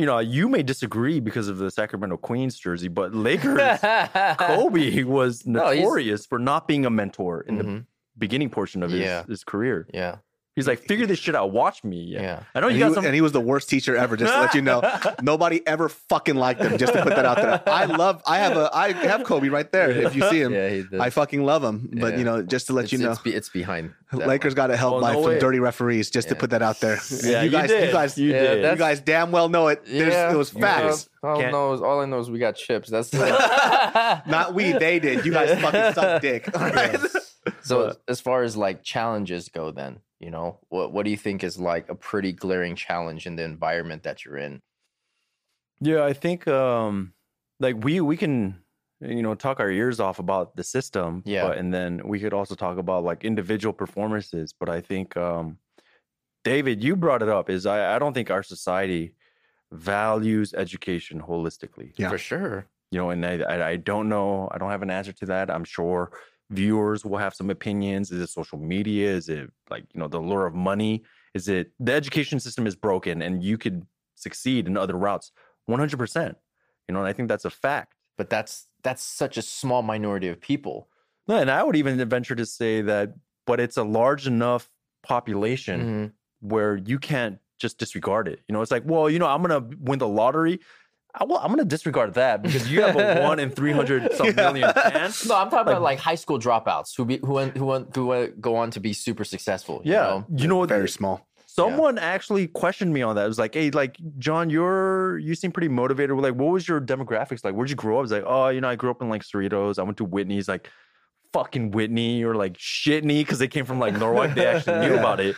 you 0.00 0.06
know, 0.06 0.18
you 0.18 0.48
may 0.48 0.62
disagree 0.62 1.20
because 1.20 1.48
of 1.48 1.58
the 1.58 1.70
Sacramento 1.70 2.16
Queens 2.16 2.58
jersey, 2.58 2.88
but 2.88 3.14
Lakers 3.14 3.78
Kobe 4.38 5.02
was 5.04 5.46
No, 5.46 5.64
notorious 5.72 6.26
for 6.26 6.38
not 6.38 6.66
being 6.66 6.86
a 6.86 6.90
mentor 6.90 7.42
in 7.42 7.58
the 7.58 7.64
Mhm. 7.64 7.86
beginning 8.18 8.50
portion 8.50 8.82
of 8.82 8.90
his, 8.90 9.26
his 9.28 9.44
career. 9.44 9.86
Yeah, 9.92 10.16
He's 10.60 10.66
like, 10.68 10.80
figure 10.80 11.06
this 11.06 11.18
shit 11.18 11.34
out. 11.34 11.50
Watch 11.52 11.82
me. 11.82 11.98
yeah. 12.04 12.22
Yeah. 12.22 12.42
I 12.54 12.60
know 12.60 12.68
and 12.68 12.76
you 12.76 12.84
he, 12.84 12.88
got 12.88 12.94
some. 12.94 13.04
and 13.06 13.14
he 13.14 13.20
was 13.20 13.32
the 13.32 13.40
worst 13.40 13.68
teacher 13.68 13.96
ever. 13.96 14.16
Just 14.16 14.32
to 14.32 14.40
let 14.40 14.54
you 14.54 14.62
know, 14.62 14.82
nobody 15.22 15.66
ever 15.66 15.88
fucking 15.88 16.36
liked 16.36 16.60
him. 16.60 16.78
Just 16.78 16.92
to 16.92 17.02
put 17.02 17.16
that 17.16 17.24
out 17.24 17.36
there. 17.36 17.62
I 17.66 17.84
love. 17.86 18.22
I 18.26 18.38
have 18.38 18.56
a. 18.56 18.70
I 18.74 18.92
have 18.92 19.24
Kobe 19.24 19.48
right 19.48 19.70
there. 19.72 19.90
If 19.90 20.14
you 20.14 20.28
see 20.30 20.40
him, 20.40 20.52
Yeah. 20.52 21.02
I 21.02 21.10
fucking 21.10 21.42
love 21.44 21.64
him. 21.64 21.90
But 22.00 22.12
Yeah. 22.12 22.18
you 22.18 22.24
know, 22.24 22.42
just 22.42 22.66
to 22.68 22.72
let 22.72 22.84
it's, 22.84 22.92
you 22.92 22.98
know. 22.98 23.12
it's, 23.12 23.20
be- 23.20 23.34
it's 23.34 23.48
behind. 23.48 23.92
that 24.12 24.26
Lakers 24.26 24.52
one. 24.52 24.56
got 24.56 24.66
to 24.68 24.76
help 24.76 24.94
Oh, 24.96 25.00
by 25.00 25.12
no 25.12 25.22
some 25.22 25.30
way. 25.32 25.38
dirty 25.38 25.58
referees. 25.60 26.10
Just 26.10 26.28
to 26.28 26.34
put 26.34 26.50
that 26.50 26.62
out 26.62 26.80
there. 26.80 26.98
Yeah, 27.22 27.40
you 27.42 27.46
you 27.46 27.50
guys, 27.50 27.68
did. 27.70 27.86
you 27.86 27.92
guys, 27.92 28.18
You 28.18 28.26
you, 28.28 28.32
did. 28.32 28.58
that's- 28.64 28.78
guys 28.78 29.00
damn 29.00 29.30
well 29.30 29.48
know 29.48 29.68
it. 29.68 29.84
There's, 29.86 30.12
Yeah. 30.12 30.32
it 30.32 30.36
was 30.36 30.50
facts. 30.50 31.08
All, 31.22 31.36
I 31.36 31.40
Can't- 31.42 31.52
know 31.52 31.72
is 31.74 31.80
all 31.80 32.00
I 32.00 32.06
know 32.06 32.18
is 32.18 32.30
we 32.30 32.38
got 32.38 32.56
chips. 32.56 32.88
That's 32.90 33.12
Not 34.26 34.54
we, 34.54 34.72
they 34.72 34.98
did. 34.98 35.24
You 35.24 35.32
guys 35.32 35.60
fucking 35.60 35.94
suck 35.94 36.22
dick. 36.22 36.48
All 36.58 36.68
right? 36.70 36.98
So 37.62 37.96
as 38.08 38.20
far 38.20 38.42
as 38.42 38.56
like 38.56 38.82
challenges 38.82 39.48
go, 39.48 39.70
then 39.70 39.98
you 40.20 40.30
know 40.30 40.58
what 40.68 40.92
what 40.92 41.04
do 41.04 41.10
you 41.10 41.16
think 41.16 41.42
is 41.42 41.58
like 41.58 41.88
a 41.88 41.94
pretty 41.94 42.32
glaring 42.32 42.76
challenge 42.76 43.26
in 43.26 43.36
the 43.36 43.42
environment 43.42 44.02
that 44.04 44.24
you're 44.24 44.36
in? 44.36 44.60
Yeah, 45.80 46.04
I 46.04 46.12
think 46.12 46.46
um 46.46 47.14
like 47.58 47.82
we 47.82 48.00
we 48.00 48.16
can 48.16 48.62
you 49.00 49.22
know 49.22 49.34
talk 49.34 49.60
our 49.60 49.70
ears 49.70 49.98
off 49.98 50.18
about 50.18 50.56
the 50.56 50.62
system, 50.62 51.22
Yeah. 51.24 51.48
but, 51.48 51.58
and 51.58 51.72
then 51.72 52.02
we 52.04 52.20
could 52.20 52.34
also 52.34 52.54
talk 52.54 52.76
about 52.76 53.02
like 53.02 53.24
individual 53.24 53.72
performances. 53.72 54.52
But 54.52 54.68
I 54.68 54.80
think 54.82 55.16
um 55.16 55.58
David, 56.44 56.82
you 56.84 56.96
brought 56.96 57.22
it 57.22 57.28
up 57.28 57.50
is 57.50 57.66
I, 57.66 57.96
I 57.96 57.98
don't 57.98 58.12
think 58.14 58.30
our 58.30 58.42
society 58.42 59.14
values 59.72 60.52
education 60.54 61.20
holistically. 61.20 61.92
Yeah. 61.96 62.10
For 62.10 62.18
sure. 62.18 62.66
You 62.90 62.98
know, 62.98 63.10
and 63.10 63.24
I, 63.24 63.38
I 63.38 63.68
I 63.70 63.76
don't 63.76 64.08
know, 64.08 64.48
I 64.52 64.58
don't 64.58 64.70
have 64.70 64.82
an 64.82 64.90
answer 64.90 65.12
to 65.12 65.26
that. 65.26 65.50
I'm 65.50 65.64
sure 65.64 66.12
viewers 66.50 67.04
will 67.04 67.18
have 67.18 67.34
some 67.34 67.50
opinions. 67.50 68.10
Is 68.10 68.20
it 68.20 68.28
social 68.28 68.58
media? 68.58 69.10
Is 69.10 69.28
it 69.28 69.50
like, 69.70 69.84
you 69.94 70.00
know, 70.00 70.08
the 70.08 70.18
lure 70.18 70.46
of 70.46 70.54
money? 70.54 71.02
Is 71.34 71.48
it 71.48 71.72
the 71.78 71.92
education 71.92 72.40
system 72.40 72.66
is 72.66 72.76
broken 72.76 73.22
and 73.22 73.42
you 73.42 73.56
could 73.56 73.86
succeed 74.16 74.66
in 74.66 74.76
other 74.76 74.94
routes? 74.94 75.32
100%. 75.68 76.36
You 76.88 76.94
know, 76.94 77.00
and 77.00 77.08
I 77.08 77.12
think 77.12 77.28
that's 77.28 77.44
a 77.44 77.50
fact. 77.50 77.94
But 78.18 78.28
that's 78.28 78.66
that's 78.82 79.02
such 79.02 79.36
a 79.36 79.42
small 79.42 79.82
minority 79.82 80.28
of 80.28 80.40
people. 80.40 80.88
No, 81.28 81.36
and 81.36 81.50
I 81.50 81.62
would 81.62 81.76
even 81.76 81.96
venture 82.08 82.34
to 82.34 82.44
say 82.44 82.82
that, 82.82 83.14
but 83.46 83.60
it's 83.60 83.76
a 83.76 83.84
large 83.84 84.26
enough 84.26 84.68
population 85.02 85.80
Mhm. 85.80 86.12
where 86.40 86.76
you 86.76 86.98
can't 86.98 87.38
just 87.58 87.78
disregard 87.78 88.26
it. 88.26 88.40
You 88.48 88.54
know, 88.54 88.62
it's 88.62 88.70
like, 88.70 88.82
well, 88.86 89.08
you 89.08 89.18
know, 89.18 89.26
I'm 89.26 89.42
gonna 89.42 89.68
win 89.78 89.98
the 89.98 90.08
lottery. 90.08 90.60
I, 91.14 91.24
well, 91.24 91.38
I'm 91.42 91.48
gonna 91.50 91.64
disregard 91.64 92.14
that 92.14 92.42
because 92.42 92.70
you 92.70 92.82
have 92.82 92.96
a 92.96 93.20
one 93.28 93.38
in 93.38 93.50
three 93.50 93.72
hundred 93.72 94.12
some 94.14 94.26
Yeah. 94.26 94.32
million 94.32 94.72
chance. 94.74 95.26
No, 95.26 95.36
I'm 95.36 95.50
talking 95.50 95.66
Like- 95.66 95.66
about 95.66 95.82
like 95.82 95.98
high 95.98 96.14
school 96.14 96.38
dropouts 96.38 96.96
who 96.96 97.04
be 97.04 97.18
who 97.18 97.32
went, 97.34 97.56
who 97.56 97.66
went, 97.66 97.94
who 97.94 98.06
went, 98.06 98.40
go 98.40 98.56
on 98.56 98.70
to 98.72 98.80
be 98.80 98.92
super 98.92 99.24
successful. 99.24 99.80
you 99.84 99.92
Yeah, 99.92 100.02
know? 100.02 100.26
you 100.36 100.46
know 100.48 100.56
what? 100.56 100.68
Very 100.68 100.88
small. 100.88 101.26
Someone 101.46 101.98
actually 101.98 102.46
questioned 102.46 102.92
me 102.94 103.02
on 103.02 103.16
that. 103.16 103.24
It 103.24 103.28
was 103.28 103.38
like, 103.38 103.54
"Hey, 103.54 103.70
like 103.72 103.96
John, 104.18 104.50
you're 104.50 105.18
you 105.18 105.34
seem 105.34 105.50
pretty 105.50 105.68
motivated. 105.68 106.14
We're 106.14 106.22
like, 106.22 106.34
what 106.36 106.52
was 106.52 106.66
your 106.68 106.80
demographics 106.80 107.44
like? 107.44 107.54
Where'd 107.54 107.68
you 107.70 107.76
grow 107.76 107.96
up?" 107.96 107.98
I 107.98 108.02
was 108.02 108.12
like, 108.12 108.24
"Oh, 108.26 108.48
you 108.48 108.60
know, 108.60 108.68
I 108.68 108.76
grew 108.76 108.90
up 108.90 109.02
in 109.02 109.08
like 109.08 109.22
Cerritos. 109.22 109.78
I 109.78 109.82
went 109.82 109.96
to 109.98 110.04
Whitney's, 110.04 110.46
like 110.48 110.70
fucking 111.32 111.70
Whitney 111.72 112.24
or 112.24 112.34
like 112.34 112.54
Shitney 112.54 113.20
because 113.20 113.38
they 113.40 113.48
came 113.48 113.64
from 113.64 113.78
like 113.78 113.94
Norwalk. 113.98 114.34
They 114.34 114.46
actually 114.46 114.80
knew 114.86 114.94
Yeah. 114.94 115.00
about 115.00 115.18
it." 115.20 115.36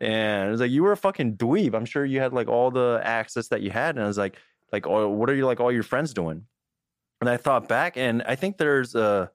And 0.00 0.48
it 0.48 0.50
was 0.50 0.60
like, 0.60 0.70
"You 0.72 0.82
were 0.82 0.92
a 0.92 0.96
fucking 0.96 1.36
dweeb. 1.36 1.74
I'm 1.74 1.84
sure 1.86 2.04
you 2.04 2.20
had 2.20 2.32
like 2.32 2.48
all 2.48 2.70
the 2.72 3.00
access 3.02 3.48
that 3.48 3.62
you 3.62 3.70
had." 3.70 3.94
And 3.94 4.04
I 4.04 4.08
was 4.08 4.18
like, 4.18 4.36
"Like, 4.72 4.86
what 4.86 5.28
are 5.30 5.34
you 5.34 5.46
like 5.46 5.60
all 5.60 5.72
your 5.72 5.82
friends 5.82 6.14
doing?" 6.14 6.46
And 7.20 7.30
I 7.30 7.36
thought 7.36 7.68
back, 7.68 7.96
and 7.96 8.22
I 8.22 8.34
think 8.34 8.58
there's 8.58 8.94
a 8.94 9.30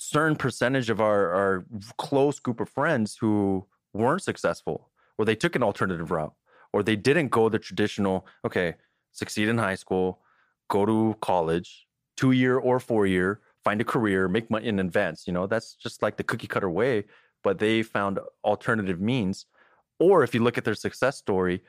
certain 0.00 0.34
percentage 0.34 0.88
of 0.88 1.00
our 1.00 1.30
our 1.30 1.64
close 1.98 2.40
group 2.40 2.58
of 2.58 2.68
friends 2.68 3.16
who 3.20 3.66
weren't 3.92 4.22
successful 4.22 4.88
or 5.18 5.26
they 5.26 5.34
took 5.34 5.54
an 5.54 5.62
alternative 5.62 6.10
route 6.10 6.32
or 6.72 6.82
they 6.82 6.96
didn't 6.96 7.28
go 7.28 7.50
the 7.50 7.58
traditional 7.58 8.26
okay 8.44 8.74
succeed 9.12 9.46
in 9.46 9.58
high 9.58 9.74
school 9.74 10.20
go 10.68 10.86
to 10.86 11.14
college 11.20 11.86
two 12.16 12.32
year 12.32 12.56
or 12.56 12.80
four 12.80 13.06
year 13.06 13.40
find 13.62 13.80
a 13.82 13.84
career 13.84 14.26
make 14.26 14.50
money 14.50 14.68
in 14.68 14.80
advance 14.80 15.26
you 15.26 15.34
know 15.34 15.46
that's 15.46 15.74
just 15.74 16.02
like 16.02 16.16
the 16.16 16.24
cookie 16.24 16.46
cutter 16.46 16.70
way 16.70 17.04
but 17.44 17.58
they 17.58 17.82
found 17.82 18.18
alternative 18.42 19.00
means 19.00 19.44
or 19.98 20.24
if 20.24 20.34
you 20.34 20.42
look 20.42 20.56
at 20.56 20.64
their 20.64 20.74
success 20.74 21.18
story 21.18 21.62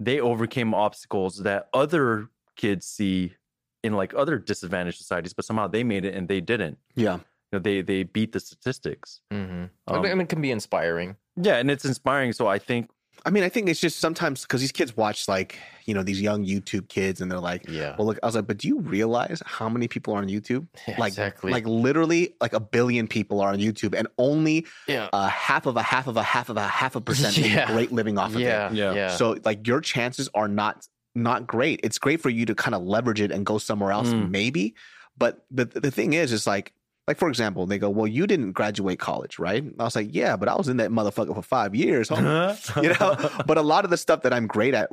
they 0.00 0.20
overcame 0.20 0.74
obstacles 0.74 1.38
that 1.38 1.68
other 1.72 2.28
kids 2.56 2.86
see 2.86 3.34
in 3.82 3.92
like 3.94 4.14
other 4.14 4.38
disadvantaged 4.38 4.98
societies 4.98 5.32
but 5.32 5.44
somehow 5.44 5.66
they 5.68 5.84
made 5.84 6.04
it 6.04 6.14
and 6.14 6.28
they 6.28 6.40
didn't 6.40 6.78
Yeah. 6.94 7.16
you 7.16 7.20
know, 7.52 7.58
they 7.58 7.82
they 7.82 8.02
beat 8.04 8.32
the 8.32 8.40
statistics 8.40 9.20
Mhm. 9.32 9.70
Um, 9.86 9.96
I 9.96 10.00
mean, 10.00 10.20
it 10.20 10.28
can 10.28 10.40
be 10.40 10.50
inspiring. 10.50 11.16
yeah 11.36 11.56
and 11.56 11.70
it's 11.70 11.84
inspiring 11.84 12.32
so 12.32 12.46
i 12.46 12.58
think 12.58 12.90
I 13.26 13.30
mean, 13.30 13.42
I 13.42 13.48
think 13.48 13.68
it's 13.68 13.80
just 13.80 13.98
sometimes 14.00 14.42
because 14.42 14.60
these 14.60 14.72
kids 14.72 14.96
watch 14.96 15.28
like, 15.28 15.58
you 15.86 15.94
know, 15.94 16.02
these 16.02 16.20
young 16.20 16.44
YouTube 16.44 16.88
kids 16.88 17.20
and 17.22 17.30
they're 17.30 17.40
like, 17.40 17.64
Yeah. 17.68 17.94
well, 17.96 18.06
look, 18.06 18.18
I 18.22 18.26
was 18.26 18.34
like, 18.34 18.46
but 18.46 18.58
do 18.58 18.68
you 18.68 18.80
realize 18.80 19.42
how 19.46 19.68
many 19.68 19.88
people 19.88 20.14
are 20.14 20.18
on 20.18 20.28
YouTube? 20.28 20.66
Yeah, 20.88 20.96
Like, 20.98 21.12
exactly. 21.12 21.50
like 21.50 21.66
literally 21.66 22.34
like 22.40 22.52
a 22.52 22.60
billion 22.60 23.08
people 23.08 23.40
are 23.40 23.50
on 23.52 23.58
YouTube 23.58 23.94
and 23.98 24.06
only 24.18 24.66
yeah. 24.86 25.08
a 25.12 25.28
half 25.28 25.64
of 25.66 25.76
a 25.76 25.82
half 25.82 26.06
of 26.06 26.16
a 26.18 26.22
half 26.22 26.48
of 26.50 26.56
a 26.58 26.66
half 26.68 26.96
a 26.96 27.00
percent 27.08 27.36
Yeah. 27.38 27.64
make 27.64 27.66
great 27.68 27.92
living 27.92 28.18
off 28.18 28.34
of 28.34 28.40
yeah. 28.40 28.68
it. 28.68 28.74
Yeah. 28.74 28.92
Yeah. 28.94 29.16
So 29.16 29.36
like 29.44 29.66
your 29.66 29.80
chances 29.80 30.28
are 30.34 30.48
not 30.48 30.86
not 31.14 31.46
great. 31.46 31.80
It's 31.82 31.98
great 31.98 32.20
for 32.20 32.28
you 32.28 32.44
to 32.46 32.54
kind 32.54 32.74
of 32.74 32.82
leverage 32.82 33.20
it 33.20 33.30
and 33.30 33.46
go 33.46 33.56
somewhere 33.58 33.92
else, 33.92 34.08
Mm. 34.08 34.30
maybe. 34.30 34.74
But 35.16 35.44
the 35.50 35.64
the 35.64 35.90
thing 35.92 36.12
is, 36.12 36.32
is 36.32 36.46
like 36.46 36.72
like 37.06 37.18
for 37.18 37.28
example, 37.28 37.66
they 37.66 37.78
go, 37.78 37.90
well, 37.90 38.06
you 38.06 38.26
didn't 38.26 38.52
graduate 38.52 38.98
college, 38.98 39.38
right? 39.38 39.64
I 39.78 39.82
was 39.84 39.94
like, 39.96 40.08
yeah, 40.12 40.36
but 40.36 40.48
I 40.48 40.54
was 40.56 40.68
in 40.68 40.78
that 40.78 40.90
motherfucker 40.90 41.34
for 41.34 41.42
five 41.42 41.74
years, 41.74 42.10
you 42.10 42.16
know. 42.20 43.30
But 43.46 43.58
a 43.58 43.62
lot 43.62 43.84
of 43.84 43.90
the 43.90 43.96
stuff 43.96 44.22
that 44.22 44.32
I'm 44.32 44.46
great 44.46 44.74
at, 44.74 44.88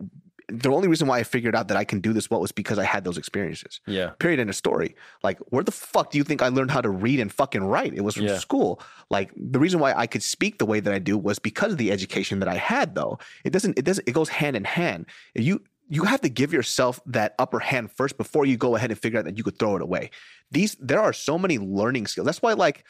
the 0.50 0.70
only 0.70 0.90
reason 0.90 1.08
why 1.08 1.18
I 1.20 1.24
figured 1.24 1.56
out 1.56 1.70
that 1.70 1.78
I 1.78 1.86
can 1.86 2.02
do 2.02 2.12
this 2.12 2.30
well 2.30 2.42
was 2.42 2.52
because 2.52 2.78
I 2.78 2.84
had 2.84 3.06
those 3.06 3.18
experiences. 3.18 3.80
yeah 3.88 4.10
Period. 4.20 4.42
End 4.42 4.50
of 4.50 4.56
story. 4.58 4.98
Like, 5.24 5.40
where 5.50 5.64
the 5.64 5.72
fuck 5.72 6.12
do 6.12 6.18
you 6.18 6.26
think 6.26 6.42
I 6.42 6.50
learned 6.50 6.72
how 6.72 6.82
to 6.82 6.90
read 6.90 7.22
and 7.22 7.32
fucking 7.32 7.64
write? 7.64 7.94
It 7.94 8.02
was 8.04 8.16
from 8.16 8.26
Yeah. 8.26 8.38
school. 8.38 8.82
Like, 9.10 9.32
the 9.38 9.60
reason 9.60 9.80
why 9.80 9.94
I 9.94 10.08
could 10.08 10.22
speak 10.24 10.58
the 10.58 10.66
way 10.66 10.82
that 10.82 10.94
I 10.94 11.00
do 11.00 11.18
was 11.18 11.40
because 11.40 11.72
of 11.72 11.78
the 11.78 11.90
education 11.90 12.40
that 12.40 12.50
I 12.50 12.58
had. 12.58 12.96
Though 12.96 13.20
it 13.46 13.52
doesn't. 13.52 13.80
It 13.80 13.86
doesn't. 13.86 14.06
It 14.10 14.12
goes 14.12 14.28
hand 14.28 14.58
in 14.58 14.66
hand. 14.66 15.06
You 15.36 15.62
you 15.96 16.04
have 16.06 16.22
to 16.22 16.30
give 16.30 16.52
yourself 16.54 17.00
that 17.06 17.36
upper 17.38 17.60
hand 17.60 17.92
first 17.92 18.18
before 18.18 18.46
you 18.46 18.56
go 18.58 18.76
ahead 18.76 18.90
and 18.92 19.00
figure 19.00 19.20
out 19.20 19.26
that 19.26 19.38
you 19.38 19.44
could 19.44 19.60
throw 19.60 19.76
it 19.76 19.82
away. 19.82 20.10
These 20.50 20.76
there 20.80 21.02
are 21.02 21.14
so 21.14 21.38
many 21.38 21.58
learning 21.60 22.08
skills. 22.08 22.26
That's 22.26 22.42
why 22.42 22.54
like. 22.54 22.84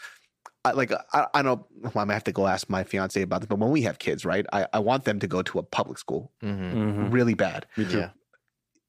I, 0.63 0.71
like 0.73 0.91
I, 1.11 1.25
I 1.33 1.41
know 1.41 1.65
well, 1.81 1.91
I'm 1.95 2.05
gonna 2.05 2.13
have 2.13 2.23
to 2.25 2.31
go 2.31 2.45
ask 2.45 2.69
my 2.69 2.83
fiance 2.83 3.19
about 3.19 3.41
this, 3.41 3.47
but 3.47 3.57
when 3.57 3.71
we 3.71 3.81
have 3.81 3.97
kids, 3.97 4.23
right? 4.25 4.45
I, 4.53 4.67
I 4.73 4.77
want 4.79 5.05
them 5.05 5.17
to 5.19 5.27
go 5.27 5.41
to 5.41 5.57
a 5.57 5.63
public 5.63 5.97
school 5.97 6.31
Mhm. 6.43 6.73
Mhm. 6.75 7.11
really 7.11 7.33
bad 7.33 7.65
Me 7.77 7.85
too. 7.85 7.97
Yeah. 8.01 8.09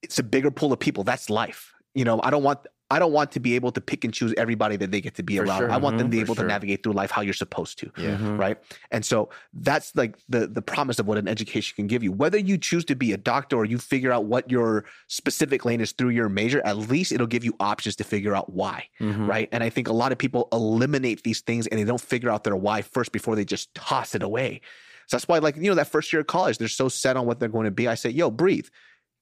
it's 0.03 0.19
a 0.19 0.23
bigger 0.23 0.51
pool 0.51 0.75
of 0.75 0.79
people. 0.81 1.03
That's 1.03 1.31
life. 1.31 1.73
You 1.95 2.05
know, 2.05 2.21
I 2.23 2.29
don't 2.29 2.43
want 2.43 2.59
I 2.93 2.99
don't 2.99 3.13
want 3.13 3.33
to 3.33 3.41
be 3.41 3.53
able 3.57 3.73
to 3.73 3.81
pick 3.81 4.05
and 4.05 4.13
choose 4.13 4.33
everybody 4.37 4.77
that 4.77 4.91
they 4.93 5.01
get 5.01 5.15
to 5.21 5.23
be 5.23 5.37
For 5.39 5.45
around. 5.45 5.59
sure. 5.61 5.71
I 5.71 5.79
want 5.79 5.99
them 5.99 6.09
to 6.09 6.11
be 6.11 6.19
Mhm, 6.19 6.27
able 6.27 6.35
for 6.35 6.43
to 6.43 6.49
navigate 6.49 6.83
through 6.83 6.93
life 7.03 7.11
how 7.11 7.23
you're 7.27 7.41
supposed 7.45 7.79
to. 7.81 7.87
Yeah. 7.97 8.17
Mhm. 8.19 8.39
Right. 8.39 8.57
And 8.91 9.03
so 9.05 9.31
that's 9.69 9.89
like 9.97 10.13
the 10.29 10.47
the 10.47 10.63
promise 10.75 10.99
of 11.01 11.07
what 11.07 11.19
an 11.19 11.29
education 11.29 11.75
can 11.77 11.87
give 11.87 12.03
you. 12.03 12.13
Whether 12.13 12.39
you 12.39 12.57
choose 12.59 12.85
to 12.87 12.95
be 13.05 13.13
a 13.13 13.17
doctor 13.33 13.57
or 13.57 13.65
you 13.65 13.79
figure 13.79 14.13
out 14.13 14.25
what 14.27 14.51
your 14.51 14.85
specific 15.09 15.65
lane 15.65 15.81
is 15.81 15.93
through 15.93 16.11
your 16.11 16.29
major, 16.29 16.61
at 16.67 16.77
least 16.77 17.13
it'll 17.13 17.27
give 17.37 17.45
you 17.45 17.55
options 17.61 17.97
to 17.97 18.05
figure 18.05 18.35
out 18.37 18.53
why. 18.53 18.79
Mhm. 19.01 19.27
Right. 19.27 19.49
And 19.53 19.65
I 19.65 19.71
think 19.71 19.89
a 19.89 19.93
lot 20.03 20.13
of 20.13 20.19
people 20.19 20.49
eliminate 20.53 21.23
these 21.25 21.41
things 21.41 21.67
and 21.69 21.81
they 21.81 21.85
don't 21.85 22.01
figure 22.01 22.31
out 22.31 22.45
their 22.45 22.57
why 22.57 22.83
first 22.83 23.13
before 23.13 23.35
they 23.37 23.45
just 23.45 23.75
toss 23.75 24.15
it 24.15 24.23
away. 24.23 24.61
So 25.09 25.17
that's 25.17 25.29
why, 25.29 25.39
like, 25.39 25.57
you 25.57 25.69
know, 25.71 25.75
that 25.75 25.89
first 25.89 26.13
year 26.13 26.21
of 26.21 26.27
college, 26.29 26.59
they're 26.59 26.69
so 26.69 26.89
set 26.89 27.17
on 27.17 27.27
what 27.27 27.41
they're 27.41 27.49
going 27.49 27.65
to 27.65 27.71
be. 27.73 27.89
I 27.89 27.95
say, 27.97 28.11
yo, 28.11 28.31
breathe, 28.31 28.69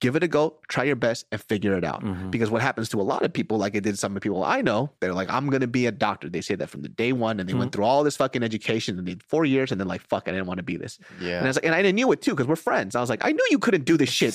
give 0.00 0.16
it 0.16 0.22
a 0.22 0.28
go, 0.28 0.54
try 0.68 0.84
your 0.84 0.96
best, 0.96 1.26
and 1.30 1.40
figure 1.42 1.74
it 1.76 1.84
out. 1.84 2.02
Mhm. 2.02 2.30
Because 2.30 2.50
what 2.50 2.62
happens 2.62 2.88
to 2.90 3.00
a 3.00 3.02
lot 3.02 3.22
of 3.22 3.32
people, 3.32 3.58
like 3.58 3.74
it 3.74 3.82
did 3.82 3.98
some 3.98 4.12
of 4.12 4.14
the 4.14 4.20
people 4.20 4.42
I 4.42 4.62
know, 4.62 4.90
they're 5.00 5.12
like, 5.14 5.30
I'm 5.30 5.48
going 5.48 5.60
to 5.60 5.66
be 5.68 5.86
a 5.86 5.92
doctor. 5.92 6.28
They 6.28 6.40
say 6.40 6.54
that 6.56 6.70
from 6.70 6.82
the 6.82 6.88
day 6.88 7.12
one, 7.12 7.38
and 7.38 7.48
they 7.48 7.54
went 7.54 7.72
through 7.72 7.84
all 7.84 8.02
this 8.02 8.16
fucking 8.16 8.42
education 8.42 8.98
and 8.98 9.06
they 9.06 9.12
did 9.12 9.22
four 9.22 9.44
years, 9.44 9.70
and 9.72 9.80
then 9.80 9.88
like, 9.88 10.00
fuck, 10.00 10.24
I 10.26 10.32
didn't 10.32 10.46
want 10.46 10.58
to 10.58 10.64
be 10.64 10.76
this. 10.76 10.98
Yeah. 11.20 11.36
And 11.38 11.44
I 11.46 11.48
was 11.48 11.56
like, 11.56 11.66
and 11.66 11.74
I 11.74 11.90
knew 11.90 12.10
it 12.12 12.22
too 12.22 12.32
because 12.32 12.46
we're 12.46 12.56
friends. 12.56 12.96
I 12.96 13.00
was 13.00 13.10
like, 13.10 13.24
I 13.24 13.32
knew 13.32 13.46
you 13.50 13.58
couldn't 13.58 13.84
do 13.84 13.96
this 13.96 14.08
shit. 14.10 14.34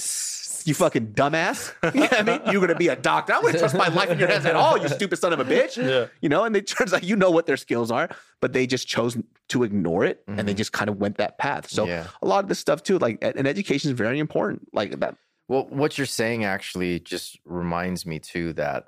You 0.68 0.74
fucking 0.84 1.14
dumbass. 1.14 1.74
you 1.94 2.02
know 2.02 2.08
I 2.12 2.24
mean? 2.24 2.42
You're 2.52 2.62
gonna 2.62 2.76
be 2.76 2.88
a 2.88 2.96
doctor. 2.96 3.34
I'm 3.34 3.42
gonna 3.44 3.58
trust 3.60 3.76
my 3.76 3.88
life 3.88 4.10
in 4.10 4.18
your 4.20 4.28
hands 4.28 4.46
at 4.46 4.56
all, 4.56 4.78
you 4.78 4.88
stupid 4.88 5.18
son 5.18 5.34
of 5.34 5.40
a 5.40 5.46
bitch. 5.46 5.78
Yeah. 5.78 6.08
You 6.22 6.30
know, 6.30 6.44
and 6.44 6.56
it 6.56 6.66
turns 6.76 6.94
out 6.94 7.04
you 7.04 7.16
know 7.16 7.30
what 7.32 7.46
their 7.46 7.58
skills 7.58 7.92
are, 7.92 8.10
but 8.42 8.54
they 8.54 8.66
just 8.68 8.88
chose 8.88 9.18
to 9.50 9.64
ignore 9.64 10.04
it 10.06 10.24
and 10.28 10.48
they 10.48 10.54
Mhm. 10.54 10.58
just 10.58 10.72
kind 10.74 10.90
of 10.90 10.98
went 10.98 11.18
that 11.18 11.38
path. 11.38 11.70
So 11.70 11.86
Yeah. 11.86 12.08
a 12.22 12.26
lot 12.28 12.44
of 12.44 12.50
this 12.50 12.58
stuff 12.58 12.82
too, 12.82 12.98
like 12.98 13.20
and 13.22 13.48
education 13.48 13.92
is 13.92 13.98
very 13.98 14.18
important. 14.18 14.68
Like 14.74 15.00
that 15.02 15.16
Well, 15.48 15.68
what 15.70 15.98
you're 15.98 16.08
saying 16.08 16.44
actually 16.44 17.00
just 17.00 17.40
reminds 17.46 18.06
me 18.06 18.20
too 18.20 18.54
that 18.54 18.88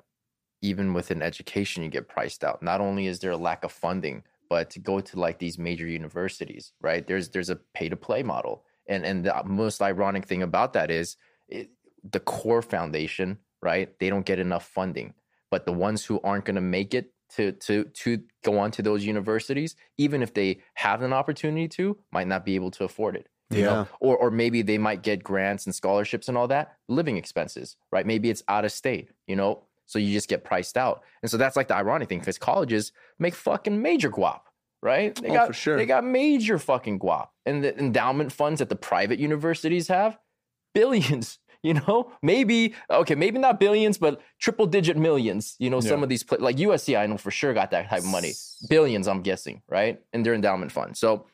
even 0.60 0.92
within 0.92 1.22
education, 1.22 1.84
you 1.84 1.88
get 1.88 2.08
priced 2.08 2.42
out. 2.42 2.62
Not 2.62 2.80
only 2.80 3.06
is 3.06 3.20
there 3.20 3.30
a 3.30 3.36
lack 3.36 3.64
of 3.64 3.70
funding, 3.70 4.24
but 4.50 4.70
to 4.70 4.80
go 4.80 5.00
to 5.00 5.20
like 5.20 5.38
these 5.38 5.58
major 5.58 5.86
universities, 5.86 6.72
right? 6.80 7.06
There's 7.06 7.28
there's 7.30 7.50
a 7.50 7.60
pay 7.74 7.88
to 7.88 7.96
play 7.96 8.22
model, 8.22 8.64
and 8.88 9.04
and 9.04 9.24
the 9.24 9.42
most 9.44 9.80
ironic 9.82 10.26
thing 10.26 10.42
about 10.42 10.72
that 10.72 10.90
is 10.90 11.16
it, 11.48 11.70
the 12.02 12.20
core 12.20 12.62
foundation, 12.62 13.38
right? 13.62 13.96
They 14.00 14.10
don't 14.10 14.26
get 14.26 14.40
enough 14.40 14.66
funding, 14.66 15.14
but 15.50 15.64
the 15.64 15.72
ones 15.72 16.04
who 16.04 16.20
aren't 16.24 16.44
going 16.46 16.56
to 16.56 16.60
make 16.60 16.94
it 16.94 17.12
to 17.36 17.52
to 17.52 17.84
to 17.84 18.22
go 18.42 18.58
on 18.58 18.72
to 18.72 18.82
those 18.82 19.04
universities, 19.04 19.76
even 19.96 20.22
if 20.22 20.34
they 20.34 20.60
have 20.74 21.02
an 21.02 21.12
opportunity 21.12 21.68
to, 21.68 21.98
might 22.10 22.26
not 22.26 22.44
be 22.44 22.56
able 22.56 22.72
to 22.72 22.84
afford 22.84 23.14
it 23.14 23.28
you 23.50 23.62
know? 23.62 23.72
Yeah. 23.72 23.84
or 24.00 24.16
or 24.16 24.30
maybe 24.30 24.62
they 24.62 24.78
might 24.78 25.02
get 25.02 25.22
grants 25.24 25.66
and 25.66 25.74
scholarships 25.74 26.28
and 26.28 26.36
all 26.38 26.48
that 26.48 26.76
living 26.88 27.16
expenses 27.16 27.76
right? 27.92 28.06
Maybe 28.06 28.30
it's 28.30 28.42
out 28.48 28.64
of 28.64 28.72
state 28.72 29.10
you 29.26 29.36
know? 29.36 29.64
So 29.86 29.98
you 29.98 30.12
just 30.12 30.28
get 30.28 30.44
priced 30.44 30.76
out. 30.76 31.02
And 31.22 31.30
so 31.30 31.38
that's 31.38 31.56
like 31.56 31.68
the 31.68 31.74
ironic 31.76 32.08
thing 32.10 32.18
because 32.18 32.36
colleges 32.38 32.92
make 33.18 33.34
fucking 33.34 33.80
major 33.80 34.10
guap 34.10 34.40
right? 34.82 35.14
They 35.16 35.30
Oh, 35.30 35.34
got 35.34 35.46
for 35.48 35.52
sure. 35.54 35.76
they 35.76 35.86
got 35.86 36.04
major 36.04 36.58
fucking 36.58 36.98
guap. 37.00 37.28
And 37.46 37.64
the 37.64 37.76
endowment 37.78 38.30
funds 38.32 38.58
that 38.60 38.68
the 38.68 38.76
private 38.76 39.18
universities 39.18 39.88
have 39.88 40.18
billions 40.74 41.38
you 41.62 41.74
know? 41.74 42.12
Maybe 42.22 42.74
okay 42.90 43.14
maybe 43.16 43.38
not 43.38 43.58
billions 43.58 43.98
but 43.98 44.20
triple 44.38 44.66
digit 44.66 44.96
millions 44.96 45.56
you 45.58 45.70
know 45.70 45.80
some 45.80 46.02
of 46.04 46.08
these 46.08 46.22
pla- 46.22 46.38
like 46.40 46.56
usc 46.58 46.96
i 46.96 47.04
know 47.06 47.16
for 47.16 47.30
sure 47.32 47.52
got 47.54 47.70
that 47.72 47.88
type 47.88 48.00
of 48.00 48.06
money. 48.06 48.32
Billions 48.68 49.08
i'm 49.08 49.22
guessing 49.22 49.62
right 49.68 50.00
and 50.12 50.24
their 50.24 50.34
endowment 50.34 50.70
fund. 50.70 50.96
So 50.96 51.26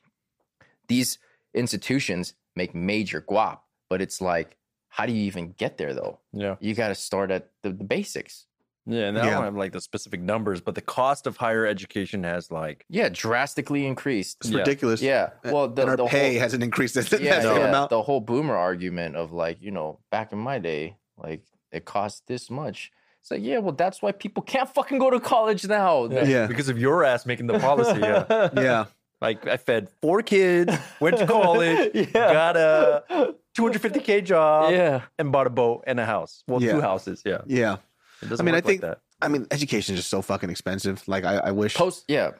these 0.88 1.18
institutions 1.54 2.34
make 2.56 2.74
major 2.74 3.20
guap 3.20 3.58
but 3.90 4.00
it's 4.02 4.20
like 4.20 4.56
how 4.88 5.06
do 5.06 5.12
you 5.12 5.22
even 5.24 5.52
get 5.52 5.76
there 5.78 5.94
though 5.94 6.20
Yeah. 6.32 6.56
you 6.60 6.74
got 6.74 6.88
to 6.88 6.94
start 6.94 7.30
at 7.30 7.50
the, 7.62 7.70
the 7.70 7.84
basics 7.84 8.46
Yeah. 8.86 9.06
And 9.08 9.18
I 9.18 9.24
Yeah. 9.26 9.34
don't 9.34 9.44
have 9.44 9.56
like 9.56 9.72
the 9.72 9.80
specific 9.80 10.20
numbers, 10.20 10.60
but 10.60 10.74
the 10.74 10.82
cost 10.82 11.26
of 11.26 11.36
higher 11.38 11.64
education 11.66 12.22
has 12.24 12.50
like 12.50 12.84
yeah 12.88 13.08
drastically 13.10 13.86
increased 13.86 14.36
it's 14.40 14.50
Yeah. 14.50 14.58
ridiculous. 14.58 15.00
yeah 15.02 15.30
well 15.44 15.68
the, 15.68 15.82
and 15.82 15.90
our 15.90 15.96
the 15.96 16.06
pay 16.06 16.32
whole, 16.32 16.40
hasn't 16.44 16.62
increased 16.62 16.94
that 16.94 17.10
yeah, 17.20 17.40
same 17.40 17.56
yeah, 17.56 17.68
amount. 17.68 17.88
the 17.90 18.02
whole 18.02 18.20
boomer 18.20 18.56
argument 18.56 19.16
of 19.16 19.32
like 19.32 19.56
you 19.66 19.70
know 19.70 19.98
back 20.10 20.32
in 20.32 20.38
my 20.38 20.58
day 20.58 20.96
like 21.26 21.42
it 21.72 21.84
cost 21.86 22.26
this 22.26 22.50
much 22.50 22.92
it's 23.20 23.30
like 23.30 23.42
yeah 23.42 23.58
well 23.58 23.72
that's 23.74 24.02
why 24.02 24.12
people 24.12 24.42
can't 24.42 24.68
fucking 24.78 24.98
go 24.98 25.08
to 25.10 25.18
college 25.18 25.62
now 25.66 26.04
Yeah. 26.34 26.46
because 26.46 26.68
of 26.68 26.78
your 26.78 27.04
ass 27.04 27.24
making 27.26 27.46
the 27.46 27.58
policy. 27.58 28.00
Yeah. 28.00 28.50
yeah. 28.68 28.84
Like 29.20 29.46
I 29.46 29.56
fed 29.56 29.88
four 30.02 30.22
kids, 30.22 30.72
went 31.00 31.16
to 31.18 31.26
college, 31.26 31.90
yeah 31.94 32.04
got 32.12 32.56
a 32.56 33.34
250k 33.56 34.24
job, 34.24 34.72
yeah 34.72 35.02
and 35.18 35.32
bought 35.32 35.46
a 35.46 35.50
boat 35.50 35.84
and 35.86 35.98
a 36.00 36.04
house. 36.04 36.42
Well, 36.48 36.62
Yeah. 36.62 36.72
two 36.72 36.80
houses. 36.80 37.22
Yeah. 37.24 37.40
Yeah. 37.46 37.76
It 38.22 38.28
doesn't 38.28 38.44
I 38.44 38.46
mean, 38.46 38.54
I 38.54 38.60
think- 38.60 38.82
like. 38.82 38.98
I 39.22 39.28
mean, 39.28 39.46
education 39.50 39.94
is 39.94 40.00
just 40.00 40.10
so 40.10 40.20
fucking 40.20 40.50
expensive. 40.50 41.02
Like 41.08 41.24
I, 41.24 41.36
I 41.36 41.50
wish 41.52 41.74
post 41.74 42.04
yeah 42.08 42.32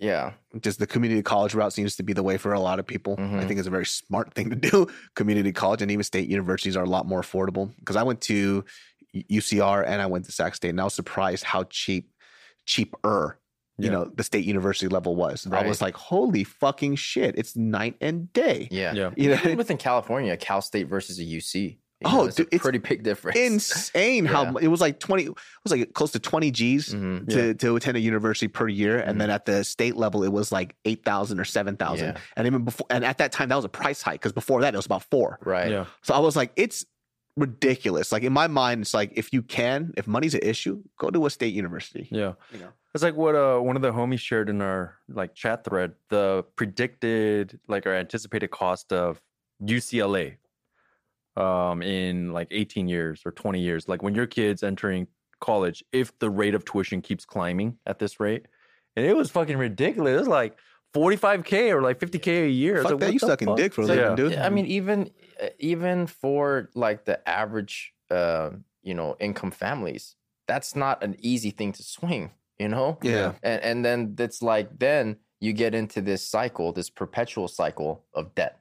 yeah 0.00 0.32
just 0.62 0.78
the 0.78 0.86
community 0.86 1.20
college 1.22 1.54
route 1.54 1.72
seems 1.74 1.96
to 1.96 2.02
be 2.02 2.14
the 2.14 2.22
way 2.22 2.38
for 2.38 2.54
a 2.54 2.60
lot 2.60 2.78
of 2.78 2.86
people. 2.86 3.16
I 3.18 3.22
Mhm. 3.22 3.46
think 3.48 3.58
it's 3.58 3.66
a 3.68 3.70
very 3.70 3.84
smart 3.84 4.32
thing 4.32 4.48
to 4.48 4.56
do. 4.56 4.86
Community 5.16 5.52
college 5.52 5.82
and 5.82 5.90
even 5.90 6.04
state 6.04 6.28
universities 6.28 6.76
are 6.76 6.84
a 6.84 6.88
lot 6.88 7.04
more 7.06 7.20
affordable. 7.20 7.74
Because 7.80 7.96
I 7.96 8.02
went 8.04 8.22
to 8.22 8.64
UCR 9.14 9.84
and 9.86 10.00
I 10.00 10.06
went 10.06 10.24
to 10.26 10.32
Sac 10.32 10.54
State, 10.54 10.70
and 10.70 10.80
I 10.80 10.84
was 10.84 10.94
surprised 10.94 11.42
how 11.44 11.64
cheap, 11.64 12.10
cheaper, 12.64 13.38
you 13.82 13.90
Yeah. 13.90 13.96
know, 13.98 14.12
the 14.14 14.22
state 14.24 14.44
university 14.44 14.88
level 14.88 15.16
was. 15.16 15.46
I 15.50 15.66
was 15.66 15.80
like, 15.80 15.94
holy 15.96 16.44
fucking 16.44 16.96
shit! 16.96 17.36
It's 17.38 17.56
night 17.56 17.96
and 18.00 18.32
day. 18.32 18.68
yeah 18.70 18.92
Yeah. 18.94 19.10
You 19.16 19.30
know, 19.30 19.34
Even 19.36 19.56
within 19.56 19.76
California, 19.76 20.36
Cal 20.36 20.60
State 20.62 20.88
versus 20.88 21.18
a 21.18 21.24
UC. 21.24 21.78
you 22.02 22.08
Oh, 22.08 22.10
know, 22.16 22.24
it's 22.24 22.36
dude, 22.36 22.46
a 22.50 22.54
it's 22.54 22.62
pretty 22.62 22.78
big 22.78 23.02
difference. 23.02 23.36
insane 23.38 24.24
how 24.24 24.44
Yeah. 24.44 24.52
it 24.62 24.68
was 24.68 24.80
like 24.80 25.00
20 25.00 25.24
it 25.24 25.34
was 25.64 25.70
like 25.72 25.92
close 25.92 26.12
to 26.12 26.18
20 26.18 26.50
g's 26.50 26.94
Mhm. 26.94 27.28
to, 27.28 27.52
to 27.54 27.76
attend 27.76 27.98
a 27.98 28.00
university 28.00 28.48
per 28.48 28.66
year 28.68 28.98
and 28.98 29.16
Mhm. 29.16 29.18
then 29.18 29.30
at 29.30 29.44
the 29.44 29.62
state 29.64 29.96
level 29.96 30.22
it 30.24 30.32
was 30.32 30.50
like 30.50 30.74
8000 30.86 31.38
or 31.38 31.44
7000 31.44 32.06
Yeah. 32.14 32.16
and 32.38 32.46
even 32.46 32.64
before 32.64 32.86
and 32.88 33.04
at 33.04 33.18
that 33.18 33.32
time 33.32 33.50
that 33.50 33.56
was 33.56 33.66
a 33.66 33.68
price 33.68 34.00
hike 34.00 34.18
because 34.22 34.32
before 34.32 34.62
that 34.62 34.72
it 34.72 34.78
was 34.78 34.86
about 34.86 35.02
four 35.10 35.38
Right. 35.44 35.70
Yeah. 35.70 35.84
so 36.00 36.14
i 36.14 36.18
was 36.20 36.36
like 36.36 36.52
it's 36.56 36.86
ridiculous 37.36 38.12
like 38.12 38.22
in 38.22 38.32
my 38.32 38.46
mind 38.46 38.82
it's 38.82 38.92
like 38.92 39.12
if 39.14 39.32
you 39.32 39.40
can 39.42 39.92
if 39.96 40.06
money's 40.06 40.34
an 40.34 40.40
issue 40.42 40.82
go 40.98 41.10
to 41.10 41.26
a 41.26 41.30
state 41.30 41.54
university 41.54 42.08
Yeah. 42.10 42.32
you 42.52 42.58
know 42.58 42.68
It's 42.94 43.04
like 43.04 43.14
what 43.14 43.34
uh, 43.36 43.58
one 43.60 43.76
of 43.76 43.82
the 43.82 43.92
homies 43.92 44.18
shared 44.18 44.48
in 44.50 44.60
our 44.60 44.96
like 45.08 45.32
chat 45.34 45.62
thread. 45.64 45.92
The 46.08 46.44
predicted 46.56 47.60
like 47.68 47.86
our 47.86 47.94
anticipated 47.94 48.50
cost 48.50 48.92
of 48.92 49.20
UCLA 49.62 50.36
um 51.36 51.82
in 51.82 52.32
like 52.32 52.48
18 52.50 52.88
years 52.88 53.22
or 53.24 53.30
20 53.30 53.60
years. 53.60 53.88
Like 53.88 54.02
when 54.02 54.14
your 54.14 54.26
kid's 54.26 54.62
entering 54.62 55.06
college, 55.40 55.84
if 55.92 56.18
the 56.18 56.28
rate 56.28 56.54
of 56.56 56.64
tuition 56.64 57.00
keeps 57.00 57.24
climbing 57.24 57.78
at 57.86 57.98
this 58.00 58.18
rate, 58.20 58.46
and 58.96 59.06
it 59.06 59.16
was 59.16 59.30
fucking 59.30 59.56
ridiculous. 59.56 60.14
It 60.14 60.18
was 60.18 60.28
like 60.28 60.58
45k 60.94 61.70
or 61.72 61.82
like 61.82 61.98
50k 62.00 62.46
a 62.46 62.48
year. 62.48 62.82
Fuck 62.82 62.92
like, 62.92 63.00
that 63.00 63.12
you 63.12 63.18
sucking 63.18 63.48
fuck? 63.48 63.56
dick 63.56 63.72
for 63.72 63.82
a 63.82 63.86
So, 63.86 63.94
living 63.94 64.10
yeah. 64.10 64.16
dude 64.16 64.38
I 64.38 64.48
mean, 64.50 64.66
even 64.66 65.10
even 65.58 66.06
for 66.06 66.68
like 66.74 67.04
the 67.04 67.26
average, 67.28 67.92
uh, 68.10 68.50
you 68.82 68.94
know, 68.94 69.16
income 69.20 69.50
families, 69.50 70.16
that's 70.46 70.74
not 70.74 71.02
an 71.02 71.16
easy 71.18 71.50
thing 71.50 71.72
to 71.72 71.82
swing. 71.82 72.32
You 72.58 72.68
know. 72.68 72.98
yeah 73.02 73.32
And 73.42 73.62
and 73.62 73.84
then 73.84 74.14
it's 74.18 74.42
like 74.42 74.78
then 74.78 75.16
you 75.40 75.52
get 75.54 75.74
into 75.74 76.02
this 76.02 76.22
cycle, 76.26 76.72
this 76.72 76.90
perpetual 76.90 77.48
cycle 77.48 78.04
of 78.12 78.34
debt. 78.34 78.60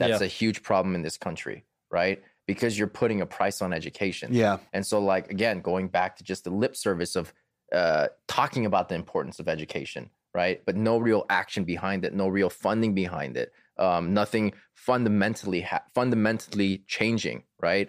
That's 0.00 0.20
Yeah. 0.20 0.24
a 0.26 0.28
huge 0.28 0.62
problem 0.64 0.94
in 0.96 1.02
this 1.02 1.16
country, 1.16 1.64
right? 1.90 2.20
Because 2.46 2.76
you're 2.78 2.88
putting 2.88 3.20
a 3.20 3.26
price 3.26 3.62
on 3.62 3.72
education. 3.72 4.34
yeah 4.34 4.58
And 4.72 4.84
so, 4.84 4.98
like, 5.00 5.30
again, 5.30 5.60
going 5.60 5.88
back 5.88 6.16
to 6.16 6.24
just 6.24 6.42
the 6.44 6.50
lip 6.50 6.74
service 6.74 7.14
of 7.16 7.32
uh, 7.72 8.08
talking 8.26 8.66
about 8.66 8.88
the 8.88 8.94
importance 8.96 9.38
of 9.40 9.48
education, 9.48 10.10
right? 10.36 10.60
But 10.66 10.76
no 10.76 10.98
real 10.98 11.24
action 11.30 11.64
behind 11.64 12.04
it, 12.04 12.12
no 12.14 12.28
real 12.28 12.50
funding 12.50 12.94
behind 12.94 13.38
it, 13.38 13.52
um, 13.78 14.12
nothing 14.12 14.52
fundamentally 14.74 15.62
ha- 15.62 15.84
fundamentally 15.94 16.84
changing, 16.86 17.44
right? 17.58 17.88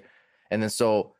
And 0.49 0.61
then 0.63 0.69
so 0.69 1.13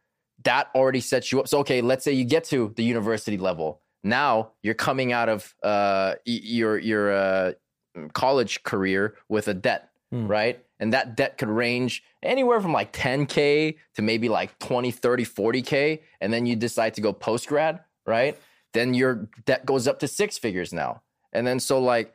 that 0.45 0.69
already 0.73 1.01
sets 1.01 1.31
you 1.31 1.41
up. 1.41 1.47
So, 1.49 1.59
okay, 1.59 1.81
let's 1.81 2.05
say 2.05 2.13
you 2.13 2.23
get 2.23 2.45
to 2.45 2.73
the 2.77 2.83
university 2.83 3.37
level. 3.37 3.81
Now 4.03 4.51
you're 4.63 4.81
coming 4.89 5.11
out 5.11 5.27
of 5.27 5.53
uh, 5.63 6.13
your 6.25 6.77
your 6.77 7.11
uh, 7.11 7.51
college 8.13 8.63
career 8.63 9.15
with 9.27 9.49
a 9.49 9.53
debt, 9.53 9.89
Hmm. 10.11 10.27
right? 10.27 10.63
And 10.79 10.93
that 10.93 11.17
debt 11.17 11.37
could 11.37 11.49
range 11.49 12.03
anywhere 12.23 12.61
from 12.61 12.71
like 12.71 12.93
10K 12.93 13.75
to 13.95 14.01
maybe 14.01 14.29
like 14.29 14.57
20, 14.59 14.91
30, 14.91 15.25
40K. 15.25 15.99
And 16.21 16.31
then 16.31 16.45
you 16.45 16.55
decide 16.55 16.93
to 16.93 17.01
go 17.01 17.11
post 17.11 17.47
grad, 17.47 17.81
right? 18.05 18.37
Then 18.73 18.93
your 18.93 19.27
debt 19.45 19.65
goes 19.65 19.87
up 19.87 19.99
to 19.99 20.07
six 20.07 20.37
figures 20.37 20.71
now. 20.71 21.01
And 21.37 21.45
then 21.45 21.59
so, 21.59 21.79
like, 21.79 22.13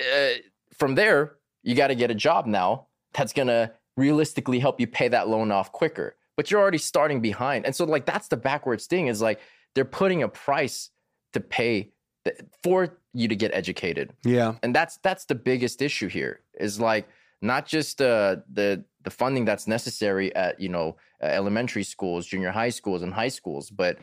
uh, 0.00 0.30
from 0.76 0.94
there, 0.94 1.36
you 1.62 1.74
got 1.74 1.88
to 1.88 1.94
get 1.94 2.10
a 2.10 2.14
job 2.14 2.46
now 2.46 2.86
that's 3.14 3.32
going 3.32 3.48
to 3.48 3.72
realistically 3.96 4.58
help 4.58 4.80
you 4.80 4.86
pay 4.86 5.08
that 5.08 5.28
loan 5.28 5.50
off 5.50 5.72
quicker. 5.72 6.16
But 6.36 6.50
you're 6.50 6.60
already 6.60 6.78
starting 6.78 7.20
behind. 7.20 7.66
And 7.66 7.74
so, 7.74 7.84
like, 7.84 8.06
that's 8.06 8.28
the 8.28 8.36
backwards 8.36 8.86
thing 8.86 9.06
is 9.08 9.20
like 9.20 9.40
they're 9.74 9.84
putting 9.84 10.22
a 10.22 10.28
price 10.28 10.90
to 11.32 11.40
pay 11.40 11.92
th- 12.24 12.40
for 12.62 12.98
you 13.12 13.26
to 13.26 13.34
get 13.34 13.52
educated 13.52 14.12
yeah 14.24 14.54
and 14.62 14.72
that's 14.72 14.98
that's 14.98 15.24
the 15.24 15.34
biggest 15.34 15.82
issue 15.82 16.06
here 16.06 16.40
is 16.60 16.78
like 16.78 17.08
not 17.42 17.66
just 17.66 18.00
uh, 18.00 18.36
the 18.52 18.84
the 19.02 19.10
funding 19.10 19.44
that's 19.44 19.66
necessary 19.66 20.32
at 20.36 20.60
you 20.60 20.68
know 20.68 20.96
uh, 21.20 21.26
elementary 21.26 21.82
schools 21.82 22.26
junior 22.26 22.52
high 22.52 22.68
schools 22.68 23.02
and 23.02 23.12
high 23.12 23.28
schools 23.28 23.68
but 23.68 23.98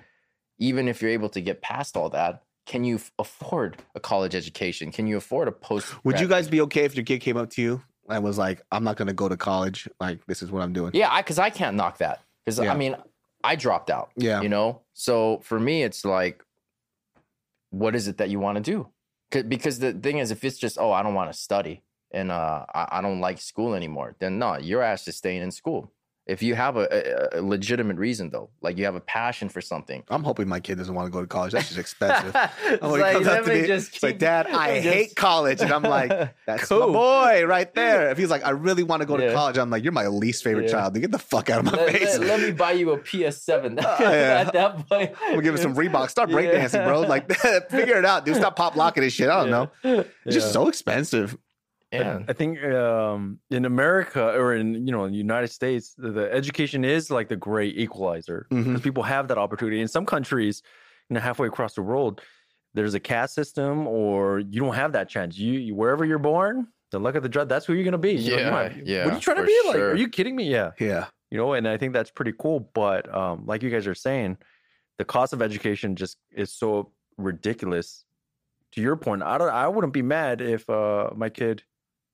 even 0.60 0.88
if 0.88 1.02
you're 1.02 1.12
able 1.12 1.30
to 1.30 1.42
get 1.42 1.62
past 1.62 1.96
all 1.96 2.10
that, 2.10 2.44
can 2.68 2.84
you 2.84 3.00
afford 3.18 3.78
a 3.96 4.00
college 4.00 4.36
education? 4.36 4.92
Can 4.92 5.08
you 5.08 5.18
afford 5.18 5.48
a 5.48 5.52
post? 5.52 6.04
Would 6.06 6.20
you 6.20 6.28
guys 6.28 6.48
be 6.48 6.62
okay 6.62 6.84
if 6.84 6.96
your 6.96 7.06
kid 7.06 7.20
came 7.20 7.38
up 7.38 7.50
to 7.52 7.62
you 7.62 7.82
and 8.10 8.24
was 8.24 8.38
like, 8.38 8.62
"I'm 8.72 8.84
not 8.84 8.98
going 8.98 9.08
to 9.08 9.14
go 9.14 9.28
to 9.28 9.38
college. 9.38 9.88
Like, 10.00 10.24
this 10.28 10.44
is 10.44 10.52
what 10.52 10.62
I'm 10.62 10.74
doing." 10.74 10.92
Yeah, 10.94 11.18
because 11.18 11.40
I, 11.40 11.50
can't 11.50 11.76
knock 11.76 11.98
that. 12.00 12.22
Because 12.46 12.60
Yeah. 12.60 12.74
I 12.74 12.78
mean, 12.78 12.96
I 13.44 13.56
dropped 13.56 13.90
out. 13.90 14.12
Yeah. 14.18 14.42
You 14.42 14.50
know, 14.50 14.82
so 14.94 15.40
for 15.44 15.60
me, 15.60 15.84
it's 15.84 16.04
like, 16.04 16.44
what 17.72 17.96
is 17.96 18.08
it 18.08 18.18
that 18.18 18.30
you 18.30 18.40
want 18.40 18.58
to 18.58 18.62
do? 18.62 18.90
Because 19.48 19.80
the 19.80 19.94
thing 19.94 20.20
is, 20.20 20.32
if 20.32 20.44
it's 20.44 20.58
just, 20.58 20.78
oh, 20.78 20.92
I 20.92 21.04
don't 21.04 21.14
want 21.14 21.32
to 21.32 21.38
study 21.38 21.84
and 22.12 22.32
uh, 22.32 22.66
I, 22.74 22.88
I 22.92 23.02
don't 23.02 23.20
like 23.20 23.40
school 23.40 23.74
anymore, 23.74 24.16
then 24.20 24.40
no, 24.40 24.58
your 24.58 24.82
ass 24.82 25.08
is 25.08 25.18
staying 25.18 25.42
in 25.42 25.52
school. 25.52 25.92
If 26.28 26.44
you 26.44 26.56
have 26.56 26.76
a, 26.76 27.34
a, 27.36 27.40
a 27.40 27.42
legitimate 27.42 27.98
reason, 27.98 28.30
though, 28.30 28.50
like 28.62 28.78
you 28.78 28.84
have 28.86 28.96
a 28.96 29.00
passion 29.00 29.48
for 29.48 29.62
something, 29.62 30.04
I'm 30.10 30.24
hoping 30.24 30.48
my 30.48 30.60
kid 30.60 30.78
doesn't 30.78 30.94
want 30.94 31.06
to 31.08 31.12
go 31.12 31.22
to 31.22 31.28
college. 31.28 31.54
That's 31.54 31.68
just 31.68 31.80
expensive. 31.80 32.36
He 32.68 32.78
like, 33.02 33.14
comes 33.14 33.28
up 33.28 33.34
let 33.34 33.46
to 33.46 33.62
me 33.62 33.68
just 33.68 33.94
it's 33.96 34.04
like, 34.04 34.20
Dad, 34.20 34.48
I 34.52 34.76
just- 34.82 34.88
hate 34.94 35.16
college. 35.16 35.62
And 35.62 35.72
I'm 35.72 35.84
like, 35.84 36.10
That's 36.46 36.70
my 36.70 36.78
Cool. 36.78 36.92
boy 36.94 37.46
right 37.46 37.74
there. 37.74 38.10
If 38.12 38.18
he's 38.18 38.30
like, 38.30 38.44
I 38.46 38.50
really 38.50 38.84
want 38.84 39.02
to 39.02 39.06
go 39.06 39.16
to 39.18 39.34
college, 39.34 39.58
I'm 39.58 39.70
like, 39.70 39.84
You're 39.84 39.94
my 39.94 40.08
least 40.08 40.44
favorite 40.44 40.66
Yeah. 40.66 40.72
child. 40.72 40.94
Get 41.00 41.12
the 41.12 41.20
fuck 41.20 41.50
out 41.50 41.60
of 41.60 41.66
my 41.66 41.72
let, 41.78 41.92
face. 41.94 42.18
let- 42.20 42.28
let 42.28 42.40
me 42.42 42.52
buy 42.52 42.74
you 42.74 42.92
a 42.92 42.98
PS7. 43.00 43.82
yeah. 43.82 44.44
At 44.46 44.54
that 44.54 44.90
point, 44.90 45.14
We'll 45.32 45.42
give 45.42 45.56
him 45.56 45.62
some 45.62 45.76
Reebok. 45.76 46.10
Start 46.10 46.30
Yeah. 46.30 46.38
breakdancing, 46.38 46.86
bro. 46.86 47.02
Like, 47.02 47.32
figure 47.70 47.98
it 47.98 48.06
out, 48.06 48.26
dude. 48.26 48.36
Stop 48.36 48.56
pop 48.58 48.76
locking 48.76 49.04
this 49.04 49.14
shit. 49.14 49.30
I 49.30 49.46
don't 49.46 49.50
know. 49.52 49.72
It's 50.26 50.36
just 50.36 50.52
so 50.52 50.68
expensive. 50.68 51.38
Yeah. 51.92 52.20
I 52.28 52.34
think 52.34 52.62
um, 52.64 53.40
in 53.50 53.64
America 53.66 54.22
or 54.38 54.54
in 54.56 54.86
you 54.86 54.92
know 54.92 55.06
in 55.06 55.12
the 55.12 55.18
United 55.18 55.48
States, 55.48 55.94
the, 55.98 56.12
the 56.12 56.34
education 56.34 56.84
is 56.84 57.10
like 57.10 57.30
the 57.30 57.36
great 57.38 57.78
equalizer 57.78 58.46
because 58.50 58.82
people 58.82 59.04
have 59.04 59.28
that 59.30 59.38
opportunity. 59.38 59.80
In 59.80 59.88
some 59.88 60.06
countries, 60.06 60.62
you 61.10 61.14
know, 61.14 61.22
halfway 61.22 61.48
across 61.48 61.76
the 61.76 61.82
world, 61.82 62.22
there's 62.74 62.94
a 62.94 63.00
caste 63.00 63.34
system, 63.36 63.88
or 63.88 64.40
you 64.40 64.60
don't 64.60 64.76
have 64.76 64.92
that 64.94 65.08
chance. 65.10 65.38
You, 65.38 65.54
you 65.54 65.76
wherever 65.76 66.04
you're 66.04 66.20
born, 66.20 66.68
the 66.92 67.00
luck 67.00 67.16
of 67.16 67.24
the 67.24 67.30
draw. 67.30 67.46
That's 67.46 67.66
who 67.66 67.74
you're 67.74 67.86
gonna 67.86 67.98
be. 67.98 68.14
You 68.14 68.32
know, 68.32 68.38
you 68.38 68.44
Yeah, 68.44 68.52
might- 68.52 68.86
yeah, 68.86 69.04
What 69.06 69.14
are 69.14 69.16
you 69.16 69.22
trying 69.22 69.38
to 69.38 69.44
be 69.46 69.60
like? 69.68 69.78
Are 69.78 69.96
you 69.96 70.10
kidding 70.10 70.36
me? 70.36 70.44
Yeah. 70.52 70.72
Yeah. 70.80 71.06
you 71.32 71.38
know 71.38 71.52
and 71.54 71.68
i 71.68 71.76
think 71.78 71.92
that's 71.94 72.10
pretty 72.12 72.34
cool 72.40 72.60
but 72.74 73.04
um 73.14 73.46
like 73.46 73.62
you 73.62 73.70
guys 73.70 73.86
are 73.86 73.94
saying 74.08 74.38
the 74.98 75.04
cost 75.04 75.34
of 75.34 75.42
education 75.42 75.94
just 75.96 76.16
is 76.32 76.50
so 76.54 76.92
ridiculous 77.18 78.06
to 78.72 78.82
your 78.82 78.96
point 78.96 79.22
i 79.24 79.38
don't 79.38 79.50
i 79.50 79.68
wouldn't 79.68 79.92
be 79.92 80.02
mad 80.02 80.40
if 80.40 80.70
uh 80.70 81.10
my 81.16 81.30
kid 81.30 81.64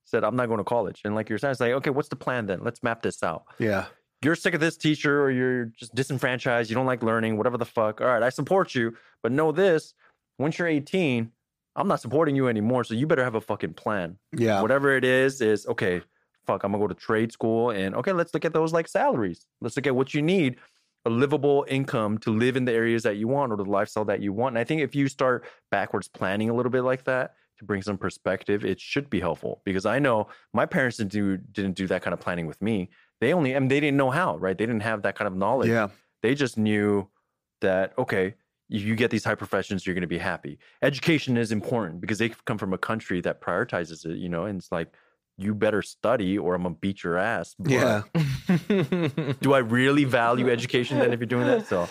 said 0.06 0.24
i'm 0.24 0.36
not 0.36 0.48
going 0.48 0.58
to 0.58 0.64
college. 0.64 1.02
And 1.06 1.16
like 1.16 1.30
you're 1.30 1.38
saying 1.38 1.52
it's 1.54 1.60
like 1.62 1.72
okay 1.74 1.90
what's 1.90 2.10
the 2.10 2.16
plan 2.16 2.46
then? 2.46 2.64
Let's 2.64 2.84
map 2.84 3.02
this 3.02 3.24
out. 3.24 3.46
Yeah. 3.60 3.86
you're 4.24 4.36
sick 4.36 4.54
of 4.54 4.60
this 4.60 4.78
teacher 4.78 5.22
or 5.24 5.32
you're 5.32 5.66
just 5.66 5.94
disenfranchised 5.96 6.70
you 6.70 6.76
don't 6.76 6.86
like 6.86 7.04
learning 7.04 7.38
whatever 7.38 7.58
the 7.58 7.66
fuck. 7.66 8.02
All 8.02 8.08
right 8.08 8.24
i 8.24 8.30
support 8.30 8.76
you 8.76 8.96
but 9.22 9.32
know 9.32 9.52
this 9.52 9.94
once 10.40 10.58
you're 10.58 10.68
18 10.68 11.32
i'm 11.76 11.88
not 11.88 12.00
supporting 12.02 12.36
you 12.36 12.48
anymore 12.48 12.84
so 12.84 12.94
you 12.94 13.08
better 13.08 13.24
have 13.24 13.36
a 13.36 13.42
fucking 13.42 13.74
plan. 13.74 14.18
Yeah. 14.36 14.62
whatever 14.62 14.96
it 14.96 15.04
is 15.04 15.42
is 15.42 15.66
okay 15.68 16.02
fuck 16.46 16.64
i'm 16.64 16.72
gonna 16.72 16.84
go 16.84 16.88
to 16.88 16.94
trade 16.94 17.32
school 17.32 17.70
and 17.72 17.96
okay 17.96 18.12
let's 18.12 18.34
look 18.34 18.46
at 18.46 18.54
those 18.54 18.74
like 18.74 18.88
salaries. 18.88 19.46
Let's 19.62 19.76
look 19.76 19.88
at 19.88 19.96
what 19.96 20.14
you 20.14 20.22
need 20.22 20.58
a 21.06 21.10
livable 21.10 21.66
income 21.68 22.18
to 22.20 22.32
live 22.32 22.56
in 22.56 22.64
the 22.64 22.72
areas 22.72 23.04
that 23.04 23.18
you 23.18 23.28
want 23.28 23.52
or 23.52 23.58
the 23.58 23.66
lifestyle 23.66 24.06
that 24.06 24.22
you 24.22 24.32
want. 24.32 24.54
And 24.54 24.60
i 24.60 24.64
think 24.64 24.82
if 24.82 24.96
you 24.96 25.08
start 25.10 25.46
backwards 25.70 26.08
planning 26.08 26.50
a 26.50 26.54
little 26.54 26.72
bit 26.72 26.84
like 26.84 27.04
that 27.06 27.34
to 27.64 27.68
bring 27.68 27.82
some 27.82 27.98
perspective 27.98 28.64
it 28.66 28.80
should 28.80 29.10
be 29.10 29.20
helpful 29.20 29.62
because 29.66 29.86
i 29.86 29.98
know 30.00 30.28
my 30.54 30.66
parents 30.66 30.98
didn't 30.98 31.12
do 31.12 31.38
didn't 31.38 31.76
do 31.76 31.88
that 31.88 32.02
kind 32.02 32.14
of 32.14 32.20
planning 32.20 32.48
with 32.48 32.62
me. 32.62 32.90
They 33.22 33.34
only 33.34 33.56
I 33.56 33.60
mean, 33.60 33.70
they 33.70 33.80
didn't 33.80 33.98
know 33.98 34.12
how 34.12 34.38
right? 34.38 34.58
They 34.58 34.66
didn't 34.66 34.82
have 34.92 35.04
that 35.04 35.16
kind 35.16 35.28
of 35.28 35.36
knowledge. 35.36 35.70
Yeah. 35.70 35.88
they 36.22 36.36
just 36.36 36.58
knew 36.58 37.08
that 37.62 37.94
okay 37.98 38.36
you 38.70 38.96
get 38.96 39.12
these 39.12 39.24
high 39.24 39.36
professions 39.36 39.86
you're 39.86 39.94
going 39.94 40.02
to 40.02 40.08
be 40.08 40.18
happy. 40.18 40.58
Education 40.82 41.38
is 41.38 41.52
important 41.52 42.02
because 42.02 42.18
they 42.18 42.30
come 42.46 42.58
from 42.58 42.74
a 42.74 42.78
country 42.78 43.22
that 43.22 43.40
prioritizes 43.42 44.06
it 44.06 44.18
you 44.18 44.30
know 44.30 44.44
and 44.46 44.60
it's 44.60 44.72
like 44.72 44.90
you 45.38 45.56
better 45.56 45.82
study 45.82 46.38
or 46.38 46.54
i'm 46.56 46.64
gonna 46.64 46.76
beat 46.76 47.04
your 47.04 47.18
ass 47.18 47.56
But 47.58 47.72
Yeah. 47.72 48.02
do 49.42 49.54
i 49.54 49.60
really 49.60 50.04
value 50.04 50.50
education 50.52 51.00
then 51.00 51.14
if 51.14 51.20
you're 51.20 51.28
doing 51.28 51.48
that? 51.48 51.66
So 51.68 51.88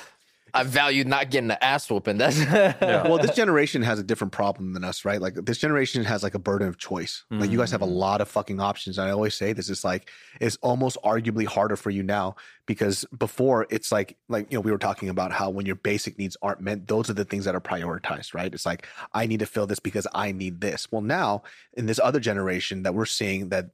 I 0.55 0.65
value 0.65 1.05
not 1.05 1.31
getting 1.31 1.49
the 1.49 1.63
ass 1.65 1.89
whooping. 1.91 2.19
That's 2.19 2.39
yeah. 2.39 3.09
well, 3.09 3.19
this 3.19 3.35
generation 3.35 3.83
has 3.83 3.99
a 3.99 4.03
different 4.03 4.33
problem 4.33 4.75
than 4.75 4.85
us, 4.85 5.05
right? 5.05 5.21
Like 5.21 5.35
this 5.35 5.57
generation 5.59 6.05
has 6.05 6.23
like 6.23 6.35
a 6.35 6.39
burden 6.39 6.69
of 6.69 6.77
choice. 6.77 7.25
Like 7.31 7.51
you 7.51 7.59
guys 7.59 7.71
have 7.71 7.81
a 7.83 7.87
Mm. 7.87 7.97
lot 7.97 8.21
of 8.21 8.29
fucking 8.29 8.61
options. 8.61 8.99
And 8.99 9.09
I 9.09 9.13
always 9.13 9.35
say 9.35 9.53
this 9.55 9.71
is 9.71 9.83
like 9.85 10.11
it's 10.41 10.57
almost 10.61 10.99
arguably 11.05 11.47
harder 11.47 11.77
for 11.77 11.89
you 11.91 12.03
now 12.03 12.37
because 12.67 13.07
before 13.17 13.67
it's 13.71 13.91
like 13.91 14.17
like 14.29 14.53
you 14.53 14.59
know 14.59 14.61
we 14.61 14.71
were 14.71 14.79
talking 14.79 15.09
about 15.09 15.33
how 15.33 15.49
when 15.49 15.65
your 15.65 15.77
basic 15.77 16.19
needs 16.19 16.37
aren't 16.43 16.61
met, 16.61 16.87
those 16.87 17.09
are 17.09 17.15
the 17.15 17.25
things 17.25 17.45
that 17.47 17.55
are 17.55 17.61
prioritized, 17.61 18.35
right? 18.35 18.53
It's 18.53 18.67
like 18.67 18.87
I 19.15 19.27
need 19.27 19.41
to 19.41 19.47
fill 19.47 19.67
this 19.67 19.81
because 19.81 20.07
I 20.15 20.33
need 20.33 20.61
this. 20.61 20.91
Well, 20.93 21.03
now 21.03 21.45
in 21.75 21.87
this 21.87 21.99
other 22.03 22.21
generation 22.21 22.83
that 22.83 22.95
we're 22.95 23.07
seeing 23.07 23.49
that 23.49 23.71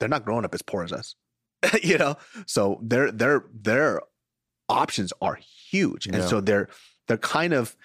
they're 0.00 0.08
not 0.08 0.24
growing 0.24 0.44
up 0.46 0.54
as 0.54 0.62
poor 0.62 0.82
as 0.82 0.92
us. 0.92 1.14
you 1.82 1.98
know, 1.98 2.16
so 2.46 2.80
their 2.82 3.12
their 3.12 3.44
their 3.52 4.00
options 4.68 5.12
are 5.20 5.38
huge, 5.72 6.06
and 6.06 6.16
Yeah. 6.16 6.26
so 6.26 6.40
they're 6.40 6.68
they're 7.08 7.18
kind 7.38 7.52
of 7.52 7.76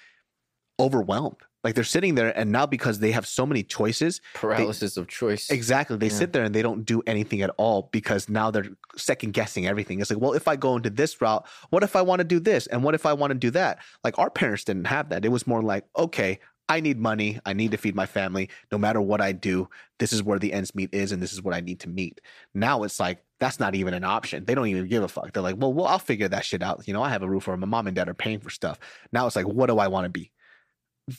overwhelmed. 0.79 1.37
Like 1.63 1.73
they're 1.75 1.83
sitting 1.83 2.15
there, 2.15 2.37
and 2.37 2.51
now 2.51 2.65
because 2.65 2.99
they 2.99 3.11
have 3.11 3.25
so 3.27 3.45
many 3.45 3.63
choices, 3.63 4.21
paralysis 4.35 4.95
of 4.95 5.07
choice. 5.07 5.49
exactly, 5.49 5.97
they 5.97 6.07
Yeah. 6.07 6.13
sit 6.21 6.31
there 6.31 6.43
and 6.43 6.53
they 6.55 6.61
don't 6.61 6.85
do 6.85 7.01
anything 7.07 7.41
at 7.41 7.49
all 7.57 7.89
because 7.91 8.29
now 8.29 8.51
they're 8.51 8.69
second 8.95 9.33
guessing 9.33 9.65
everything. 9.67 9.99
It's 9.99 10.09
like, 10.11 10.19
well, 10.21 10.33
if 10.33 10.47
I 10.47 10.55
go 10.55 10.75
into 10.77 10.89
this 10.91 11.19
route, 11.19 11.45
what 11.71 11.83
if 11.83 11.95
I 11.95 12.03
want 12.03 12.19
to 12.19 12.23
do 12.35 12.39
this, 12.39 12.67
and 12.67 12.83
what 12.83 12.93
if 12.95 13.05
I 13.05 13.13
want 13.13 13.31
to 13.31 13.39
do 13.47 13.51
that? 13.51 13.79
Like 14.03 14.17
our 14.19 14.29
parents 14.29 14.63
didn't 14.63 14.85
have 14.85 15.09
that. 15.09 15.25
It 15.25 15.29
was 15.29 15.45
more 15.47 15.61
like, 15.61 15.85
okay. 15.97 16.39
I 16.69 16.79
need 16.81 16.99
money. 16.99 17.39
I 17.45 17.53
need 17.53 17.71
to 17.71 17.77
feed 17.77 17.95
my 17.95 18.05
family. 18.05 18.49
No 18.71 18.77
matter 18.77 18.99
what 18.99 19.21
I 19.21 19.31
do, 19.31 19.69
this 19.99 20.11
is 20.11 20.21
where 20.21 20.39
the 20.39 20.51
ends 20.51 20.75
meet 20.75 20.93
is, 20.93 21.11
and 21.11 21.21
this 21.21 21.33
is 21.33 21.41
what 21.41 21.53
I 21.53 21.61
need 21.61 21.79
to 21.81 21.89
meet. 21.89 22.19
Now 22.53 22.83
it's 22.83 22.99
like 22.99 23.23
that's 23.39 23.59
not 23.59 23.75
even 23.75 23.93
an 23.93 24.03
option. 24.03 24.45
They 24.45 24.55
don't 24.55 24.67
even 24.67 24.87
give 24.87 25.03
a 25.03 25.07
fuck. 25.07 25.31
They're 25.31 25.43
like, 25.43 25.55
well, 25.57 25.73
well, 25.73 25.85
I'll 25.85 25.99
figure 25.99 26.27
that 26.27 26.45
shit 26.45 26.63
out. 26.63 26.87
You 26.87 26.93
know, 26.93 27.03
I 27.03 27.09
have 27.09 27.23
a 27.23 27.29
roof 27.29 27.47
over 27.47 27.57
my 27.57 27.67
mom 27.67 27.87
and 27.87 27.95
dad 27.95 28.09
are 28.09 28.13
paying 28.13 28.39
for 28.39 28.49
stuff. 28.49 28.79
Now 29.11 29.27
it's 29.27 29.35
like, 29.35 29.47
what 29.47 29.67
do 29.67 29.79
I 29.79 29.87
want 29.87 30.05
to 30.05 30.09
be? 30.09 30.31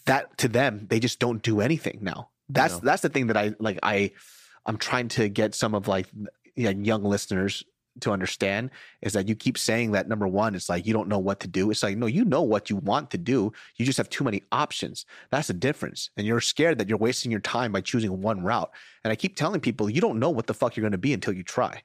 That 0.05 0.37
to 0.39 0.49
them, 0.49 0.87
they 0.91 1.01
just 1.01 1.19
don't 1.19 1.43
do 1.43 1.61
anything 1.61 2.01
now. 2.03 2.31
That's 2.51 2.79
that's 2.81 3.03
the 3.03 3.09
thing 3.09 3.29
that 3.29 3.37
I 3.37 3.55
like. 3.59 3.79
I 3.83 4.12
I'm 4.66 4.77
trying 4.77 5.09
to 5.09 5.29
get 5.29 5.55
some 5.55 5.75
of 5.75 5.89
like 5.89 6.09
you 6.57 6.65
know, 6.65 6.83
young 6.83 7.05
listeners 7.05 7.65
to 8.03 8.12
understand 8.12 8.70
is 9.03 9.12
that 9.12 9.29
you 9.29 9.35
keep 9.35 9.59
saying 9.59 9.93
that 9.93 10.09
number 10.09 10.27
one, 10.27 10.55
it's 10.55 10.69
like 10.69 10.87
you 10.87 10.93
don't 10.93 11.09
know 11.09 11.19
what 11.19 11.41
to 11.41 11.49
do. 11.49 11.70
It's 11.70 11.83
like, 11.83 11.97
no, 11.97 12.07
you 12.07 12.25
know 12.25 12.43
what 12.43 12.70
you 12.70 12.77
want 12.77 13.11
to 13.11 13.19
do. 13.19 13.53
You 13.77 13.85
just 13.85 13.99
have 13.99 14.09
too 14.09 14.25
many 14.25 14.43
options. 14.53 15.07
That's 15.31 15.49
the 15.49 15.55
difference. 15.55 16.11
And 16.16 16.27
you're 16.27 16.41
scared 16.41 16.79
that 16.79 16.89
you're 16.89 16.99
wasting 16.99 17.31
your 17.31 17.41
time 17.41 17.73
by 17.73 17.81
choosing 17.81 18.20
one 18.20 18.43
route. 18.43 18.70
And 19.05 19.12
I 19.12 19.16
keep 19.16 19.37
telling 19.37 19.61
people, 19.61 19.91
you 19.91 20.01
don't 20.01 20.19
know 20.19 20.31
what 20.31 20.47
the 20.47 20.55
fuck 20.55 20.77
you're 20.77 20.83
going 20.83 20.93
to 20.93 20.99
be 20.99 21.12
until 21.12 21.35
you 21.35 21.43
try. 21.43 21.83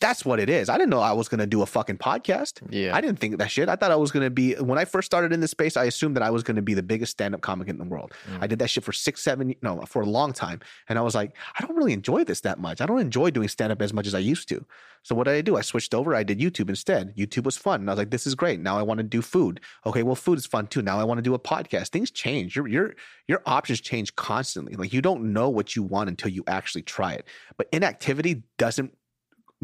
That's 0.00 0.24
what 0.24 0.38
it 0.38 0.48
is. 0.48 0.68
I 0.68 0.78
didn't 0.78 0.90
know 0.90 1.00
I 1.00 1.12
was 1.12 1.28
going 1.28 1.40
to 1.40 1.46
do 1.46 1.62
a 1.62 1.66
fucking 1.66 1.98
podcast. 1.98 2.60
yeah. 2.70 2.94
I 2.94 3.00
didn't 3.00 3.18
think 3.18 3.38
that 3.38 3.50
shit. 3.50 3.68
I 3.68 3.74
thought 3.74 3.90
I 3.90 3.96
was 3.96 4.12
going 4.12 4.24
to 4.24 4.30
be, 4.30 4.54
when 4.54 4.78
I 4.78 4.84
first 4.84 5.06
started 5.06 5.32
in 5.32 5.40
this 5.40 5.50
space, 5.50 5.76
I 5.76 5.84
assumed 5.84 6.14
that 6.16 6.22
I 6.22 6.30
was 6.30 6.44
going 6.44 6.54
to 6.56 6.62
be 6.62 6.74
the 6.74 6.82
biggest 6.82 7.12
stand 7.12 7.34
up 7.34 7.40
comic 7.40 7.68
in 7.68 7.78
the 7.78 7.84
world. 7.84 8.12
Mm. 8.30 8.42
I 8.42 8.46
did 8.46 8.60
that 8.60 8.70
shit 8.70 8.84
for 8.84 8.92
six, 8.92 9.22
seven, 9.22 9.54
no, 9.60 9.80
for 9.82 10.02
a 10.02 10.06
long 10.06 10.32
time. 10.32 10.60
And 10.88 10.98
I 10.98 11.02
was 11.02 11.14
like, 11.14 11.36
I 11.58 11.64
don't 11.64 11.76
really 11.76 11.92
enjoy 11.92 12.22
this 12.22 12.40
that 12.42 12.60
much. 12.60 12.80
I 12.80 12.86
don't 12.86 13.00
enjoy 13.00 13.30
doing 13.30 13.48
stand 13.48 13.72
up 13.72 13.82
as 13.82 13.92
much 13.92 14.06
as 14.06 14.14
I 14.14 14.20
used 14.20 14.48
to. 14.50 14.64
So 15.02 15.14
what 15.14 15.24
did 15.24 15.34
I 15.34 15.40
do? 15.40 15.56
I 15.56 15.62
switched 15.62 15.94
over. 15.94 16.14
I 16.14 16.22
did 16.22 16.38
YouTube 16.38 16.68
instead. 16.68 17.16
YouTube 17.16 17.44
was 17.44 17.56
fun. 17.56 17.80
And 17.80 17.90
I 17.90 17.92
was 17.92 17.98
like, 17.98 18.10
this 18.10 18.26
is 18.26 18.34
great. 18.34 18.60
Now 18.60 18.78
I 18.78 18.82
want 18.82 18.98
to 18.98 19.04
do 19.04 19.22
food. 19.22 19.60
Okay, 19.86 20.02
well, 20.02 20.14
food 20.14 20.38
is 20.38 20.46
fun 20.46 20.66
too. 20.66 20.82
Now 20.82 21.00
I 21.00 21.04
want 21.04 21.18
to 21.18 21.22
do 21.22 21.34
a 21.34 21.38
podcast. 21.38 21.88
Things 21.88 22.10
change. 22.10 22.54
Your 22.56 22.68
your 22.68 22.94
your 23.26 23.42
options 23.46 23.80
change 23.80 24.14
constantly. 24.16 24.74
Like 24.74 24.92
you 24.92 25.00
don't 25.00 25.32
know 25.32 25.48
what 25.48 25.74
you 25.74 25.82
want 25.82 26.08
until 26.08 26.30
you 26.30 26.44
actually 26.46 26.82
try 26.82 27.14
it. 27.14 27.26
But 27.56 27.68
inactivity 27.72 28.42
doesn't 28.58 28.92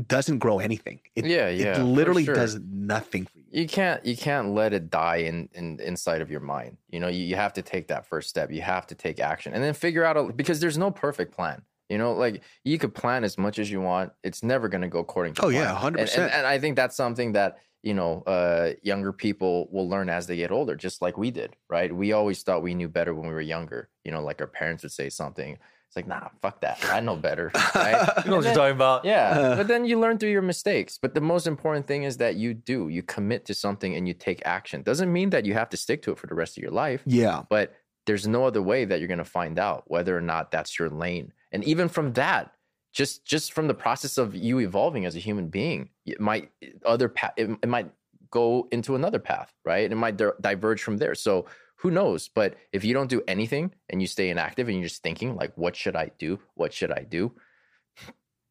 doesn't 0.09 0.39
grow 0.39 0.59
anything. 0.59 1.01
It, 1.15 1.27
Yeah, 1.27 1.47
it 1.49 1.61
yeah, 1.61 1.75
for 1.77 1.85
literally 1.85 2.25
sure. 2.25 2.35
does 2.35 2.59
nothing 2.61 3.27
for 3.27 3.39
you. 3.39 3.45
you 3.63 3.69
can't 3.69 4.05
you 4.05 4.17
can't 4.17 4.49
let 4.51 4.73
it 4.73 4.91
die 4.91 5.17
in, 5.19 5.49
in 5.55 5.79
inside 5.81 6.21
of 6.21 6.31
your 6.31 6.41
mind 6.41 6.77
you 6.91 6.99
know 7.01 7.09
you, 7.09 7.23
you 7.25 7.37
have 7.37 7.53
to 7.53 7.63
take 7.63 7.87
that 7.89 8.05
first 8.07 8.29
step 8.29 8.51
you 8.51 8.61
have 8.63 8.87
to 8.89 8.95
take 8.97 9.21
action 9.21 9.55
and 9.55 9.63
then 9.63 9.73
figure 9.73 10.05
out 10.05 10.17
a, 10.17 10.25
because 10.33 10.59
there's 10.61 10.77
no 10.77 10.91
perfect 10.91 11.33
plan 11.33 11.63
you 11.89 11.97
know 11.97 12.13
like 12.13 12.43
you 12.65 12.77
could 12.79 12.93
plan 12.95 13.23
as 13.23 13.39
much 13.39 13.59
as 13.61 13.71
you 13.71 13.81
want 13.81 14.13
it's 14.25 14.43
never 14.43 14.69
going 14.69 14.83
to 14.83 14.89
go 14.89 14.99
according 14.99 15.33
to 15.35 15.43
Oh, 15.45 15.51
plan. 15.51 15.63
yeah, 15.63 15.75
100%. 15.77 15.87
And, 16.01 16.09
and, 16.11 16.31
and 16.33 16.47
i 16.47 16.59
think 16.59 16.75
that's 16.75 16.97
something 16.97 17.33
that 17.33 17.59
you 17.85 17.95
know 17.95 18.23
uh 18.27 18.73
younger 18.83 19.13
people 19.13 19.69
will 19.71 19.89
learn 19.89 20.09
as 20.09 20.27
they 20.27 20.37
get 20.37 20.51
older 20.51 20.75
just 20.75 21.01
like 21.01 21.17
we 21.17 21.31
did 21.31 21.55
right 21.71 21.95
we 21.95 22.13
always 22.13 22.43
thought 22.43 22.63
we 22.63 22.75
knew 22.75 22.89
better 22.89 23.15
when 23.15 23.29
we 23.29 23.35
were 23.35 23.41
younger 23.41 23.89
you 24.05 24.11
know 24.11 24.23
like 24.23 24.41
our 24.41 24.49
parents 24.49 24.83
would 24.83 24.93
say 24.93 25.09
something 25.09 25.59
it's 25.97 26.09
like 26.09 26.09
nah 26.09 26.29
fuck 26.43 26.61
that 26.61 26.79
i 26.91 26.99
know 26.99 27.15
better 27.15 27.53
right 27.75 28.09
you 28.25 28.31
know 28.31 28.37
what 28.39 28.45
you're 28.45 28.55
talking 28.55 28.75
about 28.75 29.05
yeah, 29.05 29.31
Uh. 29.31 29.57
but 29.57 29.69
then 29.69 29.85
you 29.85 29.99
learn 30.01 30.19
through 30.19 30.31
your 30.31 30.43
mistakes. 30.43 30.99
But 31.01 31.15
the 31.15 31.21
most 31.21 31.47
important 31.47 31.87
thing 31.87 32.03
is 32.05 32.17
that 32.17 32.35
you 32.37 32.55
do, 32.55 32.89
you 32.89 33.03
commit 33.03 33.45
to 33.47 33.55
something 33.55 33.95
and 33.95 34.09
you 34.09 34.15
take 34.15 34.41
action. 34.45 34.83
Doesn't 34.83 35.13
mean 35.13 35.31
that 35.31 35.45
you 35.45 35.55
have 35.55 35.69
to 35.71 35.77
stick 35.77 36.03
to 36.03 36.13
it 36.13 36.19
for 36.19 36.27
the 36.27 36.35
rest 36.35 36.57
of 36.57 36.63
your 36.63 36.73
life, 36.73 37.03
Yeah. 37.07 37.43
but 37.51 37.75
there's 38.07 38.27
no 38.27 38.45
other 38.45 38.63
way 38.63 38.85
that 38.85 38.99
you're 38.99 39.09
going 39.09 39.19
to 39.19 39.25
find 39.25 39.59
out 39.59 39.85
whether 39.87 40.17
or 40.17 40.21
not 40.21 40.51
that's 40.51 40.79
your 40.79 40.89
lane. 40.91 41.33
And 41.53 41.63
even 41.65 41.89
from 41.89 42.13
that, 42.15 42.53
just 42.93 43.25
just 43.27 43.53
from 43.53 43.67
the 43.69 43.75
process 43.75 44.19
of 44.19 44.35
you 44.35 44.59
evolving 44.61 45.05
as 45.07 45.15
a 45.17 45.21
human 45.21 45.49
being, 45.49 45.91
it 46.07 46.21
might 46.21 46.51
other 46.87 47.09
path, 47.09 47.33
it, 47.37 47.51
it 47.63 47.69
might 47.69 47.91
go 48.31 48.69
into 48.73 48.95
another 48.95 49.19
path, 49.19 49.53
right? 49.65 49.85
And 49.85 49.93
it 49.93 49.97
might 49.97 50.17
di- 50.17 50.39
diverge 50.41 50.83
from 50.83 50.97
there. 50.99 51.15
So 51.15 51.47
who 51.85 51.91
knows? 51.91 52.29
But 52.35 52.57
if 52.73 52.83
you 52.83 52.95
don't 52.95 53.11
do 53.11 53.23
anything 53.29 53.71
and 53.91 54.01
you 54.01 54.09
stay 54.09 54.31
inactive 54.31 54.69
and 54.69 54.79
you're 54.79 54.89
just 54.89 55.03
thinking 55.03 55.37
like, 55.37 55.53
what 55.55 55.77
should 55.77 55.95
I 55.95 56.11
do? 56.19 56.39
What 56.55 56.73
should 56.73 56.91
I 56.91 57.05
do? 57.05 57.33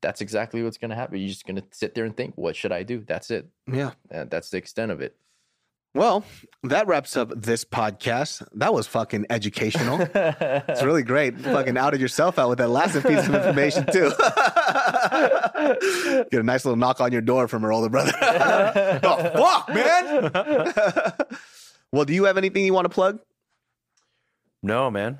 That's 0.03 0.21
exactly 0.21 0.61
what's 0.61 0.77
going 0.77 0.91
to 0.91 0.95
happen. 0.95 1.17
You're 1.17 1.29
just 1.29 1.47
going 1.47 1.55
to 1.55 1.63
sit 1.71 1.95
there 1.95 2.05
and 2.05 2.15
think, 2.15 2.35
what 2.35 2.55
should 2.55 2.71
I 2.71 2.83
do? 2.83 3.03
That's 3.07 3.31
it. 3.31 3.47
Yeah. 3.65 3.93
Uh, 4.13 4.25
that's 4.29 4.51
the 4.51 4.57
extent 4.57 4.91
of 4.91 5.01
it. 5.01 5.15
Well, 5.95 6.23
that 6.63 6.85
wraps 6.87 7.17
up 7.17 7.31
this 7.35 7.65
podcast. 7.65 8.47
That 8.53 8.71
was 8.71 8.85
fucking 8.85 9.25
educational. 9.31 9.99
It's 10.01 10.83
really 10.83 11.03
great. 11.03 11.39
Fucking 11.41 11.77
outed 11.77 12.01
yourself 12.01 12.39
out 12.39 12.49
with 12.49 12.57
that 12.57 12.69
last 12.69 12.93
piece 13.03 13.27
of 13.27 13.35
information 13.35 13.85
too. 13.91 14.11
Get 16.31 16.39
a 16.39 16.43
nice 16.43 16.65
little 16.65 16.77
knock 16.77 16.99
on 16.99 17.11
your 17.11 17.21
door 17.21 17.47
from 17.47 17.61
her 17.61 17.71
older 17.71 17.89
brother. 17.89 18.11
the 18.21 19.31
fuck, 19.35 19.69
man. 19.69 21.37
Well, 21.93 22.05
do 22.05 22.13
you 22.13 22.23
have 22.23 22.37
anything 22.37 22.65
you 22.65 22.73
want 22.73 22.85
to 22.85 22.89
plug? 22.89 23.19
No, 24.63 24.89
man. 24.89 25.19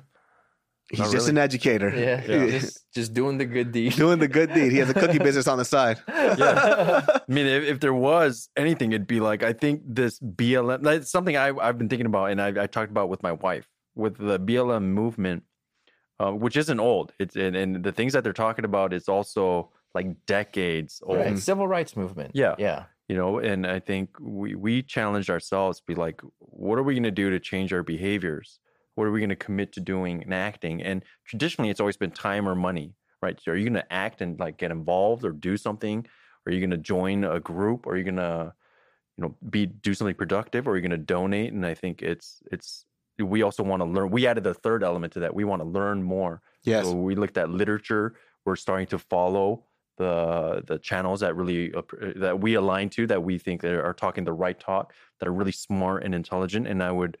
He's 0.90 0.98
Not 0.98 1.12
just 1.12 1.28
really. 1.28 1.30
an 1.30 1.38
educator. 1.38 1.88
Yeah, 1.96 2.20
just 2.50 2.92
just 2.92 3.14
doing 3.14 3.38
the 3.38 3.46
good 3.46 3.72
deed. 3.72 3.94
Doing 3.94 4.18
the 4.18 4.28
good 4.28 4.52
deed. 4.52 4.72
He 4.72 4.78
has 4.78 4.90
a 4.90 4.94
cookie 4.94 5.18
business 5.28 5.46
on 5.46 5.56
the 5.56 5.64
side. 5.64 5.98
Yeah. 6.08 7.02
I 7.06 7.20
mean, 7.28 7.46
if, 7.46 7.64
if 7.64 7.80
there 7.80 7.94
was 7.94 8.50
anything, 8.56 8.92
it'd 8.92 9.06
be 9.06 9.20
like 9.20 9.42
I 9.42 9.52
think 9.54 9.82
this 9.86 10.18
BLM. 10.20 10.82
That's 10.82 11.10
something 11.10 11.36
I, 11.36 11.56
I've 11.56 11.78
been 11.78 11.88
thinking 11.88 12.06
about, 12.06 12.32
and 12.32 12.42
I, 12.42 12.64
I 12.64 12.66
talked 12.66 12.90
about 12.90 13.08
with 13.08 13.22
my 13.22 13.32
wife 13.32 13.66
with 13.94 14.18
the 14.18 14.38
BLM 14.38 14.82
movement, 14.82 15.44
uh, 16.18 16.32
which 16.32 16.56
isn't 16.56 16.80
old. 16.80 17.12
It's 17.18 17.36
and, 17.36 17.56
and 17.56 17.82
the 17.82 17.92
things 17.92 18.12
that 18.12 18.24
they're 18.24 18.32
talking 18.34 18.64
about 18.64 18.92
is 18.92 19.08
also 19.08 19.70
like 19.94 20.26
decades 20.26 21.00
old. 21.04 21.18
Right. 21.18 21.38
Civil 21.38 21.66
rights 21.66 21.96
movement. 21.96 22.32
Yeah. 22.34 22.56
Yeah. 22.58 22.84
You 23.08 23.16
know, 23.16 23.38
and 23.38 23.66
I 23.66 23.80
think 23.80 24.10
we 24.18 24.54
we 24.54 24.82
challenged 24.82 25.28
ourselves 25.28 25.78
to 25.78 25.84
be 25.86 25.94
like, 25.94 26.22
what 26.38 26.78
are 26.78 26.82
we 26.82 26.94
going 26.94 27.02
to 27.02 27.10
do 27.10 27.30
to 27.30 27.38
change 27.38 27.72
our 27.72 27.82
behaviors? 27.82 28.60
What 28.94 29.04
are 29.04 29.10
we 29.10 29.20
going 29.20 29.30
to 29.30 29.36
commit 29.36 29.72
to 29.72 29.80
doing 29.80 30.22
and 30.22 30.32
acting? 30.32 30.82
And 30.82 31.04
traditionally, 31.26 31.68
it's 31.68 31.80
always 31.80 31.96
been 31.98 32.12
time 32.12 32.48
or 32.48 32.54
money, 32.54 32.94
right? 33.20 33.38
So 33.42 33.52
are 33.52 33.56
you 33.56 33.64
going 33.64 33.74
to 33.74 33.92
act 33.92 34.22
and 34.22 34.38
like 34.38 34.56
get 34.56 34.70
involved 34.70 35.24
or 35.24 35.32
do 35.32 35.56
something? 35.56 36.06
Are 36.46 36.52
you 36.52 36.60
going 36.60 36.70
to 36.70 36.78
join 36.78 37.24
a 37.24 37.40
group? 37.40 37.86
Are 37.86 37.96
you 37.96 38.04
going 38.04 38.16
to, 38.16 38.54
you 39.16 39.22
know, 39.22 39.34
be 39.50 39.66
do 39.66 39.94
something 39.94 40.14
productive? 40.14 40.66
Or 40.66 40.72
are 40.72 40.76
you 40.76 40.82
going 40.82 40.90
to 40.92 40.96
donate? 40.96 41.52
And 41.52 41.66
I 41.66 41.74
think 41.74 42.02
it's 42.02 42.42
it's 42.52 42.86
we 43.18 43.42
also 43.42 43.62
want 43.62 43.80
to 43.80 43.86
learn. 43.86 44.10
We 44.10 44.26
added 44.26 44.44
the 44.44 44.54
third 44.54 44.82
element 44.82 45.12
to 45.14 45.20
that. 45.20 45.34
We 45.34 45.44
want 45.44 45.60
to 45.60 45.68
learn 45.68 46.02
more. 46.02 46.40
Yes. 46.62 46.86
So 46.86 46.94
we 46.94 47.14
looked 47.14 47.36
at 47.36 47.50
literature. 47.50 48.14
We're 48.44 48.56
starting 48.56 48.86
to 48.88 48.98
follow 48.98 49.64
the 49.96 50.62
the 50.66 50.78
channels 50.78 51.20
that 51.20 51.36
really 51.36 51.72
uh, 51.74 51.82
that 52.16 52.40
we 52.40 52.54
align 52.54 52.90
to 52.90 53.06
that 53.06 53.22
we 53.22 53.38
think 53.38 53.62
that 53.62 53.74
are 53.74 53.94
talking 53.94 54.24
the 54.24 54.32
right 54.32 54.58
talk 54.58 54.92
that 55.20 55.28
are 55.28 55.32
really 55.32 55.52
smart 55.52 56.04
and 56.04 56.14
intelligent. 56.14 56.66
And 56.66 56.82
I 56.82 56.90
would 56.90 57.16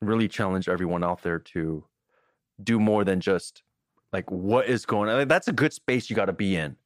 really 0.00 0.28
challenge 0.28 0.68
everyone 0.68 1.04
out 1.04 1.22
there 1.22 1.38
to 1.38 1.84
do 2.62 2.78
more 2.78 3.04
than 3.04 3.20
just 3.20 3.62
like 4.12 4.30
what 4.30 4.66
is 4.66 4.84
going 4.84 5.08
on. 5.08 5.16
Like, 5.16 5.28
that's 5.28 5.48
a 5.48 5.52
good 5.52 5.72
space 5.72 6.10
you 6.10 6.16
got 6.16 6.26
to 6.26 6.32
be 6.32 6.56
in, 6.56 6.76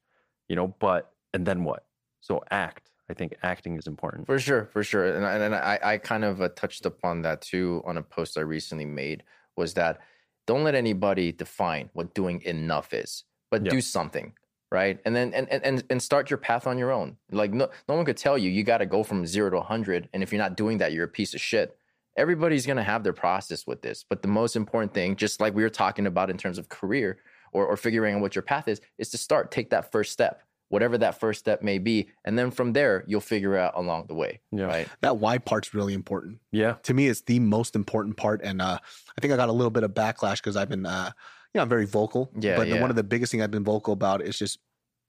you 0.47 0.55
know. 0.55 0.67
But 0.79 1.11
and 1.33 1.45
then 1.45 1.63
what? 1.63 1.85
So 2.21 2.43
act. 2.51 2.91
I 3.09 3.13
think 3.13 3.35
acting 3.41 3.77
is 3.77 3.87
important. 3.87 4.25
For 4.25 4.37
sure, 4.37 4.65
for 4.65 4.83
sure, 4.83 5.15
and 5.15 5.25
I, 5.25 5.35
and 5.35 5.55
I, 5.55 5.79
I 5.81 5.97
kind 5.97 6.25
of 6.25 6.41
uh, 6.41 6.49
touched 6.49 6.85
upon 6.85 7.21
that 7.21 7.41
too 7.41 7.81
on 7.85 7.95
a 7.97 8.01
post 8.03 8.37
I 8.37 8.41
recently 8.41 8.83
made. 8.85 9.23
Was 9.55 9.73
that 9.75 9.99
don't 10.45 10.65
let 10.65 10.75
anybody 10.75 11.31
define 11.31 11.89
what 11.93 12.13
doing 12.13 12.41
enough 12.41 12.93
is, 12.93 13.23
but 13.49 13.65
Yeah. 13.65 13.71
do 13.71 13.79
something, 13.81 14.33
right? 14.71 14.99
And 15.05 15.15
then 15.15 15.33
and, 15.33 15.47
and 15.49 15.63
and 15.63 15.83
and 15.89 16.01
start 16.01 16.29
your 16.29 16.37
path 16.37 16.67
on 16.67 16.77
your 16.77 16.91
own. 16.91 17.17
Like 17.31 17.53
no 17.53 17.69
no 17.87 17.95
one 17.95 18.05
could 18.05 18.17
tell 18.17 18.37
you 18.37 18.49
you 18.49 18.63
got 18.63 18.79
to 18.79 18.85
go 18.85 19.03
from 19.03 19.25
zero 19.25 19.49
to 19.51 19.61
hundred, 19.61 20.09
and 20.13 20.23
if 20.23 20.31
you're 20.31 20.41
not 20.41 20.55
doing 20.57 20.77
that, 20.79 20.91
you're 20.93 21.05
a 21.05 21.09
piece 21.09 21.33
of 21.33 21.41
shit. 21.41 21.77
Everybody's 22.17 22.65
gonna 22.65 22.83
have 22.83 23.03
their 23.03 23.13
process 23.13 23.67
with 23.67 23.81
this, 23.81 24.03
but 24.09 24.21
the 24.23 24.27
most 24.27 24.55
important 24.55 24.93
thing, 24.93 25.15
just 25.15 25.39
like 25.39 25.53
we 25.53 25.61
were 25.63 25.69
talking 25.69 26.07
about 26.07 26.29
in 26.29 26.37
terms 26.37 26.57
of 26.57 26.67
career 26.69 27.19
or 27.51 27.65
or 27.65 27.77
figuring 27.77 28.15
out 28.15 28.21
what 28.21 28.35
your 28.35 28.41
path 28.41 28.67
is, 28.67 28.81
is 28.97 29.09
to 29.09 29.17
start 29.17 29.51
take 29.51 29.69
that 29.69 29.91
first 29.91 30.11
step. 30.11 30.41
Whatever 30.69 30.97
that 30.97 31.17
first 31.17 31.39
step 31.39 31.61
may 31.61 31.77
be, 31.77 32.09
and 32.25 32.37
then 32.37 32.51
from 32.51 32.73
there 32.73 33.05
you'll 33.07 33.21
figure 33.21 33.55
out 33.55 33.71
along 33.77 34.07
the 34.07 34.13
way 34.15 34.41
Yeah. 34.51 34.65
right? 34.65 34.87
That 34.99 35.17
why 35.17 35.37
part's 35.37 35.73
really 35.73 35.93
important. 35.93 36.39
Yeah. 36.51 36.73
to 36.83 36.93
me 36.93 37.07
it's 37.07 37.21
the 37.21 37.39
most 37.39 37.73
important 37.73 38.17
part 38.17 38.41
and 38.43 38.61
uh 38.61 38.77
i 39.17 39.21
think 39.21 39.31
i 39.33 39.37
got 39.37 39.47
a 39.47 39.53
little 39.53 39.69
bit 39.71 39.83
of 39.83 39.91
backlash 39.93 40.37
because 40.37 40.57
i've 40.57 40.67
been 40.67 40.85
uh 40.85 41.11
you 41.57 41.59
know 41.59 41.63
i'm 41.63 41.69
very 41.69 41.85
vocal 41.85 42.29
Yeah, 42.39 42.55
but 42.57 42.67
yeah. 42.67 42.79
one 42.81 42.89
of 42.89 42.95
the 42.95 43.03
biggest 43.03 43.31
thing 43.31 43.41
i've 43.41 43.51
been 43.51 43.63
vocal 43.63 43.93
about 43.93 44.21
is 44.21 44.37
just 44.37 44.59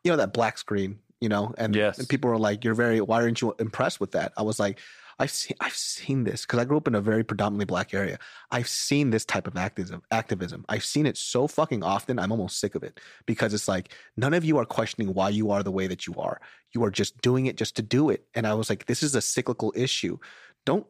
you 0.04 0.10
know 0.10 0.16
that 0.16 0.32
black 0.32 0.56
screen 0.58 0.98
you 1.20 1.28
know 1.28 1.54
and, 1.58 1.74
Yes. 1.74 1.98
and 1.98 2.08
people 2.08 2.30
were 2.30 2.38
like 2.38 2.64
you're 2.64 2.74
very 2.74 3.00
why 3.00 3.22
aren't 3.22 3.40
you 3.40 3.54
impressed 3.58 4.00
with 4.00 4.12
that? 4.12 4.32
I 4.36 4.42
was 4.42 4.58
like 4.58 4.78
i've 5.20 5.32
seen 5.32 5.56
i've 5.60 5.74
seen 5.74 6.22
this 6.22 6.42
because 6.42 6.60
i 6.60 6.64
grew 6.64 6.76
up 6.76 6.86
in 6.86 6.94
a 6.94 7.00
very 7.00 7.24
predominantly 7.24 7.64
black 7.64 7.92
area. 7.92 8.18
I've 8.52 8.68
seen 8.68 9.10
this 9.10 9.24
type 9.24 9.46
of 9.48 9.56
activism 9.56 10.02
activism. 10.12 10.64
I've 10.68 10.84
seen 10.84 11.06
it 11.06 11.16
so 11.16 11.48
fucking 11.48 11.82
often 11.82 12.18
i'm 12.20 12.30
almost 12.30 12.60
sick 12.60 12.74
of 12.76 12.82
it. 12.84 13.00
Because 13.26 13.52
it's 13.52 13.66
like 13.74 13.86
none 14.16 14.32
of 14.32 14.44
you 14.44 14.58
are 14.58 14.64
questioning 14.64 15.12
why 15.14 15.28
you 15.30 15.50
are 15.50 15.62
the 15.64 15.72
way 15.78 15.86
that 15.88 16.06
you 16.06 16.14
are. 16.26 16.40
You 16.74 16.84
are 16.84 16.90
just 16.92 17.20
doing 17.20 17.46
it 17.46 17.56
just 17.56 17.74
to 17.76 17.82
do 17.82 18.10
it. 18.10 18.20
And 18.36 18.46
i 18.46 18.54
was 18.54 18.68
like 18.70 18.86
this 18.86 19.02
is 19.02 19.14
a 19.16 19.20
cyclical 19.20 19.72
issue. 19.76 20.18
Don't 20.66 20.86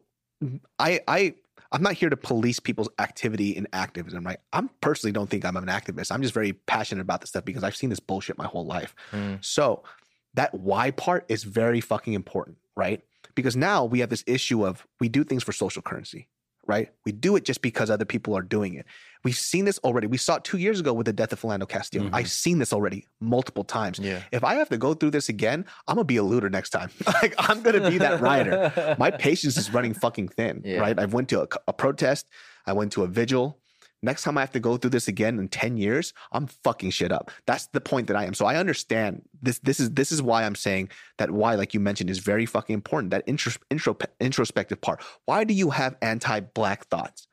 I 0.77 0.91
I 1.07 1.21
I'm 1.71 1.83
not 1.83 1.93
here 1.93 2.09
to 2.09 2.17
police 2.17 2.59
people's 2.59 2.89
activity 2.97 3.51
in 3.55 3.67
activism, 3.73 4.25
right? 4.25 4.39
I'm 4.53 4.69
personally 4.81 5.11
don't 5.11 5.29
think 5.29 5.45
I'm 5.45 5.55
an 5.55 5.65
activist. 5.65 6.11
I'm 6.11 6.21
just 6.21 6.33
very 6.33 6.53
passionate 6.53 7.01
about 7.01 7.21
this 7.21 7.29
stuff 7.29 7.45
because 7.45 7.63
I've 7.63 7.75
seen 7.75 7.89
this 7.89 7.99
bullshit 7.99 8.37
my 8.37 8.47
whole 8.47 8.65
life. 8.65 8.95
Mm. 9.11 9.43
So 9.43 9.83
that 10.33 10.53
why 10.53 10.91
part 10.91 11.25
is 11.29 11.43
very 11.43 11.81
fucking 11.81 12.13
important, 12.13 12.57
right? 12.75 13.01
Because 13.35 13.55
now 13.55 13.85
we 13.85 13.99
have 13.99 14.09
this 14.09 14.23
issue 14.25 14.65
of 14.65 14.85
we 14.99 15.09
do 15.09 15.23
things 15.23 15.43
for 15.43 15.51
social 15.51 15.81
currency, 15.81 16.27
right? 16.67 16.89
We 17.05 17.11
do 17.11 17.35
it 17.35 17.45
just 17.45 17.61
because 17.61 17.89
other 17.89 18.05
people 18.05 18.35
are 18.37 18.41
doing 18.41 18.75
it. 18.75 18.85
We've 19.23 19.35
seen 19.35 19.65
this 19.65 19.79
already. 19.79 20.07
We 20.07 20.17
saw 20.17 20.35
it 20.35 20.43
two 20.43 20.57
years 20.59 20.79
ago 20.79 20.93
with 20.93 21.05
the 21.05 21.13
death 21.13 21.33
of 21.33 21.41
Philando 21.41 21.67
Castile. 21.67 22.03
Mhm. 22.03 22.09
I've 22.13 22.29
seen 22.29 22.59
this 22.59 22.71
already 22.71 23.05
multiple 23.19 23.63
times. 23.63 23.99
Yeah. 23.99 24.21
If 24.31 24.43
I 24.43 24.53
have 24.55 24.69
to 24.69 24.77
go 24.77 24.93
through 24.93 25.11
this 25.11 25.27
again, 25.29 25.65
I'm 25.87 25.95
gonna 25.95 26.05
be 26.05 26.17
a 26.17 26.23
looter 26.23 26.49
next 26.49 26.69
time. 26.69 26.89
like 27.21 27.33
I'm 27.37 27.61
gonna 27.61 27.89
be 27.89 27.97
that 27.97 28.21
rider 28.21 28.95
my 28.99 29.11
patience 29.27 29.57
is 29.57 29.73
running 29.73 29.93
fucking 29.93 30.29
thin 30.29 30.61
Yeah. 30.63 30.79
right 30.79 30.97
i've 30.97 31.13
went 31.13 31.27
to 31.29 31.41
a, 31.41 31.47
a 31.67 31.73
protest 31.73 32.27
i 32.65 32.73
went 32.73 32.91
to 32.93 33.03
a 33.03 33.07
vigil 33.07 33.57
next 34.01 34.23
time 34.23 34.37
i 34.37 34.41
have 34.41 34.51
to 34.51 34.59
go 34.59 34.77
through 34.77 34.89
this 34.89 35.07
again 35.07 35.39
in 35.39 35.47
10 35.47 35.77
years 35.77 36.13
i'm 36.31 36.47
fucking 36.47 36.89
shit 36.89 37.11
up 37.11 37.31
that's 37.45 37.67
the 37.67 37.81
point 37.81 38.07
that 38.07 38.17
i 38.17 38.25
am 38.25 38.33
so 38.33 38.45
i 38.45 38.55
understand 38.55 39.21
this 39.41 39.59
this 39.59 39.79
is 39.79 39.91
this 39.91 40.11
is 40.11 40.21
why 40.21 40.43
i'm 40.43 40.55
saying 40.55 40.89
that 41.17 41.31
why 41.31 41.55
like 41.55 41.73
you 41.73 41.79
mentioned 41.79 42.09
is 42.09 42.19
very 42.19 42.45
fucking 42.45 42.73
important 42.73 43.11
that 43.11 43.23
intro, 43.27 43.51
intro, 43.69 43.97
introspective 44.19 44.79
part 44.81 45.03
why 45.25 45.43
do 45.43 45.53
you 45.53 45.69
have 45.69 45.95
anti-black 46.01 46.85
thoughts 46.87 47.27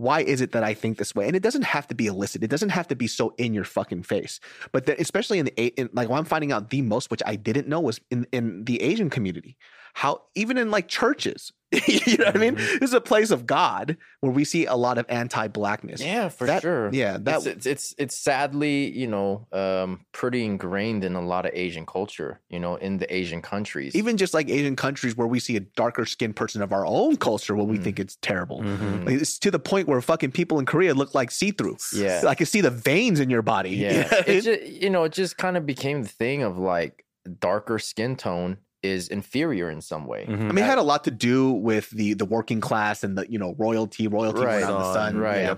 why 0.00 0.22
is 0.22 0.40
it 0.40 0.52
that 0.52 0.64
I 0.64 0.72
think 0.72 0.96
this 0.96 1.14
way? 1.14 1.26
And 1.26 1.36
it 1.36 1.42
doesn't 1.42 1.60
have 1.60 1.86
to 1.88 1.94
be 1.94 2.06
illicit. 2.06 2.42
It 2.42 2.48
doesn't 2.48 2.70
have 2.70 2.88
to 2.88 2.96
be 2.96 3.06
so 3.06 3.34
in 3.36 3.52
your 3.52 3.64
fucking 3.64 4.04
face. 4.04 4.40
But 4.72 4.86
the, 4.86 4.98
especially 4.98 5.40
in 5.40 5.44
the 5.44 5.52
in, 5.78 5.90
like 5.92 6.08
what 6.08 6.16
I'm 6.16 6.24
finding 6.24 6.52
out 6.52 6.70
the 6.70 6.80
most, 6.80 7.10
which 7.10 7.20
I 7.26 7.36
didn't 7.36 7.68
know, 7.68 7.80
was 7.80 8.00
in 8.10 8.26
in 8.32 8.64
the 8.64 8.80
Asian 8.80 9.10
community. 9.10 9.58
How 9.94 10.22
even 10.34 10.56
in 10.58 10.70
like 10.70 10.88
churches, 10.88 11.52
you 11.86 12.16
know 12.18 12.26
what 12.26 12.36
I 12.36 12.38
mean? 12.38 12.56
Mm-hmm. 12.56 12.78
This 12.80 12.90
is 12.90 12.94
a 12.94 13.00
place 13.00 13.30
of 13.30 13.46
God 13.46 13.96
where 14.20 14.32
we 14.32 14.44
see 14.44 14.66
a 14.66 14.74
lot 14.74 14.98
of 14.98 15.06
anti-blackness. 15.08 16.00
Yeah, 16.02 16.28
for 16.28 16.46
That- 16.46 16.62
sure. 16.62 16.90
Yeah, 16.92 17.18
that 17.20 17.46
it's, 17.46 17.66
it's 17.66 17.94
it's 17.98 18.16
sadly, 18.16 18.90
you 18.90 19.06
know, 19.06 19.46
um, 19.52 20.04
pretty 20.12 20.44
ingrained 20.44 21.04
in 21.04 21.14
a 21.14 21.20
lot 21.20 21.46
of 21.46 21.52
Asian 21.54 21.86
culture. 21.86 22.40
You 22.48 22.58
know, 22.60 22.76
in 22.76 22.98
the 22.98 23.12
Asian 23.14 23.40
countries. 23.42 23.94
even 23.94 24.16
just 24.16 24.34
like 24.34 24.48
Asian 24.48 24.74
countries 24.76 25.16
where 25.16 25.26
we 25.28 25.38
see 25.40 25.56
a 25.56 25.60
darker 25.60 26.04
skinned 26.06 26.34
person 26.36 26.62
of 26.62 26.72
our 26.72 26.84
own 26.86 27.16
culture 27.16 27.54
where 27.54 27.66
we 27.66 27.78
Mm. 27.78 27.84
think 27.84 28.00
it's 28.00 28.16
terrible. 28.22 28.60
Mhm. 28.62 29.06
Like, 29.06 29.20
it's 29.20 29.38
to 29.40 29.50
the 29.50 29.58
point 29.60 29.86
where 29.88 30.00
fucking 30.00 30.32
people 30.32 30.58
in 30.58 30.66
Korea 30.66 30.94
look 30.94 31.14
like 31.14 31.30
see 31.30 31.50
through. 31.52 31.76
Yeah. 31.94 32.22
I 32.26 32.34
can 32.34 32.46
see 32.46 32.60
the 32.60 32.70
veins 32.70 33.20
in 33.20 33.30
your 33.30 33.42
body. 33.42 33.70
You 33.80 33.86
know 33.88 33.92
yeah, 33.94 34.08
I 34.12 34.28
mean? 34.28 34.38
it 34.38 34.42
just, 34.42 34.62
you 34.82 34.90
know, 34.90 35.04
it 35.04 35.12
just 35.12 35.36
kind 35.38 35.56
of 35.56 35.64
became 35.66 36.02
the 36.02 36.08
thing 36.08 36.42
of 36.42 36.58
like 36.58 37.04
darker 37.38 37.78
skin 37.78 38.16
tone 38.16 38.58
is 38.82 39.08
inferior 39.08 39.70
in 39.70 39.80
some 39.80 40.06
way. 40.06 40.24
Mhm. 40.26 40.48
I 40.48 40.52
mean, 40.52 40.58
it 40.58 40.64
had 40.64 40.78
a 40.78 40.82
lot 40.82 41.04
to 41.04 41.10
do 41.10 41.50
with 41.52 41.90
the 41.90 42.14
the 42.14 42.24
working 42.24 42.60
class 42.60 43.04
and 43.04 43.16
the 43.18 43.30
you 43.30 43.38
know 43.38 43.54
royalty, 43.58 44.08
royalty 44.08 44.40
Right. 44.42 44.62
around 44.62 44.80
the 44.80 44.92
sun. 44.94 45.18
Right. 45.18 45.42
Yeah. 45.42 45.56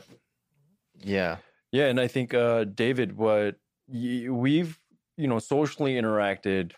Yeah. 1.04 1.36
Yeah, 1.72 1.86
and 1.86 1.98
I 2.00 2.06
think 2.06 2.34
uh, 2.34 2.64
David, 2.64 3.16
what 3.16 3.56
y- 3.88 4.28
we've 4.28 4.78
you 5.16 5.26
know 5.28 5.38
socially 5.38 5.94
interacted 5.94 6.72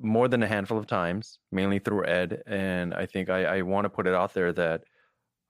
more 0.00 0.28
than 0.28 0.42
a 0.42 0.46
handful 0.46 0.78
of 0.78 0.86
times, 0.86 1.38
mainly 1.50 1.78
through 1.80 2.06
Ed, 2.06 2.42
and 2.46 2.94
I 2.94 3.06
think 3.06 3.28
I, 3.28 3.44
I 3.58 3.62
want 3.62 3.84
to 3.86 3.88
put 3.90 4.06
it 4.06 4.14
out 4.14 4.32
there 4.34 4.52
that 4.52 4.84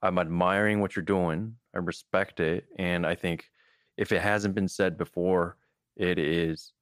I'm 0.01 0.17
admiring 0.17 0.79
what 0.81 0.95
you're 0.95 1.05
doing. 1.05 1.57
I 1.75 1.79
respect 1.79 2.39
it, 2.39 2.65
and 2.77 3.05
I 3.05 3.13
think 3.15 3.45
if 3.97 4.11
it 4.11 4.21
hasn't 4.21 4.55
been 4.55 4.67
said 4.67 4.97
before, 4.97 5.57
it 5.95 6.17
is 6.17 6.73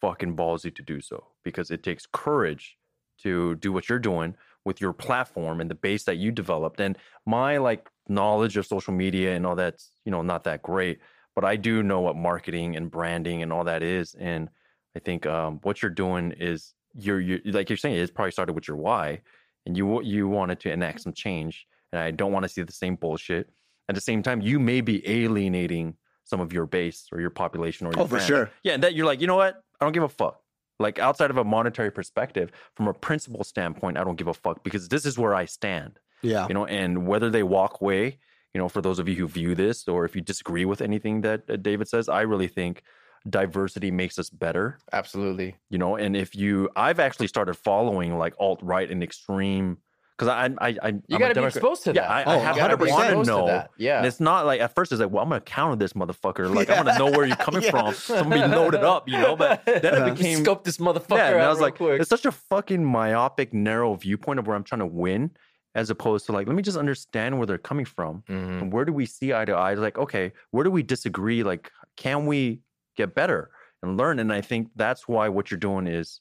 fucking 0.00 0.34
ballsy 0.36 0.74
to 0.74 0.82
do 0.82 1.00
so 1.00 1.26
because 1.44 1.70
it 1.70 1.82
takes 1.82 2.06
courage 2.10 2.76
to 3.22 3.54
do 3.56 3.72
what 3.72 3.88
you're 3.88 3.98
doing 3.98 4.34
with 4.64 4.80
your 4.80 4.92
platform 4.92 5.60
and 5.60 5.70
the 5.70 5.74
base 5.74 6.04
that 6.04 6.16
you 6.16 6.30
developed. 6.30 6.80
And 6.80 6.96
my 7.26 7.58
like 7.58 7.88
knowledge 8.08 8.56
of 8.56 8.66
social 8.66 8.92
media 8.92 9.34
and 9.34 9.46
all 9.46 9.56
that's, 9.56 9.90
you 10.04 10.12
know, 10.12 10.22
not 10.22 10.44
that 10.44 10.62
great, 10.62 10.98
but 11.34 11.44
I 11.44 11.56
do 11.56 11.82
know 11.82 12.00
what 12.00 12.16
marketing 12.16 12.76
and 12.76 12.90
branding 12.90 13.42
and 13.42 13.52
all 13.52 13.64
that 13.64 13.82
is. 13.82 14.14
And 14.14 14.48
I 14.96 14.98
think 14.98 15.26
um, 15.26 15.60
what 15.62 15.82
you're 15.82 15.90
doing 15.90 16.32
is 16.32 16.74
you're 16.94 17.20
you 17.20 17.40
like 17.46 17.70
you're 17.70 17.76
saying 17.76 17.96
it 17.96 18.14
probably 18.14 18.32
started 18.32 18.52
with 18.54 18.66
your 18.66 18.76
why, 18.76 19.20
and 19.64 19.76
you 19.76 20.02
you 20.02 20.28
wanted 20.28 20.60
to 20.60 20.72
enact 20.72 21.02
some 21.02 21.12
change, 21.12 21.66
and 21.92 22.00
I 22.02 22.10
don't 22.10 22.32
want 22.32 22.42
to 22.42 22.48
see 22.48 22.62
the 22.62 22.72
same 22.72 22.96
bullshit. 22.96 23.48
At 23.88 23.94
the 23.94 24.00
same 24.00 24.22
time, 24.22 24.40
you 24.40 24.58
may 24.58 24.80
be 24.80 25.08
alienating 25.08 25.94
some 26.24 26.40
of 26.40 26.52
your 26.52 26.66
base 26.66 27.06
or 27.12 27.20
your 27.20 27.30
population 27.30 27.86
or 27.86 27.92
your 27.92 28.02
Oh, 28.02 28.06
for 28.06 28.20
sure. 28.20 28.50
Yeah, 28.62 28.74
and 28.74 28.82
that 28.82 28.94
you're 28.94 29.06
like, 29.06 29.20
you 29.20 29.26
know 29.26 29.36
what? 29.36 29.62
I 29.80 29.84
don't 29.84 29.92
give 29.92 30.02
a 30.02 30.08
fuck. 30.08 30.40
Like 30.80 30.98
outside 30.98 31.30
of 31.30 31.36
a 31.36 31.44
monetary 31.44 31.92
perspective, 31.92 32.50
from 32.74 32.88
a 32.88 32.94
principle 32.94 33.44
standpoint, 33.44 33.98
I 33.98 34.04
don't 34.04 34.16
give 34.16 34.28
a 34.28 34.34
fuck 34.34 34.64
because 34.64 34.88
this 34.88 35.04
is 35.06 35.18
where 35.18 35.34
I 35.34 35.44
stand. 35.44 36.00
Yeah. 36.22 36.48
You 36.48 36.54
know, 36.54 36.66
and 36.66 37.06
whether 37.06 37.30
they 37.30 37.42
walk 37.42 37.80
away, 37.80 38.18
you 38.54 38.58
know, 38.58 38.68
for 38.68 38.80
those 38.80 38.98
of 38.98 39.08
you 39.08 39.14
who 39.14 39.28
view 39.28 39.54
this 39.54 39.86
or 39.86 40.04
if 40.04 40.16
you 40.16 40.22
disagree 40.22 40.64
with 40.64 40.80
anything 40.80 41.20
that 41.20 41.42
uh, 41.48 41.56
David 41.56 41.86
says, 41.88 42.08
I 42.08 42.22
really 42.22 42.48
think 42.48 42.82
diversity 43.28 43.90
makes 43.90 44.18
us 44.18 44.30
better. 44.30 44.78
Absolutely. 44.92 45.56
You 45.68 45.78
know, 45.78 45.96
and 45.96 46.16
if 46.16 46.34
you, 46.34 46.70
I've 46.74 46.98
actually 46.98 47.28
started 47.28 47.54
following 47.54 48.16
like 48.16 48.34
alt 48.40 48.60
right 48.62 48.90
and 48.90 49.02
extreme 49.02 49.78
because 50.20 50.28
I, 50.60 50.68
I, 50.68 50.76
I, 50.82 50.88
You 51.08 51.18
got 51.18 51.28
to 51.28 51.40
be 51.40 51.46
exposed 51.46 51.84
to 51.84 51.94
yeah, 51.94 52.02
that. 52.02 52.10
I, 52.10 52.24
Oh, 52.24 52.30
I 52.32 52.42
have 52.42 52.56
You 52.56 52.60
gotta 52.62 52.76
to 52.76 52.84
be 52.84 52.90
want 52.90 53.08
to 53.08 53.24
know. 53.24 53.46
that. 53.46 53.70
Yeah. 53.78 53.96
And 53.98 54.06
it's 54.06 54.20
not 54.20 54.44
like 54.44 54.60
at 54.60 54.74
first 54.74 54.92
it's 54.92 55.00
like, 55.00 55.10
well, 55.10 55.22
I'm 55.22 55.30
gonna 55.30 55.40
counter 55.40 55.76
this 55.76 55.94
motherfucker. 55.94 56.54
Like 56.54 56.68
I'm 56.68 56.84
gonna 56.84 56.98
know 56.98 57.10
where 57.10 57.24
you're 57.26 57.36
coming 57.36 57.62
Yeah. 57.64 57.70
from. 57.70 57.94
So 57.94 58.16
I'm 58.16 58.28
gonna 58.28 58.48
be 58.48 58.54
loaded 58.54 58.84
up, 58.84 59.08
you 59.08 59.16
know. 59.18 59.34
But 59.34 59.64
then 59.66 59.80
Yeah. 59.82 60.06
it 60.06 60.14
became 60.14 60.44
Scope 60.44 60.64
this 60.64 60.76
motherfucker 60.76 61.16
yeah, 61.16 61.28
and 61.28 61.36
out 61.38 61.44
I 61.46 61.48
was 61.48 61.56
real 61.58 61.66
like, 61.66 61.76
quick. 61.76 62.00
it's 62.02 62.10
such 62.10 62.26
a 62.26 62.32
fucking 62.32 62.84
myopic, 62.84 63.54
narrow 63.54 63.94
viewpoint 63.94 64.38
of 64.38 64.46
where 64.46 64.54
I'm 64.56 64.62
trying 64.64 64.80
to 64.80 64.86
win, 64.86 65.30
as 65.74 65.88
opposed 65.88 66.26
to 66.26 66.32
like, 66.32 66.46
let 66.46 66.54
me 66.54 66.62
just 66.62 66.76
understand 66.76 67.38
where 67.38 67.46
they're 67.46 67.56
coming 67.56 67.86
from 67.86 68.22
Mhm. 68.28 68.60
and 68.62 68.72
where 68.72 68.84
do 68.84 68.92
we 68.92 69.06
see 69.06 69.32
eye 69.32 69.46
to 69.46 69.52
eye. 69.52 69.72
Like, 69.74 69.96
okay, 69.96 70.32
where 70.50 70.64
do 70.64 70.70
we 70.70 70.82
disagree? 70.82 71.42
Like, 71.42 71.72
can 71.96 72.26
we 72.26 72.60
get 72.96 73.14
better 73.14 73.50
and 73.82 73.96
learn? 73.96 74.18
And 74.18 74.30
I 74.32 74.42
think 74.42 74.68
that's 74.76 75.08
why 75.08 75.28
what 75.30 75.50
you're 75.50 75.58
doing 75.60 75.86
is 75.86 76.20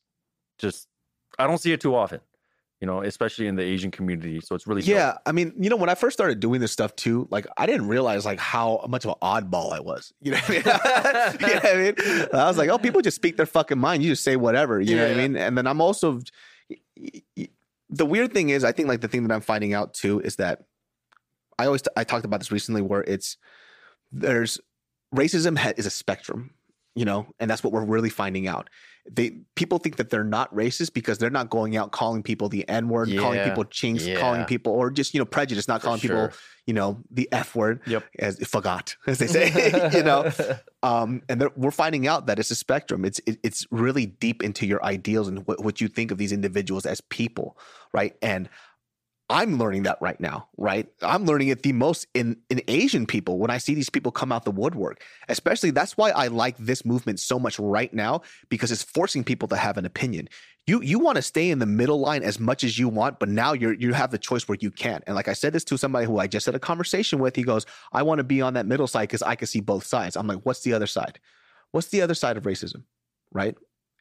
just, 0.57 0.88
I 1.38 1.47
don't 1.47 1.57
see 1.57 1.71
it 1.73 1.81
too 1.81 1.95
often, 1.95 2.19
you 2.81 2.88
know, 2.88 3.01
especially 3.01 3.47
in 3.47 3.56
the 3.56 3.64
Asian 3.64 3.91
community. 3.91 4.39
So 4.41 4.56
it's 4.56 4.65
really 4.65 4.81
dope. 4.81 4.89
Yeah, 4.89 5.18
I 5.26 5.31
mean, 5.31 5.53
you 5.60 5.69
know, 5.69 5.76
when 5.76 5.89
I 5.89 5.95
first 5.95 6.15
started 6.15 6.39
doing 6.39 6.61
this 6.61 6.72
stuff 6.72 6.95
too, 6.95 7.27
like 7.30 7.45
I 7.57 7.65
didn't 7.65 7.88
realize 7.88 8.26
like 8.26 8.39
how 8.39 8.85
much 8.88 9.06
of 9.06 9.11
an 9.11 9.18
oddball 9.22 9.73
I 9.73 9.80
was. 9.80 10.14
You 10.22 10.31
know 10.31 10.38
what 10.38 10.49
I 10.49 10.53
mean? 10.53 10.61
you 11.41 11.47
know 11.47 11.53
what 11.53 11.65
I 11.65 11.76
mean? 11.76 12.27
I 12.34 12.47
was 12.47 12.57
like, 12.57 12.69
oh, 12.69 12.77
people 12.77 13.01
just 13.01 13.15
speak 13.15 13.38
their 13.38 13.45
fucking 13.45 13.77
mind. 13.77 14.03
You 14.03 14.11
just 14.11 14.23
say 14.23 14.35
whatever. 14.35 14.80
You 14.80 14.95
know 14.95 15.03
what 15.03 15.11
I 15.11 15.15
mean? 15.15 15.35
And 15.35 15.57
then 15.57 15.68
I'm 15.68 15.81
also 15.81 16.22
the 17.89 18.06
weird 18.06 18.34
thing 18.34 18.49
is, 18.49 18.64
I 18.64 18.72
think 18.72 18.88
like 18.88 19.01
the 19.01 19.07
thing 19.07 19.27
that 19.27 19.34
I'm 19.34 19.41
finding 19.41 19.73
out 19.73 19.93
too 19.93 20.19
is 20.22 20.35
that 20.38 20.64
I 21.57 21.65
always 21.65 21.84
I 21.97 22.03
talked 22.03 22.26
about 22.26 22.39
this 22.39 22.51
recently, 22.51 22.81
where 22.81 23.01
it's 23.01 23.38
there's 24.11 24.60
racism 25.14 25.57
ha- 25.57 25.73
is 25.76 25.85
a 25.85 25.89
spectrum, 25.89 26.51
you 26.95 27.05
know, 27.05 27.27
and 27.39 27.49
that's 27.49 27.63
what 27.63 27.73
we're 27.73 27.85
really 27.85 28.09
finding 28.09 28.47
out. 28.47 28.69
They 29.09 29.37
people 29.55 29.79
think 29.79 29.95
that 29.95 30.09
they're 30.09 30.23
not 30.23 30.53
racist 30.53 30.93
because 30.93 31.17
they're 31.17 31.29
not 31.29 31.49
going 31.49 31.75
out 31.75 31.91
calling 31.91 32.21
people 32.21 32.47
the 32.49 32.67
N 32.69 32.89
word, 32.89 33.09
calling 33.17 33.41
people 33.43 33.63
chinks, 33.63 34.05
calling 34.17 34.45
people 34.45 34.73
or 34.73 34.91
just 34.91 35.13
you 35.13 35.19
know 35.19 35.25
prejudice, 35.25 35.67
not 35.67 35.81
For 35.81 35.85
calling 35.85 35.99
sure. 35.99 36.27
people 36.27 36.39
you 36.67 36.73
know 36.73 37.01
the 37.09 37.27
F 37.31 37.55
word. 37.55 37.81
Yep. 37.87 38.03
as 38.19 38.37
forgot 38.47 38.95
as 39.07 39.17
they 39.17 39.27
say, 39.51 39.89
you 39.93 40.03
know. 40.03 40.31
Um, 40.83 41.23
and 41.27 41.49
we're 41.55 41.71
finding 41.71 42.07
out 42.07 42.27
that 42.27 42.37
it's 42.37 42.51
a 42.51 42.55
spectrum. 42.55 43.03
It's 43.03 43.19
it, 43.25 43.39
it's 43.41 43.65
really 43.71 44.05
deep 44.05 44.43
into 44.43 44.67
your 44.67 44.83
ideals 44.83 45.27
and 45.27 45.47
what, 45.47 45.63
what 45.63 45.81
you 45.81 45.87
think 45.87 46.11
of 46.11 46.17
these 46.17 46.31
individuals 46.31 46.85
as 46.85 47.01
people, 47.01 47.57
right? 47.93 48.15
And 48.21 48.47
I'm 49.31 49.60
learning 49.60 49.84
that 49.84 50.01
right 50.01 50.19
now, 50.19 50.47
right? 50.57 50.88
I'm 51.03 51.26
learning 51.26 51.49
it 51.49 51.61
the 51.61 51.72
most 51.73 52.07
in 52.15 52.38
in 52.49 52.61
Asian 52.68 53.06
people 53.06 53.38
when 53.38 53.51
I 53.51 53.60
see 53.60 53.76
these 53.76 53.89
people 53.89 54.11
come 54.11 54.31
out 54.31 54.43
the 54.43 54.51
woodwork. 54.51 55.03
Especially 55.27 55.69
that's 55.69 55.95
why 55.95 56.10
I 56.10 56.27
like 56.27 56.57
this 56.57 56.84
movement 56.84 57.19
so 57.19 57.38
much 57.38 57.60
right 57.60 57.93
now 57.93 58.22
because 58.49 58.72
it's 58.72 58.81
forcing 58.81 59.23
people 59.23 59.47
to 59.49 59.56
have 59.56 59.77
an 59.77 59.85
opinion. 59.85 60.30
You 60.65 60.81
you 60.81 60.97
want 60.97 61.18
to 61.18 61.22
stay 61.22 61.51
in 61.51 61.60
the 61.60 61.68
middle 61.68 61.99
line 61.99 62.23
as 62.23 62.39
much 62.39 62.64
as 62.64 62.80
you 62.80 62.89
want, 62.89 63.19
but 63.19 63.30
now 63.30 63.53
you're 63.53 63.73
you 63.73 63.93
have 63.93 64.10
the 64.10 64.18
choice 64.18 64.47
where 64.47 64.57
you 64.60 64.72
can't. 64.72 65.03
And 65.06 65.15
like 65.15 65.27
I 65.27 65.34
said 65.34 65.53
this 65.53 65.64
to 65.65 65.77
somebody 65.77 66.07
who 66.07 66.18
I 66.18 66.26
just 66.26 66.47
had 66.47 66.56
a 66.56 66.60
conversation 66.60 67.19
with, 67.19 67.35
he 67.35 67.43
goes, 67.43 67.68
"I 67.93 68.01
want 68.01 68.18
to 68.18 68.23
be 68.23 68.41
on 68.41 68.56
that 68.56 68.65
middle 68.65 68.88
side 68.88 69.10
because 69.10 69.22
I 69.22 69.35
can 69.35 69.47
see 69.47 69.61
both 69.61 69.85
sides." 69.85 70.15
I'm 70.15 70.27
like, 70.27 70.39
"What's 70.43 70.61
the 70.61 70.73
other 70.73 70.88
side? 70.88 71.19
What's 71.72 71.89
the 71.89 72.01
other 72.01 72.15
side 72.15 72.35
of 72.38 72.43
racism?" 72.43 72.84
Right? 73.31 73.56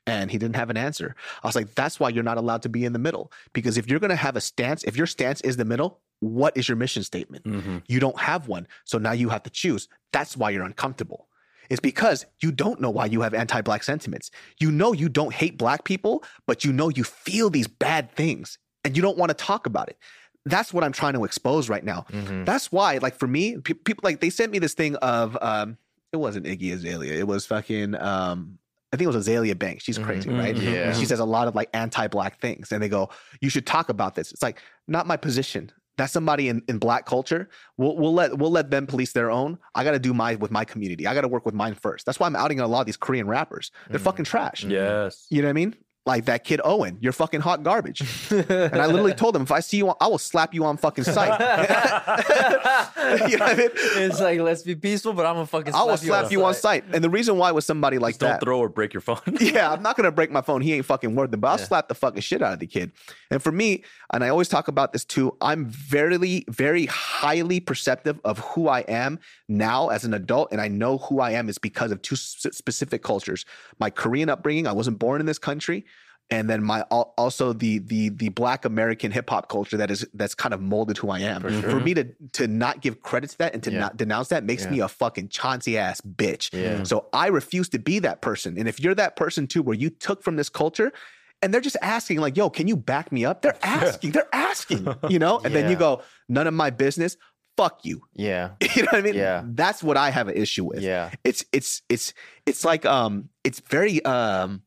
And 0.08 0.30
he 0.30 0.38
didn't 0.38 0.56
have 0.56 0.70
an 0.70 0.76
answer. 0.76 1.14
I 1.42 1.46
was 1.46 1.54
like, 1.56 1.74
that's 1.74 2.00
why 2.00 2.08
you're 2.08 2.24
not 2.24 2.38
allowed 2.38 2.62
to 2.62 2.68
be 2.68 2.84
in 2.84 2.92
the 2.92 2.98
middle. 2.98 3.30
Because 3.52 3.76
if 3.78 3.88
you're 3.88 4.00
going 4.00 4.10
to 4.10 4.16
have 4.16 4.36
a 4.36 4.40
stance, 4.40 4.82
if 4.84 4.96
your 4.96 5.06
stance 5.06 5.40
is 5.42 5.56
the 5.56 5.64
middle, 5.64 6.00
what 6.20 6.56
is 6.56 6.68
your 6.68 6.76
mission 6.76 7.02
statement? 7.02 7.44
Mhm. 7.44 7.82
You 7.86 8.00
don't 8.00 8.18
have 8.18 8.48
one. 8.48 8.66
So 8.84 8.98
now 8.98 9.12
you 9.12 9.28
have 9.28 9.42
to 9.44 9.50
choose. 9.50 9.88
That's 10.12 10.36
why 10.36 10.50
you're 10.50 10.64
uncomfortable. 10.64 11.28
It's 11.70 11.80
because 11.80 12.24
you 12.40 12.50
don't 12.50 12.80
know 12.80 12.90
why 12.90 13.06
you 13.06 13.20
have 13.20 13.34
anti 13.34 13.60
black 13.60 13.82
sentiments. 13.84 14.30
You 14.58 14.70
know 14.70 14.92
you 14.92 15.08
don't 15.08 15.34
hate 15.34 15.58
black 15.58 15.84
people, 15.84 16.24
but 16.46 16.64
you 16.64 16.72
know 16.72 16.88
you 16.88 17.04
feel 17.04 17.50
these 17.50 17.68
bad 17.68 18.10
things 18.12 18.58
and 18.84 18.96
you 18.96 19.02
don't 19.02 19.18
want 19.18 19.28
to 19.30 19.34
talk 19.34 19.66
about 19.66 19.88
it. 19.90 19.98
That's 20.46 20.72
what 20.72 20.82
I'm 20.82 20.92
trying 20.92 21.12
to 21.12 21.24
expose 21.24 21.68
right 21.68 21.84
now. 21.84 22.06
Mhm. 22.10 22.46
That's 22.46 22.72
why, 22.72 22.98
like 22.98 23.16
for 23.18 23.26
me, 23.26 23.58
pe- 23.58 23.74
people 23.74 24.00
like 24.02 24.20
they 24.20 24.30
sent 24.30 24.50
me 24.50 24.58
this 24.58 24.72
thing 24.72 24.96
of 24.96 25.36
um, 25.42 25.76
it 26.10 26.16
wasn't 26.16 26.46
Iggy 26.46 26.72
Azalea. 26.72 27.12
It 27.18 27.26
was 27.26 27.44
fucking 27.44 27.94
um, 27.96 28.58
I 28.92 28.96
think 28.96 29.10
it 29.12 29.14
was 29.14 29.26
Azealia 29.28 29.58
Banks. 29.58 29.84
She's 29.84 29.98
crazy, 29.98 30.30
Mhm. 30.30 30.38
right? 30.38 30.54
Mm-hmm. 30.56 30.72
Yeah. 30.74 30.88
And 30.88 30.96
she 30.96 31.04
says 31.04 31.20
a 31.20 31.24
lot 31.24 31.46
of 31.48 31.54
like 31.54 31.68
anti-black 31.74 32.40
things, 32.40 32.72
and 32.72 32.82
they 32.82 32.88
go, 32.88 33.10
"You 33.40 33.50
should 33.50 33.66
talk 33.66 33.88
about 33.90 34.14
this." 34.14 34.32
It's 34.32 34.42
like 34.42 34.60
not 34.86 35.06
my 35.06 35.16
position. 35.16 35.70
That's 35.98 36.12
somebody 36.12 36.48
in, 36.48 36.62
in 36.68 36.78
black 36.78 37.06
culture. 37.06 37.50
We'll 37.76 37.96
we'll 37.96 38.14
let 38.14 38.38
we'll 38.38 38.52
let 38.52 38.70
them 38.70 38.86
police 38.86 39.12
their 39.12 39.30
own. 39.30 39.58
I 39.74 39.82
got 39.84 39.90
to 39.90 39.98
do 39.98 40.14
my 40.14 40.36
with 40.36 40.50
my 40.50 40.64
community. 40.64 41.06
I 41.06 41.12
got 41.14 41.22
to 41.22 41.28
work 41.28 41.44
with 41.44 41.54
mine 41.54 41.74
first. 41.74 42.06
That's 42.06 42.18
why 42.20 42.26
I'm 42.28 42.36
outing 42.36 42.60
a 42.60 42.66
lot 42.68 42.80
of 42.80 42.86
these 42.86 42.96
Korean 42.96 43.26
rappers. 43.26 43.70
They're 43.90 43.98
Mhm. 43.98 44.04
fucking 44.04 44.24
trash. 44.24 44.64
Yes. 44.64 45.26
You 45.28 45.42
know 45.42 45.48
what 45.48 45.50
I 45.50 45.54
mean? 45.54 45.74
Like 46.08 46.24
that 46.24 46.42
kid 46.42 46.60
Owen, 46.64 46.96
you're 47.02 47.12
fucking 47.12 47.42
hot 47.42 47.62
garbage. 47.62 48.00
And 48.30 48.80
I 48.80 48.86
literally 48.86 49.12
told 49.12 49.36
him, 49.36 49.42
if 49.42 49.52
I 49.52 49.60
see 49.60 49.76
you, 49.76 49.90
on, 49.90 49.96
I 50.00 50.06
will 50.06 50.16
slap 50.32 50.54
you 50.54 50.64
on 50.64 50.78
fucking 50.78 51.04
sight. 51.04 51.32
you 53.30 53.36
know 53.36 53.44
what 53.44 53.52
I 53.52 53.56
mean? 53.56 53.70
it's 53.74 54.20
like 54.20 54.40
let's 54.40 54.62
be 54.62 54.74
peaceful, 54.74 55.12
but 55.12 55.26
I'm 55.26 55.34
gonna 55.34 55.46
fucking. 55.46 55.74
I 55.74 55.82
will 55.84 55.96
slap 55.98 56.32
you 56.32 56.44
on 56.44 56.54
sight. 56.54 56.84
And 56.94 57.04
the 57.04 57.10
reason 57.10 57.36
why 57.36 57.50
was 57.52 57.66
somebody 57.66 57.98
like 57.98 58.14
Just 58.14 58.20
don't 58.20 58.30
that. 58.30 58.40
throw 58.40 58.58
or 58.58 58.68
break 58.70 58.94
your 58.94 59.00
phone. 59.02 59.20
yeah, 59.40 59.70
I'm 59.70 59.82
not 59.82 59.96
gonna 59.96 60.10
break 60.10 60.30
my 60.30 60.40
phone. 60.40 60.60
He 60.62 60.72
ain't 60.74 60.86
fucking 60.86 61.14
worth 61.14 61.32
it, 61.34 61.36
but 61.40 61.48
I'll 61.48 61.58
Yeah. 61.58 61.64
slap 61.64 61.88
the 61.88 61.94
fucking 61.94 62.22
shit 62.22 62.40
out 62.42 62.52
of 62.54 62.58
the 62.58 62.66
kid. 62.66 62.92
And 63.30 63.42
for 63.42 63.52
me, 63.52 63.84
and 64.12 64.24
I 64.24 64.28
always 64.30 64.48
talk 64.48 64.68
about 64.68 64.92
this 64.94 65.04
too, 65.04 65.36
I'm 65.42 65.66
very, 65.66 66.44
very 66.48 66.86
highly 66.86 67.60
perceptive 67.60 68.18
of 68.24 68.38
who 68.38 68.68
I 68.68 68.80
am 68.80 69.18
now 69.48 69.88
as 69.88 70.04
an 70.04 70.14
adult, 70.14 70.52
and 70.52 70.60
I 70.60 70.68
know 70.68 70.96
who 70.98 71.20
I 71.20 71.32
am 71.32 71.48
is 71.50 71.58
because 71.58 71.92
of 71.92 72.00
two 72.00 72.14
s- 72.14 72.46
specific 72.52 73.02
cultures: 73.02 73.44
my 73.78 73.90
Korean 73.90 74.28
upbringing. 74.30 74.66
I 74.66 74.72
wasn't 74.72 74.98
born 74.98 75.20
in 75.20 75.26
this 75.26 75.38
country. 75.38 75.84
And 76.30 76.48
then 76.50 76.62
my 76.62 76.82
also 76.82 77.54
the 77.54 77.78
the 77.78 78.10
the 78.10 78.28
Black 78.28 78.66
American 78.66 79.10
hip 79.10 79.30
hop 79.30 79.48
culture 79.48 79.78
that 79.78 79.90
is 79.90 80.06
that's 80.12 80.34
kind 80.34 80.52
of 80.52 80.60
molded 80.60 80.98
who 80.98 81.08
I 81.08 81.20
am. 81.20 81.40
For 81.40 81.50
For, 81.50 81.80
me 81.80 81.94
to 81.94 82.04
to 82.32 82.46
not 82.46 82.82
give 82.82 83.00
credit 83.00 83.30
to 83.30 83.38
that 83.38 83.54
and 83.54 83.62
to 83.62 83.72
Yeah. 83.72 83.78
not 83.80 83.96
denounce 83.96 84.28
that 84.28 84.44
makes 84.44 84.64
Yeah. 84.64 84.70
me 84.70 84.80
a 84.80 84.88
fucking 84.88 85.30
Chauncey 85.30 85.78
ass 85.78 86.02
bitch. 86.02 86.52
Yeah. 86.52 86.82
So 86.82 87.06
I 87.14 87.28
refuse 87.28 87.70
to 87.70 87.78
be 87.78 87.98
that 88.00 88.20
person. 88.20 88.58
And 88.58 88.68
if 88.68 88.78
you're 88.78 88.94
that 88.96 89.16
person 89.16 89.46
too, 89.46 89.62
where 89.62 89.74
you 89.76 89.88
took 89.88 90.22
from 90.22 90.36
this 90.36 90.50
culture 90.50 90.92
and 91.40 91.54
they're 91.54 91.60
just 91.62 91.76
asking, 91.80 92.18
like, 92.18 92.36
yo, 92.36 92.50
can 92.50 92.68
you 92.68 92.76
back 92.76 93.10
me 93.10 93.24
up? 93.24 93.40
They're 93.40 93.56
asking, 93.62 94.10
they're 94.10 94.28
asking, 94.34 94.86
you 95.08 95.18
know? 95.18 95.38
And 95.42 95.54
then 95.54 95.70
you 95.70 95.76
go, 95.76 96.02
none 96.28 96.46
of 96.46 96.52
my 96.52 96.68
business. 96.70 97.16
Fuck 97.56 97.80
you. 97.84 98.02
Yeah. 98.14 98.50
You 98.76 98.82
know 98.82 98.88
what 98.92 98.98
I 98.98 99.02
mean? 99.02 99.14
Yeah. 99.14 99.44
That's 99.46 99.82
what 99.82 99.96
I 99.96 100.10
have 100.10 100.28
an 100.28 100.36
issue 100.36 100.64
with. 100.64 100.80
Yeah. 100.82 101.10
It's 101.24 101.44
it's 101.52 101.80
it's 101.88 102.12
it's 102.44 102.64
like 102.66 102.84
um 102.84 103.30
it's 103.44 103.60
very 103.60 104.04
um 104.04 104.62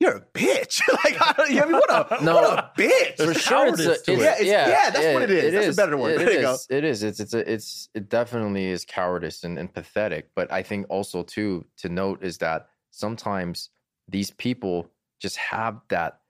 you're 0.00 0.16
a 0.16 0.20
bitch. 0.34 0.80
like 1.04 1.16
I 1.20 1.34
don't, 1.36 1.50
you 1.50 1.56
know, 1.60 1.78
what 1.78 1.90
I 1.90 1.96
mean? 1.98 2.10
what 2.10 2.20
a 2.20 2.24
No. 2.24 2.34
what 2.40 2.58
a 2.58 2.72
bitch. 2.80 3.16
For 3.16 3.34
sure, 3.34 3.68
it's, 3.68 3.80
a, 3.80 3.92
it's 3.92 4.08
it. 4.08 4.18
Yeah, 4.18 4.32
it's- 4.32 4.46
yeah, 4.46 4.90
that's 4.90 5.14
what 5.14 5.22
it 5.24 5.30
is. 5.30 5.52
That's 5.52 5.76
a 5.78 5.80
better 5.82 5.96
word. 5.96 6.12
It 6.20 6.24
There 6.24 6.32
you 6.32 6.40
go. 6.40 6.56
It 6.70 6.84
is. 6.84 7.02
It's 7.02 7.20
it's 7.20 7.34
a, 7.34 7.52
it's 7.52 7.88
it 7.94 8.08
definitely 8.08 8.66
is 8.66 8.84
cowardice 8.84 9.44
and, 9.44 9.58
and 9.58 9.72
pathetic. 9.72 10.30
But 10.34 10.50
I 10.52 10.62
think 10.62 10.86
also 10.88 11.22
too 11.22 11.66
to 11.78 11.88
note 11.88 12.22
is 12.22 12.38
that 12.38 12.68
sometimes 12.90 13.70
these 14.08 14.30
people 14.30 14.90
just 15.20 15.36
have 15.36 15.80
that 15.88 16.20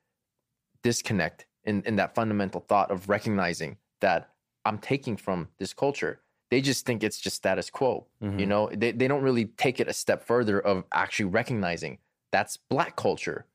disconnect 0.83 1.45
in 1.63 1.83
in 1.85 1.95
that 1.97 2.15
fundamental 2.15 2.61
thought 2.61 2.91
of 2.91 3.09
recognizing 3.09 3.77
that 4.01 4.29
I'm 4.65 4.77
taking 4.79 5.15
from 5.17 5.47
this 5.59 5.73
culture. 5.73 6.21
They 6.49 6.59
just 6.61 6.85
think 6.85 7.03
it's 7.03 7.19
just 7.19 7.37
status 7.37 7.69
quo. 7.69 8.07
You 8.21 8.29
Mhm. 8.29 8.47
know, 8.47 8.69
they, 8.73 8.91
they 8.91 9.07
don't 9.07 9.21
really 9.23 9.45
take 9.45 9.79
it 9.79 9.87
a 9.87 9.93
step 9.93 10.21
further 10.25 10.59
of 10.59 10.83
actually 10.91 11.25
recognizing 11.29 11.99
that's 12.31 12.57
black 12.69 12.95
culture 12.95 13.45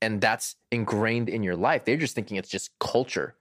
and 0.00 0.20
that's 0.20 0.56
ingrained 0.70 1.28
in 1.28 1.42
your 1.42 1.56
life. 1.56 1.84
They're 1.84 1.96
just 1.96 2.14
thinking 2.14 2.36
it's 2.36 2.48
just 2.48 2.70
culture. 2.78 3.34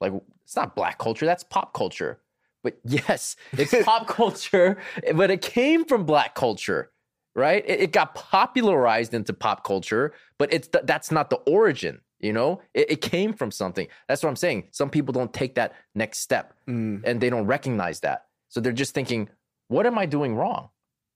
Like 0.00 0.12
it's 0.44 0.56
not 0.56 0.74
black 0.76 0.98
culture, 0.98 1.26
that's 1.26 1.44
pop 1.44 1.72
culture. 1.72 2.20
But 2.62 2.78
yes, 2.84 3.36
it's 3.52 3.74
pop 3.84 4.06
culture, 4.06 4.78
but 5.14 5.30
it 5.30 5.42
came 5.42 5.84
from 5.84 6.04
black 6.04 6.34
culture, 6.34 6.90
right? 7.34 7.64
It, 7.66 7.80
it 7.80 7.92
got 7.92 8.14
popularized 8.14 9.14
into 9.14 9.32
pop 9.32 9.64
culture, 9.64 10.12
but 10.38 10.52
it's 10.52 10.68
th- 10.68 10.84
that's 10.86 11.10
not 11.10 11.30
the 11.30 11.36
origin. 11.46 12.00
You 12.20 12.32
know, 12.32 12.62
it, 12.72 12.90
it 12.92 13.00
came 13.02 13.34
from 13.34 13.50
something. 13.50 13.86
That's 14.08 14.22
what 14.22 14.30
I'm 14.30 14.36
saying. 14.36 14.68
Some 14.70 14.88
people 14.88 15.12
don't 15.12 15.32
take 15.32 15.56
that 15.56 15.74
next 15.94 16.18
step 16.20 16.54
Mm. 16.66 17.02
and 17.04 17.20
they 17.20 17.28
don't 17.28 17.46
recognize 17.46 18.00
that. 18.00 18.26
So 18.48 18.60
they're 18.60 18.72
just 18.72 18.94
thinking, 18.94 19.28
what 19.68 19.84
am 19.84 19.98
I 19.98 20.06
doing 20.06 20.34
wrong? 20.34 20.70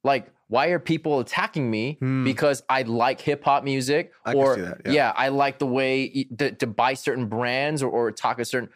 Like, 0.04 0.30
why 0.48 0.68
are 0.68 0.78
people 0.78 1.20
attacking 1.20 1.70
me 1.70 1.98
Hmm. 2.00 2.24
because 2.24 2.62
I 2.68 2.82
like 2.82 3.20
hip 3.20 3.44
hop 3.44 3.64
music 3.64 4.12
I 4.24 4.32
or 4.34 4.56
that, 4.56 4.92
yeah. 4.92 5.12
I 5.14 5.28
like 5.28 5.58
the 5.58 5.66
way 5.66 6.24
to, 6.38 6.52
to 6.52 6.66
buy 6.66 6.94
certain 6.94 7.26
brands 7.26 7.82
or, 7.82 7.90
or 7.90 8.10
talk 8.12 8.38
a 8.38 8.44
certain 8.44 8.70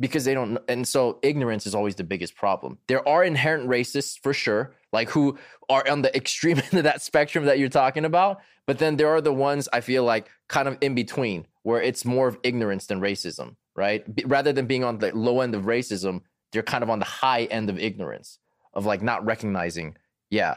because 0.00 0.24
they 0.24 0.34
don't 0.34 0.58
and 0.68 0.88
so 0.88 1.18
ignorance 1.22 1.66
is 1.66 1.74
always 1.74 1.94
the 1.96 2.04
biggest 2.04 2.34
problem 2.34 2.78
there 2.88 3.06
are 3.06 3.22
inherent 3.22 3.68
racists 3.68 4.18
for 4.18 4.32
sure 4.32 4.74
like 4.92 5.10
who 5.10 5.38
are 5.68 5.86
on 5.88 6.02
the 6.02 6.14
extreme 6.16 6.58
end 6.64 6.74
of 6.74 6.84
that 6.84 7.02
spectrum 7.02 7.44
that 7.44 7.58
you're 7.58 7.68
talking 7.68 8.04
about 8.06 8.40
but 8.66 8.78
then 8.78 8.96
there 8.96 9.08
are 9.08 9.20
the 9.20 9.32
ones 9.32 9.68
i 9.72 9.80
feel 9.82 10.02
like 10.02 10.30
kind 10.48 10.66
of 10.66 10.78
in 10.80 10.94
between 10.94 11.46
where 11.62 11.80
it's 11.80 12.04
more 12.06 12.26
of 12.26 12.38
ignorance 12.42 12.86
than 12.86 13.00
racism 13.00 13.54
right 13.76 14.02
rather 14.24 14.52
than 14.52 14.66
being 14.66 14.82
on 14.82 14.98
the 14.98 15.14
low 15.14 15.40
end 15.42 15.54
of 15.54 15.64
racism 15.64 16.22
they're 16.52 16.62
kind 16.62 16.82
of 16.82 16.88
on 16.88 16.98
the 16.98 17.04
high 17.04 17.44
end 17.44 17.68
of 17.68 17.78
ignorance 17.78 18.38
of 18.72 18.86
like 18.86 19.02
not 19.02 19.24
recognizing 19.26 19.94
yeah 20.30 20.56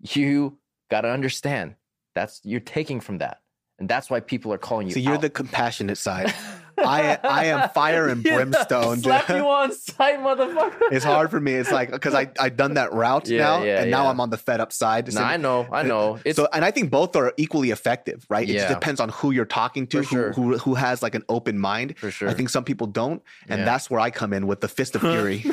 you 0.00 0.58
got 0.90 1.02
to 1.02 1.10
understand 1.10 1.74
that's 2.14 2.40
you're 2.44 2.60
taking 2.60 3.00
from 3.00 3.18
that 3.18 3.40
and 3.78 3.88
that's 3.88 4.10
why 4.10 4.20
people 4.20 4.52
are 4.52 4.58
calling 4.58 4.86
you 4.88 4.94
So 4.94 5.00
you're 5.00 5.14
out. 5.14 5.20
the 5.20 5.30
compassionate 5.30 5.98
side. 5.98 6.32
I 6.78 7.18
I 7.22 7.44
am 7.46 7.68
fire 7.70 8.08
and 8.08 8.24
Yeah, 8.28 8.36
brimstone. 8.36 8.96
dude. 8.96 9.04
Slap 9.04 9.28
you 9.28 9.48
on 9.48 9.72
sight, 9.72 10.18
motherfucker. 10.20 10.92
It's 10.92 11.04
hard 11.04 11.30
for 11.30 11.40
me. 11.40 11.54
It's 11.54 11.70
like 11.72 11.90
because 11.90 12.14
I 12.14 12.30
I 12.38 12.48
done 12.48 12.74
that 12.74 12.92
route 12.92 13.28
Yeah, 13.28 13.38
now, 13.42 13.62
yeah, 13.62 13.82
and 13.82 13.90
now 13.90 14.04
yeah. 14.04 14.10
I'm 14.10 14.20
on 14.20 14.30
the 14.30 14.38
fed 14.38 14.60
up 14.60 14.72
side. 14.72 15.12
Nah, 15.12 15.22
I 15.22 15.36
know, 15.36 15.66
I 15.72 15.82
know. 15.82 16.18
It's 16.24 16.36
so, 16.36 16.48
and 16.52 16.64
I 16.64 16.70
think 16.70 16.90
both 16.90 17.16
are 17.16 17.32
equally 17.36 17.70
effective, 17.70 18.24
right? 18.28 18.48
It 18.48 18.52
just 18.54 18.68
depends 18.68 19.00
on 19.00 19.08
who 19.10 19.30
you're 19.30 19.44
talking 19.44 19.86
to, 19.88 19.98
For 19.98 20.04
sure. 20.04 20.32
who, 20.32 20.42
who 20.52 20.58
who 20.58 20.74
has 20.74 21.02
like 21.02 21.14
an 21.14 21.24
open 21.28 21.58
mind. 21.58 21.96
for 21.98 22.10
sure. 22.10 22.28
I 22.28 22.34
think 22.34 22.48
some 22.50 22.64
people 22.64 22.86
don't, 22.86 23.22
and 23.48 23.60
Yeah. 23.60 23.64
that's 23.64 23.90
where 23.90 24.00
I 24.00 24.10
come 24.10 24.32
in 24.32 24.46
with 24.46 24.60
the 24.60 24.68
fist 24.68 24.94
of 24.96 25.00
fury. 25.08 25.38
you 25.44 25.52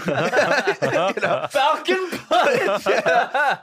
know? 0.92 1.48
Falcon 1.50 2.10
punch. 2.30 2.88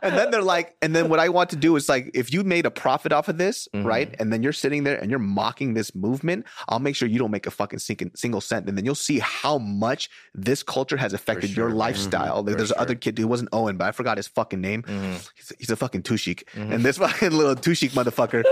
and 0.02 0.16
then 0.16 0.30
they're 0.30 0.42
like, 0.42 0.74
and 0.82 0.94
then 0.96 1.08
what 1.08 1.20
I 1.20 1.28
want 1.28 1.50
to 1.50 1.56
do 1.56 1.76
is 1.76 1.88
like, 1.88 2.10
if 2.14 2.32
you 2.32 2.42
made 2.44 2.66
a 2.66 2.70
profit 2.70 3.12
off 3.12 3.28
of 3.28 3.38
this, 3.38 3.68
Mhm. 3.74 3.84
right? 3.84 4.14
And 4.18 4.32
then 4.32 4.42
you're 4.42 4.52
sitting 4.52 4.84
there 4.84 4.96
and 4.96 5.10
you're 5.10 5.18
mocking 5.20 5.74
this 5.74 5.94
movement, 5.94 6.46
I'll 6.68 6.78
make 6.80 6.96
sure 6.96 7.08
you 7.08 7.18
don't 7.18 7.30
make 7.30 7.46
a 7.46 7.50
fucking 7.52 7.78
single, 7.78 8.10
single 8.14 8.40
cent. 8.40 8.68
And 8.68 8.76
then 8.76 8.84
you'll 8.84 8.94
see 8.94 9.18
how 9.20 9.58
much 9.58 10.10
this 10.34 10.62
culture 10.62 10.96
has 10.96 11.12
affected 11.12 11.56
your 11.56 11.70
lifestyle. 11.70 12.42
Like, 12.42 12.52
For 12.52 12.56
There's 12.58 12.68
sure. 12.68 12.76
another 12.78 12.94
kid 12.96 13.18
who 13.18 13.28
wasn't 13.28 13.50
Owen, 13.52 13.76
but 13.76 13.86
I 13.86 13.92
forgot 13.92 14.16
his 14.16 14.26
fucking 14.28 14.60
name. 14.60 14.82
Mhm. 14.82 15.30
He's, 15.36 15.50
a- 15.50 15.54
he's 15.58 15.70
a 15.70 15.76
fucking 15.76 16.02
tushik. 16.02 16.44
Mhm. 16.54 16.72
And 16.74 16.84
this 16.84 16.98
fucking 17.04 17.30
little 17.32 17.54
tushik 17.56 17.90
motherfucker, 17.90 18.44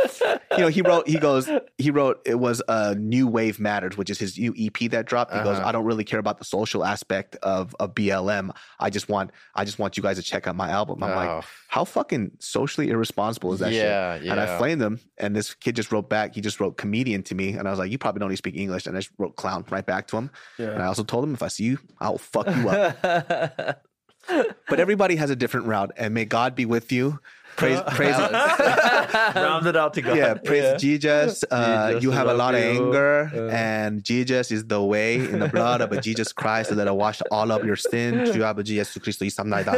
you 0.53 0.59
know, 0.59 0.69
he 0.69 0.83
wrote, 0.83 1.09
he 1.09 1.19
goes, 1.19 1.49
he 1.79 1.91
wrote, 1.91 2.21
it 2.25 2.37
was 2.39 2.63
a 2.69 2.95
New 2.95 3.27
Wave 3.27 3.59
Matters, 3.59 3.97
which 3.97 4.11
is 4.11 4.19
his 4.19 4.39
new 4.39 4.55
EP 4.57 4.91
that 4.91 5.07
dropped. 5.07 5.33
He 5.33 5.39
goes, 5.43 5.59
Uh-huh. 5.59 5.69
I 5.69 5.73
don't 5.73 5.85
really 5.85 6.05
care 6.05 6.21
about 6.21 6.39
the 6.39 6.45
social 6.45 6.85
aspect 6.85 7.37
of, 7.43 7.75
of 7.81 7.95
BLM. 7.95 8.55
I 8.79 8.91
just 8.91 9.09
want, 9.09 9.31
I 9.55 9.65
just 9.65 9.79
want 9.79 9.97
you 9.97 10.03
guys 10.03 10.17
to 10.17 10.23
check 10.23 10.47
out 10.47 10.57
my 10.57 10.71
album. 10.71 11.03
I'm 11.03 11.15
like, 11.15 11.29
Oh, 11.29 11.41
how 11.69 11.85
fucking 11.85 12.33
socially 12.41 12.91
irresponsible 12.91 13.53
is 13.53 13.61
that 13.61 13.73
yeah, 13.73 14.17
shit? 14.17 14.25
yeah. 14.25 14.33
And 14.33 14.41
I 14.41 14.59
flamed 14.59 14.83
him, 14.83 14.99
and 15.19 15.37
this 15.37 15.55
kid 15.55 15.77
just 15.77 15.93
wrote 15.93 16.09
back. 16.09 16.35
He 16.35 16.41
just 16.41 16.59
wrote 16.59 16.77
comedian 16.77 17.23
to 17.25 17.35
me, 17.35 17.53
and 17.53 17.69
I 17.69 17.71
was 17.71 17.79
like, 17.79 17.93
"You 17.93 17.99
probably 17.99 18.19
don't 18.19 18.29
even 18.31 18.37
speak 18.37 18.57
English." 18.57 18.87
And 18.90 18.98
I 18.98 19.00
just 19.00 19.12
wrote 19.18 19.36
clown 19.36 19.66
right 19.70 19.86
back 19.86 20.08
to 20.08 20.18
him. 20.18 20.30
And 20.58 20.78
I 20.78 20.82
Yeah. 20.84 20.88
also 20.88 21.04
told 21.04 21.24
him, 21.26 21.34
"If 21.34 21.44
I 21.44 21.48
see 21.50 21.64
you, 21.66 21.80
I'll 22.00 22.18
fuck 22.18 22.48
you 22.56 22.70
up." 22.70 23.82
but 24.70 24.80
everybody 24.80 25.16
has 25.18 25.30
a 25.30 25.36
different 25.36 25.68
route, 25.68 25.92
and 25.98 26.14
may 26.14 26.26
God 26.26 26.56
be 26.56 26.66
with 26.66 26.92
you. 26.92 27.20
Praise, 27.56 27.80
praise, 27.96 28.18
Round 29.36 29.66
it 29.68 29.78
out 29.78 29.94
to 29.94 30.02
God. 30.02 30.18
yeah, 30.18 30.34
praise 30.34 30.76
Jesus. 30.82 31.46
Uh, 31.50 31.88
Jesus 31.96 32.04
you 32.04 32.12
have 32.12 32.28
a 32.28 32.34
love 32.36 32.38
lot 32.38 32.54
of 32.56 32.60
you. 32.60 32.68
anger, 32.68 33.32
Uh. 33.32 33.48
and 33.50 34.04
Jesus 34.04 34.52
is 34.52 34.66
the 34.68 34.82
way 34.84 35.16
in 35.16 35.40
the 35.40 35.48
blood 35.48 35.80
of 35.80 35.90
Jesus 36.02 36.34
Christ 36.34 36.76
that 36.76 36.86
will 36.86 36.98
wash 36.98 37.22
all 37.32 37.52
of 37.52 37.64
your 37.64 37.78
sins. 37.78 38.32
주 38.32 38.44
아버지 38.44 38.76
예수 38.76 39.00
그리스도 39.00 39.24
이 39.24 39.30
삼나이다. 39.30 39.72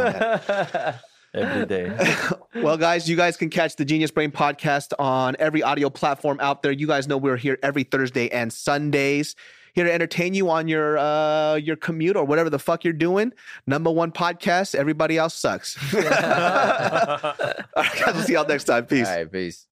Every 1.34 1.66
day. 1.66 1.90
well, 2.62 2.76
guys, 2.76 3.08
you 3.08 3.16
guys 3.16 3.36
can 3.36 3.48
catch 3.48 3.76
the 3.76 3.84
Genius 3.84 4.10
Brain 4.10 4.30
podcast 4.30 4.92
on 4.98 5.34
every 5.38 5.62
audio 5.62 5.88
platform 5.88 6.38
out 6.40 6.62
there. 6.62 6.72
You 6.72 6.86
guys 6.86 7.08
know 7.08 7.16
we're 7.16 7.38
here 7.38 7.58
every 7.62 7.84
Thursday 7.84 8.28
and 8.30 8.52
Sundays. 8.52 9.34
Here 9.74 9.84
to 9.84 9.92
entertain 9.92 10.34
you 10.34 10.50
on 10.50 10.68
your 10.68 10.98
uh 10.98 11.54
your 11.54 11.76
commute 11.76 12.14
or 12.14 12.24
whatever 12.24 12.50
the 12.50 12.58
fuck 12.58 12.84
you're 12.84 12.92
doing. 12.92 13.32
Number 13.66 13.90
one 13.90 14.12
podcast. 14.12 14.74
Everybody 14.74 15.16
else 15.16 15.32
sucks. 15.34 15.78
All 15.94 16.02
right, 16.02 17.64
guys, 17.74 18.14
we'll 18.14 18.22
see 18.24 18.34
y'all 18.34 18.46
next 18.46 18.64
time. 18.64 18.84
Peace. 18.84 19.08
All 19.08 19.16
right, 19.16 19.32
peace. 19.32 19.66